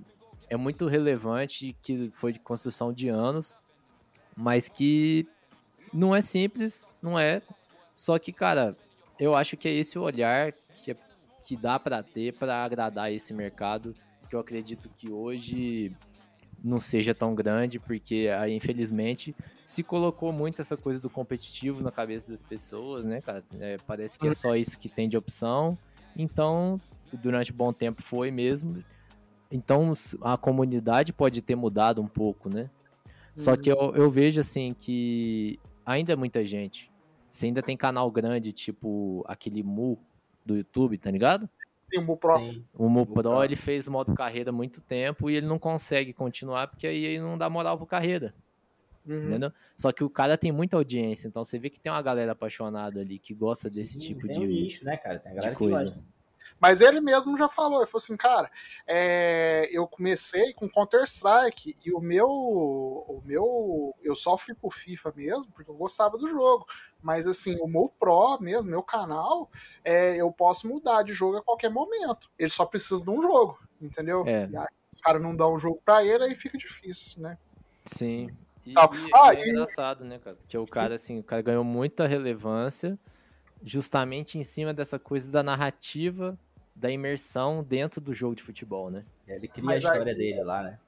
é 0.49 0.55
muito 0.57 0.87
relevante, 0.87 1.75
que 1.81 2.09
foi 2.11 2.31
de 2.31 2.39
construção 2.39 2.91
de 2.93 3.09
anos, 3.09 3.55
mas 4.35 4.67
que 4.69 5.27
não 5.93 6.15
é 6.15 6.21
simples, 6.21 6.93
não 7.01 7.19
é. 7.19 7.41
Só 7.93 8.17
que, 8.17 8.31
cara, 8.31 8.75
eu 9.19 9.35
acho 9.35 9.57
que 9.57 9.67
é 9.67 9.71
esse 9.73 9.99
o 9.99 10.03
olhar 10.03 10.51
que, 10.83 10.91
é- 10.91 10.97
que 11.45 11.55
dá 11.57 11.77
pra 11.79 12.01
ter 12.01 12.33
pra 12.33 12.63
agradar 12.63 13.11
esse 13.11 13.33
mercado, 13.33 13.93
que 14.29 14.35
eu 14.35 14.39
acredito 14.39 14.89
que 14.97 15.11
hoje 15.11 15.91
não 16.63 16.79
seja 16.79 17.13
tão 17.13 17.33
grande, 17.33 17.79
porque 17.79 18.29
aí, 18.37 18.55
infelizmente, 18.55 19.35
se 19.63 19.83
colocou 19.83 20.31
muito 20.31 20.61
essa 20.61 20.77
coisa 20.77 21.01
do 21.01 21.09
competitivo 21.09 21.81
na 21.81 21.91
cabeça 21.91 22.31
das 22.31 22.43
pessoas, 22.43 23.05
né, 23.05 23.21
cara? 23.21 23.43
É, 23.59 23.77
parece 23.87 24.17
que 24.17 24.27
é 24.27 24.33
só 24.33 24.55
isso 24.55 24.77
que 24.77 24.87
tem 24.87 25.09
de 25.09 25.17
opção. 25.17 25.77
Então, 26.15 26.79
durante 27.13 27.51
um 27.51 27.55
bom 27.55 27.73
tempo 27.73 28.01
foi 28.01 28.29
mesmo. 28.29 28.83
Então, 29.51 29.91
a 30.21 30.37
comunidade 30.37 31.11
pode 31.11 31.41
ter 31.41 31.55
mudado 31.55 32.01
um 32.01 32.07
pouco, 32.07 32.49
né? 32.49 32.69
Só 33.35 33.55
que 33.57 33.71
eu, 33.71 33.93
eu 33.95 34.09
vejo, 34.09 34.39
assim, 34.39 34.73
que 34.73 35.59
ainda 35.85 36.13
é 36.13 36.15
muita 36.15 36.45
gente. 36.45 36.91
Você 37.29 37.47
ainda 37.47 37.61
tem 37.61 37.75
canal 37.75 38.11
grande, 38.11 38.51
tipo 38.51 39.23
aquele 39.27 39.63
Mu 39.63 39.97
do 40.45 40.57
YouTube, 40.57 40.97
tá 40.97 41.09
ligado? 41.09 41.49
Sim, 41.93 41.99
o 41.99 42.01
Mu 42.03 42.17
Pro. 42.17 42.37
Sim. 42.37 42.63
O 42.73 42.83
Mu 42.83 42.89
Mu 43.01 43.05
Pro, 43.05 43.21
Pro. 43.23 43.43
ele 43.43 43.55
fez 43.55 43.87
modo 43.87 44.13
carreira 44.15 44.49
há 44.49 44.53
muito 44.53 44.81
tempo 44.81 45.29
e 45.29 45.35
ele 45.35 45.45
não 45.47 45.59
consegue 45.59 46.13
continuar 46.13 46.67
porque 46.67 46.87
aí 46.87 47.03
ele 47.05 47.19
não 47.21 47.37
dá 47.37 47.49
moral 47.49 47.77
pro 47.77 47.85
carreira, 47.85 48.33
Uhum. 49.05 49.29
entendeu? 49.29 49.51
Só 49.75 49.91
que 49.91 50.03
o 50.03 50.09
cara 50.09 50.37
tem 50.37 50.51
muita 50.51 50.77
audiência, 50.77 51.27
então 51.27 51.43
você 51.43 51.57
vê 51.57 51.69
que 51.69 51.79
tem 51.79 51.91
uma 51.91 52.01
galera 52.01 52.31
apaixonada 52.33 53.01
ali 53.01 53.17
que 53.19 53.33
gosta 53.33 53.69
desse 53.69 53.99
Sim, 53.99 54.07
tipo 54.07 54.27
tem 54.27 54.39
de, 54.39 54.45
um 54.45 54.47
nicho, 54.47 54.85
né, 54.85 54.95
cara? 54.97 55.17
Tem 55.19 55.31
a 55.31 55.35
galera 55.35 55.51
de 55.53 55.57
que 55.57 55.63
coisa. 55.65 55.83
gosta. 55.85 56.03
Mas 56.59 56.81
ele 56.81 57.01
mesmo 57.01 57.37
já 57.37 57.47
falou, 57.47 57.79
ele 57.79 57.87
falou 57.87 57.97
assim, 58.03 58.17
cara, 58.17 58.49
é, 58.87 59.67
eu 59.71 59.87
comecei 59.87 60.53
com 60.53 60.69
Counter-Strike 60.69 61.77
e 61.83 61.93
o 61.93 61.99
meu, 61.99 62.27
o 62.29 63.21
meu, 63.25 63.95
eu 64.03 64.15
só 64.15 64.37
fui 64.37 64.53
pro 64.53 64.69
FIFA 64.69 65.13
mesmo 65.15 65.51
porque 65.51 65.69
eu 65.69 65.75
gostava 65.75 66.17
do 66.17 66.27
jogo. 66.27 66.65
Mas 67.01 67.25
assim, 67.25 67.57
o 67.59 67.67
meu 67.67 67.91
Pro 67.99 68.37
mesmo, 68.39 68.69
meu 68.69 68.83
canal, 68.83 69.49
é, 69.83 70.15
eu 70.15 70.31
posso 70.31 70.67
mudar 70.67 71.03
de 71.03 71.13
jogo 71.13 71.37
a 71.37 71.43
qualquer 71.43 71.69
momento. 71.69 72.29
Ele 72.37 72.49
só 72.49 72.65
precisa 72.65 73.03
de 73.03 73.09
um 73.09 73.21
jogo, 73.21 73.59
entendeu? 73.81 74.23
É. 74.27 74.47
E 74.51 74.55
aí, 74.57 74.67
os 74.93 75.01
caras 75.01 75.21
não 75.21 75.35
dão 75.35 75.53
um 75.55 75.59
jogo 75.59 75.81
pra 75.83 76.03
ele, 76.05 76.23
aí 76.25 76.35
fica 76.35 76.57
difícil, 76.57 77.21
né? 77.21 77.37
Sim. 77.85 78.29
E, 78.65 78.73
Tá. 78.73 78.87
e- 78.93 79.09
Ah, 79.15 79.33
e 79.33 79.37
é 79.37 79.47
e- 79.47 79.49
engraçado, 79.49 80.03
né, 80.05 80.19
cara? 80.19 80.35
Porque 80.35 80.55
o 80.57 80.63
Sim. 80.65 80.71
cara, 80.71 80.95
assim, 80.95 81.19
o 81.19 81.23
cara 81.23 81.41
ganhou 81.41 81.63
muita 81.63 82.05
relevância 82.05 82.99
justamente 83.63 84.37
em 84.37 84.43
cima 84.43 84.73
dessa 84.73 84.97
coisa 84.97 85.31
da 85.31 85.43
narrativa, 85.43 86.37
da 86.75 86.89
imersão 86.91 87.63
dentro 87.63 88.01
do 88.01 88.13
jogo 88.13 88.35
de 88.35 88.43
futebol, 88.43 88.89
né? 88.89 89.03
Ele 89.27 89.47
cria 89.47 89.63
Mas 89.63 89.83
a 89.85 89.89
aí- 89.89 89.93
história 89.93 90.15
dele 90.15 90.43
lá, 90.43 90.63
né? 90.63 90.79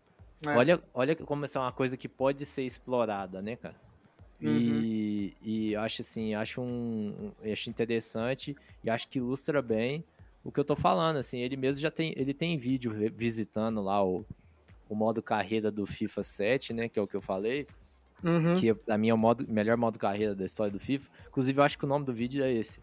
É. 0.46 0.58
Olha, 0.58 0.84
olha 0.94 1.16
como 1.16 1.46
isso 1.46 1.58
é 1.58 1.62
uma 1.62 1.72
coisa 1.72 1.96
que 1.96 2.10
pode 2.10 2.46
ser 2.46 2.64
explorada, 2.64 3.42
né, 3.42 3.56
cara? 3.56 3.76
Uhum. 4.42 4.50
E, 4.50 5.34
e 5.42 5.74
eu 5.74 5.80
acho 5.82 6.02
assim, 6.02 6.34
acho 6.34 6.62
um, 6.62 7.32
acho 7.50 7.70
interessante 7.70 8.56
e 8.84 8.90
acho 8.90 9.08
que 9.08 9.20
ilustra 9.20 9.62
bem 9.62 10.04
o 10.44 10.52
que 10.52 10.60
eu 10.60 10.66
tô 10.66 10.76
falando, 10.76 11.16
assim, 11.16 11.40
ele 11.40 11.56
mesmo 11.56 11.82
já 11.82 11.90
tem, 11.90 12.14
ele 12.18 12.34
tem 12.34 12.58
vídeo 12.58 12.92
visitando 13.16 13.82
lá 13.82 14.04
o, 14.04 14.26
o 14.90 14.96
modo 14.96 15.24
carreira 15.24 15.72
do 15.72 15.86
FIFA 15.86 16.22
7, 16.24 16.74
né, 16.74 16.90
que 16.90 17.00
é 17.00 17.02
o 17.02 17.08
que 17.08 17.16
eu 17.16 17.22
falei, 17.22 17.66
Uhum. 18.24 18.56
que 18.56 18.74
pra 18.74 18.98
mim 18.98 19.10
é 19.10 19.14
o 19.14 19.18
modo, 19.18 19.46
melhor 19.48 19.76
modo 19.78 20.00
carreira 20.00 20.34
da 20.34 20.46
história 20.46 20.72
do 20.72 20.80
FIFA. 20.80 21.10
Inclusive, 21.28 21.60
eu 21.60 21.64
acho 21.64 21.78
que 21.78 21.86
o 21.86 21.88
nome 21.88 22.06
do 22.06 22.14
vídeo 22.14 22.44
é 22.44 22.52
esse. 22.52 22.80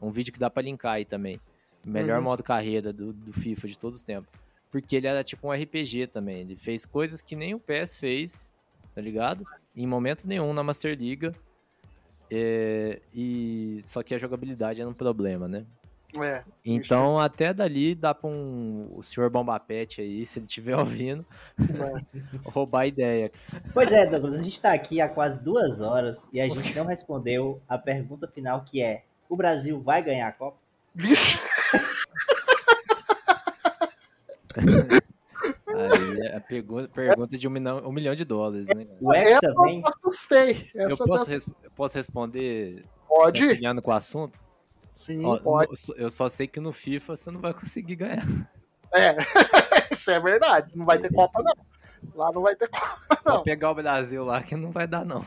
Um 0.00 0.10
vídeo 0.10 0.32
que 0.32 0.38
dá 0.38 0.48
pra 0.48 0.62
linkar 0.62 0.92
aí 0.94 1.04
também. 1.04 1.40
Melhor 1.84 2.18
Uhum. 2.18 2.24
modo 2.24 2.42
carreira 2.42 2.92
do, 2.92 3.12
do 3.12 3.32
FIFA 3.32 3.68
de 3.68 3.78
todos 3.78 3.98
os 3.98 4.02
tempos. 4.04 4.30
Porque 4.70 4.96
ele 4.96 5.06
era 5.06 5.22
tipo 5.24 5.48
um 5.48 5.52
RPG 5.52 6.08
também. 6.08 6.40
Ele 6.40 6.56
fez 6.56 6.84
coisas 6.86 7.20
que 7.22 7.34
nem 7.36 7.54
o 7.54 7.60
PS 7.60 7.96
fez, 7.98 8.52
tá 8.94 9.00
ligado? 9.00 9.44
Em 9.74 9.86
momento 9.86 10.26
nenhum 10.28 10.52
na 10.52 10.62
Master 10.62 10.96
Liga. 10.98 11.34
É, 12.30 13.00
e 13.14 13.80
só 13.84 14.02
que 14.02 14.14
a 14.14 14.18
jogabilidade 14.18 14.80
era 14.80 14.88
um 14.90 14.94
problema, 14.94 15.48
né? 15.48 15.64
É. 16.22 16.42
Então, 16.64 17.18
até 17.18 17.52
dali 17.52 17.94
dá 17.94 18.14
pra 18.14 18.28
um, 18.30 18.90
o 18.96 19.02
senhor 19.02 19.28
Bombapete 19.28 20.00
aí, 20.00 20.24
se 20.24 20.38
ele 20.38 20.46
estiver 20.46 20.74
ouvindo, 20.76 21.24
roubar 22.44 22.80
a 22.80 22.86
ideia. 22.86 23.30
Pois 23.74 23.92
é, 23.92 24.06
Douglas, 24.06 24.34
a 24.34 24.42
gente 24.42 24.60
tá 24.60 24.72
aqui 24.72 25.00
há 25.00 25.08
quase 25.08 25.38
duas 25.38 25.80
horas 25.80 26.26
e 26.32 26.40
a 26.40 26.48
gente 26.48 26.74
não 26.74 26.86
respondeu 26.86 27.60
a 27.68 27.76
pergunta 27.76 28.26
final 28.26 28.62
que 28.64 28.82
é: 28.82 29.04
o 29.28 29.36
Brasil 29.36 29.80
vai 29.80 30.02
ganhar 30.02 30.28
a 30.28 30.32
Copa? 30.32 30.56
Vixe, 30.94 31.38
Aí 35.68 36.20
é 36.26 36.36
a 36.36 36.40
pergunta, 36.40 36.88
pergunta 36.88 37.36
de 37.36 37.46
um 37.46 37.50
milhão, 37.50 37.78
um 37.86 37.92
milhão 37.92 38.14
de 38.14 38.24
dólares, 38.24 38.66
né? 38.68 38.86
O 39.00 39.12
Hexa 39.12 39.54
vem. 39.62 39.80
eu 39.80 39.86
assustei. 39.86 40.70
Eu 40.74 40.88
posso, 40.96 41.30
eu 41.30 41.34
res- 41.34 41.50
eu 41.62 41.70
posso 41.70 41.96
responder 41.96 42.84
Pode? 43.06 43.44
engatilhando 43.44 43.82
com 43.82 43.90
o 43.90 43.94
assunto? 43.94 44.40
Sim, 44.98 45.24
Ó, 45.24 45.38
pode. 45.38 45.70
eu 45.96 46.10
só 46.10 46.28
sei 46.28 46.48
que 46.48 46.58
no 46.58 46.72
FIFA 46.72 47.14
você 47.14 47.30
não 47.30 47.40
vai 47.40 47.54
conseguir 47.54 47.94
ganhar. 47.94 48.26
É, 48.92 49.14
isso 49.94 50.10
é 50.10 50.18
verdade. 50.18 50.72
Não 50.74 50.84
vai 50.84 50.98
ter 50.98 51.14
Copa, 51.14 51.40
não. 51.40 51.54
Lá 52.16 52.32
não 52.32 52.42
vai 52.42 52.56
ter 52.56 52.68
Copa. 52.68 52.98
Vou 53.24 53.42
pegar 53.44 53.70
o 53.70 53.76
Brasil 53.76 54.24
lá 54.24 54.42
que 54.42 54.56
não 54.56 54.72
vai 54.72 54.88
dar, 54.88 55.04
não. 55.04 55.24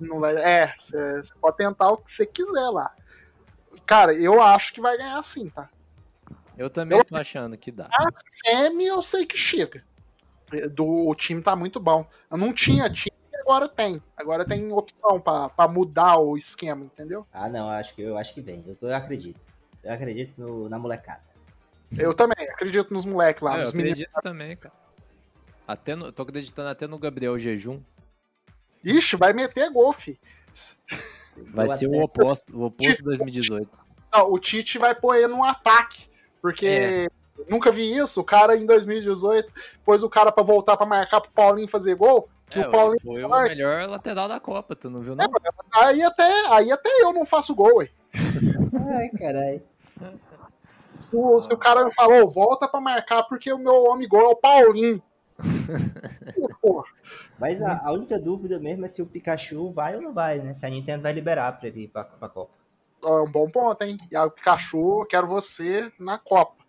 Não 0.00 0.18
vai, 0.18 0.34
é, 0.36 0.74
você 0.78 1.22
pode 1.38 1.58
tentar 1.58 1.90
o 1.90 1.98
que 1.98 2.10
você 2.10 2.24
quiser 2.24 2.70
lá. 2.70 2.90
Cara, 3.84 4.14
eu 4.14 4.40
acho 4.40 4.72
que 4.72 4.80
vai 4.80 4.96
ganhar 4.96 5.22
sim, 5.22 5.50
tá? 5.50 5.68
Eu 6.56 6.70
também 6.70 7.04
tô 7.04 7.14
achando 7.14 7.54
que 7.58 7.70
dá. 7.70 7.90
A 7.92 8.08
semi 8.14 8.86
eu 8.86 9.02
sei 9.02 9.26
que 9.26 9.36
chega. 9.36 9.84
Do, 10.70 10.86
o 10.86 11.14
time 11.14 11.42
tá 11.42 11.54
muito 11.54 11.78
bom. 11.78 12.08
Eu 12.30 12.38
não 12.38 12.50
tinha 12.50 12.88
time, 12.88 13.11
agora 13.42 13.68
tem. 13.68 14.02
Agora 14.16 14.44
tem 14.44 14.72
opção 14.72 15.20
pra, 15.20 15.48
pra 15.48 15.68
mudar 15.68 16.16
o 16.18 16.36
esquema, 16.36 16.84
entendeu? 16.84 17.26
Ah, 17.32 17.48
não, 17.48 17.68
acho 17.68 17.94
que 17.94 18.02
eu 18.02 18.16
acho 18.16 18.32
que 18.34 18.40
vem. 18.40 18.64
Eu, 18.66 18.74
tô, 18.76 18.88
eu 18.88 18.94
acredito. 18.94 19.40
Eu 19.82 19.92
acredito 19.92 20.32
no- 20.40 20.68
na 20.68 20.78
molecada. 20.78 21.22
Eu 21.98 22.14
também 22.14 22.48
acredito 22.48 22.92
nos 22.94 23.04
moleques 23.04 23.42
lá, 23.42 23.52
É, 23.52 23.56
eu 23.56 23.60
nos 23.64 23.72
meninos. 23.72 23.98
acredito 23.98 24.20
também, 24.22 24.56
cara. 24.56 24.74
Até 25.68 25.94
no, 25.94 26.10
tô 26.10 26.22
acreditando 26.22 26.68
até 26.68 26.86
no 26.86 26.98
Gabriel 26.98 27.38
Jejum. 27.38 27.80
Ixi, 28.82 29.16
vai 29.16 29.32
meter 29.32 29.70
golfe. 29.70 30.18
Vai 31.36 31.66
Eu 31.66 31.68
ser 31.70 31.86
o 31.86 32.02
oposto, 32.02 32.56
o 32.56 32.64
oposto 32.64 33.02
2018. 33.04 33.68
Não, 34.12 34.32
o 34.32 34.38
Tite 34.38 34.78
vai 34.78 34.94
pôr 34.94 35.16
ele 35.16 35.28
num 35.28 35.44
ataque. 35.44 36.08
Porque 36.40 36.66
É. 36.66 37.06
nunca 37.48 37.70
vi 37.70 37.96
isso. 37.96 38.20
O 38.20 38.24
cara 38.24 38.56
em 38.56 38.66
2018 38.66 39.52
pôs 39.84 40.02
o 40.02 40.08
cara 40.10 40.30
pra 40.32 40.42
voltar 40.42 40.76
pra 40.76 40.86
marcar 40.86 41.20
pro 41.20 41.30
Paulinho 41.30 41.68
fazer 41.68 41.94
gol. 41.94 42.28
Que 42.48 42.60
É, 42.60 42.68
o 42.68 42.70
Paulinho. 42.70 43.00
foi 43.02 43.24
o 43.24 43.32
Ai. 43.34 43.48
melhor 43.48 43.88
lateral 43.88 44.28
da 44.28 44.38
Copa, 44.38 44.76
tu 44.76 44.90
não 44.90 45.00
viu, 45.00 45.16
não? 45.16 45.24
Aí 45.74 46.02
até, 46.02 46.46
aí 46.50 46.70
até 46.70 46.90
eu 47.02 47.12
não 47.12 47.24
faço 47.24 47.54
gol, 47.54 47.76
ué. 47.78 47.88
Ai, 48.94 49.08
caralho. 49.10 49.62
Se 51.00 51.16
o, 51.16 51.40
se 51.40 51.52
o 51.52 51.56
cara 51.56 51.84
me 51.84 51.92
falou, 51.94 52.28
volta 52.28 52.68
pra 52.68 52.80
marcar 52.80 53.22
porque 53.24 53.52
o 53.52 53.58
meu 53.58 53.84
homem 53.84 54.06
gol 54.06 54.20
é 54.20 54.28
o 54.28 54.36
Paulinho. 54.36 55.02
Mas 57.38 57.60
a, 57.62 57.80
a 57.86 57.92
única 57.92 58.18
dúvida 58.18 58.58
mesmo 58.58 58.84
é 58.84 58.88
se 58.88 59.02
o 59.02 59.06
Pikachu 59.06 59.72
vai 59.72 59.96
ou 59.96 60.02
não 60.02 60.12
vai, 60.12 60.38
né? 60.38 60.54
Se 60.54 60.64
a 60.64 60.70
Nintendo 60.70 61.02
vai 61.02 61.12
liberar 61.12 61.58
pra 61.58 61.68
ele 61.68 61.84
ir 61.84 61.88
pra, 61.88 62.04
pra 62.04 62.28
Copa. 62.28 62.52
é 63.04 63.08
um 63.08 63.30
bom 63.30 63.48
ponto, 63.50 63.82
hein? 63.82 63.98
E 64.10 64.16
aí, 64.16 64.26
o 64.26 64.30
Pikachu, 64.30 65.04
quero 65.08 65.26
você 65.26 65.90
na 65.98 66.18
Copa. 66.18 66.61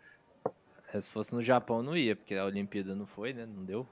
É, 0.94 1.02
Se 1.02 1.10
fosse 1.10 1.34
no 1.34 1.42
Japão, 1.42 1.82
não 1.82 1.98
ia, 1.98 2.16
porque 2.16 2.36
a 2.36 2.46
Olimpíada 2.46 2.94
não 2.96 3.06
foi, 3.06 3.34
né? 3.34 3.46
Não 3.46 3.64
deu. 3.66 3.88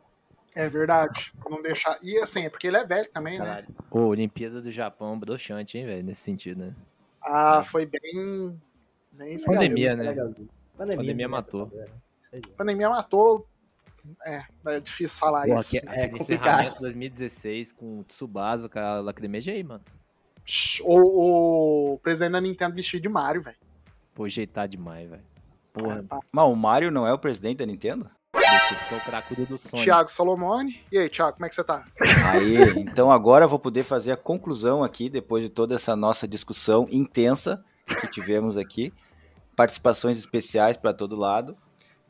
É 0.54 0.68
verdade. 0.70 1.32
Não 1.50 1.62
deixar. 1.62 1.98
E 2.02 2.18
assim, 2.20 2.46
é 2.46 2.50
porque 2.50 2.68
ele 2.68 2.78
é 2.78 2.84
velho 2.86 3.10
também, 3.12 3.40
né? 3.40 3.46
Caralho. 3.46 3.68
Ô, 3.90 4.00
Olimpíada 4.02 4.62
do 4.62 4.70
Japão, 4.70 5.18
broxante, 5.18 5.78
hein, 5.78 5.86
velho? 5.86 6.04
Nesse 6.04 6.22
sentido, 6.22 6.66
né? 6.66 6.76
Ah, 7.22 7.64
foi 7.64 7.88
bem. 7.88 8.60
bem 9.14 9.38
Pandemia, 9.46 9.96
né? 9.96 10.04
Legalzinho. 10.04 10.50
Pandemia, 10.78 10.98
Pandemia 10.98 11.28
né? 11.28 11.32
matou. 11.32 11.72
A 12.34 12.58
pandemia 12.58 12.90
matou. 12.90 13.48
É, 14.26 14.44
é 14.66 14.80
difícil 14.80 15.20
falar 15.20 15.46
Pô, 15.46 15.56
isso. 15.56 15.78
aque- 15.78 15.88
é 15.88 15.90
aquele 15.92 16.18
complicado. 16.20 16.48
encerramento 16.48 16.82
2016 16.82 17.72
com 17.72 18.00
o 18.00 18.04
Tsubasa, 18.04 18.68
com 18.68 18.80
a 18.80 19.00
lacrimeja 19.00 19.52
aí, 19.52 19.64
mano. 19.64 19.84
O, 20.84 21.94
o 21.94 21.98
presidente 22.00 22.32
da 22.32 22.42
Nintendo 22.42 22.76
vestido 22.76 23.02
de 23.04 23.10
Mario, 23.10 23.42
velho. 23.44 23.58
Pô, 24.16 24.28
jeitar 24.28 24.68
demais, 24.68 25.08
velho. 25.10 25.24
Porra. 25.74 26.04
Tá. 26.04 26.20
Mas 26.32 26.46
o 26.46 26.56
Mario 26.56 26.92
não 26.92 27.08
é 27.08 27.14
o 27.14 27.20
presidente 27.20 27.60
da 27.60 27.66
Nintendo? 27.66 28.10
Que 28.32 28.94
é 28.94 28.98
o 28.98 29.02
cracudo 29.02 29.46
do 29.46 29.58
Sonic. 29.58 29.84
Thiago 29.84 30.10
Salomone. 30.10 30.82
E 30.92 30.98
aí, 30.98 31.10
Thiago, 31.10 31.34
como 31.34 31.46
é 31.46 31.50
que 31.50 31.56
você 31.56 31.64
tá? 31.64 31.86
Aí, 32.32 32.58
então 32.78 33.12
agora 33.12 33.46
eu 33.46 33.50
vou 33.50 33.60
poder 33.60 33.84
fazer 33.84 34.12
a 34.12 34.18
conclusão 34.18 34.84
aqui, 34.84 35.10
depois 35.10 35.44
de 35.44 35.50
toda 35.50 35.76
essa 35.76 35.96
nossa 35.96 36.28
discussão 36.28 36.88
intensa 36.92 37.64
que 38.00 38.08
tivemos 38.08 38.58
aqui. 38.58 38.94
Participações 39.56 40.18
especiais 40.18 40.78
para 40.78 40.94
todo 40.94 41.16
lado. 41.16 41.58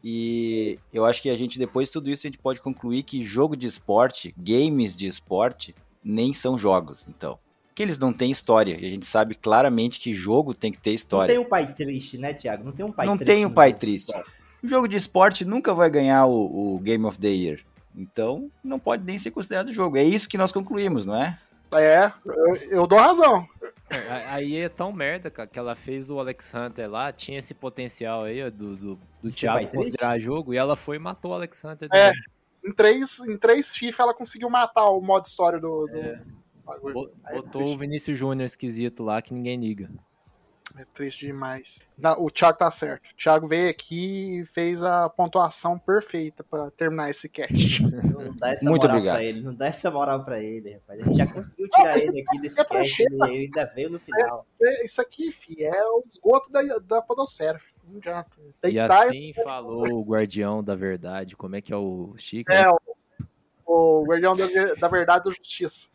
E 0.03 0.79
eu 0.91 1.05
acho 1.05 1.21
que 1.21 1.29
a 1.29 1.37
gente, 1.37 1.59
depois 1.59 1.87
de 1.87 1.93
tudo 1.93 2.09
isso, 2.09 2.25
a 2.25 2.29
gente 2.29 2.39
pode 2.39 2.61
concluir 2.61 3.03
que 3.03 3.25
jogo 3.25 3.55
de 3.55 3.67
esporte, 3.67 4.33
games 4.37 4.95
de 4.95 5.07
esporte, 5.07 5.75
nem 6.03 6.33
são 6.33 6.57
jogos, 6.57 7.07
então. 7.07 7.39
Porque 7.71 7.83
eles 7.83 7.97
não 7.97 8.11
têm 8.11 8.29
história. 8.29 8.77
E 8.79 8.85
a 8.85 8.89
gente 8.89 9.05
sabe 9.05 9.33
claramente 9.33 9.97
que 9.99 10.13
jogo 10.13 10.53
tem 10.53 10.71
que 10.71 10.77
ter 10.77 10.89
Não 10.91 10.95
história. 10.95 11.33
tem 11.33 11.41
um 11.43 11.47
pai 11.47 11.73
triste, 11.73 12.17
né, 12.17 12.33
Thiago? 12.33 12.65
Não 12.65 12.71
tem 12.73 12.85
um 12.85 12.91
pai 12.91 13.05
Não 13.05 13.15
triste. 13.17 13.33
tem 13.33 13.45
um 13.45 13.49
pai 13.49 13.73
triste. 13.73 14.11
O 14.61 14.67
jogo 14.67 14.87
de 14.87 14.97
esporte 14.97 15.45
nunca 15.45 15.73
vai 15.73 15.89
ganhar 15.89 16.25
o, 16.25 16.75
o 16.75 16.79
Game 16.79 17.05
of 17.05 17.17
the 17.17 17.29
Year. 17.29 17.61
Então, 17.95 18.51
não 18.63 18.77
pode 18.77 19.03
nem 19.05 19.17
ser 19.17 19.31
considerado 19.31 19.73
jogo. 19.73 19.97
É 19.97 20.03
isso 20.03 20.27
que 20.29 20.37
nós 20.37 20.51
concluímos, 20.51 21.05
não 21.05 21.15
é? 21.21 21.37
É, 21.73 22.11
eu, 22.25 22.55
eu 22.81 22.87
dou 22.87 22.99
razão. 22.99 23.47
A- 23.89 24.33
Aí 24.35 24.57
é 24.57 24.67
tão 24.69 24.91
merda, 24.91 25.31
cara, 25.31 25.47
que 25.47 25.57
ela 25.57 25.73
fez 25.73 26.09
o 26.09 26.19
Alex 26.19 26.53
Hunter 26.53 26.89
lá, 26.89 27.11
tinha 27.13 27.39
esse 27.39 27.53
potencial 27.53 28.23
aí, 28.25 28.49
do, 28.51 28.75
do, 28.75 28.99
do 29.23 29.31
Thiago 29.31 29.67
considerar 29.69 30.19
jogo, 30.19 30.53
e 30.53 30.57
ela 30.57 30.75
foi 30.75 30.97
e 30.97 30.99
matou 30.99 31.31
o 31.31 31.33
Alex 31.35 31.63
Hunter. 31.63 31.87
É. 31.93 32.11
Em 32.65 32.73
três, 32.73 33.19
em 33.21 33.37
três 33.37 33.75
FIFA 33.75 34.03
ela 34.03 34.13
conseguiu 34.13 34.49
matar 34.49 34.85
o 34.89 35.01
modo 35.01 35.25
história 35.25 35.59
do. 35.59 35.87
do... 35.87 35.97
É. 35.97 36.21
é 36.75 37.33
Botou 37.33 37.61
o 37.61 37.65
triste. 37.65 37.77
Vinícius 37.77 38.17
Júnior 38.17 38.45
esquisito 38.45 39.03
lá 39.03 39.21
que 39.21 39.33
ninguém 39.33 39.59
liga. 39.59 39.89
É 40.77 40.85
triste 40.93 41.25
demais. 41.25 41.81
Não, 41.97 42.13
o 42.23 42.29
Thiago 42.31 42.57
tá 42.57 42.71
certo. 42.71 43.03
O 43.11 43.15
Thiago 43.17 43.45
veio 43.45 43.69
aqui 43.69 44.39
e 44.39 44.45
fez 44.45 44.81
a 44.83 45.09
pontuação 45.09 45.77
perfeita 45.77 46.45
pra 46.45 46.71
terminar 46.71 47.09
esse 47.09 47.27
cast. 47.27 47.83
Não 47.83 48.33
dá 48.37 48.53
essa 48.53 48.63
Muito 48.63 48.83
moral 48.83 48.95
obrigado. 48.97 49.15
pra 49.17 49.23
ele. 49.25 49.41
Não 49.41 49.53
dá 49.53 49.65
essa 49.65 49.91
moral 49.91 50.23
pra 50.23 50.39
ele, 50.41 50.75
rapaz. 50.75 51.01
A 51.01 51.05
gente 51.05 51.17
já 51.17 51.27
conseguiu 51.27 51.67
tirar 51.69 51.89
Não, 51.89 52.01
ele 52.01 52.07
aqui 52.21 52.35
isso 52.35 52.43
desse 52.43 52.61
é 52.61 52.63
cast 52.65 52.87
cheio, 52.89 53.09
e 53.11 53.29
ele 53.35 53.45
ainda 53.53 53.65
veio 53.75 53.89
no 53.89 53.99
final. 53.99 54.45
Isso, 54.47 54.65
é- 54.65 54.85
isso 54.85 55.01
aqui, 55.01 55.29
fi, 55.29 55.61
é 55.61 55.83
o 55.89 56.03
esgoto 56.05 56.49
da, 56.49 56.61
da 56.87 57.01
podosfera. 57.01 57.59
fi. 57.59 57.73
Não 57.89 57.97
adianta. 57.97 58.29
Tem 58.61 58.71
E 58.71 58.75
dar. 58.77 59.03
assim 59.07 59.33
falou 59.43 59.85
o 59.91 60.03
guardião 60.05 60.63
da 60.63 60.75
verdade, 60.75 61.35
como 61.35 61.57
é 61.57 61.61
que 61.61 61.73
é 61.73 61.77
o 61.77 62.13
Chico? 62.15 62.49
É, 62.53 62.69
o, 62.69 62.77
o 63.65 64.05
guardião 64.05 64.37
da, 64.37 64.45
da 64.75 64.87
verdade 64.87 65.25
da 65.25 65.31
justiça. 65.31 65.89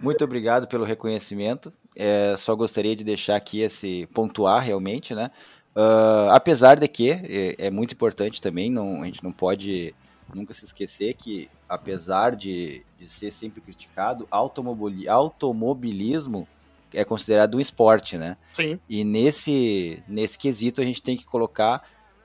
Muito 0.00 0.22
obrigado 0.24 0.66
pelo 0.66 0.84
reconhecimento. 0.84 1.72
É, 1.96 2.34
só 2.36 2.54
gostaria 2.54 2.94
de 2.96 3.04
deixar 3.04 3.36
aqui 3.36 3.60
esse 3.60 4.08
pontuar 4.12 4.62
realmente, 4.62 5.14
né? 5.14 5.30
Ah, 5.74 6.30
apesar 6.34 6.76
de 6.76 6.86
que 6.86 7.10
é, 7.10 7.66
é 7.66 7.70
muito 7.70 7.92
importante 7.92 8.40
também, 8.40 8.70
não, 8.70 9.02
a 9.02 9.06
gente 9.06 9.22
não 9.24 9.32
pode 9.32 9.94
nunca 10.32 10.54
se 10.54 10.64
esquecer 10.64 11.14
que, 11.14 11.48
apesar 11.68 12.34
de, 12.34 12.84
de 12.98 13.08
ser 13.08 13.30
sempre 13.30 13.60
criticado, 13.60 14.26
automobili- 14.30 15.08
automobilismo 15.08 16.48
é 16.92 17.04
considerado 17.04 17.56
um 17.56 17.60
esporte, 17.60 18.16
né? 18.16 18.36
Sim. 18.52 18.78
E 18.88 19.04
nesse, 19.04 20.02
nesse 20.08 20.38
quesito 20.38 20.80
a 20.80 20.84
gente 20.84 21.02
tem 21.02 21.16
que 21.16 21.24
colocar, 21.24 21.82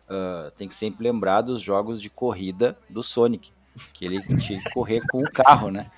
ah, 0.08 0.52
tem 0.56 0.68
que 0.68 0.74
sempre 0.74 1.04
lembrar 1.04 1.42
dos 1.42 1.62
jogos 1.62 2.02
de 2.02 2.10
corrida 2.10 2.78
do 2.90 3.02
Sonic, 3.02 3.52
que 3.94 4.06
ele 4.06 4.22
tinha 4.38 4.62
que 4.62 4.70
correr 4.72 5.02
com 5.10 5.20
o 5.20 5.32
carro, 5.32 5.72
né? 5.72 5.90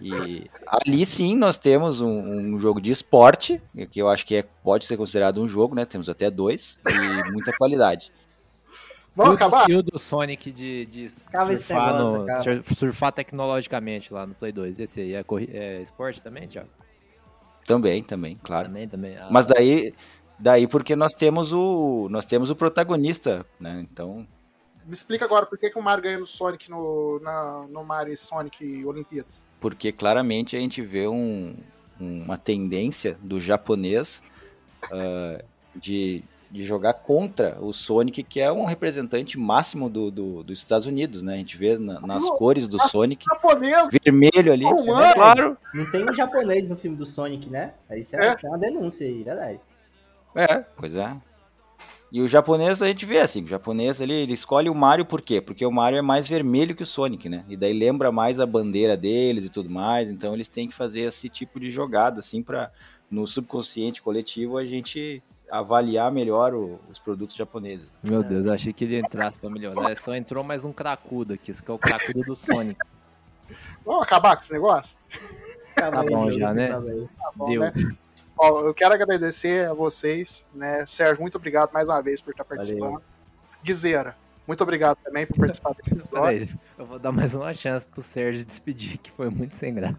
E 0.00 0.48
ali 0.66 1.04
sim 1.06 1.36
nós 1.36 1.58
temos 1.58 2.00
um, 2.00 2.54
um 2.54 2.58
jogo 2.58 2.80
de 2.80 2.90
esporte, 2.90 3.60
que 3.90 4.00
eu 4.00 4.08
acho 4.08 4.24
que 4.26 4.36
é, 4.36 4.42
pode 4.62 4.84
ser 4.86 4.96
considerado 4.96 5.40
um 5.42 5.48
jogo, 5.48 5.74
né? 5.74 5.84
Temos 5.84 6.08
até 6.08 6.30
dois, 6.30 6.78
e 6.88 7.32
muita 7.32 7.52
qualidade. 7.56 8.12
Vamos 9.14 9.36
acabar? 9.36 9.68
E 9.70 9.74
o 9.74 9.82
do 9.82 9.98
Sonic 9.98 10.52
de, 10.52 10.84
de 10.84 11.08
surfar, 11.08 11.96
negócio, 11.96 12.54
no- 12.56 12.62
surfar 12.62 13.12
tecnologicamente 13.12 14.12
lá 14.12 14.26
no 14.26 14.34
Play 14.34 14.52
2. 14.52 14.78
Esse 14.78 15.00
aí 15.00 15.14
é, 15.14 15.24
é 15.54 15.80
esporte 15.82 16.20
também, 16.20 16.46
Thiago? 16.46 16.68
Também, 17.66 18.02
também, 18.02 18.38
claro. 18.42 18.68
Também, 18.68 18.86
também. 18.86 19.16
Ah, 19.16 19.28
Mas 19.30 19.46
daí, 19.46 19.94
daí 20.38 20.66
porque 20.68 20.94
nós 20.94 21.14
temos 21.14 21.50
o, 21.52 22.08
nós 22.10 22.26
temos 22.26 22.50
o 22.50 22.54
protagonista, 22.54 23.44
né? 23.58 23.86
Então, 23.90 24.26
Me 24.86 24.92
explica 24.92 25.24
agora 25.24 25.44
por 25.46 25.58
que, 25.58 25.68
que 25.68 25.78
o 25.78 25.82
Mario 25.82 26.04
ganha 26.04 26.18
no 26.18 26.26
Sonic 26.26 26.70
no, 26.70 27.18
na, 27.20 27.66
no 27.68 27.82
Mario 27.84 28.12
e 28.12 28.16
Sonic 28.16 28.84
Olimpíadas. 28.84 29.44
porque 29.60 29.90
claramente 29.92 30.56
a 30.56 30.60
gente 30.60 30.80
vê 30.82 31.08
um- 31.08 31.54
uma 31.98 32.36
tendência 32.38 33.16
do 33.20 33.40
japonês 33.40 34.22
ah, 34.92 35.42
de, 35.74 36.22
de 36.50 36.62
jogar 36.62 36.92
contra 36.94 37.58
o 37.60 37.72
Sonic, 37.72 38.22
que 38.22 38.38
é 38.38 38.52
um 38.52 38.64
representante 38.64 39.36
máximo 39.38 39.88
do, 39.90 40.10
do- 40.10 40.42
dos 40.44 40.58
Estados 40.60 40.86
Unidos, 40.86 41.22
né? 41.22 41.34
A 41.34 41.36
gente 41.38 41.56
vê 41.56 41.76
na- 41.78 42.00
nas 42.00 42.24
cores 42.30 42.68
do 42.68 42.78
Sonic, 42.88 43.24
Japonês, 43.24 43.88
vermelho 44.04 44.52
ali, 44.52 44.62
Não, 44.64 45.00
é 45.02 45.10
é. 45.10 45.14
claro. 45.14 45.56
Não 45.74 45.90
tem 45.90 46.04
um 46.08 46.14
japonês 46.14 46.68
no 46.68 46.76
filme 46.76 46.96
do 46.96 47.04
Sonic, 47.06 47.48
né? 47.50 47.74
Aí 47.90 48.00
isso 48.02 48.14
é, 48.14 48.28
É. 48.28 48.34
isso 48.34 48.46
é 48.46 48.50
uma 48.50 48.58
denúncia 48.58 49.06
aí, 49.06 49.22
verdade. 49.24 49.58
É, 50.36 50.58
pois 50.76 50.94
é. 50.94 51.16
E 52.12 52.20
o 52.22 52.28
japonês 52.28 52.80
a 52.82 52.86
gente 52.86 53.04
vê 53.04 53.18
assim, 53.18 53.42
o 53.44 53.48
japonês 53.48 54.00
ali, 54.00 54.12
ele 54.14 54.32
escolhe 54.32 54.70
o 54.70 54.74
Mario 54.74 55.04
por 55.04 55.20
quê? 55.20 55.40
Porque 55.40 55.66
o 55.66 55.72
Mario 55.72 55.98
é 55.98 56.02
mais 56.02 56.28
vermelho 56.28 56.74
que 56.74 56.82
o 56.82 56.86
Sonic, 56.86 57.28
né? 57.28 57.44
E 57.48 57.56
daí 57.56 57.72
lembra 57.72 58.12
mais 58.12 58.38
a 58.38 58.46
bandeira 58.46 58.96
deles 58.96 59.44
e 59.44 59.48
tudo 59.50 59.68
mais, 59.68 60.08
então 60.08 60.32
eles 60.32 60.48
têm 60.48 60.68
que 60.68 60.74
fazer 60.74 61.00
esse 61.00 61.28
tipo 61.28 61.58
de 61.58 61.70
jogada 61.70 62.20
assim 62.20 62.42
para 62.42 62.70
no 63.10 63.26
subconsciente 63.26 64.00
coletivo 64.00 64.56
a 64.56 64.64
gente 64.64 65.22
avaliar 65.50 66.10
melhor 66.10 66.54
o- 66.54 66.80
os 66.90 66.98
produtos 66.98 67.34
japoneses. 67.36 67.86
Meu 68.02 68.22
Deus, 68.22 68.46
eu 68.46 68.52
achei 68.52 68.72
que 68.72 68.84
ele 68.84 68.98
entrasse 68.98 69.38
pra 69.38 69.50
melhorar. 69.50 69.96
Só 69.96 70.14
entrou 70.14 70.42
mais 70.42 70.64
um 70.64 70.72
cracudo 70.72 71.34
aqui, 71.34 71.50
isso 71.50 71.62
que 71.62 71.70
é 71.70 71.74
o 71.74 71.78
cracudo 71.78 72.20
do 72.20 72.34
Sonic. 72.36 72.80
vamos 73.84 74.02
acabar 74.02 74.34
com 74.36 74.42
esse 74.42 74.52
negócio? 74.52 74.96
Acaba 75.76 76.00
aí, 76.00 76.06
bom 76.08 76.30
já, 76.30 76.54
né? 76.54 76.74
aí. 76.74 77.06
bom, 77.34 77.46
Deu. 77.46 77.60
né? 77.62 77.72
Ó, 78.38 78.60
eu 78.66 78.74
quero 78.74 78.94
agradecer 78.94 79.68
a 79.68 79.72
vocês, 79.74 80.46
né? 80.54 80.84
Sérgio, 80.86 81.22
muito 81.22 81.36
obrigado 81.36 81.72
mais 81.72 81.88
uma 81.88 82.02
vez 82.02 82.20
por 82.20 82.30
estar 82.32 82.44
participando. 82.44 83.02
Guizeira, 83.64 84.16
muito 84.46 84.62
obrigado 84.62 84.98
também 85.02 85.26
por 85.26 85.36
participar 85.36 85.70
do 85.72 85.80
episódio. 85.86 86.58
Eu 86.78 86.84
vou 86.86 86.98
dar 86.98 87.12
mais 87.12 87.34
uma 87.34 87.52
chance 87.54 87.86
pro 87.86 88.02
Sérgio 88.02 88.44
despedir, 88.44 88.98
que 88.98 89.10
foi 89.10 89.30
muito 89.30 89.56
sem 89.56 89.74
graça. 89.74 89.98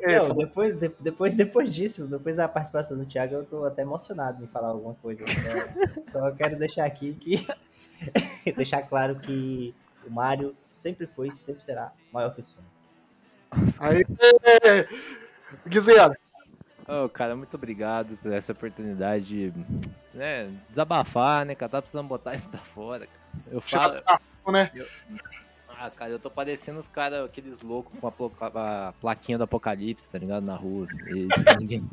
É, 0.00 0.18
Não, 0.18 0.34
depois, 0.34 0.78
de- 0.78 0.92
depois, 1.00 1.34
depois 1.36 1.74
disso, 1.74 2.06
depois 2.06 2.36
da 2.36 2.46
participação 2.48 2.96
do 2.98 3.06
Thiago, 3.06 3.34
eu 3.36 3.44
tô 3.44 3.64
até 3.64 3.82
emocionado 3.82 4.42
em 4.42 4.46
falar 4.48 4.68
alguma 4.68 4.94
coisa. 4.94 5.22
Só, 6.10 6.30
quero 6.32 6.58
deixar 6.58 6.84
aqui 6.84 7.14
que. 7.14 7.46
deixar 8.54 8.82
claro 8.82 9.16
que 9.20 9.74
o 10.06 10.10
Mario 10.10 10.54
sempre 10.58 11.06
foi 11.06 11.28
e 11.28 11.34
sempre 11.36 11.64
será 11.64 11.92
maior 12.12 12.34
que 12.34 12.42
o 12.42 12.44
Sonic. 12.44 13.78
Aí, 13.80 14.04
Guizeira, 15.66 16.18
Ô, 16.86 17.08
cara, 17.08 17.34
muito 17.34 17.54
obrigado 17.56 18.16
por 18.18 18.30
essa 18.32 18.52
oportunidade 18.52 19.24
de 19.26 19.52
né, 20.12 20.50
desabafar, 20.68 21.44
né, 21.46 21.54
cara? 21.54 21.70
Tá 21.70 21.80
precisando 21.82 22.06
botar 22.08 22.34
isso 22.34 22.48
pra 22.48 22.60
fora. 22.60 23.08
Eu 23.50 23.60
falo. 23.60 24.00
Thiago, 24.00 24.04
tá, 24.04 24.52
né? 24.52 24.70
Ah, 25.68 25.90
cara, 25.90 26.10
eu 26.12 26.18
tô 26.18 26.30
parecendo 26.30 26.78
os 26.78 26.86
caras, 26.88 27.24
aqueles 27.24 27.62
loucos 27.62 27.98
com 27.98 28.06
a, 28.06 28.12
plo- 28.12 28.32
a 28.40 28.94
plaquinha 29.00 29.36
do 29.38 29.44
apocalipse, 29.44 30.10
tá 30.10 30.18
ligado? 30.18 30.44
Na 30.44 30.54
rua. 30.56 30.86
E 31.08 31.26
ninguém. 31.58 31.88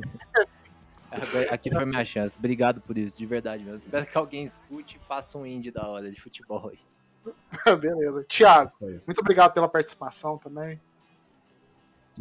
Aqui 1.49 1.69
foi 1.71 1.85
minha 1.85 2.05
chance. 2.05 2.37
Obrigado 2.37 2.79
por 2.81 2.97
isso, 2.97 3.17
de 3.17 3.25
verdade 3.25 3.63
mesmo. 3.63 3.77
Espero 3.77 4.05
que 4.05 4.17
alguém 4.17 4.43
escute 4.43 4.97
e 4.97 5.05
faça 5.05 5.37
um 5.37 5.45
indie 5.45 5.71
da 5.71 5.87
hora 5.87 6.09
de 6.11 6.21
futebol 6.21 6.69
aí. 6.71 6.79
Beleza. 7.77 8.23
Thiago, 8.27 8.71
muito 9.05 9.19
obrigado 9.19 9.53
pela 9.53 9.67
participação 9.67 10.37
também. 10.37 10.79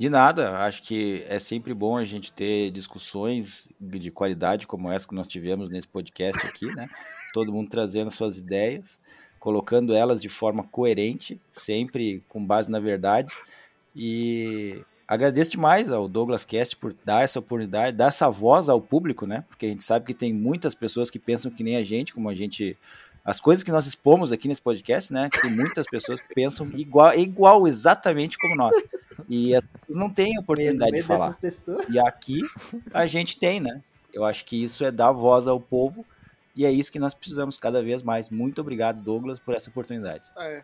De 0.01 0.09
nada, 0.09 0.57
acho 0.61 0.83
que 0.83 1.23
é 1.29 1.39
sempre 1.39 1.75
bom 1.75 1.95
a 1.95 2.07
gente 2.07 2.33
ter 2.33 2.71
discussões 2.71 3.69
de 3.79 4.11
qualidade 4.11 4.67
como 4.67 4.91
essa 4.91 5.07
que 5.07 5.15
nós 5.15 5.29
tivemos 5.29 5.69
nesse 5.69 5.87
podcast 5.87 6.47
aqui, 6.47 6.75
né? 6.75 6.89
Todo 7.35 7.53
mundo 7.53 7.69
trazendo 7.69 8.11
suas 8.11 8.39
ideias, 8.39 8.99
colocando 9.39 9.93
elas 9.93 10.23
de 10.23 10.31
forma 10.31 10.65
coerente, 10.65 11.39
sempre 11.51 12.25
com 12.31 12.43
base 12.43 12.71
na 12.71 12.81
verdade. 12.81 13.31
E 13.95 14.83
agradeço 15.07 15.51
demais 15.51 15.93
ao 15.93 16.09
Douglas 16.09 16.47
Cast 16.47 16.79
por 16.79 16.95
dar 17.05 17.23
essa 17.23 17.39
oportunidade, 17.39 17.95
dar 17.95 18.07
essa 18.07 18.31
voz 18.31 18.71
ao 18.71 18.81
público, 18.81 19.27
né? 19.27 19.45
Porque 19.51 19.67
a 19.67 19.69
gente 19.69 19.85
sabe 19.85 20.07
que 20.07 20.15
tem 20.15 20.33
muitas 20.33 20.75
pessoas 20.75 21.11
que 21.11 21.19
pensam 21.19 21.51
que 21.51 21.63
nem 21.63 21.77
a 21.77 21.85
gente, 21.85 22.15
como 22.15 22.31
a 22.31 22.35
gente. 22.35 22.75
As 23.31 23.41
coisas 23.41 23.63
que 23.63 23.71
nós 23.71 23.87
expomos 23.87 24.33
aqui 24.33 24.49
nesse 24.49 24.61
podcast, 24.61 25.13
né? 25.13 25.31
Que 25.31 25.41
tem 25.41 25.53
muitas 25.53 25.87
pessoas 25.87 26.21
que 26.21 26.35
pensam 26.35 26.69
igual, 26.75 27.15
igual 27.15 27.69
exatamente 27.69 28.37
como 28.37 28.57
nós. 28.57 28.75
E 29.29 29.55
pessoas 29.55 29.63
não 29.89 30.11
têm 30.11 30.37
oportunidade 30.37 30.91
de 30.91 31.03
falar. 31.03 31.37
E 31.89 31.97
aqui 32.01 32.41
a 32.93 33.07
gente 33.07 33.39
tem, 33.39 33.61
né? 33.61 33.85
Eu 34.13 34.25
acho 34.25 34.45
que 34.45 34.61
isso 34.65 34.85
é 34.85 34.91
dar 34.91 35.13
voz 35.13 35.47
ao 35.47 35.61
povo 35.61 36.05
e 36.57 36.67
é 36.67 36.73
isso 36.73 36.91
que 36.91 36.99
nós 36.99 37.15
precisamos 37.15 37.57
cada 37.57 37.81
vez 37.81 38.03
mais. 38.03 38.31
Muito 38.31 38.61
obrigado, 38.63 39.01
Douglas, 39.01 39.39
por 39.39 39.55
essa 39.55 39.71
oportunidade. 39.71 40.25
É. 40.37 40.61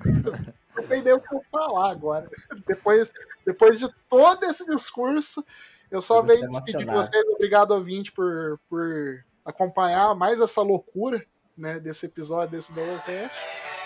Não 0.74 0.84
tem 0.88 1.02
nem 1.02 1.12
o 1.12 1.20
que 1.20 1.34
eu 1.34 1.42
falar 1.52 1.90
agora. 1.90 2.26
Depois, 2.66 3.10
depois 3.44 3.78
de 3.78 3.90
todo 4.08 4.42
esse 4.44 4.64
discurso, 4.64 5.44
eu 5.90 6.00
só 6.00 6.20
Eu 6.20 6.24
venho 6.24 6.48
despedir 6.48 6.86
de 6.86 6.86
vocês. 6.86 7.22
Obrigado, 7.34 7.72
ouvinte, 7.72 8.10
por, 8.10 8.58
por 8.70 9.22
acompanhar 9.44 10.14
mais 10.14 10.40
essa 10.40 10.62
loucura 10.62 11.22
né, 11.62 11.78
desse 11.78 12.06
episódio, 12.06 12.50
desse 12.50 12.72
Doublecast. 12.72 13.38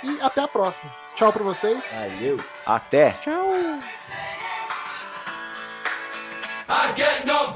E 0.02 0.20
até 0.22 0.40
a 0.40 0.48
próxima. 0.48 0.90
Tchau 1.14 1.30
pra 1.32 1.44
vocês. 1.44 1.94
Valeu. 1.94 2.42
Até! 2.64 3.18
I 6.68 6.92
get 6.96 7.24
no 7.26 7.55